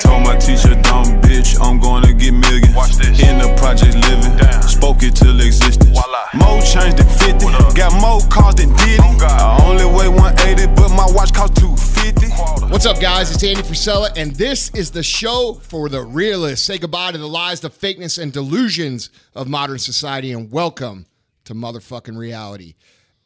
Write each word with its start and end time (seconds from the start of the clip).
Told 0.00 0.22
my 0.22 0.36
teacher, 0.36 0.74
dumb 0.82 1.20
bitch, 1.22 1.58
I'm 1.60 1.80
gonna 1.80 2.12
get 2.12 2.32
millions. 2.32 2.74
Watch 2.74 2.94
this. 2.96 3.20
In 3.20 3.38
the 3.38 3.52
project 3.56 3.94
living, 3.94 4.36
Damn. 4.36 4.62
spoke 4.62 5.02
it 5.02 5.16
till 5.16 5.40
existence. 5.40 5.90
Voila. 5.90 6.24
More 6.34 6.60
change 6.62 6.94
than 6.94 7.08
50, 7.08 7.44
What 7.44 7.60
up? 7.60 7.74
got 7.74 7.92
more 8.00 8.20
cars 8.28 8.54
than 8.56 8.74
Diddy. 8.76 8.98
Oh, 9.02 9.16
God. 9.18 9.60
I 9.60 9.64
only 9.66 9.84
weigh 9.84 10.08
180, 10.08 10.66
but 10.74 10.90
my 10.90 11.06
watch 11.10 11.32
cost 11.32 11.56
250. 11.56 12.26
What's 12.70 12.86
up, 12.86 13.00
guys? 13.00 13.30
It's 13.34 13.42
Andy 13.42 13.62
Frisella, 13.62 14.12
and 14.16 14.32
this 14.36 14.70
is 14.70 14.90
the 14.90 15.02
show 15.02 15.54
for 15.62 15.88
the 15.88 16.02
realists. 16.02 16.64
Say 16.66 16.78
goodbye 16.78 17.12
to 17.12 17.18
the 17.18 17.26
lies, 17.28 17.60
the 17.60 17.70
fakeness, 17.70 18.18
and 18.22 18.32
delusions 18.32 19.10
of 19.34 19.48
modern 19.48 19.78
society, 19.78 20.32
and 20.32 20.50
welcome 20.52 21.06
to 21.44 21.54
motherfucking 21.54 22.16
reality. 22.16 22.74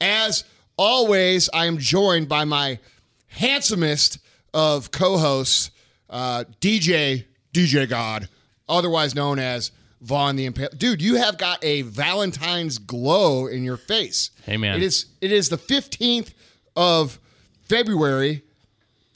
As 0.00 0.44
always, 0.78 1.50
I 1.52 1.66
am 1.66 1.76
joined 1.78 2.28
by 2.28 2.44
my 2.44 2.78
handsomest 3.28 4.18
of 4.54 4.90
co-hosts, 4.90 5.70
uh, 6.10 6.44
DJ 6.60 7.24
DJ 7.52 7.88
God, 7.88 8.28
otherwise 8.68 9.14
known 9.14 9.38
as 9.38 9.70
Vaughn 10.02 10.36
the 10.36 10.46
Impale. 10.46 10.68
Dude, 10.76 11.00
you 11.02 11.16
have 11.16 11.38
got 11.38 11.62
a 11.64 11.82
Valentine's 11.82 12.78
glow 12.78 13.46
in 13.46 13.64
your 13.64 13.76
face. 13.76 14.30
Hey, 14.44 14.56
man. 14.56 14.76
It 14.76 14.82
is 14.82 15.06
it 15.20 15.32
is 15.32 15.48
the 15.48 15.58
fifteenth 15.58 16.34
of 16.76 17.18
February. 17.62 18.42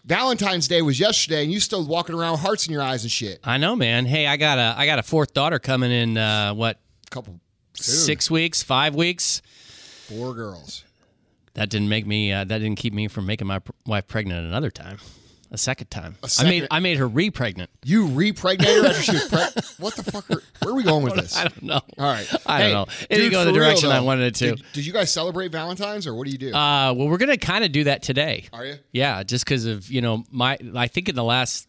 Valentine's 0.04 0.68
Day 0.68 0.82
was 0.82 1.01
yesterday, 1.01 1.42
and 1.45 1.51
you 1.52 1.60
still 1.60 1.84
walking 1.87 2.15
around 2.15 2.32
with 2.32 2.41
hearts 2.41 2.66
in 2.66 2.73
your 2.73 2.82
eyes 2.82 3.04
and 3.04 3.10
shit. 3.10 3.40
I 3.42 3.56
know, 3.56 3.74
man. 3.74 4.04
Hey, 4.04 4.26
I 4.26 4.37
got 4.37 4.59
a 4.59 4.74
I 4.79 4.84
got 4.87 4.98
a 4.98 5.02
fourth 5.02 5.32
daughter 5.32 5.59
coming 5.59 5.90
in. 5.90 6.18
Uh, 6.18 6.52
what 6.52 6.79
couple, 7.10 7.34
dude, 7.74 7.82
six 7.82 8.30
weeks, 8.30 8.62
five 8.62 8.95
weeks? 8.95 9.40
four 10.04 10.34
girls. 10.34 10.84
That 11.54 11.70
didn't 11.70 11.88
make 11.88 12.06
me. 12.06 12.32
Uh, 12.32 12.45
that 12.45 12.59
didn't 12.59 12.76
keep 12.76 12.92
me 12.92 13.09
from 13.09 13.26
making 13.26 13.46
my 13.46 13.60
pr- 13.60 13.73
wife 13.87 14.06
pregnant 14.06 14.45
another 14.46 14.70
time, 14.70 14.98
a 15.54 15.58
second 15.58 15.90
time. 15.90 16.16
I 16.22 16.26
second- 16.26 16.50
made 16.50 16.66
I 16.70 16.80
made 16.80 16.98
her 16.98 17.08
re-pregnant. 17.08 17.70
You 17.84 18.08
repregnated 18.08 18.82
her 18.84 18.88
after 18.90 19.02
she 19.02 19.12
was 19.12 19.28
pregnant. 19.28 19.60
What 19.78 19.95
the 19.96 20.02
fuck? 20.04 20.30
Are, 20.30 20.42
where 20.62 20.72
are 20.72 20.76
we 20.76 20.82
going 20.84 21.02
with 21.04 21.15
this? 21.16 21.37
I 21.37 21.45
don't 21.45 21.62
know. 21.62 21.74
All 21.74 21.84
right, 21.98 22.26
I 22.46 22.59
Hey, 22.62 22.73
don't 22.73 22.88
know. 22.88 22.95
It 23.02 23.09
dude, 23.09 23.09
didn't 23.18 23.30
go 23.32 23.45
the 23.45 23.51
for 23.51 23.54
real, 23.59 23.64
direction 23.68 23.90
I 23.90 24.01
wanted 24.01 24.24
it 24.26 24.34
to. 24.37 24.56
Did, 24.56 24.64
did 24.73 24.87
you 24.87 24.92
guys 24.92 25.12
celebrate 25.12 25.51
Valentine's, 25.52 26.06
or 26.06 26.14
what 26.14 26.26
do 26.26 26.30
you 26.32 26.38
do? 26.38 26.48
Uh, 26.54 26.92
well, 26.95 27.09
we're 27.09 27.18
gonna 27.18 27.37
kind 27.37 27.64
of 27.64 27.73
do 27.73 27.84
that 27.84 28.02
today. 28.02 28.46
Are 28.52 28.64
you? 28.64 28.74
Yeah, 28.92 29.23
just 29.24 29.45
because 29.45 29.66
of 29.66 29.90
you 29.90 30.01
know 30.01 30.24
my. 30.30 30.59
I 30.76 30.87
think 30.88 31.09
in 31.09 31.14
the 31.16 31.24
last, 31.24 31.68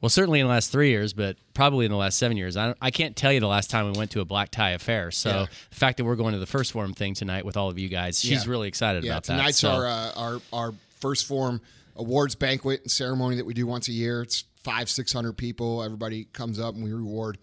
well, 0.00 0.08
certainly 0.08 0.40
in 0.40 0.46
the 0.46 0.52
last 0.52 0.70
three 0.72 0.90
years, 0.90 1.12
but 1.12 1.36
probably 1.54 1.86
in 1.86 1.90
the 1.92 1.96
last 1.98 2.18
seven 2.18 2.36
years. 2.36 2.56
I 2.56 2.66
don't, 2.66 2.78
I 2.80 2.90
can't 2.90 3.14
tell 3.16 3.32
you 3.32 3.40
the 3.40 3.46
last 3.48 3.70
time 3.70 3.90
we 3.90 3.98
went 3.98 4.10
to 4.12 4.20
a 4.20 4.24
black 4.24 4.50
tie 4.50 4.70
affair. 4.70 5.10
So 5.10 5.30
Yeah. 5.30 5.46
the 5.70 5.76
fact 5.76 5.96
that 5.98 6.04
we're 6.04 6.14
going 6.16 6.34
to 6.34 6.38
the 6.38 6.46
1st 6.46 6.70
Phorm 6.72 6.92
thing 6.94 7.14
tonight 7.14 7.44
with 7.44 7.56
all 7.56 7.68
of 7.68 7.78
you 7.80 7.88
guys, 7.88 8.18
she's 8.20 8.44
Yeah. 8.44 8.50
really 8.50 8.68
excited 8.68 9.02
Yeah, 9.04 9.12
about 9.12 9.24
tonight's 9.24 9.60
that. 9.60 9.68
So- 9.68 9.70
our 9.70 9.86
uh, 9.86 10.12
our 10.16 10.40
our 10.52 10.74
1st 11.00 11.24
Phorm 11.26 11.60
awards 11.98 12.34
banquet 12.34 12.82
and 12.82 12.90
ceremony 12.90 13.36
that 13.36 13.44
we 13.46 13.54
do 13.54 13.66
once 13.66 13.88
a 13.88 13.92
year. 13.92 14.22
It's 14.22 14.44
five 14.64 14.88
six 14.88 15.12
hundred 15.12 15.34
people. 15.34 15.82
Everybody 15.82 16.24
comes 16.32 16.58
up 16.60 16.74
and 16.74 16.82
we 16.84 16.92
reward 16.92 17.38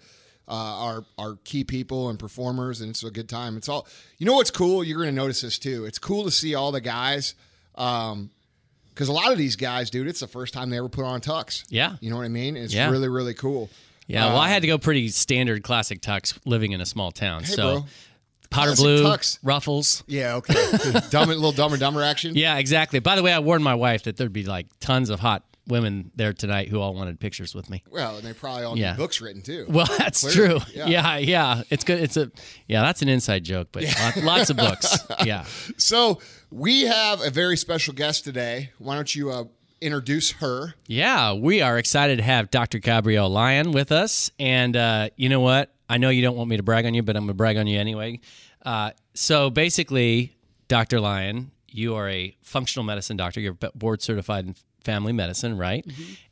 uh, 0.47 0.52
our 0.53 1.06
our 1.17 1.38
key 1.44 1.64
people 1.64 2.09
and 2.09 2.17
performers, 2.17 2.81
and 2.81 2.89
it's 2.92 3.03
a 3.03 3.12
good 3.12 3.30
time. 3.30 3.58
It's 3.58 3.67
all 3.70 3.88
you 4.17 4.25
know. 4.25 4.36
What's 4.36 4.52
cool? 4.52 4.84
You're 4.84 4.97
going 4.97 5.09
to 5.09 5.16
notice 5.16 5.42
this 5.42 5.59
too. 5.59 5.86
It's 5.86 6.00
cool 6.00 6.23
to 6.23 6.31
see 6.31 6.56
all 6.56 6.72
the 6.72 6.81
guys. 6.81 7.36
Um, 7.75 8.30
because 8.89 9.09
a 9.09 9.14
lot 9.14 9.34
of 9.34 9.38
these 9.38 9.58
guys, 9.58 9.89
dude, 9.89 10.08
it's 10.08 10.22
the 10.22 10.28
first 10.28 10.53
time 10.53 10.69
they 10.69 10.78
ever 10.78 10.88
put 10.88 11.03
on 11.03 11.19
tux. 11.19 11.66
Yeah. 11.67 11.97
you 12.00 12.09
know 12.09 12.16
what 12.16 12.23
I 12.23 12.30
mean. 12.30 12.56
It's 12.56 12.73
Yeah. 12.73 12.90
really, 12.90 13.09
really 13.09 13.34
cool. 13.34 13.69
Yeah, 14.08 14.28
well, 14.28 14.38
I 14.38 14.47
had 14.47 14.62
to 14.62 14.67
go 14.69 14.78
pretty 14.78 15.09
standard 15.09 15.64
classic 15.64 16.00
tux 16.00 16.38
living 16.45 16.72
in 16.72 16.80
a 16.80 16.86
small 16.86 17.12
town. 17.12 17.44
Hey, 17.44 17.52
so 17.52 17.80
bro. 17.80 17.86
Powder 18.49 18.67
Classic 18.75 18.83
blue, 18.83 19.03
tux. 19.03 19.39
ruffles. 19.43 20.03
Yeah, 20.07 20.35
okay. 20.35 20.53
dumb, 21.09 21.29
little 21.29 21.51
dumber, 21.51 21.77
dumber 21.77 22.01
action. 22.03 22.33
Yeah, 22.35 22.57
exactly. 22.57 22.99
By 22.99 23.15
the 23.15 23.23
way, 23.23 23.33
I 23.33 23.39
warned 23.39 23.63
my 23.63 23.75
wife 23.75 24.03
that 24.03 24.17
there'd 24.17 24.33
be 24.33 24.43
like 24.43 24.67
tons 24.79 25.09
of 25.09 25.19
hot 25.19 25.43
women 25.67 26.11
there 26.15 26.31
tonight 26.31 26.67
who 26.69 26.79
all 26.79 26.93
wanted 26.93 27.19
pictures 27.19 27.55
with 27.55 27.69
me. 27.71 27.83
Well, 27.89 28.17
and 28.17 28.23
they 28.25 28.33
probably 28.33 28.63
all 28.66 28.77
Yeah. 28.77 28.91
need 28.91 28.97
books 28.97 29.19
written 29.19 29.41
too. 29.41 29.66
Well, 29.67 29.88
that's 29.97 30.21
Clearly, 30.21 30.59
true. 30.59 30.71
yeah. 30.75 30.88
Yeah. 30.88 31.17
yeah, 31.17 31.61
It's 31.71 31.83
good. 31.83 31.99
It's 32.01 32.17
a 32.17 32.31
yeah. 32.67 32.81
That's 32.83 33.01
an 33.01 33.09
inside 33.09 33.43
joke, 33.43 33.69
but 33.71 33.83
lot- 33.83 34.17
lots 34.23 34.49
of 34.51 34.57
books. 34.57 34.95
Yeah. 35.25 35.45
So 35.78 36.19
we 36.51 36.81
have 36.84 37.19
a 37.22 37.31
very 37.31 37.57
special 37.57 37.94
guest 37.95 38.23
today. 38.25 38.69
Why 38.78 38.94
don't 38.94 39.16
you 39.16 39.31
uh, 39.31 39.45
introduce 39.81 40.34
her? 40.34 40.75
Yeah, 40.85 41.34
we 41.34 41.61
are 41.61 41.79
excited 41.79 42.17
to 42.17 42.23
have 42.23 42.51
Dr. 42.51 42.78
Gabrielle 42.78 43.29
Lyon 43.29 43.72
with 43.72 43.91
us. 43.91 44.29
And 44.39 44.75
uh, 44.78 45.09
you 45.16 45.29
know 45.29 45.39
what? 45.39 45.73
I 45.90 45.97
know 45.97 46.09
you 46.09 46.22
don't 46.22 46.35
want 46.35 46.50
me 46.50 46.57
to 46.57 46.63
brag 46.63 46.85
on 46.85 46.94
you, 46.94 47.03
but 47.03 47.16
I'm 47.16 47.23
going 47.23 47.28
to 47.29 47.34
brag 47.34 47.57
on 47.57 47.68
you 47.68 47.79
anyway. 47.79 48.19
Uh, 48.66 48.91
so 49.13 49.50
basically, 49.50 50.35
Dr. 50.68 51.00
Lyon, 51.00 51.51
you 51.69 51.96
are 51.96 52.09
a 52.09 52.35
functional 52.41 52.84
medicine 52.84 53.18
doctor. 53.18 53.40
You're 53.40 53.57
board 53.75 54.01
certified 54.01 54.46
in 54.46 54.56
family 54.85 55.12
medicine, 55.12 55.57
right? 55.57 55.85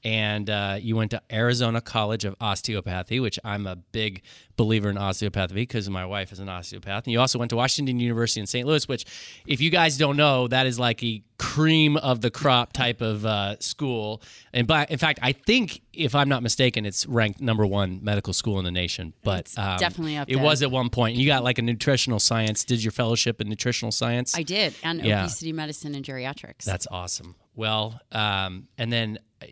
And 0.05 0.49
uh, 0.49 0.77
you 0.79 0.95
went 0.95 1.11
to 1.11 1.21
Arizona 1.31 1.81
College 1.81 2.23
of 2.25 2.35
Osteopathy, 2.39 3.19
which 3.19 3.39
I'm 3.43 3.65
a 3.67 3.75
big 3.75 4.21
believer 4.55 4.89
in 4.89 4.97
osteopathy 4.97 5.55
because 5.55 5.89
my 5.89 6.05
wife 6.05 6.31
is 6.31 6.39
an 6.39 6.47
osteopath. 6.47 7.05
And 7.05 7.11
you 7.11 7.19
also 7.19 7.39
went 7.39 7.49
to 7.49 7.55
Washington 7.55 7.99
University 7.99 8.39
in 8.39 8.45
St. 8.47 8.67
Louis, 8.67 8.87
which, 8.87 9.05
if 9.47 9.59
you 9.61 9.69
guys 9.69 9.97
don't 9.97 10.15
know, 10.17 10.47
that 10.47 10.67
is 10.67 10.77
like 10.77 11.03
a 11.03 11.23
cream 11.39 11.97
of 11.97 12.21
the 12.21 12.29
crop 12.29 12.73
type 12.73 13.01
of 13.01 13.25
uh, 13.25 13.57
school. 13.59 14.21
And 14.53 14.67
by, 14.67 14.85
in 14.89 14.97
fact, 14.99 15.19
I 15.23 15.31
think, 15.31 15.81
if 15.93 16.13
I'm 16.15 16.29
not 16.29 16.43
mistaken, 16.43 16.85
it's 16.85 17.05
ranked 17.07 17.41
number 17.41 17.65
one 17.65 17.99
medical 18.03 18.33
school 18.33 18.59
in 18.59 18.65
the 18.65 18.71
nation. 18.71 19.13
But 19.23 19.51
um, 19.57 19.77
definitely 19.79 20.17
up 20.17 20.29
It 20.29 20.35
was 20.37 20.61
at 20.61 20.69
one 20.71 20.89
point. 20.89 21.15
You 21.17 21.25
got 21.25 21.43
like 21.43 21.57
a 21.57 21.61
nutritional 21.63 22.19
science. 22.19 22.63
Did 22.63 22.83
your 22.83 22.91
fellowship 22.91 23.41
in 23.41 23.49
nutritional 23.49 23.91
science? 23.91 24.35
I 24.37 24.43
did, 24.43 24.75
and 24.83 25.03
Yeah. 25.03 25.21
obesity 25.23 25.53
medicine 25.53 25.95
and 25.95 26.05
geriatrics. 26.05 26.63
That's 26.65 26.87
awesome. 26.91 27.35
Well, 27.55 27.99
um, 28.11 28.67
and 28.77 28.91
then 28.91 29.19
uh, 29.41 29.45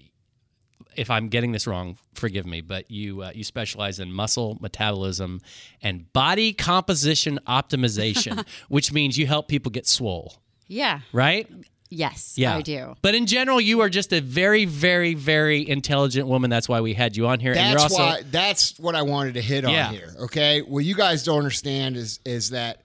if 0.96 1.10
I'm 1.10 1.30
getting 1.30 1.52
this 1.52 1.68
wrong, 1.68 1.98
forgive 2.14 2.46
me, 2.46 2.62
but 2.62 2.90
you 2.92 3.22
uh, 3.24 3.32
you 3.34 3.44
specialize 3.44 4.00
in 4.00 4.12
muscle 4.12 4.58
metabolism 4.60 5.42
and 5.82 6.12
body 6.14 6.54
composition 6.54 7.40
optimization, 7.48 8.46
which 8.70 8.92
means 8.92 9.18
you 9.18 9.28
help 9.28 9.48
people 9.48 9.72
get 9.72 9.88
swole, 9.88 10.36
yeah. 10.68 11.02
right? 11.14 11.50
Yes, 11.94 12.36
Yeah, 12.38 12.56
I 12.56 12.62
do. 12.62 12.96
But 13.02 13.16
in 13.16 13.26
general, 13.26 13.60
you 13.60 13.82
are 13.82 13.90
just 13.90 14.14
a 14.14 14.22
very, 14.22 14.64
very, 14.64 15.14
very 15.14 15.68
intelligent 15.68 16.26
woman. 16.26 16.50
That's 16.50 16.70
why 16.70 16.80
we 16.80 16.94
had 16.94 17.18
you 17.18 17.28
on 17.28 17.42
here. 17.42 17.52
and 17.52 17.60
you're 17.70 17.80
That's 17.80 17.92
also 17.92 18.02
why. 18.02 18.22
That's 18.32 18.80
what 18.80 18.96
I 18.96 19.02
wanted 19.02 19.34
to 19.34 19.42
hit 19.42 19.66
Yeah. 19.66 19.88
on 19.90 19.94
here. 19.94 20.16
Okay. 20.22 20.62
What 20.62 20.86
you 20.86 20.96
guys 20.96 21.26
don't 21.26 21.38
understand 21.40 21.98
is 21.98 22.22
is 22.24 22.52
that 22.52 22.84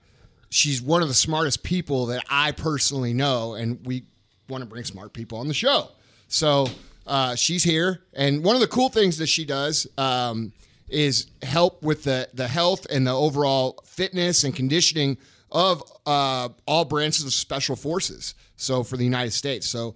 she's 0.49 0.81
one 0.81 1.01
of 1.01 1.07
the 1.07 1.13
smartest 1.13 1.63
people 1.63 2.07
that 2.07 2.25
I 2.29 2.51
personally 2.51 3.13
know, 3.13 3.53
and 3.53 3.79
we 3.85 4.03
want 4.49 4.61
to 4.61 4.69
bring 4.69 4.83
smart 4.83 5.13
people 5.13 5.37
on 5.37 5.47
the 5.47 5.53
show. 5.53 5.89
So 6.27 6.67
uh, 7.05 7.35
she's 7.35 7.63
here, 7.63 8.01
and 8.13 8.43
one 8.43 8.55
of 8.55 8.61
the 8.61 8.67
cool 8.67 8.89
things 8.89 9.17
that 9.17 9.27
she 9.27 9.45
does 9.45 9.87
um, 9.97 10.51
is 10.89 11.27
help 11.41 11.81
with 11.83 12.03
the 12.03 12.29
the 12.33 12.47
health 12.47 12.85
and 12.89 13.07
the 13.07 13.15
overall 13.15 13.79
fitness 13.85 14.43
and 14.43 14.55
conditioning 14.55 15.17
of 15.51 15.81
uh, 16.05 16.49
all 16.65 16.85
branches 16.85 17.23
of 17.23 17.33
special 17.33 17.75
forces. 17.75 18.35
So 18.57 18.83
for 18.83 18.97
the 18.97 19.03
United 19.03 19.31
States, 19.31 19.67
so 19.67 19.95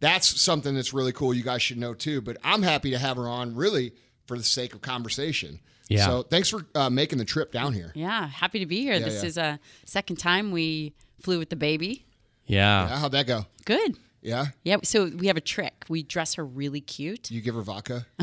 that's 0.00 0.40
something 0.40 0.74
that's 0.74 0.92
really 0.92 1.12
cool. 1.12 1.34
You 1.34 1.42
guys 1.42 1.62
should 1.62 1.78
know 1.78 1.94
too. 1.94 2.20
But 2.20 2.36
I'm 2.44 2.62
happy 2.62 2.90
to 2.90 2.98
have 2.98 3.16
her 3.16 3.28
on, 3.28 3.54
really 3.54 3.92
for 4.26 4.36
the 4.36 4.44
sake 4.44 4.74
of 4.74 4.82
conversation. 4.82 5.60
Yeah. 5.88 6.06
So 6.06 6.22
thanks 6.22 6.48
for 6.48 6.64
uh, 6.74 6.90
making 6.90 7.18
the 7.18 7.24
trip 7.24 7.52
down 7.52 7.72
here. 7.72 7.92
Yeah, 7.94 8.26
happy 8.26 8.58
to 8.60 8.66
be 8.66 8.80
here. 8.82 8.98
this 8.98 9.22
yeah. 9.22 9.28
is 9.28 9.38
a 9.38 9.60
second 9.84 10.16
time 10.16 10.50
we 10.50 10.94
flew 11.20 11.38
with 11.38 11.50
the 11.50 11.56
baby. 11.56 12.06
Yeah. 12.46 12.88
Yeah, 12.88 12.98
how'd 12.98 13.12
that 13.12 13.26
go? 13.26 13.46
Good. 13.64 13.96
Yeah. 14.20 14.46
Yeah, 14.62 14.76
so 14.84 15.06
we 15.06 15.26
have 15.26 15.36
a 15.36 15.40
trick. 15.40 15.84
We 15.88 16.02
dress 16.04 16.34
her 16.34 16.44
really 16.44 16.80
cute. 16.80 17.30
You 17.30 17.40
give 17.40 17.54
her 17.56 17.62
vodka. 17.62 18.06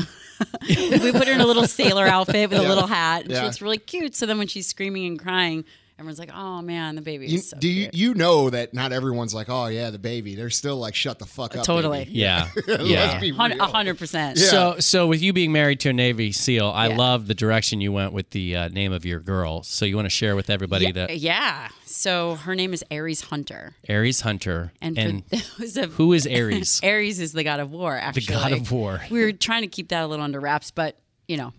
we 0.68 1.12
put 1.12 1.26
her 1.28 1.32
in 1.34 1.40
a 1.42 1.46
little 1.46 1.66
sailor 1.66 2.06
outfit 2.06 2.48
with 2.50 2.60
Yeah. 2.60 2.66
a 2.66 2.68
little 2.68 2.86
hat, 2.86 3.22
and 3.24 3.30
Yeah. 3.32 3.40
she 3.40 3.44
looks 3.44 3.60
really 3.60 3.78
cute. 3.78 4.14
So 4.14 4.24
then 4.26 4.38
when 4.38 4.46
she's 4.46 4.66
screaming 4.66 5.06
and 5.06 5.18
crying, 5.18 5.64
everyone's 6.00 6.18
like, 6.18 6.30
"Oh 6.34 6.62
man, 6.62 6.96
the 6.96 7.02
baby 7.02 7.26
You, 7.26 7.38
is 7.38 7.50
so 7.50 7.58
do 7.58 7.68
you 7.68 7.82
cute." 7.90 7.94
you 7.94 8.14
know 8.14 8.48
that 8.50 8.72
not 8.72 8.90
everyone's 8.92 9.34
like, 9.34 9.48
oh 9.50 9.66
yeah, 9.66 9.90
the 9.90 9.98
baby. 9.98 10.34
They're 10.34 10.50
still 10.50 10.76
like, 10.76 10.94
shut 10.94 11.18
the 11.18 11.26
fuck 11.26 11.54
up. 11.54 11.64
Totally. 11.64 12.04
baby." 12.06 12.18
Yeah. 12.18 12.48
Yeah. 12.80 13.20
be 13.20 13.30
Hun- 13.30 13.52
real. 13.52 13.62
A 13.62 13.66
hundred 13.66 13.98
percent. 13.98 14.38
So, 14.38 14.76
so 14.80 15.06
with 15.06 15.20
you 15.22 15.32
being 15.32 15.52
married 15.52 15.78
to 15.80 15.90
a 15.90 15.92
Navy 15.92 16.32
SEAL, 16.32 16.66
I 16.74 16.88
Yeah. 16.88 16.96
love 16.96 17.26
the 17.26 17.34
direction 17.34 17.80
you 17.80 17.92
went 17.92 18.12
with 18.12 18.30
the 18.30 18.56
uh, 18.56 18.68
name 18.68 18.92
of 18.92 19.04
your 19.04 19.20
girl. 19.20 19.62
So 19.62 19.84
you 19.84 19.94
want 19.94 20.06
to 20.06 20.10
share 20.10 20.34
with 20.34 20.48
everybody 20.50 20.86
Yeah, 20.86 20.92
that 20.92 21.18
yeah. 21.18 21.68
So 21.84 22.36
her 22.36 22.54
name 22.54 22.72
is 22.72 22.82
Ares 22.90 23.20
Hunter, 23.22 23.74
Ares 23.88 24.22
Hunter 24.22 24.72
and, 24.80 24.98
and, 24.98 25.22
of 25.76 25.92
who 25.94 26.12
is 26.14 26.26
Ares? 26.26 26.80
Ares 26.84 27.20
is 27.20 27.32
the 27.32 27.44
god 27.44 27.60
of 27.60 27.70
war. 27.72 27.96
Actually, 27.96 28.26
the 28.26 28.32
god 28.32 28.52
of 28.52 28.72
war. 28.72 29.00
We 29.10 29.22
were 29.22 29.32
trying 29.32 29.62
to 29.62 29.68
keep 29.68 29.88
that 29.88 30.02
a 30.02 30.06
little 30.06 30.24
under 30.24 30.40
wraps, 30.40 30.70
but 30.70 30.96
you 31.28 31.36
know, 31.36 31.52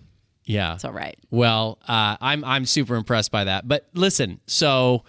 yeah. 0.46 0.76
it's 0.76 0.86
all 0.86 0.92
right. 0.92 1.18
Well, 1.30 1.80
uh, 1.88 2.18
I'm 2.20 2.44
I'm 2.44 2.66
super 2.66 2.96
impressed 2.96 3.32
by 3.32 3.46
that. 3.46 3.68
But 3.68 3.88
listen, 3.94 4.40
so 4.48 5.04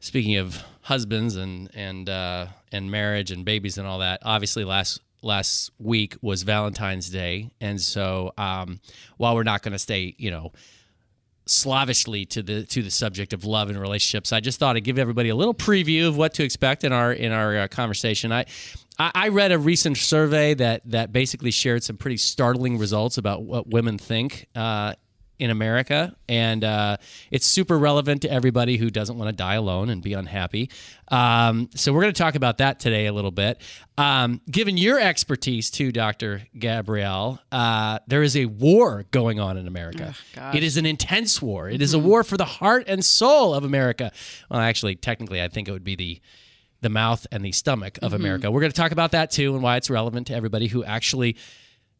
speaking 0.00 0.36
of 0.36 0.62
husbands 0.82 1.36
and 1.36 1.70
and 1.74 2.08
uh, 2.08 2.46
and 2.72 2.90
marriage 2.90 3.30
and 3.30 3.44
babies 3.44 3.78
and 3.78 3.86
all 3.86 4.00
that, 4.00 4.20
obviously 4.22 4.64
last 4.64 5.00
last 5.22 5.70
week 5.78 6.16
was 6.22 6.42
Valentine's 6.42 7.10
Day, 7.10 7.50
and 7.60 7.80
so 7.80 8.32
um, 8.38 8.80
while 9.16 9.34
we're 9.34 9.42
not 9.42 9.62
going 9.62 9.72
to 9.72 9.78
stay, 9.78 10.14
you 10.18 10.30
know, 10.30 10.52
slavishly 11.46 12.24
to 12.26 12.42
the 12.42 12.64
to 12.66 12.82
the 12.82 12.90
subject 12.90 13.32
of 13.32 13.44
love 13.44 13.68
and 13.68 13.80
relationships. 13.80 14.32
I 14.32 14.40
just 14.40 14.58
thought 14.58 14.76
I'd 14.76 14.84
give 14.84 14.98
everybody 14.98 15.28
a 15.28 15.34
little 15.34 15.54
preview 15.54 16.08
of 16.08 16.16
what 16.16 16.34
to 16.34 16.44
expect 16.44 16.84
in 16.84 16.92
our 16.92 17.12
in 17.12 17.32
our 17.32 17.56
uh, 17.56 17.68
conversation. 17.68 18.32
I 18.32 18.46
I 18.98 19.10
I 19.14 19.28
read 19.28 19.52
a 19.52 19.58
recent 19.58 19.96
survey 19.96 20.54
that 20.54 20.82
that 20.86 21.12
basically 21.12 21.50
shared 21.50 21.82
some 21.84 21.96
pretty 21.96 22.16
startling 22.16 22.78
results 22.78 23.18
about 23.18 23.42
what 23.42 23.68
women 23.68 23.98
think 23.98 24.46
uh, 24.54 24.94
in 25.38 25.50
America, 25.50 26.16
and 26.28 26.64
uh, 26.64 26.96
it's 27.30 27.46
super 27.46 27.78
relevant 27.78 28.22
to 28.22 28.30
everybody 28.30 28.76
who 28.76 28.90
doesn't 28.90 29.18
want 29.18 29.28
to 29.28 29.36
die 29.36 29.54
alone 29.54 29.90
and 29.90 30.02
be 30.02 30.14
unhappy. 30.14 30.70
Um, 31.08 31.68
so 31.74 31.92
we're 31.92 32.02
going 32.02 32.14
to 32.14 32.18
talk 32.18 32.34
about 32.34 32.58
that 32.58 32.80
today 32.80 33.06
a 33.06 33.12
little 33.12 33.30
bit. 33.30 33.60
Um, 33.98 34.40
given 34.50 34.76
your 34.76 34.98
expertise 34.98 35.70
too, 35.70 35.92
Doctor 35.92 36.42
Gabrielle, 36.58 37.40
uh, 37.52 37.98
there 38.06 38.22
is 38.22 38.36
a 38.36 38.46
war 38.46 39.04
going 39.10 39.38
on 39.38 39.56
in 39.56 39.66
America. 39.66 40.14
it 40.54 40.62
is 40.62 40.76
an 40.76 40.86
intense 40.86 41.40
war. 41.42 41.68
It 41.68 41.82
is 41.82 41.94
a 41.94 41.98
war 41.98 42.24
for 42.24 42.36
the 42.36 42.44
heart 42.44 42.84
and 42.88 43.04
soul 43.04 43.54
of 43.54 43.64
America. 43.64 44.12
Well, 44.50 44.60
actually, 44.60 44.96
technically, 44.96 45.42
I 45.42 45.48
think 45.48 45.68
it 45.68 45.72
would 45.72 45.84
be 45.84 45.96
the 45.96 46.20
the 46.82 46.90
mouth 46.90 47.26
and 47.32 47.42
the 47.44 47.52
stomach 47.52 47.98
of 48.02 48.12
America. 48.12 48.50
We're 48.50 48.60
going 48.60 48.70
to 48.70 48.76
talk 48.76 48.92
about 48.92 49.12
that 49.12 49.30
too 49.30 49.54
and 49.54 49.62
why 49.62 49.76
it's 49.76 49.88
relevant 49.88 50.26
to 50.28 50.34
everybody 50.34 50.66
who 50.68 50.84
actually 50.84 51.36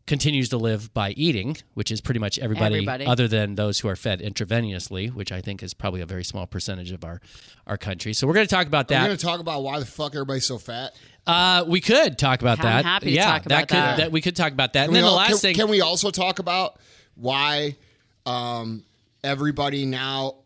continues 0.07 0.49
to 0.51 0.57
live 0.57 0.93
by 0.95 1.11
eating, 1.11 1.57
which 1.75 1.91
is 1.91 2.01
pretty 2.01 2.21
much 2.21 2.39
everybody, 2.39 2.77
Everybody. 2.77 3.07
other 3.07 3.27
than 3.27 3.57
those 3.57 3.81
who 3.81 3.89
are 3.89 3.97
fed 3.97 4.21
intravenously, 4.21 5.13
which 5.13 5.33
I 5.33 5.41
think 5.41 5.63
is 5.63 5.75
probably 5.75 6.01
a 6.01 6.07
very 6.07 6.25
small 6.25 6.47
percentage 6.47 6.93
of 6.93 7.05
our 7.05 7.21
our 7.67 7.77
country. 7.77 8.13
So 8.13 8.27
we're 8.27 8.35
going 8.35 8.47
to 8.47 8.55
talk 8.55 8.67
about 8.69 8.89
that. 8.89 9.01
We're 9.03 9.07
going 9.09 9.19
to 9.19 9.25
talk 9.25 9.41
about 9.41 9.63
why 9.63 9.79
the 9.81 9.87
fuck 9.87 10.15
everybody's 10.15 10.47
so 10.47 10.59
fat. 10.59 10.95
uh, 11.27 11.65
we 11.67 11.81
could 11.81 12.19
talk 12.19 12.41
about 12.41 12.59
I'm 12.61 12.65
that. 12.67 12.85
happy 12.85 13.07
to 13.07 13.13
yeah, 13.13 13.25
talk 13.33 13.47
about 13.47 13.69
could, 13.69 13.77
that. 13.77 14.13
We 14.13 14.21
could 14.21 14.37
talk 14.37 14.53
about 14.53 14.75
that. 14.75 14.87
Can 14.87 14.91
And 14.91 14.97
then 14.97 15.03
we 15.05 15.11
the 15.11 15.15
last 15.17 15.29
can, 15.29 15.39
thing, 15.39 15.55
can 15.57 15.69
we 15.69 15.81
also 15.81 16.11
talk 16.11 16.39
about 16.39 16.79
why 17.17 17.77
um, 18.25 18.85
everybody 19.25 19.85
now 19.87 20.37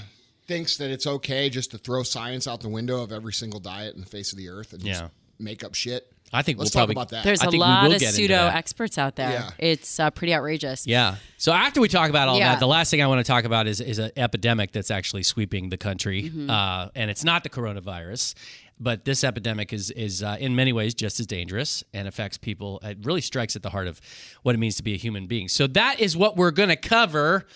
thinks 0.46 0.78
that 0.78 0.90
it's 0.90 1.06
okay 1.06 1.50
just 1.50 1.72
to 1.72 1.78
throw 1.78 2.02
science 2.02 2.48
out 2.48 2.60
the 2.60 2.68
window 2.68 3.02
of 3.02 3.12
every 3.12 3.32
single 3.32 3.60
diet 3.60 3.94
in 3.94 4.00
the 4.00 4.06
face 4.06 4.32
of 4.32 4.38
the 4.38 4.48
earth 4.48 4.72
and 4.72 4.82
just 4.84 5.04
make 5.38 5.62
up 5.64 5.74
shit? 5.74 6.10
I 6.32 6.42
think 6.42 6.58
Let's 6.58 6.74
we'll 6.74 6.86
talk 6.86 6.88
probably 6.88 6.92
about 6.94 7.08
that. 7.10 7.24
There's 7.24 7.40
I 7.40 7.46
a 7.46 7.50
think 7.50 7.62
we 7.62 7.68
lot 7.68 7.82
will 7.88 7.92
of 7.94 8.00
get 8.00 8.06
into 8.08 8.16
pseudo 8.16 8.34
that. 8.36 8.54
experts 8.54 8.98
out 8.98 9.16
there. 9.16 9.30
Yeah. 9.30 9.50
It's 9.58 9.98
uh, 9.98 10.10
pretty 10.10 10.32
outrageous. 10.32 10.86
Yeah. 10.86 11.16
So 11.38 11.52
after 11.52 11.80
we 11.80 11.88
talk 11.88 12.08
about 12.08 12.28
all 12.28 12.38
Yeah. 12.38 12.50
that, 12.52 12.60
the 12.60 12.68
last 12.68 12.90
thing 12.90 13.02
I 13.02 13.06
want 13.08 13.18
to 13.24 13.28
talk 13.30 13.44
about 13.44 13.66
is 13.66 13.80
is 13.80 13.98
an 13.98 14.12
epidemic 14.16 14.70
that's 14.72 14.90
actually 14.92 15.24
sweeping 15.24 15.70
the 15.70 15.76
country, 15.76 16.24
Mm-hmm. 16.24 16.48
uh, 16.50 16.88
and 16.94 17.10
it's 17.10 17.24
not 17.24 17.42
the 17.42 17.48
coronavirus, 17.50 18.34
but 18.78 19.04
this 19.04 19.24
epidemic 19.24 19.72
is 19.72 19.90
is 19.90 20.22
uh, 20.22 20.36
in 20.38 20.54
many 20.54 20.72
ways 20.72 20.94
just 20.94 21.18
as 21.20 21.26
dangerous 21.26 21.82
and 21.92 22.06
affects 22.06 22.38
people. 22.38 22.78
It 22.84 22.98
really 23.02 23.20
strikes 23.22 23.56
at 23.56 23.62
the 23.62 23.70
heart 23.70 23.88
of 23.88 24.00
what 24.42 24.54
it 24.54 24.58
means 24.58 24.76
to 24.76 24.82
be 24.84 24.94
a 24.94 24.98
human 24.98 25.26
being. 25.26 25.48
So 25.48 25.66
that 25.68 25.98
is 26.00 26.16
what 26.16 26.36
we're 26.36 26.52
going 26.52 26.68
to 26.68 26.76
cover 26.76 27.46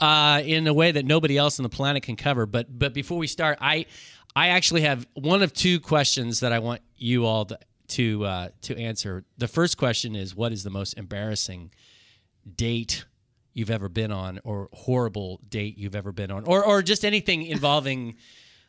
uh, 0.00 0.42
in 0.44 0.66
a 0.66 0.74
way 0.74 0.90
that 0.90 1.04
nobody 1.04 1.36
else 1.38 1.58
on 1.58 1.62
the 1.62 1.68
planet 1.68 2.02
can 2.02 2.16
cover. 2.16 2.44
But 2.44 2.76
but 2.76 2.92
before 2.92 3.18
we 3.18 3.28
start, 3.28 3.58
I 3.60 3.86
I 4.34 4.48
actually 4.48 4.80
have 4.82 5.06
one 5.14 5.42
of 5.44 5.52
two 5.52 5.78
questions 5.80 6.40
that 6.40 6.52
I 6.52 6.58
want 6.58 6.82
you 6.96 7.24
all 7.24 7.44
to 7.46 7.58
to, 7.88 8.24
uh, 8.24 8.48
to 8.62 8.78
answer. 8.78 9.24
The 9.38 9.48
first 9.48 9.76
question 9.76 10.14
is, 10.16 10.34
what 10.34 10.52
is 10.52 10.64
the 10.64 10.70
most 10.70 10.94
embarrassing 10.94 11.72
date 12.54 13.04
you've 13.52 13.70
ever 13.70 13.88
been 13.88 14.12
on, 14.12 14.38
or 14.44 14.68
horrible 14.72 15.40
date 15.48 15.78
you've 15.78 15.96
ever 15.96 16.12
been 16.12 16.30
on, 16.30 16.44
or 16.44 16.64
or 16.64 16.82
just 16.82 17.04
anything 17.04 17.42
involving 17.46 18.16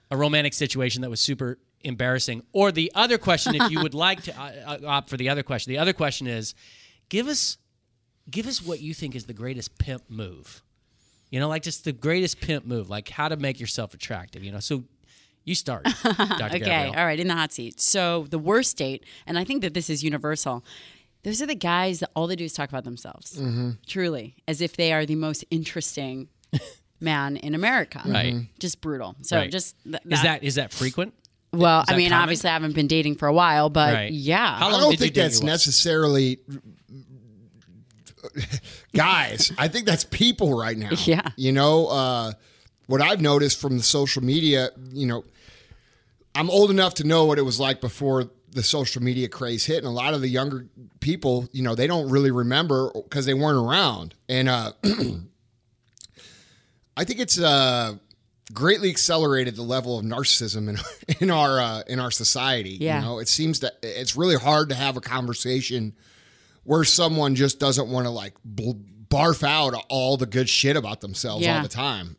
a 0.10 0.18
romantic 0.18 0.54
situation 0.54 1.02
that 1.02 1.10
was 1.10 1.19
super 1.19 1.60
embarrassing? 1.81 2.42
Or 2.54 2.72
the 2.72 2.92
other 2.96 3.18
question, 3.18 3.56
if 3.56 3.69
you 3.69 3.81
would 3.81 3.94
like 4.08 4.24
to 4.24 4.40
uh, 4.40 4.52
uh, 4.66 4.88
opt 4.88 5.10
for 5.10 5.18
the 5.18 5.30
other 5.30 5.44
question, 5.44 5.72
the 5.72 5.78
other 5.78 5.94
question 5.94 6.25
is, 6.25 6.56
give 7.10 7.28
us 7.28 7.58
give 8.30 8.48
us 8.48 8.62
what 8.62 8.80
you 8.80 8.94
think 8.94 9.16
is 9.16 9.25
the 9.25 9.34
greatest 9.34 9.78
pimp 9.78 10.10
move. 10.10 10.64
You 11.30 11.42
know, 11.42 11.50
like 11.50 11.64
just 11.64 11.84
the 11.84 11.92
greatest 11.92 12.40
pimp 12.40 12.66
move, 12.66 12.90
like 12.90 13.10
how 13.10 13.28
to 13.28 13.36
make 13.36 13.60
yourself 13.60 13.94
attractive. 13.94 14.44
You 14.44 14.54
know, 14.54 14.62
so 14.62 14.86
you 15.47 15.55
start, 15.55 15.83
Dr. 16.03 16.13
Okay, 16.45 16.59
Gabrielle. 16.59 16.94
all 16.95 17.05
right, 17.05 17.19
in 17.19 17.27
the 17.27 17.33
hot 17.35 17.51
seat. 17.53 17.79
So 17.79 18.27
the 18.29 18.38
worst 18.39 18.77
date, 18.77 19.03
and 19.25 19.39
I 19.39 19.44
think 19.44 19.61
that 19.63 19.73
this 19.73 19.89
is 19.89 20.03
universal. 20.03 20.63
Those 21.23 21.41
are 21.41 21.45
the 21.47 21.55
guys 21.55 21.99
that 22.01 22.09
all 22.15 22.27
they 22.27 22.35
do 22.35 22.44
is 22.45 22.53
talk 22.53 22.69
about 22.69 22.83
themselves. 22.83 23.38
Mm-hmm. 23.39 23.71
Truly, 23.88 24.35
as 24.47 24.61
if 24.61 24.75
they 24.77 24.94
are 24.94 25.05
the 25.05 25.15
most 25.15 25.44
interesting 25.49 26.27
man 26.99 27.38
in 27.38 27.55
America. 27.55 28.01
Right. 28.05 28.47
Just 28.59 28.81
brutal. 28.81 29.15
So 29.21 29.38
Right. 29.38 29.51
just 29.51 29.75
th- 29.83 29.95
Is 30.05 30.21
that 30.23 30.44
is 30.44 30.55
that 30.55 30.71
frequent? 30.73 31.13
well? 31.53 31.83
that 31.88 31.94
I 31.94 31.97
mean, 31.97 32.09
common? 32.09 32.23
obviously, 32.23 32.49
I 32.49 32.53
haven't 32.53 32.75
been 32.75 32.88
dating 32.88 33.15
for 33.15 33.27
a 33.27 33.33
while, 33.33 33.69
but 33.69 33.94
Right. 33.94 34.11
yeah. 34.11 34.57
How 34.59 34.67
I 34.67 34.71
long 34.71 34.81
don't 34.81 34.91
did 34.91 34.99
you 34.99 35.05
think 35.05 35.15
date 35.15 35.21
that's 35.21 35.41
necessarily 35.44 36.39
guys. 38.94 39.51
I 39.57 39.67
think 39.67 39.85
that's 39.85 40.03
people 40.03 40.57
right 40.57 40.77
now. 40.77 40.89
Yeah. 41.05 41.21
You 41.35 41.51
know, 41.51 41.88
uh, 41.88 42.31
what 42.88 43.01
I've 43.01 43.21
noticed 43.21 43.59
from 43.59 43.77
the 43.77 43.83
social 43.83 44.23
media, 44.23 44.69
you 44.91 45.07
know, 45.07 45.23
I'm 46.38 46.51
old 46.51 46.69
enough 46.69 46.94
to 46.95 47.04
know 47.04 47.25
what 47.25 47.39
it 47.39 47.42
was 47.42 47.60
like 47.60 47.81
before 47.81 48.30
the 48.51 48.62
social 48.62 49.01
media 49.01 49.28
craze 49.28 49.66
hit, 49.66 49.80
and 49.80 49.88
a 49.88 49.92
lot 49.92 50.13
of 50.13 50.22
the 50.22 50.28
younger 50.28 50.68
people, 51.00 51.50
you 51.51 51.63
know, 51.63 51.74
they 51.74 51.88
don't 51.88 52.10
really 52.10 52.30
remember 52.30 52.92
because 52.94 53.25
they 53.25 53.34
weren't 53.34 53.57
around. 53.57 54.13
And 54.30 54.48
uh, 54.48 54.74
I 56.95 57.04
think 57.06 57.19
it's 57.19 57.39
uh, 57.39 57.95
greatly 58.54 58.92
accelerated 58.92 59.56
the 59.56 59.63
level 59.63 59.98
of 59.98 60.06
narcissism 60.06 60.69
in 60.69 60.78
in 61.19 61.31
our 61.31 61.60
uh, 61.60 61.81
in 61.88 62.00
our 62.00 62.12
society. 62.12 62.78
Yeah. 62.80 63.00
You 63.00 63.06
know, 63.06 63.18
it 63.18 63.28
seems 63.28 63.62
that 63.62 63.74
it's 63.81 64.16
really 64.16 64.36
hard 64.38 64.69
to 64.69 64.75
have 64.75 64.95
a 64.95 65.01
conversation 65.01 65.95
where 66.63 66.83
someone 66.83 67.33
just 67.33 67.60
doesn't 67.60 67.90
want 67.90 68.06
to 68.06 68.12
like 68.12 68.33
bl- 68.45 68.74
barf 69.09 69.44
out 69.44 69.74
all 69.89 70.18
the 70.18 70.25
good 70.25 70.50
shit 70.50 70.75
about 70.75 71.01
themselves 71.01 71.45
Yeah. 71.45 71.57
all 71.57 71.63
the 71.63 71.69
time. 71.69 72.18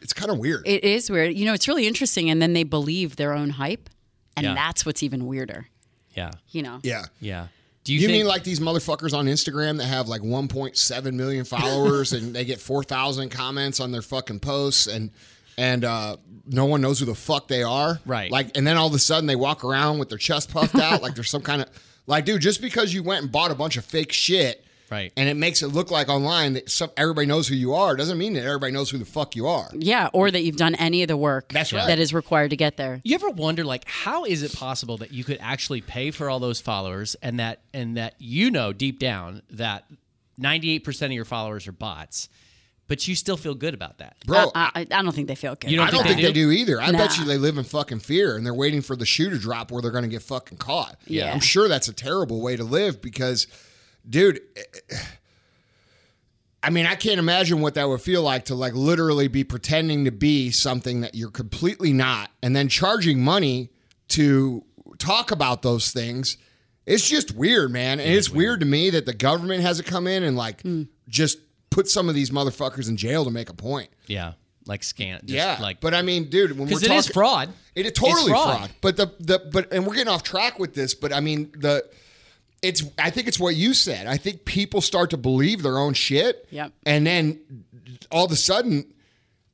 It's 0.00 0.12
kind 0.12 0.30
of 0.30 0.38
weird. 0.38 0.66
It 0.66 0.84
is 0.84 1.10
weird. 1.10 1.36
You 1.36 1.44
know, 1.46 1.52
it's 1.52 1.66
really 1.68 1.86
interesting. 1.86 2.30
And 2.30 2.40
then 2.40 2.52
they 2.52 2.62
believe 2.64 3.16
their 3.16 3.32
own 3.32 3.50
hype. 3.50 3.90
And 4.36 4.44
Yeah. 4.44 4.54
that's 4.54 4.86
what's 4.86 5.02
even 5.02 5.26
weirder. 5.26 5.66
Yeah, 6.14 6.30
You 6.50 6.62
know? 6.62 6.80
yeah. 6.82 7.06
yeah. 7.20 7.48
Do 7.84 7.92
you, 7.94 8.00
You, 8.00 8.06
think, 8.08 8.18
mean 8.18 8.26
like 8.26 8.44
these 8.44 8.60
motherfuckers 8.60 9.16
on 9.16 9.26
Instagram 9.26 9.78
that 9.78 9.86
have 9.86 10.08
like 10.08 10.20
1.7 10.22 11.14
million 11.14 11.44
followers 11.44 12.12
and 12.14 12.34
they 12.34 12.44
get 12.44 12.60
4,000 12.60 13.30
comments 13.30 13.80
on 13.80 13.92
their 13.92 14.02
fucking 14.02 14.40
posts 14.40 14.86
and 14.86 15.10
and 15.56 15.84
uh, 15.84 16.16
no 16.46 16.66
one 16.66 16.80
knows 16.80 17.00
who 17.00 17.04
the 17.04 17.16
fuck 17.16 17.48
they 17.48 17.64
are, 17.64 17.98
Right. 18.06 18.30
Like, 18.30 18.56
and 18.56 18.64
then 18.64 18.76
all 18.76 18.86
of 18.86 18.94
a 18.94 18.98
sudden 19.00 19.26
they 19.26 19.34
walk 19.34 19.64
around 19.64 19.98
with 19.98 20.08
their 20.08 20.16
chest 20.18 20.52
puffed 20.52 20.76
out, 20.76 21.02
like 21.02 21.16
there's 21.16 21.30
some 21.30 21.42
kind 21.42 21.62
of 21.62 21.68
like, 22.06 22.24
dude, 22.24 22.40
just 22.42 22.62
because 22.62 22.94
you 22.94 23.02
went 23.02 23.22
and 23.22 23.32
bought 23.32 23.50
a 23.50 23.56
bunch 23.56 23.76
of 23.76 23.84
fake 23.84 24.12
shit, 24.12 24.64
Right. 24.90 25.12
and 25.16 25.28
it 25.28 25.36
makes 25.36 25.62
it 25.62 25.68
look 25.68 25.90
like 25.90 26.08
online 26.08 26.54
that 26.54 26.70
some, 26.70 26.90
everybody 26.96 27.26
knows 27.26 27.46
who 27.48 27.54
you 27.54 27.74
are, 27.74 27.94
doesn't 27.96 28.16
mean 28.16 28.32
that 28.34 28.44
everybody 28.44 28.72
knows 28.72 28.90
who 28.90 28.98
the 28.98 29.04
fuck 29.04 29.36
you 29.36 29.46
are. 29.46 29.68
Yeah. 29.74 30.08
Or 30.12 30.30
that 30.30 30.42
you've 30.42 30.56
done 30.56 30.74
any 30.76 31.02
of 31.02 31.08
the 31.08 31.16
work 31.16 31.52
That's 31.52 31.72
right. 31.72 31.86
that 31.86 31.98
is 31.98 32.14
required 32.14 32.50
to 32.50 32.56
get 32.56 32.76
there. 32.76 33.00
You 33.04 33.14
ever 33.14 33.28
wonder 33.30 33.64
like 33.64 33.84
how 33.86 34.24
is 34.24 34.42
it 34.42 34.54
possible 34.54 34.96
that 34.98 35.12
you 35.12 35.24
could 35.24 35.38
actually 35.40 35.80
pay 35.80 36.10
for 36.10 36.30
all 36.30 36.40
those 36.40 36.60
followers 36.60 37.16
and 37.22 37.38
that 37.38 37.60
and 37.74 37.96
that 37.96 38.14
you 38.18 38.50
know 38.50 38.72
deep 38.72 38.98
down 38.98 39.42
that 39.50 39.84
98% 40.40 41.02
of 41.06 41.12
your 41.12 41.24
followers 41.24 41.66
are 41.66 41.72
bots, 41.72 42.28
but 42.86 43.06
you 43.06 43.14
still 43.14 43.36
feel 43.36 43.54
good 43.54 43.74
about 43.74 43.98
that? 43.98 44.16
Bro, 44.24 44.52
I, 44.54 44.70
I, 44.74 44.80
I 44.80 45.02
don't 45.02 45.12
think 45.14 45.28
they 45.28 45.34
feel 45.34 45.54
good. 45.56 45.70
You 45.70 45.76
don't 45.76 45.88
I 45.88 45.90
don't 45.90 46.02
think 46.04 46.16
think 46.16 46.22
they 46.22 46.40
they 46.40 46.46
do 46.46 46.50
either. 46.50 46.80
I 46.80 46.92
bet 46.92 47.18
you 47.18 47.24
they 47.24 47.36
live 47.36 47.58
in 47.58 47.64
fucking 47.64 47.98
fear 48.00 48.36
and 48.36 48.46
they're 48.46 48.54
waiting 48.54 48.80
for 48.80 48.96
the 48.96 49.04
shoe 49.04 49.28
to 49.30 49.38
drop 49.38 49.70
where 49.70 49.82
they're 49.82 49.90
going 49.90 50.04
to 50.04 50.08
get 50.08 50.22
fucking 50.22 50.58
caught. 50.58 50.96
Yeah. 51.06 51.32
I'm 51.32 51.40
sure 51.40 51.68
that's 51.68 51.88
a 51.88 51.92
terrible 51.92 52.40
way 52.40 52.56
to 52.56 52.64
live 52.64 53.02
because, 53.02 53.46
dude, 54.08 54.40
eh, 54.56 54.96
I 56.62 56.70
mean, 56.70 56.86
I 56.86 56.96
can't 56.96 57.18
imagine 57.20 57.60
what 57.60 57.74
that 57.74 57.88
would 57.88 58.00
feel 58.00 58.22
like 58.22 58.46
to 58.46 58.54
like 58.54 58.74
literally 58.74 59.28
be 59.28 59.44
pretending 59.44 60.04
to 60.06 60.10
be 60.10 60.50
something 60.50 61.02
that 61.02 61.14
you're 61.14 61.30
completely 61.30 61.92
not 61.92 62.30
and 62.42 62.54
then 62.54 62.68
charging 62.68 63.20
money 63.22 63.70
to 64.08 64.64
talk 64.98 65.30
about 65.30 65.62
those 65.62 65.92
things. 65.92 66.36
It's 66.84 67.08
just 67.08 67.34
weird, 67.34 67.70
man. 67.70 68.00
And 68.00 68.10
it's 68.10 68.28
weird. 68.30 68.60
to 68.60 68.66
me 68.66 68.90
that 68.90 69.06
the 69.06 69.12
government 69.14 69.62
hasn't 69.62 69.86
come 69.86 70.06
in 70.06 70.24
and 70.24 70.36
like 70.36 70.62
just 71.08 71.38
put 71.70 71.86
some 71.88 72.08
of 72.08 72.14
these 72.14 72.30
motherfuckers 72.30 72.88
in 72.88 72.96
jail 72.96 73.24
to 73.24 73.30
make 73.30 73.50
a 73.50 73.54
point. 73.54 73.90
Yeah. 74.06 74.32
Like 74.66 74.82
scan 74.82 75.20
just 75.20 75.30
Yeah, 75.32 75.58
like 75.62 75.80
but 75.80 75.94
I 75.94 76.02
mean, 76.02 76.28
dude, 76.28 76.50
when 76.50 76.60
we're 76.60 76.66
because 76.66 76.82
it 76.82 76.86
talking, 76.88 76.98
is 76.98 77.06
fraud. 77.08 77.48
It 77.74 77.86
is 77.86 77.92
totally 77.92 78.32
It's 78.32 78.42
fraud. 78.42 78.70
But 78.82 78.96
the 78.96 79.12
the 79.20 79.38
but 79.52 79.72
and 79.72 79.86
we're 79.86 79.94
getting 79.94 80.12
off 80.12 80.22
track 80.22 80.58
with 80.58 80.74
this. 80.74 80.94
But 80.94 81.12
I 81.14 81.20
mean 81.20 81.52
the 81.56 81.88
it's 82.62 82.82
I 82.98 83.10
think 83.10 83.28
it's 83.28 83.38
what 83.38 83.54
you 83.54 83.74
said. 83.74 84.06
I 84.06 84.16
think 84.16 84.44
people 84.44 84.80
start 84.80 85.10
to 85.10 85.16
believe 85.16 85.62
their 85.62 85.78
own 85.78 85.94
shit. 85.94 86.46
Yep. 86.50 86.72
And 86.86 87.06
then 87.06 87.40
all 88.10 88.24
of 88.24 88.32
a 88.32 88.36
sudden, 88.36 88.92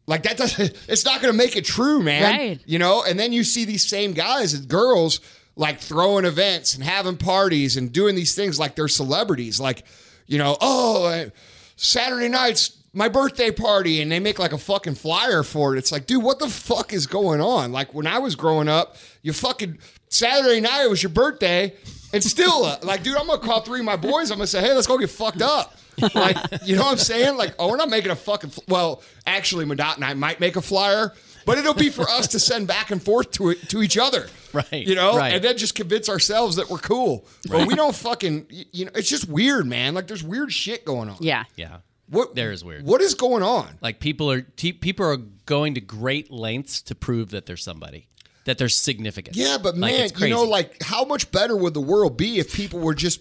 like 0.07 0.23
that 0.25 0.37
doesn't. 0.37 0.75
It's 0.89 1.05
not 1.05 1.21
going 1.21 1.33
to 1.33 1.37
make 1.37 1.57
it 1.57 1.65
true, 1.65 2.03
man. 2.03 2.23
Right. 2.23 2.61
You 2.67 2.79
know. 2.79 3.05
And 3.07 3.19
then 3.19 3.33
you 3.33 3.45
see 3.45 3.65
these 3.65 3.87
same 3.87 4.13
guys 4.13 4.55
and 4.55 4.69
girls 4.69 5.21
like 5.57 5.81
throwing 5.81 6.25
events 6.25 6.75
and 6.75 6.83
having 6.83 7.17
parties 7.17 7.77
and 7.77 7.93
doing 7.93 8.15
these 8.15 8.35
things 8.35 8.59
like 8.59 8.75
they're 8.75 8.89
celebrities. 8.89 9.61
Like, 9.61 9.85
you 10.27 10.39
know, 10.39 10.57
oh, 10.61 11.05
uh, 11.07 11.31
Saturday 11.77 12.29
nights 12.29 12.79
my 12.95 13.09
birthday 13.09 13.51
party 13.51 14.01
and 14.01 14.11
they 14.11 14.21
make 14.21 14.39
like 14.39 14.53
a 14.53 14.59
fucking 14.59 14.95
flyer 14.95 15.43
for 15.43 15.75
it. 15.75 15.79
It's 15.79 15.91
like, 15.91 16.07
dude, 16.07 16.23
what 16.23 16.39
the 16.39 16.49
fuck 16.49 16.93
is 16.93 17.07
going 17.07 17.41
on? 17.41 17.73
Like 17.73 17.93
when 17.93 18.07
I 18.07 18.19
was 18.19 18.37
growing 18.37 18.69
up, 18.69 18.97
you 19.23 19.33
fucking 19.33 19.79
Saturday 20.09 20.61
night 20.61 20.87
was 20.87 21.03
your 21.03 21.11
birthday 21.11 21.75
and 22.15 22.25
still 22.25 22.65
uh, 22.65 22.79
like, 22.83 23.03
dude, 23.03 23.17
I'm 23.17 23.27
gonna 23.27 23.41
call 23.41 23.61
three 23.61 23.81
of 23.81 23.85
my 23.85 23.97
boys. 23.97 24.31
I'm 24.31 24.39
gonna 24.39 24.47
say, 24.47 24.61
hey, 24.61 24.73
let's 24.73 24.87
go 24.87 24.97
get 24.99 25.11
fucked 25.11 25.43
up. 25.43 25.77
Like, 26.15 26.37
you 26.65 26.75
know 26.77 26.83
what 26.83 26.93
I'm 26.93 26.99
saying? 26.99 27.37
Like, 27.37 27.55
oh, 27.59 27.69
we're 27.69 27.77
not 27.77 27.89
making 27.91 28.11
a 28.11 28.17
fucking. 28.17 28.51
Fl- 28.51 28.61
well, 28.69 29.03
actually, 29.27 29.65
Madot 29.65 29.95
and 29.97 30.05
I 30.05 30.15
might 30.15 30.41
make 30.41 30.57
a 30.57 30.61
flyer, 30.63 31.13
but 31.47 31.57
it'll 31.59 31.73
be 31.75 31.89
for 31.89 32.09
us 32.09 32.27
to 32.29 32.41
send 32.41 32.67
back 32.67 32.91
and 32.91 33.01
forth 33.03 33.31
to 33.33 33.51
it, 33.51 33.69
to 33.69 33.83
each 33.83 33.97
other. 33.99 34.27
Right, 34.53 34.87
You 34.87 34.95
know, 34.95 35.17
right. 35.17 35.35
and 35.35 35.43
then 35.45 35.57
just 35.57 35.75
convince 35.75 36.09
ourselves 36.09 36.57
that 36.57 36.71
we're 36.71 36.79
cool. 36.79 37.27
But 37.49 37.67
we 37.69 37.75
don't 37.75 37.95
fucking. 37.95 38.47
You 38.73 38.87
know, 38.87 38.91
it's 38.95 39.09
just 39.09 39.29
weird, 39.29 39.67
man. 39.67 39.95
Like, 39.95 40.07
there's 40.07 40.23
weird 40.25 40.53
shit 40.53 40.85
going 40.85 41.09
on. 41.11 41.17
Yeah. 41.21 41.45
Yeah. 41.57 41.79
What 42.09 42.35
There 42.35 42.53
is 42.53 42.65
weird. 42.65 42.85
What 42.85 43.01
is 43.01 43.15
going 43.15 43.43
on? 43.43 43.79
Like 43.81 43.99
people 43.99 44.31
are 44.31 44.43
te- 44.43 44.73
people 44.75 45.07
are 45.07 45.17
going 45.17 45.75
to 45.75 45.81
great 45.81 46.31
lengths 46.31 46.83
to 46.83 46.95
prove 46.95 47.31
that 47.31 47.47
they're 47.47 47.57
somebody, 47.57 48.09
that 48.45 48.59
there's 48.59 48.75
significance. 48.77 49.37
Yeah, 49.37 49.57
but 49.63 49.77
Like, 49.77 49.93
man, 49.93 50.05
it's 50.07 50.21
you 50.21 50.29
know, 50.29 50.43
like 50.45 50.83
how 50.83 51.05
much 51.05 51.31
better 51.33 51.57
would 51.57 51.75
the 51.75 51.81
world 51.81 52.17
be 52.17 52.39
if 52.39 52.53
people 52.55 52.81
were 52.81 52.95
just 52.95 53.21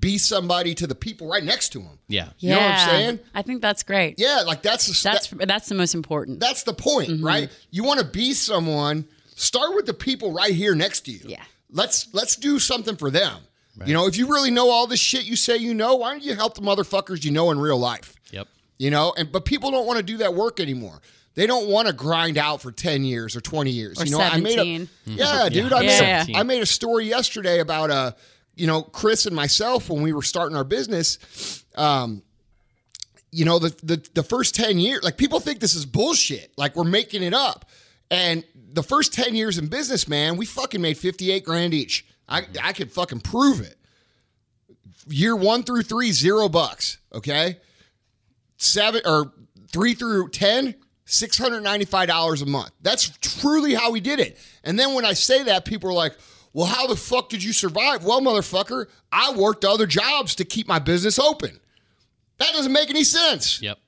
be 0.00 0.18
somebody 0.18 0.74
to 0.74 0.86
the 0.86 0.94
people 0.94 1.28
right 1.28 1.44
next 1.44 1.68
to 1.70 1.78
them? 1.78 1.98
yeah, 2.08 2.30
You 2.38 2.50
know 2.50 2.56
what 2.56 2.70
I'm 2.72 2.88
saying? 2.88 3.20
I 3.34 3.42
think 3.42 3.62
that's 3.62 3.82
great. 3.82 4.16
Yeah, 4.18 4.42
like 4.46 4.62
that's 4.62 4.86
the, 4.86 4.98
That's 5.08 5.28
that- 5.28 5.46
that's 5.48 5.68
the 5.68 5.74
most 5.76 5.94
important. 5.94 6.40
that's 6.40 6.62
the 6.64 6.74
point, 6.74 7.10
Mm-hmm. 7.10 7.24
right? 7.26 7.50
You 7.70 7.84
want 7.84 8.00
to 8.00 8.06
be 8.06 8.32
someone. 8.34 9.06
Start 9.34 9.74
with 9.74 9.86
the 9.86 9.94
people 9.94 10.32
right 10.32 10.52
here 10.54 10.74
next 10.74 11.02
to 11.02 11.10
you. 11.12 11.20
Yeah. 11.26 11.42
Let's 11.70 12.12
let's 12.12 12.36
do 12.36 12.58
something 12.58 12.96
for 12.96 13.10
them. 13.10 13.38
You 13.86 13.94
know, 13.94 14.06
if 14.06 14.16
you 14.18 14.28
really 14.28 14.50
know 14.50 14.68
all 14.70 14.86
this 14.86 15.00
shit 15.00 15.24
you 15.24 15.34
say 15.34 15.56
you 15.56 15.72
know, 15.72 15.94
why 15.96 16.10
don't 16.12 16.22
you 16.22 16.34
help 16.34 16.54
the 16.54 16.60
motherfuckers 16.60 17.24
you 17.24 17.30
know 17.30 17.50
in 17.50 17.58
real 17.58 17.78
life? 17.78 18.14
Yep. 18.30 18.46
You 18.78 18.90
know, 18.90 19.14
and 19.16 19.32
but 19.32 19.44
people 19.46 19.70
don't 19.70 19.86
want 19.86 19.96
to 19.96 20.02
do 20.02 20.18
that 20.18 20.34
work 20.34 20.60
anymore. 20.60 21.00
They 21.34 21.46
don't 21.46 21.68
want 21.68 21.88
to 21.88 21.94
grind 21.94 22.36
out 22.36 22.60
for 22.60 22.70
ten 22.72 23.04
years 23.04 23.34
or 23.36 23.40
twenty 23.40 23.70
years. 23.70 24.00
Or 24.00 24.04
you 24.04 24.12
know, 24.12 24.20
I 24.20 24.38
made 24.40 24.58
a 24.58 24.88
yeah, 25.10 25.48
dude. 25.48 25.70
Yeah. 25.70 25.76
I 25.76 25.80
made 25.80 26.00
Yeah. 26.00 26.26
a, 26.28 26.38
I 26.40 26.42
made 26.42 26.62
a 26.62 26.66
story 26.66 27.06
yesterday 27.06 27.60
about 27.60 27.90
uh, 27.90 28.12
you 28.54 28.66
know, 28.66 28.82
Chris 28.82 29.24
and 29.26 29.34
myself 29.34 29.88
when 29.88 30.02
we 30.02 30.12
were 30.12 30.22
starting 30.22 30.56
our 30.56 30.64
business. 30.64 31.64
Um, 31.74 32.22
you 33.30 33.44
know, 33.46 33.58
the 33.58 33.74
the 33.82 34.06
the 34.14 34.22
first 34.22 34.54
ten 34.54 34.78
years, 34.78 35.02
like 35.02 35.16
people 35.16 35.40
think 35.40 35.60
this 35.60 35.74
is 35.74 35.86
bullshit. 35.86 36.52
Like 36.58 36.76
we're 36.76 36.84
making 36.84 37.22
it 37.22 37.32
up, 37.32 37.64
and 38.10 38.44
the 38.72 38.82
first 38.82 39.14
ten 39.14 39.34
years 39.34 39.56
in 39.56 39.68
business, 39.68 40.06
man, 40.06 40.36
we 40.36 40.44
fucking 40.44 40.82
made 40.82 40.98
fifty 40.98 41.32
eight 41.32 41.44
grand 41.44 41.72
each. 41.72 42.04
I 42.28 42.42
I 42.62 42.74
could 42.74 42.92
fucking 42.92 43.20
prove 43.20 43.60
it. 43.62 43.76
Year 45.08 45.34
one 45.34 45.62
through 45.62 45.82
three, 45.82 46.12
zero 46.12 46.48
bucks. 46.50 46.98
Okay 47.14 47.56
seven 48.58 49.02
or 49.04 49.32
three 49.68 49.92
through 49.92 50.28
10 50.28 50.76
$695 51.12 52.42
a 52.42 52.46
month. 52.46 52.70
That's 52.80 53.10
truly 53.20 53.74
how 53.74 53.90
we 53.90 54.00
did 54.00 54.18
it. 54.18 54.38
And 54.64 54.78
then 54.78 54.94
when 54.94 55.04
i 55.04 55.12
say 55.12 55.42
that 55.44 55.64
people 55.64 55.90
are 55.90 55.94
like 55.94 56.16
well 56.54 56.66
how 56.66 56.86
the 56.86 56.96
fuck 56.96 57.28
did 57.28 57.44
you 57.44 57.52
survive? 57.52 58.04
Well 58.04 58.20
motherfucker 58.20 58.86
i 59.12 59.32
worked 59.32 59.64
other 59.64 59.86
jobs 59.86 60.34
to 60.36 60.44
keep 60.44 60.66
my 60.66 60.78
business 60.78 61.18
open. 61.18 61.60
That 62.38 62.52
doesn't 62.52 62.72
make 62.72 62.90
any 62.90 63.04
sense. 63.04 63.60
Yep. 63.60 63.78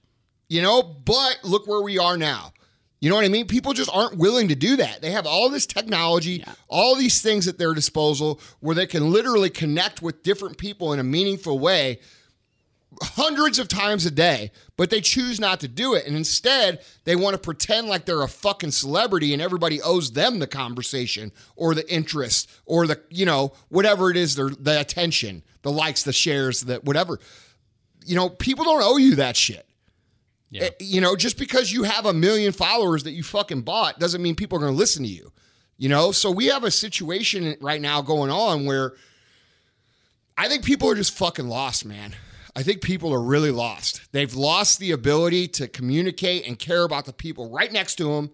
you 0.48 0.62
know 0.62 0.82
but 0.82 1.38
look 1.42 1.66
where 1.66 1.82
we 1.82 1.98
are 1.98 2.16
now. 2.16 2.52
You 3.00 3.10
know 3.10 3.16
what 3.16 3.24
i 3.24 3.28
mean? 3.28 3.46
People 3.46 3.72
just 3.72 3.90
aren't 3.92 4.18
willing 4.18 4.48
to 4.48 4.54
do 4.54 4.76
that. 4.76 5.00
They 5.00 5.10
have 5.10 5.26
all 5.26 5.48
this 5.48 5.64
technology 5.66 6.44
all 6.68 6.94
these 6.94 7.22
things 7.22 7.48
at 7.48 7.56
their 7.56 7.72
disposal 7.72 8.38
where 8.60 8.74
they 8.74 8.86
can 8.86 9.10
literally 9.10 9.50
connect 9.50 10.02
with 10.02 10.22
different 10.22 10.58
people 10.58 10.92
in 10.92 11.00
a 11.00 11.04
meaningful 11.04 11.58
way 11.58 12.00
hundreds 13.02 13.58
of 13.58 13.68
times 13.68 14.06
a 14.06 14.10
day, 14.10 14.50
but 14.76 14.90
they 14.90 15.00
choose 15.00 15.40
not 15.40 15.60
to 15.60 15.68
do 15.68 15.94
it. 15.94 16.06
And 16.06 16.16
instead, 16.16 16.80
they 17.04 17.16
want 17.16 17.34
to 17.34 17.38
pretend 17.38 17.88
like 17.88 18.04
they're 18.04 18.22
a 18.22 18.28
fucking 18.28 18.70
celebrity 18.70 19.32
and 19.32 19.42
everybody 19.42 19.80
owes 19.82 20.12
them 20.12 20.38
the 20.38 20.46
conversation 20.46 21.32
or 21.56 21.74
the 21.74 21.90
interest 21.92 22.50
or 22.66 22.86
the, 22.86 23.00
you 23.10 23.26
know, 23.26 23.52
whatever 23.68 24.10
it 24.10 24.16
is, 24.16 24.36
their 24.36 24.50
the 24.50 24.80
attention, 24.80 25.42
the 25.62 25.72
likes, 25.72 26.02
the 26.02 26.12
shares, 26.12 26.62
the 26.62 26.76
whatever. 26.76 27.18
You 28.04 28.16
know, 28.16 28.28
people 28.28 28.64
don't 28.64 28.82
owe 28.82 28.96
you 28.96 29.16
that 29.16 29.36
shit. 29.36 29.66
Yeah. 30.50 30.64
Eh, 30.64 30.70
You 30.80 31.00
know, 31.00 31.16
just 31.16 31.38
because 31.38 31.72
you 31.72 31.82
have 31.82 32.06
a 32.06 32.12
million 32.12 32.52
followers 32.52 33.04
that 33.04 33.12
you 33.12 33.22
fucking 33.22 33.62
bought 33.62 33.98
doesn't 33.98 34.22
mean 34.22 34.34
people 34.34 34.56
are 34.58 34.60
going 34.60 34.72
to 34.72 34.78
listen 34.78 35.02
to 35.02 35.08
you. 35.08 35.32
You 35.76 35.88
know, 35.88 36.12
so 36.12 36.30
we 36.30 36.46
have 36.46 36.62
a 36.62 36.70
situation 36.70 37.56
right 37.60 37.80
now 37.80 38.00
going 38.00 38.30
on 38.30 38.64
where 38.64 38.92
I 40.36 40.48
think 40.48 40.64
people 40.64 40.88
are 40.90 40.94
just 40.94 41.16
fucking 41.16 41.48
lost, 41.48 41.84
man. 41.84 42.14
I 42.56 42.62
think 42.62 42.82
people 42.82 43.12
are 43.12 43.22
really 43.22 43.50
lost. 43.50 44.12
They've 44.12 44.34
lost 44.34 44.78
the 44.78 44.92
ability 44.92 45.48
to 45.48 45.66
communicate 45.68 46.46
and 46.46 46.58
care 46.58 46.84
about 46.84 47.04
the 47.04 47.12
people 47.12 47.50
right 47.50 47.72
next 47.72 47.96
to 47.96 48.14
them 48.14 48.30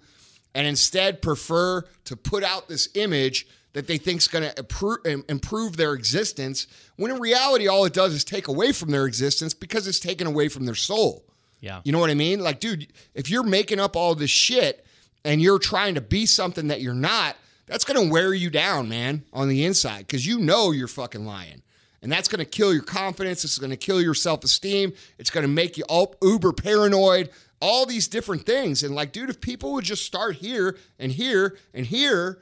and 0.54 0.66
instead 0.66 1.22
prefer 1.22 1.82
to 2.04 2.16
put 2.16 2.44
out 2.44 2.68
this 2.68 2.88
image 2.94 3.46
that 3.72 3.86
they 3.86 3.98
think 3.98 4.18
is 4.18 4.28
going 4.28 4.50
to 4.50 5.24
improve 5.28 5.76
their 5.76 5.94
existence 5.94 6.66
when 6.96 7.12
in 7.12 7.20
reality 7.20 7.68
all 7.68 7.84
it 7.84 7.92
does 7.92 8.12
is 8.12 8.24
take 8.24 8.48
away 8.48 8.72
from 8.72 8.90
their 8.90 9.06
existence 9.06 9.54
because 9.54 9.86
it's 9.86 10.00
taken 10.00 10.26
away 10.26 10.48
from 10.48 10.66
their 10.66 10.74
soul. 10.74 11.24
Yeah. 11.60 11.80
You 11.84 11.92
know 11.92 12.00
what 12.00 12.10
I 12.10 12.14
mean? 12.14 12.40
Like, 12.40 12.58
dude, 12.58 12.88
if 13.14 13.30
you're 13.30 13.44
making 13.44 13.78
up 13.78 13.96
all 13.96 14.14
this 14.14 14.30
shit 14.30 14.84
and 15.24 15.40
you're 15.40 15.58
trying 15.58 15.94
to 15.94 16.00
be 16.00 16.26
something 16.26 16.68
that 16.68 16.80
you're 16.80 16.94
not, 16.94 17.36
that's 17.66 17.84
going 17.84 18.04
to 18.04 18.12
wear 18.12 18.34
you 18.34 18.50
down, 18.50 18.88
man, 18.88 19.24
on 19.32 19.48
the 19.48 19.64
inside 19.64 20.06
because 20.06 20.26
you 20.26 20.40
know 20.40 20.72
you're 20.72 20.88
fucking 20.88 21.24
lying. 21.24 21.62
And 22.02 22.10
that's 22.10 22.28
going 22.28 22.38
to 22.38 22.46
kill 22.46 22.72
your 22.72 22.82
confidence. 22.82 23.44
It's 23.44 23.58
going 23.58 23.70
to 23.70 23.76
kill 23.76 24.00
your 24.00 24.14
self 24.14 24.42
esteem. 24.44 24.92
It's 25.18 25.30
going 25.30 25.42
to 25.42 25.48
make 25.48 25.76
you 25.76 25.84
all 25.88 26.16
uber 26.22 26.52
paranoid, 26.52 27.30
all 27.60 27.84
these 27.84 28.08
different 28.08 28.46
things. 28.46 28.82
And 28.82 28.94
like, 28.94 29.12
dude, 29.12 29.28
if 29.28 29.40
people 29.40 29.72
would 29.74 29.84
just 29.84 30.04
start 30.04 30.36
here 30.36 30.78
and 30.98 31.12
here 31.12 31.58
and 31.74 31.84
here, 31.84 32.38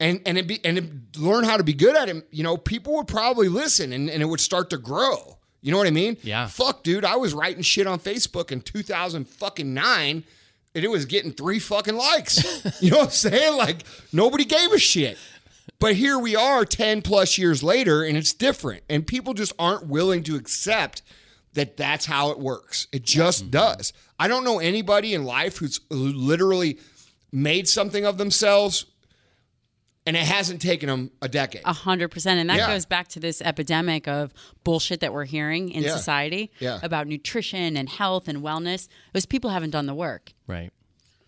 and 0.00 0.20
and 0.26 0.36
it 0.36 0.46
be 0.46 0.60
and 0.64 1.06
learn 1.16 1.44
how 1.44 1.56
to 1.56 1.64
be 1.64 1.72
good 1.72 1.96
at 1.96 2.08
it, 2.08 2.26
you 2.30 2.42
know, 2.42 2.56
people 2.56 2.96
would 2.96 3.06
probably 3.06 3.48
listen 3.48 3.92
and, 3.92 4.10
and 4.10 4.22
it 4.22 4.26
would 4.26 4.40
start 4.40 4.70
to 4.70 4.78
grow. 4.78 5.38
You 5.62 5.72
know 5.72 5.78
what 5.78 5.86
I 5.86 5.92
mean? 5.92 6.18
Yeah. 6.22 6.46
Fuck, 6.46 6.82
dude, 6.82 7.06
I 7.06 7.16
was 7.16 7.32
writing 7.32 7.62
shit 7.62 7.86
on 7.86 7.98
Facebook 7.98 8.52
in 8.52 8.60
2000 8.60 9.26
fucking 9.26 9.72
nine, 9.72 10.24
and 10.74 10.84
it 10.84 10.88
was 10.88 11.06
getting 11.06 11.32
three 11.32 11.58
fucking 11.58 11.96
likes. 11.96 12.44
you 12.82 12.90
know 12.90 12.98
what 12.98 13.04
I'm 13.06 13.10
saying? 13.10 13.56
Like 13.56 13.84
nobody 14.12 14.44
gave 14.44 14.72
a 14.72 14.78
shit. 14.78 15.16
But 15.78 15.94
here 15.96 16.18
we 16.18 16.36
are 16.36 16.64
10 16.64 17.02
plus 17.02 17.38
years 17.38 17.62
later, 17.62 18.02
and 18.02 18.16
it's 18.16 18.32
different. 18.32 18.82
And 18.88 19.06
people 19.06 19.34
just 19.34 19.52
aren't 19.58 19.86
willing 19.86 20.22
to 20.24 20.36
accept 20.36 21.02
that 21.54 21.76
that's 21.76 22.06
how 22.06 22.30
it 22.30 22.38
works. 22.38 22.86
It 22.92 23.04
just 23.04 23.42
mm-hmm. 23.42 23.50
does. 23.50 23.92
I 24.18 24.28
don't 24.28 24.44
know 24.44 24.58
anybody 24.58 25.14
in 25.14 25.24
life 25.24 25.58
who's 25.58 25.80
literally 25.90 26.78
made 27.32 27.68
something 27.68 28.04
of 28.04 28.18
themselves 28.18 28.86
and 30.06 30.16
it 30.16 30.24
hasn't 30.24 30.60
taken 30.60 30.88
them 30.88 31.10
a 31.22 31.28
decade. 31.28 31.62
A 31.64 31.72
hundred 31.72 32.08
percent, 32.10 32.38
and 32.38 32.50
that 32.50 32.58
Yeah. 32.58 32.66
goes 32.66 32.84
back 32.84 33.08
to 33.08 33.20
this 33.20 33.40
epidemic 33.40 34.06
of 34.06 34.32
bullshit 34.62 35.00
that 35.00 35.12
we're 35.12 35.24
hearing 35.24 35.70
in 35.70 35.82
Yeah. 35.82 35.96
society 35.96 36.50
Yeah. 36.60 36.78
about 36.82 37.06
nutrition 37.06 37.76
and 37.76 37.88
health 37.88 38.28
and 38.28 38.42
wellness. 38.42 38.88
Those 39.12 39.26
people 39.26 39.50
haven't 39.50 39.70
done 39.70 39.86
the 39.86 39.94
work. 39.94 40.34
Right. 40.46 40.70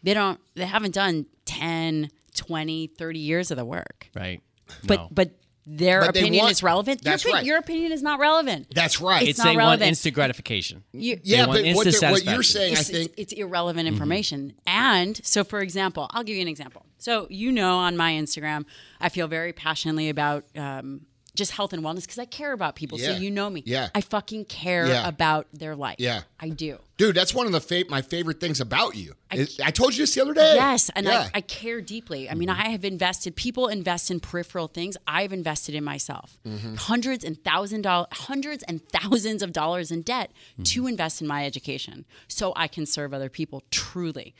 They 0.02 0.14
don't. 0.14 0.40
They 0.54 0.66
haven't 0.66 0.94
done 0.94 1.26
10, 1.46 2.10
20, 2.36 2.88
30 2.98 3.18
years 3.18 3.50
of 3.50 3.56
the 3.56 3.64
work. 3.64 4.08
Right. 4.14 4.40
But 4.84 4.96
No. 5.00 5.08
but 5.10 5.30
their 5.68 6.00
But 6.02 6.10
opinion 6.10 6.42
want- 6.42 6.52
is 6.52 6.62
relevant. 6.62 7.02
That's 7.02 7.24
your, 7.24 7.34
right. 7.34 7.44
Your 7.44 7.58
opinion 7.58 7.90
is 7.90 8.00
not 8.00 8.20
relevant. 8.20 8.68
That's 8.72 9.00
right. 9.00 9.22
It's 9.22 9.30
it's 9.30 9.38
not 9.40 9.44
they 9.46 9.50
want 9.56 9.58
relevant. 9.58 9.88
instant 9.88 10.14
gratification. 10.14 10.84
You, 10.92 11.18
yeah, 11.24 11.46
want 11.46 11.64
but 11.64 11.74
what, 11.74 11.86
instant 11.88 12.12
what 12.12 12.24
you're 12.24 12.42
satisfaction. 12.42 12.44
saying, 12.44 12.76
I 12.76 12.80
it's, 12.80 12.90
think, 12.90 13.12
it's, 13.16 13.32
it's 13.32 13.40
irrelevant 13.40 13.88
information. 13.88 14.52
And 14.66 15.20
so, 15.24 15.42
for 15.42 15.58
example, 15.60 16.06
I'll 16.12 16.22
give 16.22 16.36
you 16.36 16.42
an 16.42 16.46
example. 16.48 16.86
So, 16.98 17.26
you 17.30 17.50
know, 17.50 17.78
on 17.78 17.96
my 17.96 18.12
Instagram, 18.12 18.64
I 19.00 19.08
feel 19.08 19.26
very 19.26 19.52
passionately 19.52 20.08
about 20.08 20.44
um, 20.56 21.00
just 21.36 21.52
health 21.52 21.72
and 21.72 21.82
wellness 21.82 22.02
because 22.02 22.18
I 22.18 22.24
care 22.24 22.52
about 22.52 22.74
people. 22.74 22.98
Yeah. 22.98 23.12
So, 23.12 23.18
you 23.18 23.30
know 23.30 23.48
me. 23.48 23.62
Yeah. 23.66 23.88
I 23.94 24.00
fucking 24.00 24.46
care 24.46 24.86
Yeah. 24.86 25.06
about 25.06 25.46
their 25.52 25.76
life. 25.76 25.96
Yeah. 25.98 26.22
I 26.40 26.48
do. 26.48 26.78
dude, 26.96 27.14
that's 27.14 27.34
one 27.34 27.46
of 27.46 27.52
the 27.52 27.60
fa- 27.60 27.84
my 27.88 28.02
favorite 28.02 28.40
things 28.40 28.60
about 28.60 28.96
you. 28.96 29.12
I, 29.30 29.46
I 29.62 29.70
told 29.70 29.94
you 29.94 30.02
this 30.02 30.14
the 30.14 30.22
other 30.22 30.34
day. 30.34 30.54
Yes, 30.54 30.90
and 30.96 31.06
Yeah. 31.06 31.28
I, 31.34 31.38
I 31.38 31.40
care 31.42 31.80
deeply. 31.80 32.28
I 32.30 32.34
mean, 32.34 32.48
mm-hmm. 32.48 32.60
I 32.60 32.70
have 32.70 32.84
invested. 32.84 33.36
People 33.36 33.68
invest 33.68 34.10
in 34.10 34.18
peripheral 34.18 34.66
things. 34.68 34.96
I've 35.06 35.32
invested 35.32 35.74
in 35.74 35.84
myself. 35.84 36.38
Mm-hmm. 36.46 36.74
Hundreds 36.76 37.22
and 37.24 37.42
thousand 37.44 37.82
dollars, 37.82 38.08
hundreds 38.12 38.62
and 38.64 38.80
thousands 38.88 39.42
of 39.42 39.52
dollars 39.52 39.90
in 39.90 40.02
debt 40.02 40.32
mm-hmm. 40.54 40.62
to 40.62 40.86
invest 40.86 41.20
in 41.20 41.26
my 41.28 41.44
education, 41.44 42.06
so 42.28 42.52
I 42.56 42.66
can 42.66 42.86
serve 42.86 43.12
other 43.12 43.28
people 43.28 43.62
truly. 43.70 44.34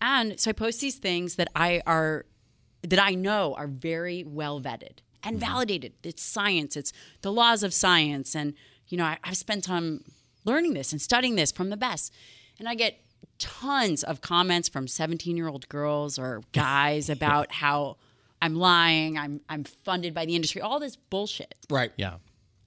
And 0.00 0.38
so 0.38 0.50
I 0.50 0.52
post 0.52 0.80
these 0.80 0.96
things 0.96 1.36
that 1.36 1.48
I 1.54 1.80
are 1.86 2.26
that 2.82 2.98
I 3.02 3.14
know 3.14 3.54
are 3.54 3.68
very 3.68 4.24
well 4.24 4.60
vetted 4.60 4.98
and 5.22 5.38
mm-hmm. 5.38 5.50
validated. 5.50 5.92
It's 6.02 6.22
science. 6.22 6.76
It's 6.76 6.92
the 7.22 7.32
laws 7.32 7.62
of 7.62 7.72
science, 7.74 8.34
and 8.34 8.54
you 8.88 8.98
know 8.98 9.04
I, 9.04 9.18
I've 9.24 9.36
spent 9.36 9.64
time 9.64 10.04
learning 10.44 10.74
this 10.74 10.92
and 10.92 11.00
studying 11.00 11.36
this 11.36 11.52
from 11.52 11.70
the 11.70 11.76
best. 11.76 12.12
And 12.58 12.68
I 12.68 12.74
get 12.74 13.00
tons 13.38 14.04
of 14.04 14.20
comments 14.20 14.68
from 14.68 14.86
17 14.86 15.36
year 15.36 15.48
old 15.48 15.68
girls 15.68 16.18
or 16.18 16.42
guys 16.52 17.08
about 17.08 17.52
how 17.52 17.96
I'm 18.40 18.56
lying, 18.56 19.18
I'm 19.18 19.40
I'm 19.48 19.64
funded 19.64 20.14
by 20.14 20.26
the 20.26 20.34
industry, 20.34 20.60
all 20.60 20.80
this 20.80 20.96
bullshit, 20.96 21.54
right. 21.70 21.92
Yeah. 21.96 22.16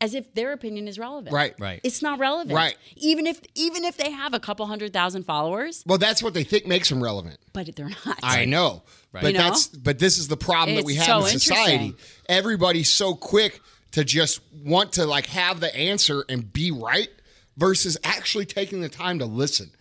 As 0.02 0.14
if 0.14 0.34
their 0.34 0.52
opinion 0.52 0.88
is 0.88 1.00
relevant. 1.00 1.34
Right. 1.34 1.56
Right. 1.60 1.80
It's 1.84 2.02
not 2.02 2.20
relevant. 2.20 2.54
Right. 2.56 2.78
Even 2.98 3.25
if 3.28 3.40
even 3.56 3.84
if 3.86 3.98
they 3.98 4.12
have 4.12 4.34
a 4.34 4.40
couple 4.40 4.66
hundred 4.66 4.92
thousand 4.94 5.24
followers, 5.24 5.84
Well, 5.86 5.98
that's 5.98 6.22
what 6.22 6.34
they 6.34 6.44
think 6.44 6.66
makes 6.68 6.90
them 6.90 7.02
relevant. 7.04 7.38
but 7.54 7.74
they're 7.75 7.90
not. 8.06 8.20
I 8.24 8.46
know. 8.46 8.84
But 9.12 9.24
You 9.25 9.34
know? 9.34 9.40
that's 9.40 9.68
but 9.68 10.00
this 10.00 10.18
is 10.18 10.28
the 10.28 10.38
problem 10.38 10.75
that 10.75 10.86
we 10.86 10.96
have 10.96 11.06
so 11.06 11.25
in 11.25 11.40
society. 11.40 11.96
Everybody's 12.28 12.92
so 12.92 13.16
quick 13.16 13.62
to 13.92 14.04
just 14.04 14.42
want 14.64 14.94
to 14.94 15.06
like 15.06 15.28
have 15.28 15.60
the 15.62 15.74
answer 15.75 16.25
and 16.28 16.52
be 16.52 16.72
right 16.72 17.10
versus 17.58 17.98
actually 18.04 18.46
taking 18.46 18.82
the 18.82 18.90
time 18.90 19.20
to 19.20 19.25
listen. 19.25 19.72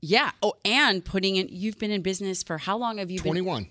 Yeah. 0.00 0.30
Oh, 0.42 0.54
and 0.64 1.04
putting 1.04 1.36
in. 1.36 1.48
You've 1.50 1.78
been 1.78 1.90
in 1.90 2.02
business 2.02 2.42
for 2.44 2.58
how 2.58 2.76
long 2.76 2.98
have 2.98 3.10
you 3.10 3.18
been? 3.18 3.32
21, 3.32 3.68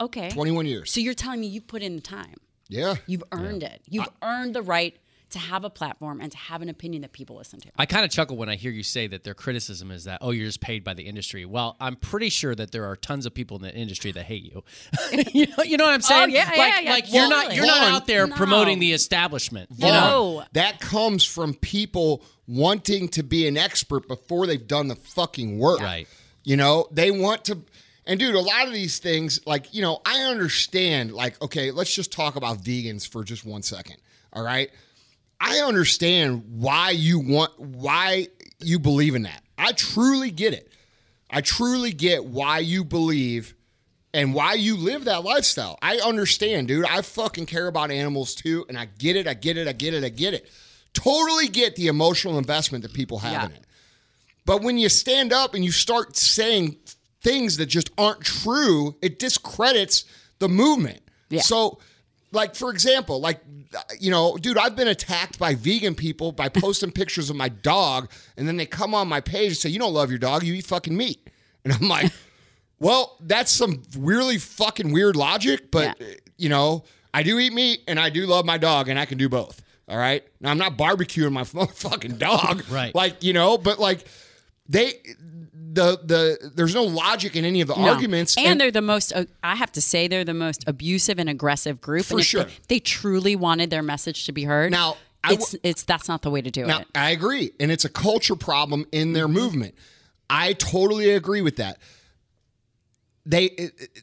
Okay. 0.00 0.30
21 0.30 0.66
years. 0.66 0.92
So 0.92 1.00
you're 1.00 1.14
telling 1.14 1.40
me 1.40 1.48
you 1.48 1.60
put 1.60 1.82
in 1.82 1.96
the 1.96 2.02
time. 2.02 2.34
Yeah. 2.68 2.94
You've 3.06 3.24
earned 3.32 3.62
it. 3.64 3.82
You've 3.88 4.08
earned 4.22 4.54
the 4.54 4.62
right 4.62 4.96
to 5.32 5.38
have 5.38 5.64
a 5.64 5.70
platform 5.70 6.20
and 6.20 6.30
to 6.30 6.38
have 6.38 6.62
an 6.62 6.68
opinion 6.68 7.02
that 7.02 7.12
people 7.12 7.36
listen 7.36 7.60
to. 7.60 7.70
I 7.76 7.86
kind 7.86 8.04
of 8.04 8.10
chuckle 8.10 8.36
when 8.36 8.48
I 8.48 8.56
hear 8.56 8.70
you 8.70 8.82
say 8.82 9.06
that 9.08 9.24
their 9.24 9.34
criticism 9.34 9.90
is 9.90 10.04
that, 10.04 10.18
oh, 10.20 10.30
you're 10.30 10.46
just 10.46 10.60
paid 10.60 10.84
by 10.84 10.94
the 10.94 11.02
industry. 11.02 11.44
Well, 11.44 11.76
I'm 11.80 11.96
pretty 11.96 12.28
sure 12.28 12.54
that 12.54 12.72
there 12.72 12.84
are 12.84 12.96
tons 12.96 13.26
of 13.26 13.34
people 13.34 13.56
in 13.56 13.62
the 13.62 13.74
industry 13.74 14.12
that 14.12 14.24
hate 14.24 14.44
you. 14.44 14.64
you, 15.32 15.46
know, 15.46 15.64
you 15.64 15.76
know 15.76 15.84
what 15.84 15.94
I'm 15.94 16.00
oh, 16.00 16.08
saying? 16.08 16.30
Oh, 16.30 16.32
yeah, 16.32 16.44
like, 16.44 16.56
yeah, 16.56 16.80
yeah. 16.80 16.90
Like 16.90 17.12
you're 17.12 17.28
not 17.28 17.54
you're 17.54 17.66
not 17.66 17.92
out 17.92 18.06
there 18.06 18.26
no. 18.26 18.36
promoting 18.36 18.78
the 18.78 18.92
establishment. 18.92 19.70
You 19.76 19.86
know? 19.86 19.92
No. 19.92 20.44
That 20.52 20.80
comes 20.80 21.24
from 21.24 21.54
people 21.54 22.22
wanting 22.46 23.08
to 23.08 23.22
be 23.22 23.46
an 23.46 23.56
expert 23.56 24.08
before 24.08 24.46
they've 24.46 24.66
done 24.66 24.88
the 24.88 24.96
fucking 24.96 25.58
work. 25.58 25.80
Right. 25.80 26.06
You 26.44 26.56
know, 26.56 26.88
they 26.90 27.10
want 27.10 27.44
to. 27.46 27.58
And 28.04 28.18
dude, 28.18 28.34
a 28.34 28.40
lot 28.40 28.66
of 28.66 28.72
these 28.72 28.98
things, 28.98 29.40
like, 29.46 29.72
you 29.72 29.80
know, 29.80 30.00
I 30.04 30.22
understand, 30.22 31.12
like, 31.12 31.40
okay, 31.40 31.70
let's 31.70 31.94
just 31.94 32.10
talk 32.10 32.34
about 32.34 32.58
vegans 32.58 33.08
for 33.08 33.22
just 33.22 33.44
one 33.44 33.62
second. 33.62 33.96
All 34.32 34.42
right. 34.42 34.70
I 35.44 35.58
understand 35.58 36.44
why 36.48 36.90
you 36.90 37.18
want, 37.18 37.58
why 37.58 38.28
you 38.60 38.78
believe 38.78 39.16
in 39.16 39.22
that. 39.22 39.42
I 39.58 39.72
truly 39.72 40.30
get 40.30 40.52
it. 40.54 40.72
I 41.28 41.40
truly 41.40 41.92
get 41.92 42.24
why 42.24 42.60
you 42.60 42.84
believe 42.84 43.54
and 44.14 44.34
why 44.34 44.54
you 44.54 44.76
live 44.76 45.06
that 45.06 45.24
lifestyle. 45.24 45.78
I 45.82 45.96
understand, 45.96 46.68
dude. 46.68 46.84
I 46.84 47.02
fucking 47.02 47.46
care 47.46 47.66
about 47.66 47.90
animals 47.90 48.34
too, 48.36 48.64
and 48.68 48.78
I 48.78 48.84
get 48.98 49.16
it. 49.16 49.26
I 49.26 49.34
get 49.34 49.56
it. 49.56 49.66
I 49.66 49.72
get 49.72 49.94
it. 49.94 50.04
I 50.04 50.10
get 50.10 50.32
it. 50.34 50.48
Totally 50.94 51.48
get 51.48 51.74
the 51.74 51.88
emotional 51.88 52.38
investment 52.38 52.82
that 52.82 52.92
people 52.92 53.18
have 53.18 53.32
Yeah. 53.32 53.46
in 53.46 53.52
it. 53.52 53.64
But 54.44 54.62
when 54.62 54.78
you 54.78 54.88
stand 54.88 55.32
up 55.32 55.54
and 55.54 55.64
you 55.64 55.72
start 55.72 56.16
saying 56.16 56.76
things 57.20 57.56
that 57.56 57.66
just 57.66 57.90
aren't 57.98 58.20
true, 58.20 58.96
it 59.02 59.18
discredits 59.18 60.04
the 60.38 60.48
movement. 60.48 61.00
Yeah. 61.30 61.40
So, 61.40 61.78
like 62.32 62.54
for 62.54 62.70
example, 62.70 63.20
like 63.20 63.40
uh, 63.74 63.80
you 64.00 64.10
know, 64.10 64.36
dude, 64.36 64.58
I've 64.58 64.76
been 64.76 64.88
attacked 64.88 65.38
by 65.38 65.54
vegan 65.54 65.94
people 65.94 66.32
by 66.32 66.48
posting 66.64 66.90
pictures 66.90 67.30
of 67.30 67.36
my 67.36 67.48
dog, 67.48 68.10
and 68.36 68.48
then 68.48 68.56
they 68.56 68.66
come 68.66 68.94
on 68.94 69.08
my 69.08 69.20
page 69.20 69.48
and 69.48 69.56
say, 69.56 69.68
"You 69.70 69.78
don't 69.78 69.94
love 69.94 70.10
your 70.10 70.18
dog, 70.18 70.42
you 70.42 70.54
eat 70.54 70.66
fucking 70.66 70.96
meat," 70.96 71.28
and 71.64 71.72
I'm 71.72 71.88
like. 71.88 72.10
Well, 72.78 73.16
that's 73.20 73.52
some 73.52 73.80
really 73.96 74.38
fucking 74.38 74.92
weird 74.92 75.14
logic, 75.14 75.70
but 75.70 75.96
Yeah. 76.00 76.06
Uh, 76.06 76.10
you 76.36 76.48
know, 76.48 76.82
I 77.14 77.22
do 77.22 77.38
eat 77.38 77.52
meat 77.52 77.82
and 77.86 78.00
I 78.00 78.10
do 78.10 78.26
love 78.26 78.44
my 78.44 78.58
dog 78.58 78.88
and 78.88 78.98
I 78.98 79.04
can 79.04 79.18
do 79.18 79.28
both. 79.28 79.62
All 79.88 79.96
right. 79.96 80.24
Now 80.40 80.50
I'm 80.50 80.58
not 80.58 80.76
barbecuing 80.76 81.30
my 81.30 81.44
fucking 81.44 82.16
dog. 82.16 82.64
Right. 82.68 82.92
Like, 82.92 83.22
you 83.22 83.34
know, 83.34 83.56
but 83.56 83.78
like 83.78 84.04
they 84.68 84.94
the 85.72 85.98
the 86.04 86.50
there's 86.54 86.74
no 86.74 86.84
logic 86.84 87.34
in 87.36 87.44
any 87.44 87.60
of 87.60 87.68
the 87.68 87.74
No. 87.76 87.88
arguments. 87.92 88.36
And, 88.38 88.60
they're 88.60 88.70
the 88.70 88.82
most, 88.82 89.12
uh, 89.12 89.24
I 89.42 89.56
have 89.56 89.72
to 89.72 89.80
say, 89.80 90.08
they're 90.08 90.24
the 90.24 90.34
most 90.34 90.64
abusive 90.66 91.18
and 91.18 91.28
aggressive 91.28 91.80
group. 91.80 92.04
For 92.04 92.16
and 92.18 92.24
sure. 92.26 92.44
They, 92.44 92.50
they 92.68 92.78
truly 92.80 93.36
wanted 93.36 93.70
their 93.70 93.82
message 93.82 94.26
to 94.26 94.32
be 94.32 94.44
heard. 94.44 94.70
Now, 94.72 94.96
I 95.24 95.34
it's, 95.34 95.54
it's, 95.62 95.82
that's 95.84 96.08
not 96.08 96.22
the 96.22 96.30
way 96.30 96.42
to 96.42 96.50
do 96.50 96.66
Now, 96.66 96.80
it. 96.80 96.88
I 96.94 97.10
agree. 97.10 97.52
And 97.60 97.70
it's 97.70 97.84
a 97.84 97.88
culture 97.88 98.36
problem 98.36 98.86
in 98.92 99.08
Mm-hmm. 99.08 99.12
their 99.14 99.28
movement. 99.28 99.74
I 100.28 100.52
totally 100.54 101.10
agree 101.10 101.42
with 101.42 101.56
that. 101.56 101.78
They, 103.24 103.44
it, 103.44 103.72
it- 103.78 104.02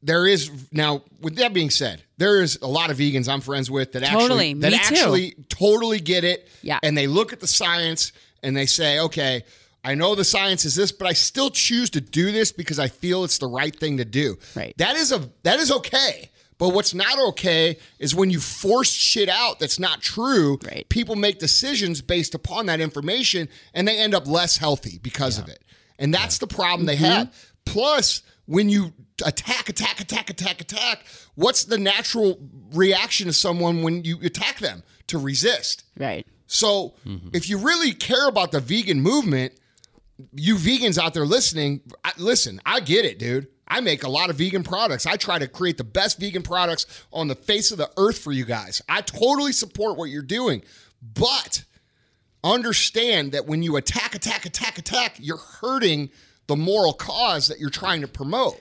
there 0.00 0.28
is 0.28 0.50
now. 0.70 1.02
With 1.20 1.34
that 1.38 1.52
being 1.52 1.70
said, 1.70 2.04
there 2.18 2.40
is 2.40 2.56
a 2.62 2.68
lot 2.68 2.90
of 2.90 2.98
vegans 2.98 3.28
I'm 3.28 3.40
friends 3.40 3.68
with 3.68 3.92
that 3.94 4.04
Totally. 4.04 4.50
actually 4.50 4.54
that 4.60 4.70
Me 4.72 4.78
too. 4.78 4.84
actually 4.94 5.30
totally 5.48 5.98
get 5.98 6.22
it. 6.22 6.48
Yeah. 6.62 6.78
and 6.84 6.96
they 6.96 7.08
look 7.08 7.32
at 7.32 7.40
the 7.40 7.48
science 7.48 8.12
and 8.44 8.56
they 8.56 8.66
say, 8.66 9.00
okay. 9.00 9.42
I 9.88 9.94
know 9.94 10.14
the 10.14 10.22
science 10.22 10.66
is 10.66 10.74
this, 10.74 10.92
but 10.92 11.08
I 11.08 11.14
still 11.14 11.48
choose 11.48 11.88
to 11.90 12.02
do 12.02 12.30
this 12.30 12.52
because 12.52 12.78
I 12.78 12.88
feel 12.88 13.24
it's 13.24 13.38
the 13.38 13.46
right 13.46 13.74
thing 13.74 13.96
to 13.96 14.04
do. 14.04 14.36
Right. 14.54 14.74
That 14.76 14.96
is 14.96 15.12
a 15.12 15.30
that 15.44 15.60
is 15.60 15.72
okay. 15.72 16.28
But 16.58 16.74
what's 16.74 16.92
not 16.92 17.18
okay 17.28 17.78
is 17.98 18.14
when 18.14 18.28
you 18.28 18.38
force 18.38 18.92
shit 18.92 19.30
out 19.30 19.60
that's 19.60 19.78
not 19.78 20.02
true. 20.02 20.58
Right. 20.62 20.86
People 20.90 21.16
make 21.16 21.38
decisions 21.38 22.02
based 22.02 22.34
upon 22.34 22.66
that 22.66 22.80
information 22.80 23.48
and 23.72 23.88
they 23.88 23.96
end 23.96 24.14
up 24.14 24.26
less 24.26 24.58
healthy 24.58 24.98
because 25.02 25.38
of 25.38 25.48
it. 25.48 25.64
And 25.98 26.12
that's 26.12 26.36
the 26.36 26.46
problem 26.46 26.84
they 26.84 26.96
mm-hmm. 26.96 27.04
have. 27.06 27.52
Plus, 27.64 28.20
when 28.44 28.68
you 28.68 28.92
attack, 29.24 29.70
attack, 29.70 30.02
attack, 30.02 30.28
attack, 30.28 30.60
attack, 30.60 31.06
what's 31.34 31.64
the 31.64 31.78
natural 31.78 32.38
reaction 32.74 33.26
of 33.28 33.36
someone 33.36 33.80
when 33.80 34.04
you 34.04 34.18
attack 34.22 34.58
them? 34.58 34.82
To 35.06 35.16
resist. 35.16 35.84
right. 35.96 36.26
So 36.46 36.94
mm-hmm. 37.06 37.28
if 37.32 37.48
you 37.48 37.56
really 37.56 37.92
care 37.92 38.28
about 38.28 38.52
the 38.52 38.60
vegan 38.60 39.00
movement, 39.00 39.54
you 40.34 40.56
vegans 40.56 40.98
out 40.98 41.14
there 41.14 41.26
listening, 41.26 41.80
I, 42.04 42.12
listen, 42.18 42.60
I 42.66 42.80
get 42.80 43.04
it, 43.04 43.18
dude. 43.18 43.48
I 43.66 43.80
make 43.80 44.02
a 44.02 44.08
lot 44.08 44.30
of 44.30 44.36
vegan 44.36 44.64
products. 44.64 45.06
I 45.06 45.16
try 45.16 45.38
to 45.38 45.46
create 45.46 45.76
the 45.76 45.84
best 45.84 46.18
vegan 46.18 46.42
products 46.42 46.86
on 47.12 47.28
the 47.28 47.34
face 47.34 47.70
of 47.70 47.78
the 47.78 47.90
earth 47.98 48.18
for 48.18 48.32
you 48.32 48.44
guys. 48.44 48.80
I 48.88 49.02
totally 49.02 49.52
support 49.52 49.98
what 49.98 50.08
you're 50.10 50.22
doing. 50.22 50.62
But 51.02 51.64
understand 52.42 53.32
that 53.32 53.46
when 53.46 53.62
you 53.62 53.76
attack, 53.76 54.14
attack, 54.14 54.46
attack, 54.46 54.78
attack, 54.78 55.16
you're 55.18 55.36
hurting 55.36 56.10
the 56.46 56.56
moral 56.56 56.94
cause 56.94 57.48
that 57.48 57.60
you're 57.60 57.70
trying 57.70 58.00
to 58.00 58.08
promote. 58.08 58.56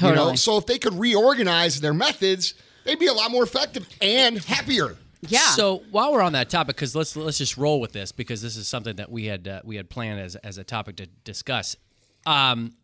You 0.00 0.08
know? 0.08 0.14
Totally. 0.14 0.36
So 0.36 0.56
if 0.56 0.66
they 0.66 0.78
could 0.78 0.94
reorganize 0.94 1.80
their 1.80 1.94
methods, 1.94 2.54
they'd 2.84 2.98
be 2.98 3.06
a 3.06 3.12
lot 3.12 3.30
more 3.30 3.44
effective 3.44 3.86
and 4.00 4.38
happier. 4.38 4.96
Yeah. 5.30 5.50
So 5.50 5.82
while 5.90 6.12
we're 6.12 6.22
on 6.22 6.32
that 6.32 6.50
topic, 6.50 6.76
because 6.76 6.94
let's 6.94 7.16
let's 7.16 7.38
just 7.38 7.56
roll 7.56 7.80
with 7.80 7.92
this 7.92 8.12
because 8.12 8.42
this 8.42 8.56
is 8.56 8.66
something 8.68 8.96
that 8.96 9.10
we 9.10 9.26
had 9.26 9.46
uh, 9.48 9.60
we 9.64 9.76
had 9.76 9.88
planned 9.90 10.20
as 10.20 10.36
as 10.36 10.58
a 10.58 10.64
topic 10.64 10.96
to 10.96 11.06
discuss. 11.24 11.76
Um, 12.24 12.74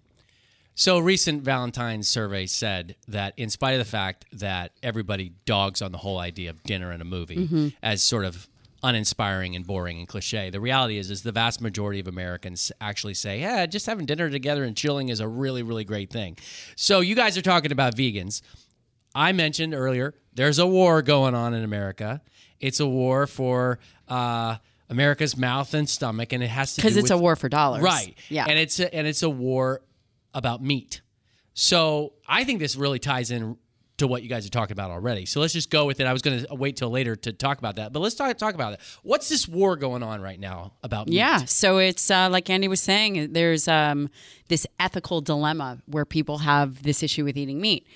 so 0.74 0.96
a 0.96 1.02
recent 1.02 1.42
Valentine's 1.42 2.08
survey 2.08 2.46
said 2.46 2.96
that 3.08 3.34
in 3.36 3.50
spite 3.50 3.72
of 3.72 3.78
the 3.78 3.84
fact 3.84 4.24
that 4.32 4.72
everybody 4.82 5.32
dogs 5.44 5.82
on 5.82 5.92
the 5.92 5.98
whole 5.98 6.18
idea 6.18 6.48
of 6.50 6.62
dinner 6.62 6.90
and 6.90 7.02
a 7.02 7.04
movie 7.04 7.72
as 7.82 8.02
sort 8.02 8.24
of 8.24 8.48
uninspiring 8.82 9.54
and 9.54 9.66
boring 9.66 9.98
and 9.98 10.08
cliche, 10.08 10.50
the 10.50 10.60
reality 10.60 10.96
is 10.96 11.10
is 11.10 11.22
the 11.22 11.30
vast 11.32 11.60
majority 11.60 12.00
of 12.00 12.08
Americans 12.08 12.72
actually 12.80 13.14
say, 13.14 13.40
"Yeah, 13.40 13.66
just 13.66 13.86
having 13.86 14.06
dinner 14.06 14.30
together 14.30 14.64
and 14.64 14.76
chilling 14.76 15.08
is 15.10 15.20
a 15.20 15.28
really 15.28 15.62
really 15.62 15.84
great 15.84 16.10
thing." 16.10 16.38
So 16.74 17.00
you 17.00 17.14
guys 17.14 17.36
are 17.36 17.42
talking 17.42 17.70
about 17.70 17.94
vegans. 17.94 18.40
I 19.14 19.32
mentioned 19.32 19.74
earlier, 19.74 20.14
there's 20.32 20.58
a 20.58 20.66
war 20.66 21.02
going 21.02 21.34
on 21.34 21.52
in 21.52 21.64
America. 21.64 22.22
It's 22.62 22.80
a 22.80 22.86
war 22.86 23.26
for 23.26 23.78
uh, 24.08 24.56
America's 24.88 25.36
mouth 25.36 25.74
and 25.74 25.86
stomach, 25.88 26.32
and 26.32 26.42
it 26.42 26.48
has 26.48 26.74
to 26.74 26.80
Because 26.80 26.96
it's 26.96 27.04
with- 27.04 27.10
a 27.12 27.18
war 27.18 27.36
for 27.36 27.48
dollars. 27.50 27.82
right? 27.82 28.14
Yeah. 28.30 28.46
and 28.48 28.58
it's 28.58 28.80
a, 28.80 28.94
and 28.94 29.06
it's 29.06 29.22
a 29.22 29.28
war 29.30 29.82
about 30.32 30.62
meat. 30.62 31.02
So 31.54 32.14
I 32.26 32.44
think 32.44 32.60
this 32.60 32.76
really 32.76 32.98
ties 32.98 33.30
in 33.30 33.56
to 33.98 34.06
what 34.06 34.22
you 34.22 34.28
guys 34.28 34.46
are 34.46 34.50
talking 34.50 34.72
about 34.72 34.90
already. 34.90 35.26
So 35.26 35.38
let's 35.40 35.52
just 35.52 35.70
go 35.70 35.84
with 35.84 36.00
it. 36.00 36.06
I 36.06 36.12
was 36.12 36.22
going 36.22 36.44
to 36.44 36.54
wait 36.54 36.76
till 36.76 36.90
later 36.90 37.14
to 37.14 37.32
talk 37.32 37.58
about 37.58 37.76
that, 37.76 37.92
but 37.92 38.00
let's 38.00 38.14
talk 38.14 38.36
talk 38.38 38.54
about 38.54 38.72
it. 38.72 38.80
What's 39.02 39.28
this 39.28 39.46
war 39.46 39.76
going 39.76 40.02
on 40.02 40.20
right 40.22 40.40
now 40.40 40.72
about 40.82 41.08
meat? 41.08 41.16
Yeah. 41.16 41.44
So 41.44 41.76
it's 41.78 42.10
uh, 42.10 42.28
like 42.30 42.48
Andy 42.48 42.68
was 42.68 42.80
saying, 42.80 43.32
there's 43.34 43.68
um, 43.68 44.08
this 44.48 44.66
ethical 44.80 45.20
dilemma 45.20 45.78
where 45.86 46.06
people 46.06 46.38
have 46.38 46.82
this 46.82 47.02
issue 47.02 47.24
with 47.24 47.36
eating 47.36 47.60
meat, 47.60 47.86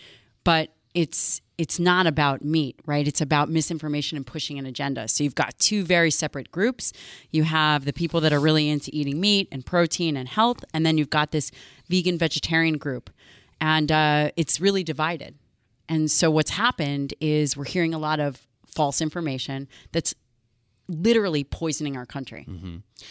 but 0.44 0.70
it's 0.96 1.42
it's 1.59 1.78
not 1.78 2.06
about 2.06 2.42
meat, 2.42 2.78
right? 2.87 3.06
It's 3.06 3.20
about 3.20 3.48
misinformation 3.48 4.16
and 4.16 4.26
pushing 4.26 4.59
an 4.59 4.66
agenda. 4.66 5.09
So 5.09 5.24
you've 5.24 5.35
got 5.35 5.59
two 5.59 5.85
very 5.85 6.11
separate 6.11 6.50
groups. 6.50 6.92
You 7.30 7.44
have 7.44 7.85
the 7.85 7.94
people 7.94 8.20
that 8.22 8.32
are 8.32 8.40
really 8.40 8.68
into 8.68 8.90
eating 8.94 9.20
meat 9.20 9.48
and 9.52 9.64
protein 9.64 10.16
and 10.16 10.28
health, 10.28 10.64
and 10.74 10.85
then 10.85 10.98
you've 10.98 11.11
got 11.11 11.30
this 11.32 11.50
vegan 11.88 12.18
vegetarian 12.18 12.78
group, 12.78 13.11
and 13.61 13.92
uh, 13.92 14.30
it's 14.37 14.59
really 14.61 14.82
divided. 14.82 15.35
And 15.88 16.11
so 16.11 16.30
what's 16.30 16.50
happened 16.50 17.14
is 17.20 17.56
we're 17.56 17.64
hearing 17.64 17.94
a 17.94 17.98
lot 17.98 18.18
of 18.18 18.46
false 18.66 19.00
information 19.00 19.68
that's 19.92 20.14
literally 20.88 21.42
poisoning 21.44 21.96
our 21.96 22.07
country. 22.07 22.46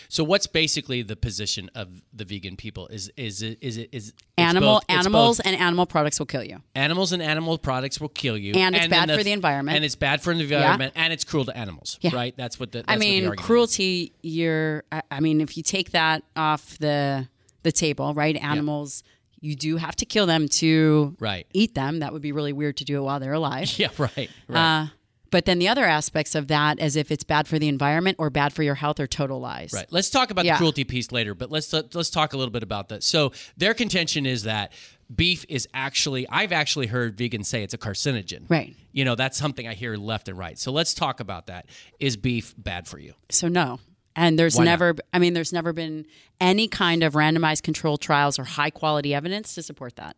So 0.09 0.23
what's 0.23 0.47
basically 0.47 1.01
the 1.01 1.15
position 1.15 1.69
of 1.75 2.01
the 2.13 2.25
vegan 2.25 2.55
people? 2.57 2.87
Is 2.87 3.11
is 3.17 3.41
it 3.41 3.57
is 3.61 3.77
it 3.77 3.89
is 3.91 4.13
Animal 4.37 4.75
both- 4.75 4.83
animals 4.89 5.39
and 5.39 5.55
animal 5.55 5.85
products 5.85 6.19
will 6.19 6.25
kill 6.25 6.43
you. 6.43 6.61
animals 6.75 7.11
and 7.11 7.21
animal 7.21 7.57
products 7.57 7.99
will 8.01 8.09
kill 8.09 8.37
you, 8.37 8.53
And 8.53 8.75
it's 8.75 8.87
then 8.87 9.07
bad 9.07 9.17
for 9.17 9.23
the 9.23 9.31
environment. 9.31 9.75
and 9.75 9.85
it's 9.85 9.95
bad 9.95 10.21
for 10.21 10.33
the 10.33 10.41
environment, 10.41 10.93
and 10.95 11.11
it's 11.13 11.23
cruel 11.23 11.45
to 11.45 11.57
animals. 11.57 11.97
Yeah. 12.01 12.15
Right? 12.15 12.33
That's 12.37 12.59
what 12.59 12.71
the. 12.71 12.79
That's 12.79 12.89
I 12.89 12.95
the 12.95 12.99
mean, 12.99 13.23
is. 13.25 13.31
cruelty. 13.37 14.13
You're. 14.21 14.83
I, 14.91 15.01
I 15.11 15.19
mean, 15.19 15.41
if 15.41 15.55
you 15.57 15.63
take 15.63 15.91
that 15.91 16.23
off 16.35 16.77
the 16.79 17.27
the 17.63 17.71
table, 17.71 18.13
right? 18.13 18.35
Animals, 18.37 19.03
you 19.41 19.55
do 19.55 19.77
have 19.77 19.95
to 19.97 20.05
kill 20.05 20.25
them 20.25 20.47
to 20.47 21.15
Right. 21.19 21.45
eat 21.53 21.75
them. 21.75 21.99
That 21.99 22.13
would 22.13 22.21
be 22.21 22.31
really 22.31 22.53
weird 22.53 22.77
to 22.77 22.83
do 22.85 22.97
it 22.97 23.01
while 23.01 23.19
they're 23.19 23.33
alive. 23.33 23.71
Yeah. 23.77 23.89
Right. 23.97 24.29
Right. 24.47 24.83
Uh, 24.83 24.87
but 25.35 25.43
then 25.43 25.59
the 25.59 25.67
other 25.67 25.83
aspects 25.83 26.33
of 26.33 26.47
that, 26.47 26.79
as 26.79 26.95
if 26.95 27.11
it's 27.11 27.25
bad 27.25 27.45
for 27.45 27.59
the 27.59 27.67
environment 27.67 28.15
or 28.21 28.29
bad 28.29 28.53
for 28.53 28.63
your 28.63 28.75
health, 28.75 29.01
are 29.01 29.05
total 29.05 29.41
lies. 29.41 29.73
Right. 29.73 29.85
Let's 29.91 30.09
talk 30.09 30.31
about 30.31 30.45
Yeah. 30.45 30.53
the 30.53 30.59
cruelty 30.59 30.85
piece 30.85 31.11
later, 31.11 31.35
but 31.35 31.51
let's 31.51 31.73
uh, 31.73 31.81
let's 31.93 32.09
talk 32.09 32.31
a 32.31 32.37
little 32.37 32.53
bit 32.53 32.63
about 32.63 32.87
that. 32.87 33.03
So 33.03 33.33
their 33.57 33.73
contention 33.73 34.25
is 34.25 34.43
that 34.43 34.71
beef 35.13 35.43
is 35.49 35.67
actually 35.73 36.25
I've 36.29 36.53
actually 36.53 36.87
heard 36.87 37.17
vegans 37.17 37.47
say 37.47 37.63
it's 37.63 37.73
a 37.73 37.77
carcinogen. 37.77 38.49
Right. 38.49 38.77
You 38.93 39.03
know, 39.03 39.15
that's 39.15 39.37
something 39.37 39.67
I 39.67 39.73
hear 39.73 39.97
left 39.97 40.29
and 40.29 40.37
right. 40.37 40.57
So 40.57 40.71
let's 40.71 40.93
talk 40.93 41.19
about 41.19 41.47
that. 41.47 41.65
Is 41.99 42.15
beef 42.15 42.55
bad 42.57 42.87
for 42.87 42.97
you? 42.97 43.13
So 43.27 43.49
no, 43.49 43.81
And 44.15 44.39
there's 44.39 44.55
Why 44.55 44.63
not? 44.63 44.71
never, 44.71 44.95
I 45.13 45.19
mean, 45.19 45.33
there's 45.33 45.51
never 45.51 45.73
been 45.73 46.05
any 46.39 46.69
kind 46.69 47.03
of 47.03 47.11
randomized 47.11 47.63
controlled 47.63 47.99
trials 47.99 48.39
or 48.39 48.45
high 48.45 48.69
quality 48.69 49.13
evidence 49.13 49.53
to 49.55 49.63
support 49.63 49.97
that. 49.97 50.15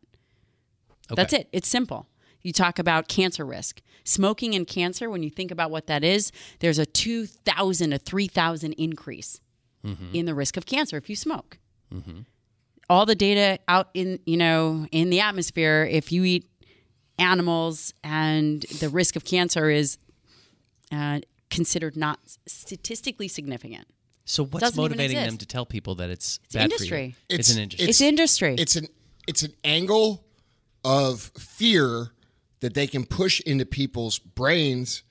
Okay. 1.09 1.15
That's 1.15 1.33
it. 1.33 1.49
It's 1.51 1.67
simple. 1.67 2.05
You 2.41 2.53
talk 2.53 2.79
about 2.79 3.07
cancer 3.07 3.45
risk. 3.45 3.81
Smoking 4.03 4.55
and 4.55 4.65
cancer, 4.65 5.09
when 5.09 5.21
you 5.23 5.29
think 5.29 5.51
about 5.51 5.69
what 5.69 5.87
that 5.87 6.03
is, 6.03 6.31
there's 6.59 6.79
a 6.79 6.85
2,000 6.85 7.91
to 7.91 7.97
3,000 7.97 8.73
increase 8.73 9.41
in 10.13 10.25
the 10.25 10.35
risk 10.35 10.57
of 10.57 10.65
cancer 10.65 10.97
if 10.97 11.09
you 11.09 11.15
smoke. 11.15 11.57
All 12.89 13.05
the 13.05 13.15
data 13.15 13.59
out 13.67 13.89
in, 13.93 14.19
you 14.25 14.35
know, 14.37 14.85
in 14.91 15.09
the 15.09 15.19
atmosphere, 15.21 15.87
if 15.89 16.11
you 16.11 16.23
eat 16.25 16.45
animals 17.19 17.93
and 18.03 18.63
the 18.79 18.89
risk 18.89 19.15
of 19.15 19.23
cancer 19.25 19.69
is 19.69 19.97
uh, 20.91 21.19
considered 21.49 21.95
not 21.97 22.19
statistically 22.45 23.27
significant. 23.27 23.87
So 24.25 24.45
what's 24.45 24.61
Doesn't 24.61 24.81
motivating 24.81 25.17
them 25.17 25.37
to 25.37 25.45
tell 25.45 25.65
people 25.65 25.95
that 25.95 26.09
it's, 26.09 26.39
It's 26.45 26.55
bad 26.55 26.63
industry. 26.63 26.87
for 26.89 26.97
you? 26.97 27.13
It's, 27.29 27.49
It's- 27.49 27.55
an 27.55 27.61
industry. 27.63 27.87
It's, 27.89 28.01
industry. 28.01 28.55
It's 28.57 28.75
an 28.75 28.87
it's 29.27 29.43
an 29.43 29.53
angle 29.65 30.23
of 30.85 31.31
fear 31.37 32.11
that 32.61 32.73
they 32.73 32.87
can 32.87 33.05
push 33.05 33.39
into 33.41 33.65
people's 33.65 34.19
brains 34.19 35.03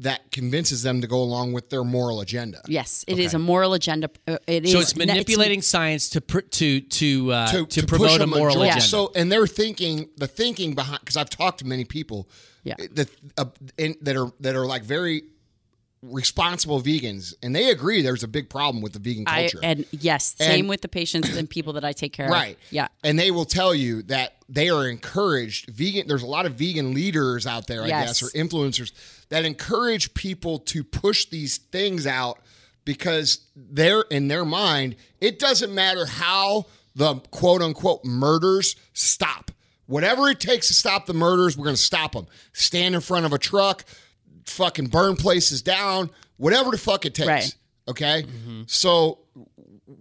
that 0.00 0.32
convinces 0.32 0.82
them 0.82 1.00
to 1.00 1.06
go 1.06 1.18
along 1.22 1.52
with 1.52 1.70
their 1.70 1.84
moral 1.84 2.20
agenda. 2.20 2.60
yes, 2.66 3.04
it 3.06 3.18
is 3.20 3.32
a 3.32 3.38
moral 3.38 3.74
agenda. 3.74 4.10
Uh, 4.26 4.38
it 4.48 4.66
so 4.68 4.78
is- 4.78 4.90
it's 4.90 4.96
manipulating 4.96 5.62
science 5.62 6.08
to 6.10 6.20
pr- 6.20 6.40
to 6.40 6.80
to 6.80 7.32
uh, 7.32 7.46
to, 7.52 7.66
to, 7.66 7.80
to 7.82 7.86
promote 7.86 8.20
a 8.20 8.26
moral 8.26 8.46
majority. 8.56 8.70
agenda. 8.70 8.86
So, 8.86 9.12
and 9.14 9.30
they're 9.30 9.46
thinking 9.46 10.08
the 10.16 10.26
thinking 10.26 10.74
behind 10.74 10.98
because 11.00 11.16
I've 11.16 11.30
talked 11.30 11.60
to 11.60 11.66
many 11.66 11.84
people, 11.84 12.28
Yeah. 12.64 12.74
that 12.92 13.08
uh, 13.38 13.44
in, 13.78 13.94
that 14.02 14.16
are 14.16 14.32
that 14.40 14.56
are 14.56 14.66
like 14.66 14.82
very 14.82 15.22
responsible 16.10 16.80
vegans, 16.82 17.34
and 17.42 17.54
they 17.54 17.70
agree 17.70 18.02
there's 18.02 18.22
a 18.22 18.28
big 18.28 18.48
problem 18.50 18.82
with 18.82 18.92
the 18.92 18.98
vegan 18.98 19.24
I, 19.26 19.42
culture. 19.42 19.60
and 19.62 19.84
yes, 19.90 20.34
same 20.38 20.60
And- 20.60 20.68
with 20.68 20.82
the 20.82 20.88
patients 20.88 21.34
and 21.36 21.48
people 21.48 21.72
that 21.74 21.84
I 21.84 21.92
take 21.92 22.12
care 22.12 22.28
Right. 22.28 22.32
of. 22.32 22.42
Right. 22.48 22.58
Yeah. 22.70 22.88
And 23.02 23.18
they 23.18 23.30
will 23.30 23.44
tell 23.46 23.74
you 23.74 24.02
that 24.02 24.36
they 24.48 24.68
are 24.68 24.86
encouraged 24.88 25.70
vegan 25.70 26.06
there's 26.06 26.22
a 26.22 26.26
lot 26.26 26.44
of 26.46 26.54
vegan 26.54 26.92
leaders 26.94 27.46
out 27.46 27.66
there, 27.66 27.82
I 27.82 27.88
Yes. 27.88 28.20
guess, 28.20 28.22
or 28.22 28.30
influencers 28.38 28.92
that 29.30 29.44
encourage 29.44 30.12
people 30.14 30.58
to 30.60 30.84
push 30.84 31.26
these 31.26 31.56
things 31.56 32.06
out 32.06 32.38
because 32.84 33.38
they're 33.56 34.02
in 34.10 34.28
their 34.28 34.44
mind, 34.44 34.96
it 35.20 35.38
doesn't 35.38 35.74
matter 35.74 36.04
how 36.06 36.66
the 36.94 37.14
quote 37.30 37.62
unquote 37.62 38.04
murders 38.04 38.76
stop. 38.92 39.50
Whatever 39.86 40.28
it 40.30 40.40
takes 40.40 40.68
to 40.68 40.74
stop 40.74 41.06
the 41.06 41.12
murders, 41.14 41.56
we're 41.58 41.64
going 41.64 41.76
to 41.76 41.82
stop 41.82 42.12
them. 42.12 42.26
Stand 42.52 42.94
in 42.94 43.00
front 43.02 43.26
of 43.26 43.32
a 43.34 43.38
truck, 43.38 43.84
fucking 44.46 44.86
burn 44.86 45.16
places 45.16 45.62
down, 45.62 46.10
whatever 46.36 46.70
the 46.70 46.78
fuck 46.78 47.04
it 47.04 47.14
takes. 47.14 47.28
Right. 47.28 47.54
Okay? 47.88 48.22
Mm-hmm. 48.22 48.62
So 48.66 49.18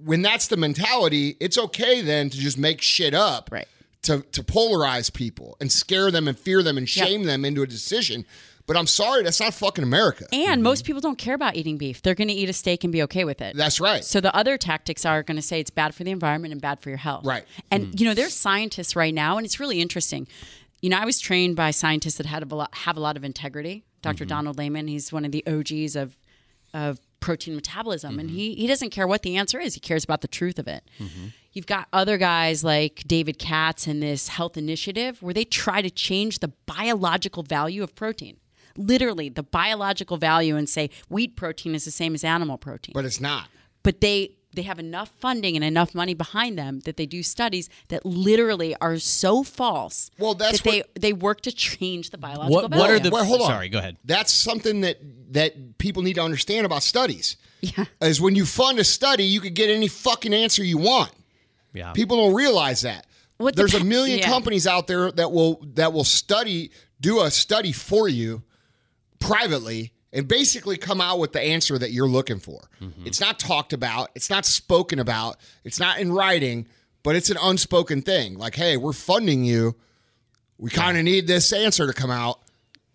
when 0.03 0.21
that's 0.21 0.47
the 0.47 0.57
mentality, 0.57 1.35
it's 1.39 1.57
okay 1.57 2.01
then 2.01 2.29
to 2.29 2.37
just 2.37 2.57
make 2.57 2.81
shit 2.81 3.13
up. 3.13 3.49
Right. 3.51 3.67
To, 4.03 4.19
to 4.33 4.43
polarize 4.43 5.13
people 5.13 5.55
and 5.61 5.71
scare 5.71 6.11
them 6.11 6.27
and 6.27 6.37
fear 6.37 6.61
them 6.61 6.77
and 6.77 6.93
Yeah. 6.93 7.05
shame 7.05 7.23
them 7.23 7.45
into 7.45 7.61
a 7.61 7.67
decision. 7.67 8.25
But 8.65 8.77
I'm 8.77 8.87
sorry, 8.87 9.23
that's 9.23 9.39
not 9.39 9.53
fucking 9.53 9.83
America. 9.83 10.25
And 10.31 10.55
mm-hmm. 10.55 10.61
most 10.63 10.85
people 10.85 11.01
don't 11.01 11.17
care 11.17 11.35
about 11.35 11.55
eating 11.55 11.77
beef. 11.77 12.01
They're 12.01 12.15
going 12.15 12.29
to 12.29 12.33
eat 12.33 12.49
a 12.49 12.53
steak 12.53 12.83
and 12.83 12.93
be 12.93 13.03
okay 13.03 13.25
with 13.25 13.41
it. 13.41 13.55
That's 13.55 13.79
right. 13.79 14.03
So 14.03 14.21
the 14.21 14.33
other 14.35 14.57
tactics 14.57 15.05
are 15.05 15.23
going 15.23 15.35
to 15.35 15.41
say 15.41 15.59
it's 15.59 15.69
bad 15.69 15.93
for 15.93 16.03
the 16.03 16.11
environment 16.11 16.53
and 16.53 16.61
bad 16.61 16.79
for 16.79 16.89
your 16.89 16.97
health. 16.97 17.25
Right. 17.25 17.43
And 17.71 17.87
mm. 17.87 17.99
you 17.99 18.05
know, 18.05 18.13
there's 18.13 18.33
scientists 18.33 18.95
right 18.95 19.13
now, 19.13 19.37
and 19.37 19.45
it's 19.45 19.59
really 19.59 19.81
interesting. 19.81 20.27
You 20.81 20.89
know, 20.89 20.97
I 20.97 21.05
was 21.05 21.19
trained 21.19 21.55
by 21.55 21.71
scientists 21.71 22.15
that 22.17 22.25
had 22.25 22.43
a 22.43 22.55
lot, 22.55 22.73
have 22.75 22.97
a 22.97 23.01
lot 23.01 23.17
of 23.17 23.23
integrity. 23.23 23.85
Doctor 24.03 24.25
mm-hmm. 24.25 24.29
Donald 24.29 24.57
Layman, 24.59 24.87
he's 24.87 25.11
one 25.11 25.25
of 25.25 25.31
the 25.31 25.43
OGs 25.47 25.95
of 25.95 26.15
of 26.75 26.99
protein 27.19 27.55
metabolism, 27.55 28.19
and 28.19 28.29
mm-hmm. 28.29 28.37
he 28.37 28.53
he 28.55 28.67
doesn't 28.67 28.91
care 28.91 29.07
what 29.07 29.23
the 29.23 29.37
answer 29.37 29.59
is. 29.59 29.73
He 29.73 29.79
cares 29.79 30.03
about 30.03 30.21
the 30.21 30.27
truth 30.27 30.59
of 30.59 30.67
it. 30.67 30.83
Mm-hmm. 30.99 31.27
You've 31.53 31.65
got 31.65 31.87
other 31.93 32.17
guys 32.17 32.63
like 32.63 33.03
David 33.07 33.39
Katz 33.39 33.87
and 33.87 34.03
this 34.03 34.27
health 34.27 34.57
initiative 34.57 35.21
where 35.21 35.33
they 35.33 35.45
try 35.45 35.81
to 35.81 35.89
change 35.89 36.39
the 36.39 36.49
biological 36.65 37.43
value 37.43 37.81
of 37.83 37.95
protein. 37.95 38.37
Literally, 38.75 39.29
the 39.29 39.43
biological 39.43 40.17
value, 40.17 40.55
and 40.55 40.67
say 40.67 40.89
wheat 41.09 41.35
protein 41.35 41.73
is 41.73 41.85
the 41.85 41.91
same 41.91 42.13
as 42.13 42.23
animal 42.23 42.57
protein 42.57 42.93
but 42.93 43.05
it's 43.05 43.21
not. 43.21 43.47
but 43.83 44.01
they 44.01 44.35
they 44.53 44.61
have 44.63 44.79
enough 44.79 45.09
funding 45.19 45.55
and 45.55 45.63
enough 45.63 45.93
money 45.95 46.13
behind 46.13 46.57
them 46.57 46.79
that 46.81 46.97
they 46.97 47.05
do 47.05 47.23
studies 47.23 47.69
that 47.89 48.05
literally 48.05 48.75
are 48.81 48.97
so 48.99 49.43
false. 49.43 50.11
Well, 50.17 50.33
that's 50.35 50.61
that 50.61 50.69
they 50.69 50.77
what- 50.79 50.95
they 50.95 51.13
work 51.13 51.41
to 51.41 51.51
change 51.51 52.09
the 52.11 52.17
biological. 52.17 52.69
what 52.69 52.71
what 52.71 52.89
are 52.89 52.99
the? 52.99 53.09
Well, 53.09 53.25
hold 53.25 53.41
on. 53.41 53.47
Sorry, 53.47 53.69
go 53.69 53.79
ahead. 53.79 53.97
That's 54.05 54.31
something 54.33 54.81
that 54.81 54.97
that 55.33 55.77
people 55.77 56.03
need 56.03 56.13
to 56.15 56.21
understand 56.23 56.65
about 56.65 56.83
studies. 56.83 57.37
Yeah. 57.61 57.85
Is 58.01 58.19
when 58.19 58.35
you 58.35 58.45
fund 58.45 58.79
a 58.79 58.83
study, 58.83 59.23
you 59.23 59.39
could 59.39 59.53
get 59.55 59.69
any 59.69 59.87
fucking 59.87 60.33
answer 60.33 60.63
you 60.63 60.77
want. 60.77 61.11
Yeah. 61.73 61.93
People 61.93 62.17
don't 62.17 62.35
realize 62.35 62.81
that. 62.81 63.07
What 63.37 63.55
There's 63.55 63.73
a 63.73 63.83
million 63.83 64.19
yeah. 64.19 64.27
companies 64.29 64.67
out 64.67 64.87
there 64.87 65.11
that 65.13 65.31
will 65.31 65.59
that 65.73 65.91
will 65.93 66.03
study, 66.03 66.71
do 67.01 67.21
a 67.21 67.31
study 67.31 67.71
for 67.71 68.07
you 68.07 68.43
privately 69.19 69.91
and 70.13 70.27
basically 70.27 70.77
come 70.77 71.01
out 71.01 71.19
with 71.19 71.33
the 71.33 71.41
answer 71.41 71.77
that 71.77 71.91
you're 71.91 72.07
looking 72.07 72.39
for. 72.39 72.69
Mm-hmm. 72.79 73.07
It's 73.07 73.19
not 73.19 73.39
talked 73.39 73.73
about, 73.73 74.11
it's 74.15 74.29
not 74.29 74.45
spoken 74.45 74.99
about, 74.99 75.37
it's 75.63 75.79
not 75.79 75.99
in 75.99 76.13
writing, 76.13 76.67
but 77.01 77.15
it's 77.15 77.31
an 77.31 77.37
unspoken 77.41 78.03
thing. 78.03 78.37
Like, 78.37 78.55
hey, 78.55 78.77
we're 78.77 78.93
funding 78.93 79.43
you. 79.43 79.75
We 80.59 80.69
kind 80.69 80.97
of 80.97 81.03
need 81.03 81.25
this 81.25 81.51
answer 81.51 81.87
to 81.87 81.93
come 81.93 82.11
out. 82.11 82.39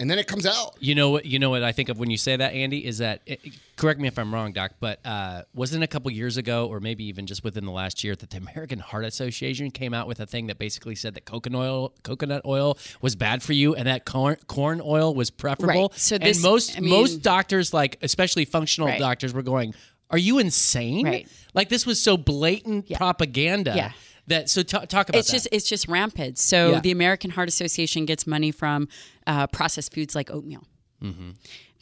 And 0.01 0.09
then 0.09 0.21
it 0.21 0.29
comes 0.29 0.47
out. 0.47 0.77
You 0.79 0.95
know 0.95 1.11
what? 1.11 1.25
You 1.27 1.41
know 1.41 1.51
what 1.51 1.65
I 1.65 1.73
think 1.73 1.89
of 1.89 1.99
when 1.99 2.09
you 2.09 2.17
say 2.17 2.37
that, 2.37 2.53
Andy, 2.53 2.87
is 2.87 2.99
that 2.99 3.21
it, 3.27 3.41
correct 3.77 3.99
me 3.99 4.07
if 4.07 4.17
I'm 4.17 4.33
wrong, 4.33 4.53
Doc, 4.53 4.73
but 4.79 5.01
uh, 5.05 5.43
wasn't 5.55 5.83
it 5.83 5.87
a 5.87 5.89
couple 5.89 6.09
years 6.13 6.37
ago, 6.37 6.69
or 6.69 6.79
maybe 6.79 7.03
even 7.07 7.27
just 7.27 7.43
within 7.43 7.65
the 7.65 7.73
last 7.73 8.05
year, 8.05 8.15
that 8.15 8.31
the 8.31 8.37
American 8.37 8.79
Heart 8.79 9.07
Association 9.07 9.73
came 9.73 9.93
out 9.95 10.07
with 10.07 10.21
a 10.21 10.27
thing 10.27 10.47
that 10.47 10.59
basically 10.59 10.95
said 10.95 11.15
that 11.15 11.25
coconut 11.25 11.61
oil, 11.61 11.93
coconut 12.05 12.43
oil 12.47 12.79
was 13.01 13.17
bad 13.17 13.43
for 13.43 13.55
you, 13.55 13.75
and 13.75 13.89
that 13.89 14.05
corn, 14.05 14.37
corn 14.47 14.81
oil 14.85 15.13
was 15.15 15.31
preferable. 15.31 15.89
Right. 15.89 15.99
So 15.99 16.17
this- 16.17 16.37
and 16.37 16.43
most 16.45 16.77
I 16.77 16.81
mean- 16.81 16.91
most 16.91 17.23
doctors, 17.23 17.75
like 17.75 17.99
especially 18.01 18.45
functional 18.45 18.89
Right. 18.89 19.01
doctors, 19.01 19.35
were 19.35 19.43
going, 19.43 19.75
"Are 20.11 20.19
you 20.19 20.39
insane? 20.39 21.07
Right. 21.07 21.29
Like 21.55 21.71
this 21.71 21.85
was 21.87 22.01
so 22.01 22.17
blatant 22.17 22.89
Yeah. 22.89 22.99
propaganda." 22.99 23.73
Yeah. 23.75 23.93
That 24.29 24.49
so 24.49 24.63
ta- 24.63 24.85
talk 24.85 25.09
about 25.09 25.19
it's 25.19 25.29
that. 25.29 25.33
just 25.37 25.49
it's 25.53 25.69
just 25.69 25.89
rampant. 25.89 26.39
So 26.39 26.71
Yeah. 26.73 26.81
the 26.81 26.91
American 26.91 27.31
Heart 27.31 27.49
Association 27.49 28.07
gets 28.07 28.27
money 28.27 28.51
from 28.53 28.89
uh, 29.27 29.47
processed 29.49 29.93
foods 29.95 30.15
like 30.15 30.31
oatmeal, 30.31 30.65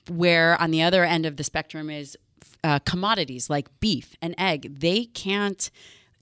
where 0.08 0.60
on 0.60 0.70
the 0.70 0.82
other 0.82 1.04
end 1.04 1.26
of 1.26 1.36
the 1.36 1.44
spectrum 1.44 1.90
is 1.90 2.16
uh, 2.64 2.78
commodities 2.80 3.50
like 3.50 3.68
beef 3.80 4.14
and 4.22 4.34
egg. 4.38 4.78
They 4.80 5.04
can't. 5.06 5.70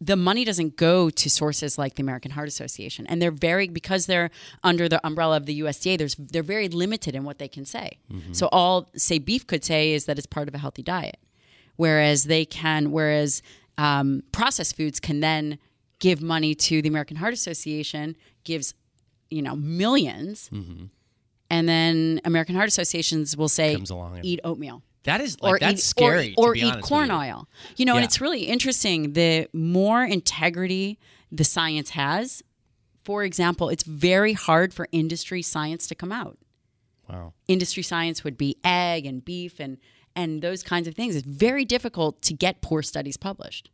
The 0.01 0.17
money 0.17 0.45
doesn't 0.45 0.77
go 0.77 1.09
to 1.09 1.31
sources 1.31 1.79
like 1.79 1.95
the 1.95 2.03
American 2.03 2.33
Heart 2.33 2.49
Association, 2.49 3.07
and 3.07 3.23
they're 3.23 3.31
very 3.31 3.69
because 3.69 4.07
they're 4.07 4.31
under 4.63 4.89
the 4.89 5.05
umbrella 5.07 5.37
of 5.37 5.47
the 5.47 5.61
USDA. 5.61 5.97
There's 5.99 6.15
they're 6.17 6.43
very 6.43 6.69
limited 6.69 7.15
in 7.15 7.25
what 7.25 7.39
they 7.39 7.49
can 7.49 7.65
say. 7.65 7.99
So 8.33 8.49
all 8.53 8.91
say 8.97 9.19
beef 9.19 9.47
could 9.47 9.65
say 9.65 9.93
is 9.93 10.05
that 10.07 10.19
it's 10.19 10.27
part 10.27 10.49
of 10.49 10.55
a 10.55 10.59
healthy 10.59 10.83
diet, 10.83 11.19
whereas 11.77 12.25
they 12.25 12.45
can 12.45 12.91
whereas 12.91 13.41
um, 13.79 14.23
processed 14.33 14.77
foods 14.77 15.01
can 15.01 15.21
then 15.21 15.59
give 16.05 16.21
money 16.21 16.55
to 16.55 16.83
the 16.83 16.88
American 16.88 17.17
Heart 17.17 17.33
Association, 17.33 18.14
gives 18.45 18.75
you 19.31 19.40
know 19.40 19.55
1000000s 19.55 20.51
mm-hmm. 20.51 20.85
and 21.49 21.69
then 21.69 22.21
American 22.27 22.55
Heart 22.55 22.69
Associations 22.69 23.35
will 23.38 23.49
say 23.49 23.75
Comes 23.75 23.88
along 23.88 24.17
and- 24.17 24.25
eat 24.25 24.38
oatmeal 24.45 24.83
that 25.05 25.23
is 25.23 25.40
like 25.40 25.61
that's 25.61 25.81
eat, 25.81 25.83
scary. 25.83 26.35
or, 26.37 26.51
or 26.51 26.53
be 26.53 26.61
eat 26.61 26.83
corn 26.83 27.09
you. 27.09 27.14
oil. 27.14 27.49
You 27.77 27.85
know, 27.85 27.97
and 27.97 28.05
it's 28.05 28.23
really 28.23 28.45
interesting. 28.45 29.12
The 29.12 29.49
more 29.53 30.03
integrity 30.03 30.99
the 31.31 31.45
science 31.45 31.90
has, 31.90 32.43
for 33.05 33.23
example, 33.23 33.69
it's 33.69 33.83
very 33.85 34.33
hard 34.33 34.73
for 34.73 34.88
industry 34.93 35.43
science 35.43 35.87
to 35.88 35.95
come 35.95 36.11
out. 36.11 36.38
Wow. 37.07 37.35
Industry 37.49 37.83
science 37.83 38.25
would 38.25 38.38
be 38.38 38.57
egg 38.64 39.05
and 39.05 39.23
beef 39.23 39.61
and 39.61 39.77
and 40.17 40.40
those 40.40 40.62
kinds 40.62 40.88
of 40.88 40.95
things. 40.95 41.17
It's 41.17 41.27
very 41.27 41.67
difficult 41.67 42.23
to 42.23 42.33
get 42.33 42.62
poor 42.62 42.83
studies 42.83 43.19
published 43.19 43.71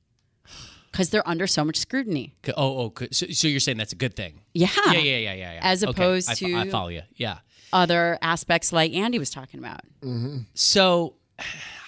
because 0.90 1.10
they're 1.10 1.26
under 1.28 1.46
so 1.46 1.64
much 1.64 1.76
scrutiny. 1.78 2.34
Oh, 2.56 2.92
oh, 2.98 3.06
so, 3.12 3.26
so 3.26 3.48
you're 3.48 3.60
saying 3.60 3.78
that's 3.78 3.92
a 3.92 3.96
good 3.96 4.14
thing? 4.16 4.40
Yeah. 4.54 4.68
Yeah, 4.86 4.92
yeah, 4.94 5.00
yeah, 5.00 5.18
yeah, 5.18 5.52
yeah. 5.54 5.60
As 5.62 5.82
Okay, 5.84 5.90
opposed 5.90 6.30
I 6.30 6.34
fo- 6.34 6.56
I 6.58 6.64
to- 6.64 6.70
follow 6.70 6.88
you. 6.88 7.02
Yeah. 7.16 7.38
Other 7.72 8.18
aspects 8.22 8.72
like 8.72 8.92
Andy 8.94 9.18
was 9.18 9.30
talking 9.30 9.60
about. 9.60 9.80
Mm-hmm. 10.02 10.38
So, 10.54 11.14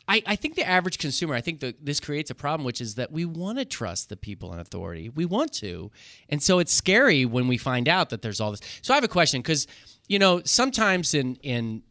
I, 0.08 0.22
I 0.26 0.36
think 0.36 0.54
the 0.56 0.66
average 0.66 0.98
consumer, 0.98 1.34
I 1.34 1.40
think 1.40 1.60
that 1.60 1.84
this 1.84 2.00
creates 2.00 2.30
a 2.30 2.34
problem, 2.34 2.64
which 2.64 2.80
is 2.80 2.96
that 2.96 3.10
we 3.12 3.24
want 3.24 3.58
to 3.58 3.64
trust 3.64 4.08
the 4.08 4.16
people 4.16 4.52
in 4.52 4.58
authority. 4.60 5.08
We 5.08 5.24
want 5.26 5.52
to, 5.54 5.90
and 6.28 6.42
so 6.42 6.58
it's 6.58 6.72
scary 6.72 7.24
when 7.24 7.48
we 7.48 7.56
find 7.56 7.88
out 7.88 8.10
that 8.10 8.20
there's 8.22 8.40
all 8.40 8.50
this. 8.50 8.60
So 8.82 8.92
I 8.94 8.96
have 8.96 9.04
a 9.04 9.08
question 9.08 9.40
because, 9.40 9.66
you 10.08 10.18
know, 10.18 10.42
sometimes 10.44 11.14
in 11.14 11.36
in 11.36 11.82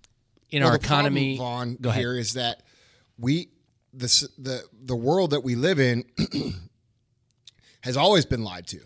in 0.50 0.62
Well, 0.64 0.72
our 0.74 0.78
the 0.78 0.88
problem, 0.88 1.18
economy, 1.18 1.38
Vaughn, 1.38 1.78
go 1.80 1.90
ahead. 1.90 2.02
here 2.02 2.18
is 2.18 2.34
that 2.34 2.64
we 3.18 3.50
the 3.94 4.08
the 4.38 4.64
the 4.84 4.96
world 4.96 5.32
that 5.32 5.42
we 5.42 5.56
live 5.56 5.80
in 5.80 6.04
has 7.82 7.98
always 7.98 8.26
been 8.26 8.44
lied 8.44 8.68
to. 8.68 8.80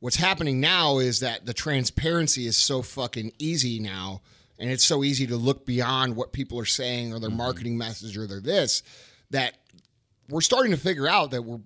What's 0.00 0.16
happening 0.16 0.60
now 0.60 0.98
is 0.98 1.20
that 1.20 1.44
the 1.46 1.52
transparency 1.54 2.46
is 2.46 2.56
so 2.56 2.80
fucking 2.82 3.32
easy 3.38 3.78
now, 3.80 4.22
and 4.58 4.70
it's 4.70 4.84
so 4.84 5.04
easy 5.04 5.26
to 5.26 5.36
look 5.36 5.66
beyond 5.66 6.16
what 6.16 6.32
people 6.32 6.58
are 6.58 6.64
saying 6.64 7.12
or 7.12 7.16
Mm-hmm. 7.16 7.20
their 7.22 7.30
marketing 7.30 7.76
message 7.78 8.16
or 8.16 8.26
their 8.26 8.40
this 8.40 8.82
that 9.30 9.54
we're 10.28 10.40
starting 10.40 10.70
to 10.72 10.78
figure 10.78 11.06
out 11.06 11.30
that 11.32 11.42
we're, 11.42 11.60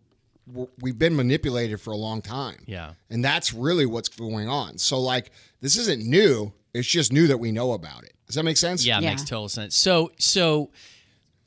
we're 0.52 0.66
we've 0.80 0.98
been 0.98 1.14
manipulated 1.16 1.80
for 1.80 1.92
a 1.92 1.96
long 1.96 2.20
time. 2.22 2.62
Yeah. 2.66 2.94
and 3.10 3.24
that's 3.24 3.52
really 3.54 3.87
what's 3.87 4.08
going 4.08 4.48
on. 4.48 4.78
So 4.78 4.98
like 5.00 5.30
this 5.60 5.76
isn't 5.76 6.04
new. 6.04 6.52
It's 6.74 6.88
just 6.88 7.12
new 7.12 7.28
that 7.28 7.38
we 7.38 7.52
know 7.52 7.72
about 7.72 8.02
it. 8.04 8.14
Does 8.26 8.34
that 8.34 8.42
make 8.44 8.56
sense? 8.56 8.84
Yeah, 8.84 8.98
it 8.98 9.04
Yeah. 9.04 9.10
makes 9.10 9.22
total 9.22 9.48
sense. 9.48 9.76
So 9.76 10.10
so 10.18 10.70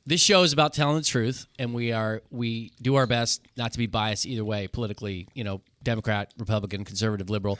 this 0.08 0.22
show 0.22 0.42
is 0.42 0.54
about 0.54 0.72
telling 0.72 0.96
the 0.96 1.02
truth 1.04 1.46
and 1.58 1.74
we 1.74 1.92
are 1.92 2.22
we 2.30 2.72
do 2.80 2.94
our 2.94 3.06
best 3.06 3.46
not 3.56 3.72
to 3.72 3.78
be 3.78 3.86
biased 3.86 4.24
either 4.26 4.44
way 4.44 4.66
politically, 4.66 5.28
you 5.34 5.44
know, 5.44 5.60
Democrat, 5.82 6.32
Republican, 6.38 6.84
conservative, 6.84 7.28
liberal. 7.28 7.58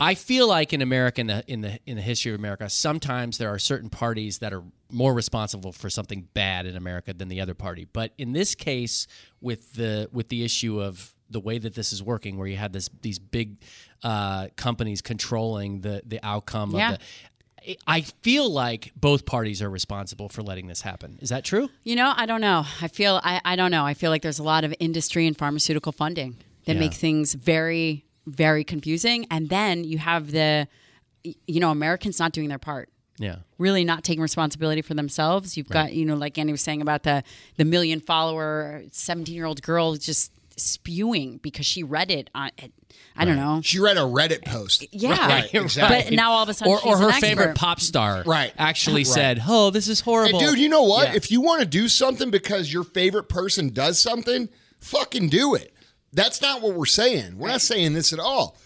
I 0.00 0.14
feel 0.14 0.48
like 0.48 0.72
in 0.72 0.80
America 0.80 1.20
in 1.20 1.26
the 1.26 1.44
in 1.46 1.60
the 1.60 1.78
in 1.86 1.96
the 1.96 2.02
history 2.02 2.32
of 2.32 2.38
America, 2.38 2.70
sometimes 2.70 3.36
there 3.36 3.50
are 3.50 3.58
certain 3.58 3.90
parties 3.90 4.38
that 4.38 4.52
are 4.54 4.62
more 4.90 5.12
responsible 5.12 5.72
for 5.72 5.90
something 5.90 6.26
bad 6.32 6.64
in 6.64 6.74
America 6.76 7.12
than 7.12 7.28
the 7.28 7.40
other 7.40 7.54
party. 7.54 7.86
But 7.92 8.12
in 8.16 8.32
this 8.32 8.54
case, 8.54 9.06
with 9.40 9.74
the 9.74 10.08
with 10.10 10.28
the 10.30 10.44
issue 10.44 10.80
of 10.80 11.14
the 11.28 11.40
way 11.40 11.58
that 11.58 11.74
this 11.74 11.92
is 11.92 12.02
working, 12.02 12.38
where 12.38 12.46
you 12.46 12.56
have 12.56 12.72
this 12.72 12.88
these 13.02 13.18
big 13.18 13.58
uh, 14.02 14.48
companies 14.56 15.02
controlling 15.02 15.82
the 15.82 16.00
the 16.06 16.20
outcome 16.22 16.70
Yeah. 16.74 16.92
of 16.92 16.98
the 16.98 17.04
I 17.86 18.02
feel 18.02 18.50
like 18.50 18.92
both 18.96 19.26
parties 19.26 19.60
are 19.62 19.70
responsible 19.70 20.28
for 20.28 20.42
letting 20.42 20.66
this 20.68 20.82
happen. 20.82 21.18
Is 21.20 21.28
that 21.30 21.44
true? 21.44 21.68
You 21.84 21.96
know, 21.96 22.12
I 22.16 22.26
don't 22.26 22.40
know. 22.40 22.64
I 22.80 22.88
feel 22.88 23.20
I, 23.22 23.40
I 23.44 23.56
don't 23.56 23.70
know. 23.70 23.84
I 23.84 23.94
feel 23.94 24.10
like 24.10 24.22
there's 24.22 24.38
a 24.38 24.42
lot 24.44 24.64
of 24.64 24.74
industry 24.80 25.26
and 25.26 25.36
pharmaceutical 25.36 25.92
funding 25.92 26.36
that 26.66 26.74
Yeah. 26.74 26.80
make 26.80 26.94
things 26.94 27.34
very 27.34 28.04
very 28.26 28.62
confusing. 28.64 29.26
And 29.30 29.48
then 29.48 29.84
you 29.84 29.98
have 29.98 30.32
the 30.32 30.68
you 31.46 31.60
know, 31.60 31.70
Americans 31.70 32.18
not 32.18 32.32
doing 32.32 32.48
their 32.48 32.58
part. 32.58 32.88
Yeah. 33.18 33.36
Really 33.58 33.84
not 33.84 34.04
taking 34.04 34.22
responsibility 34.22 34.82
for 34.82 34.94
themselves. 34.94 35.56
You've 35.56 35.68
got, 35.68 35.92
you 35.92 36.04
know, 36.04 36.14
like 36.14 36.38
Andy 36.38 36.52
was 36.52 36.60
saying 36.60 36.80
about 36.82 37.02
the 37.02 37.24
the 37.56 37.64
million 37.64 38.00
follower 38.00 38.82
17-year-old 38.90 39.62
girl 39.62 39.94
just 39.96 40.30
spewing 40.58 41.38
because 41.42 41.66
she 41.66 41.82
read 41.82 42.10
it 42.10 42.30
on 42.34 42.50
I 43.16 43.24
don't 43.24 43.36
know. 43.36 43.60
She 43.62 43.80
read 43.80 43.96
a 43.96 44.00
Reddit 44.00 44.44
post. 44.44 44.86
Yeah. 44.92 45.26
Right, 45.28 45.52
exactly. 45.52 46.02
But 46.04 46.12
now 46.12 46.32
all 46.32 46.42
of 46.44 46.48
a 46.48 46.54
sudden 46.54 46.72
Or, 46.72 46.80
or 46.86 46.96
her 46.98 47.08
an 47.10 47.20
favorite 47.20 47.56
pop 47.56 47.80
star 47.80 48.22
Right. 48.26 48.52
actually 48.56 49.00
Right. 49.00 49.06
said, 49.06 49.42
Oh, 49.46 49.70
this 49.70 49.88
is 49.88 50.00
Hey, 50.00 50.04
horrible. 50.04 50.38
dude, 50.38 50.58
you 50.58 50.68
know 50.68 50.84
what? 50.84 51.08
Yeah. 51.08 51.14
If 51.16 51.30
you 51.30 51.40
want 51.40 51.60
to 51.60 51.66
do 51.66 51.88
something 51.88 52.30
because 52.30 52.72
your 52.72 52.84
favorite 52.84 53.28
person 53.28 53.70
does 53.70 54.00
something, 54.00 54.48
fucking 54.80 55.28
do 55.30 55.54
it. 55.54 55.74
That's 56.12 56.40
not 56.40 56.62
what 56.62 56.74
we're 56.74 56.86
saying. 56.86 57.38
We're 57.38 57.48
not 57.48 57.60
saying 57.60 57.92
this 57.92 58.12
at 58.12 58.20
all. 58.20 58.56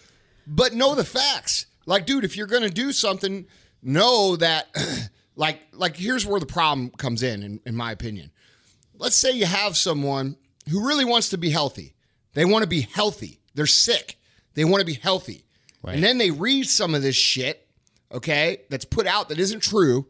But 0.46 0.74
know 0.74 0.94
the 0.94 1.04
facts. 1.04 1.66
Like, 1.86 2.06
dude, 2.06 2.24
if 2.24 2.36
you're 2.36 2.46
going 2.46 2.62
to 2.62 2.70
do 2.70 2.92
something, 2.92 3.46
know 3.82 4.36
that, 4.36 4.68
like, 5.36 5.60
like 5.72 5.96
here's 5.96 6.26
where 6.26 6.38
the 6.40 6.46
problem 6.46 6.90
comes 6.90 7.22
in, 7.22 7.42
in, 7.42 7.60
in 7.66 7.74
my 7.74 7.90
opinion. 7.90 8.30
Let's 8.96 9.16
say 9.16 9.32
you 9.32 9.46
have 9.46 9.76
someone 9.76 10.36
who 10.70 10.86
really 10.86 11.04
wants 11.04 11.30
to 11.30 11.38
be 11.38 11.50
healthy. 11.50 11.94
They 12.34 12.44
want 12.44 12.62
to 12.62 12.68
be 12.68 12.82
healthy. 12.82 13.40
They're 13.54 13.66
sick. 13.66 14.18
They 14.54 14.64
want 14.64 14.80
to 14.80 14.86
be 14.86 14.94
healthy. 14.94 15.44
Right. 15.82 15.94
And 15.94 16.04
then 16.04 16.18
they 16.18 16.30
read 16.30 16.68
some 16.68 16.94
of 16.94 17.02
this 17.02 17.16
shit, 17.16 17.66
okay, 18.10 18.58
that's 18.70 18.84
put 18.84 19.06
out 19.06 19.28
that 19.28 19.38
isn't 19.38 19.60
true. 19.60 20.06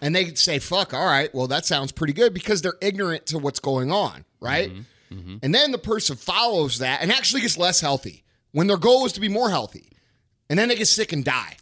And 0.00 0.16
they 0.16 0.34
say, 0.34 0.58
fuck, 0.58 0.92
all 0.92 1.06
right, 1.06 1.32
well, 1.32 1.46
that 1.46 1.64
sounds 1.64 1.92
pretty 1.92 2.12
good 2.12 2.34
because 2.34 2.60
they're 2.60 2.74
ignorant 2.80 3.26
to 3.26 3.38
what's 3.38 3.60
going 3.60 3.92
on, 3.92 4.24
right? 4.40 4.70
Mm-hmm. 4.70 5.14
Mm-hmm. 5.14 5.36
And 5.42 5.54
then 5.54 5.70
the 5.70 5.78
person 5.78 6.16
follows 6.16 6.78
that 6.78 7.02
and 7.02 7.12
actually 7.12 7.42
gets 7.42 7.56
less 7.56 7.80
healthy 7.80 8.24
when 8.50 8.66
their 8.66 8.78
goal 8.78 9.06
is 9.06 9.12
to 9.12 9.20
be 9.20 9.28
more 9.28 9.50
healthy. 9.50 9.90
And 10.50 10.58
then 10.58 10.68
they 10.68 10.74
get 10.74 10.88
sick 10.88 11.12
and 11.12 11.24
die. 11.24 11.56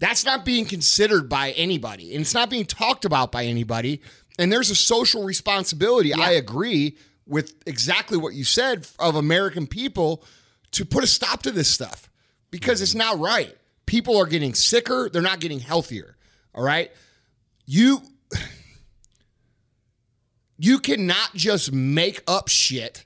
That's 0.00 0.24
not 0.24 0.44
being 0.44 0.64
considered 0.64 1.28
by 1.28 1.52
anybody. 1.52 2.12
And 2.12 2.22
it's 2.22 2.34
not 2.34 2.50
being 2.50 2.64
talked 2.64 3.04
about 3.04 3.30
by 3.30 3.44
anybody. 3.44 4.00
And 4.38 4.50
there's 4.50 4.70
a 4.70 4.74
social 4.74 5.24
responsibility. 5.24 6.12
I 6.12 6.32
agree 6.32 6.96
with 7.28 7.54
exactly 7.66 8.16
what 8.18 8.34
you 8.34 8.44
said 8.44 8.86
of 8.98 9.14
American 9.14 9.66
people 9.66 10.24
to 10.72 10.84
put 10.84 11.04
a 11.04 11.06
stop 11.06 11.42
to 11.42 11.50
this 11.50 11.68
stuff 11.68 12.08
because 12.50 12.80
it's 12.82 12.94
not 12.94 13.18
right. 13.18 13.56
People 13.86 14.16
are 14.18 14.26
getting 14.26 14.54
sicker, 14.54 15.08
they're 15.10 15.22
not 15.22 15.40
getting 15.40 15.60
healthier. 15.60 16.16
All 16.54 16.62
right? 16.64 16.90
You 17.66 18.02
you 20.58 20.78
cannot 20.80 21.34
just 21.34 21.72
make 21.72 22.22
up 22.26 22.48
shit 22.48 23.04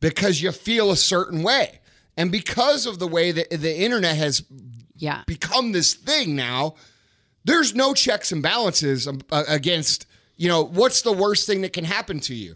because 0.00 0.40
you 0.42 0.52
feel 0.52 0.90
a 0.90 0.96
certain 0.96 1.42
way. 1.42 1.80
And 2.16 2.30
because 2.30 2.86
of 2.86 2.98
the 2.98 3.06
way 3.08 3.32
that 3.32 3.50
the 3.50 3.76
internet 3.80 4.16
has 4.16 4.44
Yeah. 4.96 5.22
become 5.26 5.72
this 5.72 5.94
thing 5.94 6.36
now, 6.36 6.74
there's 7.44 7.74
no 7.74 7.94
checks 7.94 8.30
and 8.30 8.42
balances 8.42 9.08
um, 9.08 9.20
uh, 9.30 9.44
against, 9.48 10.06
you 10.36 10.48
know, 10.48 10.64
what's 10.64 11.02
the 11.02 11.12
worst 11.12 11.46
thing 11.46 11.60
that 11.62 11.72
can 11.72 11.84
happen 11.84 12.20
to 12.20 12.34
you? 12.34 12.54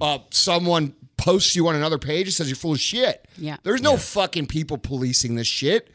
Uh, 0.00 0.18
someone 0.30 0.94
posts 1.16 1.56
you 1.56 1.66
on 1.68 1.74
another 1.74 1.98
page 1.98 2.26
and 2.26 2.34
says 2.34 2.48
you're 2.48 2.56
full 2.56 2.72
of 2.72 2.80
shit. 2.80 3.26
Yeah. 3.38 3.56
There's 3.62 3.82
no 3.82 3.96
fucking 3.96 4.46
people 4.46 4.78
policing 4.78 5.34
this 5.34 5.46
shit. 5.46 5.90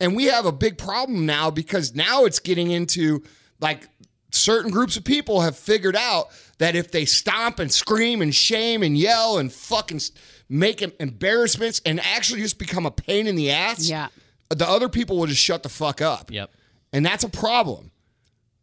And 0.00 0.16
we 0.16 0.24
have 0.24 0.46
a 0.46 0.52
big 0.52 0.78
problem 0.78 1.26
now 1.26 1.50
because 1.50 1.94
now 1.94 2.24
it's 2.24 2.40
getting 2.40 2.70
into 2.70 3.22
like 3.60 3.88
certain 4.32 4.70
groups 4.70 4.96
of 4.96 5.04
people 5.04 5.42
have 5.42 5.56
figured 5.56 5.94
out 5.94 6.28
that 6.58 6.74
if 6.74 6.90
they 6.90 7.04
stomp 7.04 7.58
and 7.58 7.70
scream 7.70 8.20
and 8.22 8.34
shame 8.34 8.82
and 8.82 8.96
yell 8.98 9.38
and 9.38 9.52
fucking 9.52 10.00
make 10.48 10.82
embarrassments 10.82 11.80
and 11.86 12.00
actually 12.00 12.40
just 12.40 12.58
become 12.58 12.84
a 12.86 12.90
pain 12.90 13.26
in 13.26 13.36
the 13.36 13.50
ass, 13.50 13.88
Yeah. 13.88 14.08
the 14.48 14.68
other 14.68 14.88
people 14.88 15.18
will 15.18 15.26
just 15.26 15.40
shut 15.42 15.62
the 15.62 15.68
fuck 15.68 16.00
up. 16.00 16.30
Yep. 16.30 16.50
And 16.92 17.06
that's 17.06 17.24
a 17.24 17.28
problem. 17.28 17.90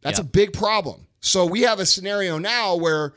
That's 0.01 0.19
Yep. 0.19 0.25
a 0.25 0.29
big 0.29 0.53
problem. 0.53 1.07
So 1.21 1.45
we 1.45 1.61
have 1.61 1.79
a 1.79 1.85
scenario 1.85 2.37
now 2.37 2.75
where, 2.75 3.13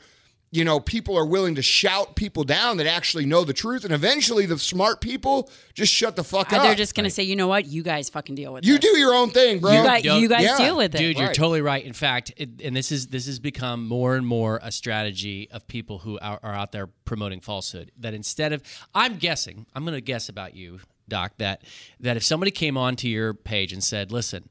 you 0.51 0.63
know, 0.65 0.79
people 0.79 1.17
are 1.17 1.25
willing 1.25 1.55
to 1.55 1.61
shout 1.61 2.15
people 2.15 2.43
down 2.43 2.77
that 2.77 2.85
actually 2.85 3.25
know 3.25 3.43
the 3.43 3.53
truth. 3.53 3.85
And 3.85 3.93
eventually 3.93 4.45
the 4.45 4.59
smart 4.59 5.01
people 5.01 5.49
just 5.73 5.91
shut 5.91 6.15
the 6.15 6.23
fuck 6.23 6.51
uh, 6.53 6.57
Or 6.57 6.59
up. 6.59 6.65
they're 6.65 6.75
just 6.75 6.93
going 6.95 7.05
to 7.05 7.09
say, 7.09 7.23
you 7.23 7.35
know 7.35 7.47
what? 7.47 7.65
You 7.65 7.81
guys 7.81 8.09
fucking 8.09 8.35
deal 8.35 8.53
with 8.53 8.63
it. 8.63 8.67
you 8.67 8.75
it. 8.75 8.81
do 8.81 8.89
your 8.97 9.13
own 9.15 9.29
thing, 9.31 9.59
bro. 9.59 9.71
You 9.71 9.83
guys, 9.83 10.03
you 10.03 10.27
guys 10.29 10.43
Yeah. 10.43 10.57
deal 10.57 10.77
with 10.77 10.93
it. 10.93 10.97
Dude, 10.99 11.17
you're 11.17 11.27
Right. 11.27 11.35
totally 11.35 11.61
right. 11.61 11.83
In 11.83 11.93
fact, 11.93 12.33
it, 12.37 12.49
and 12.63 12.75
this 12.75 12.91
is 12.91 13.07
this 13.07 13.25
has 13.25 13.39
become 13.39 13.87
more 13.87 14.15
and 14.15 14.27
more 14.27 14.59
a 14.61 14.71
strategy 14.71 15.49
of 15.49 15.65
people 15.67 15.99
who 15.99 16.19
are, 16.19 16.39
are 16.43 16.53
out 16.53 16.71
there 16.71 16.87
promoting 17.05 17.39
falsehood. 17.39 17.91
That 17.97 18.13
instead 18.13 18.53
of, 18.53 18.61
I'm 18.93 19.15
guessing, 19.17 19.65
I'm 19.73 19.83
going 19.85 19.95
to 19.95 20.01
guess 20.01 20.29
about 20.29 20.55
you, 20.55 20.81
Doc, 21.07 21.33
that 21.37 21.63
that 22.01 22.15
if 22.17 22.23
somebody 22.23 22.51
came 22.51 22.77
onto 22.77 23.07
your 23.07 23.33
page 23.33 23.73
and 23.73 23.83
said, 23.83 24.11
"Listen, 24.11 24.49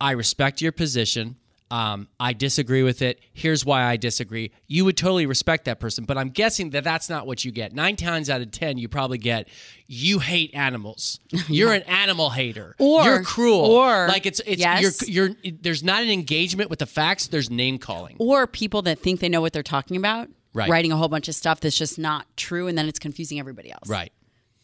I 0.00 0.12
respect 0.12 0.60
your 0.60 0.72
position. 0.72 1.36
Um, 1.70 2.08
I 2.20 2.32
disagree 2.32 2.82
with 2.84 3.02
it. 3.02 3.20
Here's 3.32 3.64
why 3.64 3.82
I 3.82 3.96
disagree. 3.96 4.52
You 4.68 4.84
would 4.84 4.96
totally 4.96 5.26
respect 5.26 5.64
that 5.64 5.80
person, 5.80 6.04
but 6.04 6.16
I'm 6.16 6.28
guessing 6.30 6.70
that 6.70 6.84
that's 6.84 7.08
not 7.10 7.26
what 7.26 7.44
you 7.44 7.50
get. 7.50 7.72
Nine 7.72 7.96
times 7.96 8.30
out 8.30 8.40
of 8.40 8.52
ten, 8.52 8.78
you 8.78 8.88
probably 8.88 9.18
get 9.18 9.48
you 9.88 10.20
hate 10.20 10.54
animals. 10.54 11.18
You're 11.48 11.72
an 11.72 11.82
animal 11.82 12.30
hater. 12.30 12.76
Or- 12.78 13.04
you're 13.04 13.22
cruel. 13.24 13.60
or- 13.64 14.06
like 14.08 14.26
it's 14.26 14.40
it's 14.46 14.60
yes. 14.60 15.08
you're 15.08 15.30
you're 15.42 15.52
there's 15.60 15.82
not 15.82 16.02
an 16.02 16.10
engagement 16.10 16.70
with 16.70 16.78
the 16.78 16.86
facts. 16.86 17.26
There's 17.26 17.50
name 17.50 17.78
calling. 17.78 18.16
or 18.20 18.46
people 18.46 18.82
that 18.82 19.00
think 19.00 19.18
they 19.20 19.28
know 19.28 19.40
what 19.40 19.52
they're 19.52 19.62
talking 19.64 19.96
about, 19.96 20.28
Right. 20.54 20.70
writing 20.70 20.92
a 20.92 20.96
whole 20.96 21.08
bunch 21.08 21.28
of 21.28 21.34
stuff 21.34 21.60
that's 21.60 21.76
just 21.76 21.98
not 21.98 22.26
true, 22.36 22.66
and 22.68 22.78
then 22.78 22.86
it's 22.88 22.98
confusing 22.98 23.38
everybody 23.40 23.70
else. 23.72 23.88
Right. 23.88 24.12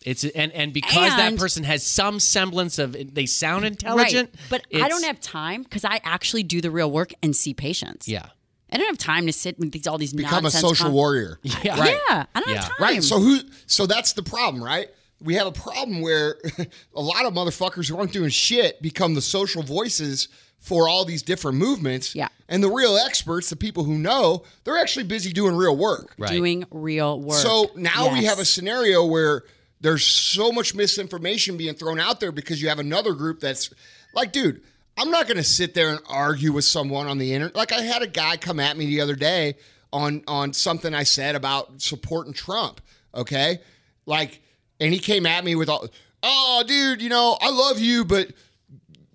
It's 0.06 0.24
and 0.24 0.52
and 0.52 0.72
because 0.72 1.10
that 1.16 1.36
person 1.36 1.64
has 1.64 1.86
some 1.86 2.20
semblance 2.20 2.78
of 2.78 2.96
they 3.14 3.26
sound 3.26 3.62
Right. 3.62 3.72
intelligent. 3.72 4.34
But 4.50 4.64
I 4.74 4.88
don't 4.88 5.04
have 5.04 5.20
time 5.20 5.62
because 5.62 5.84
I 5.84 6.00
actually 6.04 6.42
do 6.42 6.60
the 6.60 6.70
real 6.70 6.90
work 6.90 7.12
and 7.22 7.34
see 7.36 7.54
patients. 7.54 8.08
Yeah. 8.08 8.26
I 8.74 8.78
don't 8.78 8.86
have 8.86 8.96
time 8.98 9.26
to 9.26 9.32
sit 9.32 9.58
with 9.58 9.72
these 9.72 9.86
all 9.86 9.98
these 9.98 10.12
Become 10.14 10.46
a 10.46 10.50
social 10.50 10.86
con- 10.86 10.92
warrior. 10.94 11.38
Yeah. 11.62 11.78
Right. 11.78 11.98
Yeah, 12.08 12.24
I 12.34 12.40
don't 12.40 12.48
Yeah. 12.54 12.60
have 12.62 12.68
time. 12.68 12.76
Right. 12.80 13.02
So 13.04 13.18
who? 13.20 13.40
So 13.66 13.86
that's 13.86 14.14
the 14.14 14.22
problem, 14.22 14.62
right? 14.64 14.88
We 15.20 15.34
have 15.34 15.46
a 15.46 15.52
problem 15.52 16.00
where 16.00 16.36
a 16.94 17.00
lot 17.00 17.26
of 17.26 17.34
motherfuckers 17.34 17.88
who 17.88 17.96
aren't 17.98 18.12
doing 18.12 18.30
shit 18.30 18.80
become 18.82 19.14
the 19.14 19.20
social 19.22 19.62
voices 19.62 20.28
for 20.58 20.88
all 20.88 21.04
these 21.04 21.22
different 21.22 21.58
movements. 21.58 22.14
Yeah. 22.14 22.28
And 22.48 22.62
the 22.62 22.70
real 22.70 22.96
experts, 22.96 23.50
the 23.50 23.56
people 23.56 23.84
who 23.84 23.98
know, 23.98 24.44
they're 24.64 24.78
actually 24.78 25.04
busy 25.04 25.32
doing 25.32 25.54
real 25.56 25.76
work. 25.76 26.14
Right. 26.18 26.30
doing 26.30 26.64
real 26.70 27.20
work. 27.20 27.38
So 27.40 27.70
now 27.76 28.12
we 28.12 28.24
have 28.24 28.38
a 28.38 28.44
scenario 28.44 29.04
where 29.04 29.42
there's 29.82 30.06
so 30.06 30.50
much 30.50 30.74
misinformation 30.74 31.56
being 31.56 31.74
thrown 31.74 32.00
out 32.00 32.20
there 32.20 32.32
because 32.32 32.62
you 32.62 32.68
have 32.68 32.78
another 32.78 33.12
group 33.12 33.40
that's 33.40 33.72
like, 34.14 34.32
dude, 34.32 34.62
I'm 34.96 35.10
not 35.10 35.26
going 35.26 35.36
to 35.36 35.44
sit 35.44 35.74
there 35.74 35.90
and 35.90 36.00
argue 36.08 36.52
with 36.52 36.64
someone 36.64 37.06
on 37.06 37.18
the 37.18 37.34
internet. 37.34 37.56
Like 37.56 37.72
I 37.72 37.82
had 37.82 38.02
a 38.02 38.06
guy 38.06 38.36
come 38.36 38.60
at 38.60 38.76
me 38.76 38.86
the 38.86 39.00
other 39.00 39.16
day 39.16 39.56
on 39.92 40.22
on 40.26 40.52
something 40.52 40.94
I 40.94 41.02
said 41.02 41.34
about 41.34 41.82
supporting 41.82 42.32
Trump. 42.32 42.80
Okay, 43.14 43.58
like, 44.06 44.40
and 44.80 44.92
he 44.92 44.98
came 44.98 45.26
at 45.26 45.44
me 45.44 45.54
with 45.54 45.68
all, 45.68 45.86
oh, 46.22 46.64
dude, 46.66 47.02
you 47.02 47.10
know, 47.10 47.36
I 47.40 47.50
love 47.50 47.78
you, 47.78 48.06
but 48.06 48.32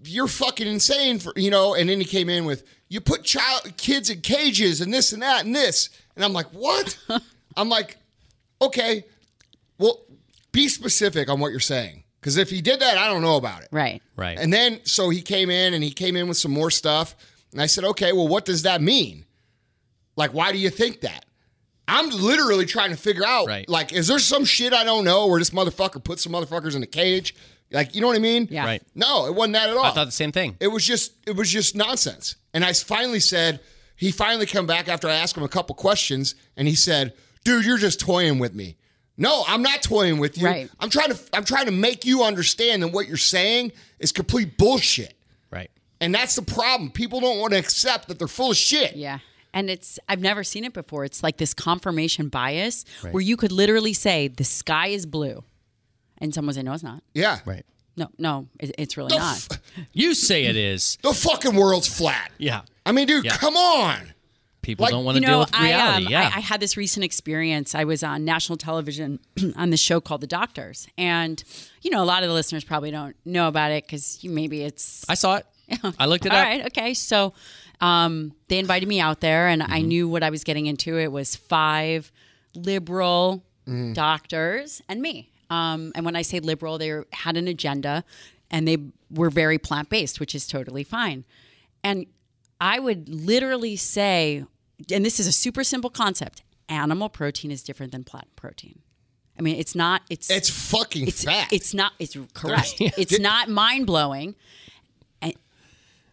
you're 0.03 0.27
fucking 0.27 0.67
insane 0.67 1.19
for 1.19 1.33
you 1.35 1.51
know 1.51 1.73
and 1.73 1.89
then 1.89 1.99
he 1.99 2.05
came 2.05 2.29
in 2.29 2.45
with 2.45 2.63
you 2.89 3.01
put 3.01 3.23
child 3.23 3.75
kids 3.77 4.09
in 4.09 4.21
cages 4.21 4.81
and 4.81 4.93
this 4.93 5.11
and 5.11 5.21
that 5.21 5.45
and 5.45 5.55
this 5.55 5.89
and 6.15 6.23
i'm 6.23 6.33
like 6.33 6.47
what 6.47 6.97
i'm 7.57 7.69
like 7.69 7.97
okay 8.61 9.03
well 9.77 9.99
be 10.51 10.67
specific 10.67 11.29
on 11.29 11.39
what 11.39 11.51
you're 11.51 11.59
saying 11.59 12.03
because 12.19 12.37
if 12.37 12.49
he 12.49 12.61
did 12.61 12.79
that 12.79 12.97
i 12.97 13.07
don't 13.07 13.21
know 13.21 13.35
about 13.37 13.61
it 13.61 13.67
right. 13.71 14.01
Right. 14.15 14.37
and 14.39 14.51
then 14.51 14.79
so 14.83 15.09
he 15.09 15.21
came 15.21 15.49
in 15.49 15.73
and 15.73 15.83
he 15.83 15.91
came 15.91 16.15
in 16.15 16.27
with 16.27 16.37
some 16.37 16.51
more 16.51 16.71
stuff 16.71 17.15
and 17.51 17.61
i 17.61 17.65
said 17.65 17.83
okay 17.83 18.11
well 18.13 18.27
what 18.27 18.45
does 18.45 18.63
that 18.63 18.81
mean 18.81 19.25
like 20.15 20.33
why 20.33 20.51
do 20.51 20.57
you 20.57 20.69
think 20.69 21.01
that 21.01 21.23
I'm 21.89 22.09
literally 22.09 22.65
trying 22.65 22.89
to 22.89 22.97
figure 22.97 23.23
out, 23.25 23.47
Right. 23.47 23.69
like, 23.69 23.93
is 23.93 24.09
there 24.09 24.19
some 24.19 24.43
shit 24.43 24.73
I 24.73 24.83
don't 24.83 25.05
know 25.05 25.27
where 25.27 25.39
this 25.39 25.51
motherfucker 25.51 26.03
put 26.03 26.19
some 26.19 26.33
motherfuckers 26.33 26.75
in 26.75 26.83
a 26.83 26.85
cage? 26.85 27.33
Like, 27.71 27.95
you 27.95 28.01
know 28.01 28.07
what 28.07 28.17
I 28.17 28.19
mean? 28.19 28.49
Yeah. 28.51 28.65
Right. 28.65 28.83
No, 28.93 29.25
it 29.25 29.33
wasn't 29.33 29.53
that 29.53 29.69
at 29.69 29.77
all. 29.77 29.85
I 29.85 29.91
thought 29.91 30.03
the 30.03 30.11
same 30.11 30.33
thing. 30.33 30.57
It 30.59 30.67
was 30.67 30.85
just 30.85 31.13
it 31.25 31.37
was 31.37 31.49
just 31.49 31.77
nonsense. 31.77 32.35
And 32.53 32.65
I 32.65 32.73
finally 32.73 33.21
said, 33.21 33.61
he 33.95 34.11
finally 34.11 34.45
come 34.45 34.67
back 34.67 34.89
after 34.89 35.07
I 35.07 35.13
asked 35.13 35.37
him 35.37 35.43
a 35.43 35.47
couple 35.47 35.75
questions, 35.75 36.35
and 36.57 36.67
he 36.67 36.75
said, 36.75 37.13
"Dude, 37.45 37.63
you're 37.65 37.77
just 37.77 38.01
toying 38.01 38.37
with 38.37 38.53
me." 38.53 38.75
No, 39.17 39.43
I'm 39.47 39.61
not 39.63 39.81
toying 39.81 40.19
with 40.19 40.37
you. 40.37 40.45
Right. 40.45 40.69
I'm 40.79 40.89
trying 40.89 41.09
to 41.09 41.19
I'm 41.33 41.43
trying 41.43 41.65
to 41.65 41.71
make 41.71 42.05
you 42.05 42.23
understand 42.23 42.83
that 42.83 42.89
what 42.89 43.07
you're 43.07 43.17
saying 43.17 43.71
is 43.99 44.11
complete 44.11 44.57
bullshit. 44.57 45.13
Right. 45.51 45.71
And 45.99 46.13
that's 46.13 46.35
the 46.35 46.43
problem. 46.43 46.91
People 46.91 47.19
don't 47.19 47.39
want 47.39 47.53
to 47.53 47.59
accept 47.59 48.07
that 48.09 48.19
they're 48.19 48.27
full 48.27 48.51
of 48.51 48.57
shit. 48.57 48.95
Yeah. 48.95 49.19
And 49.53 49.69
it's 49.71 49.97
I've 50.07 50.19
never 50.21 50.43
seen 50.43 50.65
it 50.65 50.73
before. 50.73 51.03
It's 51.03 51.23
like 51.23 51.37
this 51.37 51.53
confirmation 51.55 52.29
bias 52.29 52.85
where 53.09 53.21
you 53.23 53.37
could 53.37 53.51
literally 53.51 53.93
say 53.93 54.27
the 54.27 54.43
sky 54.43 54.87
is 54.89 55.07
blue, 55.07 55.43
and 56.19 56.31
someone 56.33 56.53
say 56.53 56.61
no, 56.61 56.73
it's 56.73 56.83
not. 56.83 57.01
Yeah. 57.15 57.39
Right. 57.45 57.65
No, 57.95 58.09
no, 58.19 58.47
it's 58.59 58.95
really 58.97 59.09
The, 59.09 59.17
not. 59.17 59.47
f- 59.51 59.59
You 59.93 60.13
say 60.13 60.45
it 60.45 60.55
is. 60.55 60.99
the 61.01 61.13
fucking 61.13 61.55
world's 61.55 61.87
flat. 61.87 62.31
Yeah. 62.37 62.61
I 62.85 62.91
mean, 62.91 63.07
dude, 63.07 63.25
Yeah. 63.25 63.35
come 63.37 63.55
on. 63.57 64.13
People 64.67 64.83
Like, 64.83 64.91
don't 64.91 65.05
want 65.05 65.15
you 65.15 65.21
to 65.21 65.27
know, 65.27 65.31
deal 65.33 65.39
with 65.39 65.49
I, 65.55 65.63
reality. 65.67 66.05
um, 66.07 66.11
yeah. 66.11 66.21
I, 66.33 66.37
I 66.37 66.39
had 66.41 66.59
this 66.59 66.75
recent 66.77 67.03
experience. 67.03 67.73
I 67.73 67.83
was 67.85 68.03
on 68.03 68.25
national 68.25 68.57
television 68.57 69.19
on 69.55 69.69
this 69.69 69.79
show 69.79 69.99
called 70.01 70.19
The 70.21 70.27
Doctors, 70.27 70.87
and 70.97 71.41
you 71.81 71.89
know, 71.89 72.03
a 72.03 72.05
lot 72.05 72.21
of 72.23 72.27
the 72.29 72.35
listeners 72.35 72.63
probably 72.65 72.91
don't 72.91 73.15
know 73.25 73.47
about 73.47 73.71
it 73.71 73.85
because 73.85 74.21
maybe 74.23 74.63
it's 74.63 75.05
I 75.09 75.13
saw 75.15 75.37
it. 75.37 75.45
I 75.99 76.05
looked 76.05 76.25
it 76.25 76.31
All 76.33 76.37
up. 76.37 76.43
right, 76.43 76.65
okay. 76.67 76.93
So 76.93 77.33
um, 77.81 78.33
they 78.49 78.59
invited 78.59 78.87
me 78.89 78.99
out 78.99 79.21
there, 79.21 79.47
and 79.47 79.63
I 79.63 79.79
knew 79.81 80.07
what 80.09 80.21
I 80.21 80.29
was 80.29 80.43
getting 80.43 80.65
into. 80.65 80.97
It 80.99 81.11
was 81.11 81.35
five 81.35 82.11
liberal 82.53 83.43
doctors 83.93 84.81
and 84.89 85.01
me. 85.01 85.29
Um, 85.49 85.91
and 85.95 86.03
when 86.05 86.15
I 86.15 86.21
say 86.23 86.39
liberal, 86.39 86.77
they 86.77 87.01
had 87.13 87.37
an 87.37 87.47
agenda, 87.47 88.03
and 88.51 88.67
they 88.67 88.77
were 89.09 89.29
very 89.29 89.57
plant 89.57 89.89
based, 89.89 90.19
which 90.19 90.35
is 90.35 90.45
totally 90.47 90.83
fine. 90.83 91.23
And 91.83 92.05
I 92.59 92.79
would 92.79 93.07
literally 93.07 93.75
say, 93.75 94.43
and 94.91 95.05
this 95.05 95.19
is 95.19 95.27
a 95.27 95.31
super 95.31 95.63
simple 95.63 95.89
concept: 95.89 96.43
animal 96.69 97.09
protein 97.09 97.51
is 97.51 97.63
different 97.63 97.91
than 97.91 98.03
plant 98.03 98.27
protein. 98.35 98.79
I 99.37 99.41
mean, 99.43 99.57
it's 99.57 99.75
not. 99.75 100.01
It's 100.09 100.29
It's 100.31 100.49
fucking 100.49 101.07
it's 101.07 101.23
fact. 101.23 101.53
it's 101.53 101.73
not 101.73 101.93
it's 101.99 102.17
correct. 102.33 102.75
it's 102.79 103.19
not 103.19 103.49
mind 103.49 103.85
blowing. 103.85 104.35
And 105.21 105.33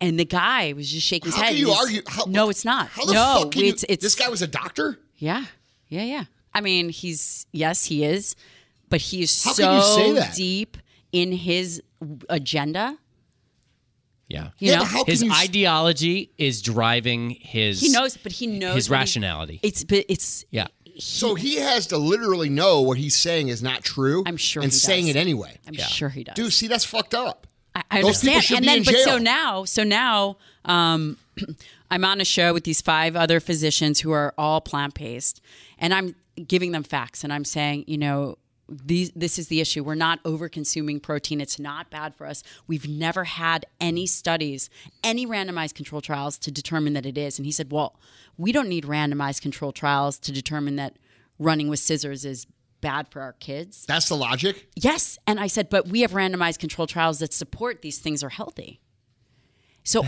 and 0.01 0.19
the 0.21 0.25
guy 0.27 0.73
was 0.75 0.91
just 0.91 1.07
shaking 1.07 1.31
his 1.33 1.37
how 1.41 1.45
head. 1.47 1.55
you 1.57 1.71
argue? 1.71 2.03
How, 2.07 2.25
no, 2.27 2.51
it's 2.51 2.65
not. 2.65 2.89
How 2.89 3.05
the 3.07 3.15
no, 3.15 3.41
fuck 3.45 3.53
can 3.53 3.63
you- 3.63 3.69
it's 3.71 3.85
it's 3.89 4.03
this 4.03 4.15
guy 4.15 4.29
was 4.29 4.43
a 4.43 4.47
doctor. 4.47 4.99
yeah, 5.17 5.47
yeah, 5.89 6.03
yeah. 6.05 6.25
I 6.53 6.61
mean, 6.61 6.89
he's 6.91 7.47
yes, 7.53 7.87
he 7.87 8.05
is, 8.05 8.37
but 8.91 9.01
he 9.01 9.23
is 9.23 9.43
How 9.45 9.53
so 9.53 9.63
can 9.65 9.75
you 9.77 9.83
say 9.83 10.13
that? 10.21 10.35
deep 10.35 10.77
in 11.13 11.33
his 11.33 11.83
agenda. 12.29 12.99
Yeah. 14.29 14.51
You 14.59 14.71
Yeah, 14.71 14.75
know, 14.77 14.81
but 14.85 14.89
how 14.91 15.05
can 15.05 15.13
His 15.13 15.23
you 15.23 15.31
s- 15.31 15.43
ideology 15.45 16.31
is 16.39 16.63
driving 16.63 17.31
his. 17.31 17.81
he 17.81 17.91
knows, 17.91 18.17
but 18.17 18.33
he 18.33 18.47
knows 18.47 18.75
his 18.75 18.91
what 18.91 18.97
he- 18.97 19.01
rationality. 19.01 19.61
it's 19.63 19.85
but 19.85 20.05
it's 20.09 20.45
yeah. 20.51 20.67
So 20.99 21.35
he 21.35 21.57
has 21.57 21.89
to 21.89 21.99
literally 21.99 22.49
know 22.49 22.81
what 22.81 22.99
he's 22.99 23.17
saying 23.17 23.49
is 23.49 23.63
not 23.63 23.83
true. 23.83 24.23
I'm 24.27 24.37
sure 24.37 24.63
and 24.63 24.71
he 24.73 24.79
saying 24.79 25.07
does. 25.07 25.17
it 25.17 25.19
anyway. 25.19 25.59
I'm 25.67 25.75
sure 25.75 26.09
he 26.09 26.23
does. 26.25 26.37
Dude, 26.37 26.53
see, 26.53 26.69
that's 26.69 26.85
fucked 26.85 27.15
up. 27.15 27.47
I, 27.75 27.83
I 27.91 28.03
Those 28.03 28.21
people 28.21 28.37
understand. 28.37 28.45
should 28.45 28.57
and 28.59 28.63
be 28.63 28.67
then, 28.69 28.79
in 28.79 28.85
but 28.85 28.97
so 29.13 29.19
now, 29.19 29.65
so 29.65 29.83
now, 29.83 30.37
um, 30.65 31.17
I'm 31.91 32.05
on 32.05 32.21
a 32.21 32.25
show 32.25 32.55
with 32.55 32.63
these 32.63 32.81
five 32.81 33.17
other 33.17 33.41
physicians 33.41 34.01
who 34.01 34.13
are 34.13 34.33
all 34.39 34.61
plant 34.61 34.95
based, 34.95 35.41
and 35.79 35.93
I'm 35.93 36.15
giving 36.47 36.71
them 36.71 36.85
facts, 36.85 37.25
and 37.25 37.33
I'm 37.33 37.45
saying, 37.45 37.85
you 37.89 37.99
know, 37.99 38.39
these, 38.69 39.11
this 39.15 39.39
is 39.39 39.49
the 39.49 39.61
issue. 39.61 39.85
We're 39.85 39.95
not 39.95 40.21
over 40.25 40.49
consuming 40.49 41.01
protein. 41.01 41.41
It's 41.41 41.59
not 41.59 41.91
bad 41.91 42.15
for 42.15 42.27
us. 42.27 42.43
We've 42.67 42.89
never 42.89 43.25
had 43.25 43.67
any 43.81 44.07
studies, 44.07 44.71
any 45.03 45.27
randomized 45.27 45.75
control 45.75 46.01
trials 46.01 46.39
to 46.39 46.51
determine 46.51 46.95
that 46.95 47.07
it 47.07 47.19
is. 47.19 47.39
And 47.39 47.47
he 47.47 47.53
said, 47.53 47.71
well, 47.71 47.99
we 48.39 48.53
don't 48.53 48.69
need 48.69 48.85
randomized 48.85 49.43
control 49.43 49.73
trials 49.73 50.19
to 50.21 50.33
determine 50.33 50.77
that 50.77 50.97
running 51.39 51.69
with 51.69 51.79
scissors 51.79 52.25
is 52.25 52.47
bad 52.81 53.09
for 53.09 53.21
our 53.21 53.33
kids. 53.35 53.85
That's 53.87 54.09
the 54.09 54.17
logic. 54.17 54.69
Yes. 54.77 55.19
And 55.27 55.41
I 55.41 55.47
said, 55.47 55.69
but 55.69 55.89
we 55.89 56.01
have 56.01 56.13
randomized 56.13 56.59
control 56.59 56.87
trials 56.87 57.19
that 57.19 57.33
support 57.33 57.83
these 57.83 57.99
things 57.99 58.23
are 58.23 58.31
healthy. 58.31 58.81
So 59.83 60.03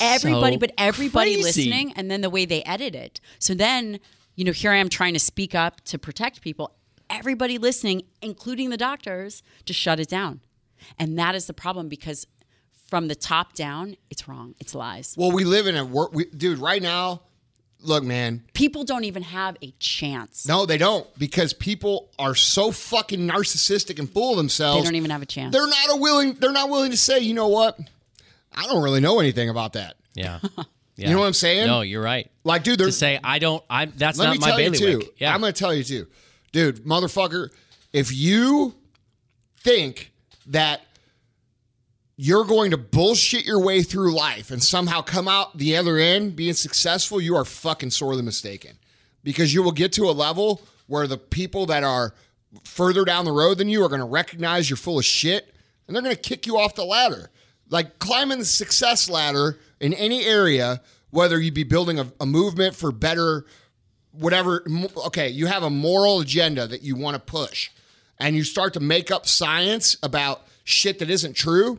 everybody, 0.00 0.56
so 0.56 0.60
but 0.60 0.72
everybody 0.78 1.34
crazy. 1.34 1.42
listening, 1.42 1.92
and 1.96 2.10
then 2.10 2.22
the 2.22 2.30
way 2.30 2.46
they 2.46 2.62
edit 2.62 2.94
it. 2.94 3.20
So 3.38 3.52
then, 3.52 4.00
you 4.36 4.44
know, 4.44 4.52
here 4.52 4.72
I 4.72 4.76
am 4.76 4.88
trying 4.88 5.12
to 5.12 5.20
speak 5.20 5.54
up 5.54 5.82
to 5.82 5.98
protect 5.98 6.40
people. 6.40 6.74
Everybody 7.10 7.58
listening, 7.58 8.02
including 8.22 8.70
the 8.70 8.76
doctors, 8.76 9.42
to 9.66 9.72
shut 9.72 9.98
it 10.00 10.08
down. 10.08 10.40
And 10.98 11.18
that 11.18 11.34
is 11.34 11.46
the 11.46 11.54
problem 11.54 11.88
because 11.88 12.26
from 12.88 13.08
the 13.08 13.14
top 13.14 13.54
down, 13.54 13.96
it's 14.10 14.28
wrong. 14.28 14.54
It's 14.60 14.74
lies. 14.74 15.14
Well, 15.18 15.32
we 15.32 15.44
live 15.44 15.66
in 15.66 15.76
a 15.76 15.84
world, 15.84 16.14
we, 16.14 16.24
dude. 16.26 16.58
Right 16.58 16.82
now, 16.82 17.22
look, 17.80 18.04
man. 18.04 18.44
People 18.54 18.84
don't 18.84 19.04
even 19.04 19.22
have 19.22 19.56
a 19.62 19.72
chance. 19.78 20.46
No, 20.46 20.66
they 20.66 20.78
don't 20.78 21.06
because 21.18 21.52
people 21.52 22.10
are 22.18 22.34
so 22.34 22.70
fucking 22.72 23.20
narcissistic 23.28 23.98
and 23.98 24.08
full 24.10 24.32
of 24.32 24.36
themselves. 24.36 24.82
They 24.82 24.84
don't 24.88 24.96
even 24.96 25.10
have 25.10 25.22
a 25.22 25.26
chance. 25.26 25.52
They're 25.52 25.66
not 25.66 25.90
a 25.90 25.96
willing. 25.96 26.34
They're 26.34 26.52
not 26.52 26.70
willing 26.70 26.90
to 26.92 26.96
say, 26.96 27.20
you 27.20 27.34
know 27.34 27.48
what? 27.48 27.78
I 28.54 28.66
don't 28.66 28.82
really 28.82 29.00
know 29.00 29.20
anything 29.20 29.48
about 29.48 29.74
that. 29.74 29.96
Yeah. 30.14 30.40
You 31.00 31.10
know 31.10 31.20
what 31.20 31.26
I'm 31.26 31.32
saying? 31.32 31.68
No, 31.68 31.82
you're 31.82 32.02
right. 32.02 32.28
Like, 32.42 32.64
dude, 32.64 32.76
To 32.78 32.86
there's 32.86 32.98
say 32.98 33.20
I 33.22 33.38
don't. 33.38 33.62
I'm. 33.70 33.92
That's 33.96 34.18
not 34.18 34.36
my 34.40 34.48
tell 34.48 34.56
bailiwick. 34.56 34.80
too. 34.80 35.08
Yeah. 35.16 35.32
I'm 35.32 35.40
going 35.40 35.52
to 35.52 35.56
tell 35.56 35.72
you 35.72 35.84
too, 35.84 36.08
dude, 36.58 36.84
motherfucker. 36.84 37.50
If 37.92 38.12
you 38.12 38.74
think 39.58 40.12
that 40.46 40.80
you're 42.16 42.44
going 42.44 42.72
to 42.72 42.76
bullshit 42.76 43.46
your 43.46 43.62
way 43.62 43.82
through 43.82 44.12
life 44.12 44.50
and 44.50 44.60
somehow 44.60 45.02
come 45.02 45.28
out 45.28 45.56
the 45.56 45.76
other 45.76 45.98
end 45.98 46.34
being 46.34 46.54
successful, 46.54 47.20
you 47.20 47.36
are 47.36 47.44
fucking 47.44 47.90
sorely 47.90 48.22
mistaken. 48.22 48.76
Because 49.22 49.54
you 49.54 49.62
will 49.62 49.72
get 49.72 49.92
to 49.92 50.04
a 50.06 50.10
level 50.10 50.60
where 50.88 51.06
the 51.06 51.16
people 51.16 51.66
that 51.66 51.84
are 51.84 52.12
further 52.64 53.04
down 53.04 53.24
the 53.24 53.30
road 53.30 53.58
than 53.58 53.68
you 53.68 53.84
are 53.84 53.88
going 53.88 54.00
to 54.00 54.06
recognize 54.06 54.68
you're 54.68 54.76
full 54.76 54.98
of 54.98 55.04
shit 55.04 55.54
and 55.86 55.94
they're 55.94 56.02
going 56.02 56.16
to 56.16 56.20
kick 56.20 56.44
you 56.44 56.58
off 56.58 56.74
the 56.74 56.84
ladder. 56.84 57.30
Like 57.70 58.00
climbing 58.00 58.40
the 58.40 58.44
success 58.44 59.08
ladder 59.08 59.60
in 59.78 59.94
any 59.94 60.24
area, 60.24 60.80
whether 61.10 61.38
you 61.38 61.52
be 61.52 61.62
building 61.62 62.00
a, 62.00 62.10
a 62.18 62.26
movement 62.26 62.74
for 62.74 62.90
better 62.90 63.44
whatever 64.18 64.64
okay 65.06 65.28
you 65.28 65.46
have 65.46 65.62
a 65.62 65.70
moral 65.70 66.20
agenda 66.20 66.66
that 66.66 66.82
you 66.82 66.96
want 66.96 67.14
to 67.14 67.20
push 67.20 67.70
and 68.18 68.34
you 68.36 68.42
start 68.44 68.74
to 68.74 68.80
make 68.80 69.10
up 69.10 69.26
science 69.26 69.96
about 70.02 70.42
shit 70.64 70.98
that 70.98 71.10
isn't 71.10 71.34
true 71.34 71.78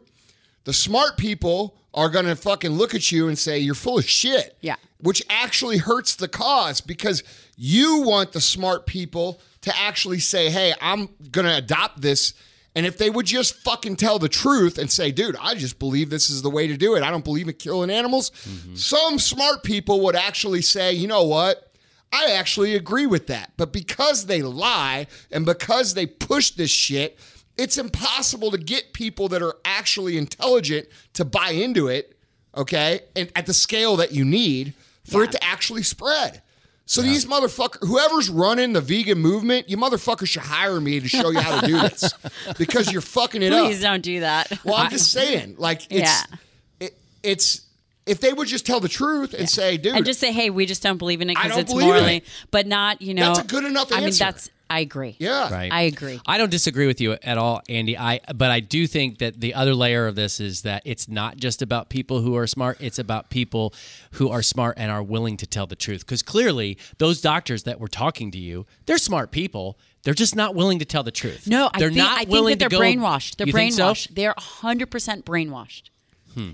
the 0.64 0.74
smart 0.74 1.18
people 1.18 1.76
are 1.94 2.10
going 2.10 2.26
to 2.26 2.36
fucking 2.36 2.72
look 2.72 2.94
at 2.94 3.12
you 3.12 3.28
and 3.28 3.38
say 3.38 3.58
you're 3.60 3.76
full 3.76 3.98
of 3.98 4.06
shit 4.08 4.56
Yeah. 4.62 4.76
which 5.02 5.22
actually 5.30 5.78
hurts 5.78 6.16
the 6.16 6.28
cause 6.28 6.82
because 6.82 7.24
you 7.58 8.02
want 8.04 8.32
the 8.32 8.42
smart 8.42 8.86
people 8.86 9.42
to 9.62 9.76
actually 9.78 10.20
say 10.20 10.50
hey 10.50 10.74
i'm 10.82 11.10
going 11.32 11.46
to 11.46 11.56
adopt 11.58 12.02
this 12.02 12.34
and 12.76 12.86
if 12.86 12.98
they 13.00 13.10
would 13.10 13.26
just 13.26 13.56
fucking 13.64 13.96
tell 13.96 14.20
the 14.20 14.30
truth 14.30 14.78
and 14.78 14.90
say, 14.92 15.12
dude, 15.12 15.36
I 15.42 15.56
just 15.56 15.80
believe 15.80 16.12
this 16.12 16.30
is 16.30 16.44
the 16.44 16.52
way 16.52 16.68
to 16.68 16.78
do 16.78 16.96
it. 16.96 17.02
I 17.02 17.10
don't 17.10 17.24
believe 17.26 17.48
in 17.48 17.56
killing 17.56 17.90
animals. 17.90 18.30
Mm-hmm. 18.30 18.76
Some 18.76 19.18
smart 19.18 19.64
people 19.64 20.02
would 20.02 20.16
actually 20.16 20.62
say, 20.62 20.94
you 20.94 21.08
know 21.08 21.24
what? 21.24 21.69
I 22.12 22.32
actually 22.32 22.76
agree 22.76 23.06
with 23.06 23.28
that. 23.28 23.52
But 23.58 23.72
because 23.72 24.26
they 24.26 24.42
lie 24.42 25.08
and 25.32 25.46
because 25.46 25.94
they 25.94 26.06
push 26.06 26.52
this 26.52 26.72
shit, 26.72 27.18
it's 27.58 27.78
impossible 27.78 28.52
to 28.52 28.58
get 28.58 28.94
people 28.94 29.28
that 29.30 29.42
are 29.42 29.56
actually 29.66 30.18
intelligent 30.18 30.88
to 31.14 31.26
buy 31.26 31.52
into 31.52 31.88
it, 31.88 32.18
okay? 32.56 33.02
And 33.16 33.32
at 33.36 33.46
the 33.46 33.54
scale 33.54 33.98
that 33.98 34.12
you 34.12 34.26
need 34.26 34.74
for 35.04 35.24
it 35.24 35.32
to 35.34 35.44
actually 35.44 35.84
spread. 35.84 36.42
So 36.86 37.04
these 37.04 37.26
motherfuckers, 37.26 37.88
whoever's 37.88 38.32
running 38.32 38.74
the 38.74 38.82
vegan 38.82 39.20
movement, 39.20 39.70
you 39.70 39.78
motherfuckers 39.78 40.28
should 40.28 40.42
hire 40.42 40.82
me 40.82 41.00
to 41.00 41.08
show 41.08 41.30
you 41.30 41.40
how 41.40 41.60
to 41.62 41.68
do 41.68 41.80
this 41.80 42.12
because 42.58 42.92
you're 42.92 43.02
fucking 43.02 43.44
it 43.44 43.52
Please 43.52 43.60
up. 43.60 43.66
Please 43.68 43.82
don't 43.82 44.02
do 44.02 44.20
that. 44.22 44.52
Well, 44.66 44.74
I'm 44.74 44.90
just 44.90 45.12
saying, 45.12 45.56
like, 45.60 45.84
it's, 45.92 46.00
Yeah. 46.00 46.24
it, 46.80 46.98
it's 47.22 47.62
if 48.10 48.20
they 48.20 48.34
would 48.34 48.48
just 48.48 48.66
tell 48.66 48.80
the 48.80 48.90
truth 48.90 49.34
and 49.34 49.50
say, 49.50 49.78
dude, 49.78 49.96
and 49.96 50.06
just 50.06 50.20
say, 50.20 50.32
hey, 50.32 50.50
we 50.50 50.66
just 50.66 50.82
don't 50.84 50.98
believe 50.98 51.22
in 51.22 51.30
it 51.30 51.36
because 51.36 51.58
it's 51.58 51.72
believe 51.72 51.88
morally, 51.88 52.18
it. 52.18 52.24
but 52.52 52.68
not, 52.68 53.02
you 53.02 53.14
know. 53.14 53.34
That's 53.34 53.40
a 53.40 53.48
good 53.48 53.66
enough 53.66 53.92
answer. 53.92 53.96
I 53.96 54.06
mean, 54.06 54.14
that's, 54.18 54.50
I 54.72 54.80
agree. 54.82 55.16
yeah, 55.20 55.52
Right. 55.52 55.72
I 55.72 55.82
agree. 55.84 56.20
I 56.28 56.38
don't 56.38 56.52
disagree 56.52 56.86
with 56.86 57.02
you 57.02 57.14
at 57.24 57.38
all, 57.40 57.62
Andy. 57.70 57.98
I 57.98 58.20
but 58.36 58.52
I 58.52 58.60
do 58.60 58.86
think 58.86 59.18
that 59.18 59.40
the 59.42 59.56
other 59.56 59.74
layer 59.74 60.06
of 60.06 60.16
this 60.16 60.40
is 60.40 60.62
that 60.62 60.84
it's 60.86 61.08
not 61.08 61.38
just 61.38 61.62
about 61.64 61.90
people 61.90 62.22
who 62.22 62.36
are 62.36 62.46
smart, 62.46 62.78
it's 62.80 63.00
about 63.00 63.32
people 63.32 63.74
who 64.12 64.30
are 64.30 64.44
smart 64.44 64.76
and 64.78 64.92
are 64.92 65.02
willing 65.02 65.38
to 65.38 65.48
tell 65.48 65.66
the 65.66 65.76
truth. 65.76 66.06
Cuz 66.06 66.22
clearly, 66.22 66.78
those 67.00 67.20
doctors 67.20 67.64
that 67.64 67.80
were 67.80 67.88
talking 67.88 68.30
to 68.32 68.38
you, 68.38 68.68
they're 68.86 69.00
smart 69.00 69.32
people. 69.32 69.80
They're 70.04 70.14
just 70.14 70.36
not 70.36 70.54
willing 70.56 70.80
to 70.80 70.86
tell 70.86 71.04
the 71.04 71.12
truth. 71.12 71.48
No, 71.48 71.70
they're 71.78 71.90
think, 71.90 71.98
not 71.98 72.14
I 72.14 72.18
think 72.20 72.30
willing 72.30 72.52
that 72.58 72.60
they're 72.60 72.70
to 72.70 72.76
go, 72.76 72.82
brainwashed. 72.82 73.38
They're 73.38 73.48
You 73.48 73.54
think 73.54 73.74
so? 73.74 73.92
brainwashed. 73.92 74.16
They're 74.16 74.34
100% 74.36 75.24
brainwashed. 75.24 75.90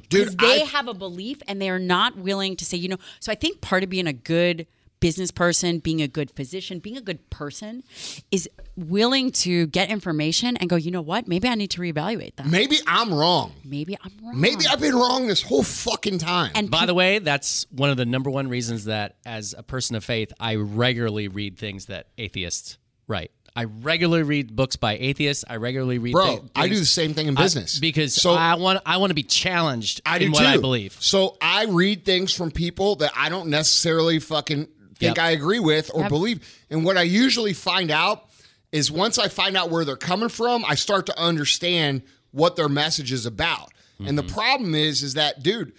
Dude, 0.09 0.39
they 0.39 0.61
I, 0.61 0.65
have 0.65 0.87
a 0.87 0.93
belief 0.93 1.41
and 1.47 1.61
they 1.61 1.69
are 1.69 1.79
not 1.79 2.17
willing 2.17 2.55
to 2.57 2.65
say, 2.65 2.77
you 2.77 2.87
know. 2.87 2.97
So 3.19 3.31
I 3.31 3.35
think 3.35 3.61
part 3.61 3.83
of 3.83 3.89
being 3.89 4.07
a 4.07 4.13
good 4.13 4.67
business 4.99 5.29
person, 5.29 5.79
being 5.79 6.01
a 6.01 6.07
good 6.07 6.31
physician, 6.31 6.79
being 6.79 6.97
a 6.97 7.01
good 7.01 7.29
person 7.29 7.83
is 8.31 8.49
willing 8.75 9.31
to 9.31 9.67
get 9.67 9.89
information 9.89 10.57
and 10.57 10.69
go, 10.69 10.75
you 10.75 10.89
know 10.89 11.01
what? 11.01 11.27
Maybe 11.27 11.47
I 11.47 11.55
need 11.55 11.69
to 11.71 11.81
reevaluate 11.81 12.35
that. 12.37 12.47
Maybe 12.47 12.79
I'm 12.87 13.13
wrong. 13.13 13.53
Maybe 13.63 13.95
I'm 14.03 14.11
wrong. 14.23 14.39
Maybe 14.39 14.65
I've 14.67 14.79
been 14.79 14.95
wrong 14.95 15.27
this 15.27 15.43
whole 15.43 15.63
fucking 15.63 16.17
time. 16.17 16.53
and 16.55 16.71
By 16.71 16.85
the 16.85 16.93
way, 16.93 17.19
that's 17.19 17.67
one 17.71 17.89
of 17.89 17.97
the 17.97 18.05
number 18.05 18.29
one 18.29 18.47
reasons 18.47 18.85
that, 18.85 19.17
as 19.25 19.53
a 19.55 19.63
person 19.63 19.95
of 19.95 20.03
faith, 20.03 20.33
I 20.39 20.55
regularly 20.55 21.27
read 21.27 21.57
things 21.57 21.85
that 21.85 22.07
atheists 22.17 22.77
write. 23.07 23.31
I 23.55 23.63
regularly 23.65 24.23
read 24.23 24.55
books 24.55 24.75
by 24.75 24.97
atheists. 24.97 25.45
I 25.47 25.55
regularly 25.55 25.97
read. 25.97 26.11
Bro, 26.11 26.37
thi- 26.37 26.49
I 26.55 26.67
do 26.67 26.75
the 26.75 26.85
same 26.85 27.13
thing 27.13 27.27
in 27.27 27.37
I- 27.37 27.41
business. 27.43 27.79
because 27.79 28.13
so 28.13 28.31
I 28.33 28.55
want 28.55 28.81
I 28.85 28.97
want 28.97 29.11
to 29.11 29.15
be 29.15 29.23
challenged 29.23 30.01
I 30.05 30.17
in 30.17 30.31
what 30.31 30.41
too. 30.41 30.45
I 30.45 30.57
believe. 30.57 30.97
So 30.99 31.37
I 31.41 31.65
read 31.65 32.03
things 32.05 32.33
from 32.33 32.51
people 32.51 32.97
that 32.97 33.13
I 33.15 33.29
don't 33.29 33.49
necessarily 33.49 34.19
fucking 34.19 34.65
think 34.97 35.17
Yep. 35.17 35.19
I 35.19 35.31
agree 35.31 35.59
with 35.59 35.89
or 35.93 36.01
Yep. 36.01 36.09
believe. 36.09 36.63
And 36.69 36.83
what 36.83 36.97
I 36.97 37.03
usually 37.03 37.53
find 37.53 37.91
out 37.91 38.25
is 38.73 38.91
once 38.91 39.17
I 39.17 39.29
find 39.29 39.55
out 39.55 39.69
where 39.69 39.85
they're 39.85 39.95
coming 39.95 40.27
from, 40.29 40.65
I 40.65 40.75
start 40.75 41.05
to 41.05 41.17
understand 41.19 42.01
what 42.31 42.57
their 42.57 42.67
message 42.67 43.13
is 43.13 43.25
about. 43.25 43.71
And 43.99 44.17
the 44.17 44.23
Mm-hmm. 44.23 44.33
problem 44.35 44.75
is, 44.75 45.01
is 45.03 45.13
that, 45.13 45.41
dude, 45.43 45.71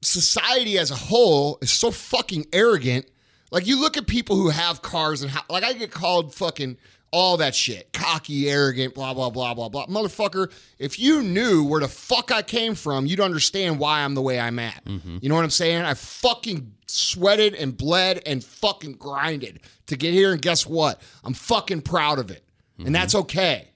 society 0.00 0.78
as 0.78 0.90
a 0.90 0.94
whole 0.96 1.58
is 1.62 1.70
so 1.70 1.90
fucking 1.90 2.46
arrogant. 2.52 3.06
Like 3.52 3.66
you 3.66 3.78
look 3.78 3.98
at 3.98 4.06
people 4.06 4.36
who 4.36 4.48
have 4.48 4.80
cars 4.80 5.22
and 5.22 5.30
how, 5.30 5.42
like 5.50 5.62
I 5.62 5.74
get 5.74 5.90
called 5.90 6.34
fucking 6.34 6.78
all 7.12 7.36
that 7.36 7.54
shit, 7.54 7.92
cocky, 7.92 8.48
arrogant, 8.48 8.94
blah 8.94 9.12
blah 9.12 9.28
blah 9.28 9.52
blah 9.52 9.68
blah. 9.68 9.86
Motherfucker, 9.86 10.50
if 10.78 10.98
you 10.98 11.22
knew 11.22 11.62
where 11.62 11.80
the 11.80 11.88
fuck 11.88 12.32
I 12.32 12.40
came 12.40 12.74
from, 12.74 13.04
you'd 13.04 13.20
understand 13.20 13.78
why 13.78 14.00
I'm 14.00 14.14
the 14.14 14.22
way 14.22 14.40
I'm 14.40 14.58
at. 14.58 14.82
Mm-hmm. 14.86 15.18
You 15.20 15.28
know 15.28 15.34
what 15.34 15.44
I'm 15.44 15.50
saying? 15.50 15.82
I 15.82 15.92
fucking 15.92 16.72
sweated 16.86 17.54
and 17.54 17.76
bled 17.76 18.22
and 18.24 18.42
fucking 18.42 18.94
grinded 18.94 19.60
to 19.88 19.96
get 19.96 20.14
here, 20.14 20.32
and 20.32 20.40
guess 20.40 20.66
what? 20.66 21.02
I'm 21.22 21.34
fucking 21.34 21.82
proud 21.82 22.18
of 22.18 22.30
it, 22.30 22.42
and 22.78 22.86
mm-hmm. 22.86 22.94
that's 22.94 23.14
okay. 23.14 23.68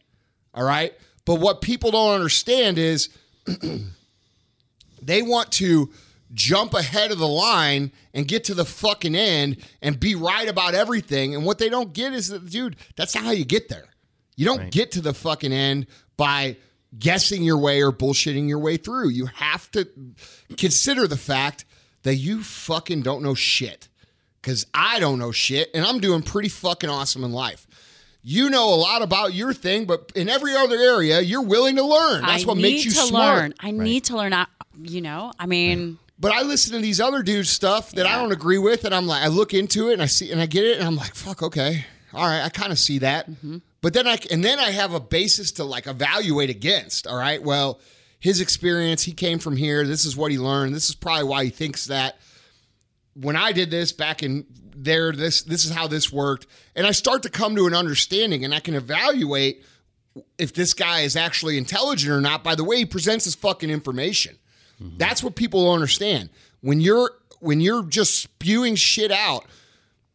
All 0.54 0.64
right. 0.64 0.94
But 1.26 1.34
what 1.34 1.60
people 1.60 1.90
don't 1.90 2.14
understand 2.14 2.78
is 2.78 3.10
they 5.02 5.20
want 5.20 5.52
to 5.52 5.90
jump 6.32 6.74
ahead 6.74 7.12
of 7.12 7.18
the 7.18 7.28
line 7.28 7.92
and 8.12 8.26
get 8.26 8.44
to 8.44 8.54
the 8.54 8.64
fucking 8.64 9.14
end 9.14 9.58
and 9.80 9.98
be 9.98 10.14
right 10.14 10.48
about 10.48 10.74
everything. 10.74 11.34
And 11.34 11.44
what 11.44 11.58
they 11.58 11.68
don't 11.68 11.92
get 11.92 12.12
is 12.12 12.28
that, 12.28 12.48
dude, 12.50 12.76
that's 12.96 13.14
not 13.14 13.24
how 13.24 13.30
you 13.30 13.44
get 13.44 13.68
there. 13.68 13.86
You 14.36 14.44
don't 14.44 14.70
get 14.70 14.92
to 14.92 15.00
the 15.00 15.14
fucking 15.14 15.52
end 15.52 15.86
by 16.16 16.56
guessing 16.98 17.42
your 17.42 17.58
way 17.58 17.82
or 17.82 17.92
bullshitting 17.92 18.48
your 18.48 18.58
way 18.58 18.76
through. 18.76 19.10
You 19.10 19.26
have 19.26 19.70
to 19.72 19.88
consider 20.56 21.06
the 21.06 21.16
fact 21.16 21.64
that 22.02 22.16
you 22.16 22.42
fucking 22.42 23.02
don't 23.02 23.22
know 23.22 23.34
shit. 23.34 23.88
Because 24.40 24.66
I 24.74 25.00
don't 25.00 25.18
know 25.18 25.32
shit 25.32 25.70
and 25.74 25.84
I'm 25.84 25.98
doing 25.98 26.22
pretty 26.22 26.48
fucking 26.48 26.88
awesome 26.88 27.24
in 27.24 27.32
life. 27.32 27.66
You 28.22 28.50
know 28.50 28.74
a 28.74 28.76
lot 28.76 29.02
about 29.02 29.34
your 29.34 29.52
thing, 29.52 29.84
but 29.84 30.10
in 30.16 30.28
every 30.28 30.54
other 30.54 30.76
area, 30.76 31.20
you're 31.20 31.42
willing 31.42 31.76
to 31.76 31.84
learn. 31.84 32.22
That's 32.22 32.44
I 32.44 32.46
what 32.46 32.56
makes 32.56 32.84
you 32.84 32.90
to 32.90 32.96
smart. 32.96 33.38
learn. 33.38 33.54
I 33.60 33.70
need 33.70 34.04
to 34.04 34.16
learn. 34.16 34.32
I, 34.32 34.46
you 34.82 35.00
know, 35.00 35.32
I 35.38 35.46
mean, 35.46 35.98
But 36.18 36.32
I 36.32 36.42
listen 36.42 36.72
to 36.72 36.78
these 36.78 37.00
other 37.00 37.22
dudes' 37.22 37.50
stuff 37.50 37.90
that 37.92 38.06
I 38.06 38.16
don't 38.16 38.32
agree 38.32 38.58
with, 38.58 38.84
and 38.84 38.94
I'm 38.94 39.06
like, 39.06 39.22
I 39.22 39.28
look 39.28 39.52
into 39.52 39.90
it 39.90 39.94
and 39.94 40.02
I 40.02 40.06
see 40.06 40.32
and 40.32 40.40
I 40.40 40.46
get 40.46 40.64
it, 40.64 40.78
and 40.78 40.86
I'm 40.86 40.96
like, 40.96 41.14
fuck, 41.14 41.42
okay, 41.42 41.84
all 42.14 42.24
right, 42.24 42.42
I 42.42 42.48
kind 42.48 42.72
of 42.72 42.78
see 42.78 42.98
that. 42.98 43.30
Mm-hmm. 43.30 43.58
But 43.82 43.92
then 43.92 44.06
I 44.06 44.18
and 44.30 44.42
then 44.42 44.58
I 44.58 44.70
have 44.70 44.94
a 44.94 45.00
basis 45.00 45.52
to 45.52 45.64
like 45.64 45.86
evaluate 45.86 46.48
against. 46.48 47.06
All 47.06 47.18
right, 47.18 47.42
well, 47.42 47.80
his 48.18 48.40
experience, 48.40 49.02
he 49.02 49.12
came 49.12 49.38
from 49.38 49.56
here. 49.56 49.86
This 49.86 50.04
is 50.06 50.16
what 50.16 50.32
he 50.32 50.38
learned. 50.38 50.74
This 50.74 50.88
is 50.88 50.94
probably 50.94 51.24
why 51.24 51.44
he 51.44 51.50
thinks 51.50 51.86
that. 51.86 52.16
When 53.14 53.36
I 53.36 53.52
did 53.52 53.70
this 53.70 53.92
back 53.92 54.22
in 54.22 54.46
there, 54.74 55.12
this 55.12 55.42
this 55.42 55.64
is 55.64 55.70
how 55.70 55.86
this 55.86 56.12
worked, 56.12 56.46
and 56.74 56.86
I 56.86 56.92
start 56.92 57.22
to 57.24 57.30
come 57.30 57.56
to 57.56 57.66
an 57.66 57.74
understanding, 57.74 58.44
and 58.44 58.54
I 58.54 58.60
can 58.60 58.74
evaluate 58.74 59.64
if 60.38 60.54
this 60.54 60.72
guy 60.72 61.00
is 61.00 61.14
actually 61.14 61.58
intelligent 61.58 62.10
or 62.10 62.20
not 62.20 62.42
by 62.42 62.54
the 62.54 62.64
way 62.64 62.78
he 62.78 62.86
presents 62.86 63.26
his 63.26 63.34
fucking 63.34 63.70
information. 63.70 64.38
Mm-hmm. 64.82 64.98
That's 64.98 65.22
what 65.22 65.36
people 65.36 65.64
don't 65.64 65.74
understand. 65.74 66.30
When 66.60 66.80
you're 66.80 67.10
when 67.40 67.60
you're 67.60 67.84
just 67.84 68.20
spewing 68.20 68.74
shit 68.74 69.10
out, 69.10 69.44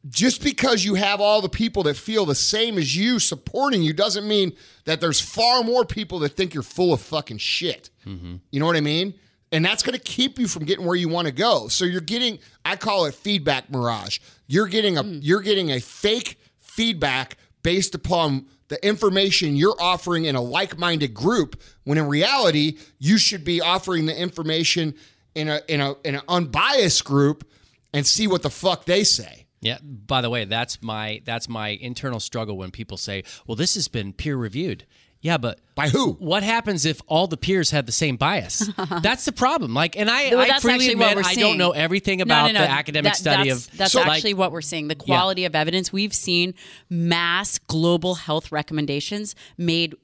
just 0.09 0.43
because 0.43 0.83
you 0.83 0.95
have 0.95 1.21
all 1.21 1.41
the 1.41 1.49
people 1.49 1.83
that 1.83 1.95
feel 1.95 2.25
the 2.25 2.35
same 2.35 2.77
as 2.77 2.95
you 2.95 3.19
supporting 3.19 3.83
you 3.83 3.93
doesn't 3.93 4.27
mean 4.27 4.53
that 4.85 4.99
there's 4.99 5.19
far 5.19 5.63
more 5.63 5.85
people 5.85 6.19
that 6.19 6.29
think 6.29 6.53
you're 6.53 6.63
full 6.63 6.93
of 6.93 7.01
fucking 7.01 7.37
shit. 7.37 7.89
Mm-hmm. 8.05 8.37
You 8.51 8.59
know 8.59 8.65
what 8.65 8.75
I 8.75 8.81
mean? 8.81 9.13
And 9.51 9.65
that's 9.65 9.83
going 9.83 9.97
to 9.97 10.03
keep 10.03 10.39
you 10.39 10.47
from 10.47 10.63
getting 10.63 10.85
where 10.85 10.95
you 10.95 11.09
want 11.09 11.27
to 11.27 11.33
go. 11.33 11.67
So 11.67 11.85
you're 11.85 12.01
getting 12.01 12.39
I 12.65 12.75
call 12.75 13.05
it 13.05 13.13
feedback 13.13 13.69
mirage. 13.69 14.19
You're 14.47 14.67
getting 14.67 14.97
a 14.97 15.03
mm. 15.03 15.19
you're 15.21 15.41
getting 15.41 15.71
a 15.71 15.79
fake 15.79 16.39
feedback 16.59 17.37
based 17.63 17.93
upon 17.93 18.47
the 18.71 18.87
information 18.87 19.57
you're 19.57 19.75
offering 19.81 20.23
in 20.23 20.35
a 20.35 20.41
like-minded 20.41 21.13
group 21.13 21.61
when 21.83 21.97
in 21.97 22.07
reality 22.07 22.77
you 22.99 23.17
should 23.17 23.43
be 23.43 23.59
offering 23.59 24.05
the 24.05 24.17
information 24.17 24.95
in 25.35 25.49
a 25.49 25.59
in 25.67 25.81
a 25.81 25.93
in 26.05 26.15
an 26.15 26.21
unbiased 26.29 27.03
group 27.03 27.45
and 27.93 28.07
see 28.07 28.27
what 28.27 28.43
the 28.43 28.49
fuck 28.49 28.85
they 28.85 29.03
say. 29.03 29.45
Yeah. 29.59 29.77
By 29.83 30.21
the 30.21 30.29
way, 30.29 30.45
that's 30.45 30.81
my 30.81 31.21
that's 31.25 31.49
my 31.49 31.69
internal 31.69 32.21
struggle 32.21 32.57
when 32.57 32.71
people 32.71 32.95
say, 32.95 33.25
"Well, 33.45 33.57
this 33.57 33.75
has 33.75 33.89
been 33.89 34.13
peer 34.13 34.37
reviewed." 34.37 34.85
Yeah, 35.21 35.37
but 35.37 35.59
By 35.75 35.89
who? 35.89 36.13
What 36.13 36.41
happens 36.41 36.83
if 36.85 36.99
all 37.05 37.27
the 37.27 37.37
peers 37.37 37.69
have 37.71 37.85
the 37.85 37.91
same 37.91 38.17
bias? 38.17 38.67
that's 39.03 39.25
the 39.25 39.31
problem. 39.31 39.73
Like, 39.73 39.95
and 39.95 40.09
I, 40.09 40.29
Well, 40.31 40.39
I 40.51 40.59
freely 40.59 40.91
admit 40.91 41.15
I 41.23 41.35
don't 41.35 41.57
know 41.59 41.71
everything 41.71 42.21
about 42.21 42.47
no, 42.47 42.53
no. 42.59 42.65
the 42.65 42.71
academic 42.71 43.11
That- 43.13 43.17
study 43.17 43.49
that's, 43.49 43.67
of. 43.67 43.77
That's 43.77 43.91
So- 43.93 44.01
actually 44.01 44.33
what 44.33 44.51
we're 44.51 44.61
seeing. 44.61 44.87
The 44.87 44.95
quality 44.95 45.45
of 45.45 45.53
evidence 45.55 45.93
we've 45.93 46.13
seen 46.13 46.55
mass 46.89 47.59
global 47.59 48.15
health 48.15 48.51
recommendations 48.51 49.35
made 49.57 49.95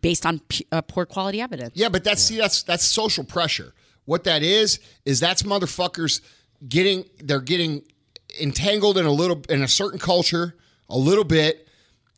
based 0.00 0.24
on 0.24 0.38
p- 0.38 0.66
uh, 0.70 0.82
poor 0.82 1.04
quality 1.04 1.40
evidence. 1.40 1.72
Yeah, 1.74 1.88
but 1.88 2.04
that's 2.04 2.22
see 2.22 2.36
that's 2.36 2.62
that's 2.62 2.84
social 2.84 3.24
pressure. 3.24 3.74
What 4.04 4.22
that 4.24 4.42
is 4.44 4.78
is 5.04 5.18
that's 5.18 5.42
motherfuckers 5.42 6.20
getting 6.68 7.06
they're 7.18 7.40
getting 7.40 7.82
entangled 8.40 8.98
in 8.98 9.04
a 9.06 9.10
little 9.10 9.42
in 9.48 9.62
a 9.62 9.68
certain 9.68 9.98
culture 9.98 10.54
a 10.88 10.96
little 10.96 11.24
bit, 11.24 11.66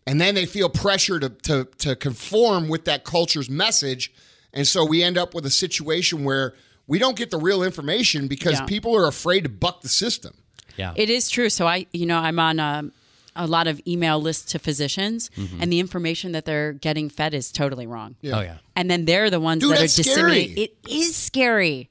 and 0.07 0.21
then 0.21 0.35
they 0.35 0.47
feel 0.47 0.69
pressure 0.69 1.19
to 1.21 1.29
to 1.29 1.65
to 1.79 1.97
conform 1.97 2.69
with 2.69 2.85
that 2.87 3.05
culture's 3.05 3.49
message, 3.51 4.13
and 4.53 4.67
so 4.67 4.85
we 4.85 5.03
end 5.03 5.17
up 5.19 5.35
with 5.35 5.47
a 5.47 5.51
situation 5.51 6.25
where 6.25 6.55
we 6.87 6.99
don't 6.99 7.17
get 7.17 7.31
the 7.31 7.39
real 7.39 7.63
information 7.63 8.27
because 8.29 8.55
Yeah. 8.61 8.67
people 8.67 8.97
are 8.97 9.07
afraid 9.07 9.45
to 9.45 9.49
buck 9.49 9.83
the 9.83 9.89
system. 9.89 10.35
yeah. 10.77 10.93
It 10.97 11.09
is 11.11 11.29
true. 11.31 11.49
So 11.49 11.67
I, 11.67 11.87
you 11.93 12.07
know, 12.07 12.19
I'm 12.19 12.39
on 12.41 12.59
a, 12.59 12.91
a 13.37 13.47
lot 13.47 13.67
of 13.69 13.81
email 13.87 14.21
lists 14.21 14.51
to 14.53 14.59
physicians, 14.59 15.31
Mm-hmm. 15.37 15.63
and 15.63 15.73
the 15.73 15.79
information 15.81 16.33
that 16.33 16.45
they're 16.45 16.73
getting 16.73 17.09
fed 17.09 17.35
is 17.35 17.53
totally 17.53 17.87
wrong. 17.87 18.17
Oh 18.25 18.41
yeah. 18.41 18.59
And 18.75 18.91
then 18.91 19.05
they're 19.05 19.31
the 19.31 19.39
ones 19.41 19.63
Dude, 19.63 19.73
that 19.73 19.79
are 19.79 19.83
disseminating. 19.83 20.59
It 20.59 20.77
is 20.89 21.15
scary. 21.15 21.89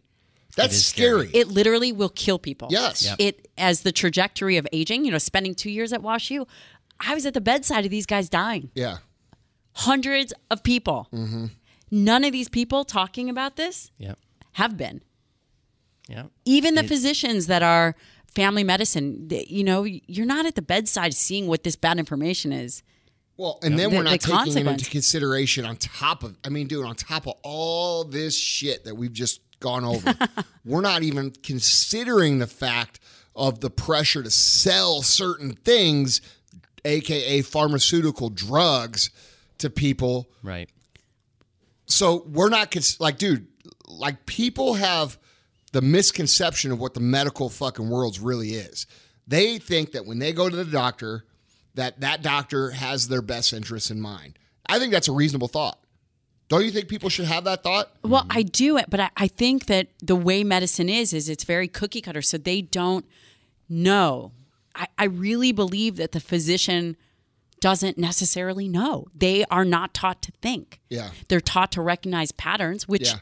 That's 0.58 0.76
is 0.76 0.86
scary. 0.86 1.30
It 1.34 1.48
literally 1.48 1.94
will 1.94 2.10
kill 2.10 2.38
people. 2.38 2.68
Yes. 2.72 3.06
Yep. 3.06 3.16
It 3.20 3.48
as 3.58 3.82
the 3.84 3.94
trajectory 3.94 4.58
of 4.58 4.68
aging. 4.74 5.06
You 5.06 5.12
know, 5.12 5.18
spending 5.18 5.56
two 5.56 5.72
years 5.72 5.94
at 5.94 6.02
WashU, 6.02 6.46
I 7.06 7.14
was 7.14 7.26
at 7.26 7.34
the 7.34 7.42
bedside 7.42 7.86
of 7.86 7.92
these 7.92 8.06
guys 8.06 8.30
dying. 8.30 8.70
yeah. 8.76 8.98
Hundreds 9.74 10.34
of 10.50 10.64
people. 10.64 11.08
Mm-hmm. 11.14 11.46
None 11.92 12.24
of 12.26 12.32
these 12.34 12.50
people 12.50 12.84
talking 12.84 13.30
about 13.30 13.56
this 13.56 13.90
Yeah. 13.98 14.16
have 14.54 14.76
been. 14.78 15.02
Yeah. 16.10 16.26
Even 16.46 16.76
the 16.76 16.84
physicians 16.84 17.48
that 17.48 17.64
are 17.64 17.96
family 18.36 18.64
medicine, 18.66 19.28
th- 19.30 19.50
you 19.50 19.64
know, 19.64 19.84
you're 19.86 20.26
not 20.26 20.46
at 20.46 20.56
the 20.56 20.62
bedside 20.62 21.14
seeing 21.14 21.48
what 21.48 21.64
this 21.64 21.76
bad 21.78 22.00
information 22.00 22.52
is. 22.52 22.84
Well, 23.38 23.60
and 23.64 23.80
then 23.80 23.90
The- 23.92 23.96
we're 23.98 24.04
not 24.04 24.20
the 24.20 24.28
taking 24.46 24.68
into 24.68 24.90
consideration 24.90 25.66
on 25.66 25.78
top 25.78 26.24
of, 26.24 26.38
I 26.44 26.50
mean, 26.50 26.68
dude, 26.68 26.86
on 26.86 26.96
top 26.96 27.28
of 27.28 27.36
all 27.44 28.04
this 28.04 28.38
shit 28.38 28.84
that 28.84 28.96
we've 28.96 29.14
just 29.14 29.40
gone 29.62 29.86
over, 29.86 30.14
we're 30.66 30.82
not 30.82 31.04
even 31.04 31.32
considering 31.32 32.40
the 32.40 32.48
fact 32.48 33.00
of 33.36 33.62
the 33.62 33.70
pressure 33.70 34.22
to 34.22 34.30
sell 34.32 35.02
certain 35.02 35.54
things, 35.54 36.20
aka 36.86 37.42
pharmaceutical 37.42 38.30
drugs, 38.30 39.10
to 39.62 39.70
people. 39.70 40.30
Right. 40.44 40.70
So 41.86 42.26
we're 42.28 42.50
not 42.50 42.72
cons- 42.72 43.00
like, 43.00 43.18
dude, 43.18 43.48
like 43.88 44.26
people 44.26 44.76
have 44.76 45.18
the 45.72 45.82
misconception 45.82 46.72
of 46.72 46.80
what 46.80 46.94
the 46.94 47.00
medical 47.00 47.50
fucking 47.50 47.90
world 47.90 48.20
really 48.20 48.52
is. 48.52 48.86
They 49.28 49.58
think 49.58 49.94
that 49.94 50.06
when 50.06 50.20
they 50.20 50.34
go 50.34 50.50
to 50.50 50.56
the 50.56 50.66
doctor, 50.66 51.26
that 51.76 52.02
that 52.02 52.22
doctor 52.22 52.72
has 52.72 53.08
their 53.08 53.22
best 53.22 53.54
interests 53.54 53.90
in 53.90 54.02
mind. 54.02 54.38
I 54.66 54.80
think 54.80 54.92
that's 54.92 55.08
a 55.08 55.14
reasonable 55.14 55.48
thought. 55.48 55.80
Don't 56.50 56.66
you 56.66 56.72
think 56.72 56.90
people 56.90 57.08
should 57.08 57.26
have 57.26 57.46
that 57.46 57.64
thought? 57.64 57.92
Well, 58.04 58.26
I 58.30 58.44
do 58.44 58.76
it, 58.76 58.90
but 58.90 59.00
I, 59.00 59.10
I 59.16 59.28
think 59.28 59.68
that 59.68 59.88
the 60.04 60.18
way 60.18 60.44
medicine 60.44 60.90
is, 60.90 61.14
is 61.14 61.30
it's 61.30 61.46
very 61.46 61.70
cookie 61.70 62.02
cutter. 62.02 62.22
So 62.22 62.38
they 62.38 62.62
don't 62.62 63.06
know. 63.70 64.34
I, 64.76 64.88
I 64.98 65.04
really 65.06 65.52
believe 65.52 65.98
that 65.98 66.12
the 66.12 66.20
physician 66.20 66.96
doesn't 67.60 67.98
necessarily 67.98 68.68
know. 68.68 69.08
They 69.16 69.46
are 69.46 69.66
not 69.66 69.94
taught 69.94 70.22
to 70.24 70.32
think. 70.42 70.80
Yeah. 70.90 71.12
They're 71.28 71.40
taught 71.42 71.72
to 71.74 71.82
recognize 71.82 72.32
patterns, 72.32 72.88
which 72.88 73.10
Yeah. 73.10 73.20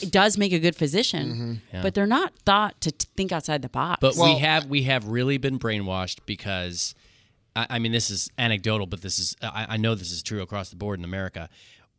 it 0.00 0.12
does 0.12 0.38
make 0.38 0.52
a 0.52 0.58
good 0.60 0.76
physician, 0.76 1.62
Mm-hmm. 1.72 1.82
but 1.82 1.94
they're 1.94 2.06
not 2.06 2.34
thought 2.46 2.80
to 2.82 2.92
t- 2.92 3.08
think 3.16 3.32
outside 3.32 3.62
the 3.62 3.68
box. 3.68 3.98
But 4.00 4.14
Well- 4.16 4.34
we 4.34 4.40
have 4.40 4.66
we 4.66 4.82
have 4.84 5.06
really 5.08 5.38
been 5.38 5.58
brainwashed 5.58 6.18
because, 6.26 6.94
I, 7.56 7.66
I 7.70 7.78
mean, 7.80 7.90
this 7.92 8.10
is 8.10 8.30
anecdotal, 8.38 8.86
but 8.86 9.00
this 9.02 9.18
is 9.18 9.34
I, 9.42 9.66
I 9.70 9.76
know 9.76 9.94
this 9.96 10.12
is 10.12 10.22
true 10.22 10.40
across 10.42 10.70
the 10.70 10.76
board 10.76 10.98
in 11.00 11.04
America. 11.04 11.48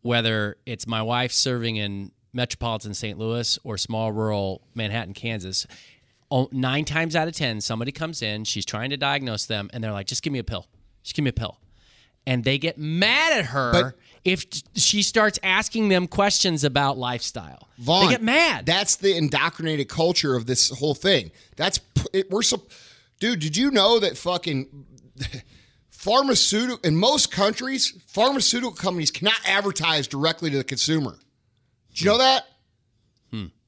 Whether 0.02 0.56
it's 0.66 0.88
my 0.88 1.02
wife 1.02 1.34
serving 1.34 1.76
in 1.76 2.12
metropolitan 2.32 2.94
St. 2.94 3.18
Louis 3.20 3.60
or 3.66 3.78
small 3.78 4.14
rural 4.14 4.62
Manhattan, 4.76 5.14
Kansas, 5.14 5.68
nine 6.52 6.86
times 6.86 7.16
out 7.16 7.28
of 7.28 7.34
ten, 7.36 7.62
somebody 7.62 7.92
comes 7.92 8.22
in, 8.22 8.44
she's 8.44 8.66
trying 8.66 8.90
to 8.92 8.98
diagnose 8.98 9.46
them, 9.46 9.70
and 9.74 9.84
they're 9.84 9.92
like, 9.92 10.08
"Just 10.08 10.22
give 10.24 10.34
me 10.34 10.40
a 10.40 10.44
pill. 10.44 10.68
Just 11.04 11.16
give 11.16 11.24
me 11.24 11.30
a 11.30 11.34
pill," 11.34 11.60
and 12.28 12.44
they 12.44 12.58
get 12.58 12.78
mad 12.78 13.40
at 13.40 13.46
her. 13.46 13.72
But- 13.72 13.96
if 14.26 14.46
she 14.76 15.02
starts 15.02 15.40
asking 15.44 15.88
them 15.88 16.06
questions 16.06 16.66
about 16.66 16.98
lifestyle, 16.98 17.70
Vaughn, 17.78 18.06
they 18.06 18.12
get 18.12 18.22
mad. 18.22 18.66
That's 18.66 18.98
the 18.98 19.16
indoctrinated 19.16 19.88
culture 19.88 20.36
of 20.36 20.46
this 20.46 20.70
whole 20.70 20.94
thing. 20.94 21.32
That's 21.56 21.80
it, 22.14 22.30
we're 22.30 22.42
so, 22.42 22.62
dude. 23.20 23.40
Did 23.40 23.56
you 23.56 23.72
know 23.72 23.98
that 24.00 24.18
fucking 24.18 24.86
pharmaceutical 25.90 26.80
in 26.84 26.96
most 26.96 27.32
countries, 27.32 27.94
pharmaceutical 28.08 28.72
companies 28.72 29.12
cannot 29.12 29.40
advertise 29.46 30.08
directly 30.08 30.50
to 30.50 30.58
the 30.58 30.64
consumer. 30.64 31.18
Do 31.94 32.06
you 32.06 32.10
know 32.10 32.18
that? 32.18 32.46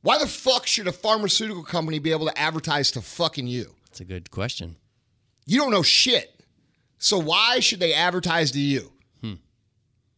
Hmm. 0.02 0.08
Why 0.08 0.18
the 0.20 0.28
fuck 0.28 0.68
should 0.68 0.88
a 0.88 0.92
pharmaceutical 0.92 1.64
company 1.64 2.00
be 2.00 2.12
able 2.12 2.28
to 2.28 2.38
advertise 2.38 2.92
to 2.92 3.02
fucking 3.02 3.48
you? 3.48 3.76
That's 3.86 4.02
a 4.02 4.06
good 4.06 4.32
question. 4.32 4.78
You 5.46 5.60
don't 5.60 5.72
know 5.72 5.84
shit. 5.84 6.44
So 6.98 7.18
why 7.18 7.60
should 7.60 7.80
they 7.80 7.94
advertise 7.94 8.52
to 8.52 8.60
you? 8.60 8.92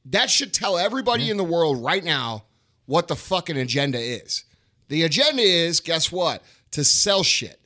That 0.06 0.30
should 0.30 0.54
tell 0.54 0.78
everybody 0.78 1.30
in 1.30 1.38
the 1.38 1.44
world 1.44 1.84
right 1.84 2.04
now 2.04 2.44
what 2.86 3.08
the 3.08 3.16
fucking 3.16 3.58
agenda 3.58 4.00
is. 4.00 4.44
The 4.90 5.04
agenda 5.04 5.42
is, 5.42 5.80
guess 5.80 6.12
what? 6.12 6.44
To 6.72 6.84
sell 6.84 7.24
shit. 7.24 7.60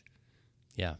Yeah. 0.75 0.95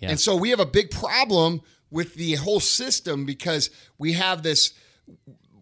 Yeah. 0.00 0.10
And 0.10 0.20
so 0.20 0.34
we 0.34 0.50
have 0.50 0.58
a 0.58 0.66
big 0.66 0.90
problem 0.90 1.62
with 1.90 2.14
the 2.14 2.34
whole 2.34 2.58
system 2.58 3.24
because 3.24 3.70
we 3.98 4.14
have 4.14 4.42
this 4.42 4.72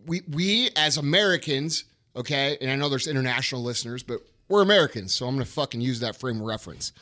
we 0.06 0.22
we 0.26 0.70
as 0.76 0.96
Americans, 0.96 1.84
okay, 2.16 2.56
and 2.60 2.70
I 2.70 2.76
know 2.76 2.88
there's 2.88 3.06
international 3.06 3.62
listeners, 3.62 4.02
but 4.02 4.20
we're 4.50 4.62
Americans, 4.62 5.14
so 5.14 5.26
I'm 5.26 5.36
going 5.36 5.46
to 5.46 5.50
fucking 5.50 5.80
use 5.80 6.00
that 6.00 6.16
frame 6.16 6.40
of 6.40 6.42
reference. 6.42 6.92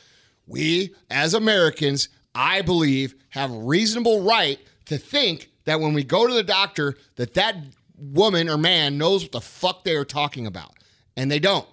We 0.47 0.93
as 1.09 1.33
Americans, 1.33 2.09
I 2.33 2.61
believe, 2.61 3.15
have 3.29 3.51
a 3.51 3.59
reasonable 3.59 4.21
right 4.21 4.59
to 4.85 4.97
think 4.97 5.49
that 5.65 5.79
when 5.79 5.93
we 5.93 6.03
go 6.03 6.27
to 6.27 6.33
the 6.33 6.43
doctor 6.43 6.95
that 7.15 7.33
that 7.33 7.55
woman 7.97 8.49
or 8.49 8.57
man 8.57 8.97
knows 8.97 9.23
what 9.23 9.31
the 9.31 9.41
fuck 9.41 9.83
they 9.83 9.95
are 9.95 10.05
talking 10.05 10.47
about, 10.47 10.75
and 11.17 11.29
they 11.29 11.39
don't. 11.39 11.67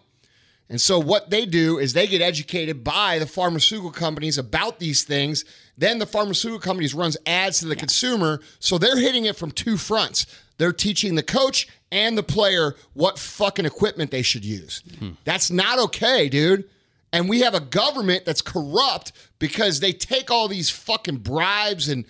And 0.68 0.80
so 0.80 0.98
what 0.98 1.30
they 1.30 1.46
do 1.46 1.78
is 1.78 1.92
they 1.92 2.08
get 2.08 2.20
educated 2.20 2.82
by 2.82 3.18
the 3.18 3.26
pharmaceutical 3.26 3.92
companies 3.92 4.36
about 4.36 4.80
these 4.80 5.04
things. 5.04 5.44
Then 5.78 5.98
the 5.98 6.06
pharmaceutical 6.06 6.58
companies 6.58 6.94
runs 6.94 7.16
ads 7.24 7.60
to 7.60 7.66
the 7.66 7.76
consumer, 7.76 8.40
so 8.58 8.76
they're 8.76 8.98
hitting 8.98 9.26
it 9.26 9.36
from 9.36 9.52
two 9.52 9.76
fronts. 9.76 10.26
They're 10.58 10.72
teaching 10.72 11.14
the 11.14 11.22
coach 11.22 11.68
and 11.92 12.16
the 12.16 12.22
player 12.22 12.74
what 12.94 13.18
fucking 13.18 13.64
equipment 13.66 14.10
they 14.10 14.22
should 14.22 14.44
use. 14.44 14.82
Hmm. 14.98 15.10
That's 15.24 15.50
not 15.50 15.78
okay, 15.78 16.28
dude. 16.28 16.64
And 17.12 17.28
we 17.28 17.40
have 17.40 17.54
a 17.54 17.60
government 17.60 18.24
that's 18.24 18.42
corrupt 18.42 19.12
because 19.38 19.80
they 19.80 19.92
take 19.92 20.30
all 20.30 20.48
these 20.48 20.70
fucking 20.70 21.18
bribes 21.18 21.88
and 21.88 22.04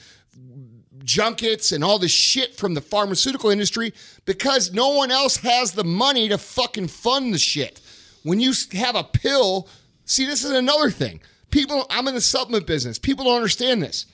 junkets 1.04 1.72
and 1.72 1.84
all 1.84 1.98
this 1.98 2.10
shit 2.10 2.56
from 2.56 2.74
the 2.74 2.80
pharmaceutical 2.80 3.50
industry 3.50 3.94
because 4.24 4.72
no 4.72 4.90
one 4.90 5.10
else 5.10 5.36
has 5.38 5.72
the 5.72 5.84
money 5.84 6.28
to 6.28 6.38
fucking 6.38 6.88
fund 6.88 7.32
the 7.32 7.38
shit. 7.38 7.80
When 8.24 8.40
you 8.40 8.52
have 8.72 8.96
a 8.96 9.04
pill, 9.04 9.68
see, 10.04 10.26
this 10.26 10.44
is 10.44 10.50
another 10.50 10.90
thing. 10.90 11.20
People, 11.50 11.86
I'm 11.88 12.08
in 12.08 12.14
the 12.14 12.20
supplement 12.20 12.66
business. 12.66 12.98
People 12.98 13.24
don't 13.26 13.36
understand 13.36 13.82
this. 13.82 14.06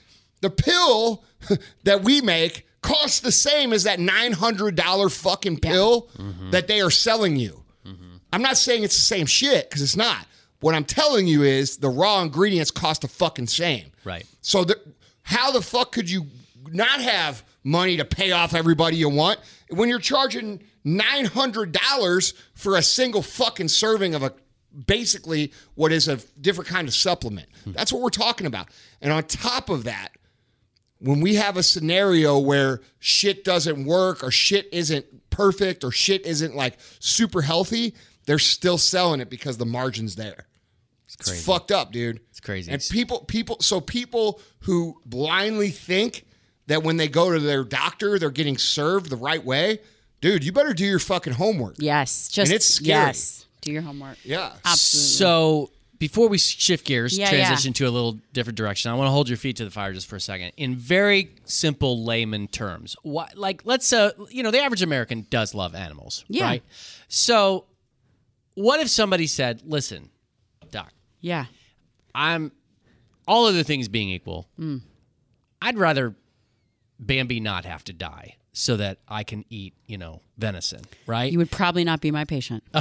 The 0.43 0.51
pill 0.51 1.24
that 1.85 2.03
we 2.03 2.20
make 2.20 2.66
costs 2.83 3.20
the 3.20 3.33
same 3.33 3.72
as 3.72 3.85
that 3.85 3.99
$900 3.99 5.16
fucking 5.16 5.59
pill 5.59 6.09
mm-hmm. 6.16 6.51
that 6.51 6.66
they 6.66 6.80
are 6.80 6.91
selling 6.91 7.37
you. 7.37 7.62
Mm-hmm. 7.87 8.16
I'm 8.33 8.43
not 8.43 8.57
saying 8.57 8.83
it's 8.83 8.97
the 8.97 9.03
same 9.03 9.26
shit 9.26 9.68
because 9.68 9.83
it's 9.83 9.97
not. 9.97 10.26
What 10.61 10.74
I'm 10.74 10.85
telling 10.85 11.26
you 11.26 11.43
is 11.43 11.78
the 11.78 11.89
raw 11.89 12.22
ingredients 12.22 12.70
cost 12.70 13.03
the 13.03 13.09
fucking 13.09 13.49
same. 13.49 13.91
Right. 14.05 14.26
So 14.43 14.64
the, 14.64 14.78
how 15.22 15.51
the 15.51 15.62
fuck 15.62 15.93
could 15.93 16.11
you 16.11 16.26
not 16.70 17.01
have 17.01 17.45
money 17.64 17.97
to 17.97 18.05
pay 18.05 18.33
off 18.33 18.55
everybody 18.55 18.97
you 18.97 19.09
want 19.09 19.41
when 19.70 19.89
you're 19.89 19.99
charging 19.99 20.62
nine 20.85 21.24
hundred 21.24 21.72
dollars 21.72 22.35
for 22.55 22.76
a 22.76 22.83
single 22.83 23.22
fucking 23.22 23.68
serving 23.68 24.14
of 24.14 24.22
a 24.22 24.33
basically 24.87 25.53
what 25.74 25.93
is 25.93 26.09
a 26.09 26.16
different 26.41 26.68
kind 26.68 26.89
of 26.89 26.95
supplement? 26.95 27.49
Hmm. 27.64 27.72
That's 27.72 27.93
what 27.93 28.03
we're 28.03 28.11
talking 28.11 28.47
about. 28.47 28.68
And 29.01 29.12
on 29.12 29.24
top 29.24 29.68
of 29.68 29.85
that, 29.85 30.11
when 31.03 31.21
we 31.21 31.35
have 31.35 31.57
a 31.57 31.63
scenario 31.63 32.39
where 32.39 32.81
shit 33.01 33.45
doesn't 33.45 33.85
work 33.85 34.23
or 34.23 34.31
shit 34.31 34.69
isn't 34.73 35.31
perfect 35.31 35.83
or 35.85 35.91
shit 35.91 36.25
isn't 36.25 36.55
like 36.55 36.79
super 37.01 37.43
healthy, 37.43 37.95
they're 38.27 38.39
still 38.39 38.79
selling 38.79 39.21
it 39.21 39.29
because 39.29 39.59
the 39.59 39.67
margin's 39.67 40.15
there. 40.15 40.47
It's, 41.07 41.17
crazy. 41.17 41.43
fucked 41.45 41.73
up, 41.73 41.93
dude. 41.93 42.21
It's 42.31 42.41
crazy. 42.41 42.71
And 42.71 42.83
people, 42.91 43.21
people, 43.21 43.59
so 43.61 43.81
people 43.81 44.41
who 44.61 45.01
blindly 45.05 45.71
think 45.71 46.25
that 46.69 46.83
when 46.83 46.97
they 46.97 47.09
go 47.09 47.33
to 47.33 47.41
their 47.41 47.65
doctor, 47.65 48.19
they're 48.19 48.31
getting 48.31 48.57
served 48.57 49.11
the 49.11 49.17
right 49.17 49.45
way, 49.45 49.81
dude, 50.21 50.45
you 50.45 50.53
better 50.53 50.73
do 50.73 50.87
your 50.87 51.01
fucking 51.01 51.35
homework. 51.35 51.75
yes, 51.79 52.29
just 52.29 52.51
it's 52.53 52.67
scary. 52.67 52.89
yes. 52.89 53.47
Do 53.61 53.73
your 53.73 53.83
homework. 53.83 54.19
Yeah. 54.25 54.53
Absolutely. 54.65 55.09
So 55.09 55.71
before 56.03 56.27
we 56.29 56.37
shift 56.37 56.85
gears, 56.85 57.17
Yeah, 57.17 57.31
transition 57.31 57.73
to 57.75 57.85
a 57.85 57.89
little 57.89 58.19
different 58.33 58.57
direction, 58.57 58.91
I 58.91 58.95
want 58.95 59.07
to 59.07 59.13
hold 59.13 59.29
your 59.29 59.39
feet 59.39 59.55
to 59.59 59.65
the 59.65 59.71
fire 59.71 59.93
just 59.93 60.09
for 60.09 60.17
a 60.17 60.21
second. 60.21 60.51
In 60.57 60.75
very 60.75 61.31
simple 61.45 62.05
layman 62.05 62.49
terms, 62.49 62.97
what 63.05 63.39
like 63.39 63.63
let's 63.65 63.93
uh 63.93 64.11
you 64.29 64.43
know 64.43 64.51
the 64.51 64.59
average 64.61 64.83
American 64.83 65.29
does 65.31 65.55
love 65.55 65.77
animals, 65.77 66.25
Yeah. 66.27 66.45
right? 66.47 66.63
So 67.07 67.67
what 68.55 68.81
if 68.81 68.89
somebody 68.89 69.29
said, 69.29 69.63
"Listen, 69.65 70.11
doc, 70.73 70.93
yeah. 71.21 71.45
I'm 72.17 72.51
all 73.29 73.47
other 73.47 73.63
things 73.63 73.87
being 73.87 74.11
equal, 74.11 74.49
Hmm. 74.57 74.79
I'd 75.63 75.79
rather 75.79 76.17
Bambi 76.99 77.39
not 77.39 77.65
have 77.65 77.85
to 77.85 77.93
die." 77.93 78.39
So 78.55 78.77
that 78.77 78.99
I 79.09 79.25
can 79.25 79.47
eat, 79.49 79.73
you 79.87 79.97
know, 79.97 80.21
venison, 80.37 80.83
right? 81.07 81.33
You 81.33 81.39
would 81.39 81.51
probably 81.51 81.85
not 81.85 82.01
be 82.01 82.11
my 82.11 82.25
patient. 82.25 82.63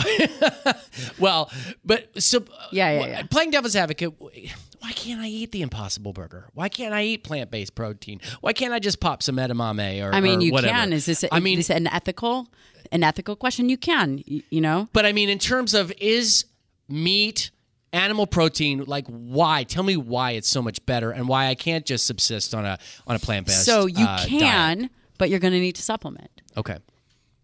Well, 1.19 1.49
but 1.85 2.21
so 2.21 2.43
Yeah, 2.71 2.91
yeah, 2.91 3.07
yeah. 3.07 3.23
Playing 3.23 3.51
devil's 3.51 3.75
advocate, 3.75 4.13
why 4.19 4.91
can't 4.91 5.21
I 5.21 5.27
eat 5.27 5.51
the 5.51 5.61
Impossible 5.61 6.13
Burger? 6.13 6.47
Why 6.53 6.69
can't 6.69 6.93
I 6.93 7.03
eat 7.03 7.23
plant 7.23 7.51
based 7.51 7.75
protein? 7.75 8.19
Why 8.41 8.53
can't 8.53 8.73
I 8.73 8.79
just 8.79 8.99
pop 8.99 9.23
some 9.23 9.37
edamame 9.37 10.03
or 10.03 10.13
I 10.13 10.21
mean, 10.21 10.39
or 10.39 10.41
you 10.43 10.51
whatever? 10.51 10.73
can. 10.73 10.93
Is 10.93 11.05
this? 11.05 11.23
I 11.31 11.39
mean, 11.39 11.59
is 11.59 11.69
an 11.69 11.87
ethical, 11.87 12.47
an 12.91 13.03
ethical 13.03 13.35
question? 13.35 13.69
You 13.69 13.77
can. 13.77 14.23
You, 14.25 14.41
you 14.49 14.61
know. 14.61 14.89
but 14.93 15.05
I 15.05 15.13
mean, 15.13 15.29
in 15.29 15.39
terms 15.39 15.73
of 15.73 15.93
is 15.99 16.45
meat, 16.89 17.51
animal 17.93 18.27
protein, 18.27 18.83
like 18.85 19.05
why? 19.07 19.63
Tell 19.63 19.83
me 19.83 19.97
why 19.97 20.31
it's 20.31 20.49
so 20.49 20.61
much 20.61 20.83
better 20.85 21.11
and 21.11 21.27
why 21.27 21.47
I 21.47 21.55
can't 21.55 21.85
just 21.85 22.05
subsist 22.07 22.55
on 22.55 22.65
a 22.65 22.79
on 23.07 23.15
a 23.15 23.19
plant 23.19 23.47
based. 23.47 23.65
So 23.65 23.85
you 23.85 24.05
uh, 24.05 24.25
can, 24.25 24.77
diet. 24.77 24.91
But 25.21 25.29
you're 25.29 25.39
going 25.39 25.53
to 25.53 25.59
need 25.59 25.75
to 25.75 25.83
supplement. 25.83 26.41
Okay. 26.57 26.77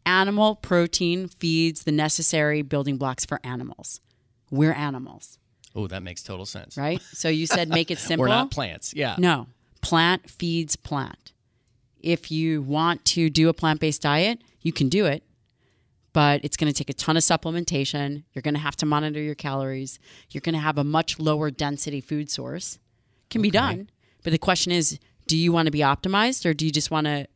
Animal 0.03 0.55
protein 0.55 1.27
feeds 1.27 1.83
the 1.83 1.91
necessary 1.91 2.63
building 2.63 2.97
blocks 2.97 3.23
for 3.23 3.39
animals. 3.43 4.01
We're 4.49 4.73
animals, 4.73 5.37
Oh, 5.75 5.85
that 5.85 6.01
makes 6.01 6.23
total 6.23 6.47
sense. 6.47 6.75
right? 6.75 6.99
So 7.13 7.29
you 7.29 7.45
said 7.45 7.69
make 7.69 7.91
it 7.91 7.99
simple. 7.99 8.23
We're 8.23 8.29
not 8.29 8.49
plants. 8.49 8.95
Yeah. 8.95 9.13
No, 9.19 9.45
plant 9.81 10.27
feeds 10.27 10.75
plant. 10.75 11.33
If 11.99 12.31
you 12.31 12.63
want 12.63 13.05
to 13.13 13.29
do 13.29 13.47
a 13.47 13.53
plant 13.53 13.79
based 13.79 14.01
diet, 14.01 14.41
you 14.63 14.73
can 14.73 14.89
do 14.89 15.05
it, 15.05 15.21
but 16.13 16.43
it's 16.43 16.57
going 16.57 16.73
to 16.73 16.75
take 16.75 16.89
a 16.89 16.93
ton 16.93 17.15
of 17.15 17.21
supplementation. 17.21 18.23
You're 18.33 18.41
going 18.41 18.55
to 18.55 18.59
have 18.59 18.75
to 18.77 18.87
monitor 18.87 19.21
your 19.21 19.35
calories. 19.35 19.99
You're 20.31 20.41
going 20.41 20.55
to 20.55 20.59
have 20.61 20.79
a 20.79 20.83
much 20.83 21.19
lower 21.19 21.51
density 21.51 22.01
food 22.01 22.31
source. 22.31 22.79
Can 23.29 23.43
be 23.43 23.51
done, 23.51 23.91
but 24.23 24.31
the 24.31 24.39
question 24.39 24.71
is, 24.71 24.97
do 25.27 25.37
you 25.37 25.51
want 25.51 25.67
to 25.67 25.71
be 25.71 25.79
optimized 25.81 26.43
or 26.47 26.55
do 26.55 26.65
you 26.65 26.71
just 26.71 26.89
want 26.89 27.05
to? 27.05 27.27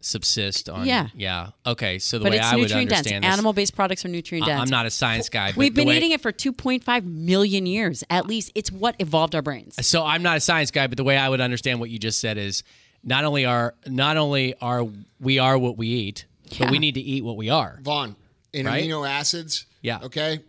Subsist 0.00 0.68
on. 0.68 0.86
Yeah. 0.86 1.08
Yeah. 1.14 1.50
Okay. 1.66 1.98
So 1.98 2.18
the 2.18 2.24
But 2.24 2.30
way 2.30 2.36
it's 2.38 2.46
I 2.46 2.54
would 2.56 2.68
dense. 2.68 2.92
understand 2.92 3.24
this, 3.24 3.32
Animal 3.32 3.52
based 3.52 3.74
products 3.74 4.04
are 4.04 4.08
nutrient 4.08 4.46
dense. 4.46 4.60
I'm 4.60 4.70
not 4.70 4.86
a 4.86 4.90
science 4.90 5.28
guy. 5.28 5.48
But 5.50 5.56
We've 5.56 5.74
been 5.74 5.88
way- 5.88 5.96
eating 5.96 6.12
it 6.12 6.20
for 6.20 6.30
2.5 6.30 7.04
million 7.04 7.66
years. 7.66 8.04
At 8.08 8.26
least 8.26 8.52
it's 8.54 8.70
what 8.70 8.94
evolved 9.00 9.34
our 9.34 9.42
brains. 9.42 9.74
So 9.86 10.04
I'm 10.04 10.22
not 10.22 10.36
a 10.36 10.40
science 10.40 10.70
guy, 10.70 10.86
but 10.86 10.96
the 10.98 11.04
way 11.04 11.16
I 11.16 11.28
would 11.28 11.40
understand 11.40 11.80
what 11.80 11.90
you 11.90 11.98
just 11.98 12.20
said 12.20 12.38
is 12.38 12.62
not 13.02 13.24
only 13.24 13.44
are 13.44 13.74
not 13.86 14.16
only 14.16 14.54
are 14.60 14.86
we 15.20 15.38
are 15.40 15.58
what 15.58 15.76
we 15.76 15.88
eat, 15.88 16.26
but 16.58 16.70
we 16.70 16.78
need 16.78 16.94
to 16.94 17.00
eat 17.00 17.24
what 17.24 17.36
we 17.36 17.50
are. 17.50 17.80
Vaughn, 17.82 18.14
in 18.52 18.66
Right? 18.66 18.84
amino 18.84 19.08
acids, 19.08 19.66
Yeah. 19.82 19.98
okay, 20.04 20.40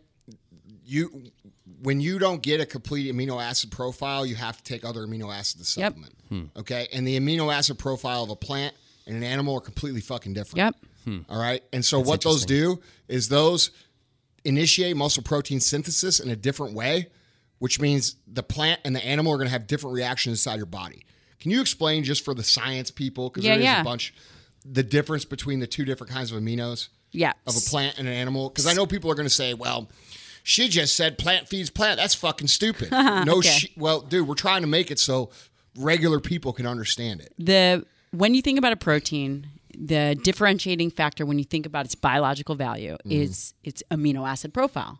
you 0.86 1.32
when 1.82 2.02
you 2.02 2.20
don't 2.20 2.42
get 2.42 2.60
a 2.60 2.66
complete 2.66 3.12
amino 3.14 3.42
acid 3.42 3.72
profile, 3.72 4.26
you 4.26 4.36
have 4.36 4.58
to 4.58 4.64
take 4.64 4.84
other 4.84 5.08
amino 5.08 5.34
acids 5.34 5.74
to 5.76 5.80
Yep. 5.80 5.94
supplement. 5.96 6.52
Okay, 6.58 6.88
and 6.94 7.08
the 7.08 7.18
amino 7.20 7.54
acid 7.54 7.80
profile 7.80 8.24
of 8.24 8.30
a 8.30 8.36
plant 8.36 8.76
and 9.10 9.18
an 9.18 9.24
animal 9.24 9.56
are 9.58 9.62
completely 9.62 10.00
fucking 10.02 10.34
different. 10.34 10.58
Yep. 10.58 10.76
Hmm. 11.06 11.18
All 11.30 11.40
right. 11.40 11.62
And 11.74 11.84
so 11.84 12.00
what 12.00 12.22
those 12.22 12.46
do 12.46 12.80
is 13.08 13.28
those 13.30 13.72
initiate 14.46 14.96
muscle 14.96 15.24
protein 15.24 15.60
synthesis 15.60 16.20
in 16.20 16.30
a 16.30 16.36
different 16.36 16.74
way, 16.74 17.08
which 17.60 17.80
means 17.80 18.16
the 18.28 18.44
plant 18.44 18.80
and 18.86 18.96
the 18.96 19.06
animal 19.06 19.34
are 19.34 19.38
going 19.38 19.48
to 19.48 19.52
have 19.52 19.68
different 19.68 19.96
reactions 19.96 20.34
inside 20.40 20.56
your 20.58 20.66
body. 20.66 21.06
Can 21.40 21.52
you 21.52 21.62
explain 21.62 22.04
just 22.04 22.24
for 22.24 22.34
the 22.34 22.44
science 22.44 22.92
people 22.92 23.30
because 23.30 23.44
Yeah, 23.46 23.52
there 23.54 23.60
is 23.60 23.66
yeah. 23.66 23.82
a 23.82 23.84
bunch 23.84 24.14
the 24.66 24.84
difference 24.84 25.26
between 25.26 25.60
the 25.60 25.68
two 25.68 25.86
different 25.86 26.12
kinds 26.12 26.32
of 26.32 26.42
aminos 26.42 26.90
Yeah. 27.12 27.34
of 27.48 27.56
a 27.56 27.62
plant 27.62 27.98
and 27.98 28.08
an 28.08 28.14
animal? 28.14 28.50
Because 28.50 28.68
I 28.68 28.74
know 28.74 28.86
people 28.86 29.10
are 29.12 29.16
going 29.16 29.28
to 29.28 29.34
say, 29.34 29.54
well. 29.54 29.90
She 30.42 30.70
just 30.70 30.96
said 30.96 31.18
plant 31.18 31.48
feeds 31.50 31.70
plant. 31.70 31.98
That's 31.98 32.16
fucking 32.16 32.48
stupid. 32.48 32.90
No 33.26 33.36
Okay. 33.40 33.50
shit. 33.50 33.72
Well, 33.78 34.00
dude, 34.02 34.26
we're 34.28 34.36
trying 34.36 34.62
to 34.62 34.68
make 34.68 34.90
it 34.90 34.98
so 34.98 35.30
regular 35.78 36.20
people 36.22 36.54
can 36.54 36.66
understand 36.66 37.20
it. 37.22 37.34
the 37.38 37.86
when 38.12 38.34
you 38.34 38.42
think 38.42 38.58
about 38.58 38.74
a 38.74 38.78
protein, 38.78 39.48
the 39.78 40.18
differentiating 40.24 40.92
factor 40.92 41.26
when 41.26 41.40
you 41.40 41.46
think 41.46 41.66
about 41.66 41.86
its 41.86 41.96
biological 41.96 42.56
value 42.56 42.94
mm-hmm. 42.94 43.12
is 43.12 43.54
its 43.64 43.84
amino 43.92 44.28
acid 44.28 44.54
profile. 44.54 45.00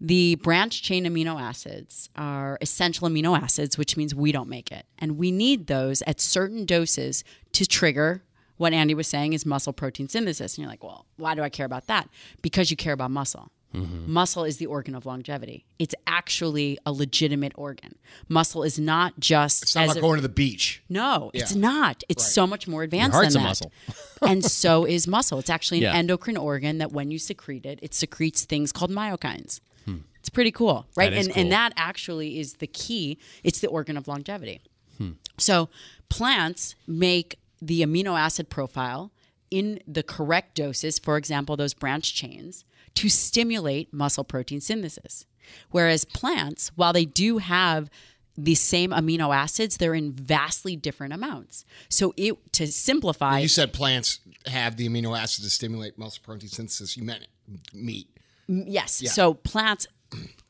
The 0.00 0.34
branch 0.36 0.82
chain 0.82 1.04
amino 1.04 1.40
acids 1.40 2.10
are 2.16 2.58
essential 2.60 3.08
amino 3.08 3.38
acids, 3.38 3.78
which 3.78 3.96
means 3.96 4.14
we 4.14 4.30
don't 4.30 4.48
make 4.48 4.70
it. 4.70 4.84
And 4.98 5.16
we 5.16 5.30
need 5.30 5.68
those 5.68 6.02
at 6.02 6.20
certain 6.20 6.66
doses 6.66 7.24
to 7.52 7.66
trigger 7.66 8.22
what 8.58 8.72
Andy 8.72 8.94
was 8.94 9.06
saying 9.06 9.32
is 9.32 9.46
muscle 9.46 9.72
protein 9.72 10.08
synthesis. 10.08 10.56
And 10.56 10.62
you're 10.62 10.70
like, 10.70 10.82
well, 10.82 11.06
why 11.16 11.34
do 11.34 11.42
I 11.42 11.48
care 11.48 11.66
about 11.66 11.86
that? 11.86 12.08
Because 12.42 12.70
you 12.70 12.76
care 12.76 12.92
about 12.92 13.10
muscle. 13.10 13.48
Mm-hmm. 13.76 14.10
Muscle 14.12 14.44
is 14.44 14.56
the 14.56 14.66
organ 14.66 14.94
of 14.94 15.04
longevity. 15.04 15.66
It's 15.78 15.94
actually 16.06 16.78
a 16.86 16.92
legitimate 16.92 17.52
organ. 17.56 17.96
Muscle 18.28 18.62
is 18.62 18.78
not 18.78 19.20
just 19.20 19.62
It's 19.64 19.74
not 19.74 19.88
like 19.88 19.98
a- 19.98 20.00
going 20.00 20.16
to 20.16 20.22
the 20.22 20.28
beach. 20.30 20.82
no, 20.88 21.30
it's 21.34 21.54
not. 21.54 22.02
It's 22.08 22.24
Right. 22.24 22.32
so 22.32 22.46
much 22.46 22.66
more 22.66 22.82
advanced 22.82 23.14
heart's 23.14 23.34
than 23.34 23.42
a 23.42 23.44
that. 23.44 23.48
muscle. 23.50 23.72
and 24.26 24.42
so 24.44 24.86
is 24.86 25.06
muscle. 25.06 25.38
It's 25.38 25.50
actually 25.50 25.78
an 25.78 25.82
Yeah. 25.84 25.94
endocrine 25.94 26.36
organ 26.38 26.78
that 26.78 26.90
when 26.92 27.10
you 27.10 27.18
secrete 27.18 27.66
it, 27.66 27.78
it 27.82 27.92
secretes 27.94 28.44
things 28.46 28.72
called 28.72 28.90
myokines. 28.90 29.60
Hmm. 29.84 29.98
It's 30.20 30.30
pretty 30.30 30.50
cool, 30.52 30.86
right? 30.96 31.12
And 31.12 31.32
cool. 31.32 31.42
and 31.42 31.52
that 31.52 31.72
actually 31.76 32.40
is 32.40 32.54
the 32.54 32.66
key. 32.66 33.18
It's 33.44 33.60
the 33.60 33.68
organ 33.68 33.96
of 33.98 34.08
longevity. 34.08 34.60
Hmm. 34.98 35.10
So 35.38 35.68
plants 36.08 36.74
make 36.86 37.38
the 37.60 37.82
amino 37.82 38.18
acid 38.18 38.48
profile 38.48 39.12
in 39.50 39.80
the 39.86 40.02
correct 40.02 40.54
doses, 40.56 40.98
for 40.98 41.16
example, 41.16 41.56
those 41.56 41.74
branch 41.74 42.14
chains, 42.14 42.64
to 42.96 43.08
stimulate 43.08 43.92
muscle 43.92 44.24
protein 44.24 44.60
synthesis. 44.60 45.26
Whereas 45.70 46.04
plants, 46.04 46.72
while 46.74 46.92
they 46.92 47.04
do 47.04 47.38
have 47.38 47.88
the 48.36 48.54
same 48.54 48.90
amino 48.90 49.34
acids, 49.34 49.76
they're 49.78 49.94
in 49.94 50.12
vastly 50.12 50.76
different 50.76 51.12
amounts. 51.14 51.64
So 51.88 52.12
it 52.16 52.34
to 52.54 52.66
simplify, 52.66 53.38
You 53.38 53.48
said 53.48 53.72
plants 53.72 54.20
have 54.46 54.76
the 54.76 54.88
amino 54.88 55.16
acids 55.18 55.46
to 55.46 55.50
stimulate 55.50 55.96
muscle 55.98 56.22
protein 56.24 56.48
synthesis. 56.50 56.96
You 56.96 57.04
meant 57.04 57.26
meat. 57.72 58.08
yes. 58.48 59.02
So 59.14 59.34
plants, 59.34 59.86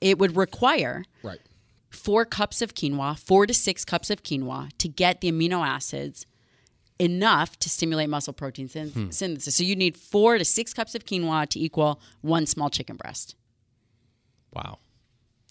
it 0.01 0.19
would 0.19 0.37
require 0.37 1.05
Right. 1.23 1.39
four 1.91 2.25
cups 2.25 2.61
of 2.63 2.75
quinoa, 2.75 3.19
four 3.19 3.47
to 3.47 3.55
six 3.55 3.85
cups 3.85 4.11
of 4.11 4.23
quinoa 4.23 4.71
to 4.79 4.89
get 4.89 5.21
the 5.21 5.31
amino 5.31 5.65
acids 5.67 6.27
enough 6.99 7.59
to 7.59 7.69
stimulate 7.69 8.09
muscle 8.09 8.33
protein 8.33 8.69
syn- 8.69 8.91
Hmm. 8.91 9.11
synthesis. 9.11 9.55
So 9.55 9.65
you 9.65 9.77
need 9.77 9.97
four 9.97 10.39
to 10.39 10.45
six 10.45 10.73
cups 10.73 10.95
of 10.95 11.05
quinoa 11.05 11.49
to 11.51 11.61
equal 11.61 12.01
one 12.23 12.47
small 12.47 12.71
chicken 12.71 12.97
breast. 12.97 13.35
Wow. 14.53 14.79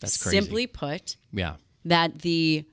That's 0.01 0.21
crazy. 0.21 0.37
Simply 0.39 0.67
put, 0.67 1.17
yeah. 1.31 1.55
that 1.85 2.19
the 2.19 2.65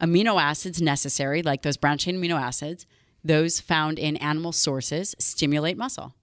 amino 0.00 0.40
acids 0.40 0.80
necessary, 0.80 1.42
like 1.42 1.62
those 1.62 1.76
branch 1.76 2.04
chain 2.04 2.16
amino 2.20 2.40
acids, 2.40 2.86
those 3.24 3.60
found 3.60 3.98
in 3.98 4.16
animal 4.18 4.52
sources, 4.52 5.14
stimulate 5.18 5.76
muscle. 5.76 6.14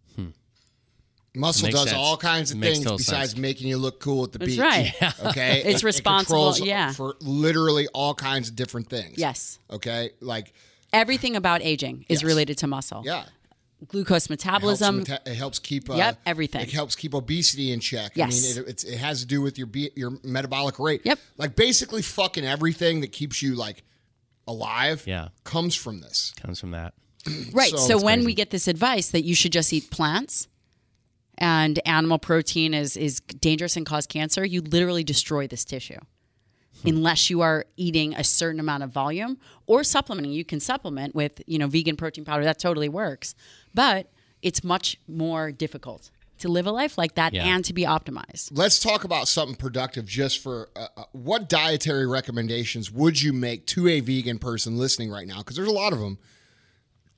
Muscle 1.35 1.69
does 1.69 1.83
sense. 1.89 1.93
all 1.93 2.17
kinds 2.17 2.49
of 2.51 2.59
things 2.59 2.79
besides 2.83 3.31
sense. 3.31 3.37
making 3.37 3.67
you 3.67 3.77
look 3.77 3.99
cool 3.99 4.23
at 4.23 4.31
the 4.31 4.39
That's 4.39 4.51
beach. 4.53 4.59
right. 4.59 4.93
Okay. 5.25 5.61
It's 5.65 5.83
It 5.83 5.85
responsible, 5.85 6.51
controls 6.53 6.61
yeah. 6.67 6.93
For 6.93 7.15
literally 7.21 7.87
all 7.93 8.15
kinds 8.15 8.49
of 8.49 8.55
different 8.55 8.89
things. 8.89 9.19
Yes. 9.19 9.59
Okay. 9.69 10.11
Like, 10.19 10.53
Everything 10.93 11.35
about 11.35 11.61
aging 11.61 12.05
is 12.09 12.21
Yes. 12.21 12.23
related 12.23 12.57
to 12.59 12.67
muscle. 12.67 13.03
yeah. 13.05 13.25
Glucose 13.87 14.25
It 14.25 14.29
helps, 14.29 14.29
metabolism. 14.29 14.97
meta- 14.99 15.21
it 15.27 15.35
helps 15.35 15.59
keep. 15.59 15.87
Uh, 15.87 15.93
Yep, 15.95 16.19
everything. 16.25 16.61
It 16.61 16.71
helps 16.71 16.95
keep 16.95 17.13
obesity 17.13 17.71
in 17.71 17.79
check. 17.79 18.13
I 18.15 18.19
Yes. 18.21 18.41
mean, 18.55 18.63
it, 18.63 18.69
it's, 18.69 18.83
it 18.83 18.97
has 18.97 19.19
to 19.19 19.27
do 19.27 19.39
with 19.39 19.57
your 19.59 19.67
be- 19.67 19.91
your 19.95 20.17
metabolic 20.23 20.79
rate. 20.79 21.01
Yep. 21.03 21.19
Like 21.37 21.55
basically, 21.55 22.01
fucking 22.01 22.43
everything 22.43 23.01
that 23.01 23.11
keeps 23.11 23.43
you 23.43 23.53
like 23.53 23.83
alive. 24.47 25.03
Yeah. 25.05 25.27
Comes 25.43 25.75
from 25.75 25.99
this. 26.01 26.33
Comes 26.41 26.59
from 26.59 26.71
that. 26.71 26.95
Right. 27.51 27.69
So- 27.69 27.77
So, 27.77 27.97
when 28.01 28.19
crazy. 28.19 28.25
we 28.25 28.33
get 28.33 28.49
this 28.49 28.67
advice 28.67 29.09
that 29.11 29.23
you 29.23 29.35
should 29.35 29.51
just 29.51 29.71
eat 29.71 29.91
plants 29.91 30.47
and 31.37 31.79
animal 31.85 32.17
protein 32.17 32.73
is 32.73 32.97
is 32.97 33.19
dangerous 33.19 33.77
and 33.77 33.85
cause 33.85 34.07
cancer, 34.07 34.43
you 34.43 34.61
literally 34.61 35.03
destroy 35.03 35.45
this 35.47 35.63
tissue. 35.63 35.99
Unless 36.85 37.29
you 37.29 37.41
are 37.41 37.65
eating 37.75 38.13
a 38.15 38.23
certain 38.23 38.59
amount 38.59 38.83
of 38.83 38.91
volume 38.91 39.37
or 39.65 39.83
supplementing, 39.83 40.31
you 40.31 40.45
can 40.45 40.59
supplement 40.59 41.15
with 41.15 41.41
you 41.47 41.57
know 41.57 41.67
vegan 41.67 41.95
protein 41.97 42.23
powder. 42.25 42.43
That 42.43 42.59
totally 42.59 42.89
works, 42.89 43.35
but 43.73 44.09
it's 44.41 44.63
much 44.63 44.97
more 45.07 45.51
difficult 45.51 46.11
to 46.39 46.47
live 46.49 46.67
a 46.67 46.71
life 46.71 46.97
like 46.99 47.15
that 47.15 47.33
Yeah. 47.33 47.45
and 47.47 47.65
to 47.65 47.73
be 47.73 47.81
optimized. 47.83 48.49
Let's 48.51 48.79
talk 48.79 49.03
about 49.03 49.27
something 49.27 49.55
productive. 49.55 50.05
Just 50.05 50.37
for 50.39 50.69
uh, 50.75 50.87
uh, 50.95 51.03
what 51.11 51.49
dietary 51.49 52.05
recommendations 52.05 52.91
would 52.91 53.19
you 53.19 53.33
make 53.33 53.65
to 53.67 53.87
a 53.87 53.99
vegan 54.01 54.37
person 54.37 54.77
listening 54.77 55.09
right 55.09 55.25
now? 55.27 55.39
Because 55.39 55.55
there's 55.55 55.67
a 55.67 55.71
lot 55.73 55.93
of 55.93 55.99
them 55.99 56.19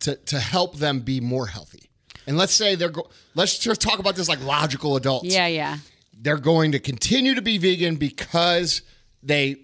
to 0.02 0.16
to 0.16 0.40
help 0.40 0.78
them 0.78 1.02
be 1.02 1.20
more 1.20 1.48
healthy. 1.48 1.90
And 2.28 2.38
let's 2.38 2.54
say 2.54 2.76
they're 2.76 2.90
go- 2.90 3.10
let's 3.36 3.60
just 3.60 3.82
talk 3.82 4.00
about 4.00 4.16
this 4.16 4.30
like 4.30 4.42
logical 4.44 4.96
adults. 4.96 5.26
Yeah, 5.34 5.48
yeah. 5.48 5.78
they're 6.22 6.38
going 6.38 6.72
to 6.72 6.80
continue 6.80 7.34
to 7.36 7.42
be 7.42 7.58
vegan 7.58 7.96
because 7.98 8.82
they 9.24 9.58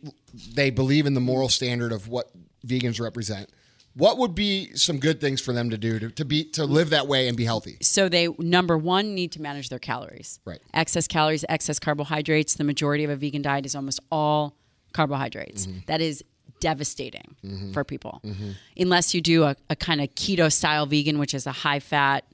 they 0.53 0.69
believe 0.69 1.05
in 1.05 1.13
the 1.13 1.21
moral 1.21 1.49
standard 1.49 1.91
of 1.91 2.07
what 2.07 2.31
vegans 2.65 2.99
represent. 2.99 3.49
What 3.93 4.17
would 4.17 4.35
be 4.35 4.75
some 4.75 4.99
good 4.99 5.21
things 5.21 5.39
for 5.39 5.53
them 5.53 5.69
to 5.69 5.77
do 5.77 5.99
to, 5.99 6.09
to 6.09 6.25
be 6.25 6.43
to 6.51 6.65
live 6.65 6.89
that 6.89 7.07
way 7.07 7.29
and 7.29 7.37
be 7.37 7.45
healthy? 7.45 7.77
So 7.81 8.09
they 8.09 8.27
number 8.37 8.77
one 8.77 9.15
need 9.15 9.31
to 9.33 9.41
manage 9.41 9.69
their 9.69 9.79
calories. 9.79 10.39
Right. 10.43 10.59
Excess 10.73 11.07
calories, 11.07 11.45
excess 11.47 11.79
carbohydrates. 11.79 12.55
The 12.55 12.65
majority 12.65 13.05
of 13.05 13.09
a 13.09 13.15
vegan 13.15 13.41
diet 13.41 13.65
is 13.65 13.75
almost 13.75 14.01
all 14.11 14.57
carbohydrates. 14.91 15.65
Mm-hmm. 15.65 15.79
That 15.87 16.01
is 16.01 16.23
devastating 16.59 17.35
mm-hmm. 17.43 17.71
for 17.71 17.83
people. 17.83 18.21
Mm-hmm. 18.25 18.51
Unless 18.77 19.13
you 19.13 19.21
do 19.21 19.43
a, 19.43 19.55
a 19.69 19.75
kind 19.75 20.01
of 20.01 20.09
keto 20.15 20.51
style 20.51 20.85
vegan, 20.85 21.17
which 21.17 21.33
is 21.33 21.47
a 21.47 21.51
high 21.51 21.79
fat 21.79 22.25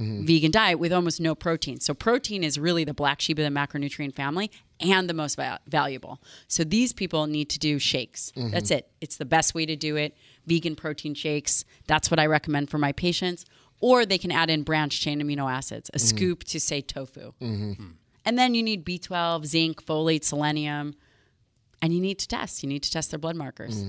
Mm-hmm. 0.00 0.24
vegan 0.24 0.50
diet 0.50 0.78
with 0.78 0.92
almost 0.92 1.20
no 1.20 1.34
protein. 1.34 1.78
So 1.80 1.92
protein 1.92 2.42
is 2.42 2.58
really 2.58 2.84
the 2.84 2.94
black 2.94 3.20
sheep 3.20 3.38
of 3.38 3.44
the 3.44 3.50
macronutrient 3.50 4.14
family 4.14 4.50
and 4.80 5.10
the 5.10 5.14
most 5.14 5.36
val- 5.36 5.58
valuable. 5.66 6.22
So 6.48 6.64
these 6.64 6.92
people 6.92 7.26
need 7.26 7.50
to 7.50 7.58
do 7.58 7.78
shakes. 7.78 8.32
Mm-hmm. 8.34 8.50
That's 8.50 8.70
it. 8.70 8.88
It's 9.00 9.16
the 9.16 9.24
best 9.24 9.54
way 9.54 9.66
to 9.66 9.76
do 9.76 9.96
it. 9.96 10.16
Vegan 10.46 10.74
protein 10.74 11.14
shakes. 11.14 11.64
That's 11.86 12.10
what 12.10 12.18
I 12.18 12.26
recommend 12.26 12.70
for 12.70 12.78
my 12.78 12.92
patients. 12.92 13.44
Or 13.80 14.06
they 14.06 14.18
can 14.18 14.30
add 14.30 14.48
in 14.48 14.62
branch 14.62 15.00
chain 15.00 15.20
amino 15.22 15.50
acids, 15.50 15.90
a 15.90 15.98
mm-hmm. 15.98 16.16
scoop 16.16 16.44
to 16.44 16.60
say 16.60 16.80
tofu. 16.80 17.32
Hmm. 17.38 17.72
And 18.24 18.38
then 18.38 18.54
you 18.54 18.62
need 18.62 18.84
B12, 18.84 19.46
zinc, 19.46 19.84
folate, 19.84 20.24
selenium, 20.24 20.94
and 21.82 21.94
you 21.94 22.00
need 22.00 22.18
to 22.18 22.28
test. 22.28 22.62
You 22.62 22.68
need 22.68 22.82
to 22.82 22.90
test 22.90 23.10
their 23.10 23.18
blood 23.18 23.36
markers. 23.36 23.82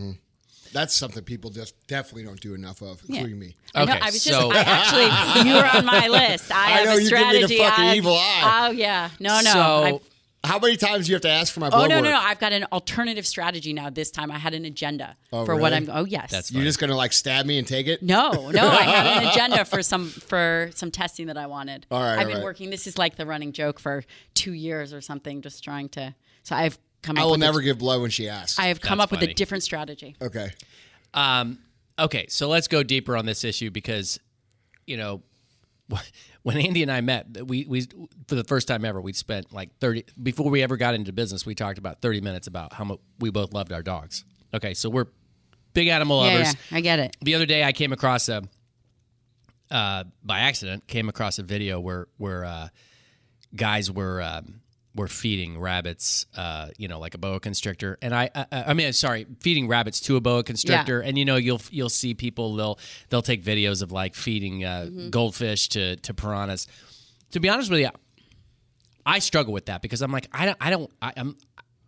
That's 0.74 0.94
something 0.94 1.24
people 1.24 1.50
just 1.52 1.76
definitely 1.88 2.24
don't 2.24 2.40
do 2.40 2.54
enough 2.54 2.82
of, 2.82 3.02
including 3.08 3.38
me. 3.40 3.56
I 3.76 3.86
know. 3.86 3.92
Okay, 3.94 4.02
I 4.02 4.06
was 4.06 4.22
so- 4.22 4.52
just. 4.52 4.68
I 4.68 4.72
actually, 4.72 5.50
you 5.50 5.56
were 5.58 5.66
on 5.78 5.86
my 5.86 6.08
list. 6.08 6.52
I, 6.52 6.56
I 6.56 6.70
have 6.78 6.86
know, 6.86 6.92
a 6.98 7.02
you 7.02 7.10
give 7.10 7.20
me 7.20 7.42
the 7.42 7.48
strategy. 7.48 7.58
fucking 7.60 7.84
I- 7.86 7.96
evil 7.96 8.14
eye. 8.16 8.68
Oh 8.68 8.72
yeah. 8.72 9.10
No, 9.20 9.42
no. 9.42 9.52
So 9.52 9.60
I've- 9.60 10.00
How 10.44 10.58
many 10.60 10.76
times 10.78 11.06
do 11.06 11.12
you 11.12 11.16
have 11.16 11.22
to 11.22 11.30
ask 11.30 11.54
for 11.54 11.60
my 11.60 11.70
oh 11.72 11.86
no, 11.86 11.96
work? 11.98 12.04
no, 12.06 12.10
no. 12.12 12.18
I've 12.18 12.40
got 12.40 12.52
an 12.52 12.66
alternative 12.72 13.28
strategy 13.28 13.74
now. 13.74 13.90
This 13.92 14.10
time, 14.10 14.32
I 14.32 14.40
had 14.40 14.54
an 14.56 14.66
agenda 14.66 15.16
Oh, 15.32 15.46
for 15.46 15.56
what? 15.56 15.72
I'm. 15.74 15.88
Oh 15.92 16.06
yes. 16.06 16.32
That's 16.32 16.52
You're 16.52 16.64
just 16.64 16.80
gonna 16.80 16.96
like 16.96 17.14
stab 17.14 17.46
me 17.46 17.60
and 17.60 17.68
take 17.68 17.88
it? 17.88 18.02
no, 18.02 18.50
no. 18.50 18.68
I 18.68 18.82
had 18.84 19.24
an 19.24 19.30
agenda 19.32 19.66
for 19.66 19.84
some 19.84 20.08
for 20.10 20.72
some 20.74 20.90
testing 20.90 21.28
that 21.28 21.38
I 21.38 21.46
wanted. 21.48 21.86
All 21.92 22.00
right, 22.02 22.14
I've 22.14 22.20
all 22.20 22.26
been 22.26 22.36
right. 22.38 22.44
working. 22.44 22.70
This 22.72 22.88
is 22.88 22.98
like 22.98 23.18
the 23.18 23.26
running 23.28 23.52
joke 23.52 23.80
for 23.80 24.04
two 24.34 24.54
years 24.54 24.94
or 24.94 25.02
something, 25.02 25.42
just 25.42 25.64
trying 25.64 25.90
to. 25.90 26.16
So 26.44 26.56
I've 26.56 26.80
come. 27.02 27.18
I 27.18 27.22
up 27.22 27.26
will 27.26 27.32
with 27.32 27.42
a- 27.42 27.46
never 27.46 27.62
give 27.62 27.78
blood 27.80 28.02
when 28.02 28.10
she 28.12 28.28
asks. 28.30 28.58
I 28.60 28.68
have 28.68 28.80
come 28.82 28.98
That's 29.00 29.12
up 29.14 29.20
with 29.20 29.30
a 29.30 29.34
different 29.34 29.64
strategy. 29.64 30.16
okay. 30.22 30.50
Um, 31.14 31.60
okay, 32.00 32.26
so 32.30 32.48
let's 32.48 32.68
go 32.68 32.84
deeper 32.84 33.18
on 33.18 33.26
this 33.26 33.44
issue 33.44 33.70
because, 33.72 34.20
you 34.88 34.96
know, 34.98 35.22
when 36.44 36.58
Andy 36.58 36.82
and 36.84 36.92
I 36.92 37.02
met, 37.02 37.48
we 37.48 37.66
we 37.66 37.82
for 38.28 38.36
the 38.36 38.44
first 38.46 38.68
time 38.68 38.86
ever, 38.86 39.02
we 39.02 39.12
spent 39.14 39.52
like 39.54 39.78
thirty 39.80 40.06
before 40.22 40.50
we 40.50 40.64
ever 40.64 40.78
got 40.78 40.94
into 40.96 41.12
business. 41.12 41.46
We 41.46 41.54
talked 41.56 41.78
about 41.78 42.02
thirty 42.02 42.22
minutes 42.22 42.48
about 42.48 42.74
how 42.74 42.86
much 42.86 43.00
we 43.20 43.30
both 43.30 43.54
loved 43.54 43.72
our 43.74 43.84
dogs. 43.84 44.24
Okay, 44.54 44.74
so 44.74 44.90
we're 44.90 45.08
big 45.74 45.88
animal 45.90 46.26
Yeah, 46.26 46.32
lovers. 46.34 46.56
yeah. 46.72 46.78
I 46.78 46.82
get 46.82 47.00
it. 47.00 47.18
The 47.22 47.36
other 47.36 47.46
day, 47.46 47.64
I 47.64 47.74
came 47.74 47.92
across 47.92 48.30
a 48.30 48.44
uh, 49.70 50.04
by 50.24 50.40
accident 50.40 50.88
came 50.88 51.10
across 51.10 51.40
a 51.40 51.44
video 51.44 51.80
where 51.80 52.08
where 52.18 52.46
uh, 52.46 52.68
guys 53.56 53.92
were 53.92 54.22
um, 54.22 54.61
were 54.94 55.08
feeding 55.08 55.60
rabbits, 55.60 56.26
uh, 56.36 56.68
you 56.78 56.88
know, 56.88 57.00
like 57.00 57.14
a 57.14 57.18
boa 57.18 57.40
constrictor, 57.40 57.98
and 58.02 58.14
I, 58.14 58.30
I 58.36 58.46
I 58.52 58.74
mean, 58.74 58.92
sorry, 58.94 59.26
feeding 59.40 59.68
rabbits 59.68 60.00
to 60.02 60.18
a 60.18 60.22
boa 60.22 60.44
constrictor, 60.44 61.00
and 61.00 61.18
you 61.18 61.26
know, 61.26 61.38
you'll 61.38 61.62
you'll 61.70 61.90
see 61.90 62.14
people 62.14 62.56
they'll 62.56 62.80
they'll 63.10 63.22
take 63.22 63.44
videos 63.44 63.82
of 63.82 63.92
like 63.92 64.16
feeding 64.16 64.66
uh, 64.66 64.90
goldfish 65.10 65.70
to 65.70 65.96
to 65.98 66.14
piranhas. 66.14 66.68
To 67.32 67.40
be 67.40 67.48
honest 67.48 67.72
with 67.72 67.80
you, 67.80 67.90
I 69.06 69.20
struggle 69.20 69.54
with 69.54 69.66
that 69.68 69.82
because 69.82 70.02
I'm 70.02 70.12
like 70.12 70.28
I 70.32 70.46
don't 70.46 70.58
I 70.60 70.70
don't 70.70 70.92
I, 71.02 71.14
I'm 71.16 71.38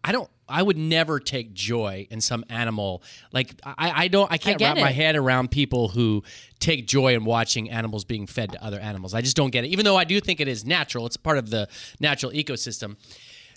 I 0.03 0.11
don't 0.11 0.29
I 0.47 0.61
would 0.61 0.77
never 0.77 1.19
take 1.19 1.53
joy 1.53 2.07
in 2.09 2.19
some 2.19 2.43
animal 2.49 3.03
like 3.31 3.53
I, 3.63 4.03
I 4.03 4.07
don't 4.07 4.31
I 4.31 4.37
can't 4.37 4.59
get 4.59 4.75
wrap 4.75 4.77
my 4.77 4.91
head 4.91 5.15
around 5.15 5.51
people 5.51 5.87
who 5.87 6.23
take 6.59 6.87
joy 6.87 7.15
in 7.15 7.25
watching 7.25 7.69
animals 7.69 8.03
being 8.03 8.27
fed 8.27 8.51
to 8.51 8.63
other 8.63 8.79
animals. 8.79 9.13
I 9.13 9.21
just 9.21 9.35
don't 9.35 9.51
get 9.51 9.63
it. 9.63 9.69
Even 9.69 9.85
though 9.85 9.97
I 9.97 10.03
do 10.03 10.19
think 10.19 10.39
it 10.39 10.47
is 10.47 10.65
natural, 10.65 11.05
it's 11.05 11.17
part 11.17 11.37
of 11.37 11.49
the 11.49 11.69
natural 11.99 12.31
ecosystem. 12.31 12.97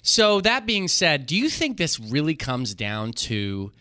So 0.03 0.41
that 0.43 0.67
being 0.67 0.87
said, 0.87 1.27
do 1.27 1.37
you 1.37 1.51
think 1.51 1.79
this 1.79 1.99
really 1.99 2.37
comes 2.37 2.75
down 2.75 3.13
to 3.13 3.73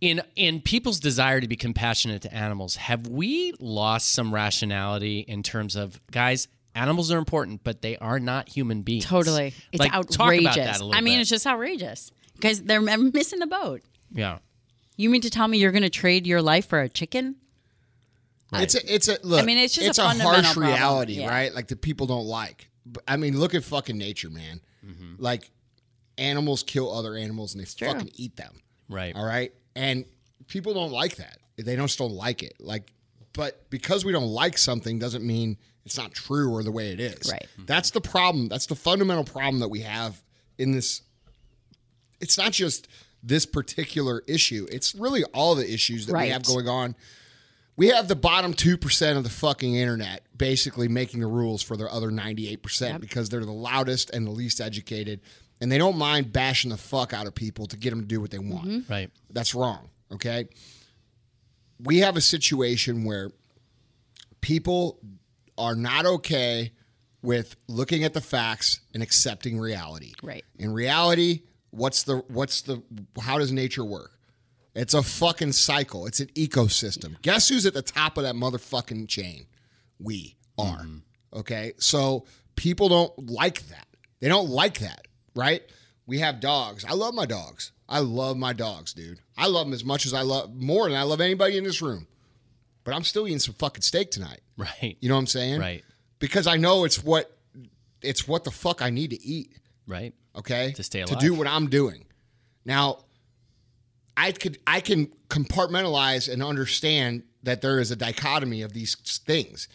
in 0.00 0.22
in 0.34 0.62
people's 0.62 1.00
desire 1.00 1.40
to 1.40 1.48
be 1.48 1.56
compassionate 1.56 2.22
to 2.22 2.34
animals? 2.34 2.76
Have 2.76 3.06
we 3.06 3.52
lost 3.60 4.12
some 4.12 4.32
rationality 4.32 5.20
in 5.20 5.42
terms 5.42 5.76
of 5.76 6.00
guys? 6.10 6.48
Animals 6.80 7.10
are 7.12 7.18
important, 7.18 7.62
but 7.64 7.82
they 7.82 7.96
are 7.98 8.18
not 8.18 8.48
human 8.48 8.82
beings. 8.82 9.04
Totally. 9.04 9.54
It's 9.72 9.80
Like, 9.80 9.92
outrageous. 9.92 10.16
Talk 10.16 10.34
about 10.40 10.56
that 10.56 10.80
a 10.80 10.84
little 10.84 10.94
I 10.98 11.00
mean, 11.02 11.16
bit. 11.18 11.20
it's 11.22 11.30
just 11.30 11.46
outrageous. 11.46 12.10
because 12.34 12.62
they're 12.62 12.80
missing 12.80 13.38
the 13.38 13.46
boat. 13.46 13.82
yeah. 14.12 14.38
You 14.96 15.08
mean 15.10 15.22
to 15.22 15.30
tell 15.30 15.48
me 15.48 15.56
you're 15.58 15.72
going 15.72 15.82
to 15.82 15.88
trade 15.90 16.26
your 16.26 16.42
life 16.42 16.66
for 16.66 16.80
a 16.80 16.88
chicken? 16.88 17.36
It's 18.52 18.74
a, 18.74 18.94
it's 18.94 19.08
a 19.08 19.16
look. 19.22 19.40
I 19.42 19.46
mean, 19.46 19.58
it's 19.58 19.74
just 19.74 19.86
it's 19.88 19.98
a, 19.98 20.02
fundamental 20.02 20.42
harsh 20.42 20.54
problem. 20.54 20.74
reality, 20.74 21.12
Yeah. 21.20 21.28
right? 21.30 21.54
Like 21.54 21.68
the 21.68 21.76
people 21.76 22.06
don't 22.06 22.26
like. 22.26 22.68
I 23.06 23.16
mean, 23.16 23.38
look 23.38 23.54
at 23.54 23.62
fucking 23.64 23.96
nature, 23.96 24.28
man. 24.28 24.60
Mm-hmm. 24.84 25.14
Like 25.18 25.50
animals 26.18 26.62
kill 26.62 26.92
other 26.92 27.14
animals 27.16 27.54
and 27.54 27.64
they 27.64 27.66
fucking 27.86 28.10
eat 28.16 28.36
them. 28.36 28.60
Right. 28.88 29.14
All 29.14 29.24
right, 29.24 29.52
and 29.76 30.04
people 30.48 30.74
don't 30.74 30.90
like 30.92 31.16
that. 31.16 31.38
They 31.56 31.76
don't 31.76 31.88
still 31.88 32.10
like 32.10 32.42
it. 32.42 32.54
Like, 32.58 32.92
but 33.32 33.70
because 33.70 34.04
we 34.04 34.12
don't 34.12 34.26
like 34.28 34.58
something 34.58 34.98
doesn't 34.98 35.24
mean 35.24 35.56
it's 35.84 35.96
not 35.96 36.12
true 36.12 36.52
or 36.52 36.62
the 36.62 36.72
way 36.72 36.92
it 36.92 37.00
is. 37.00 37.30
Right. 37.30 37.46
That's 37.58 37.90
the 37.90 38.00
problem. 38.00 38.48
That's 38.48 38.66
the 38.66 38.74
fundamental 38.74 39.24
problem 39.24 39.60
that 39.60 39.68
we 39.68 39.80
have 39.80 40.20
in 40.58 40.72
this. 40.72 41.02
It's 42.20 42.36
not 42.36 42.52
just 42.52 42.88
this 43.22 43.46
particular 43.46 44.22
issue. 44.26 44.66
It's 44.70 44.94
really 44.94 45.24
all 45.24 45.54
the 45.54 45.70
issues 45.72 46.06
that 46.06 46.16
we 46.16 46.28
have 46.28 46.44
going 46.44 46.68
on. 46.68 46.94
We 47.76 47.88
have 47.88 48.08
the 48.08 48.16
bottom 48.16 48.52
2% 48.52 49.16
of 49.16 49.24
the 49.24 49.30
fucking 49.30 49.74
internet 49.74 50.22
basically 50.36 50.88
making 50.88 51.20
the 51.20 51.26
rules 51.26 51.62
for 51.62 51.76
the 51.76 51.86
other 51.86 52.10
98% 52.10 53.00
because 53.00 53.30
they're 53.30 53.44
the 53.44 53.52
loudest 53.52 54.10
and 54.10 54.26
the 54.26 54.30
least 54.30 54.60
educated. 54.60 55.20
And 55.62 55.72
they 55.72 55.78
don't 55.78 55.96
mind 55.96 56.32
bashing 56.32 56.70
the 56.70 56.76
fuck 56.76 57.12
out 57.12 57.26
of 57.26 57.34
people 57.34 57.66
to 57.66 57.76
get 57.76 57.90
them 57.90 58.00
to 58.00 58.06
do 58.06 58.20
what 58.20 58.30
they 58.30 58.38
want. 58.38 58.68
Mm-hmm. 58.68 58.92
Right. 58.92 59.10
That's 59.30 59.54
wrong. 59.54 59.88
Okay. 60.12 60.46
We 61.82 61.98
have 61.98 62.16
a 62.16 62.20
situation 62.20 63.04
where 63.04 63.30
people 64.40 64.98
are 65.60 65.76
not 65.76 66.06
okay 66.06 66.72
with 67.22 67.54
looking 67.68 68.02
at 68.02 68.14
the 68.14 68.20
facts 68.20 68.80
and 68.94 69.02
accepting 69.02 69.58
reality. 69.58 70.14
Right. 70.22 70.44
In 70.58 70.72
reality, 70.72 71.42
what's 71.70 72.02
the 72.02 72.18
what's 72.28 72.62
the 72.62 72.82
how 73.20 73.38
does 73.38 73.52
nature 73.52 73.84
work? 73.84 74.12
It's 74.74 74.94
a 74.94 75.02
fucking 75.02 75.52
cycle. 75.52 76.06
It's 76.06 76.20
an 76.20 76.28
ecosystem. 76.28 77.20
Guess 77.22 77.48
who's 77.48 77.66
at 77.66 77.74
the 77.74 77.82
top 77.82 78.16
of 78.16 78.24
that 78.24 78.34
motherfucking 78.34 79.08
chain? 79.08 79.46
We 79.98 80.36
are. 80.58 80.78
Mm-hmm. 80.78 81.38
Okay? 81.38 81.72
So 81.78 82.26
people 82.56 82.88
don't 82.88 83.30
like 83.30 83.66
that. 83.68 83.86
They 84.20 84.28
don't 84.28 84.48
like 84.48 84.78
that, 84.78 85.06
right? 85.34 85.62
We 86.06 86.18
have 86.20 86.40
dogs. 86.40 86.84
I 86.84 86.94
love 86.94 87.14
my 87.14 87.26
dogs. 87.26 87.72
I 87.88 87.98
love 87.98 88.36
my 88.36 88.52
dogs, 88.52 88.92
dude. 88.92 89.18
I 89.36 89.48
love 89.48 89.66
them 89.66 89.74
as 89.74 89.84
much 89.84 90.06
as 90.06 90.14
I 90.14 90.22
love 90.22 90.54
more 90.54 90.88
than 90.88 90.96
I 90.96 91.02
love 91.02 91.20
anybody 91.20 91.58
in 91.58 91.64
this 91.64 91.82
room. 91.82 92.06
But 92.84 92.94
I'm 92.94 93.04
still 93.04 93.26
eating 93.26 93.38
some 93.38 93.54
fucking 93.54 93.82
steak 93.82 94.10
tonight. 94.10 94.40
Right. 94.56 94.96
You 95.00 95.08
know 95.08 95.14
what 95.16 95.20
I'm 95.20 95.26
saying? 95.26 95.60
Right. 95.60 95.84
Because 96.18 96.46
I 96.46 96.56
know 96.56 96.84
it's 96.84 97.02
what 97.02 97.36
it's 98.02 98.26
what 98.26 98.44
the 98.44 98.50
fuck 98.50 98.80
I 98.82 98.90
need 98.90 99.10
to 99.10 99.22
eat 99.22 99.52
Right. 99.86 100.14
okay 100.36 100.72
To 100.72 100.82
stay 100.82 101.00
alive. 101.02 101.18
to 101.18 101.26
do 101.26 101.34
what 101.34 101.46
i'm 101.48 101.66
doing 101.68 102.04
now 102.64 103.00
i 104.16 104.30
could 104.32 104.56
i 104.66 104.80
can 104.80 105.10
compartmentalize 105.28 106.32
and 106.32 106.42
understand 106.42 107.24
that 107.42 107.60
there 107.60 107.80
is 107.80 107.90
a 107.90 107.96
dichotomy 107.96 108.62
of 108.62 108.72
these 108.72 108.94
things 109.26 109.68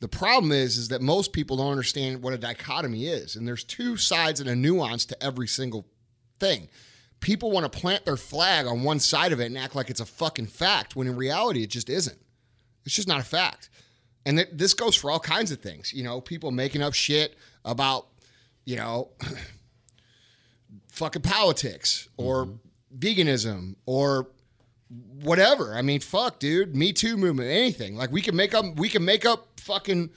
the 0.00 0.08
problem 0.08 0.52
is 0.52 0.76
is 0.76 0.88
that 0.88 1.02
most 1.02 1.32
people 1.32 1.56
don't 1.56 1.70
understand 1.70 2.22
what 2.22 2.32
a 2.32 2.38
dichotomy 2.38 3.06
is 3.06 3.34
and 3.36 3.46
there's 3.48 3.64
two 3.64 3.96
sides 3.96 4.40
and 4.40 4.48
a 4.48 4.54
nuance 4.56 5.04
to 5.04 5.20
every 5.22 5.48
single 5.48 5.86
thing 6.38 6.68
people 7.20 7.50
want 7.50 7.70
to 7.70 7.78
plant 7.78 8.04
their 8.04 8.16
flag 8.16 8.66
on 8.66 8.82
one 8.84 9.00
side 9.00 9.32
of 9.32 9.40
it 9.40 9.46
and 9.46 9.58
act 9.58 9.74
like 9.74 9.90
it's 9.90 10.00
a 10.00 10.06
fucking 10.06 10.46
fact 10.46 10.94
when 10.94 11.06
in 11.08 11.16
reality 11.16 11.62
it 11.62 11.70
just 11.70 11.90
isn't 11.90 12.18
it's 12.86 12.94
just 12.94 13.08
not 13.08 13.20
a 13.20 13.24
fact. 13.24 13.68
And 14.24 14.38
th- 14.38 14.50
this 14.52 14.72
goes 14.74 14.96
for 14.96 15.10
all 15.10 15.20
kinds 15.20 15.50
of 15.52 15.60
things. 15.60 15.92
You 15.92 16.04
know, 16.04 16.20
people 16.20 16.50
making 16.50 16.82
up 16.82 16.94
shit 16.94 17.36
about, 17.64 18.06
you 18.64 18.76
know, 18.76 19.10
fucking 20.92 21.22
politics 21.22 22.08
or 22.16 22.46
mm-hmm. 22.46 22.98
veganism 22.98 23.74
or 23.84 24.28
whatever. 25.22 25.74
I 25.74 25.82
mean, 25.82 26.00
fuck, 26.00 26.38
dude. 26.38 26.74
Me 26.74 26.92
Too 26.92 27.16
movement, 27.16 27.50
anything. 27.50 27.96
Like 27.96 28.10
we 28.10 28.22
can 28.22 28.36
make 28.36 28.54
up 28.54 28.64
we 28.76 28.88
can 28.88 29.04
make 29.04 29.26
up 29.26 29.60
fucking 29.60 30.10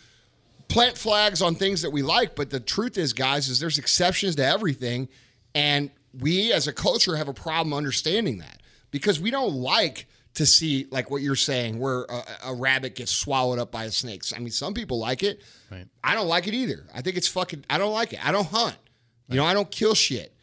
plant 0.67 0.97
flags 0.97 1.41
on 1.41 1.55
things 1.55 1.81
that 1.81 1.89
we 1.89 2.03
like, 2.03 2.35
but 2.35 2.51
the 2.51 2.59
truth 2.59 2.97
is, 2.97 3.13
guys, 3.13 3.49
is 3.49 3.59
there's 3.59 3.79
exceptions 3.79 4.35
to 4.35 4.45
everything, 4.45 5.09
and 5.55 5.89
we 6.17 6.53
as 6.53 6.67
a 6.67 6.73
culture 6.73 7.15
have 7.15 7.27
a 7.27 7.33
problem 7.33 7.73
understanding 7.73 8.37
that 8.37 8.61
because 8.91 9.19
we 9.19 9.31
don't 9.31 9.53
like 9.53 10.07
to 10.39 10.45
see 10.45 10.87
like 10.89 11.11
what 11.11 11.21
you're 11.21 11.35
saying, 11.35 11.79
where 11.79 12.03
a, 12.03 12.23
a 12.45 12.53
rabbit 12.53 12.95
gets 12.95 13.11
swallowed 13.11 13.59
up 13.59 13.73
by 13.73 13.83
a 13.83 13.91
snake. 13.91 14.23
I 14.33 14.39
mean, 14.39 14.51
some 14.51 14.73
people 14.73 14.97
like 14.97 15.21
it. 15.21 15.41
Right. 15.69 15.85
I 16.01 16.15
don't 16.15 16.29
like 16.29 16.47
it 16.47 16.53
either. 16.53 16.85
I 16.95 17.01
think 17.01 17.17
it's 17.17 17.27
fucking. 17.27 17.65
I 17.69 17.77
don't 17.77 17.91
like 17.91 18.13
it. 18.13 18.25
I 18.25 18.31
don't 18.31 18.47
hunt. 18.47 18.77
You 19.27 19.35
know, 19.35 19.43
I 19.43 19.53
don't 19.53 19.69
kill 19.69 19.93
shit. 19.95 20.33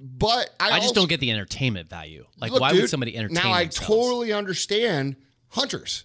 But 0.00 0.50
I, 0.58 0.70
I 0.72 0.78
just 0.78 0.88
also- 0.88 1.02
don't 1.02 1.08
get 1.08 1.20
the 1.20 1.30
entertainment 1.30 1.88
value. 1.88 2.26
Like, 2.40 2.50
Look, 2.50 2.60
why 2.60 2.72
dude, 2.72 2.82
would 2.82 2.90
somebody 2.90 3.16
entertain 3.16 3.36
me? 3.36 3.42
Now 3.50 3.52
I 3.54 3.66
totally 3.66 4.32
understand 4.32 5.14
hunters. 5.50 6.04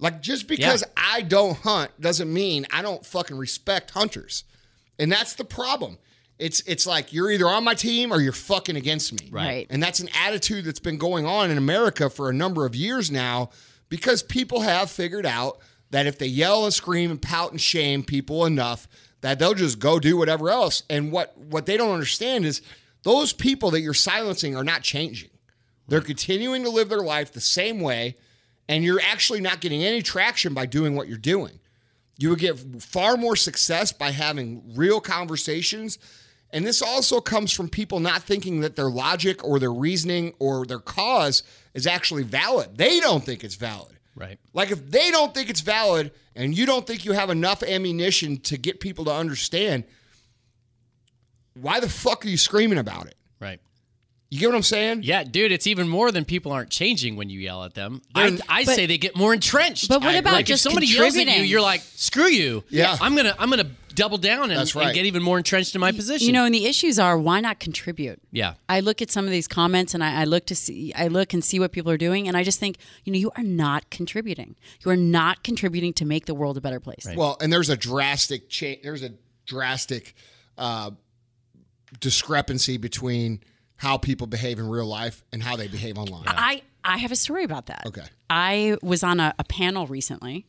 Like 0.00 0.20
just 0.20 0.46
because 0.46 0.84
I 0.96 1.22
don't 1.22 1.56
hunt 1.56 1.98
doesn't 1.98 2.30
mean 2.30 2.66
I 2.70 2.82
don't 2.82 3.06
fucking 3.06 3.38
respect 3.38 3.92
hunters. 3.92 4.44
And 4.98 5.10
that's 5.10 5.34
the 5.34 5.44
problem. 5.44 5.96
It's 6.44 6.60
it's 6.66 6.86
like 6.86 7.14
you're 7.14 7.30
either 7.30 7.48
on 7.48 7.64
my 7.64 7.72
team 7.72 8.12
or 8.12 8.20
you're 8.20 8.32
fucking 8.32 8.76
against 8.76 9.18
me. 9.18 9.30
Right. 9.30 9.66
And 9.70 9.82
that's 9.82 10.00
an 10.00 10.10
attitude 10.26 10.66
that's 10.66 10.78
been 10.78 10.98
going 10.98 11.24
on 11.24 11.50
in 11.50 11.56
America 11.56 12.10
for 12.10 12.28
a 12.28 12.34
number 12.34 12.66
of 12.66 12.76
years 12.76 13.10
now 13.10 13.48
because 13.88 14.22
people 14.22 14.60
have 14.60 14.90
figured 14.90 15.24
out 15.24 15.58
that 15.88 16.06
if 16.06 16.18
they 16.18 16.26
yell 16.26 16.66
and 16.66 16.74
scream 16.74 17.10
and 17.10 17.22
pout 17.22 17.52
and 17.52 17.60
shame 17.60 18.02
people 18.02 18.44
enough, 18.44 18.86
that 19.22 19.38
they'll 19.38 19.54
just 19.54 19.78
go 19.78 19.98
do 19.98 20.18
whatever 20.18 20.50
else. 20.50 20.82
And 20.90 21.10
what 21.10 21.34
what 21.38 21.64
they 21.64 21.78
don't 21.78 21.94
understand 21.94 22.44
is 22.44 22.60
those 23.04 23.32
people 23.32 23.70
that 23.70 23.80
you're 23.80 23.94
silencing 23.94 24.54
are 24.54 24.64
not 24.64 24.82
changing. 24.82 25.30
They're 25.88 26.02
continuing 26.02 26.62
to 26.64 26.68
live 26.68 26.90
their 26.90 27.00
life 27.00 27.32
the 27.32 27.40
same 27.40 27.80
way, 27.80 28.16
and 28.68 28.84
you're 28.84 29.00
actually 29.00 29.40
not 29.40 29.62
getting 29.62 29.82
any 29.82 30.02
traction 30.02 30.52
by 30.52 30.66
doing 30.66 30.94
what 30.94 31.08
you're 31.08 31.16
doing. 31.16 31.58
You 32.18 32.28
would 32.28 32.38
get 32.38 32.58
far 32.82 33.16
more 33.16 33.34
success 33.34 33.92
by 33.92 34.10
having 34.10 34.74
real 34.74 35.00
conversations. 35.00 35.98
And 36.54 36.64
this 36.64 36.80
also 36.80 37.20
comes 37.20 37.50
from 37.50 37.68
people 37.68 37.98
not 37.98 38.22
thinking 38.22 38.60
that 38.60 38.76
their 38.76 38.88
logic 38.88 39.42
or 39.42 39.58
their 39.58 39.72
reasoning 39.72 40.34
or 40.38 40.64
their 40.64 40.78
cause 40.78 41.42
is 41.74 41.84
actually 41.84 42.22
valid. 42.22 42.78
They 42.78 43.00
don't 43.00 43.24
think 43.24 43.42
it's 43.42 43.56
valid. 43.56 43.98
Right. 44.14 44.38
Like 44.52 44.70
if 44.70 44.88
they 44.88 45.10
don't 45.10 45.34
think 45.34 45.50
it's 45.50 45.62
valid 45.62 46.12
and 46.36 46.56
you 46.56 46.64
don't 46.64 46.86
think 46.86 47.04
you 47.04 47.10
have 47.10 47.28
enough 47.28 47.64
ammunition 47.64 48.36
to 48.42 48.56
get 48.56 48.78
people 48.78 49.04
to 49.06 49.12
understand, 49.12 49.82
why 51.54 51.80
the 51.80 51.88
fuck 51.88 52.24
are 52.24 52.28
you 52.28 52.36
screaming 52.36 52.78
about 52.78 53.06
it? 53.08 53.16
Right. 53.40 53.60
You 54.34 54.40
get 54.40 54.48
what 54.48 54.56
I'm 54.56 54.62
saying? 54.62 55.04
Yeah, 55.04 55.22
dude, 55.22 55.52
it's 55.52 55.68
even 55.68 55.88
more 55.88 56.10
than 56.10 56.24
people 56.24 56.50
aren't 56.50 56.70
changing 56.70 57.14
when 57.14 57.30
you 57.30 57.38
yell 57.38 57.62
at 57.62 57.74
them. 57.74 58.02
I, 58.16 58.36
I 58.48 58.64
But- 58.64 58.74
say 58.74 58.86
they 58.86 58.98
get 58.98 59.14
more 59.14 59.32
entrenched. 59.32 59.88
But 59.88 60.00
what 60.02 60.12
I- 60.12 60.18
about 60.18 60.32
like 60.32 60.46
just 60.46 60.66
if 60.66 60.72
somebody 60.72 60.88
yells 60.88 61.16
at 61.16 61.28
you, 61.28 61.44
you're 61.44 61.60
like, 61.60 61.82
screw 61.82 62.26
you. 62.26 62.64
Yeah. 62.68 62.96
I'm 63.00 63.14
gonna 63.14 63.36
I'm 63.38 63.48
gonna 63.48 63.70
double 63.94 64.18
down 64.18 64.50
and, 64.50 64.74
right. 64.74 64.86
and 64.86 64.94
get 64.96 65.06
even 65.06 65.22
more 65.22 65.38
entrenched 65.38 65.76
in 65.76 65.80
my 65.80 65.92
position. 65.92 66.26
You 66.26 66.32
know, 66.32 66.44
and 66.46 66.52
the 66.52 66.66
issues 66.66 66.98
are 66.98 67.16
why 67.16 67.38
not 67.38 67.60
contribute? 67.60 68.20
Yeah. 68.32 68.54
I 68.68 68.80
look 68.80 69.00
at 69.00 69.12
some 69.12 69.24
of 69.24 69.30
these 69.30 69.46
comments 69.46 69.94
and 69.94 70.02
I, 70.02 70.22
I 70.22 70.24
look 70.24 70.46
to 70.46 70.56
see, 70.56 70.92
I 70.94 71.06
look 71.06 71.32
and 71.32 71.44
see 71.44 71.60
what 71.60 71.70
people 71.70 71.92
are 71.92 71.96
doing, 71.96 72.26
and 72.26 72.36
I 72.36 72.42
just 72.42 72.58
think, 72.58 72.78
you 73.04 73.12
know, 73.12 73.18
you 73.20 73.30
are 73.36 73.44
not 73.44 73.88
contributing. 73.90 74.56
You 74.84 74.90
are 74.90 74.96
not 74.96 75.44
contributing 75.44 75.92
to 75.92 76.04
make 76.04 76.26
the 76.26 76.34
world 76.34 76.56
a 76.56 76.60
better 76.60 76.80
place. 76.80 77.06
Well, 77.14 77.36
and 77.40 77.52
there's 77.52 77.70
a 77.70 77.76
drastic 77.76 78.48
change. 78.48 78.82
There's 78.82 79.04
a 79.04 79.10
drastic 79.46 80.16
uh, 80.58 80.90
discrepancy 82.00 82.78
between 82.78 83.44
how 83.84 83.98
people 83.98 84.26
behave 84.26 84.58
in 84.58 84.66
real 84.68 84.86
life 84.86 85.22
and 85.30 85.42
how 85.42 85.56
they 85.56 85.68
behave 85.68 85.98
online. 85.98 86.24
I 86.26 86.62
I 86.82 86.96
have 86.96 87.12
a 87.12 87.16
story 87.16 87.44
about 87.44 87.66
that. 87.66 87.84
Okay. 87.86 88.06
I 88.30 88.78
was 88.82 89.02
on 89.02 89.20
a, 89.20 89.34
a 89.38 89.44
panel 89.44 89.86
recently, 89.86 90.46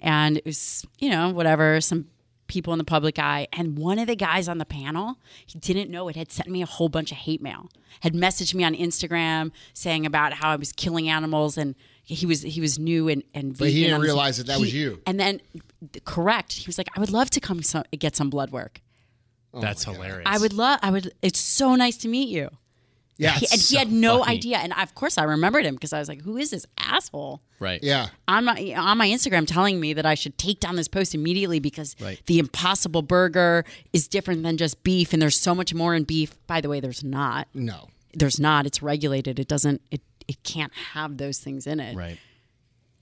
and 0.00 0.38
it 0.38 0.46
was 0.46 0.86
you 0.98 1.10
know 1.10 1.28
whatever 1.28 1.80
some 1.82 2.06
people 2.46 2.72
in 2.72 2.78
the 2.78 2.84
public 2.84 3.18
eye, 3.18 3.46
and 3.52 3.78
one 3.78 3.98
of 3.98 4.06
the 4.06 4.16
guys 4.16 4.48
on 4.48 4.58
the 4.58 4.64
panel 4.64 5.18
he 5.46 5.58
didn't 5.58 5.88
know 5.90 6.08
it 6.08 6.16
had 6.16 6.32
sent 6.32 6.48
me 6.48 6.62
a 6.62 6.66
whole 6.66 6.88
bunch 6.88 7.12
of 7.12 7.18
hate 7.18 7.42
mail, 7.42 7.68
had 8.00 8.14
messaged 8.14 8.54
me 8.54 8.64
on 8.64 8.74
Instagram 8.74 9.52
saying 9.74 10.06
about 10.06 10.32
how 10.32 10.50
I 10.50 10.56
was 10.56 10.72
killing 10.72 11.08
animals 11.08 11.56
and. 11.58 11.74
He 12.02 12.26
was 12.26 12.42
he 12.42 12.60
was 12.60 12.76
new 12.76 13.08
and 13.08 13.22
and 13.34 13.56
But 13.56 13.68
he 13.68 13.84
didn't 13.84 14.00
realize 14.00 14.38
that 14.38 14.48
that 14.48 14.58
was 14.58 14.74
you. 14.74 15.00
And 15.06 15.20
then, 15.20 15.40
correct. 16.04 16.54
He 16.54 16.66
was 16.66 16.76
like, 16.76 16.88
"I 16.96 16.98
would 16.98 17.12
love 17.12 17.30
to 17.30 17.40
come 17.40 17.62
some, 17.62 17.84
get 17.96 18.16
some 18.16 18.30
blood 18.30 18.50
work." 18.50 18.80
Oh 19.52 19.60
That's 19.60 19.84
hilarious. 19.84 20.26
I 20.26 20.38
would 20.38 20.52
love. 20.52 20.78
I 20.82 20.90
would. 20.90 21.12
It's 21.22 21.38
so 21.38 21.76
nice 21.76 21.96
to 21.98 22.08
meet 22.08 22.28
you. 22.28 22.50
Yeah, 23.20 23.32
He- 23.38 23.44
it's 23.44 23.52
and 23.52 23.62
he 23.62 23.76
had 23.76 23.92
no 23.92 24.20
funny. 24.24 24.36
idea. 24.38 24.58
And 24.58 24.72
of 24.72 24.94
course, 24.94 25.18
I 25.18 25.24
remembered 25.24 25.64
him 25.66 25.74
because 25.74 25.92
I 25.92 25.98
was 25.98 26.08
like, 26.08 26.22
"Who 26.22 26.36
is 26.38 26.50
this 26.50 26.64
asshole?" 26.78 27.42
Right. 27.58 27.82
Yeah, 27.82 28.08
on 28.26 28.46
my 28.46 28.74
on 28.76 28.96
my 28.98 29.06
Instagram 29.08 29.46
telling 29.46 29.78
me 29.78 29.92
that 29.92 30.06
I 30.06 30.14
should 30.14 30.38
take 30.38 30.58
down 30.58 30.76
this 30.76 30.88
post 30.88 31.14
immediately 31.14 31.58
because 31.60 31.94
Right. 32.00 32.18
the 32.26 32.38
Impossible 32.38 33.02
Burger 33.02 33.64
is 33.92 34.08
different 34.08 34.42
than 34.42 34.56
just 34.56 34.82
beef, 34.82 35.12
and 35.12 35.20
there's 35.20 35.36
so 35.38 35.54
much 35.54 35.74
more 35.74 35.94
in 35.94 36.04
beef. 36.04 36.34
By 36.46 36.60
the 36.62 36.68
way, 36.70 36.80
there's 36.80 37.04
not. 37.04 37.48
no. 37.54 37.88
There's 38.14 38.40
not. 38.40 38.66
It's 38.66 38.82
regulated. 38.82 39.38
It 39.38 39.46
doesn't. 39.48 39.82
It 39.90 40.00
it 40.26 40.42
can't 40.42 40.72
have 40.94 41.18
those 41.18 41.38
things 41.38 41.66
in 41.66 41.78
it. 41.78 41.94
Right. 41.96 42.18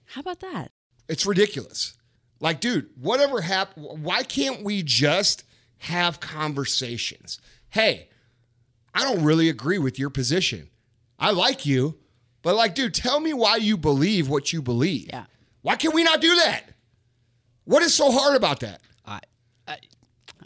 How 0.06 0.20
about 0.20 0.40
that? 0.40 0.72
It's 1.08 1.24
ridiculous. 1.26 1.96
Like, 2.40 2.60
dude, 2.60 2.90
whatever 3.00 3.40
happened, 3.42 4.02
why 4.02 4.22
can't 4.22 4.62
we 4.64 4.82
just 4.82 5.44
have 5.78 6.18
conversations? 6.20 7.40
Hey, 7.70 8.08
I 8.98 9.04
don't 9.04 9.24
really 9.24 9.48
agree 9.48 9.78
with 9.78 9.98
your 9.98 10.10
position. 10.10 10.70
I 11.18 11.30
like 11.30 11.64
you, 11.66 11.98
but 12.42 12.54
like, 12.56 12.74
dude, 12.74 12.94
tell 12.94 13.20
me 13.20 13.32
why 13.32 13.56
you 13.56 13.76
believe 13.76 14.28
what 14.28 14.52
you 14.52 14.62
believe. 14.62 15.08
Yeah. 15.08 15.24
Why 15.62 15.76
can 15.76 15.92
we 15.92 16.02
not 16.04 16.20
do 16.20 16.34
that? 16.36 16.64
What 17.64 17.82
is 17.82 17.94
so 17.94 18.10
hard 18.10 18.36
about 18.36 18.60
that? 18.60 18.80
I, 19.04 19.20
I 19.66 19.76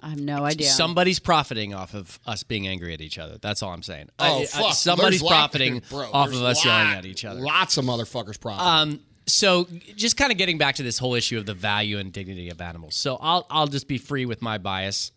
I 0.00 0.09
have 0.11 0.18
no 0.20 0.44
idea. 0.44 0.66
Somebody's 0.68 1.20
profiting 1.20 1.72
off 1.74 1.94
of 1.94 2.18
us 2.26 2.42
being 2.42 2.66
angry 2.66 2.92
at 2.92 3.00
each 3.00 3.18
other. 3.18 3.38
That's 3.40 3.62
all 3.62 3.72
I'm 3.72 3.82
saying. 3.84 4.09
Oh, 4.18 4.38
I- 4.38 4.42
I- 4.42 4.46
fuck. 4.46 4.74
somebody's 4.74 5.20
There's 5.20 5.30
lot- 5.30 5.50
profiting 5.50 5.82
Bro, 5.90 6.11
off 6.12 6.28
of 6.28 6.42
us 6.42 6.64
lot- 6.64 6.64
yelling 6.66 6.98
at 6.98 7.07
each 7.07 7.24
other. 7.24 7.40
Lots 7.40 7.76
of 7.76 7.84
motherfuckers 7.84 8.40
profiting. 8.40 8.66
Um, 8.94 9.00
so 9.26 9.68
just 9.94 10.16
kind 10.16 10.32
of 10.32 10.38
getting 10.38 10.59
back 10.59 10.74
to 10.76 10.82
this 10.82 10.98
whole 10.98 11.14
issue 11.14 11.38
of 11.38 11.46
the 11.46 11.55
value 11.55 11.98
and 11.98 12.12
dignity 12.12 12.48
of 12.50 12.61
animals. 12.61 12.96
So 12.96 13.16
I'll 13.20 13.46
I'll 13.50 13.68
just 13.68 13.86
be 13.86 13.98
free 13.98 14.26
with 14.26 14.42
my 14.42 14.59
bias. 14.59 15.12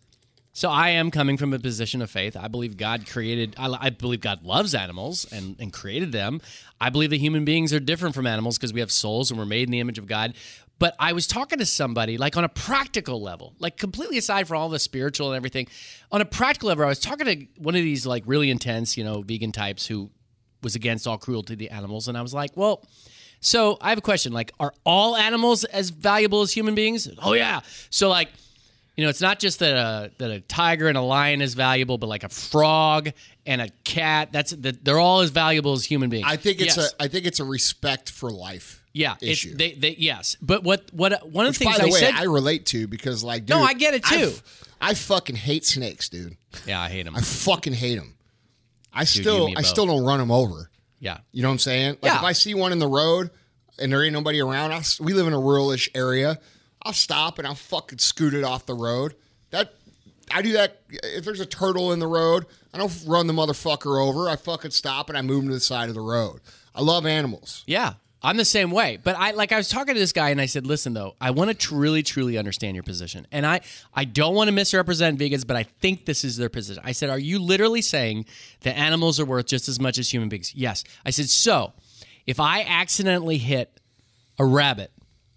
So 0.56 0.70
I 0.70 0.88
am 0.88 1.10
coming 1.10 1.36
from 1.36 1.52
a 1.52 1.58
position 1.58 2.00
of 2.00 2.10
faith. 2.10 2.34
I 2.34 2.48
believe 2.48 2.78
God 2.78 3.06
created. 3.06 3.54
I, 3.58 3.76
I 3.78 3.90
believe 3.90 4.22
God 4.22 4.42
loves 4.42 4.74
animals 4.74 5.30
and 5.30 5.54
and 5.60 5.70
created 5.70 6.12
them. 6.12 6.40
I 6.80 6.88
believe 6.88 7.10
that 7.10 7.18
human 7.18 7.44
beings 7.44 7.74
are 7.74 7.78
different 7.78 8.14
from 8.14 8.26
animals 8.26 8.56
because 8.56 8.72
we 8.72 8.80
have 8.80 8.90
souls 8.90 9.30
and 9.30 9.38
we're 9.38 9.44
made 9.44 9.68
in 9.68 9.70
the 9.70 9.80
image 9.80 9.98
of 9.98 10.06
God. 10.06 10.32
But 10.78 10.96
I 10.98 11.12
was 11.12 11.26
talking 11.26 11.58
to 11.58 11.66
somebody 11.66 12.16
like 12.16 12.38
on 12.38 12.44
a 12.44 12.48
practical 12.48 13.20
level, 13.20 13.54
like 13.58 13.76
completely 13.76 14.16
aside 14.16 14.48
from 14.48 14.56
all 14.56 14.70
the 14.70 14.78
spiritual 14.78 15.26
and 15.28 15.36
everything. 15.36 15.68
On 16.10 16.22
a 16.22 16.24
practical 16.24 16.68
level, 16.68 16.86
I 16.86 16.88
was 16.88 17.00
talking 17.00 17.26
to 17.26 17.46
one 17.60 17.74
of 17.74 17.82
these 17.82 18.06
like 18.06 18.22
really 18.24 18.50
intense, 18.50 18.96
you 18.96 19.04
know, 19.04 19.20
vegan 19.20 19.52
types 19.52 19.86
who 19.86 20.10
was 20.62 20.74
against 20.74 21.06
all 21.06 21.18
cruelty 21.18 21.52
to 21.52 21.58
the 21.58 21.68
animals, 21.68 22.08
and 22.08 22.16
I 22.16 22.22
was 22.22 22.32
like, 22.32 22.56
well. 22.56 22.82
So 23.40 23.76
I 23.82 23.90
have 23.90 23.98
a 23.98 24.00
question. 24.00 24.32
Like, 24.32 24.50
are 24.58 24.72
all 24.84 25.14
animals 25.14 25.64
as 25.64 25.90
valuable 25.90 26.40
as 26.40 26.52
human 26.52 26.74
beings? 26.74 27.06
Oh 27.22 27.34
yeah. 27.34 27.60
So 27.90 28.08
like, 28.08 28.30
you 28.96 29.04
know, 29.04 29.10
it's 29.10 29.20
not 29.20 29.38
just 29.38 29.58
that 29.58 29.76
a 29.76 30.10
that 30.18 30.30
a 30.30 30.40
tiger 30.40 30.88
and 30.88 30.96
a 30.96 31.02
lion 31.02 31.42
is 31.42 31.54
valuable, 31.54 31.98
but 31.98 32.06
like 32.08 32.24
a 32.24 32.28
frog 32.28 33.10
and 33.44 33.60
a 33.60 33.68
cat. 33.84 34.30
That's 34.32 34.52
that 34.52 34.84
they're 34.84 34.98
all 34.98 35.20
as 35.20 35.30
valuable 35.30 35.72
as 35.74 35.84
human 35.84 36.08
beings. 36.10 36.26
I 36.28 36.36
think 36.36 36.60
it's 36.60 36.76
Yes. 36.76 36.92
a 36.98 37.02
I 37.02 37.08
think 37.08 37.26
it's 37.26 37.40
a 37.40 37.44
respect 37.44 38.10
for 38.10 38.30
life. 38.30 38.82
yeah. 38.94 39.16
Issue. 39.20 39.54
they, 39.54 39.72
they 39.74 39.96
yes. 39.98 40.36
But 40.40 40.64
what 40.64 40.84
what 40.92 41.28
one 41.30 41.46
of 41.46 41.58
the 41.58 41.64
By 41.64 41.72
things 41.72 41.82
the 41.84 41.88
I 41.90 41.92
way, 41.92 42.00
said. 42.00 42.14
I 42.14 42.24
relate 42.24 42.66
to 42.66 42.86
because 42.88 43.22
like, 43.22 43.42
dude, 43.46 43.50
No, 43.56 43.62
I 43.62 43.74
get 43.74 43.92
it, 43.94 44.04
too. 44.04 44.32
f- 44.34 44.42
I 44.80 44.94
fucking 44.94 45.36
hate 45.36 45.64
snakes, 45.66 46.08
dude. 46.08 46.36
yeah, 46.66 46.80
I 46.80 46.88
hate 46.88 47.04
them. 47.04 47.14
I 47.16 47.20
fucking 47.20 47.72
hate 47.74 47.96
them. 47.96 48.14
I 48.92 49.00
you 49.00 49.06
still 49.06 49.50
I 49.56 49.62
still 49.62 49.84
don't 49.86 50.04
run 50.04 50.18
them 50.18 50.30
over. 50.30 50.70
yeah. 51.00 51.18
You 51.32 51.42
know 51.42 51.48
what 51.48 51.52
I'm 51.52 51.58
saying? 51.58 51.98
Like 52.00 52.12
Yeah. 52.12 52.16
if 52.16 52.22
I 52.24 52.32
see 52.32 52.54
one 52.54 52.72
in 52.72 52.78
the 52.78 52.88
road 52.88 53.30
and 53.78 53.92
there 53.92 54.02
ain't 54.02 54.14
nobody 54.14 54.40
around, 54.40 54.72
I'll, 54.72 54.82
we 55.00 55.12
live 55.12 55.26
in 55.26 55.34
a 55.34 55.38
ruralish 55.38 55.88
area. 55.94 56.38
I'll 56.86 56.92
stop 56.92 57.38
and 57.38 57.48
I'll 57.48 57.56
fucking 57.56 57.98
scoot 57.98 58.32
it 58.32 58.44
off 58.44 58.64
the 58.64 58.74
road. 58.74 59.16
That 59.50 59.74
I 60.32 60.40
do 60.40 60.52
that 60.52 60.82
if 60.88 61.24
there's 61.24 61.40
a 61.40 61.46
turtle 61.46 61.92
in 61.92 61.98
the 61.98 62.06
road. 62.06 62.46
I 62.72 62.78
don't 62.78 62.92
run 63.06 63.26
the 63.26 63.32
motherfucker 63.32 64.00
over. 64.00 64.28
I 64.28 64.36
fucking 64.36 64.70
stop 64.70 65.08
and 65.08 65.18
I 65.18 65.22
move 65.22 65.42
him 65.42 65.48
to 65.48 65.54
the 65.54 65.60
side 65.60 65.88
of 65.88 65.96
the 65.96 66.00
road. 66.00 66.40
I 66.76 66.82
love 66.82 67.04
animals. 67.04 67.64
Yeah, 67.66 67.94
I'm 68.22 68.36
the 68.36 68.44
same 68.44 68.70
way. 68.70 68.98
But 69.02 69.16
I 69.16 69.32
like 69.32 69.50
I 69.50 69.56
was 69.56 69.68
talking 69.68 69.94
to 69.94 70.00
this 70.00 70.12
guy 70.12 70.30
and 70.30 70.40
I 70.40 70.46
said, 70.46 70.64
"Listen, 70.64 70.94
though, 70.94 71.16
I 71.20 71.32
want 71.32 71.50
to 71.50 71.54
truly, 71.54 72.04
truly 72.04 72.38
understand 72.38 72.76
your 72.76 72.84
position, 72.84 73.26
and 73.32 73.44
I 73.44 73.62
I 73.92 74.04
don't 74.04 74.36
want 74.36 74.46
to 74.46 74.52
misrepresent 74.52 75.18
vegans, 75.18 75.44
but 75.44 75.56
I 75.56 75.64
think 75.64 76.06
this 76.06 76.22
is 76.22 76.36
their 76.36 76.48
position." 76.48 76.82
I 76.86 76.92
said, 76.92 77.10
"Are 77.10 77.18
you 77.18 77.40
literally 77.40 77.82
saying 77.82 78.26
that 78.60 78.76
animals 78.76 79.18
are 79.18 79.24
worth 79.24 79.46
just 79.46 79.68
as 79.68 79.80
much 79.80 79.98
as 79.98 80.12
human 80.12 80.28
beings?" 80.28 80.54
Yes. 80.54 80.84
I 81.04 81.10
said, 81.10 81.28
"So, 81.30 81.72
if 82.26 82.38
I 82.38 82.62
accidentally 82.62 83.38
hit 83.38 83.80
a 84.38 84.44
rabbit 84.44 84.92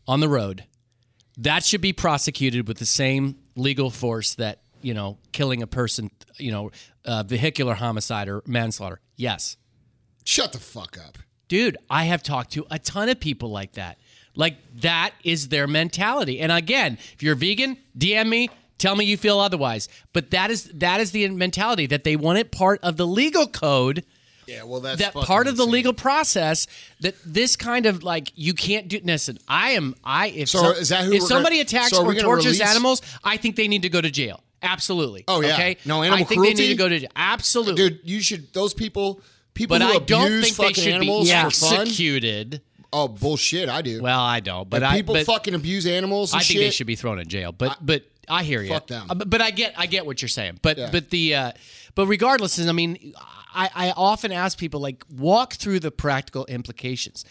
on 0.07 0.19
the 0.19 0.29
road, 0.29 0.65
that 1.39 1.63
should 1.63 1.81
be 1.81 1.93
prosecuted 1.93 2.67
with 2.67 2.77
the 2.77 2.85
same 2.85 3.35
legal 3.55 3.89
force 3.89 4.35
that 4.35 4.61
you 4.81 4.93
know 4.93 5.17
killing 5.31 5.61
a 5.61 5.67
person, 5.67 6.11
you 6.37 6.51
know, 6.51 6.71
uh, 7.05 7.23
vehicular 7.23 7.75
homicide 7.75 8.27
or 8.27 8.41
manslaughter." 8.45 8.99
Yes. 9.15 9.57
Shut 10.23 10.51
the 10.51 10.59
fuck 10.59 10.97
up. 10.97 11.17
Dude, 11.47 11.77
I 11.89 12.03
have 12.05 12.21
talked 12.21 12.51
to 12.51 12.65
a 12.69 12.77
ton 12.77 13.09
of 13.09 13.19
people 13.19 13.49
like 13.49 13.73
that. 13.73 13.97
Like 14.35 14.57
that 14.81 15.13
is 15.23 15.49
their 15.49 15.67
mentality. 15.67 16.39
And 16.39 16.51
again, 16.51 16.97
if 17.13 17.23
you're 17.23 17.35
vegan, 17.35 17.77
DM 17.97 18.29
me, 18.29 18.49
tell 18.77 18.95
me 18.95 19.05
you 19.05 19.17
feel 19.17 19.39
otherwise. 19.39 19.89
But 20.13 20.31
that 20.31 20.51
is 20.51 20.65
that 20.75 21.01
is 21.01 21.11
the 21.11 21.27
mentality 21.29 21.87
that 21.87 22.03
they 22.03 22.15
want 22.15 22.37
it 22.39 22.51
part 22.51 22.79
of 22.83 22.97
the 22.97 23.07
legal 23.07 23.47
code. 23.47 24.05
Yeah, 24.49 24.63
well 24.63 24.79
that's 24.81 24.99
That 24.99 25.13
part 25.13 25.47
of 25.47 25.57
the 25.57 25.63
insane. 25.63 25.73
legal 25.73 25.93
process 25.93 26.67
that 27.01 27.15
this 27.25 27.55
kind 27.55 27.85
of 27.85 28.03
like 28.03 28.31
you 28.35 28.53
can't 28.53 28.87
do. 28.87 28.99
Listen, 29.03 29.37
I 29.47 29.71
am 29.71 29.95
I 30.03 30.27
if 30.27 30.49
So 30.49 30.59
some- 30.63 30.75
is 30.75 30.89
that 30.89 31.05
who 31.05 31.13
if 31.13 31.23
somebody 31.23 31.57
gonna- 31.57 31.61
attacks 31.63 31.91
so 31.91 32.03
or 32.05 32.13
tortures 32.15 32.45
release- 32.45 32.61
animals, 32.61 33.01
I 33.23 33.37
think 33.37 33.55
they 33.55 33.67
need 33.67 33.83
to 33.83 33.89
go 33.89 34.01
to 34.01 34.09
jail. 34.09 34.41
Absolutely. 34.61 35.23
Oh, 35.27 35.41
yeah. 35.41 35.53
Okay. 35.53 35.77
No, 35.85 36.01
animal 36.03 36.19
I 36.21 36.27
think 36.27 36.41
they 36.43 36.53
need 36.53 36.67
to 36.69 36.75
go 36.75 36.89
to 36.89 36.99
jail. 36.99 37.09
Absolutely. 37.15 37.75
dude. 37.89 37.99
You 38.03 38.19
should 38.21 38.51
those 38.53 38.73
people 38.73 39.21
people 39.53 39.77
but 39.77 39.81
who 39.85 39.89
I 39.93 39.99
don't 39.99 40.25
abuse 40.25 40.43
think 40.45 40.57
they 40.57 40.63
fucking 40.63 40.83
should 40.83 40.93
animals 40.93 41.27
be 41.29 41.33
for 41.43 41.49
fun. 41.51 41.81
executed. 41.81 42.61
Oh 42.91 43.07
bullshit! 43.07 43.69
I 43.69 43.83
do. 43.83 44.01
Well, 44.01 44.19
I 44.19 44.39
don't, 44.39 44.67
but 44.67 44.81
If 44.81 44.89
I 44.89 44.95
people 44.95 45.13
but 45.13 45.25
fucking 45.27 45.53
abuse 45.53 45.85
animals. 45.85 46.33
I 46.33 46.39
think 46.39 46.45
shit, 46.45 46.57
they 46.57 46.69
should 46.71 46.87
be 46.87 46.95
thrown 46.95 47.19
in 47.19 47.27
jail. 47.27 47.51
But 47.51 47.77
but 47.85 48.03
I 48.30 48.43
hear 48.43 48.61
you. 48.61 48.69
Fuck 48.69 48.88
them. 48.88 49.07
Uh, 49.09 49.15
But, 49.15 49.41
I 49.41 49.51
get 49.51 49.73
I 49.77 49.86
get 49.86 50.05
what 50.05 50.21
you're 50.21 50.30
saying. 50.30 50.59
But 50.61 50.77
Yeah. 50.77 50.89
but 50.91 51.09
the 51.09 51.36
uh, 51.36 51.51
but 51.95 52.07
regardless, 52.07 52.59
I 52.59 52.71
mean, 52.71 53.13
I, 53.53 53.69
I 53.73 53.91
often 53.91 54.32
ask 54.32 54.57
people 54.57 54.80
like 54.80 55.03
walk 55.09 55.53
through 55.53 55.80
the 55.80 55.91
practical 55.91 56.45
implications. 56.45 57.25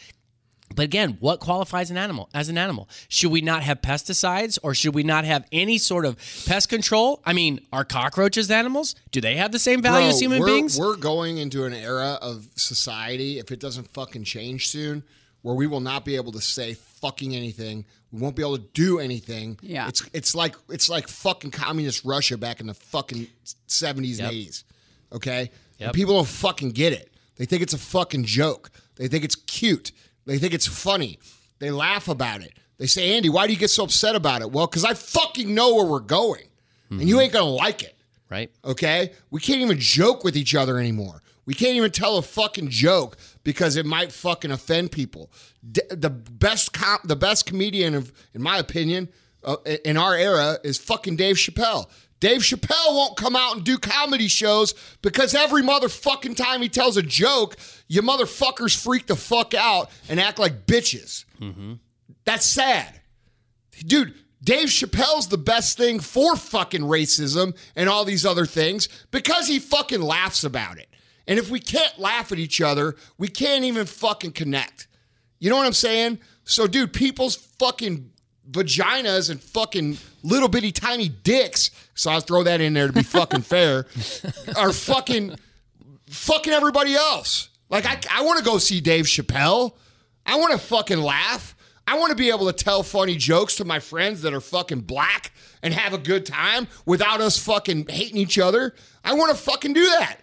But 0.74 0.84
again, 0.84 1.16
what 1.20 1.40
qualifies 1.40 1.90
an 1.90 1.96
animal 1.96 2.28
as 2.34 2.50
an 2.50 2.58
animal? 2.58 2.88
Should 3.08 3.30
we 3.30 3.40
not 3.40 3.62
have 3.62 3.80
pesticides 3.80 4.58
or 4.62 4.74
should 4.74 4.94
we 4.94 5.02
not 5.02 5.24
have 5.24 5.46
any 5.50 5.78
sort 5.78 6.04
of 6.04 6.16
pest 6.46 6.68
control? 6.68 7.22
I 7.24 7.32
mean, 7.32 7.60
are 7.72 7.84
cockroaches 7.84 8.50
animals? 8.50 8.94
Do 9.10 9.20
they 9.22 9.36
have 9.36 9.50
the 9.50 9.58
same 9.58 9.80
value 9.80 10.06
Bro, 10.06 10.08
as 10.10 10.20
human 10.20 10.40
we're, 10.40 10.46
beings? 10.46 10.78
We're 10.78 10.96
going 10.96 11.38
into 11.38 11.64
an 11.64 11.72
era 11.72 12.18
of 12.20 12.48
society, 12.56 13.38
if 13.38 13.50
it 13.50 13.60
doesn't 13.60 13.88
fucking 13.94 14.24
change 14.24 14.68
soon, 14.68 15.04
where 15.48 15.56
we 15.56 15.66
will 15.66 15.80
not 15.80 16.04
be 16.04 16.14
able 16.16 16.30
to 16.32 16.42
say 16.42 16.74
fucking 16.74 17.34
anything. 17.34 17.86
We 18.12 18.20
won't 18.20 18.36
be 18.36 18.42
able 18.42 18.58
to 18.58 18.64
do 18.74 18.98
anything. 18.98 19.58
Yeah. 19.62 19.88
It's 19.88 20.06
it's 20.12 20.34
like 20.34 20.54
it's 20.68 20.90
like 20.90 21.08
fucking 21.08 21.52
communist 21.52 22.04
Russia 22.04 22.36
back 22.36 22.60
in 22.60 22.66
the 22.66 22.74
fucking 22.74 23.26
seventies 23.66 24.18
Yep. 24.18 24.28
and 24.28 24.36
eighties. 24.36 24.64
Okay? 25.10 25.40
Yep. 25.78 25.88
And 25.88 25.92
people 25.94 26.16
don't 26.16 26.28
fucking 26.28 26.72
get 26.72 26.92
it. 26.92 27.10
They 27.36 27.46
think 27.46 27.62
it's 27.62 27.72
a 27.72 27.78
fucking 27.78 28.24
joke. 28.24 28.70
They 28.96 29.08
think 29.08 29.24
it's 29.24 29.36
cute. 29.36 29.92
They 30.26 30.36
think 30.36 30.52
it's 30.52 30.66
funny. 30.66 31.18
They 31.60 31.70
laugh 31.70 32.08
about 32.08 32.42
it. 32.42 32.52
They 32.76 32.86
say, 32.86 33.16
Andy, 33.16 33.30
why 33.30 33.46
do 33.46 33.54
you 33.54 33.58
get 33.58 33.70
so 33.70 33.84
upset 33.84 34.14
about 34.16 34.42
it? 34.42 34.50
Well, 34.52 34.66
because 34.66 34.84
I 34.84 34.92
fucking 34.92 35.54
know 35.54 35.74
where 35.76 35.86
we're 35.86 36.00
going. 36.00 36.42
And 36.90 37.00
Mm-hmm. 37.00 37.08
you 37.08 37.20
ain't 37.20 37.32
gonna 37.32 37.46
like 37.46 37.82
it 37.82 37.96
right? 38.30 38.50
okay? 38.62 39.12
We 39.30 39.40
can't 39.40 39.60
even 39.62 39.78
joke 39.80 40.24
with 40.24 40.36
each 40.36 40.54
other 40.54 40.78
anymore. 40.78 41.22
We 41.48 41.54
can't 41.54 41.76
even 41.76 41.90
tell 41.90 42.18
a 42.18 42.22
fucking 42.22 42.68
joke 42.68 43.16
because 43.42 43.76
it 43.76 43.86
might 43.86 44.12
fucking 44.12 44.50
offend 44.50 44.92
people. 44.92 45.32
D- 45.72 45.80
the 45.88 46.10
best 46.10 46.74
com- 46.74 47.00
the 47.04 47.16
best 47.16 47.46
comedian 47.46 47.94
of, 47.94 48.12
in 48.34 48.42
my 48.42 48.58
opinion, 48.58 49.08
uh, 49.42 49.56
in 49.82 49.96
our 49.96 50.14
era 50.14 50.58
is 50.62 50.76
fucking 50.76 51.16
Dave 51.16 51.36
Chappelle. 51.36 51.88
Dave 52.20 52.42
Chappelle 52.42 52.94
won't 52.94 53.16
come 53.16 53.34
out 53.34 53.56
and 53.56 53.64
do 53.64 53.78
comedy 53.78 54.28
shows 54.28 54.74
because 55.00 55.34
every 55.34 55.62
motherfucking 55.62 56.36
time 56.36 56.60
he 56.60 56.68
tells 56.68 56.98
a 56.98 57.02
joke, 57.02 57.56
you 57.86 58.02
motherfuckers 58.02 58.76
freak 58.76 59.06
the 59.06 59.16
fuck 59.16 59.54
out 59.54 59.90
and 60.10 60.20
act 60.20 60.38
like 60.38 60.66
bitches. 60.66 61.24
That's 62.26 62.44
sad 62.44 62.98
dude, 63.86 64.14
Dave 64.42 64.68
Chappelle's 64.68 65.28
the 65.28 65.38
best 65.38 65.76
thing 65.76 66.00
for 66.00 66.36
fucking 66.36 66.82
racism 66.82 67.56
and 67.76 67.88
all 67.88 68.04
these 68.04 68.24
other 68.24 68.46
things 68.46 68.88
because 69.10 69.48
he 69.48 69.58
fucking 69.58 70.00
laughs 70.00 70.44
about 70.44 70.78
it. 70.78 70.87
And 71.28 71.38
if 71.38 71.50
we 71.50 71.60
can't 71.60 71.96
laugh 71.98 72.32
at 72.32 72.38
each 72.38 72.60
other, 72.60 72.96
we 73.18 73.28
can't 73.28 73.64
even 73.64 73.86
fucking 73.86 74.32
connect. 74.32 74.88
You 75.38 75.50
know 75.50 75.56
what 75.56 75.66
I'm 75.66 75.72
saying? 75.74 76.18
So, 76.44 76.66
dude, 76.66 76.92
people's 76.92 77.36
fucking 77.36 78.10
vaginas 78.50 79.30
and 79.30 79.40
fucking 79.40 79.98
little 80.22 80.48
bitty 80.48 80.72
tiny 80.72 81.08
dicks, 81.08 81.70
so 81.94 82.10
I'll 82.10 82.20
throw 82.20 82.42
that 82.44 82.62
in 82.62 82.72
there 82.72 82.86
to 82.86 82.92
be 82.92 83.02
fucking 83.02 83.42
fair, 83.42 83.86
are 84.56 84.72
fucking 84.72 85.36
fucking 86.06 86.52
everybody 86.52 86.94
else. 86.94 87.50
Like 87.68 87.84
I, 87.84 88.00
I 88.10 88.22
want 88.22 88.38
to 88.38 88.44
go 88.44 88.56
see 88.56 88.80
Dave 88.80 89.04
Chappelle. 89.04 89.74
I 90.24 90.36
want 90.36 90.52
to 90.52 90.58
fucking 90.58 91.00
laugh. 91.00 91.54
I 91.86 91.98
want 91.98 92.10
to 92.10 92.16
be 92.16 92.30
able 92.30 92.46
to 92.46 92.52
tell 92.52 92.82
funny 92.82 93.16
jokes 93.16 93.56
to 93.56 93.64
my 93.64 93.80
friends 93.80 94.22
that 94.22 94.34
are 94.34 94.40
fucking 94.40 94.80
black 94.80 95.32
and 95.62 95.72
have 95.72 95.92
a 95.92 95.98
good 95.98 96.26
time 96.26 96.68
without 96.86 97.20
us 97.20 97.38
fucking 97.38 97.86
hating 97.88 98.16
each 98.16 98.38
other. 98.38 98.74
I 99.04 99.14
want 99.14 99.30
to 99.30 99.42
fucking 99.42 99.72
do 99.72 99.84
that. 99.86 100.18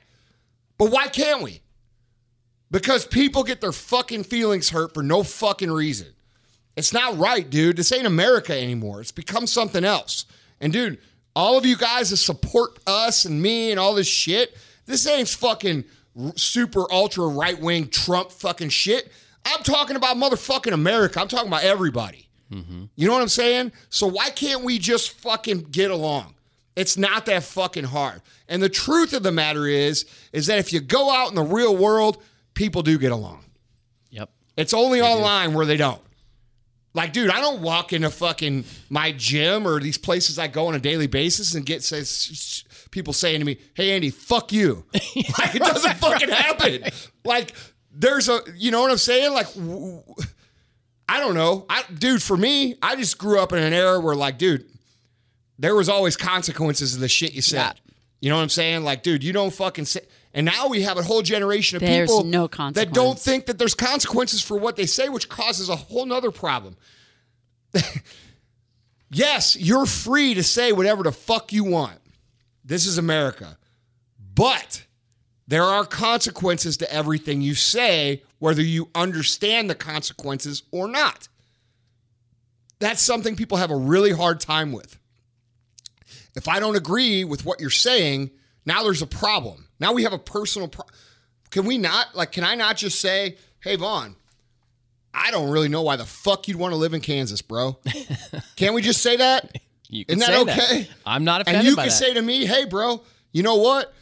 But 0.78 0.92
why 0.92 1.08
can't 1.08 1.42
we? 1.42 1.62
Because 2.72 3.06
people 3.06 3.44
get 3.44 3.62
their 3.62 3.72
fucking 3.72 4.24
feelings 4.24 4.70
hurt 4.70 4.94
for 4.94 5.04
no 5.04 5.24
fucking 5.24 5.72
reason. 5.72 6.08
It's 6.76 6.92
not 6.92 7.18
right, 7.18 7.50
dude. 7.50 7.78
This 7.78 7.92
ain't 7.92 8.08
America 8.08 8.54
anymore. 8.54 9.00
It's 9.00 9.12
become 9.12 9.48
something 9.48 9.86
else. 9.86 10.26
And 10.60 10.74
dude, 10.74 11.00
all 11.36 11.58
of 11.58 11.66
you 11.66 11.78
guys 11.78 12.10
that 12.10 12.18
support 12.18 12.80
us 12.86 13.26
and 13.26 13.42
me 13.42 13.72
and 13.72 13.80
all 13.80 13.94
this 13.94 14.08
shit, 14.08 14.58
this 14.86 15.08
ain't 15.08 15.30
fucking 15.30 15.86
super 16.36 16.92
ultra 16.92 17.28
right 17.28 17.60
wing 17.60 17.88
Trump 17.88 18.32
fucking 18.32 18.70
shit. 18.70 19.12
I'm 19.46 19.64
talking 19.64 19.96
about 19.96 20.18
motherfucking 20.18 20.74
America. 20.74 21.22
I'm 21.22 21.28
talking 21.28 21.48
about 21.48 21.64
everybody. 21.64 22.28
Mm-hmm. 22.52 22.86
You 22.96 23.08
know 23.08 23.14
what 23.14 23.22
I'm 23.22 23.28
saying? 23.28 23.72
So 23.90 24.08
why 24.08 24.30
can't 24.30 24.64
we 24.64 24.80
just 24.80 25.12
fucking 25.12 25.68
get 25.72 25.92
along? 25.92 26.36
It's 26.76 26.98
not 26.98 27.26
that 27.28 27.44
fucking 27.44 27.86
hard. 27.86 28.22
And 28.48 28.62
the 28.62 28.70
truth 28.70 29.14
of 29.14 29.24
the 29.24 29.32
matter 29.32 29.66
is, 29.68 30.06
is 30.34 30.48
that 30.48 30.60
if 30.60 30.74
you 30.74 30.82
go 30.82 31.10
out 31.10 31.30
in 31.30 31.36
the 31.36 31.42
real 31.44 31.76
world, 31.76 32.22
people 32.54 32.82
do 32.82 32.98
get 32.98 33.12
along. 33.12 33.46
Yep. 34.10 34.30
It's 34.58 34.74
only 34.74 35.02
online 35.02 35.54
where 35.54 35.66
they 35.66 35.78
don't. 35.78 36.02
Like, 36.94 37.12
dude, 37.12 37.30
I 37.30 37.42
don't 37.42 37.62
walk 37.62 37.92
into 37.92 38.10
fucking 38.10 38.64
my 38.90 39.12
gym 39.12 39.68
or 39.68 39.82
these 39.82 39.98
places 39.98 40.40
I 40.40 40.48
go 40.48 40.68
on 40.68 40.76
a 40.76 40.80
daily 40.80 41.08
basis 41.08 41.54
and 41.54 41.66
get 41.66 41.84
says 41.84 42.64
people 42.90 43.12
saying 43.12 43.40
to 43.40 43.46
me, 43.46 43.58
"Hey, 43.74 43.92
Andy, 43.92 44.12
fuck 44.12 44.54
you." 44.54 44.86
like, 44.94 45.56
it 45.56 45.60
doesn't 45.60 45.98
fucking 45.98 46.30
happen. 46.30 46.84
Like, 47.26 47.54
there's 47.92 48.30
a, 48.30 48.40
you 48.56 48.72
know 48.72 48.82
what 48.82 48.92
I'm 48.92 48.98
saying? 48.98 49.34
Like, 49.34 49.48
I 51.10 51.20
don't 51.20 51.36
know, 51.36 51.66
I, 51.70 51.84
dude. 51.94 52.24
For 52.24 52.38
me, 52.38 52.76
I 52.82 52.96
just 52.96 53.18
grew 53.18 53.40
up 53.40 53.52
in 53.52 53.60
an 53.60 53.74
era 53.74 54.00
where, 54.00 54.16
like, 54.16 54.38
dude, 54.38 54.66
there 55.58 55.76
was 55.76 55.90
always 55.90 56.18
consequences 56.18 56.96
of 56.96 57.00
the 57.00 57.08
shit 57.08 57.34
you 57.34 57.42
said. 57.42 57.58
Yeah. 57.58 57.94
You 58.22 58.30
know 58.30 58.38
what 58.38 58.44
I'm 58.44 58.50
saying? 58.50 58.84
Like, 58.84 59.04
dude, 59.04 59.24
you 59.24 59.34
don't 59.34 59.54
fucking 59.54 59.86
say. 59.86 60.02
And 60.34 60.46
now 60.46 60.68
we 60.68 60.82
have 60.82 60.98
a 60.98 61.04
whole 61.04 61.22
generation 61.22 61.78
of 61.78 61.82
There's 61.82 62.10
people 62.10 62.26
no 62.26 62.48
that 62.48 62.92
don't 62.92 63.18
think 63.18 63.46
that 63.46 63.58
there's 63.58 63.74
consequences 63.74 64.42
for 64.42 64.58
what 64.58 64.76
they 64.76 64.86
say, 64.86 65.10
which 65.10 65.30
causes 65.30 65.70
a 65.70 65.76
whole 65.76 66.06
nother 66.06 66.32
problem. 66.32 66.76
yes, 69.10 69.56
you're 69.56 69.86
free 69.86 70.34
to 70.34 70.44
say 70.44 70.72
whatever 70.72 71.04
the 71.04 71.12
fuck 71.12 71.54
you 71.54 71.64
want. 71.64 72.00
This 72.64 72.86
is 72.86 72.98
America. 72.98 73.58
But 74.34 74.86
there 75.48 75.64
are 75.64 75.86
consequences 75.86 76.78
to 76.78 76.92
everything 76.92 77.42
you 77.42 77.56
say, 77.56 78.24
whether 78.40 78.62
you 78.62 78.90
understand 78.96 79.70
the 79.70 79.76
consequences 79.76 80.64
or 80.72 80.88
not. 80.88 81.28
That's 82.80 83.02
something 83.02 83.36
people 83.36 83.58
have 83.58 83.72
a 83.72 83.76
really 83.76 84.12
hard 84.12 84.40
time 84.40 84.72
with. 84.72 85.00
If 86.36 86.48
I 86.48 86.60
don't 86.60 86.76
agree 86.76 87.24
with 87.24 87.46
what 87.46 87.60
you're 87.60 87.70
saying, 87.70 88.32
now 88.66 88.84
there's 88.84 89.02
a 89.02 89.08
problem. 89.08 89.68
Now 89.80 89.94
we 89.94 90.04
have 90.04 90.14
a 90.14 90.20
personal 90.20 90.68
problem. 90.68 90.94
Can 91.52 91.66
we 91.66 91.78
not, 91.78 92.16
like, 92.16 92.32
can 92.32 92.44
I 92.44 92.56
not 92.56 92.76
just 92.78 93.00
say, 93.00 93.38
hey, 93.62 93.76
Vaughn, 93.78 94.16
I 95.14 95.32
don't 95.32 95.50
really 95.50 95.70
know 95.70 95.82
why 95.82 95.96
the 95.96 96.06
fuck 96.06 96.48
you'd 96.48 96.58
want 96.58 96.74
to 96.74 96.76
live 96.78 96.94
in 96.94 97.00
Kansas, 97.02 97.42
bro? 97.42 97.80
Can't 98.58 98.76
we 98.76 98.82
just 98.82 99.02
say 99.02 99.18
that? 99.18 99.56
You 99.88 100.04
can 100.04 100.20
Isn't 100.22 100.48
that 100.48 100.60
okay? 100.60 100.90
I'm 101.06 101.24
not 101.24 101.42
offended 101.42 101.60
And 101.62 101.68
you 101.70 101.76
can 101.76 101.86
that. 101.86 101.92
say 101.92 102.14
to 102.14 102.22
me, 102.22 102.46
hey, 102.46 102.66
bro, 102.66 103.02
you 103.32 103.44
know 103.44 103.56
what? 103.56 103.94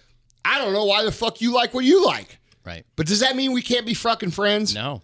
I 0.43 0.57
don't 0.57 0.73
know 0.73 0.85
why 0.85 1.03
the 1.03 1.11
fuck 1.11 1.39
you 1.41 1.53
like 1.53 1.73
what 1.73 1.85
you 1.85 2.05
like. 2.05 2.39
right. 2.65 2.85
But 2.95 3.05
does 3.05 3.19
that 3.19 3.35
mean 3.35 3.51
we 3.51 3.61
can't 3.61 3.85
be 3.85 3.93
fucking 3.93 4.31
friends? 4.31 4.73
No. 4.73 5.01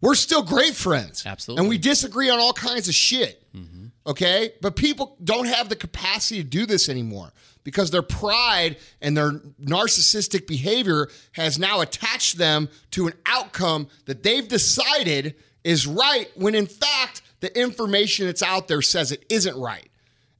We're 0.00 0.16
still 0.16 0.42
great 0.42 0.74
friends. 0.74 1.24
Absolutely. 1.24 1.60
And 1.62 1.68
we 1.68 1.78
disagree 1.78 2.28
on 2.28 2.40
all 2.40 2.52
kinds 2.52 2.88
of 2.88 2.94
shit. 2.94 3.40
Mm-hmm. 3.54 3.86
Okay? 4.06 4.52
But 4.60 4.76
people 4.76 5.16
don't 5.22 5.46
have 5.46 5.68
the 5.68 5.76
capacity 5.76 6.42
to 6.42 6.48
do 6.48 6.66
this 6.66 6.88
anymore 6.88 7.32
because 7.64 7.90
their 7.90 8.02
pride 8.02 8.76
and 9.00 9.16
their 9.16 9.32
narcissistic 9.62 10.46
behavior 10.46 11.08
has 11.32 11.58
now 11.58 11.80
attached 11.80 12.38
them 12.38 12.68
to 12.90 13.06
an 13.06 13.14
outcome 13.26 13.88
that 14.06 14.22
they've 14.22 14.48
decided 14.48 15.34
is 15.64 15.86
right 15.86 16.28
when 16.34 16.54
in 16.54 16.66
fact 16.66 17.22
the 17.40 17.56
information 17.58 18.26
that's 18.26 18.42
out 18.42 18.68
there 18.68 18.82
says 18.82 19.12
it 19.12 19.24
isn't 19.28 19.56
right. 19.56 19.88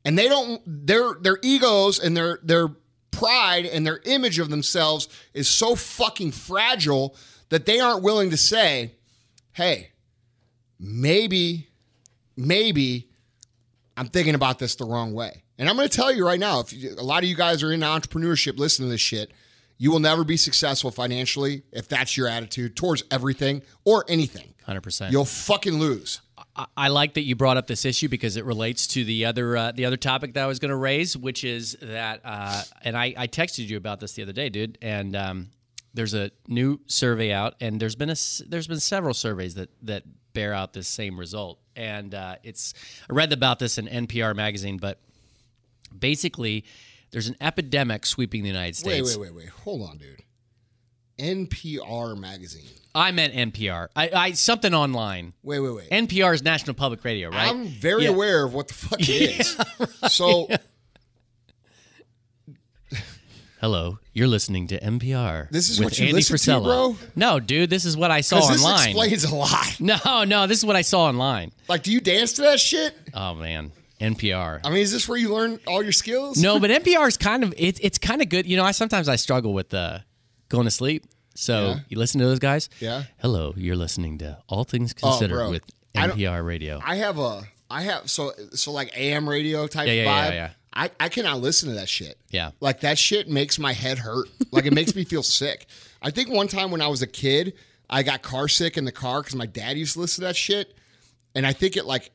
And 0.05 0.19
they 0.19 0.29
don't 0.29 0.61
their 0.67 1.15
their 1.15 1.39
egos 1.43 2.01
and 2.01 2.17
their 2.17 2.41
their 2.43 2.69
pride 3.13 3.67
and 3.67 3.87
their 3.87 4.01
image 4.05 4.41
of 4.41 4.51
themselves 4.51 5.09
is 5.33 5.49
so 5.49 5.77
fucking 5.77 6.33
fragile 6.33 7.15
that 7.51 7.67
they 7.67 7.79
aren't 7.79 8.03
willing 8.03 8.31
to 8.31 8.37
say, 8.37 8.93
hey, 9.53 9.91
maybe, 10.81 11.69
maybe 12.37 13.12
I'm 13.97 14.09
thinking 14.09 14.34
about 14.34 14.59
this 14.59 14.74
the 14.76 14.84
wrong 14.84 15.12
way. 15.12 15.45
And 15.59 15.68
I'm 15.68 15.76
going 15.76 15.88
to 15.88 15.95
tell 15.97 16.11
you 16.12 16.26
right 16.26 16.40
now, 16.40 16.61
if 16.61 16.72
you, 16.72 16.95
a 16.99 17.03
lot 17.03 17.22
of 17.22 17.28
you 17.28 17.36
guys 17.36 17.62
are 17.62 17.72
in 17.72 17.80
entrepreneurship, 17.80 18.59
listen 18.59 18.84
to 18.86 18.90
this 18.90 19.01
shit. 19.01 19.32
You 19.78 19.90
will 19.90 20.01
never 20.01 20.24
be 20.24 20.36
successful 20.36 20.90
financially 20.90 21.62
if 21.72 21.88
that's 21.88 22.16
your 22.16 22.28
attitude 22.28 22.76
towards 22.76 23.03
everything 23.11 23.62
or 23.84 24.05
anything. 24.09 24.55
100%. 24.68 25.11
You'll 25.11 25.24
fucking 25.24 25.78
lose. 25.78 26.20
I- 26.57 26.66
I 26.76 26.88
like 26.88 27.14
that 27.14 27.22
you 27.22 27.34
brought 27.36 27.57
up 27.57 27.66
this 27.66 27.84
issue 27.84 28.09
because 28.09 28.36
it 28.36 28.45
relates 28.45 28.86
to 28.88 29.05
the 29.05 29.24
other 29.26 29.57
uh, 29.57 29.72
the 29.72 29.86
other 29.86 29.97
topic 29.97 30.34
that 30.34 30.43
I 30.45 30.47
was 30.47 30.59
going 30.59 30.70
to 30.70 30.76
raise, 30.76 31.16
which 31.16 31.45
is 31.45 31.76
that, 31.80 32.20
uh, 32.24 32.62
and 32.82 32.97
I, 32.97 33.14
I 33.16 33.26
texted 33.26 33.68
you 33.68 33.76
about 33.76 34.01
this 34.01 34.12
the 34.14 34.22
other 34.22 34.32
day, 34.32 34.49
dude. 34.51 34.76
And 34.82 35.16
um, 35.16 35.51
there's 35.95 36.14
a 36.14 36.30
new 36.49 36.80
survey 36.86 37.32
out, 37.32 37.55
and 37.61 37.80
there's 37.80 37.95
been 37.97 38.11
a 38.11 38.16
there's 38.49 38.66
been 38.66 38.80
several 38.80 39.14
surveys 39.14 39.55
that 39.55 39.70
that 39.82 40.03
bear 40.34 40.53
out 40.53 40.72
this 40.74 40.88
same 40.88 41.18
result. 41.18 41.59
And 41.77 42.14
uh, 42.14 42.37
it's 42.43 42.75
I 43.09 43.12
read 43.14 43.33
about 43.33 43.59
this 43.59 43.79
in 43.79 43.87
NPR 43.87 44.35
magazine, 44.37 44.77
but 44.79 44.99
basically, 45.97 46.64
there's 47.11 47.29
an 47.29 47.37
epidemic 47.41 48.07
sweeping 48.07 48.43
the 48.43 48.49
United 48.49 48.77
States. 48.77 49.16
wait, 49.16 49.20
wait, 49.20 49.35
wait. 49.35 49.45
Wait. 49.45 49.49
Hold 49.64 49.89
on, 49.89 49.99
dude. 49.99 50.20
NPR 51.18 52.18
magazine. 52.18 52.68
I 52.95 53.11
meant 53.12 53.33
NPR. 53.35 53.89
I, 53.97 54.11
I 54.11 54.33
something 54.33 54.75
online. 54.75 55.33
Wait, 55.43 55.61
wait, 55.61 55.70
wait. 55.70 55.91
NPR 55.91 56.35
is 56.35 56.43
National 56.43 56.75
Public 56.75 57.05
Radio, 57.05 57.31
right? 57.31 57.49
I'm 57.49 57.66
very 57.66 58.05
Yeah. 58.05 58.11
aware 58.11 58.45
of 58.45 58.53
what 58.55 58.68
the 58.68 58.75
fuck 58.75 59.01
it 59.01 59.09
is. 59.41 59.57
So 60.11 60.49
Hello, 63.63 64.01
you're 64.13 64.27
listening 64.27 64.67
to 64.67 64.81
NPR. 64.81 65.49
This 65.51 65.71
is 65.71 65.79
with 65.79 65.85
what 65.87 65.99
you 66.01 66.07
Andy 66.07 66.15
listen 66.17 66.37
to, 66.37 66.61
bro? 66.61 66.97
No, 67.15 67.39
dude, 67.39 67.71
this 67.71 67.85
is 67.85 67.97
what 67.97 68.11
I 68.11 68.21
saw 68.21 68.41
this 68.49 68.61
online. 68.61 68.89
explains 68.89 69.23
a 69.23 69.33
lot. 69.37 69.81
no, 69.81 70.25
no, 70.25 70.49
this 70.49 70.59
is 70.59 70.65
what 70.65 70.75
I 70.75 70.83
saw 70.83 71.05
online. 71.05 71.53
Like, 71.69 71.85
do 71.85 71.93
you 71.93 72.01
dance 72.01 72.33
to 72.35 72.43
that 72.43 72.59
shit? 72.59 72.93
Oh 73.15 73.37
man, 73.37 73.71
NPR. 74.01 74.63
I 74.65 74.69
mean, 74.71 74.81
is 74.81 74.91
this 74.91 75.09
where 75.09 75.17
you 75.17 75.33
learn 75.33 75.61
all 75.69 75.81
your 75.81 75.93
skills? 75.93 76.43
no, 76.43 76.59
but 76.59 76.71
NPR 76.83 77.07
is 77.07 77.17
kind 77.17 77.45
of 77.45 77.55
it's 77.57 77.79
it's 77.79 77.99
kind 77.99 78.21
of 78.21 78.29
good. 78.29 78.47
You 78.47 78.57
know, 78.57 78.65
I 78.65 78.73
sometimes 78.73 79.09
I 79.09 79.15
struggle 79.15 79.55
with 79.55 79.73
uh, 79.73 80.01
going 80.49 80.65
to 80.65 80.71
sleep. 80.73 81.05
So 81.37 81.67
Yeah. 81.69 81.79
you 81.89 81.99
listen 81.99 82.19
to 82.21 82.27
those 82.27 82.41
guys. 82.41 82.69
Yeah. 82.81 83.05
Hello, 83.19 83.55
you're 83.57 83.77
listening 83.77 84.19
to 84.19 84.39
All 84.49 84.65
Things 84.65 84.93
Oh, 85.05 85.11
Considered 85.11 85.37
bro. 85.37 85.51
with 85.51 85.63
I 85.95 86.09
NPR 86.09 86.45
Radio. 86.45 86.81
I 86.85 86.97
have 86.97 87.17
a, 87.21 87.45
I 87.71 87.83
have 87.83 88.11
so 88.11 88.33
so 88.55 88.73
like 88.73 88.91
AM 88.99 89.29
radio 89.29 89.69
type 89.69 89.87
Yeah, 89.87 89.93
yeah, 89.93 90.31
vibe. 90.31 90.51
I 90.75 90.91
I 90.99 91.09
cannot 91.09 91.41
listen 91.41 91.68
to 91.68 91.75
that 91.77 91.89
shit. 91.89 92.18
Yeah. 92.31 92.51
like 92.61 92.81
that 92.81 92.99
shit 92.99 93.29
makes 93.29 93.59
my 93.59 93.73
head 93.73 93.99
hurt. 93.99 94.29
Like 94.51 94.66
it 94.66 94.73
makes 94.75 94.95
me 94.95 95.05
feel 95.05 95.23
sick. 95.23 95.66
I 96.01 96.11
think 96.11 96.31
one 96.31 96.49
time 96.49 96.70
when 96.70 96.81
I 96.83 96.89
was 96.89 97.03
a 97.03 97.07
kid, 97.07 97.55
I 97.91 98.03
got 98.03 98.23
car 98.23 98.49
sick 98.49 98.77
in 98.77 98.85
the 98.85 98.93
car 98.93 99.20
because 99.20 99.35
my 99.37 99.47
dad 99.47 99.77
used 99.77 99.95
to 99.95 100.01
listen 100.01 100.23
to 100.23 100.29
that 100.29 100.37
shit, 100.37 100.75
and 101.35 101.47
I 101.47 101.53
think 101.53 101.77
it 101.77 101.85
like 101.85 102.11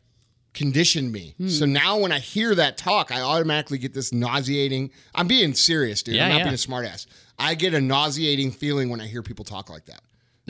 conditioned 0.54 1.12
me. 1.12 1.36
Hmm. 1.38 1.50
So 1.50 1.66
now 1.66 2.00
when 2.00 2.12
I 2.12 2.20
hear 2.20 2.56
that 2.56 2.78
talk, 2.78 3.12
I 3.12 3.22
automatically 3.22 3.78
get 3.78 3.94
this 3.94 4.12
nauseating. 4.12 4.90
I'm 5.14 5.28
being 5.28 5.54
serious, 5.54 6.02
dude. 6.02 6.16
Yeah, 6.16 6.26
I'm 6.26 6.32
not 6.32 6.38
yeah. 6.40 6.44
being 6.46 6.56
a 6.56 6.58
smartass. 6.58 7.06
I 7.38 7.54
get 7.54 7.74
a 7.76 7.82
nauseating 7.82 8.52
feeling 8.52 8.90
when 8.90 9.00
I 9.00 9.06
hear 9.06 9.22
people 9.22 9.46
talk 9.46 9.70
like 9.70 9.86
that. 9.86 10.02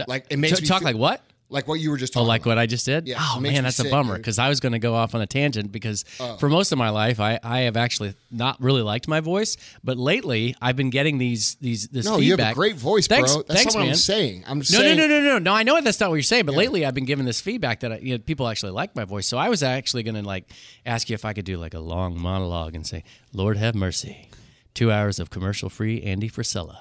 Like 0.08 0.28
it 0.30 0.38
makes 0.38 0.58
T- 0.58 0.62
me 0.64 0.68
talk 0.68 0.80
feel- 0.80 0.86
like 0.86 0.96
what? 0.96 1.22
Like 1.50 1.68
what 1.68 1.76
you 1.80 1.90
were 1.92 1.98
just 1.98 2.12
oh, 2.14 2.20
talking. 2.20 2.26
Oh, 2.26 2.28
like 2.28 2.42
about. 2.42 2.52
what 2.52 2.58
I 2.58 2.66
just 2.66 2.86
did? 2.86 3.08
Yeah, 3.08 3.18
oh 3.20 3.40
man, 3.40 3.64
that's 3.64 3.80
a 3.80 3.90
bummer 3.90 4.18
because 4.18 4.38
I 4.38 4.50
was 4.50 4.60
going 4.60 4.74
to 4.74 4.80
go 4.80 4.94
off 4.96 5.16
on 5.16 5.22
a 5.22 5.26
tangent 5.28 5.72
because 5.72 6.04
Oh. 6.20 6.36
for 6.38 6.50
most 6.50 6.72
of 6.74 6.78
my 6.78 6.90
life 6.90 7.20
I, 7.20 7.40
I 7.44 7.60
have 7.62 7.78
actually 7.78 8.16
not 8.32 8.62
really 8.62 8.82
liked 8.82 9.08
my 9.08 9.20
voice, 9.22 9.56
but 9.84 9.98
lately 9.98 10.56
I've 10.62 10.76
been 10.76 10.90
getting 10.90 11.18
these 11.20 11.56
these 11.56 11.88
this 11.88 12.06
No, 12.06 12.18
you 12.18 12.32
have 12.32 12.40
feedback. 12.40 12.52
a 12.52 12.56
great 12.56 12.76
voice, 12.76 13.08
thanks, 13.08 13.34
bro. 13.34 13.44
That's 13.44 13.60
thanks, 13.62 13.74
not 13.76 13.80
what 13.80 13.84
man. 13.86 13.90
I'm 13.92 13.96
saying. 13.96 14.44
I'm 14.46 14.58
No, 14.60 14.64
saying 14.64 14.98
no, 14.98 15.08
no, 15.08 15.20
no, 15.22 15.26
no, 15.26 15.40
no. 15.40 15.54
I 15.54 15.64
know 15.64 15.80
that's 15.82 16.00
not 16.00 16.10
what 16.10 16.16
you're 16.16 16.24
saying, 16.24 16.46
but 16.46 16.56
lately 16.56 16.86
I've 16.86 16.94
been 16.96 17.06
given 17.06 17.26
this 17.26 17.40
feedback 17.40 17.80
that 17.82 17.92
uh, 17.94 17.98
you 18.02 18.16
know, 18.16 18.20
people 18.20 18.48
actually 18.48 18.74
like 18.74 18.96
my 18.96 19.06
voice. 19.06 19.28
So 19.28 19.38
I 19.38 19.50
was 19.50 19.64
actually 19.64 20.04
going 20.04 20.16
to 20.16 20.24
like 20.24 20.50
ask 20.86 21.10
you 21.10 21.14
if 21.14 21.24
I 21.26 21.34
could 21.34 21.46
do 21.46 21.58
like 21.58 21.74
a 21.74 21.80
long 21.80 22.20
monologue 22.20 22.76
and 22.76 22.86
say, 22.86 23.04
"Lord 23.32 23.56
have 23.58 23.74
mercy, 23.76 24.30
two 24.74 24.92
hours 24.92 25.18
of 25.20 25.30
commercial 25.30 25.70
free 25.70 26.02
Andy 26.02 26.30
Frisella." 26.30 26.78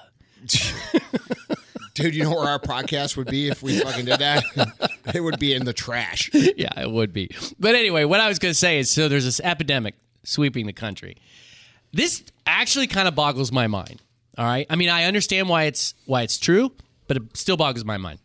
Dude, 1.97 2.13
you 2.13 2.23
know 2.25 2.29
where 2.29 2.47
our 2.47 2.59
podcast 2.59 3.17
would 3.17 3.25
be 3.25 3.47
if 3.49 3.63
we 3.63 3.79
fucking 3.79 4.05
did 4.05 4.19
that? 4.19 4.43
it 5.15 5.19
would 5.19 5.39
be 5.39 5.55
in 5.55 5.65
the 5.65 5.73
trash. 5.73 6.29
yeah, 6.31 6.79
it 6.79 6.91
would 6.91 7.11
be. 7.11 7.31
But 7.59 7.73
anyway, 7.73 8.05
what 8.05 8.19
I 8.19 8.27
was 8.27 8.37
going 8.37 8.51
to 8.51 8.57
say 8.57 8.77
is 8.77 8.91
so 8.91 9.09
there's 9.09 9.25
this 9.25 9.39
epidemic 9.39 9.95
sweeping 10.23 10.67
the 10.67 10.73
country. 10.73 11.17
This 11.91 12.23
actually 12.45 12.85
kind 12.85 13.07
of 13.07 13.15
boggles 13.15 13.51
my 13.51 13.65
mind. 13.65 14.03
All 14.37 14.45
right? 14.45 14.67
I 14.69 14.75
mean, 14.75 14.89
I 14.89 15.05
understand 15.05 15.49
why 15.49 15.63
it's 15.63 15.95
why 16.05 16.21
it's 16.21 16.37
true, 16.37 16.71
but 17.07 17.17
it 17.17 17.35
still 17.35 17.57
boggles 17.57 17.83
my 17.83 17.97
mind. 17.97 18.19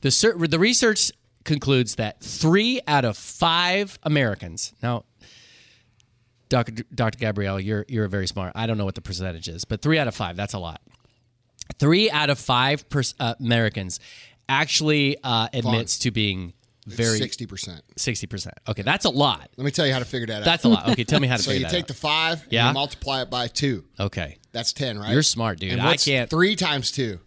The 0.00 0.10
cer- 0.10 0.36
the 0.36 0.58
research 0.58 1.12
concludes 1.44 1.94
that 1.94 2.20
three 2.20 2.80
out 2.88 3.04
of 3.04 3.16
five 3.16 3.96
Americans 4.02 4.72
now. 4.82 5.04
Dr. 6.48 6.82
Dr. 6.92 7.18
Gabrielle, 7.18 7.60
you're 7.60 7.84
you're 7.88 8.08
very 8.08 8.26
smart. 8.26 8.52
I 8.56 8.66
don't 8.66 8.76
know 8.76 8.84
what 8.84 8.96
the 8.96 9.00
percentage 9.00 9.48
is, 9.48 9.64
but 9.64 9.80
three 9.80 9.98
out 9.98 10.08
of 10.08 10.16
five, 10.16 10.34
that's 10.36 10.52
a 10.52 10.58
lot. 10.58 10.82
Three 11.78 12.10
out 12.10 12.30
of 12.30 12.38
five 12.38 12.88
pers- 12.88 13.14
uh, 13.18 13.34
Americans 13.40 14.00
actually 14.48 15.16
uh, 15.22 15.48
admits 15.52 15.98
to 16.00 16.10
being 16.10 16.52
very 16.86 17.18
Sixty 17.18 17.46
percent. 17.46 17.80
sixty 17.96 18.26
percent. 18.26 18.56
Okay, 18.68 18.82
that's 18.82 19.04
a 19.04 19.10
lot. 19.10 19.48
Let 19.56 19.64
me 19.64 19.70
tell 19.70 19.86
you 19.86 19.92
how 19.92 20.00
to 20.00 20.04
figure 20.04 20.26
that 20.26 20.38
out. 20.40 20.44
That's 20.44 20.64
a 20.64 20.68
lot. 20.68 20.88
Okay, 20.90 21.04
tell 21.04 21.20
me 21.20 21.28
how 21.28 21.36
to 21.36 21.42
figure 21.42 21.60
it 21.60 21.64
out. 21.66 21.70
so 21.70 21.76
figure 21.76 21.80
you 21.80 21.84
that 21.84 21.84
take 21.84 21.84
out. 21.84 21.88
the 21.88 21.94
five, 21.94 22.42
and 22.44 22.52
Yeah. 22.52 22.68
you 22.68 22.74
multiply 22.74 23.22
it 23.22 23.30
by 23.30 23.46
two. 23.46 23.84
okay, 24.00 24.38
That's 24.50 24.72
ten, 24.72 24.98
right? 24.98 25.12
You're 25.12 25.22
smart, 25.22 25.60
dude. 25.60 25.72
And 25.72 25.80
I 25.80 25.86
what's 25.86 26.04
can't- 26.04 26.28
Three 26.28 26.56
times 26.56 26.90
two. 26.90 27.20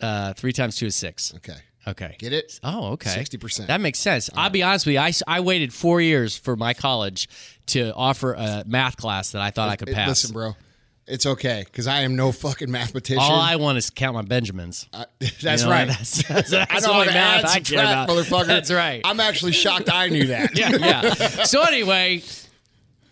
uh, 0.00 0.34
three 0.34 0.52
times 0.52 0.76
two 0.76 0.86
is 0.86 0.94
six. 0.94 1.32
Okay. 1.36 1.56
Okay. 1.86 2.16
Get 2.18 2.34
it? 2.34 2.60
Oh, 2.62 2.88
okay. 2.92 3.08
60%. 3.18 3.66
That 3.68 3.80
makes 3.80 3.98
sense. 3.98 4.28
I'll 4.36 4.50
be 4.50 4.62
honest 4.62 4.84
with 4.84 4.92
you. 4.96 5.10
I 5.26 5.40
waited 5.40 5.72
four 5.72 6.02
years 6.02 6.36
for 6.36 6.54
my 6.54 6.74
college 6.74 7.30
to 7.68 7.94
offer 7.94 8.34
a 8.34 8.62
math 8.66 8.98
class 8.98 9.30
that 9.30 9.40
I 9.40 9.50
thought 9.50 9.70
I 9.70 9.76
could 9.76 9.88
It- 9.88 9.94
pass. 9.94 10.08
listen, 10.08 10.32
bro. 10.34 10.54
It's 11.08 11.24
okay 11.26 11.62
because 11.64 11.86
I 11.86 12.02
am 12.02 12.16
no 12.16 12.32
fucking 12.46 12.70
mathematician. 12.70 13.22
All 13.22 13.40
I 13.40 13.56
want 13.56 13.78
is 13.78 13.90
count 13.90 14.14
my 14.14 14.22
Benjamins. 14.22 14.86
I- 14.92 15.06
that's 15.42 15.42
You 15.62 15.68
know, 15.68 15.72
right. 15.72 15.88
That's, 15.88 16.22
that's, 16.28 16.50
that's 16.50 16.84
I 16.84 16.86
know 16.86 16.92
how 16.94 17.04
to 17.04 17.10
math 17.10 17.44
add, 17.44 17.50
I 17.50 17.60
care 17.60 17.78
about. 17.80 18.08
motherfucker. 18.08 18.46
That's 18.46 18.70
right. 18.70 19.00
I'm 19.04 19.20
actually 19.20 19.52
shocked 19.52 19.90
I 19.92 20.08
knew 20.08 20.26
that. 20.28 20.56
yeah, 20.58 20.70
yeah. 20.76 21.44
So 21.44 21.62
anyway, 21.62 22.22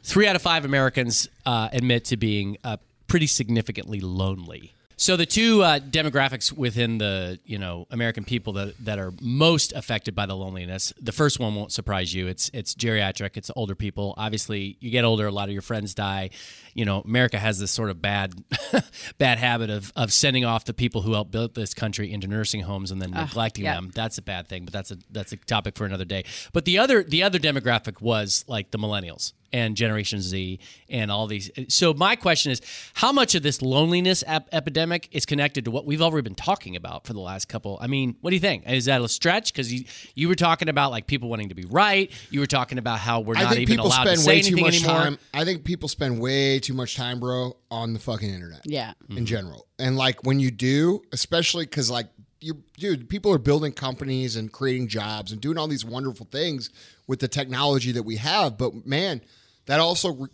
three 0.05 0.27
out 0.27 0.37
of 0.37 0.43
five 0.43 0.65
Americans 0.65 1.29
uh, 1.47 1.69
admit 1.73 2.05
to 2.07 2.17
being 2.17 2.59
uh, 2.65 2.77
pretty 3.09 3.27
significantly 3.27 4.01
lonely. 4.01 4.73
So 4.99 5.17
the 5.17 5.27
two 5.27 5.63
uh, 5.63 5.79
demographics 5.79 6.51
within 6.51 6.97
the 6.97 7.39
you 7.45 7.59
know 7.59 7.87
American 7.91 8.25
people 8.25 8.55
that, 8.55 8.75
that 8.85 8.99
are 8.99 9.13
most 9.21 9.75
affected 9.75 10.15
by 10.15 10.25
the 10.25 10.35
loneliness. 10.35 10.95
The 10.99 11.13
first 11.13 11.39
one 11.39 11.55
won't 11.55 11.71
surprise 11.71 12.15
you. 12.15 12.29
It's 12.29 12.51
it's 12.55 12.75
geriatric. 12.75 13.37
It's 13.37 13.51
older 13.55 13.75
people. 13.75 14.15
Obviously, 14.17 14.79
you 14.81 14.91
get 14.91 15.05
older, 15.05 15.27
a 15.27 15.31
lot 15.31 15.49
of 15.49 15.53
your 15.53 15.61
friends 15.61 15.95
die. 15.95 16.31
You 16.73 16.87
know, 16.87 17.03
America 17.03 17.39
has 17.39 17.59
this 17.59 17.71
sort 17.71 17.91
of 17.91 18.01
bad 18.01 18.43
bad 19.19 19.37
habit 19.37 19.69
of 19.69 19.93
of 19.97 20.15
sending 20.15 20.47
off 20.47 20.65
the 20.65 20.75
people 20.75 21.03
who 21.03 21.13
helped 21.13 21.31
build 21.31 21.55
this 21.55 21.75
country 21.75 22.11
into 22.11 22.27
nursing 22.27 22.63
homes 22.63 22.91
and 22.91 23.01
then 23.03 23.11
neglecting 23.11 23.65
yeah. 23.65 23.75
them. 23.75 23.91
That's 23.95 24.17
a 24.17 24.23
bad 24.23 24.49
thing, 24.49 24.65
but 24.65 24.73
that's 24.73 24.93
a 24.93 24.97
that's 25.11 25.33
a 25.33 25.37
topic 25.37 25.77
for 25.77 25.85
another 25.85 26.07
day. 26.07 26.25
But 26.55 26.65
the 26.65 26.79
other 26.79 27.03
the 27.03 27.23
other 27.23 27.39
demographic 27.39 28.01
was 28.01 28.47
like 28.49 28.71
the 28.71 28.79
millennials 28.79 29.35
and 29.57 29.75
Generation 29.75 30.21
Z 30.21 30.59
and 30.91 31.11
all 31.11 31.27
these. 31.27 31.51
So 31.69 31.95
my 31.95 32.15
question 32.15 32.53
is, 32.53 32.61
how 32.95 33.11
much 33.11 33.35
of 33.35 33.43
this 33.43 33.63
loneliness 33.63 34.23
ep- 34.27 34.49
epidemic 34.53 35.09
is 35.13 35.25
connected 35.25 35.65
to 35.65 35.71
what 35.71 35.87
we've 35.87 36.03
already 36.03 36.23
been 36.23 36.35
talking 36.35 36.77
about 36.77 37.07
for 37.07 37.15
the 37.15 37.21
last 37.21 37.49
couple? 37.49 37.79
I 37.81 37.87
mean, 37.87 38.17
what 38.21 38.31
do 38.31 38.37
you 38.37 38.41
think? 38.41 38.69
Is 38.69 38.85
that 38.85 39.01
a 39.01 39.09
stretch? 39.09 39.53
Because 39.53 39.73
you 39.73 39.85
you 40.15 40.29
were 40.29 40.35
talking 40.35 40.69
about 40.69 40.91
like 40.91 41.07
people 41.07 41.31
wanting 41.31 41.49
to 41.49 41.55
be 41.55 41.65
right. 41.65 42.11
You 42.31 42.41
were 42.41 42.47
talking 42.47 42.77
about 42.79 42.99
how 42.99 43.21
we're 43.21 43.37
I 43.37 43.45
not 43.45 43.57
even 43.59 43.79
allowed 43.79 44.03
spend 44.03 44.17
to 44.19 44.23
say 44.23 44.29
way 44.29 44.41
too 44.43 44.47
anything 44.49 44.65
much 44.65 44.75
anymore. 44.85 45.03
time. 45.03 45.19
I 45.33 45.45
think 45.45 45.65
people 45.65 45.89
spend 45.89 46.21
way 46.21 46.59
too 46.61 46.75
much 46.75 46.95
time, 46.97 47.19
bro, 47.19 47.57
on 47.71 47.95
the 47.95 47.99
fucking 47.99 48.29
internet. 48.29 48.61
Yeah. 48.65 48.93
in 49.09 49.25
general. 49.25 49.67
And 49.79 49.97
like 49.97 50.23
when 50.25 50.39
you 50.39 50.51
do, 50.51 51.03
especially 51.13 51.65
because 51.65 51.91
like 51.91 52.09
you, 52.41 52.63
dude, 52.77 53.09
people 53.09 53.33
are 53.33 53.39
building 53.39 53.73
companies 53.73 54.37
and 54.37 54.53
creating 54.53 54.89
jobs 54.89 55.33
and 55.33 55.41
doing 55.41 55.59
all 55.59 55.67
these 55.67 55.85
wonderful 55.85 56.27
things 56.31 56.71
with 57.07 57.21
the 57.21 57.29
technology 57.29 57.93
that 57.93 58.03
we 58.03 58.17
have. 58.17 58.59
But 58.59 58.87
man, 58.87 59.21
that 59.67 59.81
also 59.81 60.13
re- 60.13 60.29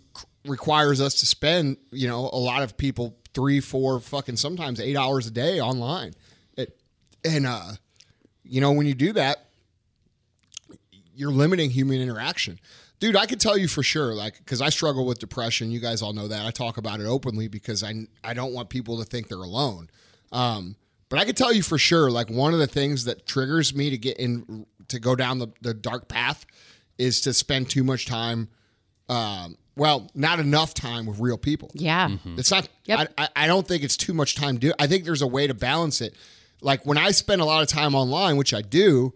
requires 0.47 1.01
us 1.01 1.15
to 1.21 1.27
spend, 1.27 1.77
you 1.91 2.09
know, 2.09 2.31
a 2.33 2.39
lot 2.39 2.63
of 2.63 2.77
people 2.77 3.17
three, 3.35 3.61
four, 3.61 4.01
fucking 4.01 4.37
sometimes 4.37 4.81
eight 4.81 4.97
hours 4.97 5.27
a 5.27 5.31
day 5.31 5.61
online. 5.61 6.13
It, 6.57 6.79
and 7.25 7.47
uh, 7.47 7.73
you 8.45 8.61
know, 8.61 8.73
when 8.73 8.87
you 8.87 8.95
do 8.95 9.13
that, 9.15 9.47
you're 11.15 11.33
limiting 11.33 11.71
human 11.71 12.01
interaction. 12.01 12.59
Dude, 13.01 13.17
I 13.17 13.27
could 13.27 13.41
tell 13.41 13.59
you 13.59 13.67
for 13.67 13.83
sure, 13.83 14.15
like, 14.15 14.39
because 14.39 14.61
I 14.61 14.69
struggle 14.69 15.05
with 15.05 15.19
depression. 15.19 15.73
You 15.73 15.81
guys 15.81 16.03
all 16.03 16.13
know 16.13 16.29
that. 16.29 16.47
I 16.47 16.53
talk 16.53 16.77
about 16.77 17.01
it 17.01 17.07
openly 17.07 17.49
because 17.49 17.83
I, 17.83 18.07
I 18.23 18.33
don't 18.33 18.53
want 18.53 18.69
people 18.69 18.99
to 18.99 19.05
think 19.05 19.27
they're 19.27 19.39
alone. 19.39 19.91
Um, 20.31 20.77
but 21.09 21.19
I 21.19 21.25
could 21.25 21.37
tell 21.37 21.53
you 21.53 21.63
for 21.63 21.79
sure, 21.79 22.13
like, 22.13 22.31
one 22.31 22.53
of 22.53 22.61
the 22.61 22.69
things 22.69 23.05
that 23.07 23.27
triggers 23.27 23.75
me 23.75 23.91
to 23.91 23.99
get 23.99 24.19
in, 24.19 24.67
to 24.87 25.01
go 25.01 25.17
down 25.17 25.41
the, 25.41 25.49
the 25.61 25.75
dark 25.75 26.07
path 26.07 26.47
is 26.97 27.21
to 27.23 27.35
spend 27.35 27.69
too 27.69 27.83
much 27.83 28.07
time, 28.07 28.49
um, 29.13 29.57
well, 29.77 30.11
not 30.15 30.39
enough 30.39 30.75
time 30.75 31.07
with 31.07 31.19
real 31.19 31.39
people. 31.39 31.71
Yeah. 31.75 32.11
It's 32.37 32.51
not. 32.51 32.69
Yep. 32.85 33.13
I, 33.19 33.25
I, 33.25 33.29
I 33.45 33.47
don't 33.47 33.67
think 33.67 33.83
it's 33.83 33.97
too 33.97 34.13
much 34.15 34.35
time. 34.35 34.59
Do 34.59 34.73
I 34.79 34.87
think 34.87 35.05
there's 35.05 35.23
a 35.23 35.27
way 35.27 35.47
to 35.47 35.55
balance 35.55 36.01
it? 36.01 36.15
Like 36.61 36.85
when 36.87 36.99
I 36.99 37.11
spend 37.11 37.41
a 37.41 37.45
lot 37.45 37.63
of 37.63 37.69
time 37.69 37.95
online, 37.95 38.37
which 38.37 38.53
I 38.55 38.61
do, 38.63 39.15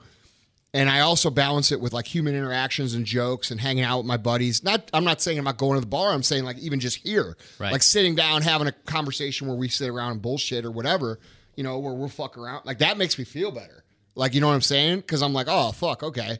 and 0.74 0.88
I 0.90 1.00
also 1.00 1.30
balance 1.30 1.72
it 1.72 1.80
with 1.80 1.92
like 1.92 2.06
human 2.06 2.34
interactions 2.34 2.94
and 2.94 3.04
jokes 3.06 3.50
and 3.50 3.60
hanging 3.60 3.84
out 3.84 3.98
with 3.98 4.06
my 4.06 4.16
buddies. 4.16 4.62
Not, 4.64 4.90
I'm 4.92 5.04
not 5.04 5.20
saying 5.20 5.38
I'm 5.38 5.44
not 5.44 5.56
going 5.56 5.76
to 5.76 5.80
the 5.80 5.86
bar. 5.86 6.12
I'm 6.12 6.22
saying 6.22 6.44
like 6.44 6.58
even 6.58 6.80
just 6.80 6.96
here, 6.98 7.36
Right. 7.58 7.72
like 7.72 7.82
sitting 7.82 8.14
down 8.14 8.42
having 8.42 8.66
a 8.66 8.72
conversation 8.72 9.46
where 9.46 9.56
we 9.56 9.68
sit 9.68 9.88
around 9.88 10.12
and 10.12 10.22
bullshit 10.22 10.64
or 10.64 10.70
whatever. 10.70 11.18
You 11.54 11.62
know, 11.64 11.78
where 11.78 11.94
we'll 11.94 12.08
fuck 12.08 12.36
around. 12.36 12.66
Like 12.66 12.78
that 12.78 12.98
makes 12.98 13.18
me 13.18 13.24
feel 13.24 13.50
better. 13.50 13.84
Like 14.14 14.34
you 14.34 14.40
know 14.40 14.48
what 14.48 14.54
I'm 14.54 14.60
saying? 14.62 15.00
Because 15.00 15.22
I'm 15.22 15.32
like, 15.32 15.46
oh 15.48 15.72
fuck, 15.72 16.02
okay. 16.02 16.38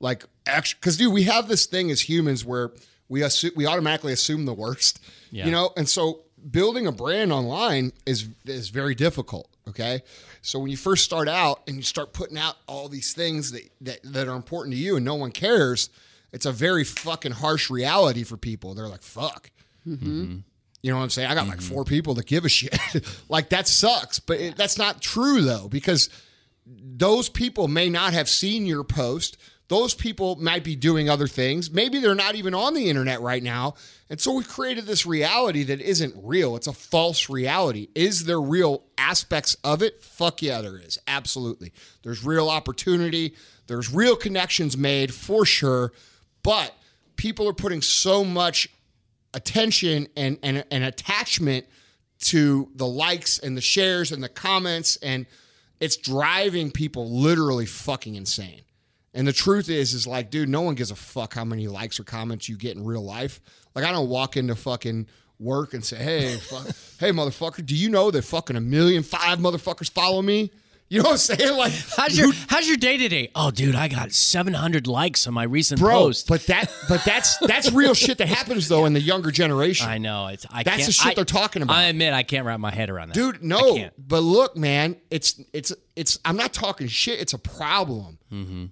Like 0.00 0.24
actually, 0.46 0.78
because 0.80 0.96
dude, 0.98 1.12
we 1.12 1.24
have 1.24 1.48
this 1.48 1.66
thing 1.66 1.90
as 1.90 2.00
humans 2.00 2.44
where 2.44 2.70
we 3.08 3.22
assume 3.22 3.52
we 3.56 3.66
automatically 3.66 4.12
assume 4.12 4.44
the 4.46 4.54
worst. 4.54 5.00
Yeah. 5.30 5.46
You 5.46 5.52
know, 5.52 5.70
and 5.76 5.88
so 5.88 6.20
building 6.50 6.86
a 6.86 6.92
brand 6.92 7.32
online 7.32 7.92
is 8.06 8.28
is 8.44 8.68
very 8.68 8.94
difficult. 8.94 9.48
Okay, 9.68 10.02
so 10.42 10.58
when 10.58 10.70
you 10.70 10.76
first 10.76 11.04
start 11.04 11.28
out 11.28 11.62
and 11.66 11.76
you 11.76 11.82
start 11.82 12.12
putting 12.12 12.36
out 12.36 12.56
all 12.66 12.88
these 12.88 13.14
things 13.14 13.52
that 13.52 13.62
that, 13.80 14.00
that 14.04 14.28
are 14.28 14.36
important 14.36 14.74
to 14.74 14.80
you 14.80 14.96
and 14.96 15.04
no 15.04 15.14
one 15.14 15.30
cares, 15.30 15.90
it's 16.32 16.46
a 16.46 16.52
very 16.52 16.84
fucking 16.84 17.32
harsh 17.32 17.70
reality 17.70 18.24
for 18.24 18.36
people. 18.36 18.74
They're 18.74 18.88
like, 18.88 19.02
fuck. 19.02 19.50
Mm-hmm. 19.86 20.38
You 20.82 20.90
know 20.90 20.98
what 20.98 21.04
I'm 21.04 21.10
saying? 21.10 21.30
I 21.30 21.34
got 21.34 21.48
like 21.48 21.58
mm-hmm. 21.58 21.74
four 21.74 21.84
people 21.84 22.12
that 22.14 22.26
give 22.26 22.44
a 22.44 22.48
shit. 22.50 22.78
like 23.28 23.48
that 23.50 23.66
sucks, 23.66 24.18
but 24.18 24.38
it, 24.38 24.56
that's 24.56 24.76
not 24.76 25.00
true 25.00 25.40
though 25.40 25.68
because 25.68 26.10
those 26.66 27.28
people 27.28 27.68
may 27.68 27.88
not 27.88 28.12
have 28.12 28.28
seen 28.28 28.66
your 28.66 28.84
post. 28.84 29.36
Those 29.68 29.94
people 29.94 30.36
might 30.36 30.62
be 30.62 30.76
doing 30.76 31.08
other 31.08 31.26
things. 31.26 31.70
Maybe 31.70 31.98
they're 31.98 32.14
not 32.14 32.34
even 32.34 32.54
on 32.54 32.74
the 32.74 32.90
internet 32.90 33.20
right 33.20 33.42
now. 33.42 33.74
And 34.10 34.20
so 34.20 34.34
we've 34.34 34.48
created 34.48 34.84
this 34.84 35.06
reality 35.06 35.62
that 35.64 35.80
isn't 35.80 36.14
real. 36.22 36.54
It's 36.56 36.66
a 36.66 36.72
false 36.72 37.30
reality. 37.30 37.88
Is 37.94 38.26
there 38.26 38.40
real 38.40 38.84
aspects 38.98 39.56
of 39.64 39.82
it? 39.82 40.02
Fuck 40.02 40.42
yeah, 40.42 40.60
there 40.60 40.76
is. 40.76 40.98
Absolutely. 41.06 41.72
There's 42.02 42.24
real 42.24 42.50
opportunity. 42.50 43.34
There's 43.66 43.92
real 43.92 44.16
connections 44.16 44.76
made 44.76 45.14
for 45.14 45.46
sure. 45.46 45.92
But 46.42 46.74
people 47.16 47.48
are 47.48 47.54
putting 47.54 47.80
so 47.80 48.22
much 48.22 48.68
attention 49.32 50.08
and, 50.14 50.38
and, 50.42 50.64
and 50.70 50.84
attachment 50.84 51.66
to 52.20 52.68
the 52.74 52.86
likes 52.86 53.38
and 53.38 53.56
the 53.56 53.62
shares 53.62 54.12
and 54.12 54.22
the 54.22 54.28
comments 54.28 54.96
and 54.96 55.26
it's 55.80 55.96
driving 55.96 56.70
people 56.70 57.10
literally 57.10 57.66
fucking 57.66 58.14
insane. 58.14 58.62
And 59.14 59.26
the 59.28 59.32
truth 59.32 59.70
is, 59.70 59.94
is 59.94 60.06
like, 60.06 60.30
dude, 60.30 60.48
no 60.48 60.62
one 60.62 60.74
gives 60.74 60.90
a 60.90 60.96
fuck 60.96 61.34
how 61.34 61.44
many 61.44 61.68
likes 61.68 62.00
or 62.00 62.04
comments 62.04 62.48
you 62.48 62.56
get 62.56 62.76
in 62.76 62.84
real 62.84 63.04
life. 63.04 63.40
Like, 63.74 63.84
I 63.84 63.92
don't 63.92 64.08
walk 64.08 64.36
into 64.36 64.56
fucking 64.56 65.06
work 65.38 65.72
and 65.72 65.84
say, 65.84 65.96
hey, 65.96 66.36
fuck, 66.36 66.66
hey, 66.98 67.12
motherfucker, 67.12 67.64
do 67.64 67.76
you 67.76 67.88
know 67.88 68.10
that 68.10 68.22
fucking 68.22 68.56
a 68.56 68.60
million 68.60 69.04
five 69.04 69.38
motherfuckers 69.38 69.88
follow 69.90 70.20
me? 70.20 70.50
You 70.90 70.98
know 71.02 71.08
what 71.08 71.12
I'm 71.12 71.18
saying? 71.38 71.56
Like, 71.56 71.72
How's 71.96 72.16
your 72.16 72.30
How's 72.48 72.68
your 72.68 72.76
day 72.76 72.98
today? 72.98 73.30
Oh, 73.34 73.50
dude, 73.50 73.74
I 73.74 73.88
got 73.88 74.12
700 74.12 74.86
likes 74.86 75.26
on 75.26 75.34
my 75.34 75.42
recent 75.44 75.80
bro, 75.80 75.92
post. 75.94 76.28
but 76.28 76.46
that, 76.46 76.70
but 76.88 77.02
that's 77.04 77.36
that's 77.38 77.72
real 77.72 77.94
shit 77.94 78.18
that 78.18 78.28
happens 78.28 78.68
though 78.68 78.84
in 78.84 78.92
the 78.92 79.00
younger 79.00 79.30
generation. 79.30 79.88
I 79.88 79.98
know 79.98 80.28
it's. 80.28 80.46
I 80.50 80.62
That's 80.62 80.76
can't, 80.76 80.86
the 80.86 80.92
shit 80.92 81.06
I- 81.12 81.14
they're 81.14 81.24
talking 81.24 81.62
about. 81.62 81.74
I 81.76 81.84
admit 81.84 82.12
I 82.12 82.22
can't 82.22 82.44
wrap 82.46 82.60
my 82.60 82.70
head 82.70 82.90
around 82.90 83.08
that, 83.08 83.14
dude 83.14 83.42
no 83.42 83.88
but 83.98 84.20
look 84.20 84.56
man 84.56 84.96
it's 85.10 85.40
it's 85.52 85.72
it's 85.96 86.18
i'm 86.24 86.36
not 86.36 86.52
talking 86.52 86.86
shit 86.86 87.18
it's 87.20 87.32
a 87.32 87.38
problem 87.38 88.18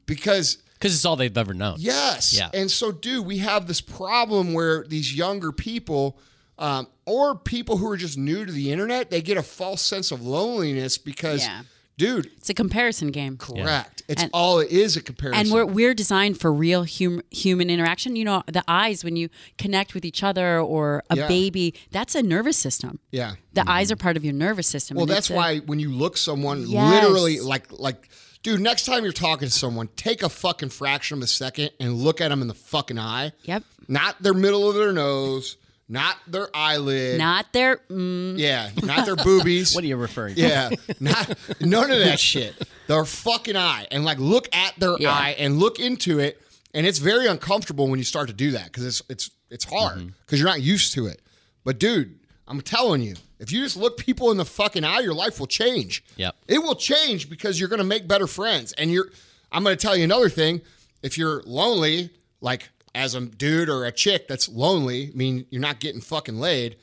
because 0.06 0.58
because 0.74 0.94
it's 0.94 1.04
all 1.04 1.16
they've 1.16 1.36
ever 1.36 1.54
known. 1.54 1.76
yes 1.78 2.32
Yeah. 2.36 2.50
and 2.54 2.70
so 2.70 2.92
dude 2.92 3.24
we 3.26 3.38
have 3.38 3.66
this 3.66 3.80
problem 3.80 4.52
where 4.52 4.84
these 4.84 5.14
younger 5.16 5.50
people 5.52 6.18
um, 6.58 6.86
or 7.06 7.34
people 7.36 7.78
who 7.78 7.88
are 7.90 7.96
just 7.96 8.18
new 8.18 8.44
to 8.44 8.52
the 8.52 8.70
internet 8.72 9.10
they 9.10 9.22
get 9.22 9.36
a 9.36 9.42
false 9.42 9.82
sense 9.82 10.10
of 10.12 10.22
loneliness 10.22 10.98
because 10.98 11.42
Yeah. 11.44 11.62
Dude 11.98 12.26
It's 12.36 12.48
a 12.50 12.54
comparison 12.54 13.10
game. 13.10 13.36
correct 13.36 14.02
it's 14.08 14.22
And- 14.22 14.30
all 14.34 14.58
it 14.58 14.70
is 14.70 14.96
a 14.96 15.02
comparison 15.02 15.40
And 15.40 15.52
we're 15.52 15.64
we're 15.66 15.94
designed 15.94 16.38
for 16.40 16.52
real 16.52 16.84
hum, 16.84 17.22
human 17.30 17.70
interaction. 17.70 18.16
You 18.16 18.24
know, 18.24 18.42
the 18.46 18.64
eyes 18.66 19.04
when 19.04 19.16
you 19.16 19.28
connect 19.58 19.94
with 19.94 20.04
each 20.04 20.22
other 20.22 20.58
or 20.60 21.02
a 21.10 21.16
Yeah. 21.16 21.28
baby, 21.28 21.74
that's 21.90 22.14
a 22.14 22.22
nervous 22.22 22.56
system. 22.56 22.98
yeah 23.10 23.34
The 23.54 23.68
eyes 23.70 23.90
are 23.92 23.96
part 23.96 24.16
of 24.16 24.24
your 24.24 24.34
nervous 24.34 24.66
system. 24.66 24.96
Well, 24.96 25.06
that's 25.06 25.26
it's 25.26 25.30
a- 25.30 25.34
why 25.34 25.58
when 25.58 25.78
you 25.78 25.90
look 25.92 26.16
someone 26.16 26.66
Yes. 26.68 26.92
literally 27.02 27.40
like 27.40 27.66
like 27.72 28.08
dude, 28.42 28.60
next 28.60 28.86
time 28.86 29.04
you're 29.04 29.12
talking 29.12 29.46
to 29.48 29.54
someone, 29.54 29.88
take 29.96 30.22
a 30.24 30.28
fucking 30.28 30.68
fraction 30.70 31.18
of 31.18 31.22
a 31.22 31.28
second 31.28 31.70
and 31.78 31.94
look 31.94 32.20
at 32.20 32.28
them 32.30 32.42
in 32.42 32.48
the 32.48 32.54
fucking 32.54 32.98
eye. 32.98 33.30
Yep. 33.44 33.62
Not 33.86 34.20
their 34.20 34.34
middle 34.34 34.68
of 34.68 34.74
their 34.74 34.92
nose, 34.92 35.56
not 35.88 36.16
their 36.26 36.48
eyelid. 36.54 37.18
Not 37.18 37.52
their. 37.52 37.78
Mm, 37.90 38.38
yeah, 38.38 38.70
not 38.82 39.04
their 39.06 39.16
boobies. 39.16 39.74
What 39.74 39.84
are 39.84 39.86
you 39.86 39.96
referring 39.96 40.34
to? 40.36 40.40
yeah, 40.40 40.70
not 41.00 41.36
none 41.60 41.90
of 41.90 41.98
that 41.98 42.18
shit. 42.20 42.54
their 42.86 43.04
fucking 43.04 43.56
eye 43.56 43.86
and 43.90 44.04
like 44.04 44.18
look 44.18 44.48
at 44.54 44.74
their 44.78 44.96
Yeah. 44.98 45.10
eye 45.12 45.34
and 45.38 45.58
look 45.58 45.78
into 45.80 46.18
it. 46.18 46.40
And 46.74 46.86
it's 46.86 46.98
very 46.98 47.26
uncomfortable 47.26 47.88
when 47.88 47.98
you 47.98 48.04
start 48.04 48.28
to 48.28 48.34
do 48.34 48.52
that 48.52 48.64
because 48.66 48.86
it's 48.86 49.02
it's 49.10 49.30
it's 49.50 49.64
hard 49.64 49.98
Mm-hmm. 49.98 50.08
because 50.24 50.38
you're 50.40 50.48
not 50.48 50.62
used 50.62 50.94
to 50.94 51.06
it. 51.06 51.20
But 51.64 51.78
dude, 51.78 52.18
I'm 52.48 52.60
telling 52.62 53.02
you, 53.02 53.14
if 53.38 53.52
you 53.52 53.62
just 53.62 53.76
look 53.76 53.98
people 53.98 54.30
in 54.30 54.36
the 54.38 54.44
fucking 54.46 54.82
eye, 54.84 55.00
your 55.00 55.12
life 55.14 55.38
will 55.38 55.46
change. 55.46 56.02
Yep. 56.16 56.34
It 56.48 56.58
will 56.62 56.74
change 56.74 57.28
because 57.28 57.60
you're 57.60 57.68
gonna 57.68 57.84
make 57.84 58.08
better 58.08 58.26
friends. 58.26 58.72
And 58.72 58.90
you're 58.90 59.10
I'm 59.50 59.62
gonna 59.64 59.76
tell 59.76 59.94
you 59.96 60.04
another 60.04 60.30
thing. 60.30 60.62
If 61.02 61.18
you're 61.18 61.42
lonely, 61.44 62.08
like 62.40 62.70
as 62.94 63.14
a 63.14 63.20
dude 63.22 63.68
or 63.68 63.84
a 63.84 63.92
chick 63.92 64.28
that's 64.28 64.48
lonely, 64.48 65.08
I 65.12 65.16
mean 65.16 65.46
you're 65.50 65.60
not 65.60 65.80
getting 65.80 66.00
fucking 66.00 66.36
laid, 66.38 66.76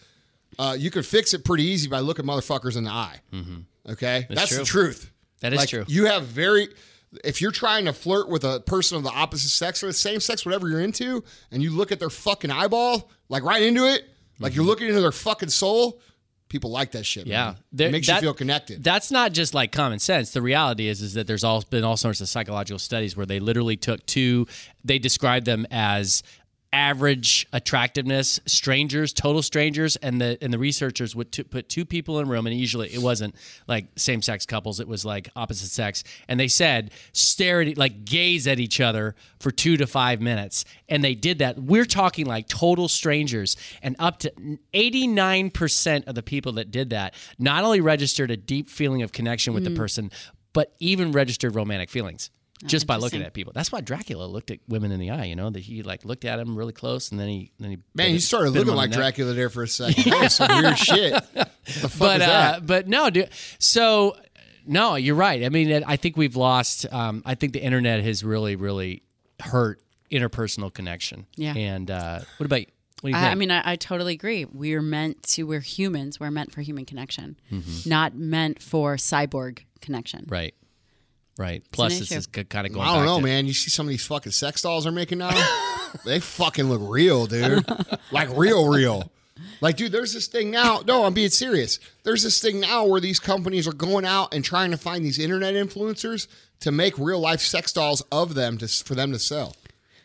uh, 0.57 0.75
you 0.77 0.89
can 0.91 1.03
fix 1.03 1.33
it 1.33 1.43
pretty 1.45 1.63
easy 1.63 1.87
by 1.87 1.99
looking 1.99 2.25
motherfuckers 2.25 2.75
in 2.77 2.83
the 2.85 2.89
eye. 2.91 3.19
Okay? 3.87 4.25
That's, 4.29 4.49
the 4.51 4.55
Mm-hmm. 4.57 4.63
truth. 4.65 5.11
That 5.41 5.53
is 5.53 5.57
Like, 5.59 5.69
true. 5.69 5.85
You 5.87 6.05
have 6.05 6.23
very 6.23 6.67
if 7.23 7.41
you're 7.41 7.51
trying 7.51 7.85
to 7.85 7.93
flirt 7.93 8.29
with 8.29 8.43
a 8.43 8.59
person 8.59 8.95
of 8.97 9.03
the 9.03 9.09
opposite 9.09 9.49
sex 9.49 9.81
or 9.81 9.87
the 9.87 9.93
same 9.93 10.19
sex, 10.19 10.45
whatever 10.45 10.67
you're 10.69 10.81
into, 10.81 11.23
and 11.51 11.63
you 11.63 11.71
look 11.71 11.91
at 11.91 11.99
their 11.99 12.09
fucking 12.11 12.51
eyeball, 12.51 13.09
like 13.29 13.41
right 13.43 13.63
into 13.63 13.85
it, 13.87 14.03
like 14.39 14.53
you're 14.55 14.63
looking 14.65 14.87
into 14.89 15.01
their 15.01 15.11
fucking 15.11 15.49
soul, 15.49 15.99
people 16.49 16.71
like 16.71 16.91
that 16.91 17.05
shit. 17.05 17.27
Yeah. 17.27 17.55
There- 17.71 17.87
it 17.87 17.91
makes 17.91 18.07
that- 18.07 18.15
you 18.15 18.21
feel 18.27 18.33
connected. 18.33 18.83
That's 18.83 19.11
not 19.11 19.31
just 19.33 19.53
like 19.53 19.71
common 19.71 19.99
sense. 19.99 20.31
The 20.31 20.41
reality 20.41 20.87
is 20.87 21.01
is 21.01 21.13
that 21.13 21.27
there's 21.27 21.43
all 21.43 21.61
been 21.69 21.83
all 21.83 21.95
sorts 21.97 22.19
of 22.21 22.27
psychological 22.29 22.79
studies 22.79 23.15
where 23.15 23.25
they 23.25 23.39
literally 23.39 23.77
took 23.77 24.05
two. 24.05 24.47
They 24.83 24.99
described 24.99 25.45
them 25.45 25.65
as 25.71 26.23
average 26.71 27.47
attractiveness 27.51 28.39
strangers 28.45 29.11
total 29.11 29.41
strangers 29.41 29.95
and 29.97 30.21
the 30.21 30.37
and 30.41 30.53
the 30.53 30.59
researchers 30.59 31.15
would 31.15 31.31
t- 31.31 31.43
put 31.43 31.67
two 31.67 31.83
people 31.83 32.19
in 32.19 32.27
a 32.27 32.29
room 32.29 32.45
and 32.45 32.55
usually 32.55 32.93
it 32.93 33.01
wasn't 33.01 33.33
like 33.67 33.87
same 33.95 34.21
sex 34.21 34.45
couples 34.45 34.79
it 34.79 34.87
was 34.87 35.03
like 35.03 35.29
opposite 35.35 35.69
sex 35.69 36.03
and 36.27 36.39
they 36.39 36.47
said 36.47 36.91
stare 37.11 37.61
at 37.61 37.77
like 37.77 38.05
gaze 38.05 38.47
at 38.47 38.59
each 38.59 38.79
other 38.79 39.15
for 39.39 39.51
2 39.51 39.77
to 39.77 39.87
5 39.87 40.21
minutes 40.21 40.65
and 40.87 41.03
they 41.03 41.15
did 41.15 41.39
that. 41.39 41.57
We're 41.59 41.85
talking 41.85 42.25
like 42.25 42.47
total 42.47 42.87
strangers 42.87 43.55
and 43.81 43.95
up 43.99 44.19
to 44.19 44.59
89% 44.73 46.07
of 46.07 46.15
the 46.15 46.23
people 46.23 46.53
that 46.53 46.71
did 46.71 46.89
that 46.91 47.13
not 47.37 47.63
only 47.63 47.81
registered 47.81 48.31
a 48.31 48.37
deep 48.37 48.69
feeling 48.69 49.01
of 49.01 49.11
connection 49.11 49.53
with 49.53 49.63
the 49.63 49.69
mm. 49.69 49.77
person 49.77 50.11
but 50.51 50.73
even 50.79 51.11
registered 51.11 51.55
romantic 51.55 51.89
feelings 51.89 52.31
just 52.65 52.87
by 52.87 52.97
looking 52.97 53.21
at 53.21 53.33
people. 53.33 53.53
That's 53.53 53.71
why 53.71 53.81
Dracula 53.81 54.25
looked 54.25 54.51
at 54.51 54.59
women 54.67 54.91
in 54.91 54.99
the 54.99 55.11
eye. 55.11 55.25
You 55.25 55.35
know 55.35 55.49
that 55.49 55.61
he 55.61 55.83
like 55.83 56.05
looked 56.05 56.25
at 56.25 56.37
them 56.37 56.57
really 56.57 56.73
close, 56.73 57.11
and 57.11 57.19
then 57.19 57.27
he 57.29 57.51
then 57.59 57.69
he 57.71 57.75
Man, 57.93 58.07
bit 58.07 58.11
you 58.11 58.19
started 58.19 58.51
looking 58.51 58.75
like 58.75 58.91
the. 58.91 58.97
Dracula 58.97 59.33
there 59.33 59.49
for 59.49 59.63
a 59.63 59.67
second. 59.67 60.05
That 60.11 60.21
was 60.21 60.33
some 60.33 60.61
weird 60.61 60.77
shit. 60.77 61.13
What 61.13 61.49
the 61.65 61.89
fuck 61.89 61.99
But 61.99 62.21
is 62.21 62.27
uh, 62.27 62.59
but 62.63 62.87
no, 62.87 63.09
dude. 63.09 63.29
So 63.59 64.15
no, 64.65 64.95
you're 64.95 65.15
right. 65.15 65.43
I 65.43 65.49
mean, 65.49 65.83
I 65.85 65.95
think 65.95 66.17
we've 66.17 66.35
lost. 66.35 66.85
Um, 66.91 67.23
I 67.25 67.35
think 67.35 67.53
the 67.53 67.61
internet 67.61 68.03
has 68.03 68.23
really, 68.23 68.55
really 68.55 69.03
hurt 69.39 69.81
interpersonal 70.11 70.73
connection. 70.73 71.25
Yeah. 71.35 71.53
And 71.55 71.89
uh, 71.89 72.19
what 72.37 72.45
about 72.45 72.61
you? 72.61 72.67
What 73.01 73.09
do 73.09 73.09
you 73.11 73.15
I, 73.15 73.21
think? 73.21 73.31
I 73.31 73.35
mean, 73.35 73.51
I, 73.51 73.71
I 73.71 73.75
totally 73.77 74.13
agree. 74.13 74.45
We're 74.45 74.81
meant 74.81 75.23
to. 75.23 75.43
We're 75.43 75.61
humans. 75.61 76.19
We're 76.19 76.31
meant 76.31 76.51
for 76.51 76.61
human 76.61 76.85
connection, 76.85 77.37
not 77.85 78.13
meant 78.15 78.61
for 78.61 78.97
cyborg 78.97 79.59
connection. 79.81 80.25
right. 80.27 80.53
Right. 81.39 81.63
Plus, 81.71 81.93
an 81.93 81.99
this 81.99 82.11
issue. 82.11 82.19
is 82.19 82.27
kind 82.27 82.67
of 82.67 82.73
going. 82.73 82.85
I 82.85 82.93
don't 82.93 82.97
back 82.97 83.05
know, 83.05 83.17
to- 83.19 83.23
man. 83.23 83.45
You 83.47 83.53
see 83.53 83.69
some 83.69 83.85
of 83.85 83.89
these 83.89 84.05
fucking 84.05 84.33
sex 84.33 84.61
dolls 84.61 84.83
they're 84.83 84.91
making 84.93 85.19
now? 85.19 85.31
they 86.05 86.19
fucking 86.19 86.65
look 86.65 86.81
real, 86.83 87.25
dude. 87.27 87.65
like 88.11 88.29
real, 88.37 88.67
real. 88.67 89.09
Like, 89.61 89.77
dude, 89.77 89.93
there's 89.93 90.13
this 90.13 90.27
thing 90.27 90.51
now. 90.51 90.81
No, 90.85 91.05
I'm 91.05 91.13
being 91.13 91.29
serious. 91.29 91.79
There's 92.03 92.23
this 92.23 92.41
thing 92.41 92.59
now 92.59 92.85
where 92.85 92.99
these 92.99 93.19
companies 93.19 93.69
are 93.69 93.73
going 93.73 94.03
out 94.03 94.33
and 94.33 94.43
trying 94.43 94.71
to 94.71 94.77
find 94.77 95.03
these 95.05 95.17
internet 95.17 95.53
influencers 95.53 96.27
to 96.59 96.73
make 96.73 96.97
real 96.99 97.19
life 97.21 97.39
sex 97.39 97.71
dolls 97.71 98.01
of 98.11 98.33
them 98.35 98.57
to 98.57 98.67
for 98.67 98.95
them 98.95 99.13
to 99.13 99.19
sell. 99.19 99.55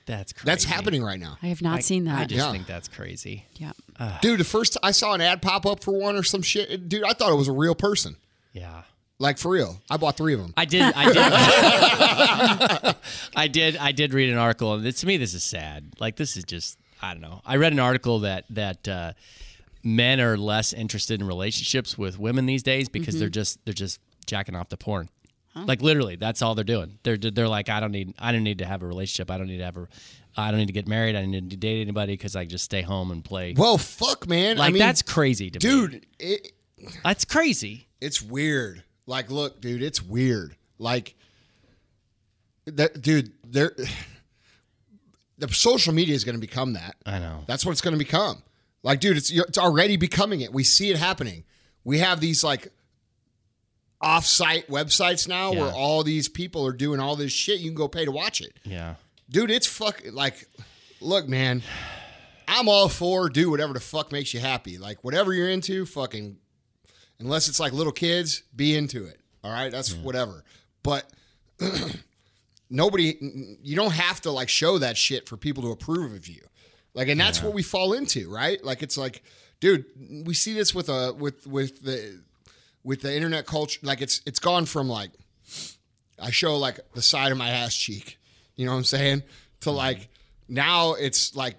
That's 0.07 0.33
crazy. 0.33 0.47
That's 0.47 0.65
happening 0.65 1.03
right 1.03 1.19
now. 1.19 1.39
I 1.43 1.47
have 1.49 1.63
not 1.63 1.83
seen 1.83 2.05
that. 2.05 2.21
I 2.21 2.25
just 2.27 2.39
Yeah. 2.47 2.53
think 2.53 2.67
that's 2.69 2.87
crazy. 2.87 3.47
yeah. 3.57 3.73
Dude, 4.23 4.39
the 4.39 4.45
first 4.45 4.77
I 4.85 4.93
saw 4.93 5.15
an 5.15 5.21
ad 5.21 5.43
pop 5.43 5.67
up 5.67 5.83
for 5.83 5.99
one 5.99 6.15
or 6.15 6.23
some 6.23 6.43
shit, 6.43 6.89
dude, 6.89 7.03
I 7.05 7.13
thought 7.13 7.33
it 7.33 7.37
was 7.37 7.49
a 7.49 7.53
real 7.53 7.75
person. 7.75 8.15
Yeah. 8.53 8.83
Like 9.19 9.39
for 9.39 9.51
real. 9.51 9.81
I 9.91 9.97
bought 9.97 10.17
three 10.17 10.35
of 10.35 10.41
them. 10.41 10.53
I 10.57 10.65
did. 10.65 10.83
I 10.95 11.05
did. 11.13 12.97
I 13.37 13.49
did. 13.49 13.77
I 13.77 13.93
did 13.93 14.13
read 14.13 14.31
an 14.31 14.39
article, 14.39 14.75
and 14.75 14.97
to 14.97 15.07
me, 15.07 15.17
this 15.17 15.35
is 15.35 15.45
sad. 15.45 15.95
Like 16.01 16.17
this 16.17 16.37
is 16.37 16.45
just. 16.45 16.79
I 17.03 17.13
don't 17.13 17.21
know. 17.23 17.41
I 17.45 17.57
read 17.57 17.73
an 17.73 17.81
article 17.81 18.21
that 18.21 18.45
that 18.51 18.89
uh, 18.89 19.13
men 19.83 20.21
are 20.21 20.37
less 20.37 20.73
interested 20.73 21.21
in 21.21 21.27
relationships 21.27 21.99
with 21.99 22.19
women 22.19 22.47
these 22.47 22.63
days 22.63 22.89
because 22.89 23.19
they're 23.19 23.29
just 23.29 23.65
they're 23.65 23.75
just 23.75 24.01
jacking 24.27 24.57
off 24.57 24.69
the 24.69 24.77
porn. 24.77 25.09
Like 25.57 25.83
literally, 25.83 26.17
that's 26.17 26.43
all 26.43 26.57
they're 26.57 26.65
doing. 26.65 26.99
They're 27.05 27.17
they're 27.17 27.49
like, 27.49 27.69
I 27.69 27.79
don't 27.79 27.93
need 27.93 28.15
I 28.19 28.33
don't 28.33 28.43
need 28.43 28.59
to 28.59 28.65
have 28.67 28.83
a 28.83 28.87
relationship. 28.87 29.31
I 29.31 29.39
don't 29.39 29.47
need 29.47 29.59
to 29.59 29.65
have 29.65 29.77
a. 29.77 29.87
I 30.37 30.51
don't 30.51 30.59
need 30.59 30.67
to 30.67 30.73
get 30.73 30.89
married. 30.89 31.15
I 31.15 31.21
don't 31.21 31.31
need 31.31 31.51
to 31.51 31.57
date 31.57 31.81
anybody 31.81 32.15
because 32.15 32.35
I 32.35 32.45
just 32.45 32.65
stay 32.65 32.83
home 32.83 33.13
and 33.13 33.25
play. 33.25 33.55
well, 33.57 33.79
fuck, 33.79 34.27
man. 34.27 34.57
like 34.57 34.71
I 34.71 34.73
mean, 34.73 34.81
that's 34.81 35.01
crazy 35.03 35.51
to 35.51 35.59
me. 35.59 35.61
dude, 35.61 36.07
it, 36.19 36.53
That's 37.05 37.25
crazy. 37.25 37.87
it's 38.01 38.21
weird. 38.21 38.83
Like, 39.07 39.31
look, 39.31 39.61
dude, 39.61 39.83
it's 39.83 40.03
weird. 40.03 40.57
Like, 40.79 41.15
that, 42.67 43.01
dude, 43.03 43.33
there, 43.45 43.75
the 45.39 45.49
social 45.53 45.93
media 45.93 46.15
is 46.15 46.25
going 46.25 46.37
to 46.37 46.41
become 46.41 46.73
that. 46.75 46.97
I 47.05 47.19
know. 47.19 47.45
That's 47.47 47.65
what 47.67 47.73
it's 47.73 47.81
going 47.81 47.93
to 47.95 47.99
become. 47.99 48.43
Like, 48.83 49.01
dude, 49.01 49.17
it's 49.17 49.31
it's 49.31 49.57
already 49.59 49.97
becoming 49.97 50.41
it. 50.43 50.53
We 50.53 50.63
see 50.65 50.91
it 50.91 50.99
happening. 50.99 51.45
We 51.85 51.99
have 52.01 52.21
these 52.21 52.45
like 52.45 52.69
off-site 54.01 54.69
websites 54.69 55.27
now 55.27 55.53
Yeah. 55.53 55.61
where 55.63 55.73
all 55.73 56.03
these 56.03 56.29
people 56.29 56.67
are 56.67 56.73
doing 56.73 57.01
all 57.01 57.17
this 57.17 57.33
shit. 57.33 57.61
You 57.61 57.71
can 57.71 57.77
go 57.77 57.89
pay 57.89 58.05
to 58.05 58.11
watch 58.13 58.41
it, 58.43 58.55
Yeah. 58.65 58.97
dude. 59.31 59.51
It's 59.51 59.67
fuck. 59.67 60.03
Like, 60.13 60.47
look, 61.01 61.27
man, 61.29 61.63
I'm 62.47 62.69
all 62.69 62.91
for 62.91 63.31
do 63.31 63.51
whatever 63.51 63.73
the 63.73 63.81
fuck 63.81 64.13
makes 64.13 64.35
you 64.35 64.41
happy. 64.41 64.77
Like, 64.77 65.03
whatever 65.03 65.33
you're 65.33 65.49
into, 65.49 65.87
fucking 65.87 66.37
unless 67.25 67.49
it's 67.49 67.59
like 67.59 67.73
little 67.73 67.93
kids, 67.93 68.43
be 68.55 68.77
into 68.77 69.07
it. 69.07 69.19
All 69.43 69.51
right, 69.51 69.73
that's 69.73 69.95
whatever. 69.95 70.45
But 70.83 71.11
nobody, 72.71 73.17
you 73.63 73.75
don't 73.75 73.93
have 73.93 74.21
to 74.23 74.31
like 74.31 74.49
show 74.49 74.79
that 74.79 74.97
shit 74.97 75.29
for 75.29 75.37
people 75.37 75.63
to 75.65 75.73
approve 75.73 76.13
of 76.13 76.29
you. 76.29 76.43
Like, 76.93 77.09
and 77.09 77.19
that's 77.19 77.43
what 77.43 77.53
we 77.53 77.63
fall 77.63 77.93
into, 77.93 78.31
right? 78.31 78.63
Like, 78.63 78.83
it's 78.83 78.97
like, 78.97 79.25
dude, 79.59 79.85
we 80.25 80.33
see 80.33 80.55
this 80.55 80.75
with 80.75 80.89
a 80.89 81.13
with 81.13 81.45
with 81.47 81.83
the 81.83 82.23
with 82.85 83.01
the 83.01 83.15
internet 83.15 83.47
culture. 83.47 83.81
Like, 83.83 84.01
it's 84.01 84.23
it's 84.27 84.39
gone 84.39 84.67
from 84.67 84.89
like 84.89 85.11
I 86.21 86.31
show 86.31 86.57
like 86.57 86.79
the 86.95 87.03
side 87.03 87.33
of 87.33 87.39
my 87.39 87.49
ass 87.49 87.75
cheek, 87.75 88.19
you 88.55 88.65
know 88.65 88.73
what 88.73 88.79
I'm 88.79 88.85
saying, 88.85 89.23
to 89.61 89.71
mm-hmm. 89.71 89.79
like 89.79 90.09
now 90.49 90.93
it's 90.93 91.35
like 91.35 91.57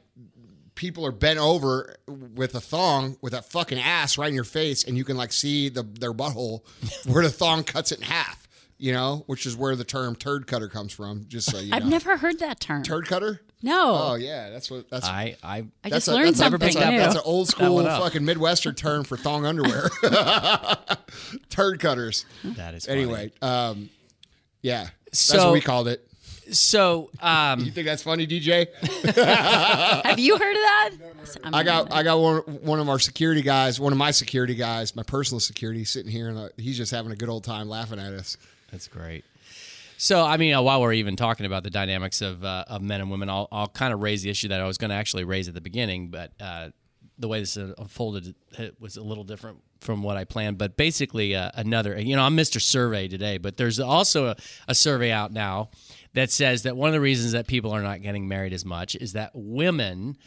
people 0.76 1.06
are 1.06 1.12
bent 1.12 1.40
over 1.40 1.96
with 2.08 2.54
a 2.54 2.62
thong 2.62 3.18
with 3.22 3.34
a 3.34 3.42
fucking 3.42 3.80
ass 3.80 4.18
right 4.18 4.30
in 4.30 4.36
your 4.36 4.44
face, 4.44 4.84
and 4.84 4.98
you 4.98 5.04
can 5.04 5.18
like 5.18 5.34
see 5.34 5.70
the 5.70 5.84
their 5.84 6.14
butthole 6.14 6.62
where 7.12 7.24
the 7.24 7.30
thong 7.32 7.64
cuts 7.64 7.92
it 7.92 8.00
in 8.00 8.04
half. 8.06 8.42
You 8.78 8.92
know, 8.92 9.24
which 9.28 9.46
is 9.46 9.56
where 9.56 9.78
the 9.78 9.86
term 9.86 10.18
turd 10.18 10.48
cutter 10.48 10.68
comes 10.68 10.92
from. 10.92 11.26
Just 11.30 11.50
so 11.50 11.60
you 11.60 11.72
know, 11.72 11.78
I've 11.78 11.86
never 11.86 12.18
heard 12.18 12.40
that 12.40 12.60
term. 12.60 12.84
turd 12.84 13.08
cutter. 13.08 13.40
no. 13.62 14.10
Oh 14.12 14.16
yeah, 14.16 14.50
that's 14.50 14.70
what 14.70 14.90
that's. 14.90 15.08
I 15.08 15.38
I 15.42 15.66
I 15.82 15.90
just 15.92 16.10
a, 16.10 16.12
learned 16.12 16.28
that's 16.28 16.40
a- 16.40 16.44
something 16.44 16.60
that's 16.60 16.76
a, 16.76 16.92
new. 16.92 16.98
That's 17.00 17.16
an 17.16 17.22
old 17.24 17.48
school 17.48 17.82
fucking 17.82 18.26
Midwestern 18.26 18.76
term 18.76 19.06
for 19.06 19.16
thong 19.16 19.46
underwear. 19.46 19.90
turd 21.50 21.80
cutters. 21.80 22.26
that 22.44 22.74
is 22.74 22.86
funny. 22.86 23.04
Anyway, 23.04 23.32
um, 23.42 23.90
yeah, 24.62 24.90
that's 25.06 25.34
what 25.34 25.54
we 25.54 25.62
called 25.62 25.88
it. 25.88 26.06
So 26.52 27.10
um 27.22 27.60
You 27.62 27.72
think 27.72 27.86
that's 27.88 28.04
funny, 28.04 28.28
DJ? 28.28 28.68
Have 30.06 30.20
you 30.20 30.38
heard 30.38 30.56
of 30.56 30.62
that? 30.62 30.92
I'm 31.44 31.56
I 31.56 31.64
not- 31.64 31.90
got 31.90 31.94
I 31.98 32.04
got 32.04 32.20
one 32.20 32.38
one 32.62 32.80
of 32.80 32.90
our 32.90 33.00
security 33.00 33.42
guys, 33.42 33.80
one 33.80 33.92
of 33.92 33.98
my 33.98 34.12
security 34.12 34.56
guys, 34.56 34.96
my 34.96 35.04
personal 35.04 35.40
security, 35.40 35.84
sitting 35.86 36.12
here, 36.12 36.30
and 36.30 36.38
uh, 36.38 36.50
he's 36.58 36.78
just 36.78 36.92
having 36.92 37.12
a 37.12 37.16
good 37.16 37.30
old 37.30 37.44
time 37.44 37.68
laughing 37.70 38.00
at 38.00 38.14
us. 38.14 38.38
That's 38.72 38.88
great. 38.88 39.24
So, 39.98 40.26
I 40.26 40.36
mean, 40.36 40.54
uh, 40.54 40.62
while 40.62 40.82
we're 40.82 40.92
even 40.94 41.16
talking 41.16 41.46
about 41.46 41.64
the 41.64 41.70
dynamics 41.70 42.22
of, 42.22 42.44
uh, 42.44 42.66
of 42.68 42.82
men 42.82 43.00
and 43.00 43.10
women, 43.10 43.30
I'll, 43.30 43.48
I'll 43.50 43.70
kind 43.70 43.94
of 43.94 44.02
raise 44.02 44.24
the 44.24 44.30
issue 44.30 44.50
that 44.50 44.60
I 44.60 44.66
was 44.66 44.78
going 44.78 44.90
to 44.90 44.96
actually 44.96 45.24
raise 45.24 45.48
at 45.48 45.54
the 45.54 45.62
beginning, 45.62 46.10
but 46.10 46.34
uh, 46.42 46.72
the 47.18 47.30
way 47.30 47.40
this 47.40 47.56
unfolded 47.56 48.36
it 48.60 48.76
was 48.82 48.98
a 48.98 49.02
little 49.02 49.24
different 49.24 49.60
from 49.80 50.04
what 50.04 50.18
I 50.18 50.26
planned. 50.26 50.58
But 50.58 50.76
basically, 50.76 51.34
uh, 51.34 51.50
another, 51.54 51.98
you 51.98 52.14
know, 52.18 52.24
I'm 52.24 52.36
Mr. 52.36 52.60
Survey 52.62 53.08
today, 53.08 53.38
but 53.38 53.56
there's 53.56 53.80
also 53.80 54.28
a, 54.28 54.36
a 54.68 54.76
survey 54.76 55.12
out 55.12 55.32
now 55.32 55.70
that 56.16 56.32
says 56.32 56.64
that 56.64 56.76
one 56.76 56.88
of 56.90 56.94
the 56.94 57.02
reasons 57.02 57.34
that 57.34 57.48
people 57.48 57.72
are 57.72 57.82
not 57.82 58.02
getting 58.02 58.28
married 58.28 58.54
as 58.54 58.66
much 58.66 58.96
is 58.96 59.14
that 59.14 59.32
women 59.34 60.18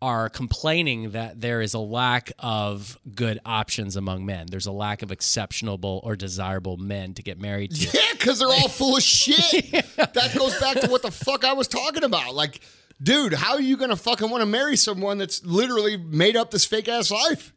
are 0.00 0.28
complaining 0.28 1.10
that 1.10 1.40
there 1.40 1.60
is 1.60 1.74
a 1.74 1.78
lack 1.78 2.30
of 2.38 2.96
good 3.14 3.40
options 3.44 3.96
among 3.96 4.24
men. 4.24 4.46
There's 4.48 4.66
a 4.66 4.72
lack 4.72 5.02
of 5.02 5.10
exceptionable 5.10 6.00
or 6.04 6.14
desirable 6.14 6.76
men 6.76 7.14
to 7.14 7.22
get 7.22 7.40
married 7.40 7.74
to. 7.74 7.98
Yeah, 7.98 8.12
because 8.12 8.38
they're 8.38 8.48
all 8.48 8.68
full 8.68 8.96
of 8.96 9.02
shit. 9.02 9.84
That 9.96 10.34
goes 10.36 10.58
back 10.60 10.80
to 10.80 10.88
what 10.88 11.02
the 11.02 11.10
fuck 11.10 11.44
I 11.44 11.52
was 11.52 11.66
talking 11.68 12.04
about. 12.04 12.34
Like, 12.34 12.60
dude, 13.02 13.32
how 13.32 13.54
are 13.54 13.60
you 13.60 13.76
gonna 13.76 13.96
fucking 13.96 14.30
want 14.30 14.42
to 14.42 14.46
marry 14.46 14.76
someone 14.76 15.18
that's 15.18 15.44
literally 15.44 15.96
made 15.96 16.36
up 16.36 16.50
this 16.50 16.64
fake 16.64 16.88
ass 16.88 17.10
life? 17.10 17.52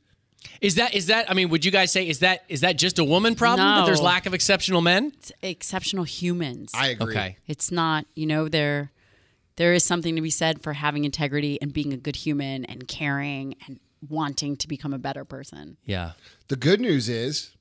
Is 0.59 0.75
that 0.75 0.93
is 0.93 1.07
that? 1.07 1.29
I 1.29 1.33
mean, 1.33 1.49
would 1.49 1.65
you 1.65 1.71
guys 1.71 1.91
say 1.91 2.07
is 2.07 2.19
that 2.19 2.43
is 2.49 2.61
that 2.61 2.77
just 2.77 2.99
a 2.99 3.03
woman 3.03 3.35
problem 3.35 3.67
that 3.67 3.85
there's 3.85 4.01
lack 4.01 4.25
of 4.25 4.33
exceptional 4.33 4.81
men? 4.81 5.11
It's 5.17 5.31
exceptional 5.41 6.03
humans. 6.03 6.71
I 6.73 6.89
agree. 6.89 7.13
Okay. 7.13 7.37
It's 7.47 7.71
not, 7.71 8.05
you 8.15 8.25
know, 8.25 8.47
there 8.47 8.91
there 9.57 9.73
is 9.73 9.83
something 9.83 10.15
to 10.15 10.21
be 10.21 10.29
said 10.29 10.61
for 10.61 10.73
having 10.73 11.05
integrity 11.05 11.61
and 11.61 11.71
being 11.73 11.93
a 11.93 11.97
good 11.97 12.15
human 12.15 12.65
and 12.65 12.87
caring 12.87 13.55
and 13.67 13.79
wanting 14.07 14.55
to 14.57 14.67
become 14.67 14.93
a 14.93 14.97
better 14.97 15.25
person. 15.25 15.77
Yeah. 15.85 16.13
The 16.47 16.55
good 16.55 16.81
news 16.81 17.09
is, 17.09 17.51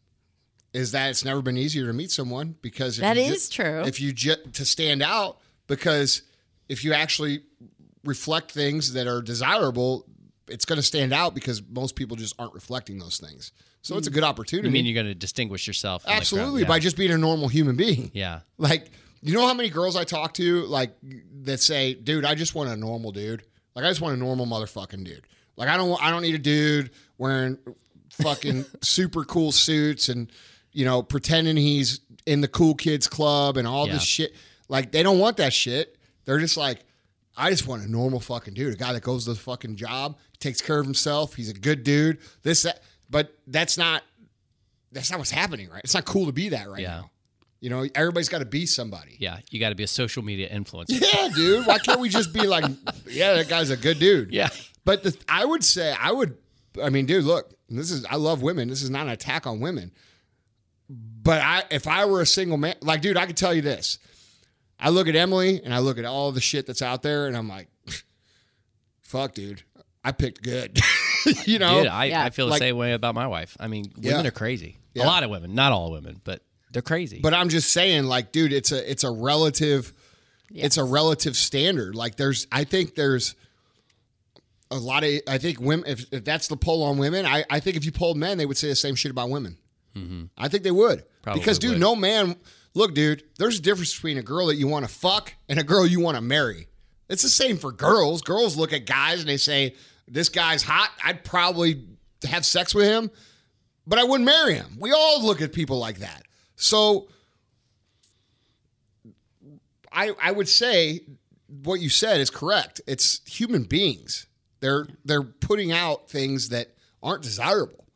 is 0.73 0.93
that 0.93 1.11
it's 1.11 1.24
never 1.24 1.43
been 1.43 1.59
easier 1.59 1.86
to 1.86 1.93
meet 1.93 2.11
someone 2.11 2.57
because 2.62 2.98
if 2.98 3.02
That 3.02 3.16
you 3.16 3.23
is 3.24 3.48
true. 3.48 3.82
If 3.82 4.01
you 4.01 4.12
ju- 4.12 4.36
to 4.52 4.65
stand 4.65 5.02
out, 5.02 5.39
because 5.66 6.23
if 6.69 6.85
you 6.85 6.93
actually 6.94 7.43
reflect 8.05 8.51
things 8.52 8.94
that 8.94 9.07
are 9.07 9.20
desirable, 9.20 10.07
it's 10.51 10.65
going 10.65 10.77
to 10.79 10.83
stand 10.83 11.13
out 11.13 11.35
because 11.35 11.63
most 11.71 11.97
people 11.97 12.17
just 12.17 12.35
aren't 12.39 12.55
reflecting 12.55 12.99
those 12.99 13.19
things. 13.19 13.53
So 13.83 13.97
it's 13.97 14.07
a 14.07 14.11
mm. 14.11 14.15
good 14.15 14.25
opportunity. 14.25 14.69
You 14.69 14.73
mean 14.73 14.87
you're 14.87 14.95
going 14.95 15.07
to 15.07 15.15
distinguish 15.15 15.67
yourself? 15.67 16.03
from 16.03 16.09
the 16.09 16.13
crowd? 16.13 16.21
Absolutely, 16.21 16.63
Yeah. 16.63 16.69
by 16.69 16.79
just 16.79 16.97
being 16.97 17.11
a 17.11 17.19
normal 17.19 17.49
human 17.49 17.77
being. 17.77 18.11
yeah. 18.15 18.41
Like, 18.59 18.91
you 19.23 19.33
know 19.33 19.47
how 19.47 19.55
many 19.55 19.71
girls 19.71 19.97
I 19.97 20.05
talk 20.05 20.35
to, 20.35 20.63
like, 20.67 20.95
that 21.43 21.61
say, 21.61 21.95
"Dude, 21.95 22.25
I 22.25 22.35
just 22.35 22.55
want 22.55 22.71
a 22.71 22.77
normal 22.77 23.13
dude. 23.13 23.43
Like, 23.75 23.85
I 23.85 23.89
just 23.89 24.01
want 24.01 24.15
a 24.17 24.19
normal 24.19 24.47
motherfucking 24.47 25.05
dude. 25.05 25.27
Like, 25.57 25.69
I 25.69 25.77
don't, 25.77 25.91
want, 25.91 26.03
I 26.03 26.11
don't 26.11 26.23
need 26.23 26.35
a 26.35 26.39
dude 26.39 26.91
wearing 27.19 27.59
fucking 28.13 28.65
super 28.83 29.25
cool 29.25 29.53
suits 29.53 30.09
and, 30.09 30.31
you 30.73 30.85
know, 30.85 31.03
pretending 31.03 31.57
he's 31.57 32.01
in 32.27 32.41
the 32.41 32.49
cool 32.49 32.75
kids 32.75 33.07
club 33.09 33.57
and 33.57 33.67
all 33.69 33.87
Yeah. 33.87 33.95
this 33.95 34.03
shit. 34.03 34.35
Like, 34.69 34.93
they 34.93 35.03
don't 35.03 35.19
want 35.19 35.37
that 35.39 35.53
shit. 35.53 35.97
They're 36.25 36.39
just 36.39 36.57
like, 36.57 36.85
I 37.36 37.51
just 37.51 37.66
want 37.66 37.82
a 37.85 37.90
normal 37.90 38.20
fucking 38.20 38.55
dude, 38.55 38.74
a 38.74 38.77
guy 38.77 38.93
that 38.93 39.02
goes 39.02 39.24
to 39.24 39.32
the 39.35 39.39
fucking 39.40 39.77
job, 39.77 40.19
takes 40.40 40.61
care 40.61 40.78
of 40.78 40.85
himself. 40.86 41.35
He's 41.35 41.48
a 41.51 41.55
good 41.55 41.85
dude. 41.85 42.19
This, 42.43 42.62
that, 42.65 42.82
but 43.09 43.36
that's 43.47 43.78
not, 43.78 44.02
that's 44.93 45.11
not 45.11 45.19
what's 45.19 45.31
happening, 45.31 45.70
right? 45.70 45.81
It's 45.85 45.94
not 45.94 46.05
cool 46.05 46.27
to 46.27 46.32
be 46.32 46.51
that 46.51 46.69
right 46.69 46.81
Yeah. 46.81 46.89
now. 47.01 47.11
You 47.61 47.69
know, 47.69 47.86
everybody's 47.94 48.31
got 48.31 48.39
to 48.39 48.47
be 48.47 48.65
somebody. 48.66 49.16
Yeah. 49.19 49.39
You 49.51 49.61
got 49.61 49.69
to 49.69 49.74
be 49.74 49.85
a 49.85 49.86
social 49.89 50.23
media 50.23 50.48
influencer. 50.48 50.98
Yeah, 51.01 51.28
dude. 51.35 51.66
Why 51.66 51.78
can't 51.78 52.01
we 52.01 52.09
just 52.09 52.32
be 52.32 52.47
like, 52.47 52.65
yeah, 53.07 53.35
that 53.35 53.48
guy's 53.48 53.69
a 53.70 53.77
good 53.77 53.98
dude. 53.98 54.32
Yeah. 54.32 54.48
But 54.86 55.02
the, 55.02 55.16
I 55.28 55.44
would 55.44 55.62
say, 55.62 55.94
I 55.98 56.11
would, 56.11 56.36
I 56.82 56.89
mean, 56.89 57.05
dude, 57.05 57.24
look, 57.24 57.52
this 57.69 57.90
is, 57.90 58.07
I 58.07 58.16
love 58.16 58.40
women. 58.43 58.69
This 58.69 58.82
is 58.82 58.89
not 58.90 59.02
an 59.02 59.11
attack 59.12 59.47
on 59.47 59.61
women. 59.61 59.93
But 60.89 61.43
I, 61.43 61.62
if 61.70 61.86
I 61.86 62.07
were 62.07 62.20
a 62.23 62.27
single 62.27 62.57
man, 62.57 62.77
like, 62.81 63.02
dude, 63.02 63.16
I 63.19 63.27
could 63.27 63.36
tell 63.36 63.52
you 63.55 63.62
this. 63.62 63.98
I 64.81 64.89
look 64.90 65.09
at 65.09 65.15
Emily 65.16 65.61
and 65.62 65.74
I 65.74 65.78
look 65.78 65.98
at 65.98 66.05
all 66.05 66.32
the 66.32 66.40
shit 66.40 66.66
that's 66.66 66.82
out 66.82 67.02
there 67.02 67.27
and 67.27 67.36
I'm 67.36 67.48
like, 67.48 67.69
fuck, 69.02 69.35
dude, 69.35 69.62
I 70.05 70.12
picked 70.12 70.43
good. 70.43 70.78
you 71.44 71.59
know? 71.59 71.81
Dude, 71.82 71.89
I, 71.89 72.07
Yeah. 72.07 72.24
I 72.24 72.31
feel 72.31 72.47
the 72.47 72.52
Like- 72.52 72.61
same 72.61 72.77
way 72.77 72.93
about 72.93 73.15
my 73.15 73.27
wife. 73.27 73.57
I 73.61 73.69
mean, 73.69 73.93
women 73.97 74.23
Yeah. 74.24 74.28
are 74.28 74.32
crazy. 74.32 74.78
Yeah. 74.94 75.05
A 75.05 75.07
lot 75.07 75.23
of 75.23 75.31
women, 75.31 75.55
not 75.55 75.73
all 75.73 75.93
women, 75.93 76.20
but 76.24 76.43
they're 76.73 76.82
crazy. 76.82 77.20
But 77.23 77.35
I'm 77.35 77.48
just 77.48 77.73
saying, 77.73 78.05
like, 78.05 78.32
dude, 78.32 78.52
it's 78.52 78.73
a 78.73 78.90
it's 78.90 79.05
a 79.05 79.11
relative, 79.11 79.93
it's 80.52 80.77
a 80.78 80.85
relative 80.85 81.36
standard. 81.36 81.94
Like, 81.94 82.16
there's, 82.16 82.47
I 82.51 82.65
think 82.65 82.94
there's 82.97 83.35
a 84.70 84.77
lot 84.77 85.05
of, 85.05 85.20
I 85.28 85.39
think 85.39 85.61
women, 85.61 85.85
if, 85.89 86.12
if 86.12 86.24
that's 86.24 86.48
the 86.48 86.57
poll 86.57 86.82
on 86.85 86.98
women, 86.98 87.27
I, 87.27 87.44
I 87.51 87.61
think 87.61 87.77
if 87.77 87.85
you 87.85 87.93
polled 87.93 88.16
men, 88.16 88.39
they 88.39 88.47
would 88.47 88.57
say 88.57 88.69
the 88.69 88.77
same 88.77 88.94
shit 88.94 89.11
about 89.11 89.31
women. 89.31 89.59
Mm-hmm. 89.97 90.24
I 90.39 90.48
think 90.48 90.62
they 90.62 90.70
would, 90.70 91.05
Probably 91.23 91.40
because 91.40 91.59
dude, 91.59 91.73
would. 91.73 91.81
no 91.81 91.94
man. 91.97 92.36
Look, 92.75 92.95
dude, 92.95 93.25
there's 93.39 93.59
a 93.59 93.63
difference 93.63 93.95
between 93.95 94.19
a 94.19 94.23
girl 94.23 94.47
that 94.47 94.57
you 94.57 94.69
want 94.69 94.87
to 94.87 94.93
fuck 94.93 95.35
and 95.49 95.59
a 95.59 95.65
girl 95.65 95.87
you 95.87 96.01
want 96.01 96.17
to 96.17 96.21
marry. 96.21 96.69
It's 97.09 97.23
the 97.23 97.29
same 97.29 97.57
for 97.57 97.73
girls. 97.73 98.23
Girls 98.23 98.57
look 98.57 98.73
at 98.73 98.87
guys 98.87 99.21
and 99.21 99.29
they 99.29 99.37
say, 99.37 99.75
"This 100.07 100.29
guy's 100.29 100.63
hot. 100.63 100.91
I'd 101.05 101.25
probably 101.25 101.85
have 102.29 102.47
sex 102.47 102.75
with 102.75 102.87
him." 102.87 103.11
but 103.91 103.99
I 103.99 104.05
wouldn't 104.05 104.25
marry 104.25 104.55
him. 104.55 104.77
We 104.79 104.93
all 104.93 105.21
look 105.23 105.43
at 105.43 105.53
people 105.53 105.79
like 105.79 105.99
that. 105.99 106.23
So 106.55 107.09
I 109.93 110.13
I 110.23 110.31
would 110.31 110.49
say 110.49 111.01
what 111.49 111.81
you 111.81 111.89
said 111.89 112.21
is 112.21 112.31
correct. 112.31 112.81
It's 112.87 113.21
human 113.27 113.65
beings. 113.65 114.27
They're 114.61 114.87
they're 115.05 115.25
putting 115.25 115.73
out 115.73 116.09
things 116.09 116.51
that 116.51 116.69
aren't 117.03 117.23
desirable. 117.23 117.87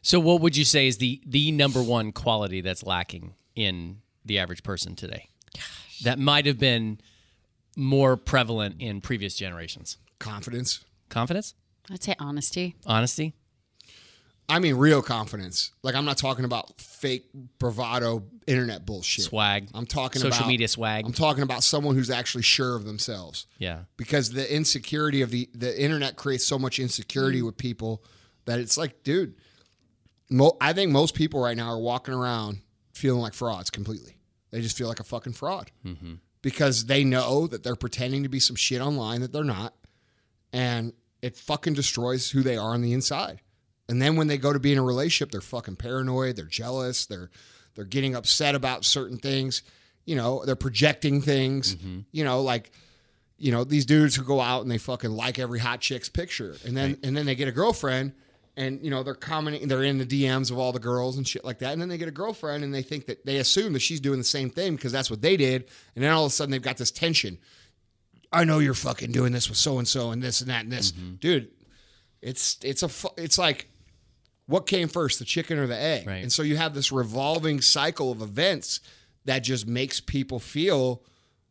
so, 0.00 0.18
what 0.18 0.40
would 0.40 0.56
you 0.56 0.64
say 0.64 0.86
is 0.86 0.96
the 0.96 1.20
the 1.26 1.52
number 1.52 1.82
one 1.82 2.10
quality 2.12 2.62
that's 2.62 2.82
lacking 2.82 3.34
in 3.58 3.98
the 4.24 4.38
average 4.38 4.62
person 4.62 4.94
today? 4.94 5.28
That 6.04 6.18
might 6.18 6.46
have 6.46 6.58
been 6.58 7.00
more 7.76 8.16
prevalent 8.16 8.76
in 8.80 9.00
previous 9.00 9.34
generations. 9.34 9.98
Confidence. 10.18 10.84
Confidence, 11.08 11.54
I'd 11.90 12.02
say 12.02 12.14
honesty. 12.18 12.76
honesty. 12.86 13.34
I 14.50 14.60
mean 14.60 14.76
real 14.76 15.02
confidence. 15.02 15.72
Like 15.82 15.94
I'm 15.94 16.04
not 16.04 16.16
talking 16.16 16.44
about 16.44 16.80
fake 16.80 17.26
bravado 17.58 18.24
internet 18.46 18.86
bullshit. 18.86 19.24
Swag. 19.24 19.68
I'm 19.74 19.84
talking 19.86 20.20
Social 20.20 20.38
about 20.38 20.48
media 20.48 20.68
swag. 20.68 21.04
I'm 21.04 21.12
talking 21.12 21.42
about 21.42 21.62
someone 21.62 21.94
who's 21.94 22.10
actually 22.10 22.44
sure 22.44 22.74
of 22.74 22.84
themselves. 22.84 23.46
Yeah. 23.58 23.80
because 23.96 24.30
the 24.30 24.54
insecurity 24.54 25.20
of 25.20 25.30
the 25.30 25.50
the 25.54 25.78
internet 25.80 26.16
creates 26.16 26.46
so 26.46 26.58
much 26.58 26.78
insecurity 26.78 27.42
mm. 27.42 27.46
with 27.46 27.58
people 27.58 28.02
that 28.46 28.58
it's 28.58 28.78
like, 28.78 29.02
dude, 29.02 29.34
mo- 30.30 30.56
I 30.60 30.72
think 30.72 30.92
most 30.92 31.14
people 31.14 31.40
right 31.40 31.56
now 31.56 31.68
are 31.68 31.78
walking 31.78 32.14
around 32.14 32.60
feeling 32.98 33.20
like 33.20 33.34
frauds 33.34 33.70
completely. 33.70 34.18
They 34.50 34.60
just 34.60 34.76
feel 34.76 34.88
like 34.88 35.00
a 35.00 35.04
fucking 35.04 35.34
fraud 35.34 35.70
mm-hmm. 35.84 36.14
because 36.42 36.86
they 36.86 37.04
know 37.04 37.46
that 37.46 37.62
they're 37.62 37.76
pretending 37.76 38.22
to 38.22 38.28
be 38.28 38.40
some 38.40 38.56
shit 38.56 38.80
online 38.80 39.20
that 39.20 39.32
they're 39.32 39.44
not, 39.44 39.74
and 40.52 40.92
it 41.22 41.36
fucking 41.36 41.74
destroys 41.74 42.30
who 42.30 42.42
they 42.42 42.56
are 42.56 42.72
on 42.72 42.82
the 42.82 42.92
inside. 42.92 43.40
And 43.88 44.02
then 44.02 44.16
when 44.16 44.26
they 44.26 44.38
go 44.38 44.52
to 44.52 44.58
be 44.58 44.72
in 44.72 44.78
a 44.78 44.82
relationship, 44.82 45.30
they're 45.30 45.40
fucking 45.40 45.76
paranoid. 45.76 46.36
They're 46.36 46.44
jealous. 46.44 47.06
They're 47.06 47.30
they're 47.74 47.84
getting 47.84 48.14
upset 48.14 48.54
about 48.54 48.84
certain 48.84 49.18
things. 49.18 49.62
You 50.04 50.16
know, 50.16 50.44
they're 50.44 50.56
projecting 50.56 51.20
things. 51.22 51.74
Mm-hmm. 51.76 52.00
You 52.12 52.24
know, 52.24 52.42
like 52.42 52.70
you 53.38 53.52
know 53.52 53.64
these 53.64 53.86
dudes 53.86 54.14
who 54.14 54.24
go 54.24 54.40
out 54.40 54.62
and 54.62 54.70
they 54.70 54.78
fucking 54.78 55.10
like 55.10 55.38
every 55.38 55.58
hot 55.58 55.80
chick's 55.80 56.08
picture, 56.08 56.56
and 56.66 56.76
then 56.76 56.98
and 57.02 57.16
then 57.16 57.24
they 57.24 57.34
get 57.34 57.48
a 57.48 57.52
girlfriend, 57.52 58.12
and 58.58 58.82
you 58.82 58.90
know 58.90 59.02
they're 59.02 59.14
commenting, 59.14 59.68
they're 59.68 59.84
in 59.84 59.98
the 59.98 60.04
DMs 60.04 60.50
of 60.50 60.58
all 60.58 60.72
the 60.72 60.80
girls 60.80 61.16
and 61.16 61.26
shit 61.26 61.44
like 61.44 61.60
that, 61.60 61.72
and 61.72 61.80
then 61.80 61.88
they 61.88 61.96
get 61.96 62.08
a 62.08 62.12
girlfriend 62.12 62.64
and 62.64 62.74
they 62.74 62.82
think 62.82 63.06
that 63.06 63.24
they 63.24 63.38
assume 63.38 63.72
that 63.72 63.80
she's 63.80 64.00
doing 64.00 64.18
the 64.18 64.24
same 64.24 64.50
thing 64.50 64.74
because 64.74 64.92
that's 64.92 65.10
what 65.10 65.22
they 65.22 65.36
did, 65.36 65.68
and 65.94 66.04
then 66.04 66.10
all 66.10 66.24
of 66.26 66.32
a 66.32 66.34
sudden 66.34 66.50
they've 66.50 66.60
got 66.60 66.76
this 66.76 66.90
tension. 66.90 67.38
I 68.30 68.44
know 68.44 68.58
you're 68.58 68.74
fucking 68.74 69.12
doing 69.12 69.32
this 69.32 69.48
with 69.48 69.56
so 69.56 69.78
and 69.78 69.88
so 69.88 70.10
and 70.10 70.20
this 70.20 70.42
and 70.42 70.50
that 70.50 70.64
and 70.64 70.72
this, 70.72 70.92
mm-hmm. 70.92 71.14
dude. 71.14 71.48
It's 72.20 72.58
it's 72.62 72.82
a 72.82 72.88
fu- 72.88 73.14
it's 73.16 73.38
like 73.38 73.68
what 74.46 74.66
came 74.66 74.88
first, 74.88 75.20
the 75.20 75.24
chicken 75.24 75.58
or 75.58 75.66
the 75.66 75.78
egg? 75.78 76.06
Right. 76.06 76.22
And 76.22 76.32
so 76.32 76.42
you 76.42 76.56
have 76.56 76.74
this 76.74 76.90
revolving 76.90 77.60
cycle 77.60 78.10
of 78.10 78.22
events 78.22 78.80
that 79.26 79.40
just 79.40 79.68
makes 79.68 80.00
people 80.00 80.40
feel 80.40 81.02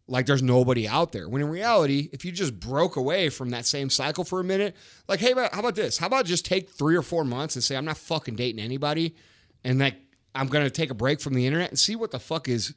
like 0.07 0.25
there's 0.25 0.43
nobody 0.43 0.87
out 0.87 1.11
there. 1.11 1.27
When 1.27 1.41
in 1.41 1.49
reality, 1.49 2.09
if 2.13 2.23
you 2.23 2.31
just 2.31 2.59
broke 2.59 2.95
away 2.95 3.29
from 3.29 3.49
that 3.49 3.65
same 3.65 3.89
cycle 3.89 4.23
for 4.23 4.39
a 4.39 4.43
minute, 4.43 4.75
like, 5.07 5.19
hey, 5.19 5.33
how 5.33 5.59
about 5.59 5.75
this? 5.75 5.97
How 5.97 6.07
about 6.07 6.25
just 6.25 6.45
take 6.45 6.69
three 6.69 6.95
or 6.95 7.01
four 7.01 7.25
months 7.25 7.55
and 7.55 7.63
say, 7.63 7.75
I'm 7.75 7.85
not 7.85 7.97
fucking 7.97 8.35
dating 8.35 8.63
anybody, 8.63 9.15
and 9.63 9.79
like 9.79 9.95
I'm 10.33 10.47
gonna 10.47 10.69
take 10.69 10.91
a 10.91 10.95
break 10.95 11.19
from 11.19 11.33
the 11.33 11.45
internet 11.45 11.69
and 11.69 11.79
see 11.79 11.95
what 11.95 12.11
the 12.11 12.19
fuck 12.19 12.47
is 12.47 12.73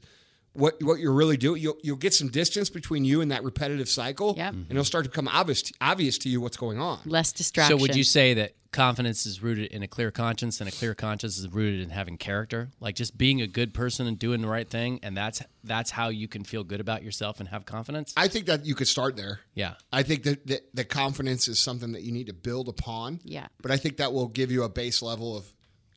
what 0.53 0.81
what 0.83 0.99
you're 0.99 1.13
really 1.13 1.37
doing. 1.37 1.61
You'll 1.61 1.77
you'll 1.83 1.95
get 1.95 2.13
some 2.13 2.27
distance 2.27 2.69
between 2.69 3.05
you 3.05 3.21
and 3.21 3.31
that 3.31 3.43
repetitive 3.43 3.87
cycle, 3.89 4.33
Yep. 4.37 4.53
and 4.53 4.67
it'll 4.71 4.83
start 4.83 5.05
to 5.05 5.09
become 5.09 5.27
obvious 5.27 5.63
obvious 5.79 6.17
to 6.19 6.29
you 6.29 6.41
what's 6.41 6.57
going 6.57 6.79
on. 6.79 6.99
Less 7.05 7.31
distraction. 7.31 7.77
So 7.77 7.81
would 7.81 7.95
you 7.95 8.03
say 8.03 8.33
that 8.35 8.53
confidence 8.71 9.25
is 9.25 9.41
rooted 9.43 9.71
in 9.71 9.83
a 9.83 9.87
clear 9.87 10.11
conscience 10.11 10.59
and 10.61 10.67
a 10.67 10.71
clear 10.71 10.93
conscience 10.95 11.37
is 11.37 11.47
rooted 11.47 11.79
in 11.81 11.89
having 11.89 12.17
character? 12.17 12.69
Like 12.81 12.95
just 12.95 13.17
being 13.17 13.41
a 13.41 13.47
good 13.47 13.73
person 13.73 14.07
and 14.07 14.19
doing 14.19 14.41
the 14.41 14.47
right 14.47 14.69
thing 14.69 14.99
and 15.03 15.15
that's 15.15 15.41
that's 15.63 15.91
how 15.91 16.09
you 16.09 16.27
can 16.27 16.43
feel 16.43 16.63
good 16.65 16.81
about 16.81 17.01
yourself 17.03 17.39
and 17.39 17.47
have 17.49 17.65
confidence? 17.65 18.13
I 18.17 18.27
think 18.27 18.45
that 18.47 18.65
you 18.65 18.75
could 18.75 18.87
start 18.89 19.15
there. 19.15 19.39
yeah. 19.53 19.75
I 19.93 20.03
think 20.03 20.23
that, 20.23 20.47
that 20.47 20.75
that 20.75 20.89
confidence 20.89 21.47
is 21.47 21.59
something 21.59 21.93
that 21.93 22.01
you 22.01 22.11
need 22.11 22.27
to 22.27 22.33
build 22.33 22.67
upon. 22.67 23.21
Yeah. 23.23 23.47
But 23.61 23.71
I 23.71 23.77
think 23.77 23.97
that 23.97 24.11
will 24.11 24.27
give 24.27 24.51
you 24.51 24.63
a 24.63 24.69
base 24.69 25.01
level 25.01 25.37
of, 25.37 25.45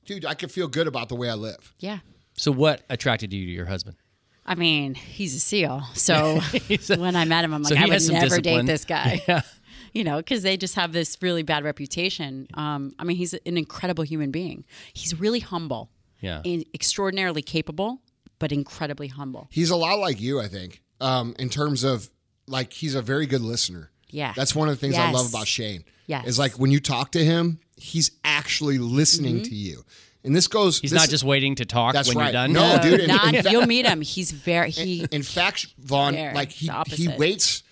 dude, 0.05 0.25
I 0.25 0.35
can 0.35 0.49
feel 0.49 0.69
good 0.69 0.87
about 0.87 1.09
the 1.09 1.17
way 1.17 1.29
I 1.29 1.35
live. 1.35 1.75
Yeah. 1.81 1.99
So 2.37 2.51
what 2.53 2.83
attracted 2.91 3.33
you 3.33 3.45
to 3.47 3.51
your 3.53 3.67
husband? 3.67 3.97
I 4.47 4.55
mean, 4.55 4.95
he's 4.95 5.35
a 5.35 5.41
SEAL. 5.41 5.83
So 5.95 6.41
when 6.97 7.17
I 7.17 7.25
met 7.25 7.45
him, 7.45 7.55
I'm 7.55 7.63
like, 7.63 7.73
So 7.73 7.79
I 7.79 7.83
would 7.85 7.91
never 7.91 8.27
discipline. 8.27 8.43
date 8.43 8.67
this 8.67 8.85
guy. 8.85 9.23
Yeah. 9.29 9.41
You 9.97 10.03
know, 10.03 10.17
because 10.17 10.43
they 10.43 10.57
just 10.57 10.75
have 10.75 10.93
this 10.93 11.17
really 11.23 11.45
bad 11.45 11.63
reputation. 11.63 12.49
Um, 12.55 12.93
I 12.99 13.05
mean, 13.05 13.17
he's 13.17 13.33
an 13.33 13.57
incredible 13.57 14.03
human 14.03 14.33
being. 14.33 14.65
He's 14.93 15.21
really 15.21 15.39
humble. 15.39 15.89
Yeah. 16.19 16.43
And 16.45 16.65
extraordinarily 16.75 17.43
capable, 17.43 18.01
but 18.41 18.51
incredibly 18.51 19.07
humble. 19.07 19.47
He's 19.53 19.71
a 19.71 19.77
lot 19.77 20.01
like 20.01 20.21
you, 20.21 20.41
I 20.41 20.49
think, 20.49 20.83
um, 21.01 21.37
in 21.39 21.49
terms 21.49 21.85
of 21.85 22.11
like 22.49 22.73
he's 22.73 22.97
a 22.97 23.03
very 23.03 23.27
good 23.27 23.41
listener. 23.41 23.93
Yeah. 24.11 24.33
That's 24.35 24.53
one 24.53 24.69
of 24.69 24.75
the 24.75 24.81
things 24.81 24.99
I 24.99 25.13
love 25.13 25.29
about 25.29 25.47
Shane. 25.47 25.85
Yes. 26.09 26.27
Is 26.27 26.39
like 26.41 26.59
when 26.59 26.73
you 26.73 26.81
talk 26.81 27.13
to 27.13 27.25
him, 27.25 27.61
he's 27.77 28.11
actually 28.25 28.79
listening 28.79 29.43
to 29.43 29.55
you. 29.55 29.85
And 30.25 30.35
this 30.35 30.47
goes. 30.49 30.81
He's 30.81 30.91
this- 30.91 31.01
not 31.01 31.09
just 31.11 31.23
waiting 31.25 31.55
to 31.57 31.65
talk 31.65 31.93
That's 31.93 32.09
when 32.09 32.17
right. 32.19 32.25
you're 32.27 32.33
done. 32.33 32.53
No, 32.53 32.79
dude. 32.81 33.01
in- 33.01 33.09
Not- 33.09 33.35
in 33.35 33.43
fa- 33.43 33.51
you'll 33.51 33.67
meet 33.67 33.87
him. 33.87 34.01
He's 34.01 34.31
very 34.31 34.71
he. 34.71 35.07
in 35.11 35.23
fact, 35.23 35.67
Vaughn, 35.79 36.15
Very 36.15 36.35
like 36.35 36.51
he, 36.51 36.71
he 36.89 37.09
waits. 37.09 37.63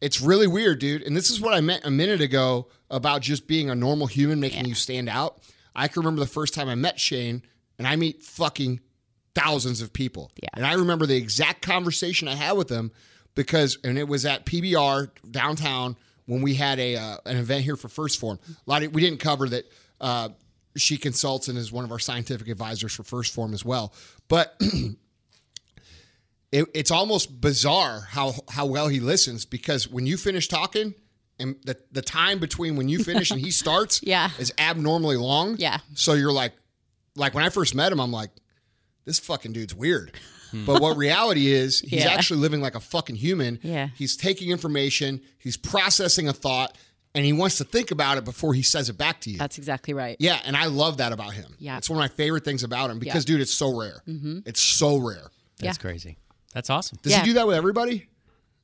it's 0.00 0.20
really 0.20 0.46
weird, 0.48 0.80
dude. 0.80 1.02
And 1.02 1.16
this 1.16 1.30
is 1.30 1.40
what 1.40 1.54
I 1.54 1.60
meant 1.60 1.84
a 1.84 1.90
minute 1.90 2.20
ago 2.20 2.68
about 2.90 3.22
just 3.22 3.46
being 3.46 3.70
a 3.70 3.74
normal 3.74 4.06
human 4.08 4.40
making 4.40 4.66
you 4.66 4.74
stand 4.74 5.08
out. 5.08 5.40
I 5.74 5.88
can 5.88 6.00
remember 6.02 6.20
the 6.20 6.26
first 6.26 6.52
time 6.54 6.68
I 6.68 6.74
met 6.74 6.98
Shane, 7.00 7.42
and 7.78 7.86
I 7.86 7.96
meet 7.96 8.22
fucking 8.22 8.80
thousands 9.34 9.80
of 9.80 9.92
people. 9.92 10.30
Yeah. 10.42 10.48
And 10.54 10.66
I 10.66 10.74
remember 10.74 11.06
the 11.06 11.16
exact 11.16 11.62
conversation 11.62 12.28
I 12.28 12.34
had 12.34 12.52
with 12.52 12.68
him 12.70 12.92
because, 13.34 13.78
and 13.84 13.98
it 13.98 14.06
was 14.08 14.24
at 14.26 14.46
PBR 14.46 15.10
downtown 15.30 15.96
when 16.26 16.42
we 16.42 16.54
had 16.54 16.78
a 16.78 16.96
uh, 16.96 17.16
an 17.26 17.36
event 17.36 17.64
here 17.64 17.76
for 17.76 17.88
1st 17.88 18.18
Phorm. 18.18 18.38
A 18.48 18.70
lot 18.70 18.82
of, 18.82 18.92
we 18.94 19.00
didn't 19.00 19.18
cover 19.20 19.48
that. 19.48 19.64
Uh, 20.00 20.28
she 20.76 20.96
consults 20.96 21.48
and 21.48 21.56
is 21.58 21.70
one 21.72 21.84
of 21.84 21.92
our 21.92 21.98
scientific 21.98 22.48
advisors 22.48 22.92
for 22.92 23.02
1st 23.02 23.30
Phorm 23.32 23.54
as 23.54 23.64
well. 23.64 23.92
But 24.28 24.56
it, 26.52 26.66
it's 26.74 26.90
almost 26.90 27.40
bizarre 27.40 28.00
how 28.10 28.34
how 28.50 28.66
well 28.66 28.88
he 28.88 29.00
listens 29.00 29.44
because 29.44 29.88
when 29.88 30.06
you 30.06 30.16
finish 30.16 30.48
talking 30.48 30.94
and 31.38 31.56
the 31.64 31.76
the 31.92 32.02
time 32.02 32.38
between 32.38 32.76
when 32.76 32.88
you 32.88 33.02
finish 33.02 33.30
and 33.30 33.40
he 33.40 33.50
starts 33.62 34.00
Yeah. 34.02 34.30
is 34.38 34.52
abnormally 34.58 35.16
long. 35.16 35.56
Yeah. 35.58 35.78
So 35.94 36.12
you're 36.14 36.32
like 36.32 36.52
like 37.16 37.34
when 37.34 37.44
I 37.44 37.48
first 37.48 37.74
met 37.74 37.92
him, 37.92 38.00
I'm 38.00 38.12
like, 38.12 38.30
this 39.04 39.18
fucking 39.18 39.52
dude's 39.52 39.74
weird. 39.74 40.12
Hmm. 40.50 40.64
But 40.64 40.80
what 40.82 40.96
reality 40.96 41.52
is, 41.52 41.80
he's 41.80 42.04
Yeah. 42.04 42.10
actually 42.12 42.40
living 42.40 42.60
like 42.60 42.74
a 42.74 42.80
fucking 42.80 43.16
human. 43.16 43.58
Yeah. 43.62 43.88
He's 43.96 44.16
taking 44.16 44.50
information, 44.50 45.20
he's 45.38 45.56
processing 45.56 46.28
a 46.28 46.32
thought, 46.32 46.76
and 47.14 47.24
he 47.24 47.32
wants 47.32 47.58
to 47.58 47.64
think 47.64 47.90
about 47.90 48.18
it 48.18 48.24
before 48.24 48.54
he 48.54 48.62
says 48.62 48.88
it 48.88 48.98
back 48.98 49.20
to 49.22 49.30
you. 49.30 49.38
That's 49.38 49.58
exactly 49.58 49.94
right. 49.94 50.16
Yeah, 50.18 50.40
and 50.44 50.56
I 50.56 50.66
love 50.66 50.96
that 50.98 51.12
about 51.12 51.32
him. 51.34 51.54
Yeah. 51.58 51.76
It's 51.78 51.88
one 51.88 51.98
of 51.98 52.02
my 52.02 52.14
favorite 52.14 52.44
things 52.44 52.62
about 52.64 52.90
him 52.90 52.98
because, 52.98 53.24
Yeah. 53.24 53.34
dude, 53.34 53.40
it's 53.40 53.52
so 53.52 53.76
rare. 53.76 54.02
It's 54.06 54.60
so 54.60 54.96
rare. 54.96 55.30
That's 55.58 55.78
Yeah. 55.78 55.80
crazy. 55.80 56.18
That's 56.52 56.70
awesome. 56.70 56.98
Does 57.02 57.12
Yeah. 57.12 57.20
he 57.20 57.26
do 57.26 57.32
that 57.34 57.46
with 57.46 57.56
everybody? 57.56 58.08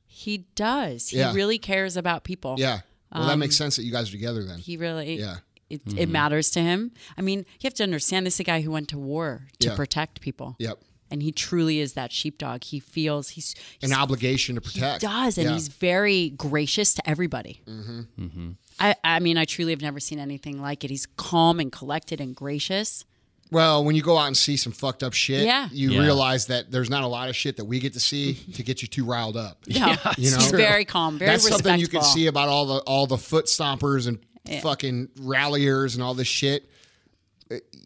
He 0.05 0.45
does. 0.55 1.09
He 1.09 1.23
really 1.31 1.57
cares 1.57 1.95
about 1.97 2.23
people. 2.23 2.55
Yeah. 2.57 2.81
Well, 3.13 3.27
that 3.27 3.37
makes 3.37 3.57
sense 3.57 3.75
that 3.75 3.83
you 3.83 3.91
guys 3.91 4.09
are 4.09 4.11
together 4.11 4.43
then. 4.43 4.55
Um, 4.55 4.61
He 4.61 4.77
really. 4.77 5.19
Yeah. 5.19 5.37
It, 5.69 5.81
it 5.95 6.09
matters 6.09 6.49
to 6.51 6.61
him. 6.61 6.91
I 7.17 7.21
mean, 7.21 7.39
you 7.39 7.63
have 7.63 7.73
to 7.75 7.83
understand 7.83 8.25
this 8.25 8.33
is 8.35 8.39
a 8.41 8.43
guy 8.43 8.59
who 8.61 8.71
went 8.71 8.89
to 8.89 8.97
war 8.99 9.47
to 9.59 9.69
Yeah. 9.69 9.75
protect 9.75 10.19
people. 10.19 10.55
Yep. 10.59 10.79
And 11.11 11.21
he 11.21 11.31
truly 11.31 11.79
is 11.79 11.93
that 11.93 12.11
sheepdog. 12.11 12.63
He 12.63 12.79
feels 12.79 13.29
he's, 13.29 13.53
he's 13.79 13.91
An 13.91 13.95
obligation 13.97 14.55
to 14.55 14.61
he 14.61 14.79
protect. 14.79 15.01
does, 15.01 15.37
and 15.37 15.47
Yeah. 15.47 15.53
he's 15.53 15.67
very 15.67 16.29
gracious 16.29 16.93
to 16.95 17.09
everybody. 17.09 17.61
Mm-hmm. 17.67 18.51
I, 18.79 18.95
I 19.03 19.19
mean, 19.19 19.37
I 19.37 19.45
truly 19.45 19.71
have 19.73 19.81
never 19.81 19.99
seen 19.99 20.19
anything 20.19 20.61
like 20.61 20.83
it. 20.83 20.89
He's 20.89 21.05
calm 21.17 21.59
and 21.59 21.71
collected 21.71 22.19
and 22.21 22.35
gracious. 22.35 23.05
Well, 23.51 23.83
when 23.83 23.97
you 23.97 24.01
go 24.01 24.17
out 24.17 24.27
and 24.27 24.37
see 24.37 24.55
some 24.55 24.71
fucked 24.71 25.03
up 25.03 25.11
shit, 25.11 25.45
Yeah. 25.45 25.67
you 25.73 25.91
Yeah. 25.91 25.99
realize 26.01 26.45
that 26.47 26.71
there's 26.71 26.89
not 26.89 27.03
a 27.03 27.07
lot 27.07 27.27
of 27.27 27.35
shit 27.35 27.57
that 27.57 27.65
we 27.65 27.79
get 27.79 27.91
to 27.93 27.99
see 27.99 28.33
to 28.53 28.63
get 28.63 28.81
you 28.81 28.87
too 28.87 29.03
riled 29.03 29.35
up. 29.35 29.57
Yeah, 29.67 29.97
You 30.17 30.31
know? 30.31 30.37
he's 30.37 30.51
very 30.51 30.85
calm, 30.85 31.17
very 31.19 31.31
That's 31.31 31.43
respectful. 31.43 31.69
something 31.71 31.81
you 31.81 31.87
can 31.89 32.01
see 32.03 32.27
about 32.27 32.47
all 32.47 32.65
the 32.65 32.79
all 32.83 33.05
the 33.07 33.17
foot 33.17 33.45
stompers 33.47 34.07
and 34.07 34.19
fucking 34.61 35.09
ralliers 35.19 35.95
and 35.95 36.03
all 36.03 36.13
this 36.13 36.27
shit. 36.29 36.70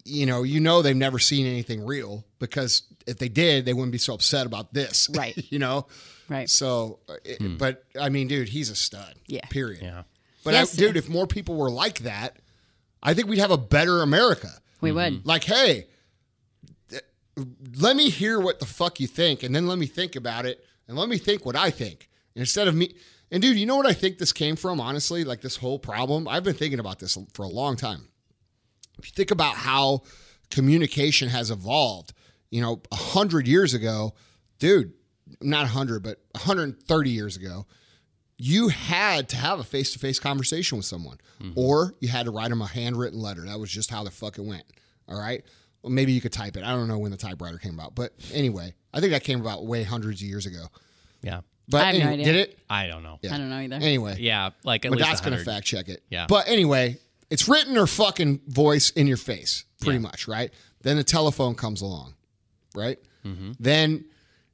You 0.07 0.27
know, 0.27 0.43
you 0.43 0.59
know 0.59 0.81
they've 0.83 0.95
never 0.95 1.17
seen 1.19 1.47
anything 1.47 1.83
real 1.85 2.23
because 2.39 2.83
if 3.07 3.17
they 3.17 3.27
did, 3.27 3.65
they 3.65 3.73
wouldn't 3.73 3.91
be 3.91 3.97
so 3.97 4.13
upset 4.13 4.45
about 4.45 4.73
this. 4.73 5.09
Right. 5.15 5.35
you 5.51 5.57
know. 5.59 5.87
Right. 6.29 6.49
So, 6.49 6.99
uh, 7.09 7.15
it, 7.23 7.57
but 7.57 7.83
I 7.99 8.09
mean, 8.09 8.27
dude, 8.27 8.49
he's 8.49 8.69
a 8.69 8.75
stud. 8.75 9.15
Yeah. 9.27 9.45
Period. 9.49 9.81
Yeah. 9.83 10.03
But 10.43 10.53
Yes. 10.53 10.73
I, 10.75 10.77
dude, 10.77 10.95
if 10.97 11.09
more 11.09 11.25
people 11.27 11.55
were 11.55 11.69
like 11.71 11.99
that, 11.99 12.37
I 13.01 13.13
think 13.13 13.27
we'd 13.27 13.39
have 13.39 13.51
a 13.51 13.57
better 13.57 14.01
America. 14.01 14.49
We 14.81 14.91
would. 14.91 15.25
Like, 15.25 15.43
hey, 15.43 15.87
th- 16.89 17.03
let 17.77 17.95
me 17.95 18.09
hear 18.09 18.39
what 18.39 18.59
the 18.59 18.65
fuck 18.65 18.99
you 18.99 19.07
think, 19.07 19.41
and 19.43 19.55
then 19.55 19.67
let 19.67 19.77
me 19.79 19.85
think 19.87 20.15
about 20.15 20.45
it, 20.45 20.63
and 20.87 20.97
let 20.97 21.09
me 21.09 21.17
think 21.17 21.45
what 21.45 21.55
I 21.55 21.69
think. 21.71 22.09
Instead 22.35 22.67
of 22.67 22.75
me, 22.75 22.95
and 23.31 23.41
dude, 23.41 23.57
you 23.57 23.65
know 23.65 23.75
what 23.77 23.85
I 23.87 23.93
think 23.93 24.17
this 24.17 24.33
came 24.33 24.55
from, 24.55 24.79
honestly? 24.79 25.23
Like 25.23 25.41
this 25.41 25.55
whole 25.57 25.79
problem, 25.79 26.27
I've 26.27 26.43
been 26.43 26.53
thinking 26.55 26.79
about 26.79 26.99
this 26.99 27.17
for 27.33 27.43
a 27.43 27.47
long 27.47 27.75
time. 27.75 28.09
If 28.97 29.07
you 29.07 29.11
think 29.13 29.31
about 29.31 29.55
how 29.55 30.03
communication 30.51 31.29
has 31.29 31.51
evolved, 31.51 32.13
you 32.49 32.61
know, 32.61 32.81
a 32.91 32.95
hundred 32.95 33.47
years 33.47 33.73
ago, 33.73 34.13
dude, 34.59 34.93
not 35.41 35.65
a 35.65 35.69
hundred, 35.69 36.03
but 36.03 36.19
130 36.31 37.09
years 37.09 37.35
ago, 37.35 37.65
you 38.37 38.67
had 38.67 39.29
to 39.29 39.37
have 39.37 39.59
a 39.59 39.63
face 39.63 39.93
to 39.93 39.99
face 39.99 40.19
conversation 40.19 40.77
with 40.77 40.85
someone, 40.85 41.17
mm-hmm. 41.41 41.57
or 41.57 41.93
you 41.99 42.09
had 42.09 42.25
to 42.25 42.31
write 42.31 42.49
them 42.49 42.61
a 42.61 42.67
handwritten 42.67 43.19
letter. 43.19 43.41
That 43.45 43.59
was 43.59 43.69
just 43.71 43.89
how 43.89 44.03
the 44.03 44.11
fuck 44.11 44.37
it 44.37 44.43
went. 44.43 44.65
All 45.07 45.19
right. 45.19 45.43
Well, 45.81 45.91
maybe 45.91 46.11
you 46.11 46.21
could 46.21 46.33
type 46.33 46.57
it. 46.57 46.63
I 46.63 46.71
don't 46.71 46.87
know 46.87 46.97
when 46.97 47.11
the 47.11 47.17
typewriter 47.17 47.57
came 47.57 47.73
about, 47.73 47.95
but 47.95 48.11
anyway, 48.33 48.73
I 48.93 48.99
think 48.99 49.11
that 49.11 49.23
came 49.23 49.39
about 49.39 49.65
way 49.65 49.83
hundreds 49.83 50.21
of 50.21 50.27
years 50.27 50.45
ago. 50.45 50.65
Yeah. 51.21 51.41
But 51.67 51.81
I 51.81 51.93
have 51.93 52.03
no 52.03 52.09
idea. 52.11 52.25
did 52.25 52.35
it? 52.35 52.59
I 52.69 52.87
don't 52.87 53.03
know. 53.03 53.19
Yeah. 53.21 53.33
I 53.33 53.37
don't 53.37 53.49
know 53.49 53.59
either. 53.59 53.75
Anyway, 53.75 54.17
Yeah, 54.19 54.51
like 54.63 54.85
at 54.85 54.91
but 54.91 54.97
least 54.97 55.09
that's 55.09 55.21
gonna 55.21 55.37
fact 55.37 55.65
check 55.65 55.89
it. 55.89 56.03
Yeah. 56.09 56.27
But 56.27 56.47
anyway, 56.47 56.97
it's 57.35 57.49
written 57.49 57.77
or 57.77 57.85
fucking 57.85 58.39
voice 58.47 58.91
in 58.91 59.07
your 59.07 59.17
face, 59.17 59.65
pretty 59.81 59.97
Yeah. 59.97 60.03
much, 60.09 60.25
right? 60.25 60.53
Then 60.83 60.95
the 60.95 61.03
telephone 61.03 61.53
comes 61.53 61.81
along, 61.81 62.15
right? 62.73 62.97
Mm-hmm. 63.25 63.51
Then 63.59 64.05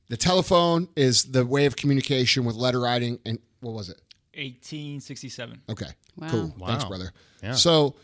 the 0.09 0.17
telephone 0.17 0.87
is 0.95 1.25
the 1.25 1.45
way 1.45 1.67
of 1.67 1.75
communication 1.75 2.43
with 2.43 2.55
letter 2.55 2.79
writing 2.79 3.19
and 3.23 3.37
what 3.59 3.73
was 3.75 3.89
it? 3.89 4.01
1867. 4.35 5.61
Okay. 5.69 5.85
Wow. 6.17 6.29
Cool. 6.31 6.55
Wow. 6.57 6.67
Thanks, 6.69 6.85
brother. 6.85 7.11
Yeah. 7.43 7.53
So 7.53 7.95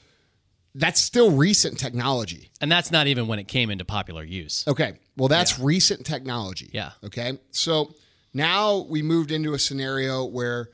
that's 0.75 1.01
still 1.01 1.31
recent 1.31 1.79
technology. 1.79 2.51
And 2.61 2.71
that's 2.71 2.91
not 2.91 3.07
even 3.07 3.25
when 3.25 3.39
it 3.39 3.47
came 3.47 3.71
into 3.71 3.83
popular 3.83 4.23
use. 4.23 4.63
Okay. 4.67 4.99
Well, 5.15 5.27
that's 5.27 5.57
recent 5.57 6.05
technology. 6.05 6.69
Yeah. 6.71 6.91
Okay. 7.03 7.39
So 7.49 7.95
now 8.31 8.85
we 8.87 9.01
moved 9.01 9.31
into 9.31 9.55
a 9.55 9.59
scenario 9.59 10.23
where, 10.25 10.69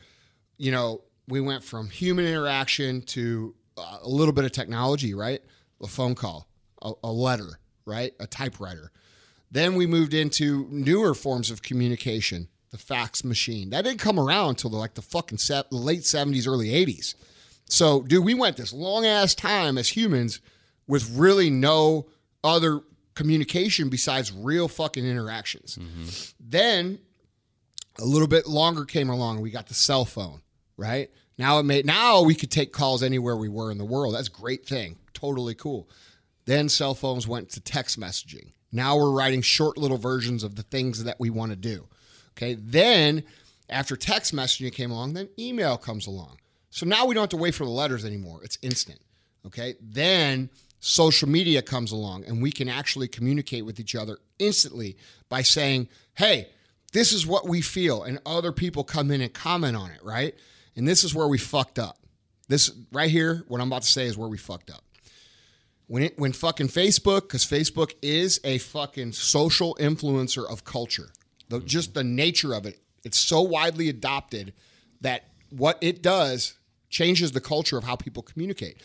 you 0.58 0.74
know, 0.74 1.04
we 1.30 1.40
went 1.40 1.64
from 1.64 1.90
human 1.90 2.26
interaction 2.26 3.02
to 3.04 3.56
a 3.78 4.08
little 4.08 4.34
bit 4.34 4.45
of 4.45 4.52
technology, 4.52 5.14
right? 5.14 5.41
A 5.82 5.88
phone 5.88 6.16
call, 6.16 6.48
a, 6.82 6.94
a 7.04 7.12
letter, 7.12 7.60
right? 7.86 8.14
A 8.20 8.28
typewriter. 8.28 8.91
Then 9.52 9.76
we 9.76 9.86
moved 9.86 10.14
into 10.14 10.68
newer 10.70 11.14
forms 11.14 11.52
of 11.52 11.62
communication, 11.62 12.48
the 12.72 12.78
fax 12.78 13.24
machine. 13.24 13.70
That 13.70 13.84
didn't 13.84 14.00
come 14.00 14.20
around 14.20 14.50
until 14.50 14.72
the, 14.72 14.78
like 14.78 14.95
the 14.95 15.02
fucking 15.02 15.38
se- 15.38 15.64
late 15.70 16.02
70s, 16.02 16.48
early 16.48 16.70
80s. 16.70 17.16
So, 17.70 18.02
dude, 18.02 18.26
we 18.26 18.34
went 18.34 18.58
this 18.58 18.74
long 18.74 19.06
ass 19.06 19.36
time 19.36 19.78
as 19.78 19.90
humans 19.90 20.41
with 20.88 21.10
really 21.16 21.50
no 21.50 22.08
other 22.44 22.82
communication 23.16 23.90
besides 23.90 24.32
real 24.32 24.68
fucking 24.68 25.06
interactions. 25.06 25.78
Mm-hmm. 25.78 26.10
Then 26.40 27.00
a 28.00 28.06
little 28.06 28.28
bit 28.28 28.48
longer 28.48 28.86
came 28.86 29.10
along. 29.10 29.41
We 29.41 29.52
got 29.52 29.68
the 29.68 29.74
cell 29.74 30.06
phone, 30.06 30.41
right? 30.78 31.12
Now 31.38 31.60
it 31.60 31.64
made 31.64 31.85
now 31.85 32.22
we 32.22 32.35
could 32.35 32.51
take 32.51 32.72
calls 32.72 33.01
anywhere 33.01 33.35
we 33.35 33.49
were 33.49 33.72
in 33.72 33.77
the 33.77 33.85
world. 33.85 34.15
That's 34.15 34.27
a 34.27 34.31
great 34.31 34.65
thing. 34.65 34.97
Totally 35.14 35.55
cool. 35.55 35.89
Then 36.45 36.69
cell 36.69 36.93
phones 36.93 37.27
went 37.27 37.49
to 37.51 37.61
text 37.61 37.99
messaging. 37.99 38.51
Now 38.72 38.97
we're 38.97 39.11
writing 39.11 39.41
short 39.41 39.77
little 39.77 39.97
versions 39.97 40.43
of 40.43 40.55
the 40.55 40.64
things 40.64 41.03
that 41.03 41.19
we 41.19 41.30
want 41.30 41.51
to 41.51 41.55
do. 41.55 41.88
Okay. 42.31 42.55
Then 42.55 43.23
after 43.69 43.95
text 43.95 44.35
messaging 44.35 44.73
came 44.73 44.91
along, 44.91 45.14
then 45.14 45.30
email 45.39 45.77
comes 45.77 46.07
along. 46.07 46.38
So 46.69 46.85
now 46.85 47.05
we 47.05 47.14
don't 47.14 47.23
have 47.23 47.30
to 47.30 47.38
wait 47.38 47.55
for 47.55 47.65
the 47.65 47.72
letters 47.72 48.03
anymore. 48.03 48.41
It's 48.43 48.57
instant. 48.61 48.99
Okay. 49.45 49.76
Then 49.81 50.49
social 50.80 51.30
media 51.30 51.61
comes 51.61 51.91
along 51.91 52.26
and 52.26 52.41
we 52.41 52.51
can 52.51 52.68
actually 52.68 53.07
communicate 53.07 53.65
with 53.65 53.80
each 53.80 53.95
other 53.95 54.18
instantly 54.38 54.97
by 55.30 55.41
saying, 55.41 55.88
hey, 56.15 56.49
this 56.91 57.14
is 57.14 57.26
what 57.26 57.47
we 57.47 57.61
feel. 57.61 58.03
And 58.03 58.19
other 58.26 58.51
people 58.51 58.84
come 58.84 59.10
in 59.10 59.22
and 59.22 59.34
comment 59.34 59.76
on 59.76 59.91
it, 59.91 60.03
right? 60.03 60.35
And 60.76 60.88
this 60.88 61.04
is 61.04 61.14
where 61.14 61.28
we 61.28 61.38
fucked 61.38 61.80
up. 61.80 61.98
This 62.48 62.72
right 62.91 63.10
here, 63.10 63.44
what 63.48 63.62
I'm 63.62 63.68
about 63.68 63.84
to 63.84 63.88
say 63.88 64.06
is 64.06 64.18
where 64.18 64.28
we 64.28 64.38
fucked 64.38 64.70
up 64.70 64.84
when 65.88 66.04
it 66.04 66.18
when 66.18 66.32
fucking 66.32 66.70
Facebook, 66.70 67.22
because 67.22 67.45
Facebook 67.45 67.94
is 68.02 68.40
a 68.44 68.58
fucking 68.58 69.12
social 69.12 69.76
influencer 69.80 70.50
of 70.50 70.64
culture. 70.66 71.10
The, 71.50 71.58
mm-hmm. 71.58 71.68
Just 71.68 71.94
the 71.94 72.04
nature 72.04 72.54
of 72.54 72.66
it, 72.66 72.80
it's 73.04 73.18
so 73.18 73.41
widely 73.41 73.90
adopted 73.90 74.54
that 75.02 75.26
what 75.50 75.78
it 75.82 76.02
does 76.02 76.56
changes 76.90 77.32
the 77.32 77.41
culture 77.41 77.78
of 77.78 77.84
how 77.84 77.95
people 77.95 78.24
communicate. 78.24 78.82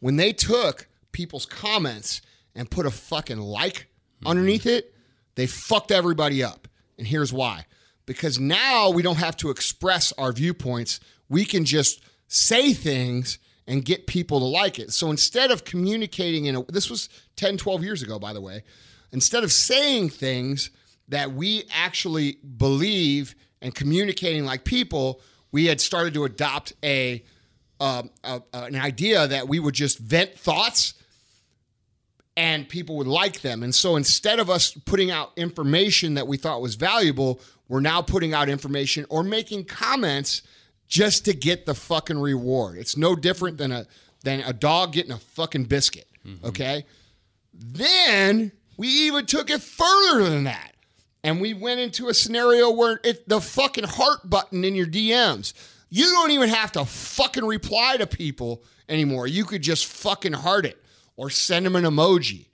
When 0.00 0.16
they 0.16 0.32
took 0.32 0.88
people's 1.12 1.46
comments 1.46 2.22
and 2.54 2.70
put 2.70 2.86
a 2.86 2.90
fucking 2.90 3.40
like 3.40 3.74
mm-hmm. 4.20 4.28
underneath 4.28 4.66
it, 4.66 4.94
they 5.34 5.46
fucked 5.46 5.90
everybody 5.90 6.42
up. 6.42 6.68
And 6.98 7.06
here's 7.06 7.32
why. 7.32 7.66
Because 8.06 8.38
now 8.38 8.90
we 8.90 9.02
don't 9.02 9.18
have 9.18 9.36
to 9.38 9.50
express 9.50 10.12
our 10.12 10.32
viewpoints. 10.32 11.00
We 11.28 11.44
can 11.44 11.64
just 11.64 12.04
say 12.28 12.72
things 12.72 13.38
and 13.66 13.84
get 13.84 14.06
people 14.06 14.38
to 14.38 14.44
like 14.44 14.78
it. 14.78 14.92
So 14.92 15.10
instead 15.10 15.50
of 15.50 15.64
communicating 15.64 16.46
in 16.46 16.56
a 16.56 16.62
this 16.64 16.88
was 16.88 17.08
10, 17.36 17.56
12 17.56 17.82
years 17.82 18.02
ago, 18.02 18.18
by 18.18 18.32
the 18.32 18.40
way, 18.40 18.62
instead 19.12 19.44
of 19.44 19.52
saying 19.52 20.10
things 20.10 20.70
that 21.08 21.32
we 21.32 21.64
actually 21.72 22.38
believe 22.56 23.34
and 23.60 23.74
communicating 23.74 24.44
like 24.44 24.64
people, 24.64 25.20
we 25.52 25.66
had 25.66 25.80
started 25.80 26.14
to 26.14 26.24
adopt 26.24 26.72
a, 26.84 27.24
um, 27.80 28.10
a 28.24 28.42
an 28.52 28.76
idea 28.76 29.26
that 29.26 29.48
we 29.48 29.58
would 29.58 29.74
just 29.74 29.98
vent 29.98 30.38
thoughts 30.38 30.94
and 32.36 32.68
people 32.68 32.96
would 32.96 33.06
like 33.06 33.40
them. 33.40 33.62
And 33.62 33.74
so 33.74 33.96
instead 33.96 34.38
of 34.38 34.50
us 34.50 34.72
putting 34.84 35.10
out 35.10 35.32
information 35.36 36.14
that 36.14 36.26
we 36.26 36.36
thought 36.36 36.60
was 36.60 36.74
valuable, 36.74 37.40
we're 37.68 37.80
now 37.80 38.02
putting 38.02 38.32
out 38.32 38.48
information 38.48 39.06
or 39.08 39.22
making 39.22 39.64
comments 39.64 40.42
just 40.88 41.24
to 41.24 41.34
get 41.34 41.66
the 41.66 41.74
fucking 41.74 42.18
reward. 42.18 42.78
It's 42.78 42.96
no 42.96 43.16
different 43.16 43.58
than 43.58 43.72
a 43.72 43.86
than 44.22 44.40
a 44.40 44.52
dog 44.52 44.92
getting 44.92 45.12
a 45.12 45.18
fucking 45.18 45.64
biscuit. 45.64 46.06
Mm-hmm. 46.26 46.46
Okay? 46.46 46.84
Then 47.52 48.52
we 48.76 48.88
even 48.88 49.26
took 49.26 49.50
it 49.50 49.62
further 49.62 50.28
than 50.28 50.44
that. 50.44 50.72
And 51.24 51.40
we 51.40 51.54
went 51.54 51.80
into 51.80 52.08
a 52.08 52.14
scenario 52.14 52.70
where 52.70 53.00
it 53.02 53.28
the 53.28 53.40
fucking 53.40 53.84
heart 53.84 54.28
button 54.28 54.64
in 54.64 54.74
your 54.74 54.86
DMs. 54.86 55.54
You 55.88 56.04
don't 56.04 56.30
even 56.32 56.48
have 56.48 56.72
to 56.72 56.84
fucking 56.84 57.44
reply 57.44 57.96
to 57.96 58.06
people 58.06 58.62
anymore. 58.88 59.26
You 59.26 59.44
could 59.44 59.62
just 59.62 59.86
fucking 59.86 60.34
heart 60.34 60.66
it 60.66 60.80
or 61.16 61.30
send 61.30 61.66
them 61.66 61.76
an 61.76 61.84
emoji. 61.84 62.45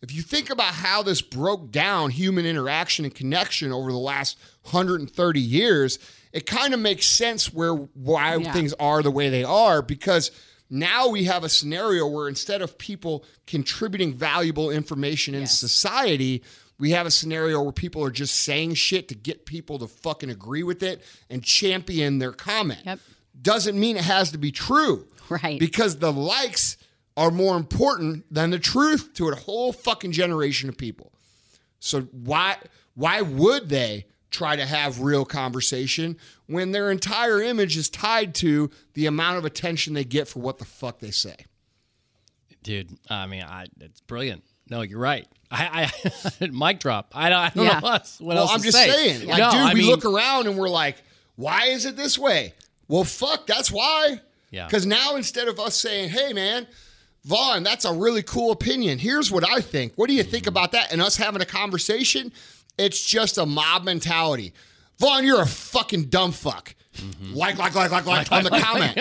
If 0.00 0.14
you 0.14 0.22
think 0.22 0.50
about 0.50 0.74
how 0.74 1.02
this 1.02 1.20
broke 1.20 1.70
down 1.72 2.10
human 2.10 2.46
interaction 2.46 3.04
and 3.04 3.14
connection 3.14 3.72
over 3.72 3.90
the 3.90 3.98
last 3.98 4.38
130 4.62 5.40
years, 5.40 5.98
it 6.32 6.46
kind 6.46 6.72
of 6.72 6.80
makes 6.80 7.06
sense 7.06 7.52
where 7.52 7.74
why 7.74 8.36
Yeah. 8.36 8.52
things 8.52 8.72
are 8.74 9.02
the 9.02 9.10
way 9.10 9.28
they 9.28 9.44
are 9.44 9.82
because 9.82 10.30
now 10.70 11.08
we 11.08 11.24
have 11.24 11.42
a 11.44 11.48
scenario 11.48 12.06
where 12.06 12.28
instead 12.28 12.62
of 12.62 12.78
people 12.78 13.24
contributing 13.46 14.14
valuable 14.14 14.70
information 14.70 15.34
in 15.34 15.40
Yes. 15.42 15.58
society, 15.58 16.42
we 16.78 16.90
have 16.92 17.06
a 17.06 17.10
scenario 17.10 17.60
where 17.62 17.72
people 17.72 18.04
are 18.04 18.10
just 18.10 18.36
saying 18.36 18.74
shit 18.74 19.08
to 19.08 19.14
get 19.16 19.46
people 19.46 19.80
to 19.80 19.88
fucking 19.88 20.30
agree 20.30 20.62
with 20.62 20.82
it 20.82 21.02
and 21.28 21.42
champion 21.42 22.18
their 22.18 22.32
comment. 22.32 22.80
Yep. 22.86 23.00
Doesn't 23.40 23.78
mean 23.80 23.96
it 23.96 24.04
has 24.04 24.30
to 24.30 24.38
be 24.38 24.52
true. 24.52 25.06
Right. 25.28 25.58
Because 25.58 25.96
the 25.98 26.12
likes 26.12 26.76
are 27.18 27.30
more 27.32 27.56
important 27.56 28.24
than 28.32 28.50
the 28.50 28.58
truth 28.58 29.12
to 29.14 29.28
a 29.28 29.34
whole 29.34 29.72
fucking 29.72 30.12
generation 30.12 30.68
of 30.68 30.78
people. 30.78 31.12
So 31.80 32.02
why 32.12 32.56
why 32.94 33.20
would 33.20 33.68
they 33.68 34.06
try 34.30 34.54
to 34.56 34.64
have 34.64 35.00
real 35.00 35.24
conversation 35.24 36.16
when 36.46 36.70
their 36.72 36.90
entire 36.90 37.42
image 37.42 37.76
is 37.76 37.88
tied 37.90 38.34
to 38.36 38.70
the 38.94 39.06
amount 39.06 39.38
of 39.38 39.44
attention 39.44 39.94
they 39.94 40.04
get 40.04 40.28
for 40.28 40.38
what 40.40 40.58
the 40.58 40.64
fuck 40.64 41.00
they 41.00 41.10
say? 41.10 41.34
dude. 42.62 42.90
I 43.08 43.26
mean, 43.26 43.42
I 43.42 43.66
it's 43.80 44.00
brilliant. 44.00 44.44
No, 44.70 44.82
you're 44.82 44.98
right. 44.98 45.26
I, 45.50 45.90
I 46.40 46.46
mic 46.52 46.78
drop. 46.80 47.12
I 47.14 47.30
don't, 47.30 47.38
I 47.38 47.48
don't 47.54 47.64
Yeah. 47.64 47.72
know 47.74 47.80
what, 47.80 48.00
else- 48.00 48.20
what 48.20 48.34
well, 48.34 48.38
else 48.44 48.52
I'm 48.52 48.58
to 48.60 48.64
just 48.64 48.76
say. 48.76 48.90
saying, 48.90 49.28
like, 49.28 49.38
no, 49.38 49.50
dude, 49.50 49.60
I 49.60 49.72
we 49.74 49.80
mean, 49.80 49.90
look 49.90 50.04
around 50.04 50.46
and 50.46 50.58
we're 50.58 50.68
like, 50.68 50.96
why 51.36 51.66
is 51.66 51.86
it 51.86 51.96
this 51.96 52.18
way? 52.18 52.52
Well, 52.86 53.04
fuck, 53.04 53.46
that's 53.46 53.70
why. 53.72 54.20
Yeah. 54.50 54.66
Because 54.66 54.84
now 54.84 55.16
instead 55.16 55.48
of 55.48 55.58
us 55.58 55.76
saying, 55.80 56.10
hey, 56.10 56.32
man, 56.34 56.66
Vaughn, 57.24 57.62
that's 57.62 57.84
a 57.84 57.92
really 57.92 58.22
cool 58.22 58.52
opinion. 58.52 58.98
Here's 58.98 59.30
what 59.30 59.48
I 59.48 59.60
think. 59.60 59.92
What 59.96 60.08
do 60.08 60.14
you 60.14 60.22
think 60.22 60.46
about 60.46 60.72
that? 60.72 60.92
And 60.92 61.02
us 61.02 61.16
having 61.16 61.42
a 61.42 61.46
conversation, 61.46 62.32
it's 62.78 63.04
just 63.04 63.38
a 63.38 63.44
mob 63.46 63.84
mentality. 63.84 64.54
Vaughn, 64.98 65.24
you're 65.24 65.42
a 65.42 65.46
fucking 65.46 66.04
dumb 66.04 66.32
fuck. 66.32 66.74
Mm-hmm. 66.96 67.34
Like, 67.34 67.58
like, 67.58 67.74
like, 67.74 67.90
like, 67.90 68.06
like, 68.06 68.32
on 68.32 68.44
the 68.44 68.50
comment. 68.50 68.98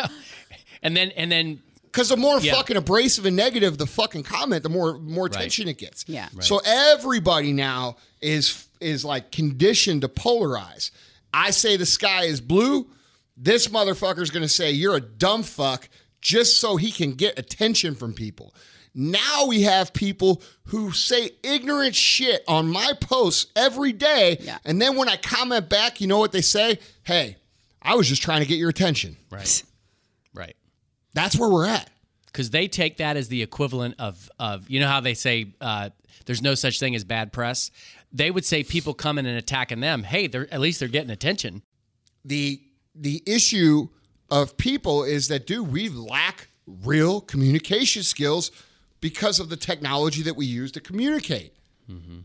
and 0.83 0.95
then 0.95 1.09
and 1.11 1.31
then 1.31 1.61
Because 1.85 2.09
the 2.09 2.17
more 2.17 2.39
Yeah. 2.39 2.53
fucking 2.53 2.75
abrasive 2.77 3.25
and 3.25 3.35
negative 3.35 3.77
the 3.77 3.87
fucking 3.87 4.23
comment, 4.23 4.61
the 4.63 4.69
more 4.69 4.97
more 4.99 5.25
attention 5.27 5.67
it 5.67 5.77
gets. 5.77 6.03
Yeah. 6.07 6.27
Right. 6.33 6.43
So 6.43 6.59
everybody 6.65 7.53
now 7.53 7.95
is 8.21 8.67
is 8.81 9.03
like 9.05 9.31
conditioned 9.31 10.01
to 10.01 10.07
polarize. 10.09 10.91
I 11.33 11.51
say 11.51 11.77
the 11.77 11.85
sky 11.85 12.25
is 12.25 12.41
blue. 12.41 12.87
This 13.35 13.67
motherfucker's 13.67 14.29
gonna 14.31 14.47
say 14.49 14.71
you're 14.71 14.95
a 14.95 15.01
dumb 15.01 15.43
fuck 15.43 15.89
just 16.21 16.59
so 16.59 16.75
he 16.77 16.91
can 16.91 17.13
get 17.13 17.37
attention 17.39 17.95
from 17.95 18.13
people. 18.13 18.53
Now 18.93 19.45
we 19.45 19.61
have 19.61 19.93
people 19.93 20.41
who 20.65 20.91
say 20.91 21.31
ignorant 21.43 21.93
shit 21.95 22.43
on 22.47 22.67
my 22.67 22.93
posts 22.99 23.51
every 23.55 23.91
day. 23.93 24.37
Yeah. 24.41 24.57
And 24.65 24.81
then 24.81 24.95
when 24.95 25.07
I 25.07 25.17
comment 25.17 25.69
back, 25.69 26.01
you 26.01 26.07
know 26.07 26.17
what 26.17 26.31
they 26.31 26.41
say? 26.41 26.79
Hey, 27.03 27.37
I 27.81 27.95
was 27.95 28.07
just 28.07 28.23
trying 28.23 28.41
to 28.41 28.47
get 28.47 28.57
your 28.57 28.69
attention. 28.69 29.15
right, 29.29 29.63
right. 30.33 30.55
That's 31.13 31.37
where 31.37 31.49
we're 31.49 31.67
at. 31.67 31.89
because 32.25 32.49
they 32.49 32.67
take 32.67 32.97
that 32.97 33.17
as 33.17 33.27
the 33.29 33.41
equivalent 33.43 33.95
of 33.99 34.29
of 34.39 34.67
you 34.69 34.79
know 34.79 34.87
how 34.87 34.99
they 35.01 35.13
say 35.13 35.53
uh, 35.61 35.89
there's 36.25 36.41
no 36.41 36.55
such 36.55 36.79
thing 36.79 36.95
as 36.95 37.03
bad 37.03 37.31
press. 37.31 37.69
They 38.11 38.31
would 38.31 38.45
say 38.45 38.63
people 38.63 38.93
coming 38.95 39.25
and 39.27 39.37
attacking 39.37 39.79
them. 39.79 40.03
Hey, 40.03 40.25
they're 40.27 40.51
at 40.51 40.59
least 40.59 40.79
they're 40.79 40.89
getting 40.89 41.11
attention. 41.11 41.61
the 42.25 42.61
the 42.95 43.21
issue 43.27 43.89
of 44.29 44.57
people 44.57 45.03
is 45.03 45.27
that 45.27 45.47
dude 45.47 45.71
we 45.71 45.89
lack 45.89 46.49
real 46.65 47.21
communication 47.21 48.03
skills 48.03 48.51
because 48.99 49.39
of 49.39 49.49
the 49.49 49.57
technology 49.57 50.21
that 50.21 50.35
we 50.35 50.45
use 50.45 50.71
to 50.71 50.81
communicate 50.81 51.53
mm-hmm. 51.89 52.19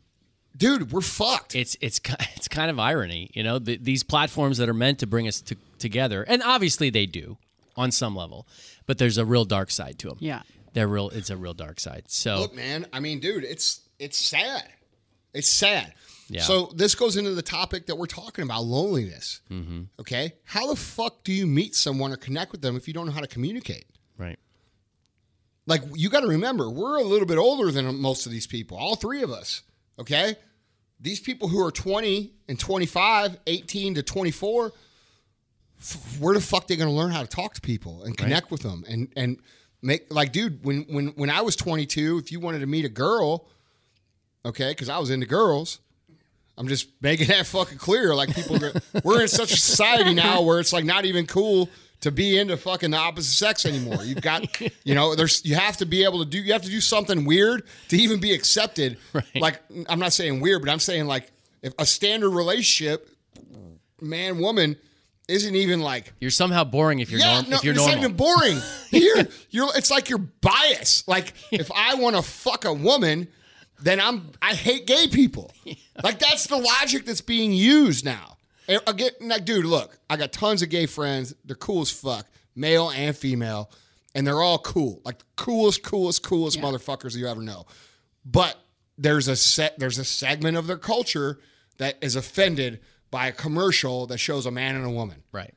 dude 0.57 0.91
we're 0.93 1.01
fucked 1.01 1.55
It's 1.55 1.77
it's 1.81 2.01
it's 2.37 2.49
kind 2.49 2.71
of 2.71 2.79
irony, 2.79 3.31
you 3.35 3.43
know, 3.43 3.59
the, 3.59 3.77
these 3.77 4.03
platforms 4.03 4.59
that 4.59 4.69
are 4.69 4.75
meant 4.75 4.99
to 5.01 5.07
bring 5.07 5.29
us 5.29 5.41
to, 5.43 5.57
together, 5.79 6.23
and 6.23 6.43
obviously 6.43 6.91
they 6.91 7.07
do 7.07 7.39
on 7.77 7.91
some 7.91 8.15
level, 8.15 8.47
but 8.87 8.99
there's 8.99 9.19
a 9.19 9.25
real 9.25 9.45
dark 9.45 9.71
side 9.71 9.99
to 10.01 10.09
them. 10.09 10.19
Yeah. 10.21 10.43
they're 10.75 10.89
real. 10.89 11.09
It's 11.11 11.31
a 11.31 11.37
real 11.37 11.55
dark 11.55 11.81
side. 11.81 12.05
So 12.09 12.41
look 12.41 12.55
man 12.55 12.87
i 12.93 13.01
mean 13.01 13.21
dude 13.21 13.45
it's 13.45 13.81
it's 13.99 14.19
sad 14.19 14.65
it's 15.33 15.49
sad 15.49 15.93
Yeah. 16.33 16.43
so 16.43 16.73
this 16.75 16.95
goes 16.95 17.17
into 17.17 17.35
the 17.35 17.43
topic 17.43 17.87
that 17.87 17.97
we're 17.97 18.07
talking 18.07 18.43
about 18.45 18.65
loneliness. 18.65 19.41
Mm-hmm. 19.51 19.83
Okay? 20.01 20.33
How 20.45 20.67
the 20.69 20.77
fuck 20.77 21.25
do 21.25 21.33
you 21.33 21.47
meet 21.47 21.75
someone 21.75 22.13
or 22.13 22.17
connect 22.17 22.53
with 22.53 22.63
them 22.63 22.77
if 22.77 22.89
you 22.89 22.95
don't 22.95 23.07
know 23.07 23.13
how 23.13 23.21
to 23.21 23.27
communicate? 23.27 23.87
Right, 24.19 24.39
like 25.67 25.83
you 25.95 26.09
got 26.11 26.21
to 26.21 26.29
remember 26.29 26.71
we're 26.71 26.99
a 26.99 27.03
little 27.03 27.27
bit 27.27 27.39
older 27.39 27.71
than 27.71 28.01
most 28.01 28.27
of 28.27 28.33
these 28.33 28.47
people 28.47 28.77
all 28.77 28.97
three 28.97 29.23
of 29.23 29.31
us. 29.31 29.63
Okay? 29.99 30.37
These 31.01 31.21
people 31.21 31.49
who 31.49 31.65
are 31.65 31.71
20 31.73 32.33
and 32.49 32.59
25 32.59 33.39
18 33.47 33.95
to 33.97 34.03
24 34.03 34.73
f- 35.81 36.21
where 36.21 36.35
the 36.35 36.41
fuck 36.41 36.65
are 36.65 36.67
they 36.69 36.77
going 36.77 36.89
to 36.89 36.95
learn 36.95 37.11
how 37.11 37.23
to 37.23 37.29
talk 37.29 37.55
to 37.55 37.61
people 37.61 38.05
and 38.05 38.17
connect 38.17 38.51
with 38.51 38.63
them 38.63 38.85
and 38.89 39.09
and 39.17 39.39
make 39.83 40.13
like 40.13 40.33
dude 40.33 40.65
when 40.65 40.83
when 40.83 41.09
when 41.09 41.29
i 41.29 41.41
was 41.41 41.57
22 41.57 42.19
if 42.19 42.31
you 42.31 42.39
wanted 42.39 42.61
to 42.61 42.67
meet 42.67 42.85
a 42.85 42.89
girl 42.89 43.49
okay 44.45 44.71
because 44.71 44.89
i 44.89 44.99
was 44.99 45.11
into 45.11 45.27
girls 45.27 45.81
i'm 46.59 46.69
just 46.69 46.89
making 47.01 47.29
that 47.29 47.47
fucking 47.47 47.79
clear 47.79 48.15
like 48.15 48.35
people 48.35 48.59
we're 49.05 49.23
in 49.23 49.29
such 49.29 49.53
a 49.53 49.57
society 49.57 50.15
now 50.15 50.43
where 50.43 50.61
it's 50.61 50.73
like 50.73 50.85
not 50.85 51.05
even 51.05 51.27
cool 51.27 51.69
to 52.01 52.11
be 52.11 52.37
into 52.39 52.57
fucking 52.57 52.91
the 52.91 52.97
opposite 52.97 53.33
sex 53.33 53.65
anymore 53.65 54.03
you've 54.05 54.21
got 54.21 54.61
you 54.85 54.95
know 54.95 55.15
there's 55.15 55.45
you 55.45 55.55
have 55.55 55.77
to 55.77 55.87
be 55.87 56.05
able 56.05 56.19
to 56.19 56.25
do 56.25 56.39
you 56.39 56.53
have 56.53 56.63
to 56.63 56.71
do 56.71 56.81
something 56.81 57.25
weird 57.25 57.63
to 57.89 57.97
even 57.97 58.21
be 58.21 58.33
accepted 58.33 58.99
like 59.37 59.61
i'm 59.89 59.99
not 59.99 60.13
saying 60.13 60.41
weird 60.41 60.61
but 60.63 60.71
i'm 60.71 60.81
saying 60.81 61.07
like 61.07 61.31
if 61.63 61.73
a 61.79 61.87
standard 61.87 62.31
relationship 62.31 63.09
man 64.01 64.39
woman 64.39 64.77
isn't 65.29 65.55
even 65.55 65.81
like 65.81 66.13
you're 66.21 66.31
somehow 66.31 66.65
boring 66.65 66.99
if 66.99 67.11
you're 67.11 67.21
yeah, 67.21 67.35
norm- 67.41 67.51
no, 67.51 67.57
if 67.57 67.65
you're 67.65 67.75
it's 67.75 67.81
normal. 67.87 67.97
not 67.97 68.05
even 68.05 68.17
boring. 68.17 68.59
Here, 68.91 69.29
you're. 69.51 69.69
It's 69.77 69.91
like 69.91 70.09
you're 70.09 70.19
biased. 70.19 71.07
Like 71.09 71.33
if 71.51 71.71
I 71.73 71.95
want 71.95 72.17
to 72.17 72.23
fuck 72.23 72.65
a 72.65 72.73
woman, 72.73 73.29
then 73.83 74.01
I'm. 74.01 74.31
I 74.41 74.55
hate 74.55 74.87
gay 74.87 75.09
people. 75.09 75.53
Like 76.03 76.19
that's 76.19 76.47
the 76.47 76.57
logic 76.57 77.05
that's 77.05 77.21
being 77.21 77.53
used 77.53 78.05
now. 78.05 78.39
Again, 78.67 79.11
uh, 79.21 79.27
like, 79.27 79.45
dude, 79.45 79.67
look, 79.67 79.99
I 80.09 80.17
got 80.17 80.33
tons 80.33 80.63
of 80.63 80.71
gay 80.71 80.87
friends. 80.87 81.35
They're 81.45 81.55
cool 81.55 81.83
as 81.83 81.91
fuck, 81.91 82.27
male 82.57 82.91
and 82.91 83.15
female, 83.15 83.71
and 84.15 84.27
they're 84.27 84.41
all 84.41 84.59
cool. 84.59 85.03
Like 85.05 85.19
the 85.19 85.25
coolest, 85.37 85.83
coolest, 85.83 86.23
coolest 86.23 86.59
motherfuckers 86.59 87.15
you 87.15 87.29
ever 87.29 87.43
know. 87.43 87.67
But 88.25 88.57
there's 88.97 89.29
a 89.29 89.37
set. 89.37 89.79
There's 89.79 89.99
a 89.99 90.05
segment 90.05 90.57
of 90.57 90.67
their 90.67 90.79
culture 90.79 91.39
that 91.77 91.99
is 92.01 92.17
offended 92.17 92.81
by 93.11 93.27
a 93.29 93.33
commercial 93.33 94.07
that 94.07 94.19
shows 94.19 94.47
a 94.47 94.51
man 94.51 94.75
and 94.75 94.87
a 94.87 94.91
woman. 94.91 95.23
right, 95.31 95.53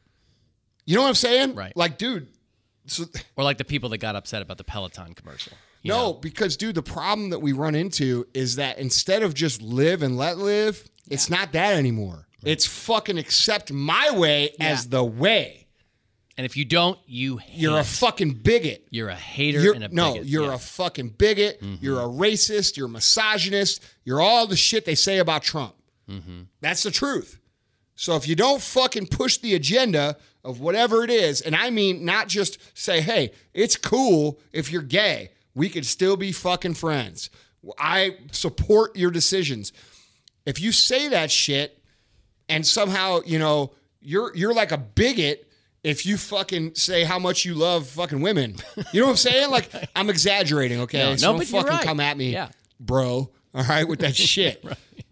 You 0.85 0.95
know 0.95 1.03
what 1.03 1.07
I'm 1.07 1.15
saying? 1.15 1.55
Right. 1.55 1.75
Like, 1.75 1.97
dude. 1.97 2.27
So 2.87 3.05
or 3.37 3.43
like 3.43 3.57
the 3.57 3.65
people 3.65 3.89
that 3.89 3.97
got 3.99 4.15
upset 4.15 4.41
about 4.41 4.57
the 4.57 4.63
Peloton 4.65 5.13
commercial. 5.13 5.53
You 5.85 5.93
no, 5.93 6.13
because 6.13 6.57
dude, 6.57 6.75
the 6.75 6.83
problem 6.83 7.29
that 7.29 7.39
we 7.39 7.53
run 7.53 7.75
into 7.75 8.27
is 8.33 8.55
that 8.57 8.77
instead 8.79 9.23
of 9.23 9.33
just 9.33 9.61
live 9.61 10.01
and 10.03 10.17
let 10.17 10.37
live, 10.37 10.83
it's 11.09 11.29
not 11.29 11.51
that 11.53 11.73
anymore. 11.75 12.27
It's 12.43 12.65
fucking 12.65 13.17
accept 13.17 13.71
my 13.71 14.11
way 14.11 14.53
as 14.59 14.89
the 14.89 15.03
way. 15.03 15.67
and 16.37 16.45
if 16.45 16.57
you 16.57 16.65
don't, 16.65 16.99
you 17.07 17.37
hate. 17.37 17.59
You're 17.59 17.79
a 17.79 17.83
fucking 17.83 18.33
bigot. 18.33 18.87
you're 18.89 19.09
a 19.09 19.15
hater 19.15 19.61
You're, 19.61 19.73
and 19.73 19.83
a 19.85 19.87
no, 19.89 20.15
you're 20.15 20.43
Yeah. 20.43 20.47
Mm-hmm. 20.49 20.55
a 20.55 20.59
fucking 20.59 21.09
bigot. 21.17 21.61
You're 21.81 21.99
a 22.01 22.07
racist. 22.07 22.77
You're 22.77 22.87
a 22.87 22.89
misogynist. 22.89 23.81
You're 24.03 24.21
all 24.21 24.45
the 24.47 24.55
shit 24.55 24.85
they 24.85 24.95
say 24.95 25.17
about 25.19 25.43
Trump. 25.43 25.75
Mm-hmm. 26.09 26.41
That's 26.61 26.83
the 26.83 26.91
truth. 26.91 27.39
So 27.95 28.15
if 28.15 28.27
you 28.27 28.35
don't 28.35 28.61
fucking 28.61 29.07
push 29.07 29.37
the 29.37 29.55
agenda 29.55 30.17
of 30.43 30.59
whatever 30.59 31.03
it 31.03 31.09
is, 31.09 31.41
and 31.41 31.55
I 31.55 31.69
mean 31.69 32.03
not 32.05 32.27
just 32.27 32.57
say, 32.77 33.01
hey, 33.01 33.31
it's 33.53 33.75
cool 33.77 34.39
if 34.51 34.71
you're 34.71 34.81
gay, 34.83 35.31
we 35.55 35.69
could 35.69 35.85
still 35.85 36.17
be 36.17 36.31
fucking 36.31 36.75
friends. 36.75 37.29
I 37.79 38.17
support 38.31 38.95
your 38.95 39.09
decisions. 39.09 39.73
If 40.45 40.61
you 40.61 40.71
say 40.71 41.07
that 41.07 41.31
shit 41.31 41.81
and 42.47 42.65
somehow, 42.67 43.21
you 43.25 43.39
know, 43.39 43.73
you're 44.01 44.35
you're 44.35 44.53
like 44.53 44.71
a 44.71 44.77
bigot 44.77 45.49
if 45.83 46.05
you 46.05 46.17
fucking 46.17 46.75
say 46.75 47.03
how 47.03 47.17
much 47.17 47.45
you 47.45 47.55
love 47.55 47.87
fucking 47.87 48.21
women. 48.21 48.55
You 48.91 48.99
know 49.01 49.07
what 49.07 49.11
I'm 49.11 49.17
saying? 49.17 49.49
Like 49.49 49.69
I'm 49.95 50.09
exaggerating, 50.11 50.81
okay? 50.81 50.99
No, 50.99 51.09
no, 51.11 51.17
don't 51.17 51.45
fucking 51.45 51.67
right. 51.67 51.83
come 51.83 51.99
at 51.99 52.17
me, 52.17 52.33
Yeah. 52.33 52.49
bro. 52.79 53.31
All 53.55 53.63
right, 53.63 53.87
with 53.87 53.99
that 53.99 54.15
shit. 54.33 54.63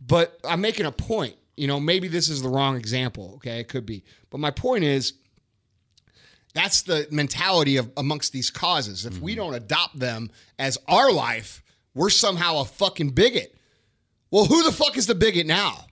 But 0.06 0.38
I'm 0.48 0.62
making 0.62 0.86
a 0.86 0.92
point. 0.92 1.36
You 1.56 1.68
know, 1.68 1.80
maybe 1.80 2.08
this 2.08 2.30
is 2.30 2.42
the 2.42 2.50
wrong 2.50 2.76
example, 2.76 3.34
okay? 3.36 3.60
It 3.60 3.68
could 3.68 3.86
be. 3.86 4.04
But 4.32 4.40
my 4.40 4.50
point 4.52 4.84
is 4.84 5.14
That's 6.54 6.84
the 6.84 7.08
mentality 7.10 7.78
of 7.78 7.92
amongst 7.98 8.32
these 8.32 8.50
causes. 8.52 9.06
If 9.06 9.14
Mm-hmm. 9.14 9.24
we 9.24 9.36
don't 9.36 9.54
adopt 9.56 9.98
them 10.00 10.30
as 10.60 10.78
our 10.88 11.12
life, 11.12 11.64
we're 11.96 12.10
somehow 12.12 12.60
a 12.62 12.66
fucking 12.66 13.10
bigot. 13.12 13.56
Well, 14.32 14.46
who 14.46 14.64
the 14.64 14.72
fuck 14.72 14.98
is 14.98 15.08
the 15.08 15.16
bigot 15.16 15.46
now? 15.48 15.86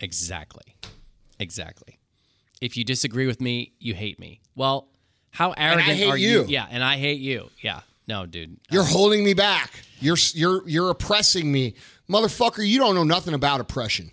Exactly. 0.00 0.76
Exactly. 1.38 1.98
If 2.60 2.76
you 2.76 2.84
disagree 2.84 3.26
with 3.26 3.40
me, 3.40 3.72
you 3.78 3.94
hate 3.94 4.18
me. 4.18 4.40
Well, 4.54 4.88
how 5.30 5.52
arrogant 5.56 6.02
are 6.04 6.16
you? 6.16 6.42
you. 6.42 6.44
Yeah, 6.48 6.66
and 6.70 6.82
I 6.82 6.96
hate 6.96 7.20
you. 7.20 7.50
Yeah. 7.60 7.80
No, 8.08 8.24
dude. 8.24 8.58
You're 8.70 8.84
holding 8.84 9.24
me 9.24 9.34
back. 9.34 9.80
You're 10.00 10.16
you're 10.32 10.66
you're 10.68 10.90
oppressing 10.90 11.50
me, 11.50 11.74
motherfucker. 12.08 12.66
You 12.66 12.78
don't 12.78 12.94
know 12.94 13.04
nothing 13.04 13.34
about 13.34 13.60
oppression. 13.60 14.12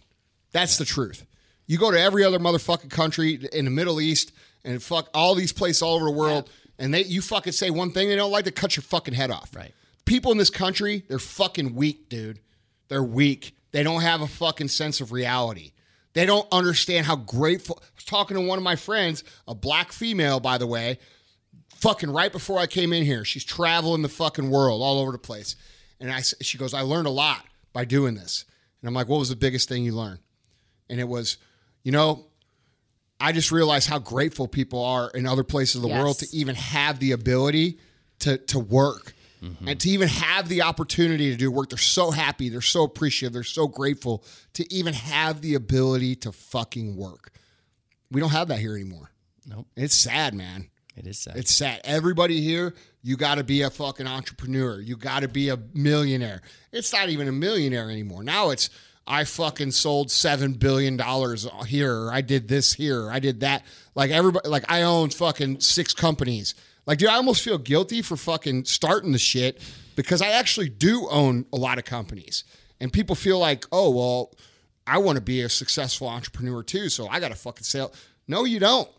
That's 0.52 0.78
the 0.78 0.86
truth. 0.86 1.26
You 1.68 1.78
go 1.78 1.92
to 1.92 2.00
every 2.00 2.24
other 2.24 2.40
motherfucking 2.40 2.90
country 2.90 3.40
in 3.54 3.66
the 3.66 3.72
Middle 3.72 4.02
East 4.02 4.32
and 4.64 4.82
fuck 4.82 5.10
all 5.14 5.36
these 5.36 5.54
places 5.54 5.82
all 5.82 5.96
over 5.96 6.06
the 6.06 6.12
world, 6.12 6.50
and 6.80 6.94
they 6.94 7.04
you 7.04 7.22
fucking 7.22 7.54
say 7.54 7.70
one 7.70 7.92
thing 7.92 8.10
they 8.10 8.16
don't 8.16 8.32
like 8.32 8.46
to 8.46 8.52
cut 8.52 8.76
your 8.76 8.84
fucking 8.84 9.14
head 9.14 9.32
off. 9.32 9.56
Right. 9.56 9.74
People 10.06 10.32
in 10.32 10.38
this 10.38 10.50
country, 10.50 11.04
they're 11.08 11.20
fucking 11.20 11.76
weak, 11.76 12.10
dude. 12.10 12.40
They're 12.90 13.04
weak. 13.04 13.56
They 13.72 13.84
don't 13.84 14.02
have 14.02 14.22
a 14.22 14.28
fucking 14.28 14.68
sense 14.68 15.02
of 15.02 15.12
reality. 15.12 15.72
They 16.14 16.26
don't 16.26 16.48
understand 16.52 17.06
how 17.06 17.16
grateful. 17.16 17.80
I 17.82 17.86
was 17.96 18.06
talking 18.06 18.36
to 18.36 18.42
one 18.42 18.60
of 18.60 18.64
my 18.64 18.76
friends, 18.76 19.24
a 19.48 19.56
black 19.56 19.92
female, 19.92 20.40
by 20.40 20.58
the 20.58 20.68
way, 20.68 21.00
fucking 21.76 22.12
right 22.12 22.32
before 22.32 22.60
I 22.60 22.68
came 22.68 22.94
in 22.94 23.04
here. 23.04 23.26
She's 23.26 23.44
traveling 23.44 24.04
the 24.04 24.10
fucking 24.10 24.50
world 24.50 24.82
all 24.82 25.00
over 25.00 25.12
the 25.12 25.18
place. 25.18 25.56
And 26.00 26.12
I, 26.12 26.22
she 26.22 26.58
goes, 26.58 26.74
I 26.74 26.82
learned 26.82 27.08
a 27.08 27.12
lot 27.12 27.44
by 27.72 27.86
doing 27.86 28.14
this. 28.14 28.46
And 28.82 28.88
I'm 28.88 28.94
like, 28.94 29.08
what 29.08 29.20
was 29.20 29.30
the 29.30 29.36
biggest 29.36 29.70
thing 29.70 29.84
you 29.84 29.94
learned? 29.94 30.20
And 30.90 31.00
it 31.00 31.08
was, 31.08 31.38
you 31.84 31.92
know, 31.92 32.28
I 33.24 33.32
just 33.32 33.54
realized 33.54 33.88
how 33.88 34.00
grateful 34.00 34.50
people 34.50 34.84
are 34.84 35.10
in 35.12 35.26
other 35.26 35.46
places 35.46 35.78
of 35.78 35.82
the 35.84 35.88
world 35.88 36.20
to 36.20 36.28
even 36.36 36.56
have 36.56 37.00
the 37.00 37.14
ability 37.14 37.80
to 38.20 38.38
to 38.38 38.60
work 38.60 39.14
mm-hmm. 39.42 39.66
and 39.66 39.80
to 39.80 39.90
even 39.90 40.10
have 40.10 40.50
the 40.50 40.64
opportunity 40.64 41.32
to 41.32 41.38
do 41.38 41.50
work. 41.50 41.70
They're 41.70 41.78
so 41.78 42.12
happy. 42.12 42.50
They're 42.50 42.60
so 42.60 42.84
appreciative. 42.84 43.32
They're 43.32 43.44
so 43.44 43.70
grateful 43.70 44.26
to 44.56 44.74
even 44.74 44.94
have 44.94 45.40
the 45.40 45.56
ability 45.56 46.18
to 46.18 46.34
fucking 46.34 46.98
work. 46.98 47.32
We 48.12 48.20
don't 48.20 48.32
have 48.32 48.50
that 48.50 48.60
here 48.60 48.76
anymore. 48.76 49.12
Nope. 49.46 49.68
It's 49.78 49.96
sad, 49.96 50.34
man. 50.34 50.70
It 50.98 51.08
is 51.08 51.18
sad. 51.18 51.38
It's 51.38 51.54
sad. 51.54 51.80
Everybody 51.86 52.42
here, 52.42 52.76
you 53.04 53.16
got 53.16 53.36
to 53.36 53.46
be 53.46 53.62
a 53.62 53.70
fucking 53.70 54.06
entrepreneur. 54.06 54.82
You 54.82 54.98
got 54.98 55.22
to 55.22 55.30
be 55.30 55.48
a 55.48 55.58
millionaire. 55.74 56.42
It's 56.74 56.92
not 56.92 57.08
even 57.08 57.30
a 57.30 57.32
millionaire 57.32 57.90
anymore. 57.90 58.24
Now 58.26 58.50
it's 58.50 58.70
I 59.06 59.26
fucking 59.26 59.72
sold 59.72 60.12
seven 60.12 60.54
billion 60.54 60.96
dollars 60.98 61.48
here. 61.68 62.10
I 62.12 62.22
did 62.22 62.48
this 62.48 62.74
here. 62.74 63.12
I 63.12 63.20
did 63.20 63.42
that. 63.42 63.64
Like 63.96 64.12
everybody, 64.12 64.48
like 64.48 64.66
I 64.72 64.84
own 64.84 65.10
fucking 65.10 65.60
six 65.60 65.94
companies. 65.94 66.56
Like, 66.86 67.00
dude, 67.00 67.10
I 67.10 67.16
almost 67.16 67.44
feel 67.44 67.58
guilty 67.58 68.02
for 68.02 68.18
fucking 68.18 68.66
starting 68.66 69.12
the 69.12 69.18
shit 69.18 69.62
because 69.96 70.22
I 70.22 70.30
actually 70.30 70.70
do 70.70 71.08
own 71.10 71.46
a 71.54 71.58
lot 71.58 71.78
of 71.78 71.86
companies, 71.86 72.44
and 72.80 72.92
people 72.92 73.16
feel 73.16 73.40
like, 73.40 73.66
oh 73.72 73.90
well, 73.90 74.34
I 74.88 74.98
want 74.98 75.18
to 75.18 75.22
be 75.22 75.42
a 75.42 75.50
successful 75.50 76.08
entrepreneur 76.08 76.64
too, 76.64 76.90
so 76.90 77.08
I 77.08 77.20
got 77.20 77.30
to 77.30 77.36
fucking 77.36 77.64
sell. 77.64 77.94
No, 78.28 78.46
you 78.46 78.60
don't. 78.60 78.90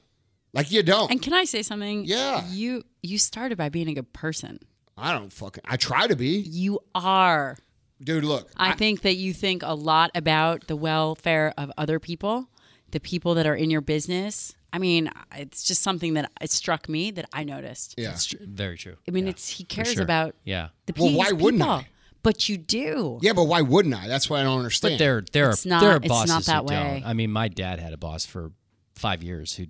Like 0.52 0.70
you 0.70 0.82
don't. 0.82 1.10
And 1.10 1.20
can 1.20 1.32
I 1.32 1.44
say 1.44 1.62
something? 1.62 2.04
Yeah. 2.04 2.46
You 2.48 2.84
you 3.02 3.18
started 3.18 3.58
by 3.58 3.68
being 3.70 3.88
a 3.88 3.94
good 3.94 4.12
person. 4.12 4.60
I 4.96 5.12
don't 5.12 5.32
fucking. 5.32 5.64
I 5.66 5.76
try 5.76 6.06
to 6.06 6.14
be, 6.14 6.38
You 6.38 6.78
are. 6.94 7.56
Dude. 8.02 8.24
Look, 8.24 8.50
I 8.56 8.72
think 8.72 9.02
that 9.02 9.16
you 9.16 9.32
think 9.32 9.62
a 9.62 9.74
lot 9.74 10.10
about 10.14 10.66
the 10.66 10.76
welfare 10.76 11.52
of 11.58 11.70
other 11.78 11.98
people, 11.98 12.48
the 12.90 13.00
people 13.00 13.34
that 13.34 13.46
are 13.46 13.54
in 13.56 13.70
your 13.70 13.80
business. 13.80 14.54
I 14.72 14.78
mean, 14.78 15.08
it's 15.36 15.62
just 15.62 15.82
something 15.82 16.14
that 16.14 16.32
it 16.40 16.50
struck 16.50 16.88
me 16.88 17.12
that 17.12 17.26
I 17.32 17.44
noticed. 17.44 17.94
yeah. 17.96 18.10
It's 18.10 18.26
tr- 18.26 18.36
very 18.40 18.76
true. 18.76 18.96
I 19.06 19.12
mean, 19.12 19.24
Yeah, 19.24 19.30
it's 19.30 19.48
he 19.48 19.62
cares 19.64 19.92
sure. 19.92 20.02
about 20.02 20.34
Yeah. 20.44 20.68
the 20.86 20.94
Well, 20.98 21.10
pe- 21.10 21.14
why 21.14 21.30
wouldn't 21.32 21.62
people. 21.62 21.72
I? 21.76 21.88
But 22.24 22.48
you 22.48 22.56
do. 22.58 23.18
Yeah, 23.22 23.34
but 23.34 23.44
why 23.44 23.60
wouldn't 23.60 23.94
I? 23.94 24.08
That's 24.08 24.28
what 24.28 24.40
I 24.40 24.42
don't 24.42 24.56
understand. 24.58 24.94
But 24.94 24.98
there, 24.98 25.22
there 25.32 25.50
It's 25.50 25.64
are 25.64 25.68
not- 25.68 25.80
there 25.80 25.90
are 25.92 25.96
it's 25.98 26.08
bosses 26.08 26.28
not 26.28 26.44
that 26.46 26.58
who 26.62 26.64
way. 26.84 27.00
don't. 27.02 27.08
I 27.08 27.12
mean, 27.12 27.30
my 27.30 27.46
dad 27.48 27.78
had 27.78 27.92
a 27.92 27.96
boss 27.96 28.26
for 28.26 28.50
five 28.96 29.22
years 29.22 29.54
who 29.54 29.66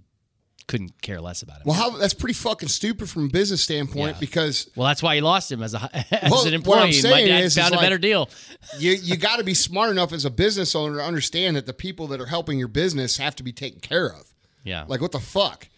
couldn't 0.67 1.01
care 1.03 1.21
less 1.21 1.43
about 1.43 1.57
him. 1.59 1.63
well, 1.67 1.77
how 1.77 1.91
that's 1.91 2.15
pretty 2.15 2.33
fucking 2.35 2.69
stupid 2.71 3.09
from 3.11 3.27
a 3.27 3.29
business 3.29 3.63
standpoint 3.63 4.15
Yeah. 4.17 4.21
because 4.21 4.71
Well, 4.75 4.87
that's 4.89 5.03
why 5.03 5.15
he 5.15 5.21
lost 5.21 5.53
him 5.53 5.63
as 5.63 5.75
a 5.75 5.91
as 6.25 6.31
Well, 6.31 6.47
an 6.47 6.63
what 6.63 6.79
I'm 6.79 6.89
employee. 6.89 7.03
My 7.03 7.25
dad 7.25 7.45
is- 7.45 7.57
is 7.57 7.63
found 7.63 7.75
a 7.75 7.77
like- 7.77 7.85
better 7.85 7.99
deal. 7.99 8.31
you 8.79 8.93
you 8.93 9.17
got 9.17 9.37
to 9.37 9.45
be 9.45 9.53
smart 9.55 9.91
enough 9.91 10.13
as 10.13 10.25
a 10.25 10.31
business 10.31 10.75
owner 10.75 10.97
to 10.99 11.05
understand 11.05 11.57
that 11.57 11.67
the 11.67 11.75
people 11.75 12.07
that 12.09 12.21
are 12.21 12.27
helping 12.27 12.59
your 12.59 12.69
business 12.69 13.19
have 13.19 13.37
to 13.37 13.43
be 13.43 13.53
taken 13.53 13.81
care 13.81 14.07
of. 14.07 14.27
Yeah. 14.65 14.85
Like 14.89 15.01
what 15.03 15.13
the 15.13 15.21
fuck? 15.21 15.69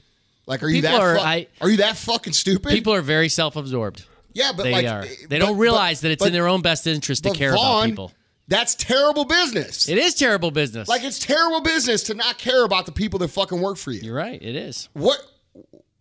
Like 0.47 0.63
are 0.63 0.69
you 0.69 0.83
that 0.83 1.01
are- 1.01 1.19
I- 1.19 1.49
are 1.61 1.69
you 1.69 1.79
that 1.79 1.97
fucking 1.97 2.33
stupid? 2.35 2.71
People 2.71 2.95
are 2.95 3.03
very 3.03 3.29
self-absorbed. 3.29 4.05
yeah, 4.35 4.53
but 4.57 4.63
They 4.63 4.73
like 4.73 4.87
are. 4.87 5.03
eh, 5.03 5.09
They 5.29 5.41
but- 5.41 5.47
don't 5.47 5.59
realize 5.59 5.99
but- 5.99 6.03
that 6.03 6.11
it's 6.13 6.21
but- 6.21 6.27
in 6.29 6.33
their 6.33 6.47
own 6.47 6.63
best 6.63 6.87
interest 6.87 7.25
to 7.25 7.31
care 7.33 7.53
about 7.55 7.87
people. 7.87 8.13
That's 8.49 8.75
terrible 8.75 9.25
business. 9.25 9.89
It 9.89 9.99
is 9.99 10.15
terrible 10.15 10.51
business. 10.51 10.89
like 10.89 11.03
it's 11.03 11.19
terrible 11.19 11.61
business 11.63 12.05
to 12.05 12.15
not 12.15 12.39
care 12.39 12.65
about 12.65 12.87
the 12.87 12.93
people 12.93 13.19
that 13.21 13.29
fucking 13.29 13.61
work 13.61 13.77
for 13.77 13.91
you. 13.91 14.01
You're 14.01 14.15
right. 14.17 14.41
It 14.41 14.55
is. 14.55 14.89
What? 14.93 15.19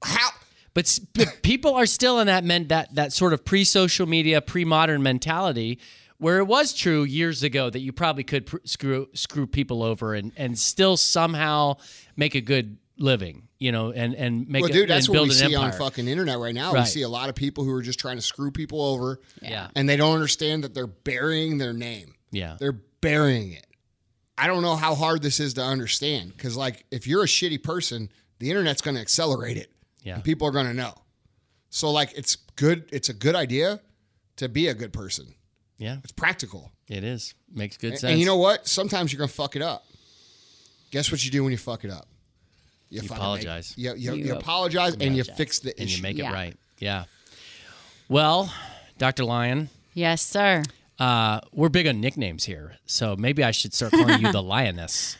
How? 0.04 0.30
But, 0.74 1.00
but 1.14 1.40
people 1.42 1.74
are 1.74 1.86
still 1.86 2.20
in 2.20 2.28
that 2.28 2.44
men, 2.44 2.68
that 2.68 2.94
that 2.96 3.14
sort 3.14 3.34
of 3.34 3.44
pre-social 3.46 4.06
media, 4.06 4.42
pre-modern 4.42 5.02
mentality, 5.02 5.80
where 6.18 6.38
it 6.38 6.46
was 6.46 6.74
true 6.74 7.04
years 7.04 7.44
ago 7.44 7.70
that 7.70 7.80
you 7.80 7.92
probably 7.92 8.24
could 8.24 8.46
pr- 8.46 8.58
screw 8.64 9.08
screw 9.14 9.48
people 9.48 9.82
over 9.82 10.14
and 10.14 10.32
and 10.38 10.60
still 10.60 10.98
somehow 10.98 11.78
make 12.16 12.36
a 12.36 12.42
good 12.42 12.78
living, 12.98 13.48
you 13.58 13.72
know, 13.72 13.92
and 13.92 14.14
and 14.14 14.48
make 14.48 14.62
Well, 14.64 14.70
a, 14.70 14.74
dude, 14.74 14.90
that's 14.90 15.08
and 15.08 15.18
what 15.18 15.24
we 15.24 15.32
see 15.32 15.56
on 15.56 15.72
fucking 15.72 16.08
internet 16.08 16.38
right 16.38 16.54
now. 16.54 16.74
We 16.74 16.86
see 16.86 17.02
a 17.02 17.10
lot 17.10 17.30
of 17.30 17.36
people 17.36 17.64
who 17.64 17.72
are 17.72 17.82
just 17.82 18.00
trying 18.00 18.18
to 18.18 18.22
screw 18.22 18.52
people 18.52 18.82
over. 18.82 19.20
Yeah. 19.42 19.70
And 19.76 19.90
they 19.90 19.98
don't 19.98 20.14
understand 20.14 20.64
that 20.64 20.74
they're 20.74 20.86
burying 20.88 21.58
their 21.58 21.74
name. 21.74 22.14
Yeah. 22.31 22.57
They're 22.60 22.80
burying 23.02 23.53
it. 23.53 23.65
I 24.38 24.47
don't 24.47 24.61
know 24.61 24.76
how 24.76 24.95
hard 24.95 25.22
this 25.22 25.39
is 25.39 25.53
to 25.56 25.61
understand 25.64 26.34
because, 26.35 26.57
like, 26.57 26.85
if 26.91 27.07
you're 27.07 27.23
a 27.23 27.27
shitty 27.27 27.64
person, 27.64 28.10
the 28.39 28.49
internet's 28.49 28.81
going 28.81 28.95
to 28.95 29.02
accelerate 29.02 29.56
it. 29.57 29.72
Yeah. 30.03 30.15
And 30.15 30.23
people 30.23 30.47
are 30.47 30.52
going 30.52 30.65
to 30.68 30.73
know. 30.73 30.93
So, 31.69 31.89
like, 31.91 32.11
it's 32.18 32.35
good. 32.57 32.89
It's 32.91 33.07
a 33.10 33.14
good 33.14 33.35
idea 33.35 33.80
to 34.38 34.49
be 34.49 34.68
a 34.68 34.73
good 34.73 34.91
person. 34.91 35.34
Yeah, 35.77 35.97
It's 36.03 36.11
practical. 36.11 36.72
it 36.89 37.03
is. 37.03 37.34
Makes 37.53 37.77
good 37.77 37.91
And- 37.91 37.99
sense. 37.99 38.11
And 38.11 38.19
you 38.19 38.26
know 38.26 38.38
what? 38.38 38.68
Sometimes 38.68 39.11
you're 39.11 39.18
going 39.19 39.30
to 39.30 39.34
fuck 39.34 39.56
it 39.56 39.61
up. 39.61 39.85
Guess 40.91 41.11
what 41.11 41.23
you 41.26 41.31
do 41.31 41.43
when 41.43 41.52
you 41.52 41.57
fuck 41.57 41.84
it 41.84 41.91
up? 41.91 42.07
You, 42.89 43.02
fucking 43.02 43.10
make- 43.15 43.18
apologize. 43.18 43.73
you, 43.77 43.93
you, 43.95 44.14
you, 44.14 44.26
You 44.27 44.35
apologize 44.35 44.95
and 44.99 45.15
you 45.18 45.23
fix 45.23 45.60
the 45.60 45.72
issue. 45.72 45.81
and 45.81 45.89
you 45.97 46.02
make 46.02 46.15
it 46.18 46.23
Yeah. 46.23 46.34
right. 46.34 46.57
Yeah. 46.80 47.06
Well, 48.07 48.52
Dr. 48.97 49.23
Lyon. 49.26 49.69
Yes, 49.93 50.22
sir. 50.22 50.64
Uh, 51.00 51.42
we're 51.54 51.70
big 51.70 51.88
on 51.88 52.00
nicknames 52.00 52.46
here, 52.46 52.76
so 52.86 53.16
maybe 53.16 53.44
I 53.44 53.52
should 53.52 53.74
start 53.74 53.92
calling 53.92 54.22
you 54.22 54.32
the 54.32 54.42
Lioness. 54.44 55.18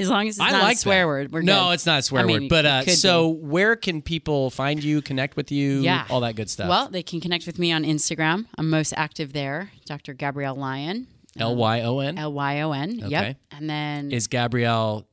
As 0.00 0.08
long 0.08 0.28
as 0.28 0.36
it's 0.36 0.40
I 0.40 0.50
not 0.52 0.62
like 0.62 0.76
a 0.76 0.78
swear 0.78 1.02
that. 1.02 1.06
word, 1.08 1.32
we're 1.32 1.42
no, 1.42 1.64
good. 1.66 1.72
it's 1.72 1.86
not 1.86 1.98
a 1.98 2.02
swear 2.02 2.22
I 2.22 2.26
mean, 2.26 2.42
word. 2.42 2.48
But 2.50 2.66
uh, 2.66 2.82
so, 2.86 3.32
be. 3.32 3.40
where 3.40 3.74
can 3.74 4.00
people 4.00 4.50
find 4.50 4.82
you, 4.82 5.02
connect 5.02 5.36
with 5.36 5.50
you, 5.50 5.80
yeah, 5.80 6.06
all 6.08 6.20
that 6.20 6.36
good 6.36 6.48
stuff? 6.48 6.68
Well, 6.68 6.88
they 6.88 7.02
can 7.02 7.20
connect 7.20 7.46
with 7.46 7.58
me 7.58 7.72
on 7.72 7.82
Instagram. 7.84 8.46
I'm 8.56 8.70
most 8.70 8.92
active 8.96 9.32
there, 9.32 9.72
Dr. 9.86 10.14
Gabrielle 10.14 10.54
Lyon, 10.54 11.08
L 11.36 11.56
Y 11.56 11.80
O 11.82 11.98
N 11.98 12.16
L 12.16 12.32
Y 12.32 12.60
O 12.60 12.72
N. 12.72 13.00
Okay. 13.02 13.08
Yep, 13.08 13.36
and 13.50 13.68
then 13.70 14.12
is 14.12 14.28
Gabrielle 14.28 15.04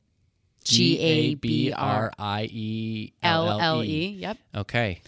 G 0.64 0.98
A 1.00 1.34
B 1.34 1.72
R 1.72 2.12
I 2.16 2.44
E 2.44 3.12
L 3.24 3.60
L 3.60 3.82
E. 3.82 4.06
Yep, 4.20 4.38
Okay. 4.54 5.00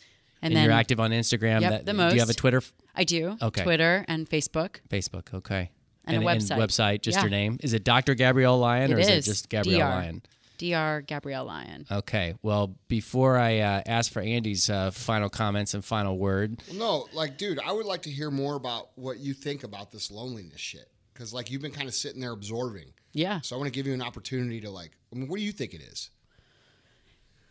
And, 0.42 0.52
And, 0.52 0.56
then 0.56 0.64
you're 0.64 0.72
active 0.72 1.00
on 1.00 1.10
Instagram. 1.10 1.60
Yep, 1.60 1.70
that, 1.70 1.86
the 1.86 1.92
Do 1.92 1.98
you 1.98 2.04
have 2.04 2.14
a 2.14 2.26
most. 2.26 2.38
Twitter, 2.38 2.58
f- 2.58 2.72
I 2.94 3.04
do. 3.04 3.36
Okay. 3.40 3.62
Twitter 3.62 4.04
and 4.08 4.28
Facebook. 4.28 4.76
Facebook? 4.88 5.34
Okay. 5.34 5.70
And 6.04 6.22
a 6.22 6.26
website. 6.26 6.56
website, 6.58 7.02
just 7.02 7.16
Yeah. 7.16 7.22
your 7.22 7.30
name. 7.30 7.58
Is 7.62 7.74
it 7.74 7.84
Dr. 7.84 8.14
Gabrielle 8.14 8.58
Lyon 8.58 8.92
or 8.92 8.98
is 8.98 9.08
it 9.08 9.22
just 9.22 9.48
Gabrielle 9.48 9.80
DR. 9.90 9.94
Lyon? 9.96 10.22
Dr. 10.58 11.02
Gabrielle 11.02 11.44
Lyon. 11.44 11.86
Okay. 11.90 12.34
Well, 12.42 12.74
before 12.88 13.36
I 13.38 13.58
uh, 13.58 13.82
ask 13.86 14.10
for 14.12 14.20
Andy's 14.20 14.68
uh, 14.70 14.90
final 14.90 15.28
comments 15.28 15.74
and 15.74 15.84
final 15.84 16.18
word, 16.18 16.60
No, 16.72 17.06
like, 17.12 17.38
dude, 17.38 17.60
I 17.60 17.72
would 17.72 17.86
like 17.86 18.02
to 18.02 18.10
hear 18.10 18.30
more 18.30 18.56
about 18.56 18.90
what 18.96 19.18
you 19.18 19.34
think 19.34 19.62
about 19.64 19.92
this 19.92 20.10
loneliness 20.10 20.60
shit. 20.60 20.90
Because, 21.14 21.32
like, 21.32 21.50
you've 21.50 21.62
been 21.62 21.72
kind 21.72 21.88
of 21.88 21.94
sitting 21.94 22.20
there 22.20 22.32
absorbing. 22.32 22.92
Yeah. 23.12 23.40
So 23.40 23.56
I 23.56 23.58
want 23.58 23.66
to 23.66 23.72
give 23.72 23.86
you 23.86 23.92
an 23.94 24.02
opportunity 24.02 24.60
to, 24.60 24.70
like, 24.70 24.92
I 25.12 25.16
mean, 25.16 25.28
what 25.28 25.38
do 25.38 25.42
you 25.44 25.52
think 25.52 25.74
it 25.74 25.80
is? 25.80 26.10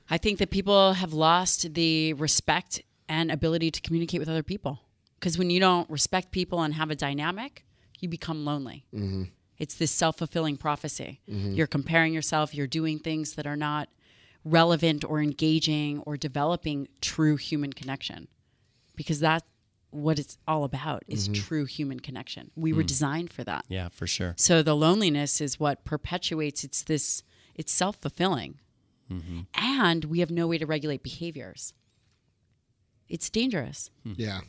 I 0.10 0.18
think 0.18 0.40
that 0.40 0.50
people 0.50 0.94
have 0.94 1.14
lost 1.14 1.74
the 1.74 2.14
respect 2.14 2.82
and 3.10 3.32
ability 3.32 3.72
to 3.72 3.82
communicate 3.82 4.20
with 4.20 4.30
other 4.30 4.44
people. 4.44 4.80
Because 5.20 5.38
when 5.38 5.50
you 5.50 5.60
don't 5.60 5.90
respect 5.90 6.32
people 6.32 6.62
and 6.62 6.74
have 6.76 6.92
a 6.92 6.96
dynamic, 6.96 7.66
you 8.00 8.08
become 8.08 8.46
lonely. 8.46 8.86
Mm-hmm. 8.94 9.24
It's 9.58 9.76
this 9.76 9.92
self 9.92 10.18
fulfilling 10.18 10.58
prophecy. 10.58 11.22
Mm-hmm. 11.30 11.54
You're 11.54 11.68
comparing 11.68 12.14
yourself, 12.14 12.54
you're 12.54 12.68
doing 12.68 13.00
things 13.00 13.34
that 13.34 13.48
are 13.48 13.56
not 13.56 13.90
relevant 14.46 15.04
or 15.04 15.20
engaging 15.20 16.00
or 16.06 16.16
developing 16.16 16.88
true 17.02 17.36
human 17.36 17.74
connection. 17.74 18.28
Because 18.96 19.20
that's 19.20 19.46
what 19.92 20.20
it's 20.20 20.38
all 20.48 20.64
about 20.64 21.04
is 21.08 21.28
mm-hmm. 21.28 21.42
true 21.42 21.66
human 21.66 22.00
connection. 22.00 22.52
We 22.56 22.74
were 22.74 22.84
mm. 22.84 22.88
designed 22.88 23.32
for 23.32 23.44
that. 23.46 23.66
yeah, 23.68 23.90
for 23.90 24.06
sure. 24.06 24.34
So 24.38 24.62
the 24.62 24.76
loneliness 24.76 25.42
is 25.42 25.60
what 25.60 25.86
perpetuates 25.86 26.64
it's 26.64 26.84
this 26.84 27.24
it's 27.56 27.72
self 27.72 28.00
fulfilling. 29.10 29.48
and 29.54 30.06
we 30.06 30.20
have 30.20 30.32
no 30.32 30.48
way 30.48 30.58
to 30.58 30.66
regulate 30.66 31.04
behaviors. 31.04 31.74
It's 33.10 33.30
dangerous. 33.30 33.90
Yeah. 34.04 34.42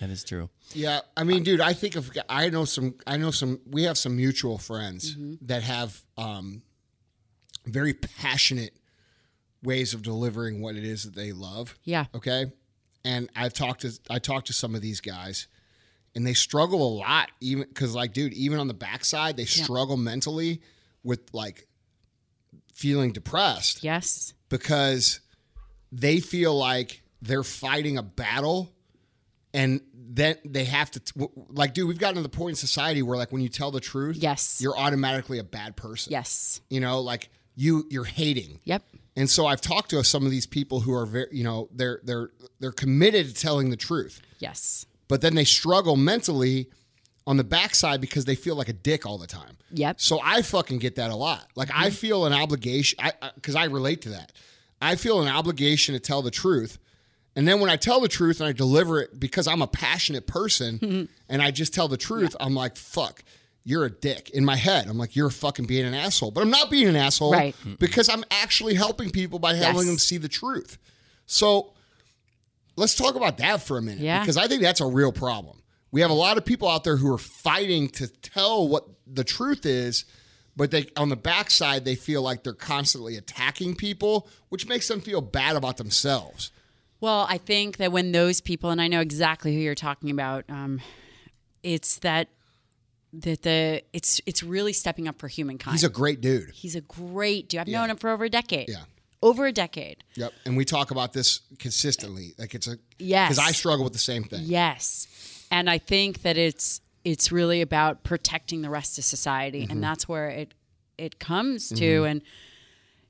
That 0.00 0.10
is 0.10 0.24
true. 0.24 0.50
Yeah, 0.74 1.00
I 1.16 1.24
mean, 1.24 1.42
dude, 1.42 1.60
I 1.60 1.72
think 1.72 1.96
of 1.96 2.10
I 2.28 2.50
know 2.50 2.64
some 2.66 2.96
I 3.06 3.16
know 3.16 3.30
some 3.30 3.60
we 3.66 3.84
have 3.84 3.96
some 3.96 4.14
mutual 4.16 4.58
friends 4.58 5.16
that 5.42 5.62
have 5.62 6.02
um 6.18 6.62
very 7.64 7.94
passionate 7.94 8.76
ways 9.62 9.94
of 9.94 10.02
delivering 10.02 10.60
what 10.60 10.76
it 10.76 10.84
is 10.84 11.04
that 11.04 11.14
they 11.14 11.32
love. 11.32 11.76
Yeah. 11.84 12.04
Okay? 12.14 12.46
And 13.04 13.30
I've 13.34 13.54
talked 13.54 13.80
to 13.82 13.98
I 14.10 14.18
talked 14.18 14.48
to 14.48 14.52
some 14.52 14.74
of 14.74 14.82
these 14.82 15.00
guys 15.00 15.48
and 16.14 16.26
they 16.26 16.34
struggle 16.34 16.86
a 16.86 16.92
lot 16.98 17.30
even 17.40 17.64
cuz 17.72 17.94
like 17.94 18.12
dude, 18.12 18.34
even 18.34 18.58
on 18.58 18.68
the 18.68 18.74
backside, 18.74 19.36
they 19.38 19.46
struggle 19.46 19.96
mentally 19.96 20.60
with 21.02 21.32
like 21.32 21.66
feeling 22.76 23.10
depressed 23.12 23.82
Yes. 23.82 24.34
because 24.50 25.20
they 25.90 26.20
feel 26.20 26.56
like 26.56 27.02
they're 27.22 27.42
fighting 27.42 27.96
a 27.96 28.02
battle 28.02 28.70
and 29.54 29.80
then 29.94 30.36
they 30.44 30.64
have 30.64 30.90
to 30.90 31.00
like 31.48 31.72
dude 31.72 31.88
we've 31.88 31.98
gotten 31.98 32.16
to 32.16 32.22
the 32.22 32.28
point 32.28 32.50
in 32.50 32.56
society 32.56 33.02
where 33.02 33.16
like 33.16 33.32
when 33.32 33.40
you 33.40 33.48
tell 33.48 33.70
the 33.70 33.80
truth 33.80 34.16
Yes. 34.18 34.60
you're 34.60 34.76
automatically 34.76 35.38
a 35.38 35.44
bad 35.44 35.74
person 35.76 36.12
Yes. 36.12 36.60
you 36.68 36.80
know 36.80 37.00
like 37.00 37.30
you 37.54 37.86
you're 37.88 38.04
hating 38.04 38.60
Yep. 38.64 38.82
and 39.16 39.30
so 39.30 39.46
i've 39.46 39.62
talked 39.62 39.90
to 39.90 40.04
some 40.04 40.26
of 40.26 40.30
these 40.30 40.46
people 40.46 40.80
who 40.80 40.92
are 40.92 41.06
very 41.06 41.28
you 41.32 41.44
know 41.44 41.68
they're 41.72 42.00
they're 42.04 42.28
they're 42.60 42.72
committed 42.72 43.28
to 43.28 43.34
telling 43.34 43.70
the 43.70 43.76
truth 43.76 44.20
Yes. 44.38 44.84
but 45.08 45.22
then 45.22 45.34
they 45.34 45.44
struggle 45.44 45.96
mentally 45.96 46.68
on 47.26 47.36
the 47.36 47.44
backside 47.44 48.00
because 48.00 48.24
they 48.24 48.34
feel 48.34 48.54
like 48.54 48.68
a 48.68 48.72
dick 48.72 49.04
all 49.04 49.18
the 49.18 49.26
time 49.26 49.56
Yep. 49.72 50.00
so 50.00 50.20
I 50.22 50.42
fucking 50.42 50.78
get 50.78 50.94
that 50.96 51.10
a 51.10 51.16
lot. 51.16 51.48
Like 51.56 51.70
I 51.70 51.86
mm-hmm. 51.86 51.94
feel 51.94 52.26
an 52.26 52.32
obligation 52.32 52.98
I 53.02 53.12
because 53.34 53.54
I, 53.56 53.64
relate 53.64 54.02
to 54.02 54.10
that. 54.10 54.32
I 54.80 54.94
feel 54.94 55.20
an 55.20 55.28
obligation 55.28 55.94
to 55.94 56.00
tell 56.00 56.22
the 56.22 56.30
truth. 56.30 56.78
And 57.34 57.46
then 57.46 57.60
when 57.60 57.68
I 57.68 57.76
tell 57.76 58.00
the 58.00 58.08
truth 58.08 58.40
and 58.40 58.48
I 58.48 58.52
deliver 58.52 59.00
it 59.00 59.18
because 59.18 59.46
I'm 59.46 59.60
a 59.60 59.66
passionate 59.66 60.26
person 60.26 60.78
mm-hmm. 60.82 61.04
and 61.28 61.42
I 61.42 61.50
just 61.50 61.74
tell 61.74 61.88
the 61.88 61.96
truth, 61.96 62.34
I'm 62.40 62.54
like, 62.54 62.76
fuck, 62.76 63.22
you're 63.64 63.84
a 63.84 63.90
dick. 63.90 64.30
In 64.30 64.44
my 64.44 64.56
head, 64.56 64.86
I'm 64.88 64.96
like, 64.96 65.16
you're 65.16 65.30
fucking 65.30 65.66
being 65.66 65.84
an 65.84 65.94
asshole. 65.94 66.30
But 66.30 66.42
I'm 66.42 66.50
not 66.50 66.70
being 66.70 66.86
an 66.86 66.96
asshole 66.96 67.32
Right. 67.32 67.54
because 67.78 68.08
I'm 68.08 68.24
actually 68.30 68.74
helping 68.74 69.10
people 69.10 69.38
by 69.38 69.54
helping 69.54 69.78
Yes. 69.78 69.86
them 69.86 69.98
see 69.98 70.18
the 70.18 70.28
truth. 70.28 70.78
So 71.26 71.72
let's 72.76 72.94
talk 72.94 73.16
about 73.16 73.38
that 73.38 73.62
for 73.62 73.76
a 73.78 73.82
minute 73.82 74.00
Yeah. 74.04 74.20
because 74.20 74.36
I 74.36 74.46
think 74.46 74.62
that's 74.62 74.80
a 74.80 74.86
real 74.86 75.12
problem. 75.12 75.60
We 75.96 76.02
have 76.02 76.10
a 76.10 76.14
lot 76.14 76.36
of 76.36 76.44
people 76.44 76.68
out 76.68 76.84
there 76.84 76.98
who 76.98 77.10
are 77.10 77.16
fighting 77.16 77.88
to 77.92 78.06
tell 78.06 78.68
what 78.68 78.84
the 79.06 79.24
truth 79.24 79.64
is, 79.64 80.04
but 80.54 80.70
they 80.70 80.88
on 80.94 81.08
the 81.08 81.16
backside 81.16 81.86
they 81.86 81.94
feel 81.94 82.20
like 82.20 82.42
they're 82.44 82.52
constantly 82.52 83.16
attacking 83.16 83.76
people, 83.76 84.28
which 84.50 84.68
makes 84.68 84.88
them 84.88 85.00
feel 85.00 85.22
bad 85.22 85.56
about 85.56 85.78
themselves. 85.78 86.50
Well, 87.00 87.26
I 87.30 87.38
think 87.38 87.78
that 87.78 87.92
when 87.92 88.12
those 88.12 88.42
people, 88.42 88.68
and 88.68 88.78
I 88.78 88.88
know 88.88 89.00
exactly 89.00 89.54
who 89.54 89.60
you're 89.62 89.74
talking 89.74 90.10
about, 90.10 90.44
um, 90.50 90.82
it's 91.62 91.98
that 92.00 92.28
that 93.14 93.40
the 93.40 93.82
it's 93.94 94.20
it's 94.26 94.42
really 94.42 94.74
stepping 94.74 95.08
up 95.08 95.18
for 95.18 95.28
humankind. 95.28 95.76
He's 95.76 95.84
a 95.84 95.88
great 95.88 96.20
dude. 96.20 96.50
He's 96.50 96.76
a 96.76 96.82
great 96.82 97.48
dude. 97.48 97.60
I've 97.60 97.68
Yeah. 97.68 97.80
known 97.80 97.88
him 97.88 97.96
for 97.96 98.10
over 98.10 98.24
a 98.26 98.28
decade. 98.28 98.68
Yeah. 98.68 98.82
Over 99.22 99.46
a 99.46 99.52
decade. 99.52 100.04
Yep. 100.16 100.34
And 100.44 100.58
we 100.58 100.66
talk 100.66 100.90
about 100.90 101.14
this 101.14 101.40
consistently. 101.58 102.34
Like 102.36 102.54
it's 102.54 102.66
a 102.66 102.76
Yes. 102.98 103.30
because 103.30 103.48
I 103.48 103.52
struggle 103.52 103.82
with 103.84 103.94
the 103.94 103.98
same 103.98 104.24
thing. 104.24 104.42
Yes. 104.44 105.06
And 105.50 105.70
I 105.70 105.78
think 105.78 106.22
that 106.22 106.36
it's 106.36 106.80
it's 107.04 107.30
really 107.30 107.60
about 107.62 108.02
protecting 108.02 108.62
the 108.62 108.70
rest 108.70 108.98
of 108.98 109.04
society. 109.04 109.62
Mm-hmm. 109.62 109.72
and 109.72 109.82
that's 109.82 110.08
where 110.08 110.28
it 110.28 110.54
it 110.98 111.18
comes 111.18 111.68
to. 111.70 112.04
And 112.04 112.22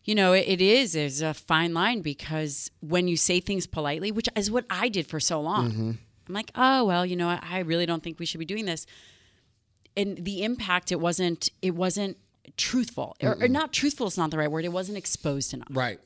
you 0.04 0.14
know 0.14 0.32
it, 0.32 0.44
it 0.46 0.60
is 0.60 0.94
is 0.94 1.22
a 1.22 1.34
fine 1.34 1.74
line 1.74 2.00
because 2.00 2.70
when 2.80 3.08
you 3.08 3.16
say 3.16 3.40
things 3.40 3.66
politely 3.66 4.12
which 4.12 4.28
is 4.36 4.50
what 4.50 4.64
I 4.70 4.88
did 4.88 5.06
for 5.08 5.18
so 5.18 5.40
long 5.40 5.70
Mm-hmm. 5.72 5.90
I'm 6.28 6.34
like 6.34 6.50
oh 6.54 6.84
well 6.84 7.04
you 7.04 7.16
know 7.16 7.28
I, 7.28 7.40
I 7.42 7.58
really 7.60 7.86
don't 7.86 8.02
think 8.02 8.18
we 8.18 8.26
should 8.26 8.38
be 8.38 8.44
doing 8.46 8.66
this. 8.66 8.86
And 9.96 10.24
the 10.24 10.44
impact 10.44 10.92
it 10.92 11.00
wasn't 11.00 11.50
it 11.62 11.74
wasn't 11.74 12.18
truthful. 12.56 13.16
Or, 13.22 13.36
or 13.40 13.48
not 13.48 13.72
truthful 13.72 14.06
is 14.06 14.16
not 14.16 14.30
the 14.30 14.38
right 14.38 14.50
word. 14.50 14.64
It 14.64 14.72
wasn't 14.72 14.98
exposed 14.98 15.52
enough. 15.54 15.68
Right. 15.70 15.98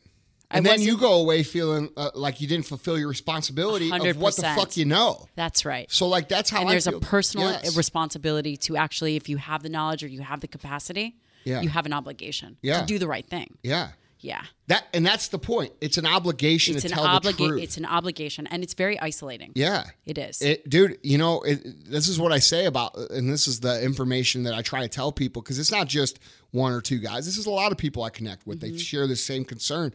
I 0.53 0.57
And 0.59 0.67
then 0.67 0.81
you 0.83 0.97
go 0.99 1.15
away 1.21 1.43
feeling 1.43 1.91
uh, 1.97 2.11
like 2.15 2.41
you 2.41 2.49
didn't 2.49 2.67
fulfill 2.67 2.99
your 2.99 3.09
responsibility 3.09 3.91
of 3.93 4.17
what 4.17 4.37
the 4.37 4.43
fuck 4.43 4.77
you 4.77 4.85
know. 4.85 5.29
that's 5.37 5.65
right 5.65 5.91
So 5.91 6.09
like 6.09 6.29
that's 6.29 6.51
how 6.51 6.61
and 6.61 6.69
I 6.69 6.73
there's 6.73 6.87
feel. 6.87 6.97
a 6.99 7.01
personal 7.01 7.51
Yes. 7.51 7.77
responsibility 7.77 8.57
to 8.59 8.77
actually 8.77 9.17
if 9.17 9.29
you 9.29 9.37
have 9.37 9.63
the 9.63 9.69
knowledge 9.69 10.03
or 10.03 10.09
you 10.09 10.23
have 10.23 10.41
the 10.41 10.49
capacity 10.49 11.17
Yeah. 11.45 11.61
you 11.61 11.69
have 11.69 11.87
an 11.87 11.93
obligation 11.93 12.57
Yeah. 12.63 12.81
to 12.81 12.87
do 12.87 12.99
the 12.99 13.07
right 13.07 13.27
thing 13.27 13.57
Yeah. 13.63 13.91
yeah 14.21 14.43
That 14.67 14.87
and 14.93 15.07
that's 15.07 15.29
the 15.29 15.39
point. 15.39 15.73
It's 15.81 15.99
an 15.99 16.07
obligation 16.07 16.75
it's 16.75 16.83
to 16.85 16.89
an 16.91 16.95
tell 16.95 17.05
the 17.05 17.11
obligation 17.11 17.49
truth. 17.49 17.63
it's 17.63 17.77
an 17.77 17.87
obligation 17.87 18.47
and 18.49 18.63
it's 18.63 18.75
very 18.75 18.99
isolating 19.01 19.53
yeah. 19.55 19.85
it 20.07 20.19
is 20.19 20.43
It, 20.43 20.69
dude, 20.69 20.99
you 21.03 21.17
know, 21.19 21.43
it, 21.43 21.59
this 21.91 22.09
is 22.09 22.19
what 22.19 22.33
I 22.33 22.39
say 22.41 22.67
about, 22.67 22.97
and 23.11 23.33
this 23.33 23.47
is 23.47 23.61
the 23.61 23.83
information 23.83 24.43
that 24.45 24.55
I 24.55 24.63
try 24.63 24.81
to 24.83 24.89
tell 24.89 25.13
people 25.13 25.43
because 25.43 25.59
it's 25.59 25.71
not 25.73 25.87
just 25.89 26.19
one 26.53 26.73
or 26.73 26.81
two 26.81 26.99
guys. 26.99 27.25
This 27.27 27.39
is 27.39 27.47
a 27.47 27.51
lot 27.51 27.71
of 27.73 27.79
people 27.79 28.03
I 28.03 28.11
connect 28.11 28.47
with. 28.47 28.61
Mm-hmm. 28.61 28.73
They 28.77 28.79
share 28.79 29.07
the 29.07 29.15
same 29.17 29.45
concern. 29.45 29.93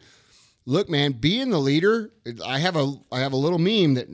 Look, 0.68 0.88
man, 0.88 1.12
being 1.12 1.50
the 1.50 1.60
leader, 1.60 2.10
I 2.44 2.58
have 2.58 2.74
a, 2.74 2.92
I 3.12 3.20
have 3.20 3.32
a 3.32 3.36
little 3.36 3.58
meme 3.60 3.94
that 3.94 4.08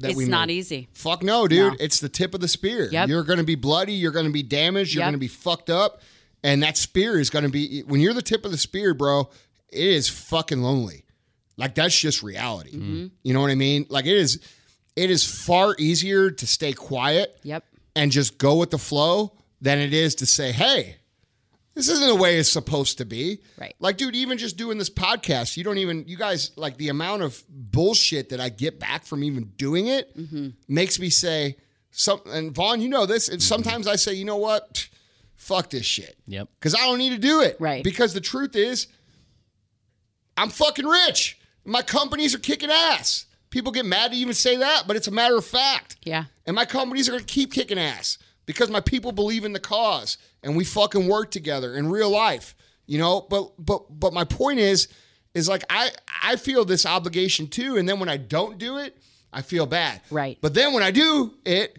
that 0.00 0.10
it's 0.10 0.16
we 0.16 0.26
not 0.26 0.48
easy 0.48 0.88
Fuck 0.92 1.24
no, 1.24 1.48
dude. 1.48 1.72
No. 1.72 1.76
It's 1.80 1.98
the 1.98 2.08
tip 2.08 2.34
of 2.34 2.40
the 2.40 2.46
spear. 2.46 2.88
Yep. 2.90 3.08
You're 3.08 3.24
going 3.24 3.38
to 3.40 3.44
be 3.44 3.56
bloody. 3.56 3.94
You're 3.94 4.12
going 4.12 4.26
to 4.26 4.32
be 4.32 4.44
damaged. 4.44 4.94
You're 4.94 5.00
Yep. 5.00 5.06
going 5.06 5.14
to 5.14 5.18
be 5.18 5.26
fucked 5.28 5.70
up. 5.70 6.00
And 6.44 6.62
that 6.62 6.76
spear 6.76 7.18
is 7.18 7.30
going 7.30 7.42
to 7.44 7.50
be, 7.50 7.80
when 7.80 8.00
you're 8.00 8.14
the 8.14 8.22
tip 8.22 8.44
of 8.44 8.52
the 8.52 8.58
spear, 8.58 8.94
bro, 8.94 9.28
it 9.70 9.80
is 9.86 10.08
fucking 10.08 10.62
lonely. 10.62 11.04
Like 11.56 11.74
that's 11.74 11.98
just 11.98 12.22
reality. 12.22 12.74
Mm-hmm. 12.74 13.06
You 13.24 13.34
know 13.34 13.40
what 13.40 13.50
I 13.50 13.56
mean? 13.56 13.86
Like 13.88 14.06
it 14.06 14.16
is, 14.16 14.40
it 14.94 15.10
is 15.10 15.24
far 15.24 15.74
easier 15.80 16.30
to 16.30 16.46
stay 16.46 16.72
quiet 16.72 17.36
yep 17.42 17.64
and 17.96 18.12
just 18.12 18.38
go 18.38 18.54
with 18.54 18.70
the 18.70 18.78
flow 18.78 19.32
than 19.60 19.78
it 19.80 19.92
is 19.92 20.14
to 20.16 20.26
say, 20.26 20.52
hey, 20.52 20.97
this 21.78 21.88
isn't 21.88 22.08
the 22.08 22.14
way 22.16 22.38
it's 22.38 22.48
supposed 22.50 22.98
to 22.98 23.04
be. 23.04 23.38
Right. 23.56 23.74
Like, 23.78 23.96
dude, 23.98 24.16
even 24.16 24.36
just 24.36 24.56
doing 24.56 24.78
this 24.78 24.90
podcast, 24.90 25.56
you 25.56 25.62
don't 25.62 25.78
even, 25.78 26.04
you 26.08 26.16
guys, 26.16 26.50
like 26.56 26.76
the 26.76 26.88
amount 26.88 27.22
of 27.22 27.40
bullshit 27.48 28.30
that 28.30 28.40
I 28.40 28.48
get 28.48 28.80
back 28.80 29.04
from 29.04 29.22
even 29.22 29.52
doing 29.56 29.86
it 29.86 30.16
Mm-hmm. 30.16 30.48
makes 30.66 30.98
me 30.98 31.08
say, 31.08 31.56
some, 31.92 32.20
and 32.26 32.52
Vaughn, 32.52 32.80
you 32.80 32.88
know 32.88 33.06
this, 33.06 33.28
and 33.28 33.40
sometimes 33.40 33.86
I 33.86 33.94
say, 33.94 34.12
you 34.14 34.24
know 34.24 34.36
what? 34.36 34.88
Fuck 35.36 35.70
this 35.70 35.86
shit. 35.86 36.16
Yep. 36.26 36.48
Because 36.58 36.74
I 36.74 36.78
don't 36.78 36.98
need 36.98 37.10
to 37.10 37.18
do 37.18 37.42
it. 37.42 37.56
Right. 37.60 37.84
Because 37.84 38.12
the 38.12 38.20
truth 38.20 38.56
is, 38.56 38.88
I'm 40.36 40.50
fucking 40.50 40.86
rich. 40.86 41.38
My 41.64 41.82
companies 41.82 42.34
are 42.34 42.38
kicking 42.40 42.70
ass. 42.70 43.26
People 43.50 43.72
get 43.72 43.86
mad 43.86 44.10
to 44.12 44.16
even 44.16 44.34
say 44.34 44.56
that, 44.56 44.84
but 44.86 44.96
it's 44.96 45.06
a 45.08 45.12
matter 45.12 45.36
of 45.36 45.44
fact. 45.44 45.96
yeah 46.02 46.24
And 46.46 46.54
my 46.56 46.64
companies 46.64 47.08
are 47.08 47.12
going 47.12 47.24
to 47.24 47.32
keep 47.32 47.52
kicking 47.52 47.78
ass 47.78 48.18
because 48.48 48.70
my 48.70 48.80
people 48.80 49.12
believe 49.12 49.44
in 49.44 49.52
the 49.52 49.60
cause 49.60 50.16
and 50.42 50.56
we 50.56 50.64
fucking 50.64 51.06
work 51.06 51.30
together 51.30 51.74
in 51.74 51.90
real 51.90 52.08
life. 52.08 52.56
You 52.86 52.96
know, 52.98 53.26
but 53.28 53.52
but 53.58 53.82
but 54.00 54.14
my 54.14 54.24
point 54.24 54.58
is 54.58 54.88
is 55.34 55.50
like 55.50 55.62
I 55.68 55.90
I 56.22 56.36
feel 56.36 56.64
this 56.64 56.86
obligation 56.86 57.46
too 57.46 57.76
and 57.76 57.86
then 57.86 58.00
when 58.00 58.08
I 58.08 58.16
don't 58.16 58.56
do 58.56 58.78
it, 58.78 58.96
I 59.34 59.42
feel 59.42 59.66
bad. 59.66 60.00
Right. 60.10 60.38
But 60.40 60.54
then 60.54 60.72
when 60.72 60.82
I 60.82 60.90
do 60.90 61.34
it, 61.44 61.78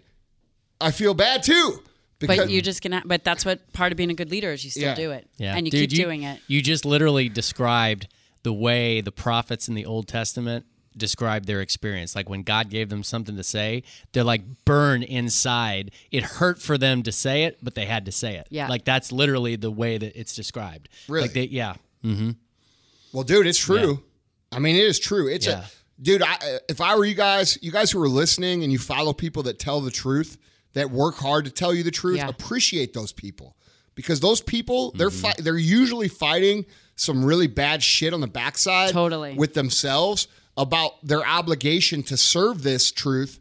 I 0.80 0.92
feel 0.92 1.12
bad 1.12 1.42
too. 1.42 1.82
Because 2.20 2.36
but 2.36 2.50
you're 2.50 2.62
just 2.62 2.82
gonna 2.82 3.02
but 3.04 3.24
that's 3.24 3.44
what 3.44 3.72
part 3.72 3.90
of 3.92 3.96
being 3.96 4.10
a 4.10 4.14
good 4.14 4.30
leader 4.30 4.52
is 4.52 4.64
you 4.64 4.70
still 4.70 4.84
Yeah. 4.84 4.94
do 4.94 5.10
it 5.10 5.28
Yeah. 5.38 5.56
and 5.56 5.66
you 5.66 5.72
Dude, 5.72 5.90
keep 5.90 5.98
doing 5.98 6.22
it 6.22 6.40
You 6.46 6.62
just 6.62 6.84
literally 6.84 7.28
described 7.28 8.06
the 8.44 8.52
way 8.52 9.00
the 9.00 9.10
prophets 9.10 9.66
in 9.66 9.74
the 9.74 9.86
Old 9.86 10.06
Testament 10.06 10.66
described 10.96 11.46
their 11.46 11.60
experience. 11.60 12.14
Like 12.16 12.28
when 12.28 12.42
God 12.42 12.68
gave 12.70 12.88
them 12.88 13.02
something 13.02 13.36
to 13.36 13.42
say, 13.44 13.82
they're 14.12 14.24
like 14.24 14.42
burn 14.64 15.02
inside. 15.02 15.92
It 16.10 16.22
hurt 16.24 16.60
for 16.60 16.76
them 16.76 17.02
to 17.04 17.12
say 17.12 17.44
it, 17.44 17.58
but 17.62 17.74
they 17.74 17.86
had 17.86 18.04
to 18.06 18.12
say 18.12 18.36
it. 18.36 18.46
Yeah. 18.50 18.68
Like 18.68 18.84
that's 18.84 19.12
literally 19.12 19.56
the 19.56 19.70
way 19.70 19.98
that 19.98 20.18
it's 20.18 20.34
described. 20.34 20.88
Really? 21.08 21.22
Like 21.22 21.32
they, 21.34 21.44
yeah. 21.44 21.74
Well, 23.12 23.24
dude, 23.24 23.46
it's 23.46 23.58
true. 23.58 24.02
I 24.52 24.58
mean, 24.58 24.76
it 24.76 24.84
is 24.84 24.98
true. 24.98 25.28
It's 25.28 25.46
Yeah. 25.46 25.60
a 25.60 26.02
dude. 26.02 26.22
I, 26.22 26.36
if 26.68 26.80
I 26.80 26.96
were 26.96 27.04
you 27.04 27.14
guys, 27.14 27.58
you 27.62 27.70
guys 27.70 27.90
who 27.90 28.02
are 28.02 28.08
listening 28.08 28.62
and 28.62 28.72
you 28.72 28.78
follow 28.78 29.12
people 29.12 29.42
that 29.44 29.58
tell 29.58 29.80
the 29.80 29.90
truth, 29.90 30.38
that 30.72 30.90
work 30.90 31.16
hard 31.16 31.44
to 31.46 31.50
tell 31.50 31.74
you 31.74 31.82
the 31.82 31.90
truth, 31.90 32.18
Yeah. 32.18 32.28
appreciate 32.28 32.92
those 32.94 33.12
people 33.12 33.56
because 33.94 34.20
those 34.20 34.40
people 34.40 34.92
they're 34.92 35.08
Mm-hmm. 35.10 35.20
fi- 35.20 35.42
they're 35.42 35.56
usually 35.58 36.08
fighting 36.08 36.64
some 36.96 37.24
really 37.24 37.46
bad 37.46 37.82
shit 37.82 38.12
on 38.14 38.20
the 38.20 38.26
backside, 38.28 38.92
Totally. 38.92 39.34
with 39.34 39.54
themselves 39.54 40.28
about 40.60 40.92
their 41.02 41.26
obligation 41.26 42.02
to 42.04 42.16
serve 42.16 42.62
this 42.62 42.92
truth, 42.92 43.40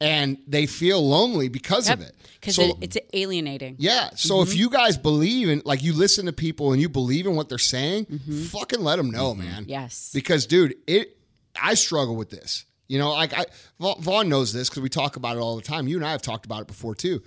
and 0.00 0.38
they 0.46 0.66
feel 0.66 1.06
lonely 1.06 1.48
because 1.48 1.88
of 1.88 2.00
it. 2.00 2.14
because 2.40 2.56
So- 2.56 2.78
it's 2.80 2.96
alienating 3.12 3.76
yeah. 3.78 4.10
So 4.16 4.42
if 4.42 4.50
mm-hmm. 4.50 4.58
you 4.58 4.70
guys 4.70 4.96
believe 4.96 5.48
in, 5.48 5.62
like, 5.64 5.82
you 5.82 5.92
listen 5.92 6.26
to 6.26 6.32
people 6.32 6.72
and 6.72 6.82
you 6.82 6.88
believe 6.88 7.26
in 7.26 7.36
what 7.36 7.48
they're 7.48 7.58
saying, 7.58 8.06
mm-hmm. 8.06 8.42
fucking 8.44 8.80
let 8.80 8.96
them 8.96 9.10
know, 9.10 9.32
mm-hmm. 9.32 9.44
man. 9.44 9.64
Yes. 9.68 10.10
Because, 10.12 10.46
dude, 10.46 10.74
it. 10.86 11.14
I 11.60 11.74
struggle 11.74 12.14
with 12.14 12.30
this. 12.30 12.64
You 12.88 12.98
know, 12.98 13.10
like 13.10 13.34
I 13.34 13.44
Va- 13.80 14.00
Vaughn 14.00 14.28
knows 14.28 14.52
this 14.52 14.68
because 14.68 14.82
we 14.82 14.88
talk 14.88 15.16
about 15.16 15.36
it 15.36 15.40
all 15.40 15.56
the 15.56 15.62
time. 15.62 15.88
You 15.88 15.96
and 15.96 16.06
I 16.06 16.12
have 16.12 16.22
talked 16.22 16.46
about 16.46 16.62
it 16.62 16.66
before 16.66 16.94
too. 16.94 17.22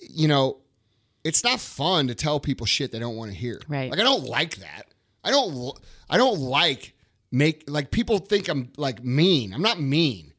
You 0.00 0.26
know, 0.26 0.58
it's 1.22 1.44
not 1.44 1.60
fun 1.60 2.08
to 2.08 2.14
tell 2.14 2.40
people 2.40 2.66
shit 2.66 2.92
they 2.92 2.98
don't 2.98 3.16
want 3.16 3.30
to 3.30 3.36
hear. 3.36 3.60
Right. 3.68 3.90
Like 3.90 4.00
I 4.00 4.04
don't 4.04 4.24
like 4.24 4.56
that. 4.56 4.84
I 5.22 5.30
don't. 5.30 5.78
I 6.08 6.16
don't 6.16 6.38
like 6.38 6.94
make 7.30 7.64
like 7.68 7.90
people 7.90 8.18
think 8.18 8.48
I'm 8.48 8.72
like 8.76 9.02
mean. 9.04 9.52
I'm 9.52 9.62
not 9.62 9.80
mean. 9.80 10.32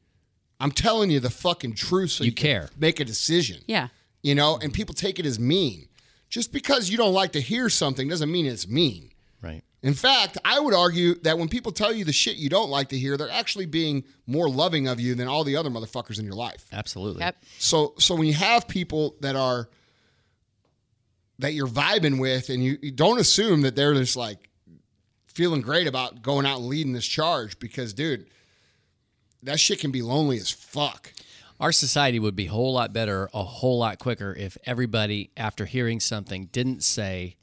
I'm 0.60 0.72
telling 0.72 1.10
you 1.10 1.20
the 1.20 1.30
fucking 1.30 1.74
truth, 1.74 2.10
so 2.10 2.24
You 2.24 2.32
can 2.32 2.42
care. 2.46 2.70
make 2.78 2.98
a 3.00 3.04
decision. 3.04 3.62
Yeah. 3.66 3.88
you 4.22 4.34
know, 4.34 4.58
and 4.60 4.72
people 4.72 4.94
take 4.94 5.18
it 5.20 5.26
as 5.26 5.38
mean. 5.38 5.88
Just 6.28 6.52
because 6.52 6.90
you 6.90 6.98
don't 6.98 7.14
like 7.14 7.32
to 7.32 7.40
hear 7.40 7.68
something 7.70 8.08
doesn't 8.08 8.30
mean 8.30 8.44
it's 8.44 8.66
mean. 8.68 9.10
Right. 9.40 9.62
In 9.80 9.94
fact, 9.94 10.36
I 10.44 10.58
would 10.58 10.74
argue 10.74 11.14
that 11.20 11.38
when 11.38 11.48
people 11.48 11.70
tell 11.70 11.92
you 11.92 12.04
the 12.04 12.12
shit 12.12 12.36
you 12.36 12.48
don't 12.48 12.68
like 12.68 12.88
to 12.88 12.98
hear, 12.98 13.16
they're 13.16 13.30
actually 13.30 13.66
being 13.66 14.02
more 14.26 14.48
loving 14.50 14.88
of 14.88 14.98
you 14.98 15.14
than 15.14 15.28
all 15.28 15.44
the 15.44 15.54
other 15.56 15.70
motherfuckers 15.70 16.18
in 16.18 16.24
your 16.24 16.34
life. 16.34 16.66
Absolutely. 16.72 17.20
Yep. 17.20 17.36
So 17.58 17.94
so 17.98 18.16
when 18.16 18.26
you 18.26 18.34
have 18.34 18.66
people 18.66 19.14
that 19.20 19.36
are 19.36 19.68
that 21.38 21.52
you're 21.54 21.68
vibing 21.68 22.18
with 22.18 22.48
and 22.50 22.64
you, 22.64 22.76
you 22.82 22.90
don't 22.90 23.20
assume 23.20 23.62
that 23.62 23.76
they're 23.76 23.94
just 23.94 24.16
like 24.16 24.50
feeling 25.38 25.60
great 25.60 25.86
about 25.86 26.20
going 26.20 26.44
out 26.44 26.58
and 26.58 26.66
leading 26.66 26.94
this 26.94 27.06
charge 27.06 27.60
because 27.60 27.92
dude, 27.92 28.26
that 29.40 29.60
shit 29.60 29.78
can 29.78 29.92
be 29.92 30.02
lonely 30.02 30.36
as 30.36 30.50
fuck. 30.50 31.12
Our 31.60 31.70
society 31.70 32.18
would 32.18 32.34
be 32.34 32.46
a 32.46 32.50
whole 32.50 32.72
lot 32.72 32.92
better, 32.92 33.30
a 33.32 33.44
whole 33.44 33.78
lot 33.78 34.00
quicker 34.00 34.34
if 34.36 34.58
everybody, 34.66 35.30
after 35.36 35.64
hearing 35.64 36.00
something, 36.00 36.46
didn't 36.46 36.82
say, 36.82 37.36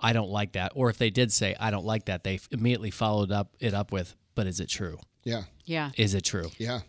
I 0.00 0.12
don't 0.12 0.30
like 0.30 0.54
that. 0.54 0.72
Or 0.74 0.90
if 0.90 0.98
they 0.98 1.10
did 1.10 1.32
say, 1.32 1.54
I 1.60 1.70
don't 1.70 1.84
like 1.84 2.06
that, 2.06 2.24
they 2.24 2.40
immediately 2.50 2.90
followed 2.90 3.30
up 3.30 3.54
it 3.60 3.72
up 3.72 3.92
with, 3.92 4.16
but 4.34 4.48
is 4.48 4.58
it 4.58 4.68
true? 4.68 4.98
Yeah. 5.22 5.44
Yeah. 5.64 5.92
Is 5.96 6.14
it 6.14 6.22
true? 6.22 6.50
Yeah. 6.58 6.80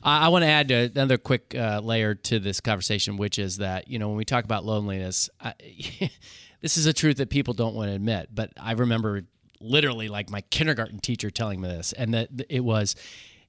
I, 0.00 0.26
I 0.26 0.28
want 0.28 0.44
to 0.44 0.48
add 0.48 0.70
another 0.70 1.18
quick 1.18 1.56
uh, 1.58 1.80
layer 1.82 2.14
to 2.14 2.38
this 2.38 2.60
conversation, 2.60 3.16
which 3.16 3.40
is 3.40 3.56
that 3.56 3.88
you 3.88 3.98
know 3.98 4.06
when 4.06 4.16
we 4.16 4.24
talk 4.24 4.44
about 4.44 4.64
loneliness, 4.64 5.28
I, 5.40 5.54
this 6.64 6.78
is 6.78 6.86
a 6.86 6.94
truth 6.94 7.18
that 7.18 7.28
people 7.28 7.52
don't 7.52 7.74
want 7.74 7.90
to 7.90 7.94
admit. 7.94 8.30
But 8.34 8.50
I 8.58 8.72
remember 8.72 9.24
literally 9.60 10.08
like 10.08 10.30
my 10.30 10.40
kindergarten 10.40 10.98
teacher 10.98 11.28
telling 11.30 11.60
me 11.60 11.68
this, 11.68 11.92
and 11.92 12.14
that 12.14 12.30
it 12.48 12.64
was, 12.64 12.96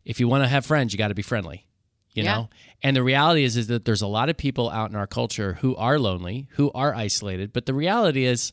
if 0.03 0.19
you 0.19 0.27
want 0.27 0.43
to 0.43 0.49
have 0.49 0.65
friends, 0.65 0.91
you 0.91 0.97
got 0.97 1.07
to 1.07 1.15
be 1.15 1.21
friendly. 1.21 1.65
You 2.11 2.23
Yeah. 2.23 2.33
know, 2.35 2.49
and 2.83 2.93
the 2.93 3.03
reality 3.03 3.45
is 3.45 3.55
is 3.55 3.67
that 3.67 3.85
there's 3.85 4.01
a 4.01 4.07
lot 4.07 4.27
of 4.27 4.35
people 4.35 4.69
out 4.69 4.89
in 4.89 4.97
our 4.97 5.07
culture 5.07 5.53
who 5.61 5.77
are 5.77 5.97
lonely, 5.97 6.47
who 6.51 6.71
are 6.73 6.93
isolated. 6.93 7.53
But 7.53 7.67
the 7.67 7.73
reality 7.73 8.25
is, 8.25 8.51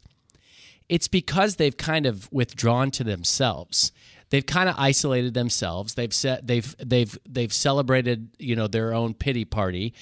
it's 0.88 1.08
because 1.08 1.56
they've 1.56 1.76
kind 1.76 2.06
of 2.06 2.30
withdrawn 2.32 2.92
to 2.92 3.02
themselves. 3.02 3.90
They've 4.30 4.46
kind 4.46 4.68
of 4.68 4.76
isolated 4.78 5.34
themselves. 5.34 5.94
They've 5.94 6.14
set 6.14 6.46
they've 6.46 6.72
they've 6.78 7.18
they've 7.28 7.52
celebrated, 7.52 8.28
you 8.38 8.54
know, 8.54 8.68
their 8.68 8.94
own 8.94 9.14
pity 9.14 9.44
party. 9.44 9.92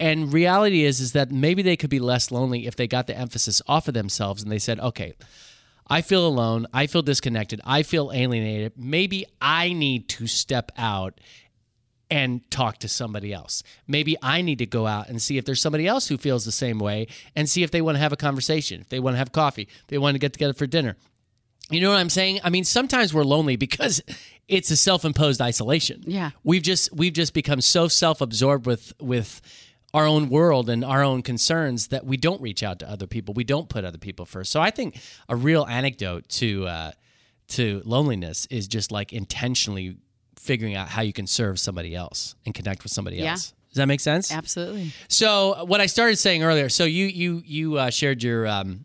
And 0.00 0.32
reality 0.32 0.84
is 0.84 1.00
is 1.00 1.12
that 1.12 1.30
maybe 1.30 1.62
they 1.62 1.76
could 1.76 1.90
be 1.90 2.00
less 2.00 2.30
lonely 2.30 2.66
if 2.66 2.76
they 2.76 2.86
got 2.86 3.06
the 3.06 3.16
emphasis 3.16 3.62
off 3.66 3.88
of 3.88 3.94
themselves 3.94 4.42
and 4.42 4.50
they 4.50 4.58
said, 4.58 4.80
"Okay, 4.80 5.14
I 5.86 6.02
feel 6.02 6.26
alone. 6.26 6.66
I 6.72 6.86
feel 6.86 7.02
disconnected. 7.02 7.60
I 7.64 7.82
feel 7.82 8.10
alienated. 8.12 8.72
Maybe 8.76 9.26
I 9.40 9.72
need 9.72 10.08
to 10.10 10.26
step 10.26 10.72
out 10.76 11.20
and 12.10 12.48
talk 12.50 12.78
to 12.78 12.88
somebody 12.88 13.32
else. 13.32 13.62
Maybe 13.86 14.16
I 14.22 14.42
need 14.42 14.58
to 14.58 14.66
go 14.66 14.86
out 14.86 15.08
and 15.08 15.20
see 15.20 15.38
if 15.38 15.44
there's 15.44 15.60
somebody 15.60 15.86
else 15.86 16.08
who 16.08 16.16
feels 16.16 16.44
the 16.44 16.52
same 16.52 16.78
way 16.78 17.08
and 17.34 17.48
see 17.48 17.62
if 17.62 17.70
they 17.70 17.82
want 17.82 17.96
to 17.96 18.00
have 18.00 18.12
a 18.12 18.16
conversation, 18.16 18.80
if 18.80 18.88
they 18.88 19.00
want 19.00 19.14
to 19.14 19.18
have 19.18 19.32
coffee, 19.32 19.62
if 19.62 19.86
they 19.88 19.98
want 19.98 20.14
to 20.14 20.18
get 20.18 20.32
together 20.32 20.52
for 20.52 20.66
dinner. 20.66 20.96
You 21.70 21.80
know 21.80 21.90
what 21.90 21.98
I'm 21.98 22.10
saying? 22.10 22.40
I 22.44 22.50
mean, 22.50 22.64
sometimes 22.64 23.14
we're 23.14 23.24
lonely 23.24 23.56
because 23.56 24.02
it's 24.48 24.70
a 24.70 24.76
self-imposed 24.76 25.40
isolation. 25.40 26.04
Yeah. 26.06 26.30
We've 26.44 26.62
just 26.62 26.92
we've 26.92 27.12
just 27.12 27.34
become 27.34 27.60
so 27.60 27.88
self-absorbed 27.88 28.66
with 28.66 28.92
with 29.00 29.40
our 29.94 30.04
own 30.06 30.28
world 30.28 30.68
and 30.68 30.84
our 30.84 31.02
own 31.02 31.22
concerns 31.22 31.86
that 31.88 32.04
we 32.04 32.16
don't 32.18 32.42
reach 32.42 32.62
out 32.62 32.80
to 32.80 32.90
other 32.90 33.06
people. 33.06 33.32
We 33.32 33.44
don't 33.44 33.68
put 33.70 33.84
other 33.84 33.96
people 33.98 34.26
first. 34.26 34.50
So 34.52 34.60
I 34.60 34.70
think 34.70 34.98
a 35.28 35.36
real 35.36 35.64
anecdote 35.66 36.28
to 36.40 36.66
uh, 36.66 36.90
to 37.48 37.80
loneliness 37.86 38.46
is 38.50 38.68
just 38.68 38.90
like 38.92 39.12
intentionally 39.12 39.96
figuring 40.36 40.74
out 40.74 40.88
how 40.88 41.00
you 41.02 41.12
can 41.12 41.26
serve 41.26 41.58
somebody 41.58 41.94
else 41.94 42.34
and 42.44 42.54
connect 42.54 42.82
with 42.82 42.92
somebody 42.92 43.16
Yeah. 43.18 43.30
else. 43.32 43.54
Does 43.70 43.76
that 43.78 43.86
make 43.86 44.00
sense? 44.00 44.30
Absolutely. 44.30 44.92
So 45.08 45.64
what 45.64 45.80
I 45.80 45.86
started 45.86 46.16
saying 46.16 46.42
earlier. 46.42 46.68
So 46.68 46.84
you 46.84 47.06
you 47.06 47.42
you 47.44 47.78
uh, 47.78 47.90
shared 47.90 48.22
your 48.22 48.46
um, 48.46 48.84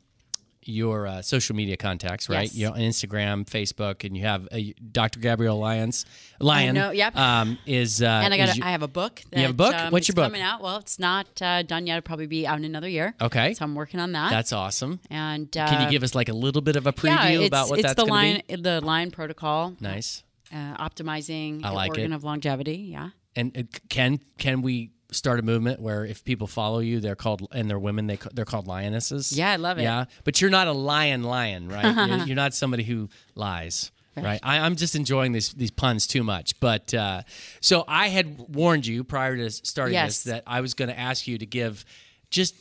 your 0.70 1.08
uh, 1.08 1.22
social 1.22 1.56
media 1.56 1.78
contacts, 1.78 2.30
right? 2.30 2.44
Yes. 2.44 2.56
You 2.56 2.68
know, 2.68 2.74
on 2.74 2.80
Instagram, 2.80 3.46
Facebook, 3.46 4.04
and 4.06 4.16
you 4.16 4.24
have 4.24 4.48
uh, 4.52 4.60
Dr. 4.92 5.20
Gabrielle 5.20 5.60
Lyons. 5.60 6.06
Lion. 6.40 6.76
know, 6.76 6.92
yep. 6.92 7.16
Um, 7.16 7.58
is 7.66 8.02
uh, 8.02 8.06
And 8.08 8.34
I 8.34 8.38
got 8.38 8.58
a, 8.58 8.66
I 8.66 8.72
have 8.72 8.84
a 8.84 8.88
book. 8.88 9.22
That, 9.32 9.38
You 9.38 9.44
have 9.44 9.52
a 9.52 9.54
book? 9.54 9.76
Um, 9.76 9.92
What's 9.92 10.08
your 10.08 10.16
book? 10.16 10.26
Coming 10.26 10.42
out. 10.42 10.62
Well, 10.62 10.78
it's 10.78 11.00
not 11.00 11.28
uh, 11.42 11.64
done 11.64 11.88
yet. 11.88 11.98
It'll 11.98 12.06
probably 12.06 12.28
be 12.28 12.48
out 12.48 12.58
in 12.58 12.66
another 12.66 12.88
year. 12.88 13.16
Okay. 13.22 13.54
So 13.54 13.66
I'm 13.66 13.76
working 13.76 14.00
on 14.00 14.14
that. 14.14 14.30
That's 14.30 14.54
awesome. 14.54 15.00
and 15.10 15.56
uh, 15.58 15.68
Can 15.68 15.82
you 15.84 15.90
give 15.90 16.04
us 16.04 16.16
like 16.16 16.30
a 16.30 16.34
little 16.34 16.62
bit 16.62 16.76
of 16.76 16.88
a 16.88 16.94
preview 16.94 17.40
it's, 17.40 17.48
about 17.48 17.70
what 17.70 17.80
it's 17.80 17.88
that's 17.88 17.96
the 17.96 18.06
going 18.06 18.12
line 18.12 18.42
to 18.48 18.58
be? 18.58 18.62
the 18.62 18.82
line 18.82 19.12
protocol. 19.12 19.76
Nice. 19.80 20.24
Uh, 20.54 20.78
optimizing 20.78 21.64
I 21.64 21.70
the 21.70 21.76
like 21.76 21.90
organ 21.90 22.12
it. 22.12 22.16
of 22.16 22.24
longevity. 22.24 22.90
Yeah. 22.92 23.10
And 23.36 23.56
uh, 23.58 23.64
can 23.90 24.20
can 24.38 24.62
we 24.62 24.92
start 25.12 25.40
a 25.40 25.42
movement 25.42 25.82
where 25.82 26.06
if 26.06 26.24
people 26.24 26.46
follow 26.48 26.80
you, 26.80 27.00
they're 27.00 27.16
called 27.16 27.48
and 27.52 27.70
they're 27.70 27.80
women, 27.80 28.08
They 28.08 28.20
they're 28.34 28.46
called 28.46 28.68
lionesses? 28.68 29.32
Yeah, 29.32 29.52
I 29.52 29.56
love 29.56 29.78
it. 29.80 29.84
Yeah, 29.84 30.06
but 30.24 30.40
you're 30.42 30.50
not 30.52 30.68
a 30.68 30.72
lion, 30.74 31.24
lion, 31.24 31.68
right? 31.70 31.96
you're, 32.08 32.28
you're 32.28 32.36
not 32.36 32.54
somebody 32.54 32.84
who 32.84 33.10
lies. 33.36 33.92
Right, 34.18 34.40
I, 34.44 34.60
I'm 34.60 34.76
just 34.76 34.96
enjoying 34.96 35.32
these 35.32 35.54
these 35.54 35.72
puns 35.72 36.06
too 36.06 36.24
much. 36.24 36.60
But 36.60 36.94
uh, 36.94 37.22
so 37.62 37.86
I 37.88 38.10
had 38.10 38.38
warned 38.54 38.86
you 38.86 39.06
prior 39.06 39.38
to 39.38 39.50
starting 39.50 39.94
Yes. 39.94 40.24
this 40.24 40.34
that 40.34 40.44
I 40.46 40.60
was 40.60 40.74
going 40.74 40.90
to 40.90 41.00
ask 41.00 41.26
you 41.26 41.38
to 41.38 41.46
give 41.46 41.86
just 42.30 42.54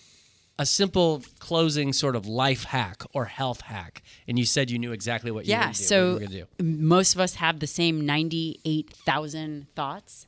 a 0.56 0.64
simple 0.66 1.22
closing 1.40 1.92
sort 1.92 2.14
of 2.14 2.26
life 2.26 2.62
hack 2.62 3.02
or 3.12 3.24
health 3.24 3.62
hack, 3.62 4.02
and 4.28 4.38
you 4.38 4.44
said 4.44 4.70
you 4.70 4.78
knew 4.78 4.92
exactly 4.92 5.32
what 5.32 5.46
you 5.46 5.50
Yeah. 5.50 5.68
were 5.68 5.74
So 5.74 6.18
going 6.18 6.30
to 6.30 6.44
do. 6.58 6.64
most 6.64 7.14
of 7.16 7.20
us 7.20 7.34
have 7.36 7.58
the 7.58 7.66
same 7.66 8.06
98,000 8.06 9.66
thoughts 9.74 10.26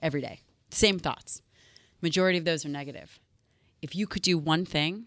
every 0.00 0.20
day. 0.20 0.40
Same 0.70 0.98
thoughts. 0.98 1.42
Majority 2.00 2.38
of 2.38 2.44
those 2.44 2.64
are 2.64 2.68
negative. 2.68 3.18
If 3.82 3.94
you 3.94 4.06
could 4.06 4.22
do 4.22 4.38
one 4.38 4.64
thing 4.64 5.04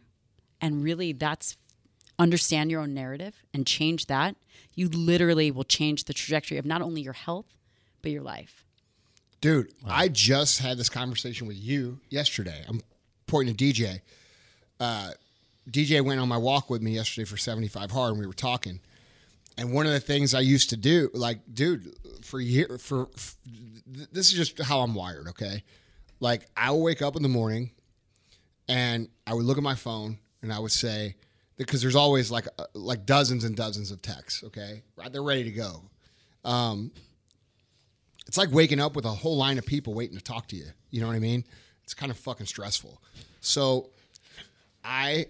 and 0.60 0.84
really 0.84 1.14
that's 1.14 1.58
understand 2.20 2.70
your 2.70 2.82
own 2.82 2.94
narrative 2.94 3.44
and 3.54 3.66
change 3.66 4.06
that, 4.08 4.36
you 4.76 4.88
literally 4.90 5.52
will 5.52 5.64
change 5.64 6.04
the 6.06 6.14
trajectory 6.14 6.58
of 6.58 6.66
not 6.66 6.82
only 6.82 7.02
your 7.02 7.14
health, 7.14 7.58
but 8.02 8.12
your 8.12 8.22
life. 8.22 8.64
Dude, 9.42 9.74
I 9.86 10.08
just 10.08 10.60
had 10.60 10.78
this 10.78 10.90
conversation 10.90 11.48
with 11.48 11.58
you 11.58 12.00
yesterday. 12.10 12.64
I'm 12.68 12.82
pointing 13.26 13.56
to 13.56 13.64
DJ. 13.74 14.02
Uh, 14.80 15.12
DJ 15.70 16.04
went 16.04 16.20
on 16.20 16.28
my 16.28 16.38
walk 16.38 16.70
with 16.70 16.82
me 16.82 16.92
yesterday 16.92 17.26
for 17.26 17.38
75 17.38 17.92
hard, 17.92 18.12
and 18.12 18.20
we 18.20 18.28
were 18.28 18.34
talking. 18.34 18.80
And 19.58 19.74
one 19.74 19.86
of 19.86 19.94
the 19.94 20.00
things 20.00 20.34
I 20.34 20.40
used 20.42 20.70
to 20.70 20.78
do, 20.78 21.10
like, 21.14 21.40
dude, 21.52 21.94
for 22.22 22.40
year, 22.40 22.78
for, 22.80 23.10
f 23.16 23.36
this 23.86 24.28
is 24.28 24.34
just 24.34 24.62
how 24.62 24.82
I'm 24.82 24.94
wired. 24.96 25.28
Okay, 25.30 25.64
like 26.22 26.48
I 26.56 26.72
will 26.72 26.82
wake 26.82 27.02
up 27.02 27.18
in 27.18 27.24
the 27.24 27.30
morning, 27.30 27.72
and 28.70 29.10
I 29.28 29.34
would 29.34 29.44
look 29.44 29.58
at 29.58 29.64
my 29.64 29.76
phone, 29.76 30.18
and 30.42 30.54
I 30.54 30.60
would 30.60 30.72
say, 30.72 31.16
because 31.58 31.82
there's 31.82 31.98
always 31.98 32.32
like 32.32 32.48
uh, 32.58 32.68
like 32.74 33.06
dozens 33.06 33.44
and 33.44 33.58
dozens 33.58 33.92
of 33.92 34.02
texts. 34.02 34.42
Okay, 34.46 34.84
right, 34.96 35.12
they're 35.12 35.22
ready 35.22 35.44
to 35.44 35.52
go 35.52 35.84
it's 38.32 38.38
like 38.38 38.52
waking 38.54 38.80
up 38.80 38.96
with 38.96 39.04
a 39.04 39.10
whole 39.10 39.36
line 39.36 39.58
of 39.58 39.66
people 39.66 39.94
waiting 39.94 40.18
to 40.18 40.24
talk 40.24 40.48
to 40.48 40.56
you. 40.56 40.68
You 40.90 41.02
know 41.02 41.08
what 41.08 41.18
I 41.18 41.20
mean? 41.20 41.44
It's 41.84 41.94
kind 41.94 42.10
of 42.10 42.18
fucking 42.18 42.46
stressful. 42.46 43.02
So 43.42 43.90
I 44.86 45.26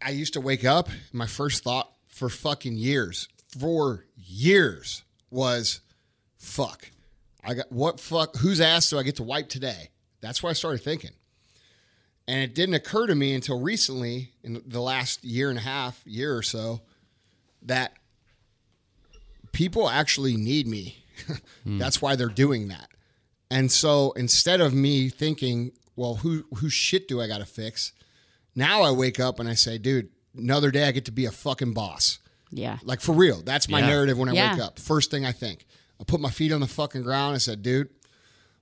I 0.00 0.10
used 0.10 0.32
to 0.32 0.40
wake 0.40 0.64
up, 0.64 0.88
my 1.12 1.26
first 1.26 1.62
thought 1.62 1.92
for 2.06 2.30
fucking 2.30 2.76
years, 2.76 3.28
for 3.48 4.06
years 4.16 5.02
was 5.30 5.80
fuck. 6.38 6.90
I 7.44 7.52
got 7.52 7.70
what 7.70 8.00
fuck 8.00 8.36
whose 8.36 8.62
ass 8.62 8.88
do 8.88 8.98
I 8.98 9.02
get 9.02 9.16
to 9.16 9.24
wipe 9.24 9.50
today? 9.50 9.90
That's 10.22 10.42
what 10.42 10.48
I 10.50 10.52
started 10.54 10.78
thinking. 10.82 11.10
And 12.26 12.40
it 12.40 12.54
didn't 12.54 12.76
occur 12.76 13.06
to 13.08 13.14
me 13.14 13.34
until 13.34 13.60
recently 13.60 14.30
in 14.42 14.62
the 14.66 14.80
last 14.80 15.22
year 15.24 15.50
and 15.50 15.58
a 15.58 15.62
half, 15.62 16.00
year 16.06 16.34
or 16.36 16.42
so, 16.42 16.80
that 17.62 17.92
people 19.52 19.88
actually 19.88 20.36
need 20.36 20.66
me. 20.66 21.04
That's 21.66 22.00
why 22.00 22.16
they're 22.16 22.28
doing 22.28 22.68
that. 22.68 22.88
And 23.50 23.70
so 23.70 24.12
instead 24.12 24.60
of 24.60 24.72
me 24.72 25.08
thinking, 25.10 25.72
well, 25.94 26.16
who 26.16 26.44
whose 26.56 26.72
shit 26.72 27.06
do 27.06 27.20
I 27.20 27.26
got 27.26 27.38
to 27.38 27.44
fix? 27.44 27.92
Now 28.54 28.82
I 28.82 28.90
wake 28.92 29.20
up 29.20 29.38
and 29.40 29.48
I 29.48 29.54
say, 29.54 29.76
dude, 29.78 30.08
another 30.36 30.70
day 30.70 30.84
I 30.88 30.92
get 30.92 31.04
to 31.06 31.12
be 31.12 31.26
a 31.26 31.30
fucking 31.32 31.74
boss. 31.74 32.18
Yeah. 32.50 32.78
Like 32.82 33.00
for 33.00 33.12
real. 33.12 33.42
That's 33.42 33.68
my 33.68 33.80
Yeah. 33.80 33.86
narrative 33.88 34.18
when 34.18 34.28
I 34.28 34.32
Yeah. 34.32 34.52
wake 34.54 34.62
up. 34.62 34.78
First 34.78 35.10
thing 35.10 35.26
I 35.26 35.32
think. 35.32 35.66
I 36.00 36.04
put 36.04 36.20
my 36.20 36.30
feet 36.30 36.52
on 36.52 36.60
the 36.60 36.66
fucking 36.66 37.02
ground. 37.02 37.34
I 37.34 37.38
said, 37.38 37.62
dude, 37.62 37.90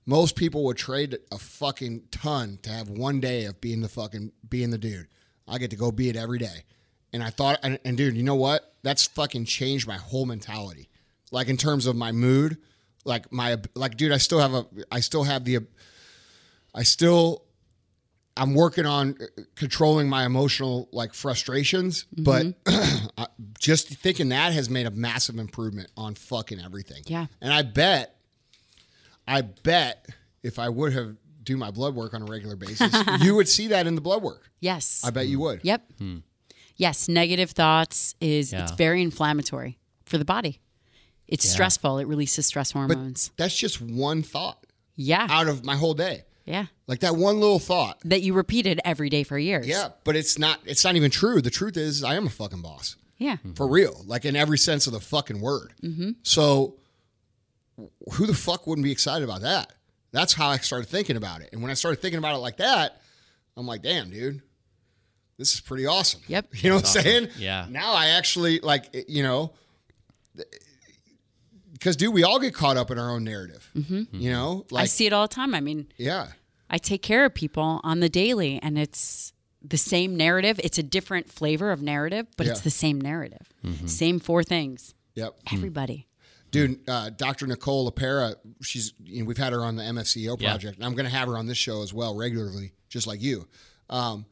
most 0.06 0.36
people 0.36 0.64
would 0.64 0.77
trade 0.77 1.18
a 1.31 1.39
fucking 1.39 2.02
ton 2.10 2.59
to 2.62 2.70
have 2.70 2.89
one 2.89 3.20
day 3.20 3.44
of 3.44 3.60
being 3.60 3.81
the 3.81 3.89
fucking 3.89 4.32
being 4.48 4.70
the 4.70 4.78
dude. 4.78 5.09
I 5.47 5.59
get 5.59 5.70
to 5.70 5.77
go 5.77 5.90
be 5.90 6.09
it 6.09 6.16
every 6.16 6.39
day. 6.39 6.64
And 7.12 7.22
I 7.22 7.31
thought, 7.31 7.59
and, 7.62 7.78
and 7.85 7.97
dude, 7.97 8.16
you 8.16 8.22
know 8.22 8.36
what? 8.36 8.74
That's 8.82 9.06
fucking 9.06 9.44
changed 9.44 9.86
my 9.86 9.97
whole 9.97 10.27
mentality. 10.27 10.89
Like 11.32 11.48
in 11.48 11.56
terms 11.56 11.86
of 11.86 11.97
my 11.97 12.12
mood, 12.12 12.59
like 13.05 13.32
my 13.32 13.56
like, 13.74 13.97
dude, 13.97 14.12
I 14.12 14.18
still 14.18 14.40
have 14.40 14.55
a, 14.55 14.66
I 14.90 15.01
still 15.01 15.24
have 15.24 15.44
the, 15.44 15.59
I 16.74 16.82
still 16.85 17.44
I'm 18.36 18.55
working 18.55 18.86
on 18.86 19.16
controlling 19.55 20.09
my 20.09 20.24
emotional 20.24 20.89
like 20.93 21.14
frustrations, 21.14 22.06
mm-hmm. 22.16 22.52
but 22.66 23.28
just 23.59 23.89
thinking 23.89 24.31
that 24.31 24.52
has 24.52 24.70
made 24.70 24.86
a 24.86 24.90
massive 24.90 25.39
improvement 25.39 25.90
on 25.97 26.14
fucking 26.14 26.60
everything. 26.60 27.02
Yeah. 27.06 27.27
And 27.40 27.52
I 27.52 27.62
bet, 27.62 28.16
I 29.31 29.43
bet 29.43 30.09
if 30.43 30.59
I 30.59 30.69
would 30.69 30.93
have 30.93 31.16
do 31.43 31.57
my 31.57 31.70
blood 31.70 31.94
work 31.94 32.15
on 32.15 32.23
a 32.23 32.24
regular 32.24 32.57
basis, 32.57 32.94
you 33.20 33.35
would 33.35 33.48
see 33.48 33.69
that 33.69 33.86
in 33.86 33.94
the 33.94 34.01
blood 34.01 34.23
work. 34.23 34.51
Yes. 34.61 35.02
I 35.05 35.11
bet 35.11 35.27
you 35.27 35.40
would. 35.40 35.61
Yep. 35.62 35.82
Hmm. 35.98 36.19
Yes, 36.77 37.09
negative 37.09 37.51
thoughts 37.51 38.15
is 38.20 38.52
it's 38.55 38.73
very 38.73 39.02
inflammatory 39.02 39.78
for 40.07 40.16
the 40.16 40.24
body. 40.24 40.61
It's 41.28 41.48
stressful. 41.48 41.98
It 41.98 42.07
releases 42.07 42.47
stress 42.47 42.73
hormones. 42.73 43.31
That's 43.36 43.57
just 43.57 43.81
one 43.81 44.23
thought 44.23 44.65
yeah. 44.97 45.27
out 45.31 45.47
of 45.47 45.65
my 45.65 45.77
whole 45.77 45.94
day. 45.94 46.24
yeah. 46.47 46.66
Like 46.86 47.01
that 47.01 47.16
one 47.16 47.39
little 47.39 47.59
thought. 47.59 48.01
That 48.07 48.23
you 48.23 48.32
repeated 48.32 48.81
every 48.85 49.11
day 49.11 49.24
for 49.24 49.39
years. 49.39 49.69
Yeah, 49.69 49.90
but 50.05 50.16
it's 50.16 50.39
not 50.39 50.59
it's 50.65 50.82
not 50.82 50.97
even 50.97 51.11
true. 51.11 51.40
The 51.40 51.51
truth 51.51 51.77
is 51.77 52.02
I 52.02 52.15
am 52.16 52.27
a 52.27 52.31
fucking 52.31 52.62
boss. 52.62 52.97
Yeah. 53.19 53.36
For 53.55 53.69
real. 53.69 54.02
Like 54.07 54.24
in 54.24 54.35
every 54.35 54.59
sense 54.59 54.86
of 54.86 54.94
the 54.94 55.01
fucking 55.01 55.40
word. 55.40 55.74
Mm-hmm. 55.82 56.12
So 56.23 56.80
who 58.12 58.27
the 58.27 58.35
fuck 58.35 58.66
wouldn't 58.66 58.85
be 58.85 58.93
excited 58.93 59.24
about 59.24 59.43
that? 59.43 59.73
That's 60.12 60.32
how 60.32 60.48
I 60.48 60.57
started 60.59 60.89
thinking 60.89 61.16
about 61.16 61.40
it. 61.40 61.51
And 61.52 61.62
when 61.62 61.70
I 61.70 61.74
started 61.74 62.01
thinking 62.01 62.19
about 62.19 62.35
it 62.35 62.39
like 62.39 62.57
that, 62.57 63.01
I'm 63.57 63.66
like, 63.66 63.82
damn, 63.82 64.11
dude, 64.11 64.43
this 65.39 65.55
is 65.55 65.61
pretty 65.61 65.86
awesome. 65.86 66.20
Yep. 66.27 66.47
You 66.55 66.70
know 66.70 66.77
what 66.77 66.85
I'm 66.97 67.02
saying? 67.02 67.28
Yeah. 67.39 67.66
Now 67.69 67.93
I 67.93 68.09
actually 68.09 68.61
like, 68.61 69.05
you 69.09 69.23
know, 69.23 69.52
because 71.73 71.97
dude, 71.97 72.12
we 72.12 72.24
all 72.24 72.39
get 72.39 72.55
caught 72.55 72.77
up 72.77 72.90
in 72.90 72.98
our 72.98 73.11
own 73.11 73.24
narrative. 73.24 73.70
Mm-hmm. 73.77 74.05
You 74.16 74.31
know, 74.32 74.66
like, 74.70 74.82
I 74.82 74.86
see 74.86 75.07
it 75.07 75.12
all 75.12 75.27
the 75.27 75.35
time. 75.35 75.55
I 75.55 75.61
mean, 75.61 75.86
yeah, 75.97 76.28
I 76.69 76.78
take 76.78 77.02
care 77.02 77.24
of 77.24 77.35
people 77.35 77.81
on 77.82 78.01
the 78.01 78.09
daily 78.09 78.59
and 78.62 78.78
it's 78.78 79.32
the 79.62 79.77
same 79.78 80.16
narrative. 80.16 80.61
It's 80.62 80.78
a 80.78 80.82
different 80.82 81.31
flavor 81.31 81.70
of 81.70 81.82
narrative, 81.82 82.27
but 82.36 82.47
it's 82.47 82.61
the 82.61 82.70
same 82.70 83.01
narrative. 83.01 83.48
Mm-hmm. 83.65 83.86
Same 83.86 84.19
four 84.19 84.43
things. 84.43 84.94
yep. 85.15 85.35
Everybody. 85.52 86.07
Dude 86.51 86.89
uh, 86.89 87.10
dr 87.10 87.47
nicole 87.47 87.90
LePera 87.90 88.35
she's 88.62 88.93
you 89.05 89.20
know, 89.20 89.24
we've 89.27 89.36
had 89.39 89.52
her 89.52 89.64
on 89.64 89.77
the 89.77 89.82
mfceo 89.82 90.40
Yeah. 90.40 90.51
project 90.51 90.77
and 90.77 90.85
i'm 90.85 90.94
going 90.94 91.05
to 91.05 91.14
have 91.14 91.28
her 91.28 91.36
on 91.39 91.47
this 91.47 91.59
show 91.59 91.82
as 91.82 91.93
well 91.94 92.16
regularly 92.16 92.72
just 92.89 93.06
like 93.06 93.22
you. 93.22 93.47
Um, 93.89 94.27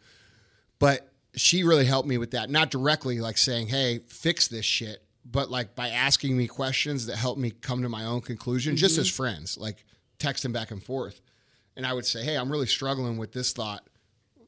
but 0.80 1.12
she 1.34 1.62
really 1.62 1.84
helped 1.84 2.08
me 2.08 2.18
with 2.18 2.32
that 2.32 2.50
not 2.50 2.70
directly 2.70 3.20
like 3.20 3.38
saying 3.38 3.68
hey 3.68 4.00
fix 4.08 4.48
this 4.48 4.64
shit 4.64 5.02
but 5.24 5.50
like 5.50 5.74
by 5.74 5.88
asking 5.90 6.36
me 6.36 6.46
questions 6.46 7.06
that 7.06 7.16
helped 7.16 7.38
me 7.40 7.50
come 7.50 7.82
to 7.82 7.88
my 7.88 8.04
own 8.04 8.20
conclusion 8.20 8.76
just 8.76 8.98
as 8.98 9.08
friends 9.08 9.56
like 9.58 9.84
texting 10.18 10.52
back 10.52 10.70
and 10.70 10.82
forth. 10.82 11.20
And 11.76 11.86
i 11.86 11.92
would 11.92 12.06
say 12.06 12.24
hey 12.24 12.36
i'm 12.36 12.50
really 12.50 12.66
struggling 12.66 13.18
with 13.18 13.32
this 13.32 13.52
thought 13.52 13.84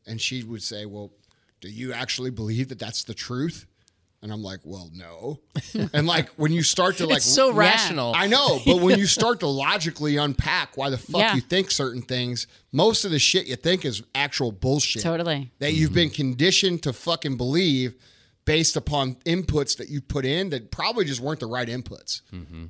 and 0.07 0.21
she 0.21 0.43
would 0.43 0.63
say 0.63 0.87
well 0.87 1.13
do 1.61 1.69
you 1.69 1.93
actually 1.93 2.31
believe 2.31 2.69
that 2.71 2.79
that's 2.79 3.05
the 3.05 3.15
truth 3.15 3.67
and 4.23 4.33
i'm 4.33 4.43
like 4.43 4.61
well 4.65 4.91
no 4.95 5.41
and 5.95 6.07
like 6.07 6.29
when 6.31 6.53
you 6.53 6.63
start 6.63 6.97
to 6.99 7.07
like 7.07 7.19
it's 7.19 7.27
so 7.27 7.53
rational. 7.53 8.13
I 8.15 8.27
know, 8.27 8.61
but 8.67 8.81
when 8.81 8.99
you 8.99 9.07
start 9.19 9.41
to 9.41 9.47
logically 9.47 10.17
unpack 10.17 10.77
why 10.77 10.91
the 10.91 10.99
fuck 10.99 11.21
Yeah. 11.21 11.35
you 11.35 11.41
think 11.41 11.71
certain 11.71 12.03
things, 12.03 12.47
most 12.73 13.05
of 13.05 13.11
the 13.11 13.19
shit 13.19 13.47
you 13.47 13.57
think 13.57 13.85
is 13.85 14.03
actual 14.15 14.53
bullshit. 14.53 15.03
Totally. 15.03 15.51
That 15.59 15.73
you've 15.73 15.93
been 15.95 16.11
conditioned 16.11 16.83
to 16.85 16.93
fucking 16.93 17.37
believe 17.37 17.95
based 18.45 18.77
upon 18.77 19.15
inputs 19.27 19.77
that 19.79 19.89
you 19.89 20.01
put 20.01 20.25
in 20.25 20.51
that 20.51 20.71
probably 20.71 21.05
just 21.05 21.21
weren't 21.21 21.41
the 21.41 21.47
right 21.47 21.69
inputs. 21.69 22.23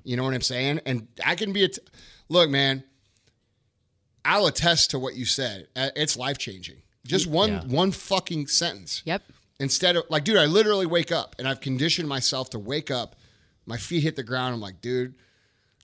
You 0.04 0.16
know 0.16 0.24
what 0.24 0.34
I'm 0.34 0.40
saying? 0.42 0.80
And 0.86 1.08
I 1.24 1.34
can 1.36 1.52
be 1.52 1.64
a 1.64 1.68
t- 1.68 1.80
look, 2.28 2.50
man. 2.50 2.84
I'll 4.24 4.46
attest 4.46 4.90
to 4.90 4.98
what 4.98 5.14
you 5.14 5.24
said. 5.24 5.68
Uh, 5.74 5.90
It's 5.96 6.16
life 6.16 6.38
changing. 6.38 6.76
Just 7.06 7.26
one 7.26 7.50
Yeah. 7.50 7.62
one 7.64 7.92
fucking 7.92 8.46
sentence 8.48 9.02
Yep. 9.06 9.22
Instead 9.60 9.94
of 9.94 10.04
like, 10.08 10.24
dude, 10.24 10.38
I 10.38 10.46
literally 10.46 10.86
wake 10.86 11.12
up 11.12 11.36
and 11.38 11.46
I've 11.46 11.60
conditioned 11.60 12.08
myself 12.08 12.50
to 12.50 12.58
wake 12.58 12.90
up, 12.90 13.14
my 13.66 13.76
feet 13.76 14.02
hit 14.02 14.16
the 14.16 14.24
ground. 14.24 14.54
I'm 14.54 14.60
like, 14.60 14.80
dude, 14.80 15.14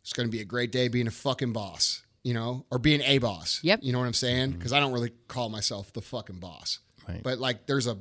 it's 0.00 0.12
going 0.12 0.26
to 0.26 0.32
be 0.32 0.40
a 0.40 0.44
great 0.44 0.72
day 0.72 0.88
being 0.88 1.06
a 1.06 1.12
fucking 1.12 1.52
boss, 1.52 2.02
you 2.24 2.34
know, 2.34 2.64
or 2.70 2.78
being 2.78 3.02
a 3.02 3.18
boss. 3.18 3.60
Yep. 3.62 3.80
You 3.82 3.92
know 3.92 4.00
what 4.00 4.06
I'm 4.06 4.14
saying? 4.14 4.52
Because 4.52 4.72
I 4.72 4.80
don't 4.80 4.92
really 4.92 5.12
call 5.28 5.50
myself 5.50 5.92
the 5.92 6.00
fucking 6.00 6.40
boss. 6.40 6.80
Right. 7.08 7.22
But 7.22 7.38
like, 7.38 7.66
there's 7.66 7.86
a 7.86 7.98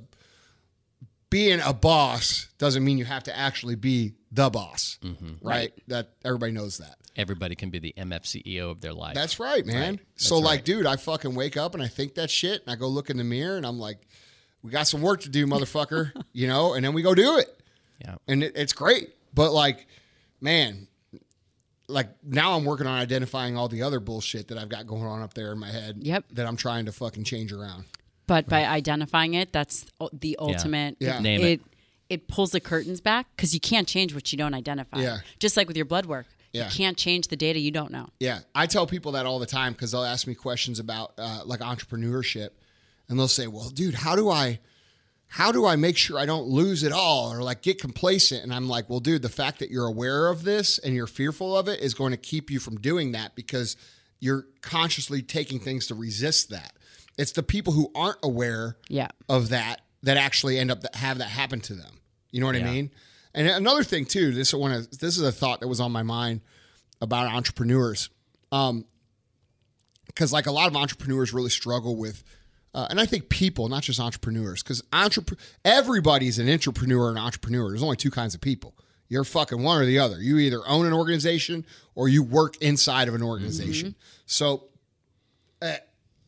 being 1.29 1.59
a 1.59 1.73
boss 1.73 2.47
doesn't 2.57 2.83
mean 2.83 2.97
you 2.97 3.05
have 3.05 3.23
to 3.23 3.37
actually 3.37 3.75
be 3.75 4.13
the 4.31 4.49
boss, 4.49 4.97
mm-hmm. 5.03 5.33
right? 5.41 5.73
That 5.87 6.13
everybody 6.23 6.53
knows 6.53 6.77
that. 6.77 6.95
Everybody 7.17 7.55
can 7.55 7.69
be 7.69 7.79
the 7.79 7.93
MFCEO 7.97 8.71
of 8.71 8.81
their 8.81 8.93
life. 8.93 9.15
That's 9.15 9.39
right, 9.39 9.65
man. 9.65 9.95
Right. 9.95 9.99
So 10.15 10.35
That's 10.35 10.45
like, 10.45 10.63
dude, 10.63 10.85
I 10.85 10.95
fucking 10.95 11.35
wake 11.35 11.57
up 11.57 11.73
and 11.73 11.83
I 11.83 11.87
think 11.87 12.15
that 12.15 12.29
shit, 12.29 12.61
and 12.61 12.71
I 12.71 12.75
go 12.75 12.87
look 12.87 13.09
in 13.09 13.17
the 13.17 13.23
mirror 13.23 13.57
and 13.57 13.65
I'm 13.65 13.79
like, 13.79 13.99
we 14.65 14.71
got 14.71 14.87
some 14.87 15.01
work 15.01 15.21
to 15.21 15.29
do, 15.29 15.45
motherfucker. 15.45 16.11
you 16.33 16.47
know, 16.47 16.73
and 16.73 16.83
then 16.83 16.93
we 16.93 17.03
go 17.03 17.13
do 17.13 17.37
it, 17.37 17.61
yeah. 18.01 18.15
and 18.27 18.43
it, 18.43 18.53
it's 18.55 18.73
great. 18.73 19.11
But 19.33 19.51
like, 19.51 19.85
man, 20.41 20.87
like 21.87 22.09
now 22.23 22.53
I'm 22.55 22.65
working 22.65 22.87
on 22.87 22.97
identifying 22.99 23.57
all 23.57 23.67
the 23.67 23.83
other 23.83 23.99
bullshit 23.99 24.47
that 24.47 24.57
I've 24.57 24.69
got 24.69 24.87
going 24.87 25.03
on 25.03 25.21
up 25.21 25.33
there 25.35 25.51
in 25.51 25.59
my 25.59 25.69
head. 25.69 25.97
Yep. 26.01 26.25
That 26.31 26.47
I'm 26.47 26.57
trying 26.57 26.85
to 26.85 26.91
fucking 26.91 27.25
change 27.25 27.53
around. 27.53 27.85
But 28.27 28.47
by 28.49 28.65
identifying 28.65 29.35
it, 29.35 29.53
that's 29.53 29.85
the 30.11 30.35
ultimate. 30.39 30.97
Yeah. 30.99 31.19
Name 31.19 31.41
it. 31.41 31.45
it. 31.45 31.61
It 32.07 32.27
pulls 32.27 32.51
the 32.51 32.59
curtains 32.59 33.01
back 33.01 33.27
because 33.35 33.53
you 33.53 33.59
can't 33.59 33.87
change 33.87 34.13
what 34.13 34.31
you 34.31 34.37
don't 34.37 34.53
identify. 34.53 34.99
Yeah. 34.99 35.17
Just 35.39 35.57
like 35.57 35.67
with 35.67 35.77
your 35.77 35.85
blood 35.85 36.05
work, 36.05 36.27
Yeah. 36.53 36.65
you 36.65 36.71
can't 36.71 36.97
change 36.97 37.27
the 37.27 37.35
data 37.35 37.59
you 37.59 37.71
don't 37.71 37.91
know. 37.91 38.09
Yeah, 38.19 38.39
I 38.53 38.67
tell 38.67 38.85
people 38.85 39.13
that 39.13 39.25
all 39.25 39.39
the 39.39 39.47
time 39.47 39.73
because 39.73 39.91
they'll 39.91 40.03
ask 40.03 40.27
me 40.27 40.35
questions 40.35 40.79
about 40.79 41.13
uh, 41.17 41.41
like 41.45 41.61
entrepreneurship, 41.61 42.49
and 43.09 43.17
they'll 43.19 43.27
say, 43.27 43.47
"Well, 43.47 43.69
dude, 43.69 43.95
how 43.95 44.15
do 44.15 44.29
I, 44.29 44.59
how 45.27 45.51
do 45.51 45.65
I 45.65 45.75
make 45.75 45.97
sure 45.97 46.17
I 46.19 46.25
don't 46.25 46.47
lose 46.47 46.83
it 46.83 46.91
all 46.91 47.31
or 47.31 47.41
like 47.41 47.61
get 47.61 47.79
complacent?" 47.79 48.43
And 48.43 48.53
I'm 48.53 48.67
like, 48.67 48.89
"Well, 48.89 48.99
dude, 48.99 49.21
the 49.21 49.29
fact 49.29 49.59
that 49.59 49.69
you're 49.71 49.85
aware 49.87 50.27
of 50.27 50.43
this 50.43 50.77
and 50.79 50.95
you're 50.95 51.07
fearful 51.07 51.57
of 51.57 51.67
it 51.67 51.79
is 51.79 51.93
going 51.93 52.11
to 52.11 52.17
keep 52.17 52.49
you 52.49 52.59
from 52.59 52.77
doing 52.79 53.11
that 53.13 53.35
because 53.35 53.75
you're 54.19 54.47
consciously 54.61 55.21
taking 55.21 55.59
things 55.59 55.87
to 55.87 55.95
resist 55.95 56.49
that. 56.49 56.73
It's 57.17 57.33
the 57.33 57.43
people 57.43 57.73
who 57.73 57.91
aren't 57.95 58.17
aware 58.23 58.77
Yeah. 58.89 59.09
of 59.29 59.49
that 59.49 59.81
that 60.03 60.17
actually 60.17 60.57
end 60.57 60.71
up 60.71 60.81
that 60.81 60.95
have 60.95 61.17
that 61.19 61.25
happen 61.29 61.59
to 61.61 61.73
them. 61.75 61.99
You 62.31 62.39
know 62.41 62.47
what 62.47 62.55
Yeah. 62.55 62.67
I 62.67 62.71
mean? 62.73 62.91
And 63.33 63.47
another 63.47 63.83
thing 63.83 64.05
too, 64.05 64.31
this 64.31 64.53
one 64.53 64.71
is 64.71 64.87
this 64.87 65.17
is 65.17 65.23
a 65.23 65.31
thought 65.31 65.59
that 65.59 65.67
was 65.67 65.79
on 65.79 65.91
my 65.91 66.03
mind 66.03 66.41
about 67.01 67.27
entrepreneurs. 67.33 68.09
Um 68.51 68.85
because 70.07 70.31
like 70.31 70.45
a 70.47 70.51
lot 70.51 70.67
of 70.69 70.75
entrepreneurs 70.75 71.33
really 71.33 71.49
struggle 71.49 71.95
with 71.97 72.23
uh, 72.75 72.87
and 72.89 72.99
I 72.99 73.05
think 73.05 73.29
people, 73.29 73.69
not 73.69 73.83
just 73.83 74.01
entrepreneurs, 74.01 74.61
because 74.61 74.81
entrep- 74.91 75.39
everybody's 75.63 76.37
an 76.39 76.49
entrepreneur 76.49 77.09
and 77.09 77.17
entrepreneur. 77.17 77.69
There's 77.69 77.81
only 77.81 77.95
two 77.95 78.11
kinds 78.11 78.35
of 78.35 78.41
people. 78.41 78.75
You're 79.07 79.23
fucking 79.23 79.63
one 79.63 79.81
or 79.81 79.85
the 79.85 79.97
other. 79.99 80.21
You 80.21 80.37
either 80.39 80.59
own 80.67 80.85
an 80.85 80.91
organization 80.91 81.65
or 81.95 82.09
you 82.09 82.21
work 82.21 82.57
inside 82.61 83.07
of 83.07 83.15
an 83.15 83.23
organization. 83.23 83.95
So 84.25 84.65
uh, 85.61 85.75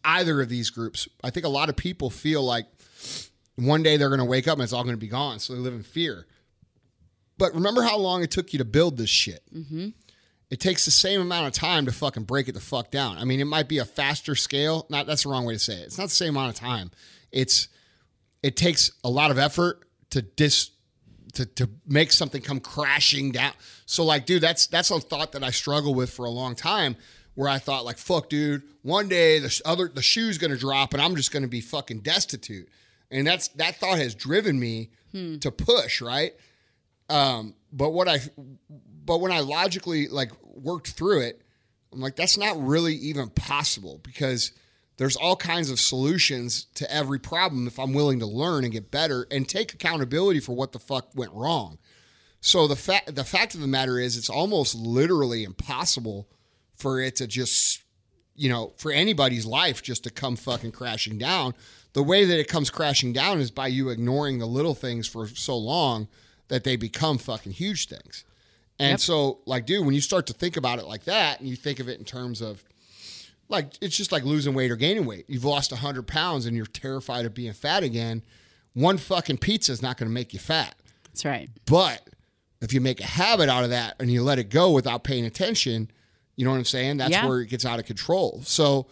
either 0.05 0.41
of 0.41 0.47
these 0.47 0.69
groups, 0.69 1.09
I 1.21 1.31
think 1.31 1.45
a 1.45 1.49
lot 1.49 1.67
of 1.67 1.75
people 1.75 2.09
feel 2.09 2.43
like 2.43 2.65
one 3.55 3.83
day 3.83 3.97
they're 3.97 4.09
going 4.09 4.19
to 4.19 4.25
wake 4.25 4.47
up 4.47 4.53
and 4.53 4.63
it's 4.63 4.71
all 4.71 4.83
going 4.83 4.95
to 4.95 4.99
be 4.99 5.07
gone. 5.09 5.39
So 5.39 5.53
they 5.53 5.59
live 5.59 5.73
in 5.73 5.83
fear. 5.83 6.27
But 7.37 7.53
remember 7.53 7.81
how 7.81 7.97
long 7.97 8.23
it 8.23 8.31
took 8.31 8.53
you 8.53 8.59
to 8.59 8.65
build 8.65 8.95
this 8.97 9.09
shit. 9.09 9.43
It 10.49 10.61
takes 10.61 10.85
the 10.85 10.91
same 10.91 11.19
amount 11.19 11.47
of 11.47 11.53
time 11.53 11.85
to 11.87 11.91
fucking 11.91 12.23
break 12.23 12.47
it 12.47 12.53
the 12.53 12.61
fuck 12.61 12.89
down. 12.89 13.17
I 13.17 13.25
mean, 13.25 13.39
it 13.41 13.45
might 13.45 13.67
be 13.67 13.79
a 13.79 13.85
faster 13.85 14.33
scale. 14.33 14.85
Not 14.89 15.05
that's 15.05 15.23
the 15.23 15.29
wrong 15.29 15.45
way 15.45 15.53
to 15.53 15.59
say 15.59 15.73
it. 15.73 15.85
It's 15.87 15.97
not 15.97 16.05
the 16.05 16.15
same 16.15 16.35
amount 16.37 16.55
of 16.55 16.59
time. 16.59 16.91
It's 17.31 17.67
it 18.41 18.55
takes 18.55 18.91
a 19.03 19.09
lot 19.09 19.29
of 19.31 19.37
effort 19.37 19.85
to 20.11 20.21
dis 20.21 20.71
to, 21.33 21.45
to 21.45 21.69
make 21.85 22.11
something 22.11 22.41
come 22.41 22.59
crashing 22.59 23.31
down. 23.31 23.51
So 23.85 24.05
like, 24.05 24.25
dude, 24.25 24.41
that's 24.41 24.67
that's 24.67 24.89
a 24.89 24.99
thought 24.99 25.33
that 25.33 25.43
I 25.43 25.49
struggle 25.51 25.93
with 25.93 26.11
for 26.11 26.25
a 26.25 26.29
long 26.29 26.55
time. 26.55 26.95
Where 27.35 27.49
I 27.49 27.59
thought 27.59 27.85
like, 27.85 27.99
fuck, 27.99 28.29
dude, 28.29 28.63
one 28.81 29.09
day 29.09 29.39
the 29.39 29.61
other 29.65 29.89
the 29.89 30.01
shoe's 30.01 30.37
gonna 30.37 30.57
drop 30.57 30.93
and 30.93 31.01
I'm 31.01 31.15
just 31.15 31.31
gonna 31.31 31.47
be 31.47 31.61
fucking 31.61 31.99
destitute. 31.99 32.69
And 33.11 33.27
that's 33.27 33.49
that 33.49 33.75
thought 33.75 33.97
has 33.99 34.15
driven 34.15 34.59
me 34.59 34.91
to 35.39 35.51
push 35.51 36.01
right. 36.01 36.33
Um, 37.09 37.55
but 37.71 37.91
what 37.91 38.07
I 38.07 38.19
but 39.07 39.21
when 39.21 39.31
I 39.31 39.39
logically 39.39 40.07
like 40.07 40.31
worked 40.43 40.89
through 40.89 41.21
it, 41.21 41.41
I'm 41.91 42.01
like, 42.01 42.15
that's 42.15 42.37
not 42.37 42.61
really 42.61 42.93
even 42.93 43.29
possible 43.29 43.99
because 44.03 44.51
there's 44.97 45.15
all 45.15 45.35
kinds 45.35 45.71
of 45.71 45.79
solutions 45.79 46.65
to 46.75 46.91
every 46.93 47.17
problem 47.17 47.65
if 47.65 47.79
I'm 47.79 47.93
willing 47.93 48.19
to 48.19 48.25
learn 48.25 48.63
and 48.63 48.73
get 48.73 48.91
better 48.91 49.25
and 49.31 49.47
take 49.47 49.73
accountability 49.73 50.39
for 50.39 50.53
what 50.53 50.73
the 50.73 50.79
fuck 50.79 51.09
went 51.15 51.31
wrong. 51.33 51.79
So 52.41 52.67
the 52.67 52.75
fact 52.75 53.15
the 53.15 53.23
fact 53.23 53.55
of 53.55 53.61
the 53.61 53.67
matter 53.67 53.97
is 53.97 54.17
it's 54.17 54.29
almost 54.29 54.75
literally 54.75 55.43
impossible 55.43 56.27
for 56.75 57.01
it 57.01 57.15
to 57.15 57.27
just 57.27 57.81
you 58.37 58.49
know, 58.49 58.71
for 58.77 58.91
anybody's 58.91 59.47
life 59.47 59.81
just 59.81 60.03
to 60.03 60.11
come 60.11 60.35
fucking 60.35 60.71
crashing 60.71 61.17
down. 61.17 61.55
The 61.93 62.03
way 62.03 62.23
that 62.23 62.39
it 62.39 62.47
comes 62.47 62.69
crashing 62.69 63.11
down 63.11 63.39
is 63.39 63.49
by 63.49 63.67
you 63.67 63.89
ignoring 63.89 64.37
the 64.37 64.45
little 64.45 64.75
things 64.75 65.07
for 65.07 65.27
so 65.27 65.57
long 65.57 66.07
that 66.47 66.63
they 66.63 66.75
become 66.75 67.17
fucking 67.17 67.53
huge 67.53 67.87
things. 67.87 68.23
And 68.79 68.91
Yep. 68.91 68.99
so, 68.99 69.39
like, 69.45 69.65
dude, 69.65 69.85
when 69.85 69.95
you 69.95 70.01
start 70.01 70.27
to 70.27 70.33
think 70.33 70.55
about 70.57 70.79
it 70.79 70.85
like 70.85 71.05
that 71.05 71.39
and 71.39 71.49
you 71.49 71.55
think 71.55 71.79
of 71.79 71.89
it 71.89 71.97
in 71.99 72.05
terms 72.05 72.41
of 72.41 72.63
like 73.49 73.71
it's 73.81 73.95
just 73.95 74.11
like 74.11 74.23
losing 74.23 74.53
weight 74.53 74.69
or 74.71 74.75
gaining 74.75 75.05
weight. 75.05 75.25
You've 75.29 75.45
lost 75.45 75.71
100 75.71 76.05
pounds 76.05 76.45
and 76.45 76.55
you're 76.55 76.65
terrified 76.65 77.25
of 77.25 77.33
being 77.33 77.53
fat 77.53 77.81
again. 77.81 78.21
One 78.73 78.97
fucking 78.97 79.37
pizza 79.37 79.71
is 79.71 79.81
not 79.81 79.97
going 79.97 80.09
to 80.09 80.13
make 80.13 80.33
you 80.33 80.39
fat. 80.39 80.75
That's 81.05 81.23
right. 81.25 81.49
But 81.65 82.07
if 82.61 82.73
you 82.73 82.81
make 82.81 82.99
a 82.99 83.05
habit 83.05 83.47
out 83.49 83.63
of 83.63 83.69
that 83.71 83.95
and 83.99 84.11
you 84.11 84.21
let 84.21 84.37
it 84.37 84.49
go 84.49 84.71
without 84.71 85.03
paying 85.05 85.25
attention, 85.25 85.89
you 86.35 86.43
know 86.45 86.51
what 86.51 86.57
I'm 86.57 86.65
saying? 86.65 86.97
That's 86.97 87.11
Yeah. 87.11 87.25
where 87.25 87.39
it 87.39 87.47
gets 87.47 87.65
out 87.65 87.79
of 87.79 87.85
control. 87.85 88.41
So 88.45 88.87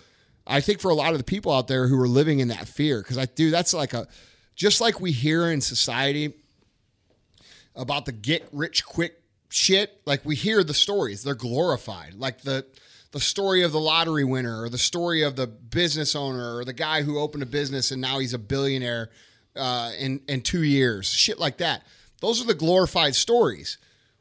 I 0.47 0.61
think 0.61 0.79
for 0.79 0.89
a 0.89 0.95
lot 0.95 1.11
of 1.11 1.17
the 1.17 1.23
people 1.25 1.51
out 1.51 1.67
there 1.67 1.87
who 1.87 1.99
are 1.99 2.07
living 2.07 2.39
in 2.39 2.47
that 2.47 2.67
fear, 2.67 3.01
because 3.01 3.17
I 3.17 3.25
do, 3.25 3.51
that's 3.51 3.73
like 3.73 3.93
a, 3.93 4.07
just 4.55 4.79
like 4.79 5.01
we 5.01 5.11
hear 5.11 5.51
in 5.51 5.59
society 5.61 6.33
about 7.75 8.05
the 8.05 8.11
get 8.11 8.47
rich 8.51 8.85
quick 8.85 9.21
shit, 9.49 10.01
like 10.05 10.25
we 10.25 10.35
hear 10.35 10.63
the 10.63 10.73
stories, 10.73 11.23
they're 11.23 11.35
glorified. 11.35 12.15
Like 12.15 12.41
the, 12.41 12.65
the 13.11 13.19
story 13.19 13.63
of 13.63 13.71
the 13.71 13.79
lottery 13.79 14.23
winner 14.23 14.63
or 14.63 14.69
the 14.69 14.77
story 14.77 15.21
of 15.21 15.35
the 15.35 15.47
business 15.47 16.15
owner 16.15 16.57
or 16.57 16.65
the 16.65 16.73
guy 16.73 17.01
who 17.03 17.19
opened 17.19 17.43
a 17.43 17.47
business 17.47 17.91
and 17.91 18.01
now 18.01 18.19
he's 18.19 18.33
a 18.33 18.39
billionaire 18.39 19.09
uh, 19.55 19.91
in, 19.97 20.21
in 20.27 20.41
two 20.41 20.63
years, 20.63 21.07
shit 21.07 21.39
like 21.39 21.57
that. 21.57 21.83
Those 22.21 22.41
are 22.41 22.45
the 22.47 22.53
glorified 22.53 23.15
stories. 23.15 23.77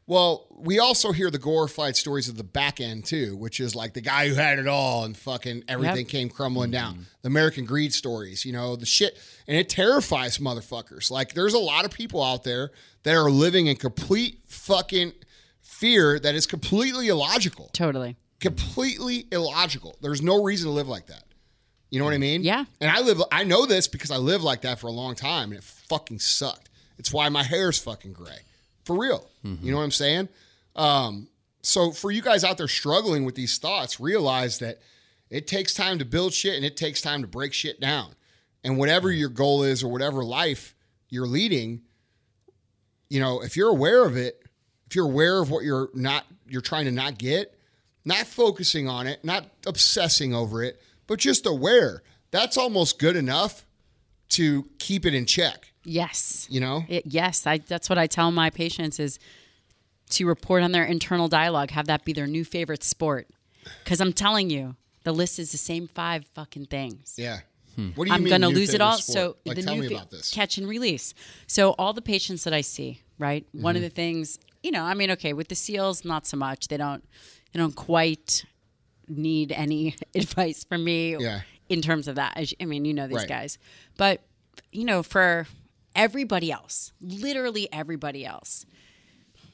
Well, 0.07 0.47
we 0.51 0.79
also 0.79 1.13
hear 1.13 1.31
the 1.31 1.39
glorified 1.39 1.97
stories 1.97 2.29
of 2.29 2.37
the 2.37 2.45
back 2.45 2.79
end 2.79 3.07
too, 3.07 3.37
which 3.37 3.59
is 3.59 3.75
like 3.75 3.95
the 3.95 4.03
guy 4.03 4.29
who 4.29 4.35
had 4.35 4.59
it 4.59 4.67
all 4.69 5.05
and 5.05 5.17
fucking 5.17 5.65
everything 5.67 6.05
Yep. 6.05 6.09
came 6.09 6.29
crumbling 6.29 6.71
down. 6.71 6.93
Mm-hmm. 6.95 7.03
The 7.23 7.29
American 7.29 7.65
greed 7.65 7.95
stories, 7.95 8.45
you 8.45 8.53
know, 8.53 8.77
the 8.77 8.85
shit. 8.85 9.19
And 9.49 9.57
it 9.57 9.71
terrifies 9.71 10.37
motherfuckers. 10.39 11.11
Like 11.11 11.33
there's 11.33 11.55
a 11.55 11.59
lot 11.59 11.87
of 11.87 11.91
people 11.91 12.23
out 12.23 12.45
there 12.45 12.71
that 13.05 13.15
are 13.15 13.31
living 13.31 13.67
in 13.67 13.77
complete 13.77 14.41
fucking 14.47 15.13
fear 15.63 16.19
that 16.19 16.35
is 16.35 16.47
completely 16.47 17.09
illogical. 17.09 17.71
Totally. 17.73 18.17
Completely 18.41 19.27
illogical. 19.33 19.97
There's 20.03 20.21
no 20.21 20.43
reason 20.43 20.69
to 20.69 20.73
live 20.75 20.89
like 20.89 21.07
that. 21.07 21.25
You 21.89 21.99
know 21.99 22.05
what 22.05 22.13
I 22.15 22.19
mean? 22.19 22.43
Yeah. 22.43 22.65
And 22.81 22.91
I 22.91 23.01
live 23.01 23.23
I 23.33 23.45
know 23.45 23.65
this 23.65 23.89
because 23.89 24.11
I 24.11 24.17
lived 24.19 24.45
like 24.45 24.61
that 24.63 24.81
for 24.81 24.89
a 24.89 24.93
long 24.93 25.15
time 25.15 25.51
and 25.51 25.59
it 25.59 25.65
fucking 25.65 26.19
sucked. 26.19 26.69
It's 26.99 27.11
why 27.13 27.29
my 27.31 27.43
hair's 27.43 27.79
fucking 27.79 28.13
gray. 28.13 28.39
For 28.85 28.97
real. 28.99 29.29
You 29.63 29.73
know 29.73 29.79
what 29.79 29.85
I'm 29.85 29.91
saying? 29.91 30.29
Um, 30.77 31.29
so 31.63 31.91
for 31.91 32.11
you 32.11 32.23
guys 32.23 32.45
out 32.45 32.59
there 32.59 32.69
struggling 32.69 33.25
with 33.25 33.35
these 33.35 33.59
thoughts, 33.59 34.01
realize 34.01 34.59
that 34.59 34.79
it 35.31 35.47
takes 35.47 35.75
time 35.75 35.99
to 35.99 36.05
build 36.05 36.33
shit 36.33 36.55
and 36.55 36.65
it 36.65 36.77
takes 36.77 37.01
time 37.01 37.23
to 37.23 37.29
break 37.29 37.53
shit 37.53 37.81
down. 37.81 38.15
And 38.63 38.79
whatever 38.79 39.11
your 39.11 39.29
goal 39.29 39.63
is 39.63 39.83
or 39.83 39.89
whatever 39.91 40.25
life 40.25 40.75
you're 41.09 41.27
leading, 41.27 41.83
you 43.09 43.21
know, 43.21 43.43
if 43.43 43.57
you're 43.57 43.71
aware 43.71 44.05
of 44.05 44.17
it, 44.17 44.43
if 44.87 44.97
you're 44.97 45.07
aware 45.07 45.41
of 45.41 45.51
what 45.51 45.65
you're 45.65 45.91
not 45.95 46.25
you're 46.47 46.61
trying 46.61 46.85
to 46.85 46.93
not 46.93 47.19
get, 47.19 47.59
not 48.05 48.27
focusing 48.27 48.89
on 48.89 49.07
it, 49.07 49.25
not 49.25 49.47
obsessing 49.67 50.35
over 50.35 50.63
it, 50.63 50.81
but 51.07 51.19
just 51.19 51.47
aware, 51.47 52.03
that's 52.31 52.57
almost 52.57 52.99
good 52.99 53.17
enough 53.17 53.67
to 54.31 54.69
keep 54.79 55.07
it 55.07 55.15
in 55.15 55.27
check, 55.27 55.73
Yes. 55.85 56.47
you 56.51 56.61
know? 56.61 56.85
It, 56.89 57.05
yes, 57.07 57.47
I, 57.47 57.59
that's 57.59 57.89
what 57.89 57.99
I 57.99 58.07
tell 58.07 58.31
my 58.31 58.51
patients 58.51 58.99
is 58.99 59.19
to 60.11 60.27
report 60.27 60.63
on 60.63 60.73
their 60.73 60.85
internal 60.85 61.29
dialogue, 61.29 61.71
have 61.71 61.87
that 61.87 62.05
be 62.05 62.13
their 62.13 62.27
new 62.27 62.45
favorite 62.45 62.83
sport. 62.85 63.29
Because 63.83 64.01
I'm 64.01 64.13
telling 64.13 64.51
you, 64.51 64.77
the 65.05 65.13
list 65.13 65.39
is 65.39 65.53
the 65.53 65.59
same 65.59 65.89
five 65.89 66.27
fucking 66.35 66.67
things. 66.67 67.15
Yeah. 67.17 67.41
What 67.97 68.05
do 68.05 68.11
you 68.11 68.15
I'm 68.15 68.23
mean 68.23 68.31
gonna 68.31 68.49
lose 68.51 68.73
it 68.73 68.81
all. 68.81 68.99
sport? 68.99 69.15
So 69.19 69.37
like, 69.45 69.57
the 69.57 69.63
tell 69.63 69.75
new 69.75 69.83
me 69.83 69.89
fa- 69.89 69.95
about 69.97 70.11
this. 70.11 70.31
catch 70.31 70.59
and 70.59 70.69
release. 70.69 71.13
So 71.49 71.71
all 71.73 71.93
the 71.93 72.03
patients 72.03 72.45
that 72.45 72.53
I 72.53 72.61
see, 72.61 73.01
right? 73.19 73.45
One 73.53 73.75
of 73.75 73.81
Mm-hmm. 73.81 73.85
the 73.87 73.91
things, 73.91 74.39
you 74.63 74.71
know, 74.71 74.85
I 74.85 74.95
mean, 74.95 75.11
okay, 75.13 75.33
with 75.33 75.49
the 75.49 75.57
seals, 75.57 76.05
not 76.05 76.25
so 76.27 76.37
much. 76.37 76.69
They 76.69 76.77
don't, 76.77 77.03
they 77.53 77.59
don't 77.59 77.75
quite 77.75 78.45
need 79.09 79.51
any 79.51 79.97
advice 80.15 80.63
from 80.63 80.85
me 80.85 81.17
Yeah. 81.19 81.41
in 81.69 81.83
terms 81.83 82.07
of 82.07 82.15
that. 82.15 82.39
I 82.61 82.65
mean, 82.65 82.85
you 82.85 82.95
know 82.95 83.09
these 83.09 83.17
Right. 83.19 83.29
guys, 83.29 83.59
but 83.97 84.21
you 84.71 84.85
know, 84.85 85.03
for 85.03 85.47
everybody 85.95 86.51
else, 86.51 86.93
literally 87.01 87.69
everybody 87.73 88.25
else, 88.25 88.67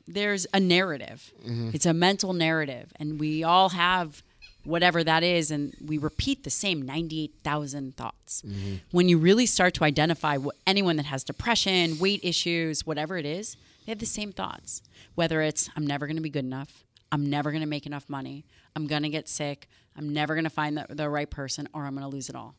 there's 0.06 0.46
a 0.52 0.60
narrative. 0.60 1.32
Mm-hmm. 1.42 1.70
It's 1.72 1.86
a 1.86 1.94
mental 1.94 2.32
narrative, 2.32 2.92
and 2.96 3.20
we 3.20 3.44
all 3.44 3.70
have 3.70 4.22
whatever 4.64 5.02
that 5.02 5.22
is, 5.22 5.50
and 5.50 5.74
we 5.84 5.98
repeat 5.98 6.44
the 6.44 6.50
same 6.50 6.82
98,000 6.82 7.96
thoughts. 7.96 8.42
Mm-hmm. 8.42 8.76
When 8.90 9.08
you 9.08 9.18
really 9.18 9.46
start 9.46 9.74
to 9.74 9.84
identify 9.84 10.36
what, 10.36 10.56
anyone 10.66 10.96
that 10.96 11.06
has 11.06 11.24
depression, 11.24 11.98
weight 11.98 12.20
issues, 12.22 12.86
whatever 12.86 13.16
it 13.16 13.24
is, 13.24 13.56
they 13.86 13.92
have 13.92 13.98
the 13.98 14.06
same 14.06 14.32
thoughts. 14.32 14.82
Whether 15.14 15.40
it's, 15.42 15.70
I'm 15.76 15.86
never 15.86 16.06
going 16.06 16.16
to 16.16 16.22
be 16.22 16.30
good 16.30 16.44
enough, 16.44 16.84
I'm 17.10 17.28
never 17.28 17.50
going 17.50 17.62
to 17.62 17.68
make 17.68 17.86
enough 17.86 18.08
money, 18.08 18.44
I'm 18.76 18.86
going 18.86 19.02
to 19.02 19.08
get 19.08 19.28
sick, 19.28 19.68
I'm 19.96 20.12
never 20.12 20.34
going 20.34 20.44
to 20.44 20.50
find 20.50 20.76
the, 20.76 20.86
the 20.90 21.08
right 21.08 21.30
person, 21.30 21.68
or 21.72 21.86
I'm 21.86 21.94
going 21.94 22.08
to 22.08 22.14
lose 22.14 22.28
it 22.28 22.36
all 22.36 22.54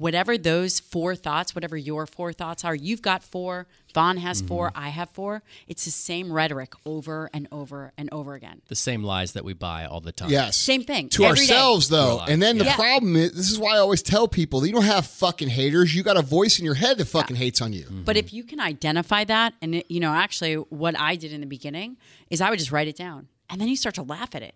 whatever 0.00 0.38
those 0.38 0.80
four 0.80 1.14
thoughts, 1.14 1.54
whatever 1.54 1.76
your 1.76 2.06
four 2.06 2.32
thoughts 2.32 2.64
are, 2.64 2.74
you've 2.74 3.02
got 3.02 3.22
four, 3.22 3.66
Vaughn 3.92 4.16
has 4.16 4.38
mm-hmm. 4.38 4.48
four, 4.48 4.72
I 4.74 4.88
have 4.88 5.10
four. 5.10 5.42
It's 5.68 5.84
the 5.84 5.90
same 5.90 6.32
rhetoric 6.32 6.72
over 6.86 7.28
and 7.34 7.46
over 7.52 7.92
and 7.98 8.08
over 8.10 8.34
again. 8.34 8.62
The 8.68 8.76
same 8.76 9.04
lies 9.04 9.32
that 9.32 9.44
we 9.44 9.52
buy 9.52 9.84
all 9.84 10.00
the 10.00 10.12
time. 10.12 10.30
Yes. 10.30 10.56
Same 10.56 10.84
thing, 10.84 11.10
To 11.10 11.24
every 11.24 11.46
day. 11.46 11.52
ourselves, 11.52 11.90
though. 11.90 12.20
And 12.26 12.40
then 12.40 12.56
the 12.56 12.64
Yeah. 12.64 12.76
problem 12.76 13.14
is 13.14 13.32
this 13.32 13.50
is 13.50 13.58
why 13.58 13.74
I 13.74 13.78
always 13.78 14.00
tell 14.00 14.26
people 14.26 14.64
you 14.64 14.72
don't 14.72 14.84
have 14.84 15.06
fucking 15.06 15.50
haters. 15.50 15.94
You 15.94 16.02
got 16.02 16.16
a 16.16 16.22
voice 16.22 16.58
in 16.58 16.64
your 16.64 16.74
head 16.76 16.96
that 16.96 17.04
fucking 17.04 17.36
hates 17.36 17.60
on 17.60 17.74
you. 17.74 17.84
Mm-hmm. 17.84 18.04
But 18.04 18.16
if 18.16 18.32
you 18.32 18.42
can 18.42 18.58
identify 18.58 19.24
that, 19.24 19.52
and 19.60 19.74
it, 19.74 19.90
you 19.90 20.00
know, 20.00 20.12
actually, 20.12 20.54
what 20.54 20.98
I 20.98 21.16
did 21.16 21.32
in 21.32 21.40
the 21.42 21.46
beginning 21.46 21.98
is 22.30 22.40
I 22.40 22.48
would 22.48 22.58
just 22.58 22.72
write 22.72 22.88
it 22.88 22.96
down, 22.96 23.28
and 23.50 23.60
then 23.60 23.68
you 23.68 23.76
start 23.76 23.96
to 23.96 24.02
laugh 24.02 24.34
at 24.34 24.42
it, 24.42 24.54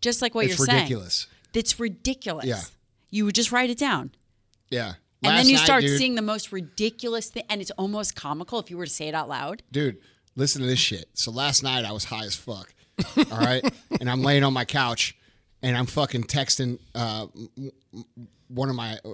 just 0.00 0.20
like 0.20 0.34
what 0.34 0.46
It's 0.46 0.58
you're 0.58 0.66
saying. 0.66 0.78
It's 0.78 0.90
ridiculous. 0.90 1.26
It's 1.54 1.78
ridiculous. 1.78 2.46
Yeah. 2.46 2.62
You 3.10 3.26
would 3.26 3.34
just 3.36 3.52
write 3.52 3.70
it 3.70 3.78
down. 3.78 4.12
Yeah. 4.70 4.94
And 5.22 5.34
Last 5.34 5.36
then 5.42 5.46
you 5.48 5.56
night, 5.56 5.64
start 5.64 5.82
dude- 5.82 5.98
seeing 5.98 6.14
the 6.14 6.22
most 6.22 6.50
ridiculous 6.52 7.28
thing, 7.28 7.42
and 7.50 7.60
it's 7.60 7.70
almost 7.72 8.14
comical 8.16 8.58
if 8.58 8.70
you 8.70 8.78
were 8.78 8.86
to 8.86 8.90
say 8.92 9.08
it 9.08 9.14
out 9.14 9.28
loud. 9.28 9.62
dude, 9.70 9.98
listen 10.36 10.62
to 10.62 10.66
this 10.66 10.78
shit. 10.78 11.08
So 11.14 11.30
last 11.30 11.62
night 11.62 11.84
I 11.84 11.92
was 11.92 12.04
high 12.04 12.24
as 12.24 12.34
fuck. 12.34 12.72
All 13.30 13.38
right, 13.38 13.62
and 14.00 14.08
I'm 14.10 14.22
laying 14.22 14.44
on 14.44 14.52
my 14.54 14.64
couch, 14.64 15.16
and 15.62 15.76
I'm 15.76 15.86
fucking 15.86 16.24
texting 16.24 16.78
uh, 16.94 17.26
m- 17.58 17.70
m- 17.94 18.04
one 18.48 18.68
of 18.70 18.76
my 18.76 18.98
uh, 19.04 19.10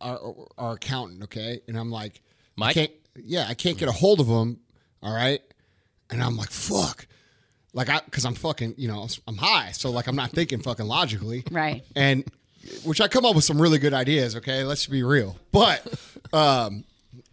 our, 0.00 0.34
our 0.58 0.72
accountant. 0.74 1.22
Okay, 1.24 1.60
and 1.68 1.78
I'm 1.78 1.90
like, 1.90 2.20
I 2.24 2.60
Mike? 2.60 2.74
can't, 2.74 2.90
yeah, 3.22 3.46
I 3.48 3.54
can't 3.54 3.78
get 3.78 3.88
a 3.88 3.92
hold 3.92 4.18
of 4.20 4.26
him. 4.26 4.58
All 5.02 5.14
right, 5.14 5.40
and 6.10 6.20
I'm 6.22 6.36
like, 6.36 6.50
fuck. 6.50 7.06
Like 7.72 7.88
I, 7.88 8.00
because 8.04 8.24
I'm 8.24 8.34
fucking, 8.34 8.74
you 8.78 8.86
know, 8.88 9.06
I'm 9.28 9.36
high, 9.36 9.70
so 9.72 9.90
like 9.90 10.06
I'm 10.06 10.14
not 10.16 10.30
thinking 10.30 10.62
fucking 10.62 10.86
logically, 10.86 11.42
Right. 11.50 11.82
And 11.96 12.24
which 12.84 13.00
I 13.00 13.08
come 13.08 13.24
up 13.24 13.34
with 13.34 13.44
some 13.44 13.60
really 13.60 13.78
good 13.78 13.94
ideas. 13.94 14.36
Okay, 14.36 14.64
let's 14.64 14.86
be 14.86 15.02
real. 15.02 15.36
But 15.52 15.86
um, 16.32 16.84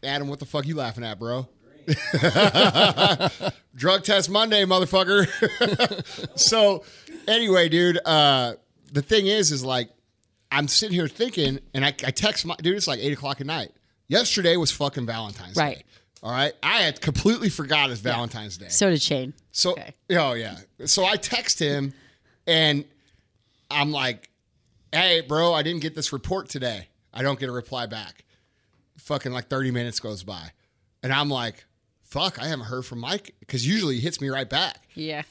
Adam, 0.03 0.27
what 0.27 0.39
the 0.39 0.45
fuck 0.45 0.65
you 0.65 0.75
laughing 0.75 1.03
at, 1.03 1.19
bro? 1.19 1.47
Drug 3.75 4.03
test 4.03 4.29
Monday, 4.29 4.63
motherfucker. 4.65 5.27
so, 6.39 6.83
anyway, 7.27 7.69
dude, 7.69 7.99
uh, 8.05 8.53
the 8.91 9.01
thing 9.01 9.27
is, 9.27 9.51
is 9.51 9.63
like, 9.63 9.89
I'm 10.51 10.67
sitting 10.67 10.93
here 10.95 11.07
thinking, 11.07 11.59
and 11.73 11.83
I, 11.85 11.89
I 11.89 12.11
text 12.11 12.45
my 12.45 12.55
dude. 12.57 12.75
It's 12.75 12.87
like 12.87 12.99
eight 12.99 13.13
o'clock 13.13 13.39
at 13.41 13.47
night. 13.47 13.71
Yesterday 14.07 14.57
was 14.57 14.71
fucking 14.71 15.05
Valentine's 15.05 15.55
Right. 15.55 15.77
Day. 15.77 15.83
All 16.23 16.31
right, 16.31 16.53
I 16.61 16.81
had 16.81 17.01
completely 17.01 17.49
forgot 17.49 17.89
it's 17.89 17.99
Valentine's 18.01 18.57
Day. 18.57 18.67
So 18.67 18.89
did 18.91 19.01
Shane. 19.01 19.33
So, 19.51 19.71
Okay. 19.71 19.93
oh 20.11 20.33
yeah. 20.33 20.55
So 20.85 21.03
I 21.03 21.15
text 21.15 21.57
him, 21.57 21.93
and 22.45 22.85
I'm 23.71 23.91
like, 23.91 24.29
"Hey, 24.91 25.21
bro, 25.21 25.53
I 25.53 25.63
didn't 25.63 25.81
get 25.81 25.95
this 25.95 26.13
report 26.13 26.49
today. 26.49 26.89
I 27.13 27.23
don't 27.23 27.39
get 27.39 27.49
a 27.49 27.53
reply 27.53 27.85
back." 27.85 28.25
Fucking 28.97 29.31
like 29.31 29.47
30 29.47 29.71
minutes 29.71 29.99
goes 29.99 30.23
by, 30.23 30.51
and 31.01 31.11
I'm 31.11 31.29
like, 31.29 31.65
"Fuck, 32.03 32.39
I 32.39 32.47
haven't 32.47 32.65
heard 32.65 32.85
from 32.85 32.99
Mike 32.99 33.35
because 33.39 33.65
usually 33.65 33.95
he 33.95 34.01
hits 34.01 34.21
me 34.21 34.29
right 34.29 34.49
back." 34.49 34.87
Yeah. 34.93 35.23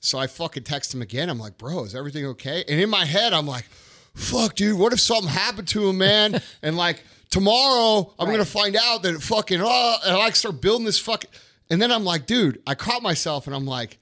So 0.00 0.18
I 0.18 0.26
fucking 0.26 0.62
text 0.62 0.94
him 0.94 1.02
again. 1.02 1.28
I'm 1.28 1.38
like, 1.38 1.58
"Bro, 1.58 1.84
is 1.84 1.94
everything 1.94 2.24
okay?" 2.26 2.64
And 2.68 2.80
in 2.80 2.88
my 2.88 3.04
head, 3.04 3.32
I'm 3.32 3.46
like, 3.46 3.68
"Fuck, 4.14 4.54
dude, 4.54 4.78
what 4.78 4.92
if 4.92 5.00
something 5.00 5.28
happened 5.28 5.68
to 5.68 5.88
him, 5.88 5.98
man?" 5.98 6.40
and 6.62 6.76
like 6.76 7.02
tomorrow, 7.30 8.12
I'm 8.18 8.30
gonna 8.30 8.44
find 8.44 8.76
out 8.76 9.02
that 9.02 9.14
it 9.14 9.22
fucking 9.22 9.60
oh, 9.62 9.96
and 10.04 10.14
I 10.16 10.18
like 10.18 10.36
start 10.36 10.60
building 10.60 10.86
this 10.86 10.98
fucking. 10.98 11.30
And 11.70 11.82
then 11.82 11.92
I'm 11.92 12.04
like, 12.04 12.26
dude, 12.26 12.62
I 12.66 12.74
caught 12.74 13.02
myself, 13.02 13.46
and 13.46 13.54
I'm 13.54 13.66
like, 13.66 13.98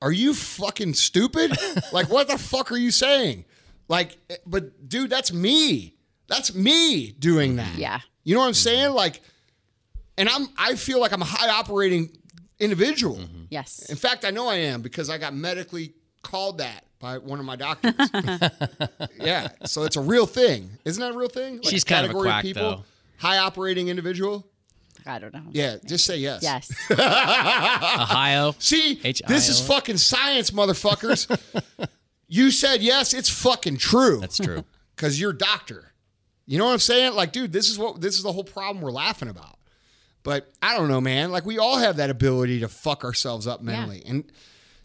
"Are 0.00 0.12
you 0.12 0.32
fucking 0.32 0.94
stupid? 0.94 1.52
like, 1.92 2.08
what 2.08 2.28
the 2.28 2.38
fuck 2.38 2.70
are 2.72 2.76
you 2.76 2.90
saying?" 2.90 3.44
Like, 3.88 4.16
but 4.46 4.88
dude, 4.88 5.10
that's 5.10 5.32
me. 5.32 5.94
That's 6.28 6.54
me 6.54 7.12
doing 7.12 7.56
that. 7.56 7.76
Yeah. 7.76 8.00
You 8.24 8.34
know 8.34 8.40
what 8.40 8.48
I'm 8.48 8.54
saying? 8.54 8.92
Like, 8.92 9.20
and 10.18 10.28
I'm 10.28 10.48
I 10.58 10.74
feel 10.74 11.00
like 11.00 11.12
I'm 11.12 11.22
a 11.22 11.26
high 11.26 11.48
operating 11.48 12.10
individual. 12.58 13.16
Mm-hmm. 13.16 13.44
Yes. 13.50 13.88
In 13.90 13.96
fact, 13.96 14.24
I 14.24 14.30
know 14.30 14.48
I 14.48 14.56
am 14.56 14.82
because 14.82 15.10
I 15.10 15.18
got 15.18 15.34
medically 15.34 15.94
called 16.22 16.58
that 16.58 16.84
by 16.98 17.18
one 17.18 17.38
of 17.38 17.44
my 17.44 17.56
doctors. 17.56 17.94
yeah, 19.20 19.48
so 19.64 19.84
it's 19.84 19.96
a 19.96 20.00
real 20.00 20.26
thing, 20.26 20.70
isn't 20.84 21.00
that 21.00 21.14
a 21.14 21.16
real 21.16 21.28
thing? 21.28 21.56
Like 21.56 21.66
She's 21.66 21.84
kind 21.84 22.04
of 22.04 22.10
a 22.10 22.14
category 22.14 22.52
quack, 22.52 22.54
though. 22.54 22.84
High 23.18 23.38
operating 23.38 23.88
individual. 23.88 24.46
I 25.06 25.20
don't 25.20 25.32
know. 25.32 25.44
Yeah, 25.52 25.76
just 25.86 26.04
say 26.04 26.16
yes. 26.16 26.42
Yes. 26.42 26.72
Ohio. 26.90 28.54
See, 28.58 29.00
H-I-O. 29.04 29.32
this 29.32 29.48
is 29.48 29.60
fucking 29.60 29.98
science, 29.98 30.50
motherfuckers. 30.50 31.28
you 32.28 32.50
said 32.50 32.82
yes, 32.82 33.14
it's 33.14 33.28
fucking 33.28 33.76
true. 33.78 34.20
That's 34.20 34.38
true. 34.38 34.64
because 34.96 35.20
you're 35.20 35.32
doctor. 35.32 35.92
You 36.46 36.58
know 36.58 36.66
what 36.66 36.72
I'm 36.72 36.78
saying? 36.78 37.14
Like, 37.14 37.32
dude, 37.32 37.52
this 37.52 37.68
is 37.68 37.78
what 37.78 38.00
this 38.00 38.16
is 38.16 38.22
the 38.22 38.32
whole 38.32 38.44
problem 38.44 38.82
we're 38.82 38.90
laughing 38.92 39.28
about. 39.28 39.58
But 40.22 40.50
I 40.60 40.76
don't 40.76 40.88
know, 40.88 41.00
man. 41.00 41.30
Like, 41.30 41.44
we 41.46 41.58
all 41.58 41.76
have 41.78 41.96
that 41.96 42.10
ability 42.10 42.60
to 42.60 42.68
fuck 42.68 43.04
ourselves 43.04 43.46
up 43.46 43.62
mentally, 43.62 44.02
and 44.06 44.24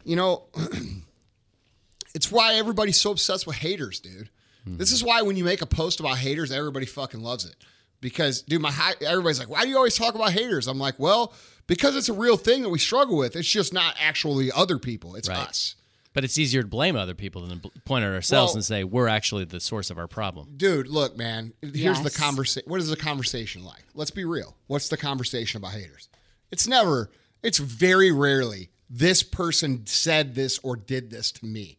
you 0.03 0.15
know, 0.15 0.43
it's 2.15 2.31
why 2.31 2.55
everybody's 2.55 2.99
so 2.99 3.11
obsessed 3.11 3.47
with 3.47 3.55
haters, 3.57 3.99
dude. 3.99 4.29
Hmm. 4.65 4.77
This 4.77 4.91
is 4.91 5.03
why 5.03 5.21
when 5.21 5.37
you 5.37 5.43
make 5.43 5.61
a 5.61 5.65
post 5.65 5.99
about 5.99 6.17
haters, 6.17 6.51
everybody 6.51 6.85
fucking 6.85 7.21
loves 7.21 7.45
it. 7.45 7.55
Because, 8.01 8.41
dude, 8.41 8.61
my 8.61 8.71
hi- 8.71 8.95
everybody's 9.01 9.39
like, 9.39 9.49
"Why 9.49 9.63
do 9.63 9.69
you 9.69 9.77
always 9.77 9.95
talk 9.95 10.15
about 10.15 10.31
haters?" 10.31 10.67
I'm 10.67 10.79
like, 10.79 10.95
"Well, 10.97 11.33
because 11.67 11.95
it's 11.95 12.09
a 12.09 12.13
real 12.13 12.37
thing 12.37 12.63
that 12.63 12.69
we 12.69 12.79
struggle 12.79 13.15
with. 13.17 13.35
It's 13.35 13.47
just 13.49 13.73
not 13.73 13.95
actually 13.99 14.51
other 14.51 14.77
people. 14.79 15.15
It's 15.15 15.29
Right. 15.29 15.37
us." 15.37 15.75
But 16.13 16.25
it's 16.25 16.37
easier 16.37 16.61
to 16.61 16.67
blame 16.67 16.95
other 16.97 17.15
people 17.15 17.45
than 17.45 17.61
to 17.61 17.69
point 17.85 18.03
at 18.03 18.11
ourselves 18.11 18.51
Well- 18.51 18.57
and 18.57 18.65
say 18.65 18.83
we're 18.83 19.07
actually 19.07 19.45
the 19.45 19.59
source 19.59 19.89
of 19.89 19.97
our 19.97 20.07
problem. 20.07 20.53
Dude, 20.57 20.87
look, 20.87 21.15
man. 21.15 21.53
Here's 21.61 22.01
the 22.01 22.11
conversation. 22.11 22.69
What 22.69 22.81
is 22.81 22.89
the 22.89 22.97
conversation 22.97 23.63
like? 23.63 23.83
Let's 23.93 24.11
be 24.11 24.25
real. 24.25 24.57
What's 24.67 24.89
the 24.89 24.97
conversation 24.97 25.57
about 25.57 25.71
haters? 25.71 26.09
It's 26.51 26.67
never. 26.67 27.09
It's 27.43 27.57
very 27.59 28.11
rarely. 28.11 28.69
This 28.89 29.23
person 29.23 29.85
said 29.87 30.35
this 30.35 30.59
or 30.63 30.75
did 30.75 31.11
this 31.11 31.31
to 31.33 31.45
me. 31.45 31.77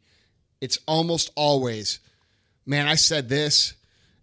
It's 0.63 0.79
almost 0.87 1.31
always, 1.35 2.01
man. 2.65 2.89
I 2.89 2.95
said 2.95 3.29
this, 3.29 3.75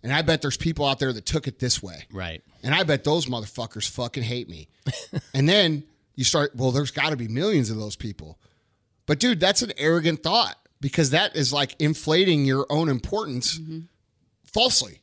and 0.02 0.12
I 0.12 0.24
bet 0.24 0.42
there's 0.42 0.58
people 0.58 0.86
out 0.86 0.98
there 0.98 1.14
that 1.14 1.26
took 1.26 1.48
it 1.48 1.60
this 1.60 1.84
way. 1.84 2.06
Right. 2.12 2.42
And 2.64 2.74
I 2.74 2.84
bet 2.84 3.04
those 3.04 3.28
motherfuckers 3.28 3.88
fucking 3.88 4.24
hate 4.24 4.50
me. 4.50 4.70
and 5.36 5.48
then 5.48 5.84
you 6.16 6.24
start, 6.24 6.56
well, 6.56 6.72
there's 6.72 6.92
got 6.92 7.12
to 7.12 7.16
be 7.18 7.28
millions 7.28 7.70
of 7.70 7.78
those 7.78 7.96
people. 7.96 8.40
But 9.10 9.18
dude, 9.18 9.40
that's 9.40 9.64
an 9.64 9.74
arrogant 9.80 10.22
thought 10.22 10.56
because 10.82 11.10
that 11.10 11.36
is 11.36 11.52
like 11.52 11.76
inflating 11.80 12.46
your 12.46 12.68
own 12.70 12.90
importance 12.90 13.58
mm-hmm. 13.58 13.80
falsely. 14.44 15.02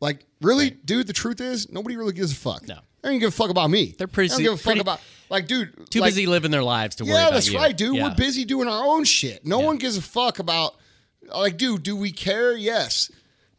Like, 0.00 0.24
really, 0.40 0.70
dude, 0.70 1.08
the 1.08 1.12
truth 1.12 1.40
is 1.40 1.68
nobody 1.68 1.96
really 1.96 2.12
gives 2.12 2.30
a 2.30 2.36
fuck. 2.36 2.68
No. 2.68 2.78
They 3.02 3.08
don't 3.08 3.18
give 3.18 3.30
a 3.30 3.36
fuck 3.36 3.50
about 3.50 3.68
me. 3.68 3.96
They're 3.98 4.06
pretty- 4.06 4.28
They 4.28 4.34
don't 4.36 4.42
give 4.44 4.52
a 4.52 4.56
fuck 4.58 4.64
pretty- 4.64 4.80
about 4.82 5.00
like, 5.28 5.48
dude. 5.48 5.90
Too 5.90 5.98
like, 5.98 6.10
busy 6.10 6.26
living 6.26 6.52
their 6.52 6.62
lives 6.62 6.94
to 6.96 7.04
worry 7.04 7.14
Yeah, 7.14 7.22
about 7.22 7.32
that's 7.32 7.50
you. 7.50 7.58
right, 7.58 7.76
dude. 7.76 7.96
Yeah. 7.96 8.04
We're 8.04 8.14
busy 8.14 8.44
doing 8.44 8.68
our 8.68 8.86
own 8.86 9.02
shit. 9.02 9.44
No 9.44 9.58
one 9.58 9.78
gives 9.78 9.96
a 9.96 10.02
fuck 10.02 10.38
about 10.38 10.76
like, 11.22 11.56
dude, 11.56 11.82
do 11.82 11.96
we 11.96 12.12
care? 12.12 12.56
Yes. 12.56 13.10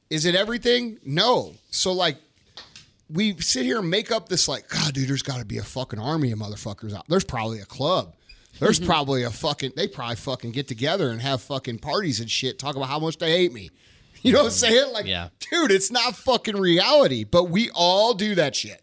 Is 0.09 0.23
it 0.23 0.33
everything? 0.33 0.99
No. 1.05 1.55
So 1.71 1.91
like 1.91 2.15
we 3.09 3.35
sit 3.41 3.65
here 3.65 3.79
and 3.79 3.89
make 3.89 4.13
up 4.13 4.29
this 4.29 4.47
like, 4.47 4.69
God, 4.69 4.93
dude, 4.93 5.09
there's 5.09 5.23
gotta 5.23 5.43
be 5.43 5.57
a 5.57 5.63
fucking 5.63 5.99
army 5.99 6.31
of 6.31 6.39
motherfuckers 6.39 6.93
out. 6.93 7.03
There's 7.09 7.25
probably 7.25 7.59
a 7.59 7.65
club. 7.65 8.15
There's 8.59 8.77
mm-hmm. 8.79 8.87
probably 8.89 9.23
a 9.23 9.29
fucking 9.29 9.73
they 9.75 9.87
probably 9.87 10.15
fucking 10.17 10.51
get 10.51 10.67
together 10.67 11.09
and 11.09 11.21
have 11.21 11.41
fucking 11.41 11.79
parties 11.79 12.19
and 12.19 12.29
shit, 12.29 12.59
talk 12.59 12.75
about 12.75 12.87
how 12.89 12.99
much 12.99 13.17
they 13.17 13.31
hate 13.31 13.53
me. 13.53 13.69
You 14.21 14.33
know 14.33 14.39
what 14.39 14.45
I'm 14.47 14.51
saying? 14.51 14.91
Like, 14.91 15.05
Yeah. 15.05 15.29
dude, 15.49 15.71
it's 15.71 15.89
not 15.89 16.13
fucking 16.13 16.57
reality. 16.57 17.23
But 17.23 17.45
we 17.45 17.69
all 17.73 18.13
do 18.13 18.35
that 18.35 18.53
shit. 18.53 18.81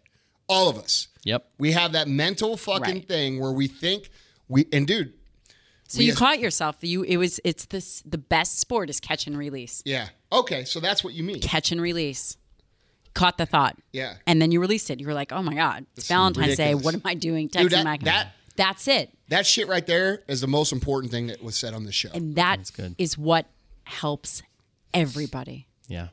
All 0.48 0.70
of 0.70 0.78
us. 0.78 1.09
Yep. 1.24 1.47
We 1.59 1.73
have 1.73 1.93
that 1.93 2.09
mental 2.09 2.57
fucking 2.57 2.94
Right. 2.94 3.07
thing 3.09 3.39
where 3.39 3.53
we 3.53 3.66
think 3.69 4.09
we 4.48 4.65
and 4.73 4.86
dude, 4.86 5.12
So 5.89 6.01
you 6.01 6.12
as- 6.12 6.19
caught 6.19 6.40
yourself. 6.40 6.77
You 6.81 7.03
it 7.03 7.19
was 7.19 7.39
it's 7.44 7.66
this 7.66 8.03
the 8.07 8.16
best 8.16 8.59
sport 8.61 8.89
is 8.89 8.98
catch 8.98 9.27
and 9.27 9.36
release. 9.36 9.82
yeah. 9.85 10.09
Okay, 10.32 10.65
so 10.65 10.81
that's 10.81 11.05
what 11.05 11.12
you 11.12 11.23
mean. 11.23 11.40
Catch 11.40 11.70
and 11.70 11.82
release. 11.82 12.39
Caught 13.12 13.36
the 13.36 13.44
thought. 13.47 13.77
Yeah. 13.93 14.15
And 14.27 14.40
then 14.40 14.53
you 14.53 14.61
released 14.61 14.89
it. 14.90 15.01
You 15.01 15.07
were 15.07 15.15
like, 15.15 15.32
oh 15.32 15.43
my 15.43 15.55
God, 15.55 15.85
it's 15.97 16.09
Valentine's 16.09 16.57
Day. 16.57 16.74
What 16.74 16.94
am 16.94 17.03
I 17.05 17.12
doing? 17.12 17.51
Texting 17.51 17.61
Dude, 17.62 17.73
that- 17.73 17.85
my 17.85 17.98
that- 18.05 18.32
That's 18.57 18.89
it. 18.89 19.12
That 19.28 19.47
shit 19.47 19.66
right 19.69 19.85
there 19.86 20.23
is 20.28 20.40
the 20.40 20.47
most 20.47 20.73
important 20.73 21.11
thing 21.12 21.27
that 21.28 21.43
was 21.43 21.57
said 21.57 21.74
on 21.74 21.85
the 21.85 21.93
show. 21.93 22.11
And 22.15 22.36
that 22.36 22.61
is 22.61 22.70
good. 22.70 22.94
is 22.98 23.19
what 23.19 23.47
helps 23.85 24.43
everybody. 24.94 25.66
Yeah. 25.89 26.09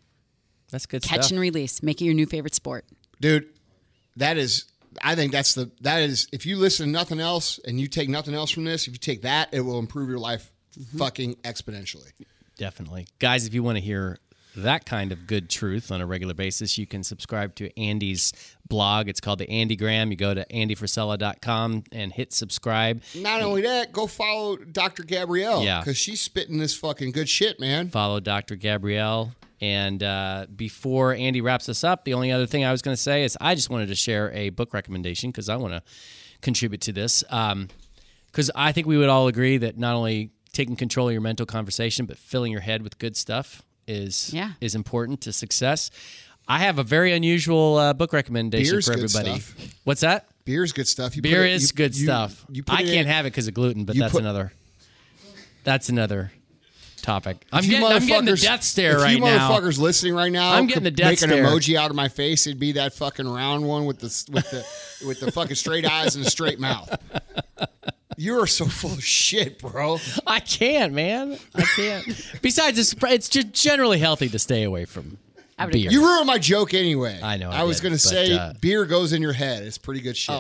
That's 0.72 0.86
good 0.86 1.04
Catch 1.04 1.20
stuff. 1.26 1.32
and 1.32 1.40
release. 1.40 1.84
Make 1.84 2.02
it 2.02 2.06
your 2.06 2.16
new 2.16 2.26
favorite 2.26 2.56
sport. 2.56 2.86
Dude, 3.22 3.48
that 4.18 4.38
is 4.38 4.66
I 5.02 5.16
think 5.16 5.32
that's 5.32 5.54
the 5.56 5.72
that 5.82 6.02
is 6.02 6.28
if 6.32 6.46
you 6.46 6.58
listen 6.58 6.88
to 6.88 6.92
nothing 6.92 7.20
else 7.20 7.60
and 7.66 7.80
you 7.80 7.88
take 7.88 8.10
nothing 8.10 8.34
else 8.34 8.52
from 8.52 8.64
this, 8.64 8.88
if 8.88 8.94
you 8.94 9.00
take 9.00 9.22
that, 9.24 9.50
it 9.52 9.62
will 9.62 9.80
improve 9.80 10.10
your 10.10 10.20
life 10.20 10.50
Mm-hmm. 10.80 10.98
fucking 10.98 11.36
exponentially. 11.44 12.12
Definitely. 12.58 13.06
Guys, 13.20 13.46
if 13.46 13.54
you 13.54 13.62
want 13.62 13.78
to 13.78 13.84
hear 13.84 14.18
that 14.56 14.86
kind 14.86 15.12
of 15.12 15.28
good 15.28 15.50
truth 15.50 15.92
on 15.92 16.02
a 16.02 16.06
regular 16.06 16.34
basis, 16.34 16.78
you 16.78 16.86
can 16.86 17.04
subscribe 17.04 17.56
to 17.56 17.78
Andy's 17.80 18.34
blog. 18.68 19.08
It's 19.08 19.20
called 19.20 19.40
the 19.40 19.50
Andy 19.50 19.76
Graham. 19.76 20.12
You 20.12 20.18
go 20.18 20.34
to 20.34 20.46
andyfrisella.com 20.46 21.84
and 21.92 22.14
hit 22.14 22.34
subscribe. 22.34 23.02
Not 23.16 23.42
only 23.42 23.62
that, 23.64 23.92
go 23.92 24.08
follow 24.08 24.58
Dr. 24.58 25.04
Gabrielle. 25.04 25.64
Yeah. 25.64 25.80
Because 25.80 25.98
she's 25.98 26.22
spitting 26.22 26.58
this 26.58 26.76
fucking 26.76 27.12
good 27.12 27.30
shit, 27.30 27.60
man. 27.60 27.90
Follow 27.90 28.20
Dr. 28.20 28.56
Gabrielle. 28.56 29.34
And 29.62 30.04
uh, 30.04 30.48
before 30.54 31.14
Andy 31.14 31.42
wraps 31.42 31.70
us 31.70 31.84
up, 31.84 32.04
the 32.04 32.14
only 32.14 32.32
other 32.32 32.46
thing 32.46 32.66
I 32.66 32.72
was 32.72 32.82
going 32.82 32.96
to 32.96 33.02
say 33.02 33.24
is 33.24 33.38
I 33.40 33.56
just 33.56 33.70
wanted 33.70 33.88
to 33.88 33.96
share 33.96 34.32
a 34.34 34.50
book 34.50 34.74
recommendation 34.74 35.32
because 35.32 35.48
I 35.48 35.56
want 35.56 35.74
to 35.74 35.84
contribute 36.42 36.82
to 36.82 36.92
this. 36.92 37.24
Because 37.24 38.52
I 38.56 38.72
think 38.72 38.88
we 38.88 38.98
would 38.98 39.10
all 39.10 39.28
agree 39.28 39.58
that 39.58 39.78
not 39.78 39.96
only 39.96 40.32
taking 40.52 40.76
control 40.76 41.08
of 41.08 41.14
your 41.14 41.22
mental 41.22 41.46
conversation, 41.46 42.06
but 42.06 42.18
filling 42.18 42.52
your 42.52 42.62
head 42.62 42.84
with 42.84 43.00
good 43.00 43.16
stuff 43.16 43.64
is 43.88 44.34
Yeah. 44.34 44.52
is 44.62 44.76
important 44.76 45.22
to 45.22 45.34
success. 45.34 45.92
I 46.48 46.60
have 46.60 46.78
a 46.80 46.84
very 46.84 47.14
unusual 47.14 47.78
uh, 47.78 47.94
book 47.94 48.12
recommendation 48.14 48.74
Beer's 48.74 48.86
for 48.86 48.96
good 48.96 49.04
everybody. 49.06 49.40
stuff. 49.40 49.76
What's 49.86 50.02
that? 50.02 50.28
Beer's 50.46 50.74
good 50.74 50.88
stuff. 50.88 51.16
You 51.16 51.22
put 51.22 51.32
Beer 51.32 51.46
it- 51.46 51.54
is 51.54 51.72
you- 51.72 51.76
good 51.76 51.96
you- 51.96 52.04
stuff. 52.04 52.46
You 52.50 52.64
put 52.64 52.76
I 52.76 52.80
can't 52.84 52.90
in- 52.92 53.06
have 53.08 53.26
it 53.26 53.32
because 53.32 53.48
of 53.48 53.54
gluten, 53.54 53.86
but 53.86 53.96
that's 53.98 54.12
put- 54.12 54.22
another. 54.22 54.52
That's 55.64 55.88
another 55.88 56.34
topic. 57.02 57.46
I'm 57.54 57.64
you 57.64 57.70
getting, 57.72 57.86
I'm 57.88 58.06
getting 58.06 58.26
the 58.26 58.32
motherfuckers- 58.34 58.42
death 58.44 58.64
stare 58.64 58.98
if 58.98 59.04
right 59.04 59.16
you 59.16 59.22
now. 59.22 59.50
motherfuckers 59.52 59.78
listening 59.78 60.14
right 60.16 60.32
now, 60.32 60.54
I'm 60.54 60.68
getting 60.68 60.84
the 60.84 60.92
death 60.92 61.18
stare. 61.20 61.30
make 61.30 61.40
an 61.40 61.46
emoji 61.46 61.76
out 61.78 61.90
of 61.90 61.96
my 61.96 62.10
face. 62.10 62.46
It'd 62.48 62.60
be 62.60 62.74
that 62.74 62.94
fucking 62.94 63.28
round 63.28 63.66
one 63.66 63.86
with 63.86 64.00
the 64.00 64.08
with 64.32 64.50
the 64.52 65.08
with 65.08 65.20
the 65.22 65.32
fucking 65.32 65.56
straight 65.56 65.86
eyes 65.86 66.16
and 66.18 66.26
a 66.26 66.30
straight 66.30 66.60
mouth. 66.60 66.94
You 68.18 68.40
are 68.42 68.48
so 68.48 68.66
full 68.66 68.94
of 68.94 69.04
shit, 69.04 69.60
bro. 69.60 70.00
I 70.28 70.40
can't, 70.40 70.94
man. 70.94 71.38
I 71.56 71.64
can't. 71.76 72.06
Besides, 72.42 72.78
it's, 72.80 72.96
it's 73.04 73.30
just 73.30 73.54
generally 73.54 74.00
healthy 74.00 74.30
to 74.30 74.40
stay 74.40 74.64
away 74.64 74.86
from 74.86 75.18
beer. 75.72 75.92
You 75.92 76.06
ruined 76.06 76.28
my 76.28 76.38
joke 76.38 76.74
anyway. 76.74 77.20
I 77.22 77.38
know 77.38 77.50
I 77.50 77.60
I, 77.62 77.64
was 77.64 77.80
gonna 77.82 77.98
say 77.98 78.34
uh, 78.34 78.54
beer 78.60 78.86
goes 78.86 79.14
in 79.14 79.22
your 79.22 79.34
head. 79.34 79.64
It's 79.64 79.78
pretty 79.78 80.02
good 80.02 80.18
shit. 80.18 80.36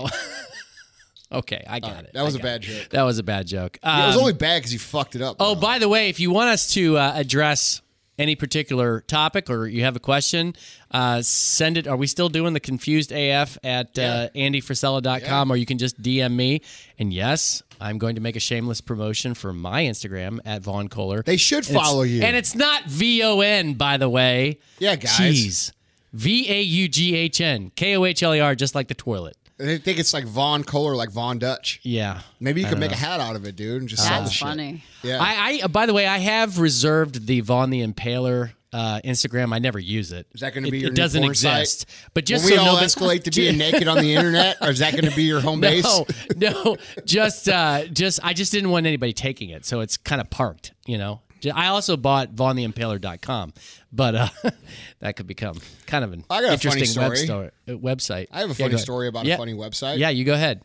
okay, 1.31 1.63
I 1.67 1.79
got 1.79 2.03
it. 2.03 2.11
that 2.13 2.23
was 2.23 2.35
a 2.35 2.39
bad 2.39 2.63
it. 2.63 2.67
joke. 2.67 2.89
That 2.89 3.03
was 3.03 3.19
a 3.19 3.23
bad 3.23 3.47
joke. 3.47 3.77
it 3.81 3.85
was 3.85 4.15
Um, 4.15 4.21
only 4.21 4.33
bad 4.33 4.59
because 4.59 4.73
you 4.73 4.79
fucked 4.79 5.15
it 5.15 5.21
up. 5.21 5.37
Oh, 5.39 5.55
by 5.55 5.79
the 5.79 5.89
way, 5.89 6.09
if 6.09 6.19
you 6.19 6.31
want 6.31 6.49
us 6.49 6.73
to 6.73 6.97
uh, 6.97 7.13
address 7.15 7.81
any 8.19 8.35
particular 8.35 9.01
topic 9.01 9.49
or 9.49 9.67
you 9.67 9.83
have 9.83 9.95
a 9.95 9.99
question, 9.99 10.55
uh, 10.91 11.21
send 11.21 11.77
it. 11.77 11.87
Are 11.87 11.97
we 11.97 12.07
still 12.07 12.29
doing 12.29 12.53
the 12.53 12.59
confused 12.59 13.11
AF 13.11 13.57
at 13.63 13.97
uh, 13.97 14.29
andyfrisella.com 14.35 15.51
or 15.51 15.55
you 15.55 15.65
can 15.65 15.77
just 15.77 16.01
DM 16.01 16.35
me? 16.35 16.61
And 16.99 17.11
yes, 17.11 17.63
I'm 17.81 17.97
going 17.97 18.15
to 18.15 18.21
make 18.21 18.35
a 18.35 18.39
shameless 18.39 18.81
promotion 18.81 19.33
for 19.33 19.51
my 19.53 19.83
Instagram 19.83 20.39
at 20.45 20.61
Vaughn 20.61 20.87
Kohler. 20.89 21.23
They 21.23 21.37
should 21.37 21.67
And 21.67 21.75
follow 21.75 22.03
you. 22.03 22.21
And 22.23 22.35
it's 22.35 22.55
not 22.55 22.85
V 22.85 23.23
O 23.23 23.39
N, 23.41 23.73
by 23.73 23.97
the 23.97 24.09
way. 24.09 24.59
Yeah, 24.79 24.95
guys. 24.95 25.11
Jeez. 25.11 25.71
V 26.13 26.49
A 26.51 26.61
U 26.61 26.87
G 26.87 27.15
H 27.15 27.41
N. 27.41 27.71
K 27.75 27.97
O 27.97 28.05
H 28.05 28.21
L 28.21 28.35
E 28.35 28.39
R, 28.39 28.53
just 28.55 28.75
like 28.75 28.87
the 28.87 28.93
toilet. 28.93 29.35
They 29.67 29.77
think 29.77 29.99
it's 29.99 30.13
like 30.13 30.25
Von 30.25 30.63
Kohler, 30.63 30.95
like 30.95 31.11
Von 31.11 31.39
Dutch. 31.39 31.79
Yeah. 31.83 32.21
Maybe 32.39 32.61
you 32.61 32.67
I 32.67 32.69
could 32.69 32.79
make 32.79 32.91
know. 32.91 32.95
a 32.95 32.99
hat 32.99 33.19
out 33.19 33.35
of 33.35 33.45
it, 33.45 33.55
dude, 33.55 33.81
and 33.81 33.89
just 33.89 34.03
sell 34.03 34.17
the 34.17 34.23
That's 34.23 34.31
shit. 34.33 34.47
funny. 34.47 34.83
Yeah. 35.03 35.19
I, 35.21 35.61
I 35.63 35.67
by 35.67 35.85
the 35.85 35.93
way, 35.93 36.05
I 36.07 36.17
have 36.19 36.59
reserved 36.59 37.27
the 37.27 37.41
Vaughn 37.41 37.69
the 37.69 37.85
Impaler 37.85 38.51
uh, 38.71 38.99
Instagram. 39.05 39.53
I 39.53 39.59
never 39.59 39.77
use 39.79 40.11
it. 40.11 40.25
Is 40.33 40.41
that 40.41 40.53
going 40.53 40.63
to 40.63 40.69
It- 40.69 40.71
be 40.71 40.79
your 40.79 40.87
It 40.87 40.93
new 40.93 40.95
doesn't 40.95 41.21
porn 41.21 41.31
exist. 41.31 41.81
site? 41.89 42.09
But 42.13 42.25
just 42.25 42.43
Will 42.45 42.51
we 42.51 42.57
so 42.57 42.61
all 42.63 42.67
nobody- 42.73 42.85
escalate 42.87 43.23
to 43.25 43.31
being 43.39 43.57
naked 43.57 43.87
on 43.87 43.97
the 43.99 44.13
internet, 44.15 44.57
or 44.61 44.69
is 44.69 44.79
that 44.79 44.93
going 44.93 45.09
to 45.09 45.15
be 45.15 45.23
your 45.23 45.41
home 45.41 45.61
base? 45.69 45.83
No, 45.83 46.05
no, 46.35 46.77
just 47.05 47.47
uh, 47.47 47.85
just 47.85 48.19
I 48.23 48.33
just 48.33 48.51
didn't 48.51 48.69
want 48.71 48.85
anybody 48.87 49.13
taking 49.13 49.49
it, 49.49 49.65
so 49.65 49.81
it's 49.81 49.97
kind 49.97 50.19
of 50.21 50.29
parked. 50.29 50.73
You 50.85 50.97
know. 50.97 51.21
I 51.51 51.67
also 51.67 51.97
bought 51.97 52.35
VaughnTheImpaler.com, 52.35 53.53
but 53.91 54.15
uh, 54.15 54.27
that 54.99 55.15
could 55.15 55.27
become 55.27 55.59
kind 55.87 56.03
of 56.03 56.13
an 56.13 56.23
I 56.29 56.41
got 56.41 56.49
a 56.49 56.53
interesting 56.53 57.01
web 57.01 57.17
story. 57.17 57.49
uh, 57.67 57.71
website. 57.71 58.27
I 58.31 58.41
have 58.41 58.49
a 58.49 58.53
funny 58.53 58.77
story 58.77 59.07
about 59.07 59.25
Yeah. 59.25 59.35
a 59.35 59.37
funny 59.37 59.53
website. 59.53 59.97
Yeah, 59.97 60.09
you 60.09 60.25
go 60.25 60.33
ahead. 60.33 60.61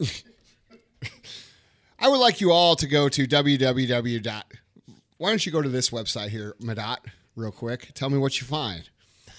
I 1.98 2.08
would 2.08 2.18
like 2.18 2.40
you 2.40 2.50
all 2.52 2.76
to 2.76 2.86
go 2.86 3.08
to 3.08 3.26
www. 3.26 4.22
dot- 4.22 4.52
Why 5.16 5.30
don't 5.30 5.44
you 5.46 5.52
go 5.52 5.62
to 5.62 5.68
this 5.68 5.90
website 5.90 6.28
here, 6.28 6.54
Madot, 6.60 6.98
real 7.36 7.50
quick? 7.52 7.90
Tell 7.94 8.10
me 8.10 8.18
what 8.18 8.40
you 8.40 8.46
find. 8.46 8.88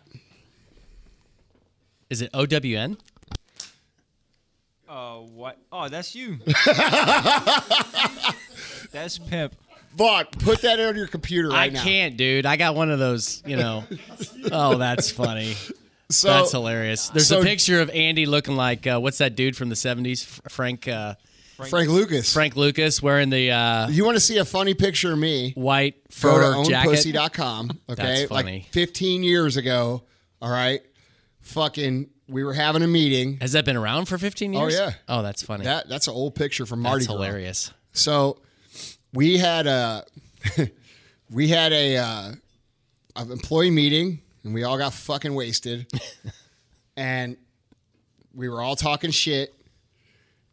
Is 2.10 2.22
it 2.22 2.30
OWN? 2.34 2.98
Oh, 4.90 5.28
what? 5.34 5.58
Oh, 5.72 5.90
that's 5.90 6.16
you. 6.16 6.38
that's 8.92 9.18
Pimp. 9.18 9.54
Vaughn, 9.96 10.26
put 10.40 10.62
that 10.62 10.80
on 10.80 10.96
your 10.96 11.08
computer 11.08 11.50
right 11.50 11.72
I 11.72 11.74
now. 11.74 11.84
can't, 11.84 12.16
dude. 12.18 12.46
I 12.46 12.56
got 12.56 12.76
one 12.76 12.92
of 12.92 13.00
those. 13.00 13.42
You 13.46 13.58
know. 13.58 13.84
oh, 14.52 14.78
that's 14.78 15.10
funny. 15.12 15.56
So 16.10 16.30
That's 16.30 16.52
hilarious. 16.52 17.10
There's 17.10 17.28
so- 17.28 17.42
a 17.42 17.44
picture 17.44 17.82
of 17.82 17.90
Andy 17.90 18.26
looking 18.26 18.56
like 18.56 18.88
uh, 18.88 19.00
what's 19.00 19.18
that 19.18 19.36
dude 19.36 19.58
from 19.58 19.68
the 19.70 19.76
'70s? 19.76 20.24
Frank 20.50 20.88
uh, 20.88 21.16
Frank 21.70 21.90
Lucas. 21.90 22.32
Frank 22.32 22.56
Lucas 22.56 23.02
wearing 23.02 23.30
the 23.30 23.52
uh, 23.52 23.88
You 23.90 24.06
want 24.06 24.16
to 24.16 24.22
see 24.22 24.38
a 24.38 24.46
funny 24.46 24.74
picture 24.74 25.12
of 25.14 25.20
me? 25.20 25.52
white 25.56 25.96
Go 26.22 26.32
fur 26.32 26.64
to 26.64 26.70
jacket. 26.70 26.90
ownpussy.com. 26.92 27.72
Okay. 27.90 28.04
That's 28.04 28.24
funny. 28.30 28.60
Like 28.60 28.66
15 28.72 29.24
years 29.24 29.58
ago. 29.58 30.04
All 30.42 30.52
right. 30.52 30.82
Fucking, 31.48 32.10
we 32.28 32.44
were 32.44 32.53
having 32.53 32.84
a 32.84 32.88
meeting. 32.88 33.38
Has 33.41 33.53
that 33.53 33.65
been 33.65 33.78
around 33.78 34.06
for 34.06 34.18
15 34.18 34.53
years? 34.53 34.76
Oh 34.76 34.84
yeah. 34.86 34.91
Oh, 35.07 35.22
that's 35.22 35.41
funny. 35.44 35.64
That 35.64 35.88
That's 35.88 36.07
an 36.07 36.14
old 36.14 36.36
picture 36.36 36.65
from 36.65 36.82
Mardi. 36.82 36.99
that's 36.99 37.07
Gras. 37.07 37.15
hilarious. 37.15 37.74
So 37.94 38.40
we 39.14 39.38
had 39.38 39.65
a 39.68 40.06
we 41.32 41.48
had 41.48 41.72
a 41.74 41.98
uh, 41.98 42.32
an 43.15 43.32
employee 43.32 43.72
meeting 43.72 44.22
and 44.44 44.53
we 44.53 44.64
all 44.64 44.78
got 44.78 44.94
fucking 44.94 45.34
wasted 45.34 45.88
and 46.98 47.38
we 48.34 48.49
were 48.49 48.61
all 48.61 48.76
talking 48.76 49.10
shit 49.11 49.53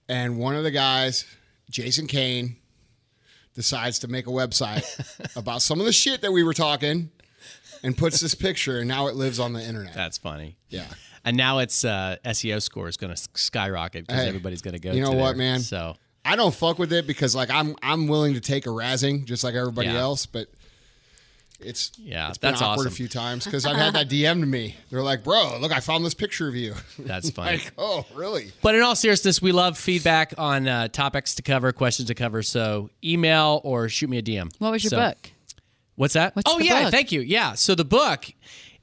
and 0.09 0.39
one 0.39 0.55
of 0.57 0.65
the 0.65 0.71
guys 0.71 1.27
Jason 1.71 2.07
Kane 2.07 2.57
decides 3.55 3.99
to 4.01 4.09
make 4.09 4.27
a 4.27 4.31
website 4.31 4.85
about 5.37 5.61
some 5.61 5.81
of 5.81 5.87
the 5.87 5.93
shit 5.93 6.23
that 6.23 6.33
we 6.33 6.43
were 6.43 6.55
talking 6.55 7.11
and 7.85 7.97
puts 7.97 8.19
this 8.19 8.35
picture 8.35 8.81
and 8.81 8.89
now 8.89 9.07
it 9.07 9.15
lives 9.15 9.39
on 9.39 9.53
the 9.53 9.63
internet. 9.63 9.95
That's 9.95 10.19
funny. 10.19 10.57
Yeah. 10.71 10.87
And 11.25 11.37
now 11.37 11.59
it's 11.61 11.85
uh, 11.85 12.17
SEO 12.25 12.61
score 12.61 12.89
is 12.89 12.97
going 12.97 13.15
to 13.15 13.29
skyrocket 13.35 14.07
because 14.09 14.23
Hey, 14.23 14.29
everybody's 14.29 14.61
going 14.63 14.75
to 14.75 14.81
go. 14.81 14.93
you 14.93 15.01
know 15.03 15.13
to 15.13 15.17
what, 15.17 15.29
there. 15.29 15.37
man? 15.37 15.61
So 15.61 15.95
I 16.25 16.35
don't 16.37 16.55
fuck 16.55 16.79
with 16.79 16.93
it 16.93 17.07
because 17.07 17.35
like 17.37 17.51
I'm 17.51 17.77
I'm 17.83 18.09
willing 18.09 18.35
to 18.35 18.41
take 18.41 18.67
a 18.67 18.71
razzing 18.71 19.25
just 19.27 19.45
like 19.45 19.55
everybody 19.55 19.89
Yeah. 19.89 19.99
else, 20.01 20.27
but 20.27 20.49
it's 21.61 21.93
Yeah, 21.99 22.29
it's 22.29 22.37
been 22.39 22.51
that's 22.51 22.61
awkward 22.63 22.83
awesome. 22.89 22.93
a 22.93 22.97
few 22.97 23.09
times 23.09 23.45
because 23.45 23.65
I've 23.67 23.77
had 23.77 23.95
that 23.95 24.09
DM 24.11 24.41
to 24.41 24.47
me. 24.47 24.77
They're 24.91 25.03
like, 25.03 25.23
"Bro, 25.25 25.59
look, 25.61 25.73
I 25.73 25.81
found 25.81 26.05
this 26.05 26.13
picture 26.15 26.49
of 26.49 26.55
you." 26.57 26.75
that's 26.99 27.31
funny. 27.31 27.53
like, 27.59 27.73
oh, 27.79 28.05
really? 28.15 28.53
But 28.61 28.75
in 28.75 28.83
all 28.83 28.97
seriousness, 28.97 29.41
we 29.41 29.53
love 29.53 29.79
feedback 29.79 30.35
on 30.37 30.67
uh, 30.69 30.89
topics 30.89 31.35
to 31.37 31.43
cover, 31.43 31.73
questions 31.73 32.09
to 32.09 32.15
cover. 32.15 32.43
So 32.43 32.91
email 33.03 33.61
or 33.65 33.89
shoot 33.89 34.11
me 34.11 34.19
a 34.19 34.23
DM. 34.23 34.53
What 34.59 34.73
was 34.73 34.83
your 34.85 34.91
So- 34.91 34.97
book? 34.99 35.31
What's 35.97 36.15
that? 36.15 36.35
What's 36.35 36.51
oh 36.53 36.59
the 36.59 36.65
yeah, 36.65 36.83
book? 36.85 36.93
thank 36.93 37.13
you. 37.13 37.21
Yeah, 37.21 37.55
so 37.55 37.75
the 37.75 37.85
book 37.85 38.27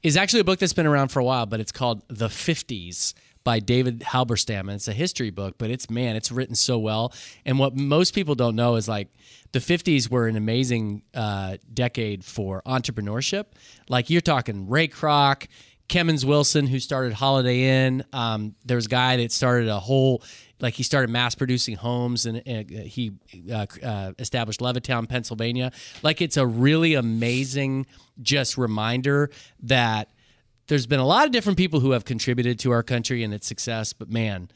is 0.02 0.16
actually 0.16 0.40
a 0.40 0.44
book 0.44 0.58
that's 0.58 0.72
been 0.72 0.86
around 0.86 1.08
for 1.08 1.20
a 1.20 1.24
while, 1.24 1.46
but 1.46 1.60
it's 1.60 1.72
called 1.72 2.02
The 2.08 2.28
Fifties 2.28 3.14
by 3.44 3.58
David 3.58 4.00
Halberstam, 4.00 4.60
and 4.60 4.72
it's 4.72 4.88
a 4.88 4.92
history 4.92 5.30
book. 5.30 5.56
But 5.58 5.70
it's 5.70 5.90
man, 5.90 6.16
it's 6.16 6.32
written 6.32 6.54
so 6.54 6.78
well. 6.78 7.12
And 7.44 7.58
what 7.58 7.76
most 7.76 8.14
people 8.14 8.34
don't 8.34 8.56
know 8.56 8.76
is 8.76 8.88
like 8.88 9.08
the 9.52 9.58
50s 9.58 10.10
were 10.10 10.26
an 10.26 10.36
amazing 10.36 11.02
uh, 11.14 11.58
decade 11.72 12.24
for 12.24 12.62
entrepreneurship. 12.62 13.46
Like 13.88 14.10
you're 14.10 14.20
talking 14.20 14.68
Ray 14.68 14.88
Kroc. 14.88 15.46
Kemmons 15.88 16.24
Wilson, 16.24 16.66
who 16.68 16.78
started 16.78 17.12
Holiday 17.12 17.64
Inn, 17.64 18.02
um, 18.14 18.54
there 18.64 18.76
was 18.76 18.86
a 18.86 18.88
guy 18.88 19.18
that 19.18 19.30
started 19.30 19.68
a 19.68 19.78
whole, 19.78 20.22
like 20.62 20.74
he 20.74 20.82
started 20.82 21.10
mass 21.10 21.34
producing 21.34 21.76
homes, 21.76 22.24
and, 22.24 22.42
and 22.46 22.70
he 22.70 23.12
uh, 23.52 23.66
uh, 23.82 24.12
established 24.18 24.60
Levittown, 24.60 25.08
Pennsylvania. 25.08 25.72
Like 26.02 26.22
it's 26.22 26.36
a 26.38 26.46
really 26.46 26.94
amazing, 26.94 27.86
just 28.22 28.56
reminder 28.56 29.30
that 29.64 30.08
there's 30.68 30.86
been 30.86 31.00
a 31.00 31.06
lot 31.06 31.26
of 31.26 31.32
different 31.32 31.58
people 31.58 31.80
who 31.80 31.90
have 31.90 32.04
contributed 32.04 32.58
to 32.60 32.70
our 32.70 32.82
country 32.82 33.24
and 33.24 33.34
its 33.34 33.46
success, 33.46 33.92
but 33.92 34.08
man, 34.08 34.48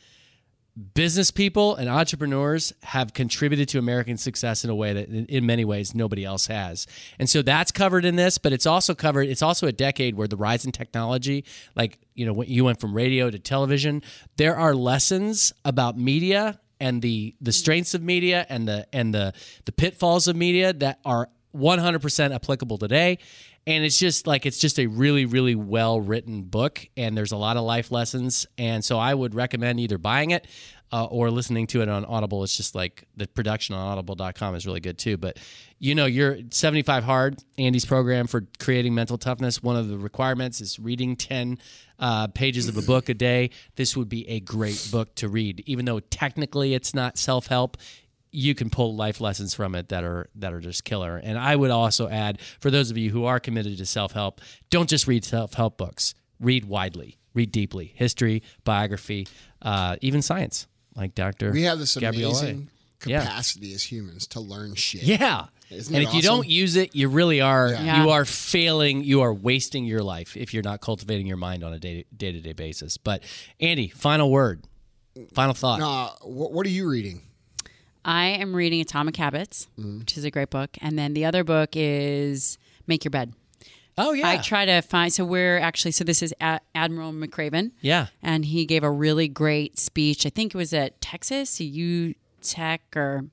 business 0.94 1.30
people 1.30 1.74
and 1.76 1.88
entrepreneurs 1.88 2.72
have 2.82 3.14
contributed 3.14 3.68
to 3.70 3.78
American 3.78 4.16
success 4.18 4.62
in 4.62 4.70
a 4.70 4.74
way 4.74 4.92
that 4.92 5.08
in- 5.08 5.46
many 5.46 5.64
ways 5.64 5.94
nobody 5.94 6.24
else 6.24 6.46
has. 6.46 6.86
And 7.18 7.30
so 7.30 7.40
that's 7.40 7.72
covered 7.72 8.04
in 8.04 8.16
this, 8.16 8.36
but 8.36 8.52
it's 8.52 8.66
also 8.66 8.94
covered 8.94 9.28
it's 9.28 9.42
also 9.42 9.66
a 9.66 9.72
decade 9.72 10.16
where 10.16 10.28
the 10.28 10.36
rise 10.36 10.66
in 10.66 10.72
technology, 10.72 11.44
like, 11.74 11.98
you 12.14 12.26
know, 12.26 12.32
when 12.32 12.48
you 12.48 12.64
went 12.64 12.80
from 12.80 12.92
radio 12.92 13.30
to 13.30 13.38
television, 13.38 14.02
there 14.36 14.56
are 14.56 14.74
lessons 14.74 15.52
about 15.64 15.96
media 15.96 16.60
and 16.78 17.00
the 17.00 17.34
the 17.40 17.52
strengths 17.52 17.94
of 17.94 18.02
media 18.02 18.44
and 18.48 18.68
the 18.68 18.86
and 18.92 19.14
the 19.14 19.32
the 19.64 19.72
pitfalls 19.72 20.28
of 20.28 20.36
media 20.36 20.72
that 20.74 20.98
are 21.04 21.30
100% 21.54 22.34
applicable 22.34 22.76
today 22.76 23.18
and 23.66 23.84
it's 23.84 23.98
just 23.98 24.26
like 24.26 24.46
it's 24.46 24.58
just 24.58 24.78
a 24.78 24.86
really 24.86 25.26
really 25.26 25.54
well 25.54 26.00
written 26.00 26.42
book 26.42 26.86
and 26.96 27.16
there's 27.16 27.32
a 27.32 27.36
lot 27.36 27.56
of 27.56 27.64
life 27.64 27.90
lessons. 27.90 28.46
And 28.58 28.84
so 28.84 28.98
i 28.98 29.12
would 29.12 29.34
recommend 29.34 29.80
either 29.80 29.98
buying 29.98 30.30
it 30.30 30.46
uh, 30.92 31.04
or 31.06 31.30
listening 31.30 31.66
to 31.66 31.82
it 31.82 31.88
on 31.88 32.04
audible. 32.04 32.44
It's 32.44 32.56
just 32.56 32.74
like 32.74 33.04
the 33.16 33.26
production 33.26 33.74
on 33.74 33.80
audible.com 33.88 34.54
is 34.54 34.66
really 34.66 34.80
good 34.80 34.98
too. 34.98 35.16
But 35.16 35.38
you 35.78 35.94
know 35.94 36.06
you're 36.06 36.38
75 36.50 37.04
hard. 37.04 37.42
Andy's 37.58 37.84
program 37.84 38.26
for 38.26 38.46
creating 38.58 38.94
mental 38.94 39.18
toughness 39.18 39.62
one 39.62 39.76
of 39.76 39.88
the 39.88 39.98
requirements 39.98 40.60
is 40.60 40.78
reading 40.78 41.16
10 41.16 41.58
uh, 41.98 42.28
pages 42.28 42.68
of 42.68 42.76
a 42.76 42.82
book 42.82 43.08
a 43.08 43.14
day. 43.14 43.50
This 43.74 43.96
would 43.96 44.08
be 44.08 44.28
a 44.28 44.40
great 44.40 44.88
book 44.92 45.14
to 45.16 45.28
read 45.28 45.62
even 45.66 45.84
though 45.84 46.00
technically 46.00 46.74
it's 46.74 46.94
not 46.94 47.18
self-help 47.18 47.76
you 48.36 48.54
can 48.54 48.68
pull 48.68 48.94
life 48.94 49.18
lessons 49.20 49.54
from 49.54 49.74
it 49.74 49.88
that 49.88 50.04
are 50.04 50.28
that 50.34 50.52
are 50.52 50.60
just 50.60 50.84
killer. 50.84 51.16
And 51.16 51.38
I 51.38 51.56
would 51.56 51.70
also 51.70 52.06
add 52.08 52.38
for 52.60 52.70
those 52.70 52.90
of 52.90 52.98
you 52.98 53.10
who 53.10 53.24
are 53.24 53.40
committed 53.40 53.78
to 53.78 53.86
self-help, 53.86 54.42
don't 54.68 54.90
just 54.90 55.06
read 55.06 55.24
self-help 55.24 55.78
books. 55.78 56.14
Read 56.38 56.66
widely, 56.66 57.16
read 57.32 57.50
deeply. 57.50 57.92
History, 57.96 58.42
biography, 58.64 59.26
uh, 59.62 59.96
even 60.02 60.20
science, 60.20 60.66
like 60.94 61.14
Dr. 61.14 61.50
We 61.50 61.62
have 61.62 61.78
this 61.78 61.96
Gabrielle. 61.96 62.32
amazing 62.36 62.68
Yeah. 63.06 63.20
capacity 63.22 63.72
as 63.72 63.82
humans 63.90 64.26
to 64.28 64.40
learn 64.40 64.74
shit. 64.74 65.02
Yeah. 65.04 65.46
Isn't 65.70 65.94
and 65.94 66.04
it 66.04 66.08
if 66.08 66.14
you 66.14 66.20
don't 66.22 66.46
use 66.46 66.76
it, 66.76 66.94
you 66.94 67.08
really 67.08 67.40
are 67.40 67.70
Yeah. 67.70 68.02
you 68.02 68.10
are 68.10 68.24
failing, 68.26 69.02
you 69.02 69.22
are 69.22 69.32
wasting 69.32 69.86
your 69.86 70.02
life 70.02 70.36
if 70.36 70.52
you're 70.52 70.62
not 70.62 70.80
cultivating 70.82 71.26
your 71.26 71.38
mind 71.38 71.64
on 71.64 71.72
a 71.72 71.78
day 71.78 72.04
to 72.18 72.40
day 72.40 72.52
basis. 72.52 72.98
But 72.98 73.22
Andy, 73.60 73.88
final 73.88 74.30
word. 74.30 74.62
Final 75.32 75.54
thought. 75.54 75.80
Uh, 75.80 76.10
what, 76.28 76.52
what 76.52 76.66
are 76.66 76.70
you 76.70 76.86
reading? 76.86 77.22
I 78.06 78.26
am 78.26 78.54
reading 78.56 78.80
Atomic 78.80 79.16
Habits, 79.16 79.66
Mm-hmm. 79.78 79.98
which 79.98 80.16
is 80.16 80.24
a 80.24 80.30
great 80.30 80.48
book, 80.50 80.70
and 80.80 80.98
then 80.98 81.12
the 81.12 81.24
other 81.24 81.44
book 81.44 81.70
is 81.74 82.56
Make 82.86 83.04
Your 83.04 83.10
Bed. 83.10 83.34
Oh 83.98 84.12
yeah. 84.12 84.28
I 84.28 84.36
try 84.36 84.64
to 84.66 84.80
find. 84.82 85.12
So 85.12 85.24
we're 85.24 85.58
actually. 85.58 85.92
So 85.92 86.04
this 86.04 86.22
is 86.22 86.32
Admiral 86.40 87.12
McRaven. 87.12 87.72
Yeah. 87.80 88.06
and 88.22 88.44
he 88.44 88.64
gave 88.66 88.84
a 88.84 88.90
really 88.90 89.26
great 89.28 89.78
speech. 89.78 90.24
I 90.26 90.30
think 90.30 90.54
it 90.54 90.58
was 90.58 90.72
at 90.74 91.00
Texas, 91.00 91.60
U 91.60 92.14
Tech, 92.42 92.82
or 92.94 93.24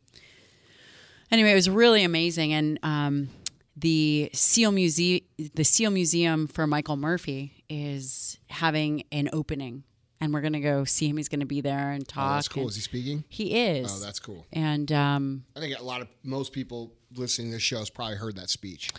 anyway, 1.31 1.51
it 1.51 1.55
was 1.55 1.69
really 1.69 2.03
amazing. 2.03 2.53
And 2.53 2.79
um, 2.81 3.29
the 3.75 4.29
Seal 4.33 4.71
Museum, 4.71 5.21
the 5.53 5.65
Seal 5.65 5.91
Museum 5.91 6.47
for 6.47 6.65
Michael 6.65 6.95
Murphy, 6.97 7.63
is 7.69 8.39
having 8.49 9.03
an 9.11 9.29
opening, 9.33 9.83
and 10.23 10.33
we're 10.33 10.41
gonna 10.41 10.61
go 10.61 10.85
see 10.85 11.07
him. 11.09 11.17
He's 11.17 11.27
gonna 11.27 11.45
be 11.45 11.59
there 11.61 11.91
and 11.91 12.07
talk. 12.07 12.31
Oh, 12.31 12.35
that's 12.35 12.47
cool. 12.47 12.67
Is 12.69 12.75
he 12.75 12.81
speaking? 12.81 13.23
he 13.27 13.55
is. 13.55 13.91
Oh, 13.93 14.03
that's 14.03 14.19
cool. 14.19 14.45
and 14.53 14.91
um, 14.91 15.43
I 15.55 15.59
think 15.59 15.77
a 15.77 15.83
lot 15.83 16.01
of 16.01 16.07
most 16.23 16.53
people 16.53 16.93
listening 17.13 17.49
to 17.49 17.55
this 17.57 17.63
show 17.63 17.79
has 17.79 17.89
probably 17.89 18.15
heard 18.15 18.35
that 18.37 18.49
speech. 18.49 18.89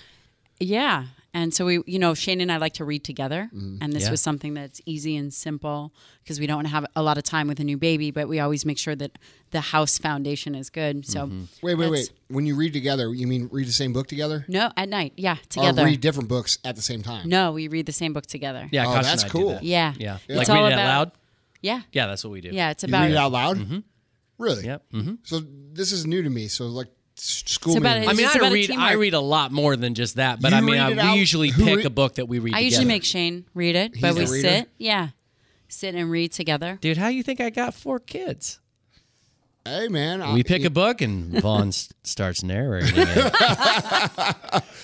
Yeah. 0.60 1.06
And 1.36 1.52
so 1.52 1.66
we, 1.66 1.81
you 1.86 1.98
know, 1.98 2.14
Shane 2.14 2.40
and 2.40 2.52
I 2.52 2.59
like 2.59 2.74
to 2.74 2.85
read 2.85 3.02
together. 3.02 3.51
Mm-hmm. 3.52 3.78
And 3.82 3.93
this 3.93 4.05
Yeah. 4.05 4.12
was 4.12 4.20
something 4.20 4.55
that's 4.55 4.81
easy 4.86 5.16
and 5.16 5.35
simple 5.35 5.93
because 6.22 6.39
we 6.39 6.47
don't 6.47 6.66
have 6.66 6.86
a 6.94 7.02
lot 7.02 7.18
of 7.18 7.24
time 7.24 7.48
with 7.48 7.59
a 7.59 7.64
new 7.64 7.76
baby, 7.76 8.12
but 8.12 8.28
we 8.28 8.39
always 8.39 8.64
make 8.64 8.78
sure 8.78 8.94
that 8.94 9.18
the 9.51 9.60
house 9.60 9.98
foundation 9.98 10.55
is 10.55 10.70
good. 10.70 11.05
So 11.05 11.26
Mm-hmm. 11.26 11.44
Wait, 11.62 11.74
wait, 11.74 11.90
wait. 11.90 12.12
When 12.28 12.47
you 12.47 12.55
read 12.55 12.72
together, 12.72 13.12
you 13.12 13.26
mean 13.26 13.48
read 13.51 13.66
the 13.66 13.72
same 13.72 13.93
book 13.93 14.06
together? 14.06 14.44
No, 14.47 14.70
at 14.76 14.89
night. 14.89 15.14
Yeah, 15.16 15.36
together. 15.48 15.82
Or 15.82 15.86
read 15.86 16.01
different 16.01 16.28
books 16.28 16.59
at 16.64 16.76
the 16.76 16.82
same 16.82 17.02
time? 17.02 17.28
no, 17.28 17.51
we 17.51 17.66
read 17.66 17.86
the 17.86 17.93
same 17.93 18.12
book 18.12 18.26
together. 18.26 18.68
yeah, 18.70 18.86
Oh, 18.86 18.94
that's 18.94 19.09
and 19.10 19.20
I 19.22 19.24
do 19.24 19.31
cool. 19.31 19.48
that. 19.55 19.64
Yeah. 19.64 19.93
Yeah. 19.98 20.18
It's 20.28 20.39
Like 20.39 20.48
all 20.51 20.62
reading 20.64 20.78
it 20.78 20.82
out 20.82 20.86
loud? 20.98 21.12
Yeah. 21.62 21.81
Yeah, 21.93 22.06
that's 22.06 22.22
what 22.22 22.31
we 22.32 22.43
do. 22.43 22.51
Yeah, 22.52 22.70
it's 22.70 22.85
You 22.85 22.90
about 22.90 23.02
read 23.06 23.10
it 23.12 23.16
out 23.16 23.32
loud? 23.32 23.56
Mm-hmm. 23.59 23.78
Really? 24.39 24.64
Yep. 24.66 24.82
hmm 24.93 25.14
So 25.24 25.40
this 25.72 25.90
is 25.90 26.06
new 26.06 26.22
to 26.22 26.31
me. 26.31 26.47
So 26.48 26.66
like 26.66 26.89
s- 26.89 26.93
school 27.16 27.72
It's 27.74 27.78
about 27.80 27.98
me. 28.00 28.04
it. 28.04 28.08
I 28.08 28.10
It's 28.12 28.18
mean, 28.18 28.26
I 28.26 28.32
about 28.34 28.50
a 28.50 28.54
read. 28.54 28.70
I 28.70 28.92
read 28.94 29.14
a 29.14 29.20
lot 29.20 29.52
more 29.52 29.76
than 29.76 29.94
just 29.94 30.16
that, 30.16 30.40
but 30.40 30.52
You 30.52 30.58
I 30.58 30.60
mean, 30.60 30.74
read 30.74 30.80
I, 30.80 30.90
it 30.90 30.94
we 30.94 31.00
out? 31.00 31.16
usually 31.16 31.48
Who 31.50 31.64
pick 31.64 31.76
re- 31.78 31.84
a 31.84 31.90
book 31.90 32.14
that 32.16 32.26
we 32.26 32.38
read. 32.38 32.54
I 32.54 32.58
together. 32.58 32.64
usually 32.64 32.84
make 32.86 33.04
Shane 33.04 33.44
read 33.54 33.76
it, 33.76 34.00
but 34.00 34.16
He's 34.16 34.30
we 34.30 34.36
reader? 34.36 34.48
sit. 34.48 34.68
Yeah. 34.78 35.08
Sit 35.68 35.94
and 35.94 36.10
read 36.10 36.32
together. 36.32 36.78
Dude, 36.80 36.96
how 36.98 37.08
you 37.08 37.22
think 37.22 37.40
I 37.40 37.50
got 37.50 37.74
four 37.74 37.98
kids? 37.98 38.60
Hey 39.66 39.88
man, 39.88 40.20
I, 40.20 40.34
We 40.34 40.42
pick 40.44 40.62
a 40.64 40.70
book 40.70 41.00
and 41.00 41.40
Vaughn 41.40 41.72
starts 42.02 42.42
narrating 42.42 42.92
it. 42.98 43.34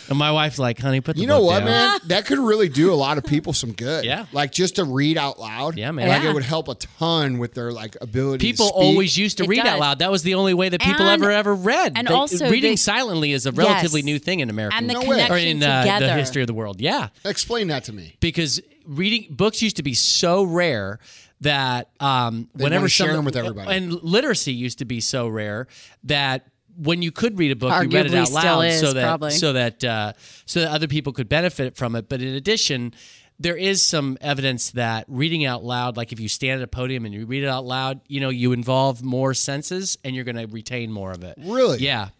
and 0.09 0.19
my 0.19 0.33
wife's 0.33 0.59
like, 0.59 0.79
"Honey, 0.79 1.03
put 1.03 1.17
the 1.17 1.21
book 1.21 1.21
out. 1.21 1.21
You 1.21 1.27
know 1.27 1.39
book 1.41 1.47
what, 1.49 1.59
down." 1.59 1.67
man? 1.67 1.99
That 2.07 2.25
could 2.25 2.39
really 2.39 2.71
do 2.71 2.91
a 2.91 2.95
lot 2.97 3.19
of 3.19 3.25
people 3.25 3.53
some 3.53 3.73
good. 3.73 4.07
Yeah. 4.07 4.25
like 4.33 4.53
just 4.53 4.77
to 4.77 4.85
read 4.85 5.19
out 5.19 5.39
loud. 5.39 5.77
Yeah, 5.77 5.91
man. 5.91 6.09
Like 6.09 6.23
Yeah. 6.23 6.31
it 6.31 6.33
would 6.33 6.45
help 6.45 6.69
a 6.69 6.77
ton 6.77 7.37
with 7.37 7.53
their 7.53 7.73
like 7.73 7.99
ability. 8.01 8.41
People 8.43 8.69
to 8.69 8.73
speak. 8.73 8.83
always 8.83 9.19
used 9.19 9.37
to 9.37 9.45
It 9.45 9.49
read 9.51 9.67
out 9.67 9.81
loud. 9.81 9.99
That 9.99 10.11
was 10.11 10.23
the 10.23 10.33
only 10.37 10.55
way 10.55 10.71
that 10.71 10.81
people 10.81 11.07
And- 11.07 11.23
ever 11.23 11.31
ever 11.31 11.55
read. 11.55 11.93
and 11.97 12.09
They- 12.09 12.15
also 12.15 12.49
reading 12.49 12.73
the- 12.73 12.77
silently 12.79 13.33
is 13.33 13.45
a 13.45 13.53
relatively 13.53 14.01
Yes. 14.01 14.07
new 14.07 14.19
thing 14.19 14.41
in 14.41 14.49
America. 14.49 14.77
And 14.79 14.89
the 14.89 14.95
No 14.95 15.03
way. 15.03 15.29
or 15.29 15.37
in 15.37 15.63
uh, 15.63 15.99
the 16.01 16.15
history 16.15 16.41
of 16.43 16.47
the 16.47 16.55
world. 16.55 16.81
Yeah. 16.81 17.09
explain 17.27 17.69
that 17.69 17.85
to 17.85 17.93
me. 17.93 18.17
because 18.21 18.63
reading 18.87 19.27
books 19.29 19.61
used 19.61 19.77
to 19.77 19.83
be 19.83 19.93
so 19.93 20.43
rare 20.43 21.01
that 21.41 21.91
um, 22.01 22.49
whenever 22.53 22.83
wanna 22.83 22.89
share 22.89 23.13
them 23.13 23.25
with 23.25 23.37
everybody. 23.37 23.77
and 23.77 24.03
literacy 24.03 24.53
used 24.53 24.79
to 24.79 24.85
be 24.85 25.01
so 25.01 25.29
rare 25.29 25.67
that 26.05 26.47
when 26.77 27.03
you 27.03 27.13
could 27.13 27.39
read 27.39 27.51
a 27.51 27.57
book, 27.57 27.71
you 27.83 27.89
read 27.91 28.07
it 28.07 28.15
out 28.15 28.31
loud 28.31 28.61
is, 28.63 28.81
so 28.81 28.93
that 28.93 29.03
probably. 29.03 29.31
so 29.31 29.53
that 29.53 29.85
uh, 29.85 30.13
so 30.47 30.61
that 30.61 30.71
other 30.71 30.87
people 30.89 31.13
could 31.13 31.29
benefit 31.29 31.77
from 31.77 31.95
it. 31.97 32.09
But 32.09 32.23
in 32.23 32.35
addition. 32.35 32.95
there 33.43 33.57
is 33.57 33.83
some 33.83 34.19
evidence 34.21 34.73
that 34.73 35.07
reading 35.09 35.47
out 35.47 35.65
loud, 35.65 35.97
like 35.97 36.13
if 36.13 36.21
you 36.21 36.29
stand 36.29 36.61
at 36.61 36.65
a 36.65 36.67
podium 36.67 37.07
and 37.07 37.15
you 37.15 37.25
read 37.25 37.43
it 37.43 37.47
out 37.49 37.65
loud, 37.65 38.03
you 38.07 38.21
know, 38.21 38.29
you 38.29 38.53
involve 38.53 39.03
more 39.03 39.33
senses 39.33 39.97
and 40.05 40.15
you're 40.15 40.27
going 40.27 40.37
to 40.37 40.45
retain 40.47 40.93
more 40.93 41.11
of 41.11 41.25
it. 41.25 41.39
Really? 41.39 41.79
Yeah. 41.79 42.11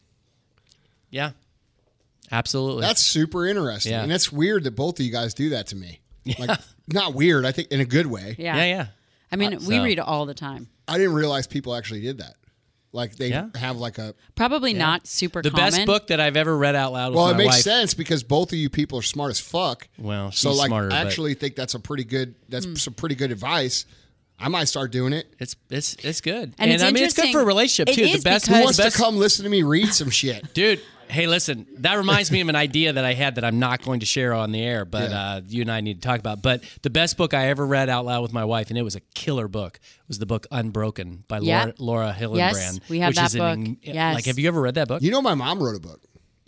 Yeah. 1.11 1.33
Absolutely. 2.33 2.83
That's 2.83 3.03
super 3.03 3.47
interesting. 3.47 3.93
Yeah. 3.93 4.03
And 4.03 4.11
it's 4.11 4.33
weird 4.33 4.65
that 4.65 4.71
both 4.71 4.99
of 4.99 5.05
you 5.05 5.13
guys 5.13 5.35
do 5.35 5.51
that 5.51 5.67
to 5.69 5.77
me. 5.77 6.01
Like, 6.39 6.59
not 6.89 7.15
weird, 7.15 7.45
I 7.45 7.53
think 7.53 7.69
in 7.69 7.81
a 7.81 7.85
good 7.85 8.07
way. 8.07 8.35
Yeah. 8.39 8.57
yeah, 8.57 8.65
yeah. 8.65 8.87
I 9.33 9.37
mean, 9.37 9.53
we 9.67 9.77
so- 9.77 9.83
read 9.85 9.99
all 10.01 10.27
the 10.27 10.35
time. 10.35 10.69
I 10.89 10.99
didn't 10.99 11.15
realize 11.15 11.47
people 11.47 11.75
actually 11.75 12.01
did 12.01 12.19
that. 12.19 12.35
Like 12.93 13.15
they 13.15 13.29
Yeah. 13.29 13.47
have 13.55 13.77
like 13.77 13.99
a 13.99 14.15
Probably 14.35 14.75
not 14.75 15.07
super 15.07 15.43
The 15.43 15.51
common. 15.53 15.71
best 15.71 15.87
book 15.87 16.09
that 16.09 16.19
I've 16.19 16.37
ever 16.37 16.57
read 16.57 16.75
out 16.75 16.93
loud. 16.93 17.11
With 17.11 17.17
well, 17.19 17.27
my 17.27 17.35
it 17.35 17.37
makes 17.37 17.55
wife. 17.55 17.63
sense 17.63 17.95
because 17.95 18.25
both 18.25 18.53
of 18.53 18.59
you 18.59 18.69
people 18.69 18.99
are 18.99 19.03
smart 19.03 19.31
as 19.31 19.39
fuck. 19.39 19.87
Well, 19.97 20.33
so 20.33 20.53
like 20.53 20.67
smarter, 20.67 20.89
I 20.89 20.91
but- 21.05 21.07
actually 21.07 21.35
think 21.35 21.55
that's 21.55 21.75
a 21.75 21.79
pretty 21.79 22.03
good 22.03 22.35
that's 22.49 22.67
Hmm. 22.67 22.75
some 22.75 22.95
pretty 22.95 23.15
good 23.15 23.31
advice. 23.31 23.87
I 24.41 24.49
might 24.49 24.65
start 24.65 24.91
doing 24.91 25.13
it. 25.13 25.33
It's 25.39 25.55
it's 25.71 25.95
it's 26.03 26.21
good, 26.21 26.53
And 26.59 26.73
it's 26.73 26.83
I 26.83 26.91
mean 26.91 27.05
it's 27.05 27.15
good 27.15 27.31
for 27.31 27.41
a 27.41 27.45
relationship 27.45 27.91
it 27.91 27.95
too. 27.95 28.03
is 28.09 28.25
the 28.25 28.31
best, 28.31 28.47
Who 28.49 28.55
because- 28.55 28.65
wants 28.65 28.77
the 28.79 28.83
best, 28.85 28.97
to 28.97 29.03
come 29.03 29.17
listen 29.19 29.45
to 29.45 29.51
me 29.51 29.63
read 29.63 29.95
some 29.95 30.11
shit? 30.11 30.53
dude. 30.55 30.81
Hey, 31.11 31.27
listen, 31.27 31.67
that 31.79 31.95
reminds 31.97 32.31
me 32.31 32.41
of 32.41 32.49
an 32.49 32.57
idea 32.57 32.93
that 32.93 33.05
I 33.05 33.15
had 33.15 33.35
that 33.35 33.45
I'm 33.45 33.59
not 33.59 33.83
going 33.83 34.01
to 34.01 34.07
share 34.07 34.33
on 34.33 34.53
the 34.53 34.63
air, 34.63 34.85
but 34.85 35.11
Yeah. 35.11 35.21
uh, 35.21 35.41
you 35.47 35.61
and 35.63 35.71
I 35.71 35.81
need 35.81 36.01
to 36.01 36.07
talk 36.09 36.21
about. 36.21 36.41
But 36.43 36.63
the 36.83 36.91
best 36.91 37.17
book 37.17 37.35
I 37.35 37.49
ever 37.49 37.67
read 37.67 37.89
out 37.89 38.05
loud 38.07 38.23
with 38.23 38.33
my 38.33 38.45
wife, 38.45 38.71
and 38.71 38.79
it 38.79 38.83
was 38.83 38.95
a 38.97 39.01
killer 39.15 39.49
book, 39.49 39.81
was 40.09 40.19
the 40.19 40.27
book 40.27 40.47
Unbroken 40.51 41.25
by 41.29 41.41
Yeah. 41.41 41.73
Laura, 41.79 42.07
Laura 42.11 42.17
Hillenbrand. 42.19 42.37
Yes, 42.37 42.81
we 42.89 43.01
have 43.01 43.09
which 43.11 43.17
that 43.17 43.27
is 43.27 43.35
an 43.35 43.41
book. 43.41 43.69
en- 43.87 43.95
Yes. 43.95 44.15
Like, 44.15 44.25
have 44.27 44.39
you 44.39 44.49
ever 44.49 44.61
read 44.61 44.75
that 44.77 44.89
book? 44.89 45.03
You 45.03 45.11
know, 45.11 45.21
my 45.23 45.35
mom 45.35 45.61
wrote 45.63 45.77
a 45.77 45.81
book. 45.81 46.01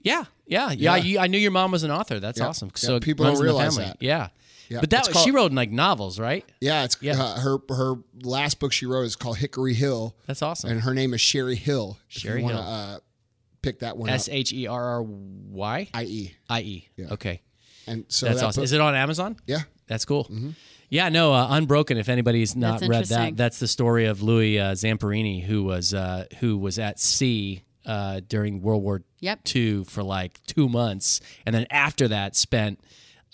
yeah, 0.04 0.24
yeah, 0.46 0.70
yeah. 0.70 0.74
Yeah. 0.76 0.96
you, 0.96 1.18
I 1.18 1.26
knew 1.28 1.38
your 1.38 1.50
mom 1.52 1.70
was 1.72 1.82
an 1.84 1.90
author. 1.90 2.18
That's 2.20 2.38
Yeah. 2.40 2.46
awesome. 2.46 2.68
Yeah, 2.74 2.78
So 2.86 3.00
people 3.00 3.24
don't 3.26 3.40
realize 3.40 3.76
that. 3.76 3.96
Yeah. 4.00 4.28
Yeah. 4.68 4.80
But 4.80 4.90
that 4.90 5.00
was, 5.06 5.12
called- 5.12 5.24
she 5.26 5.30
wrote 5.32 5.52
like 5.52 5.70
novels, 5.70 6.18
right? 6.18 6.44
Yeah, 6.60 6.84
it's 6.84 6.96
Yeah. 7.02 7.20
Uh, 7.22 7.40
her 7.40 7.58
her 7.68 7.94
last 8.22 8.58
book 8.58 8.72
she 8.72 8.86
wrote 8.86 9.02
is 9.02 9.16
called 9.16 9.36
Hickory 9.38 9.74
Hill, 9.74 10.14
That's 10.26 10.40
awesome. 10.40 10.70
and 10.70 10.80
her 10.80 10.94
name 10.94 11.12
is 11.12 11.20
Sherry 11.20 11.56
Hill. 11.56 11.98
If 12.10 12.22
Sherry 12.22 12.38
you 12.40 12.44
wanna, 12.46 12.62
Hill. 12.62 12.72
Uh, 12.72 12.98
pick 13.62 13.78
that 13.80 13.96
one 13.96 14.10
S 14.10 14.28
up. 14.28 14.34
H 14.34 14.52
E 14.52 14.66
R 14.66 14.84
R 14.84 15.02
Y 15.02 15.88
I 15.94 16.02
E. 16.04 16.34
I 16.50 16.60
E. 16.60 16.88
Okay. 17.12 17.40
And 17.86 18.04
so 18.08 18.26
That's 18.26 18.40
that 18.40 18.46
awesome. 18.46 18.60
book- 18.60 18.64
Is 18.64 18.72
it 18.72 18.80
on 18.80 18.94
Amazon? 18.94 19.36
yeah. 19.46 19.60
That's 19.88 20.04
cool. 20.04 20.30
Yeah, 20.88 21.08
no, 21.08 21.32
uh, 21.34 21.48
Unbroken. 21.50 21.96
If 21.98 22.08
anybody's 22.08 22.54
not 22.56 22.80
That's 22.80 22.88
read 22.90 23.04
that, 23.06 23.36
that's 23.36 23.58
the 23.58 23.66
story 23.68 24.06
of 24.06 24.22
Louis 24.22 24.58
uh, 24.58 24.72
Zamperini, 24.72 25.42
who 25.42 25.64
was 25.64 25.92
uh, 25.92 26.26
who 26.40 26.56
was 26.58 26.78
at 26.78 26.98
sea 27.00 27.62
uh, 27.84 28.20
during 28.26 28.62
World 28.62 28.82
War 28.82 29.02
Yep. 29.20 29.40
II 29.54 29.84
for 29.84 30.02
like 30.02 30.40
two 30.46 30.68
months, 30.68 31.20
and 31.44 31.54
then 31.54 31.66
after 31.70 32.08
that 32.08 32.36
spent 32.36 32.80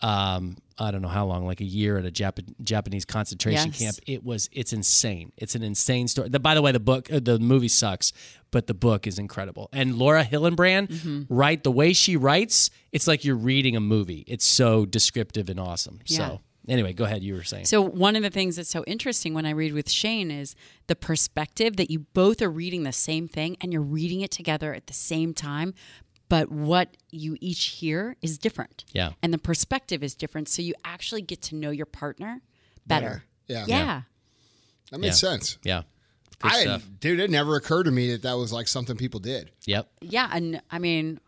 um, 0.02 0.56
I 0.78 0.90
don't 0.90 1.02
know 1.02 1.08
how 1.08 1.26
long, 1.26 1.44
like 1.46 1.60
a 1.60 1.64
year 1.64 1.98
at 1.98 2.06
a 2.06 2.10
Jap- 2.10 2.54
Japanese 2.62 3.04
concentration 3.04 3.68
Yes. 3.70 3.78
camp. 3.78 3.96
It 4.06 4.24
was 4.24 4.48
it's 4.52 4.72
insane. 4.72 5.32
It's 5.36 5.54
an 5.54 5.62
insane 5.62 6.06
story. 6.08 6.28
The, 6.28 6.38
by 6.40 6.54
the 6.54 6.62
way, 6.62 6.72
the 6.72 6.80
book, 6.80 7.12
uh, 7.12 7.20
the 7.20 7.38
movie 7.38 7.68
sucks, 7.68 8.12
but 8.50 8.66
the 8.66 8.74
book 8.74 9.06
is 9.06 9.18
incredible. 9.18 9.68
And 9.72 9.96
Laura 9.98 10.24
Hillenbrand, 10.24 10.88
Mm-hmm. 10.88 11.22
right? 11.34 11.62
The 11.62 11.70
way 11.72 11.92
she 11.92 12.16
writes, 12.16 12.70
it's 12.92 13.06
like 13.06 13.24
you're 13.24 13.34
reading 13.36 13.74
a 13.76 13.80
movie. 13.80 14.24
It's 14.28 14.44
so 14.44 14.86
descriptive 14.86 15.48
and 15.48 15.58
awesome. 15.58 15.98
Yeah. 16.06 16.16
So 16.18 16.40
anyway, 16.68 16.92
go 16.92 17.04
ahead. 17.04 17.22
You 17.22 17.34
were 17.34 17.42
saying. 17.44 17.64
So 17.66 17.82
one 17.82 18.14
of 18.16 18.22
the 18.22 18.30
things 18.30 18.56
that's 18.56 18.70
so 18.70 18.84
interesting 18.86 19.34
when 19.34 19.46
I 19.46 19.50
read 19.50 19.72
with 19.72 19.90
Shane 19.90 20.30
is 20.30 20.54
the 20.86 20.96
perspective 20.96 21.76
that 21.76 21.90
you 21.90 22.00
both 22.14 22.40
are 22.40 22.50
reading 22.50 22.84
the 22.84 22.92
same 22.92 23.26
thing 23.26 23.56
and 23.60 23.72
you're 23.72 23.82
reading 23.82 24.20
it 24.20 24.30
together 24.30 24.72
at 24.74 24.86
the 24.86 24.94
same 24.94 25.34
time, 25.34 25.74
but 26.28 26.50
what 26.50 26.96
you 27.10 27.36
each 27.40 27.64
hear 27.66 28.16
is 28.22 28.38
different. 28.38 28.84
Yeah. 28.92 29.12
And 29.22 29.32
the 29.32 29.38
perspective 29.38 30.02
is 30.02 30.14
different, 30.14 30.48
so 30.48 30.62
you 30.62 30.74
actually 30.84 31.22
get 31.22 31.42
to 31.42 31.54
know 31.54 31.70
your 31.70 31.86
partner 31.86 32.40
better. 32.86 33.24
Yeah. 33.46 33.64
Yeah. 33.66 34.02
That 34.90 34.98
makes 35.00 35.22
Yeah. 35.22 35.30
sense. 35.30 35.58
Yeah. 35.62 35.82
Good 36.40 36.52
I 36.52 36.60
stuff. 36.62 36.88
dude, 37.00 37.18
it 37.20 37.30
never 37.30 37.56
occurred 37.56 37.84
to 37.84 37.90
me 37.90 38.12
that 38.12 38.22
that 38.22 38.34
was 38.34 38.52
like 38.52 38.68
something 38.68 38.96
people 38.96 39.18
did. 39.20 39.50
Yep. 39.66 39.88
Yeah, 40.02 40.30
and 40.32 40.60
I 40.70 40.78
mean, 40.78 41.18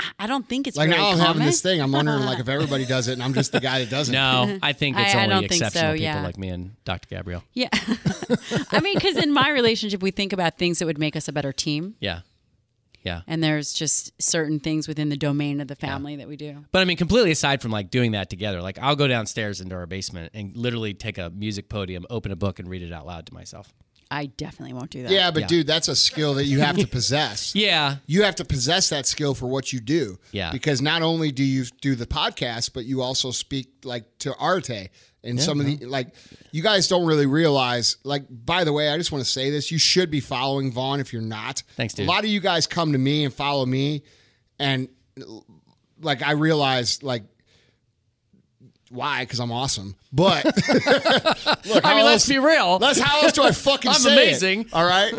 I- 0.00 0.10
I 0.20 0.26
don't 0.26 0.48
think 0.48 0.66
it's 0.66 0.76
Like 0.76 0.88
very 0.90 1.00
now 1.00 1.10
I'm 1.10 1.18
having 1.18 1.44
this 1.44 1.60
thing. 1.60 1.80
I'm 1.80 1.92
wondering 1.92 2.24
like 2.24 2.40
if 2.40 2.48
everybody 2.48 2.84
does 2.96 3.06
it 3.08 3.12
and 3.12 3.22
I'm 3.22 3.34
just 3.34 3.52
the 3.52 3.60
guy 3.60 3.80
that 3.80 3.90
doesn't. 3.90 4.12
No, 4.12 4.58
I 4.62 4.72
think 4.72 4.96
it's 4.98 5.14
I- 5.14 5.18
I 5.18 5.22
only 5.24 5.28
don't 5.34 5.40
think 5.42 5.52
exceptional 5.62 5.90
so, 5.90 5.94
people 5.94 6.02
yeah. 6.04 6.22
like 6.22 6.38
me 6.38 6.48
and 6.48 6.74
Dr. 6.84 7.06
Gabrielle. 7.08 7.44
Yeah. 7.54 7.68
I 8.72 8.80
mean, 8.80 8.94
because 8.94 9.16
in 9.16 9.32
my 9.32 9.50
relationship, 9.50 10.02
we 10.02 10.10
think 10.10 10.32
about 10.32 10.58
things 10.58 10.78
that 10.80 10.86
would 10.86 10.98
make 10.98 11.14
us 11.16 11.28
a 11.28 11.32
better 11.32 11.52
team. 11.52 11.94
Yeah. 12.00 12.20
Yeah. 13.04 13.22
And 13.26 13.42
there's 13.42 13.72
just 13.72 14.12
certain 14.20 14.60
things 14.60 14.88
within 14.88 15.08
the 15.08 15.16
domain 15.16 15.60
of 15.60 15.68
the 15.68 15.76
family 15.76 16.16
that 16.16 16.28
we 16.28 16.36
do. 16.36 16.64
But 16.72 16.80
I 16.80 16.84
mean, 16.84 16.96
completely 16.96 17.30
aside 17.30 17.62
from 17.62 17.70
like 17.70 17.90
doing 17.90 18.12
that 18.12 18.28
together, 18.30 18.60
like 18.60 18.78
I'll 18.78 18.96
go 18.96 19.06
downstairs 19.08 19.60
into 19.60 19.74
our 19.76 19.86
basement 19.86 20.32
and 20.34 20.56
literally 20.56 20.94
take 20.94 21.16
a 21.18 21.30
music 21.30 21.68
podium, 21.68 22.04
open 22.10 22.32
a 22.32 22.36
book, 22.36 22.58
and 22.58 22.68
read 22.68 22.82
it 22.82 22.92
out 22.92 23.06
loud 23.06 23.26
to 23.26 23.34
myself. 23.34 23.72
I 24.10 24.24
definitely 24.26 24.72
won't 24.72 24.90
do 24.90 25.02
that. 25.02 25.12
Yeah, 25.12 25.30
but 25.30 25.40
Yeah. 25.42 25.46
dude, 25.48 25.66
that's 25.66 25.88
a 25.88 25.94
skill 25.94 26.32
that 26.34 26.46
you 26.46 26.60
have 26.60 26.78
to 26.78 26.86
possess. 26.86 27.54
Yeah. 27.54 27.96
You 28.06 28.22
have 28.22 28.36
to 28.36 28.44
possess 28.44 28.88
that 28.88 29.04
skill 29.04 29.34
for 29.34 29.46
what 29.46 29.70
you 29.70 29.80
do. 29.80 30.18
Yeah. 30.32 30.50
Because 30.50 30.80
not 30.80 31.02
only 31.02 31.30
do 31.30 31.44
you 31.44 31.64
do 31.82 31.94
the 31.94 32.06
podcast, 32.06 32.70
but 32.72 32.86
you 32.86 33.02
also 33.02 33.30
speak 33.32 33.68
like 33.84 34.04
to 34.20 34.34
Arete 34.42 34.88
and 35.24 35.40
some 35.40 35.58
of 35.60 35.66
the 35.66 35.84
like 35.86 36.08
you 36.52 36.62
guys 36.62 36.86
don't 36.88 37.06
really 37.06 37.26
realize 37.26 37.96
like 38.04 38.24
by 38.30 38.64
the 38.64 38.72
way, 38.72 38.88
I 38.88 38.96
just 38.96 39.10
want 39.12 39.24
to 39.24 39.30
say 39.30 39.50
this, 39.50 39.70
you 39.70 39.78
should 39.78 40.10
be 40.10 40.20
following 40.20 40.70
Vaughn 40.72 41.00
if 41.00 41.12
you're 41.12 41.22
not. 41.22 41.62
Thanks, 41.76 41.94
dude. 41.94 42.06
A 42.06 42.08
lot 42.10 42.20
of 42.24 42.30
you 42.30 42.40
guys 42.40 42.66
come 42.66 42.92
to 42.92 42.98
me 42.98 43.24
and 43.24 43.34
follow 43.34 43.66
me 43.66 44.04
and 44.58 44.88
like 46.00 46.22
I 46.22 46.32
realize 46.32 47.02
like 47.02 47.24
why? 48.90 49.22
Because 49.22 49.38
I'm 49.38 49.52
awesome. 49.52 49.96
But 50.12 50.44
look, 50.46 51.84
I 51.84 51.94
mean, 51.94 52.04
let's 52.06 52.24
else- 52.24 52.28
be 52.28 52.38
real. 52.38 52.78
That's 52.78 52.98
how 52.98 53.20
else 53.20 53.32
do 53.32 53.42
I 53.42 53.52
fucking 53.52 53.90
I'm 53.94 53.96
say 53.98 54.10
it? 54.10 54.12
amazing. 54.14 54.66
all 54.72 54.86
right. 54.86 55.12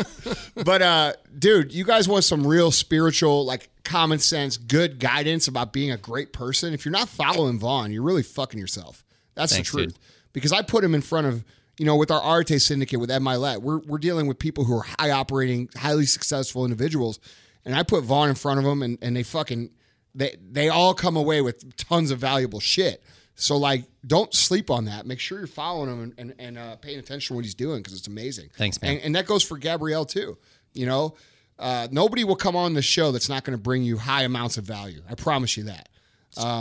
But 0.56 0.82
uh, 0.82 1.12
dude, 1.38 1.72
you 1.72 1.84
guys 1.84 2.08
want 2.08 2.24
some 2.24 2.44
real 2.44 2.72
spiritual, 2.72 3.44
like 3.44 3.70
common 3.84 4.18
sense, 4.18 4.56
good 4.56 4.98
guidance 4.98 5.46
about 5.46 5.72
being 5.72 5.92
a 5.92 5.96
great 5.96 6.32
person. 6.32 6.74
If 6.74 6.84
you're 6.84 6.90
not 6.92 7.08
following 7.08 7.58
Vaughn, 7.60 7.92
you're 7.92 8.02
really 8.02 8.24
fucking 8.24 8.58
yourself. 8.58 9.04
That's 9.40 9.54
Thanks, 9.54 9.70
the 9.70 9.78
truth. 9.78 9.94
dude. 9.94 9.98
Because 10.32 10.52
I 10.52 10.62
put 10.62 10.84
him 10.84 10.94
in 10.94 11.00
front 11.00 11.26
of, 11.26 11.44
you 11.78 11.86
know, 11.86 11.96
with 11.96 12.10
our 12.10 12.20
Arete 12.22 12.60
syndicate 12.60 13.00
with 13.00 13.10
Ed 13.10 13.22
Mylett, 13.22 13.62
we're 13.62 13.78
we're 13.78 13.98
dealing 13.98 14.26
with 14.26 14.38
people 14.38 14.64
who 14.64 14.76
are 14.76 14.84
high 14.98 15.10
operating, 15.10 15.68
highly 15.76 16.06
successful 16.06 16.64
individuals. 16.64 17.18
And 17.64 17.74
I 17.74 17.82
put 17.82 18.04
Vaughn 18.04 18.28
in 18.28 18.34
front 18.34 18.58
of 18.58 18.64
them 18.64 18.82
and, 18.82 18.98
and 19.00 19.16
they 19.16 19.22
fucking 19.22 19.70
they 20.14 20.36
they 20.40 20.68
all 20.68 20.94
come 20.94 21.16
away 21.16 21.40
with 21.40 21.76
tons 21.76 22.10
of 22.10 22.18
valuable 22.18 22.60
shit. 22.60 23.02
So 23.34 23.56
like, 23.56 23.84
don't 24.06 24.34
sleep 24.34 24.70
on 24.70 24.84
that. 24.84 25.06
Make 25.06 25.18
sure 25.18 25.38
you're 25.38 25.46
following 25.46 25.88
him 25.90 26.02
and, 26.02 26.14
and, 26.18 26.34
and 26.38 26.58
uh, 26.58 26.76
paying 26.76 26.98
attention 26.98 27.28
to 27.28 27.36
what 27.36 27.44
he's 27.44 27.54
doing 27.54 27.78
because 27.78 27.94
it's 27.94 28.06
amazing. 28.06 28.50
Thanks, 28.54 28.80
man. 28.82 28.96
And, 28.96 29.00
and 29.02 29.14
that 29.14 29.24
goes 29.24 29.42
for 29.42 29.56
Gabrielle 29.56 30.04
too. 30.04 30.36
You 30.74 30.84
know, 30.84 31.14
uh, 31.58 31.88
nobody 31.90 32.22
will 32.24 32.36
come 32.36 32.54
on 32.54 32.74
the 32.74 32.82
show 32.82 33.12
that's 33.12 33.30
not 33.30 33.44
going 33.44 33.56
to 33.56 33.62
bring 33.62 33.82
you 33.82 33.96
high 33.96 34.24
amounts 34.24 34.58
of 34.58 34.64
value. 34.64 35.02
I 35.08 35.14
promise 35.14 35.56
you 35.56 35.64
that. 35.64 35.88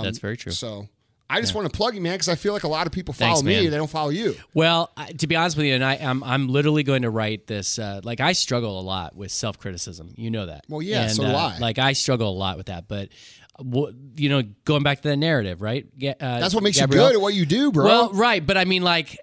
That's 0.04 0.20
very 0.20 0.38
true. 0.38 0.54
So 0.54 0.88
I 1.30 1.42
just 1.42 1.54
want 1.54 1.72
to 1.72 1.78
plug 1.78 1.94
you, 1.96 2.02
man, 2.02 2.14
because 2.16 2.28
I 2.30 2.36
feel 2.36 2.54
like 2.54 2.64
a 2.64 2.68
lot 2.68 2.88
of 2.88 2.92
people 2.94 3.14
follow 3.14 3.36
Thanks, 3.36 3.44
me, 3.44 3.62
man. 3.62 3.70
they 3.72 3.78
don't 3.78 3.90
follow 3.90 4.10
you. 4.10 4.36
Well, 4.54 4.92
I, 4.98 5.12
to 5.12 5.28
be 5.28 5.36
honest 5.36 5.58
with 5.58 5.68
you, 5.68 5.76
and 5.76 5.84
I, 5.84 5.96
I'm 5.96 6.24
I'm 6.24 6.48
literally 6.48 6.84
going 6.84 7.04
to 7.04 7.10
write 7.10 7.46
this. 7.46 7.78
Uh, 7.78 8.02
like 8.04 8.20
I 8.20 8.32
struggle 8.34 8.80
a 8.80 8.82
lot 8.82 9.16
with 9.16 9.32
self 9.32 9.60
criticism. 9.60 10.14
You 10.18 10.32
know 10.32 10.48
that. 10.48 10.66
Well, 10.68 10.82
yeah, 10.82 11.04
And, 11.04 11.12
so 11.12 11.24
do 11.24 11.30
uh, 11.30 11.54
I. 11.56 11.58
Like 11.60 11.78
I 11.78 11.94
struggle 11.94 12.30
a 12.30 12.38
lot 12.38 12.58
with 12.58 12.68
that, 12.68 12.88
but. 12.88 13.10
You 13.62 14.30
know, 14.30 14.44
going 14.64 14.84
back 14.84 15.02
to 15.02 15.10
the 15.10 15.18
narrative, 15.18 15.62
right? 15.62 15.86
Uh, 16.02 16.14
That's 16.40 16.54
what 16.54 16.64
makes 16.64 16.80
Gabrielle? 16.80 17.04
you 17.08 17.10
good 17.10 17.16
at 17.18 17.22
what 17.22 17.34
you 17.34 17.46
do, 17.46 17.74
bro. 17.74 17.84
Well, 17.84 18.14
right, 18.14 18.46
but 18.46 18.56
I 18.58 18.64
mean, 18.64 18.84
like, 18.84 19.18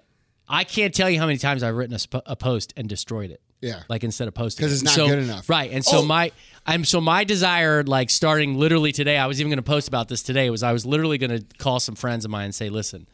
I 0.47 0.63
can't 0.63 0.93
tell 0.93 1.09
you 1.09 1.19
how 1.19 1.25
many 1.25 1.39
times 1.39 1.63
I've 1.63 1.73
written 1.75 1.95
a, 1.95 1.99
sp- 1.99 2.21
a 2.23 2.35
post 2.35 2.71
and 2.77 2.87
destroyed 2.87 3.31
it. 3.31 3.41
Yeah. 3.59 3.81
like 3.89 4.03
instead 4.03 4.27
of 4.27 4.35
posting 4.35 4.63
'Cause. 4.67 4.81
Because 4.81 4.83
it's 4.83 4.97
not 4.99 5.07
So- 5.07 5.07
good 5.15 5.23
enough. 5.23 5.49
Right, 5.49 5.71
and 5.71 5.83
so 5.83 5.97
Oh. 5.97 6.05
my 6.05 6.31
I'm 6.67 6.83
so 6.83 6.99
my 6.99 7.23
desire, 7.23 7.83
like 7.83 8.09
starting 8.09 8.55
literally 8.55 8.91
today, 8.91 9.17
I 9.17 9.25
was 9.25 9.39
even 9.39 9.49
going 9.49 9.57
to 9.57 9.63
post 9.63 9.87
about 9.87 10.09
this 10.09 10.21
today. 10.21 10.49
Was 10.49 10.63
I 10.63 10.73
was 10.73 10.85
literally 10.85 11.17
going 11.17 11.39
to 11.39 11.57
call 11.57 11.79
some 11.79 11.95
friends 11.95 12.25
of 12.25 12.31
mine 12.31 12.45
and 12.45 12.55
say, 12.55 12.69
listen, 12.69 13.07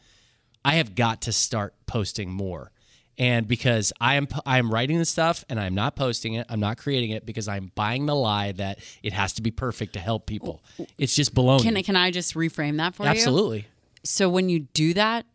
I 0.64 0.74
have 0.74 0.94
got 0.94 1.22
to 1.22 1.32
start 1.32 1.74
posting 1.86 2.30
more. 2.30 2.72
And 3.16 3.46
because 3.46 3.92
I 4.00 4.16
am 4.16 4.26
I 4.44 4.58
am 4.58 4.72
writing 4.72 4.98
this 4.98 5.08
stuff 5.08 5.44
and 5.48 5.60
I'm 5.60 5.74
not 5.74 5.94
posting 5.94 6.34
it, 6.34 6.46
I'm 6.48 6.58
not 6.58 6.78
creating 6.78 7.10
it 7.10 7.24
because 7.24 7.46
I'm 7.46 7.70
buying 7.76 8.06
the 8.06 8.16
lie 8.16 8.50
that 8.52 8.80
it 9.04 9.12
has 9.12 9.34
to 9.34 9.42
be 9.42 9.52
perfect 9.52 9.92
to 9.92 10.00
help 10.00 10.26
people. 10.26 10.60
It's 10.98 11.14
just 11.14 11.32
baloney. 11.32 11.62
Can, 11.62 11.82
can 11.84 11.96
I 11.96 12.10
just 12.10 12.34
reframe 12.34 12.78
that 12.78 12.96
for 12.96 13.04
you? 13.04 13.10
Absolutely. 13.10 13.66
So 14.02 14.28
when 14.28 14.48
you 14.48 14.60
do 14.60 14.94
that, 14.94 15.26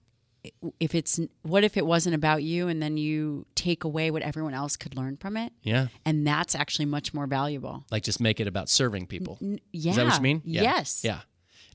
if 0.79 0.95
it's 0.95 1.19
what 1.41 1.63
if 1.63 1.75
it 1.77 1.85
wasn't 1.85 2.15
about 2.15 2.43
you 2.43 2.67
and 2.67 2.81
then 2.81 2.97
you 2.97 3.45
take 3.55 3.83
away 3.83 4.09
what 4.11 4.21
everyone 4.21 4.53
else 4.53 4.77
could 4.77 4.95
learn 4.95 5.17
from 5.17 5.35
it? 5.37 5.51
Yeah. 5.63 5.87
And 6.05 6.25
that's 6.25 6.55
actually 6.55 6.85
much 6.85 7.13
more 7.13 7.27
valuable. 7.27 7.83
Like 7.91 8.03
just 8.03 8.19
make 8.21 8.39
it 8.39 8.47
about 8.47 8.69
serving 8.69 9.07
people. 9.07 9.37
Yeah. 9.71 9.89
Is 9.91 9.95
that 9.97 10.05
what 10.05 10.15
you 10.15 10.21
mean? 10.21 10.41
Yeah. 10.45 10.61
Yes. 10.63 11.01
Yeah. 11.03 11.19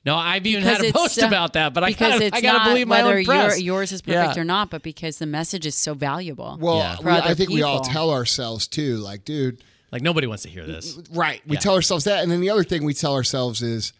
No, 0.07 0.17
I've 0.17 0.47
even 0.47 0.63
Because 0.65 0.79
had 0.83 0.87
a 0.91 0.93
post 0.93 1.23
uh, 1.23 1.27
about 1.27 1.55
that, 1.55 1.73
but 1.73 1.83
I 1.83 1.89
because 1.89 2.21
gotta, 2.21 2.37
I 2.37 2.41
gotta 2.43 2.71
believe 2.71 2.87
my 2.89 3.03
whether 3.03 3.19
own 3.19 3.25
press. 3.25 3.59
your- 3.59 3.77
yours 3.79 3.91
is 3.93 4.03
perfect 4.03 4.37
Yeah. 4.37 4.41
or 4.43 4.45
not, 4.45 4.69
but 4.71 4.83
because 4.83 5.17
the 5.19 5.25
message 5.27 5.65
is 5.65 5.75
so 5.75 5.95
valuable. 5.95 6.59
well, 6.61 6.77
Yeah. 6.77 6.97
we- 7.03 7.11
I 7.11 7.33
think 7.35 7.49
we 7.51 7.63
all 7.63 7.81
tell 7.81 8.11
ourselves 8.11 8.67
too, 8.67 8.97
like, 8.99 9.25
dude, 9.25 9.65
Like 9.93 10.03
nobody 10.03 10.27
wants 10.27 10.43
to 10.43 10.51
hear 10.51 10.67
this. 10.67 10.99
right. 11.11 11.41
We 11.47 11.57
Yeah. 11.57 11.61
tell 11.61 11.75
ourselves 11.75 12.05
that. 12.05 12.23
And 12.23 12.31
then 12.31 12.41
the 12.43 12.51
other 12.51 12.65
thing 12.65 12.85
we 12.85 12.93
tell 12.95 13.15
ourselves 13.15 13.63
is, 13.63 13.93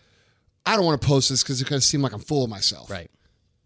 I 0.67 0.77
don't 0.77 0.85
want 0.85 1.01
to 1.01 1.07
post 1.07 1.29
this 1.31 1.43
because 1.43 1.61
it's 1.61 1.69
going 1.71 1.81
to 1.81 1.87
seem 1.87 2.03
like 2.03 2.13
I'm 2.13 2.21
full 2.21 2.45
of 2.45 2.51
myself. 2.51 2.91
Right. 2.91 3.11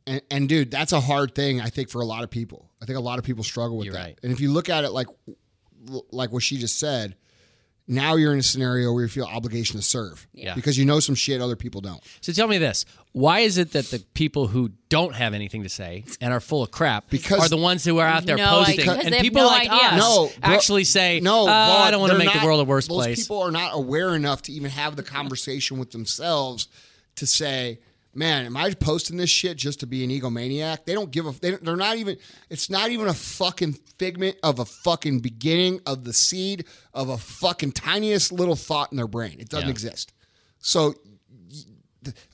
And, 0.08 0.22
and 0.30 0.48
dude, 0.48 0.70
that's 0.70 0.92
a 0.92 1.00
hard 1.00 1.34
thing. 1.34 1.60
I 1.60 1.68
think 1.68 1.90
for 1.90 2.00
a 2.00 2.04
lot 2.06 2.24
of 2.24 2.30
people. 2.30 2.70
I 2.82 2.86
think 2.86 2.96
a 2.98 3.02
lot 3.02 3.18
of 3.18 3.24
people 3.24 3.44
struggle 3.44 3.76
with 3.76 3.86
You're 3.86 3.94
that. 3.94 4.04
right. 4.04 4.18
And 4.22 4.32
if 4.32 4.40
you 4.40 4.50
look 4.50 4.68
at 4.68 4.84
it 4.84 4.90
like, 4.90 5.06
like 6.10 6.32
what 6.32 6.42
she 6.42 6.56
just 6.58 6.78
said, 6.78 7.14
now 7.90 8.16
you're 8.16 8.32
in 8.34 8.38
a 8.38 8.42
scenario 8.42 8.92
where 8.92 9.02
you 9.02 9.08
feel 9.08 9.24
obligation 9.24 9.76
to 9.78 9.82
serve. 9.82 10.26
Yeah. 10.34 10.54
Because 10.54 10.76
you 10.76 10.84
know 10.84 11.00
some 11.00 11.14
shit 11.14 11.40
other 11.40 11.56
people 11.56 11.80
don't. 11.80 12.02
So 12.20 12.32
tell 12.32 12.46
me 12.46 12.58
this: 12.58 12.84
Why 13.12 13.40
is 13.40 13.56
it 13.56 13.72
that 13.72 13.86
the 13.86 13.98
people 14.12 14.46
who 14.46 14.70
don't 14.90 15.14
have 15.14 15.32
anything 15.32 15.62
to 15.62 15.70
say 15.70 16.04
and 16.20 16.32
are 16.32 16.40
full 16.40 16.62
of 16.62 16.70
crap 16.70 17.08
Because- 17.08 17.40
are 17.46 17.48
the 17.48 17.56
ones 17.56 17.84
who 17.84 17.98
are 17.98 18.06
out 18.06 18.26
there 18.26 18.36
No 18.36 18.46
posting. 18.64 18.76
Because 18.76 19.06
and 19.06 19.14
people 19.16 19.40
no 19.42 19.46
like 19.48 19.70
idea. 19.70 19.88
us 19.88 19.98
No, 19.98 20.26
bro- 20.40 20.54
actually 20.54 20.84
say, 20.84 21.20
No, 21.20 21.46
"Uh, 21.48 21.50
I 21.50 21.90
don't 21.90 22.00
want 22.00 22.12
to 22.12 22.18
make 22.18 22.26
not- 22.26 22.40
the 22.40 22.46
world 22.46 22.60
a 22.60 22.64
worse 22.64 22.88
those 22.88 22.96
place." 22.98 23.22
people 23.22 23.40
are 23.40 23.50
not 23.50 23.70
aware 23.74 24.14
enough 24.14 24.42
to 24.42 24.52
even 24.52 24.70
have 24.70 24.96
the 24.96 25.02
conversation 25.02 25.78
with 25.78 25.90
themselves 25.92 26.68
to 27.16 27.26
say, 27.26 27.78
"Man, 28.18 28.44
am 28.46 28.56
I 28.56 28.74
posting 28.74 29.16
this 29.16 29.30
shit 29.30 29.56
just 29.56 29.80
to 29.80 29.86
be 29.86 30.02
an 30.04 30.10
egomaniac?" 30.10 30.84
They 30.84 30.92
don't 30.92 31.10
give 31.10 31.26
a. 31.26 31.30
They, 31.40 31.52
they're 31.52 31.76
not 31.76 31.96
even. 31.96 32.16
It's 32.50 32.68
not 32.68 32.90
even 32.90 33.06
a 33.08 33.14
fucking 33.14 33.74
figment 33.98 34.36
of 34.42 34.58
a 34.58 34.64
fucking 34.64 35.20
beginning 35.20 35.80
of 35.86 36.04
the 36.04 36.12
seed 36.12 36.64
of 36.92 37.08
a 37.08 37.16
fucking 37.18 37.72
tiniest 37.72 38.32
little 38.32 38.56
thought 38.56 38.90
in 38.90 38.96
their 38.96 39.06
brain. 39.08 39.36
It 39.38 39.48
doesn't 39.48 39.68
Yeah. 39.68 39.72
exist. 39.72 40.12
So 40.58 40.94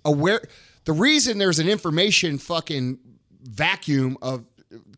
aware. 0.05 0.41
The 0.85 0.93
reason 0.93 1.39
there's 1.39 1.59
an 1.59 1.69
information 1.69 2.39
fucking 2.39 2.99
vacuum 3.43 4.17
of 4.23 4.45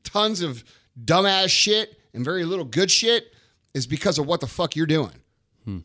tons 0.04 0.40
of 0.40 0.64
dumbass 1.04 1.48
shit 1.48 1.98
and 2.14 2.24
very 2.24 2.44
little 2.44 2.64
good 2.64 2.90
shit 2.90 3.32
is 3.74 3.86
because 3.86 4.18
of 4.18 4.26
what 4.26 4.40
the 4.40 4.46
fuck 4.46 4.74
you're 4.76 4.86
doing. 4.86 5.12
Hmm. 5.64 5.78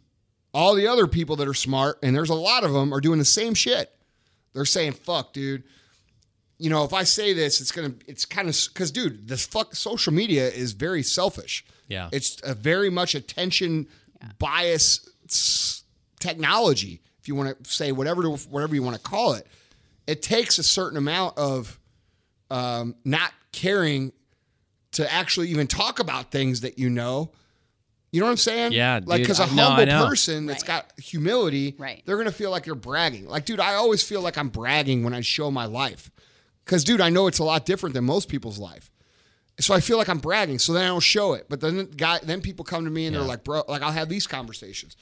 All 0.54 0.74
the 0.76 0.88
other 0.88 1.06
people 1.08 1.36
that 1.38 1.48
are 1.48 1.54
smart, 1.54 2.00
and 2.02 2.16
there's 2.16 2.30
a 2.30 2.36
lot 2.36 2.64
of 2.64 2.72
them, 2.74 2.94
are 2.94 3.02
doing 3.02 3.20
the 3.20 3.26
same 3.26 3.54
shit. 3.54 3.92
They're 4.54 4.66
saying, 4.66 4.94
fuck, 4.94 5.34
dude. 5.34 5.64
You 6.58 6.70
know, 6.70 6.84
if 6.84 6.94
I 6.94 7.04
say 7.04 7.34
this, 7.34 7.60
it's 7.60 7.72
gonna, 7.72 7.94
it's 8.08 8.26
kind 8.26 8.48
of, 8.48 8.58
because, 8.74 8.92
dude, 8.92 9.28
this 9.28 9.46
fuck 9.46 9.76
social 9.76 10.14
media 10.14 10.48
is 10.48 10.74
very 10.74 11.02
selfish. 11.04 11.66
Yeah. 11.88 12.10
It's 12.12 12.40
a 12.44 12.54
very 12.54 12.90
much 12.90 13.16
attention 13.16 13.88
bias 14.38 15.10
technology, 16.20 17.02
if 17.20 17.28
you 17.28 17.36
want 17.36 17.64
to 17.64 17.70
say 17.70 17.92
whatever, 17.92 18.24
whatever 18.24 18.76
you 18.76 18.84
want 18.84 18.96
to 18.96 19.02
call 19.02 19.34
it. 19.34 19.48
It 20.08 20.22
takes 20.22 20.58
a 20.60 20.64
certain 20.64 20.98
amount 20.98 21.38
of 21.38 21.80
um, 22.50 22.96
not 23.06 23.32
caring 23.52 24.12
to 24.94 25.12
actually 25.12 25.50
even 25.50 25.68
talk 25.68 26.00
about 26.00 26.32
things 26.32 26.62
that 26.62 26.78
you 26.78 26.90
know. 26.90 27.32
You 28.12 28.20
know 28.20 28.26
what 28.26 28.32
I'm 28.32 28.38
saying? 28.38 28.74
Yeah, 28.74 29.00
Like, 29.06 29.22
because 29.22 29.40
a 29.40 29.44
I- 29.44 29.54
no, 29.56 29.64
I 29.64 29.66
humble 29.68 29.86
know. 29.86 30.06
person 30.08 30.46
that's 30.46 30.64
Right. 30.64 30.86
got 30.86 31.00
humility, 31.00 31.76
Right. 31.78 32.04
they're 32.06 32.18
gonna 32.18 32.32
feel 32.32 32.52
like 32.52 32.66
you're 32.66 32.76
bragging. 32.76 33.28
Like, 33.28 33.46
dude, 33.46 33.60
I 33.62 33.76
always 33.76 34.04
feel 34.04 34.22
like 34.22 34.38
I'm 34.38 34.50
bragging 34.50 35.04
when 35.04 35.14
I 35.14 35.22
show 35.22 35.50
my 35.50 35.66
life, 35.66 36.12
because, 36.66 36.84
dude, 36.84 37.00
I 37.00 37.10
know 37.10 37.28
it's 37.28 37.40
a 37.40 37.44
lot 37.46 37.66
different 37.66 37.94
than 37.94 38.04
most 38.04 38.28
people's 38.28 38.60
life. 38.60 38.92
So 39.60 39.74
I 39.74 39.80
feel 39.80 39.98
like 39.98 40.10
I'm 40.10 40.20
bragging. 40.20 40.60
So 40.60 40.74
then 40.74 40.84
I 40.84 40.88
don't 40.88 41.02
show 41.02 41.34
it. 41.34 41.46
But 41.48 41.62
then 41.62 41.86
guy, 41.96 42.20
then 42.24 42.42
people 42.42 42.66
come 42.66 42.84
to 42.84 42.92
me 42.92 43.06
and 43.06 43.16
they're 43.16 43.22
like, 43.22 43.44
bro, 43.44 43.64
like 43.68 43.82
I'll 43.82 43.92
have 43.92 44.10
these 44.10 44.26
conversations, 44.28 44.96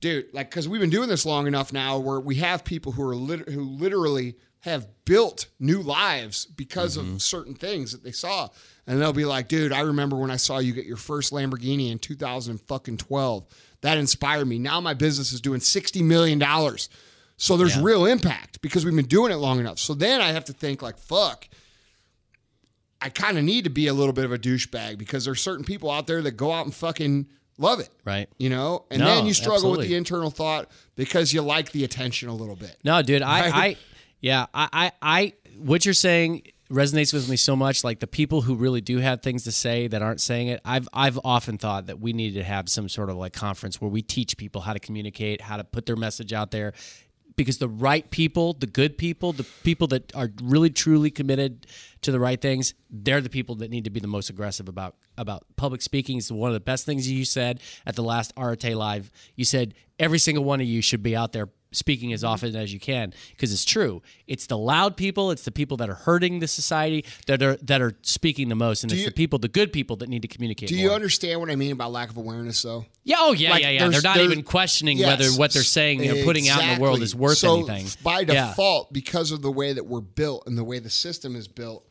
dude. 0.00 0.26
Like, 0.32 0.48
because 0.50 0.68
we've 0.68 0.80
been 0.80 0.90
doing 0.90 1.08
this 1.08 1.26
long 1.26 1.46
enough 1.46 1.72
now, 1.72 1.98
where 1.98 2.20
we 2.20 2.36
have 2.36 2.64
people 2.64 2.92
who 2.92 3.02
are 3.02 3.16
lit- 3.16 3.48
who 3.48 3.62
literally 3.62 4.36
have 4.60 4.86
built 5.04 5.46
new 5.58 5.80
lives 5.80 6.44
because 6.46 6.96
of 6.96 7.04
mm-hmm. 7.04 7.16
certain 7.16 7.54
things 7.54 7.92
that 7.92 8.04
they 8.04 8.12
saw, 8.12 8.48
and 8.90 9.00
they'll 9.00 9.12
be 9.12 9.24
like, 9.24 9.46
dude, 9.46 9.70
I 9.72 9.82
remember 9.82 10.16
when 10.16 10.32
I 10.32 10.36
saw 10.36 10.58
you 10.58 10.72
get 10.72 10.84
your 10.84 10.96
first 10.96 11.32
Lamborghini 11.32 11.92
in 11.92 12.00
2012. 12.00 13.44
That 13.82 13.98
inspired 13.98 14.46
me. 14.46 14.58
Now 14.58 14.80
my 14.80 14.94
business 14.94 15.32
is 15.32 15.40
doing 15.40 15.60
60 15.60 16.02
million 16.02 16.40
dollars. 16.40 16.88
So 17.36 17.56
there's 17.56 17.76
Yeah. 17.76 17.82
real 17.84 18.04
impact 18.04 18.60
because 18.62 18.84
we've 18.84 18.94
been 18.96 19.06
doing 19.06 19.30
it 19.30 19.36
long 19.36 19.60
enough. 19.60 19.78
So 19.78 19.94
then 19.94 20.20
I 20.20 20.32
have 20.32 20.44
to 20.46 20.52
think 20.52 20.82
like, 20.82 20.98
fuck. 20.98 21.46
I 23.00 23.08
kind 23.10 23.38
of 23.38 23.44
need 23.44 23.62
to 23.64 23.70
be 23.70 23.86
a 23.86 23.94
little 23.94 24.12
bit 24.12 24.24
of 24.24 24.32
a 24.32 24.38
douchebag 24.38 24.98
because 24.98 25.24
there's 25.24 25.40
certain 25.40 25.64
people 25.64 25.88
out 25.90 26.06
there 26.08 26.20
that 26.22 26.32
go 26.32 26.52
out 26.52 26.66
and 26.66 26.74
fucking 26.74 27.28
love 27.58 27.78
it. 27.80 27.88
Right. 28.04 28.28
You 28.38 28.50
know? 28.50 28.86
And 28.90 28.98
No, 29.00 29.06
then 29.06 29.26
you 29.26 29.32
struggle 29.34 29.70
with 29.70 29.80
the 29.88 29.94
internal 29.94 30.30
thought 30.30 30.68
because 30.96 31.32
you 31.32 31.40
like 31.42 31.70
the 31.72 31.84
attention 31.84 32.28
a 32.28 32.34
little 32.34 32.56
bit. 32.56 32.76
No, 32.84 33.00
dude, 33.02 33.22
I, 33.22 33.40
Right? 33.50 33.54
I, 33.54 33.76
yeah, 34.20 34.46
I, 34.52 34.68
I, 34.72 34.92
I, 35.00 35.32
what 35.58 35.84
you're 35.86 35.94
saying 35.94 36.42
resonates 36.70 37.12
with 37.12 37.28
me 37.28 37.36
so 37.36 37.56
much. 37.56 37.84
Like 37.84 38.00
the 38.00 38.06
people 38.06 38.42
who 38.42 38.54
really 38.54 38.80
do 38.80 38.98
have 38.98 39.22
things 39.22 39.44
to 39.44 39.52
say 39.52 39.88
that 39.88 40.02
aren't 40.02 40.20
saying 40.20 40.48
it. 40.48 40.60
I've, 40.64 40.88
I've 40.92 41.18
often 41.24 41.58
thought 41.58 41.86
that 41.86 42.00
we 42.00 42.12
need 42.12 42.34
to 42.34 42.44
have 42.44 42.68
some 42.68 42.88
sort 42.88 43.10
of 43.10 43.16
like 43.16 43.32
conference 43.32 43.80
where 43.80 43.90
we 43.90 44.02
teach 44.02 44.36
people 44.36 44.60
how 44.62 44.72
to 44.72 44.78
communicate, 44.78 45.40
how 45.40 45.56
to 45.56 45.64
put 45.64 45.86
their 45.86 45.96
message 45.96 46.32
out 46.32 46.50
there. 46.50 46.72
Because 47.36 47.58
the 47.58 47.68
right 47.68 48.10
people, 48.10 48.52
the 48.52 48.66
good 48.66 48.98
people, 48.98 49.32
the 49.32 49.46
people 49.62 49.86
that 49.88 50.14
are 50.14 50.28
really 50.42 50.68
truly 50.68 51.10
committed 51.10 51.66
to 52.02 52.12
the 52.12 52.20
right 52.20 52.40
things, 52.40 52.74
they're 52.90 53.20
the 53.20 53.30
people 53.30 53.54
that 53.56 53.70
need 53.70 53.84
to 53.84 53.90
be 53.90 54.00
the 54.00 54.08
most 54.08 54.28
aggressive 54.28 54.68
about 54.68 54.96
about 55.16 55.44
public 55.56 55.80
speaking. 55.80 56.18
It's 56.18 56.30
one 56.30 56.50
of 56.50 56.54
the 56.54 56.60
best 56.60 56.84
things 56.84 57.10
you 57.10 57.24
said 57.24 57.60
at 57.86 57.96
the 57.96 58.02
last 58.02 58.32
Arete 58.36 58.74
Live. 58.74 59.10
You 59.36 59.44
said 59.44 59.74
every 59.98 60.18
single 60.18 60.44
one 60.44 60.60
of 60.60 60.66
you 60.66 60.82
should 60.82 61.02
be 61.02 61.16
out 61.16 61.32
there 61.32 61.48
speaking 61.72 62.12
as 62.12 62.20
mm-hmm. 62.20 62.32
often 62.32 62.56
as 62.56 62.72
you 62.72 62.80
can 62.80 63.12
because 63.30 63.52
it's 63.52 63.64
true. 63.64 64.02
It's 64.26 64.46
the 64.46 64.58
loud 64.58 64.96
people, 64.96 65.30
it's 65.30 65.44
the 65.44 65.52
people 65.52 65.76
that 65.78 65.88
are 65.88 65.94
hurting 65.94 66.40
the 66.40 66.48
society 66.48 67.04
that 67.26 67.42
are 67.42 67.56
that 67.56 67.80
are 67.80 67.96
speaking 68.02 68.48
the 68.48 68.54
most, 68.54 68.82
and 68.82 68.92
it's 68.92 69.00
you- 69.00 69.06
the 69.06 69.12
people, 69.12 69.38
the 69.38 69.48
good 69.48 69.72
people 69.72 69.96
that 69.96 70.08
need 70.08 70.22
to 70.22 70.28
communicate. 70.28 70.68
Do 70.68 70.76
you 70.76 70.88
more. 70.88 70.96
understand 70.96 71.40
what 71.40 71.50
I 71.50 71.56
mean 71.56 71.72
about 71.72 71.92
lack 71.92 72.10
of 72.10 72.16
awareness 72.16 72.60
though? 72.62 72.86
Yeah, 73.04 73.16
oh 73.20 73.32
yeah, 73.32 73.50
Like, 73.50 73.62
yeah, 73.62 73.70
yeah. 73.70 73.88
They're 73.88 74.02
not 74.02 74.18
even 74.18 74.42
questioning 74.42 74.98
Yes. 74.98 75.06
whether 75.06 75.30
what 75.38 75.52
they're 75.52 75.62
saying 75.62 76.08
or 76.08 76.24
putting 76.24 76.48
out 76.48 76.62
in 76.62 76.74
the 76.74 76.80
world 76.80 77.02
is 77.02 77.14
worth 77.14 77.38
so 77.38 77.56
anything. 77.56 77.86
By 78.02 78.20
Yeah. 78.20 78.48
default, 78.48 78.92
because 78.92 79.30
of 79.30 79.42
the 79.42 79.50
way 79.50 79.72
that 79.72 79.86
we're 79.86 80.00
built 80.00 80.44
and 80.46 80.56
the 80.58 80.64
way 80.64 80.78
the 80.78 80.90
system 80.90 81.36
is 81.36 81.48
built, 81.48 81.86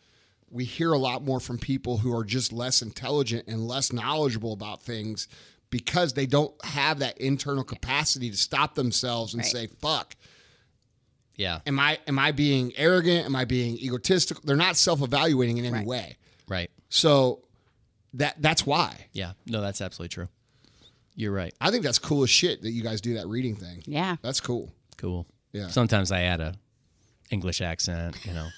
we 0.52 0.66
hear 0.66 0.92
a 0.94 0.98
lot 0.98 1.24
more 1.24 1.40
from 1.40 1.58
people 1.58 1.98
who 2.00 2.16
are 2.16 2.24
just 2.24 2.52
less 2.52 2.82
intelligent 2.82 3.48
and 3.48 3.68
less 3.68 3.94
knowledgeable 3.94 4.54
about 4.54 4.82
things 4.82 5.28
because 5.70 6.14
they 6.14 6.26
don't 6.26 6.54
have 6.66 7.00
that 7.00 7.18
internal 7.20 7.64
capacity 7.64 8.30
to 8.32 8.38
stop 8.38 8.76
themselves 8.76 9.34
and 9.34 9.44
Right. 9.44 9.52
say, 9.52 9.68
fuck. 9.68 10.16
Yeah, 11.36 11.60
Am 11.66 11.80
I 11.80 12.00
am 12.08 12.20
I 12.20 12.32
being 12.34 12.74
arrogant? 12.76 13.26
Am 13.26 13.36
I 13.36 13.46
being 13.46 13.78
egotistical? 13.78 14.44
They're 14.46 14.58
not 14.58 14.76
self-evaluating 14.76 15.58
in 15.58 15.66
any 15.66 15.74
Right. 15.74 15.86
way. 15.88 16.18
right. 16.50 16.70
So 16.90 17.46
that 18.16 18.42
that's 18.42 18.66
why. 18.66 19.06
Yeah, 19.14 19.34
no, 19.46 19.62
that's 19.62 19.80
absolutely 19.80 20.10
true. 20.10 20.28
You're 21.16 21.32
right. 21.32 21.54
I 21.62 21.72
think 21.72 21.84
that's 21.84 22.00
cool 22.00 22.24
as 22.24 22.30
shit 22.30 22.62
that 22.64 22.72
you 22.72 22.82
guys 22.84 23.00
do 23.02 23.14
that 23.16 23.28
reading 23.28 23.56
thing. 23.56 23.84
Yeah. 23.86 24.18
That's 24.22 24.40
cool. 24.42 24.74
Cool. 24.98 25.28
Yeah. 25.54 25.68
Sometimes 25.70 26.12
I 26.12 26.22
add 26.24 26.42
a 26.42 26.56
English 27.30 27.62
accent, 27.62 28.18
you 28.26 28.34
know. 28.34 28.48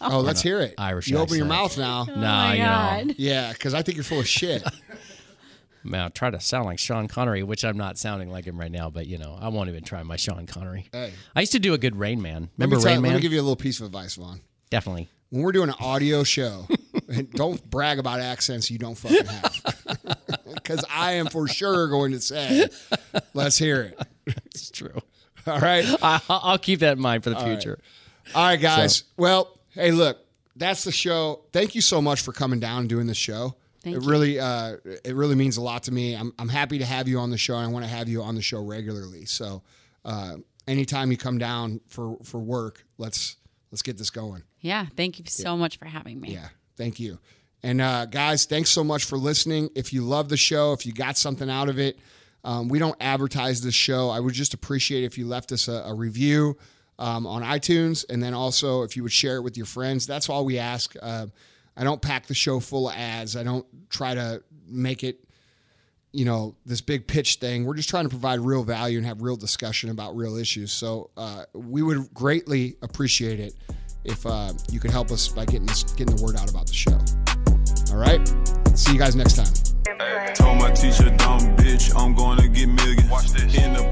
Oh, 0.00 0.20
let's 0.20 0.40
hear 0.42 0.60
it. 0.60 0.74
Irish 0.78 1.08
You 1.08 1.18
open 1.18 1.36
your 1.36 1.46
mouth 1.46 1.76
now. 1.78 2.04
Oh 2.10 2.14
nah, 2.14 2.52
you 2.52 2.62
know. 2.62 3.14
Yeah, 3.16 3.52
because 3.52 3.74
I 3.74 3.82
think 3.82 3.96
you're 3.96 4.04
full 4.04 4.20
of 4.20 4.28
shit. 4.28 4.62
Man, 5.90 6.04
I 6.04 6.08
try 6.08 6.30
to 6.30 6.40
sound 6.40 6.66
like 6.66 6.78
Sean 6.78 7.08
Connery, 7.08 7.42
which 7.42 7.64
I'm 7.64 7.76
not 7.76 7.98
sounding 7.98 8.30
like 8.30 8.44
him 8.44 8.58
right 8.58 8.70
now, 8.70 8.90
but 8.90 9.06
you 9.06 9.18
know, 9.18 9.38
I 9.40 9.48
won't 9.48 9.68
even 9.68 9.84
try 9.84 10.02
my 10.02 10.16
Sean 10.16 10.46
Connery. 10.46 10.86
Hey. 10.92 11.12
I 11.34 11.40
used 11.40 11.52
to 11.52 11.58
do 11.58 11.74
a 11.74 11.78
good 11.78 11.96
Rain 11.96 12.20
Man. 12.22 12.50
Let 12.58 12.66
Remember 12.66 12.76
me, 12.76 12.82
tell, 12.82 12.92
Rain 12.92 13.02
let 13.02 13.08
Man? 13.08 13.16
me 13.16 13.22
give 13.22 13.32
you 13.32 13.40
a 13.40 13.42
little 13.42 13.56
piece 13.56 13.80
of 13.80 13.86
advice, 13.86 14.14
Vaughn. 14.16 14.40
Definitely. 14.70 15.08
When 15.30 15.42
we're 15.42 15.52
doing 15.52 15.68
an 15.68 15.74
audio 15.80 16.22
show, 16.24 16.66
don't 17.34 17.62
brag 17.70 17.98
about 17.98 18.20
accents 18.20 18.70
you 18.70 18.78
don't 18.78 18.94
fucking 18.96 19.26
have. 19.26 20.16
Because 20.54 20.84
I 20.90 21.12
am 21.12 21.26
for 21.28 21.46
sure 21.48 21.88
going 21.88 22.12
to 22.12 22.20
say, 22.20 22.68
let's 23.32 23.56
hear 23.56 23.82
it. 23.82 24.36
It's 24.46 24.70
true. 24.70 25.00
All 25.46 25.58
right. 25.58 25.84
I, 26.02 26.20
I'll 26.28 26.58
keep 26.58 26.80
that 26.80 26.96
in 26.96 27.00
mind 27.02 27.24
for 27.24 27.30
the 27.30 27.36
future. 27.36 27.78
All 28.34 28.44
right, 28.44 28.60
guys. 28.60 29.04
Well, 29.16 29.58
hey, 29.70 29.92
look, 29.92 30.18
that's 30.56 30.84
the 30.84 30.92
show. 30.92 31.40
Thank 31.52 31.74
you 31.74 31.80
so 31.80 32.02
much 32.02 32.20
for 32.20 32.32
coming 32.32 32.60
down 32.60 32.80
and 32.80 32.88
doing 32.88 33.06
this 33.06 33.16
show. 33.16 33.54
Thank 33.92 34.02
it 34.02 34.04
you. 34.04 34.10
really, 34.10 34.40
uh, 34.40 34.76
it 35.04 35.14
really 35.14 35.34
means 35.34 35.56
a 35.56 35.62
lot 35.62 35.84
to 35.84 35.92
me. 35.92 36.14
I'm, 36.14 36.32
I'm 36.38 36.48
happy 36.48 36.78
to 36.78 36.84
have 36.84 37.08
you 37.08 37.18
on 37.18 37.30
the 37.30 37.38
show, 37.38 37.56
and 37.56 37.66
I 37.66 37.68
want 37.68 37.84
to 37.84 37.90
have 37.90 38.08
you 38.08 38.22
on 38.22 38.34
the 38.34 38.42
show 38.42 38.62
regularly. 38.62 39.24
So, 39.24 39.62
uh, 40.04 40.36
anytime 40.66 41.10
you 41.10 41.16
come 41.16 41.38
down 41.38 41.80
for 41.88 42.16
for 42.22 42.38
work, 42.38 42.84
let's 42.98 43.36
let's 43.72 43.82
get 43.82 43.98
this 43.98 44.10
going. 44.10 44.42
Yeah. 44.60 44.86
Thank 44.96 45.18
you 45.18 45.24
so 45.26 45.56
much 45.56 45.78
for 45.78 45.86
having 45.86 46.20
me. 46.20 46.32
Yeah, 46.34 46.48
thank 46.76 46.98
you. 47.00 47.18
And 47.62 47.80
uh, 47.80 48.06
guys, 48.06 48.44
thanks 48.44 48.70
so 48.70 48.84
much 48.84 49.04
for 49.04 49.16
listening. 49.16 49.70
If 49.74 49.92
you 49.92 50.02
love 50.02 50.28
the 50.28 50.36
show, 50.36 50.72
if 50.72 50.86
you 50.86 50.92
got 50.92 51.16
something 51.16 51.50
out 51.50 51.68
of 51.68 51.78
it, 51.78 51.98
um, 52.44 52.68
we 52.68 52.78
don't 52.78 52.96
advertise 53.00 53.60
this 53.60 53.74
show. 53.74 54.10
I 54.10 54.20
would 54.20 54.34
just 54.34 54.54
appreciate 54.54 55.04
if 55.04 55.18
you 55.18 55.26
left 55.26 55.50
us 55.50 55.66
a, 55.66 55.82
a 55.86 55.94
review 55.94 56.56
um, 56.98 57.26
on 57.26 57.42
iTunes, 57.42 58.04
and 58.08 58.22
then 58.22 58.34
also 58.34 58.82
if 58.82 58.96
you 58.96 59.02
would 59.02 59.12
share 59.12 59.36
it 59.36 59.42
with 59.42 59.56
your 59.56 59.66
friends. 59.66 60.06
That's 60.06 60.28
all 60.28 60.44
we 60.44 60.58
ask. 60.58 60.94
Uh, 61.00 61.26
I 61.78 61.84
don't 61.84 62.02
pack 62.02 62.26
the 62.26 62.34
show 62.34 62.58
full 62.58 62.88
of 62.88 62.96
ads. 62.96 63.36
I 63.36 63.44
don't 63.44 63.64
try 63.88 64.12
to 64.12 64.42
make 64.66 65.04
it, 65.04 65.24
you 66.12 66.24
know, 66.24 66.56
this 66.66 66.80
big 66.80 67.06
pitch 67.06 67.36
thing. 67.36 67.64
We're 67.64 67.76
just 67.76 67.88
trying 67.88 68.04
to 68.04 68.08
provide 68.08 68.40
real 68.40 68.64
value 68.64 68.98
and 68.98 69.06
have 69.06 69.22
real 69.22 69.36
discussion 69.36 69.90
about 69.90 70.16
real 70.16 70.36
issues. 70.36 70.72
So 70.72 71.10
uh, 71.16 71.44
we 71.54 71.82
would 71.82 72.12
greatly 72.12 72.76
appreciate 72.82 73.38
it 73.38 73.54
if 74.04 74.26
uh, 74.26 74.52
you 74.70 74.80
could 74.80 74.90
help 74.90 75.12
us 75.12 75.28
by 75.28 75.44
getting 75.44 75.66
this, 75.66 75.84
getting 75.84 76.16
the 76.16 76.22
word 76.22 76.36
out 76.36 76.50
about 76.50 76.66
the 76.66 76.74
show. 76.74 76.98
All 77.92 78.00
right. 78.00 78.26
See 78.76 78.92
you 78.92 78.98
guys 78.98 79.14
next 79.14 79.36
time. 79.36 80.34
Told 80.34 80.58
my 80.58 80.72
teacher, 80.72 81.10
dumb 81.16 81.56
bitch, 81.56 81.92
I'm 81.96 82.14
gonna 82.14 82.48
get 82.48 82.66
millions. 82.66 83.08
Watch 83.08 83.30
this. 83.30 83.56
In 83.56 83.72
the 83.72 83.88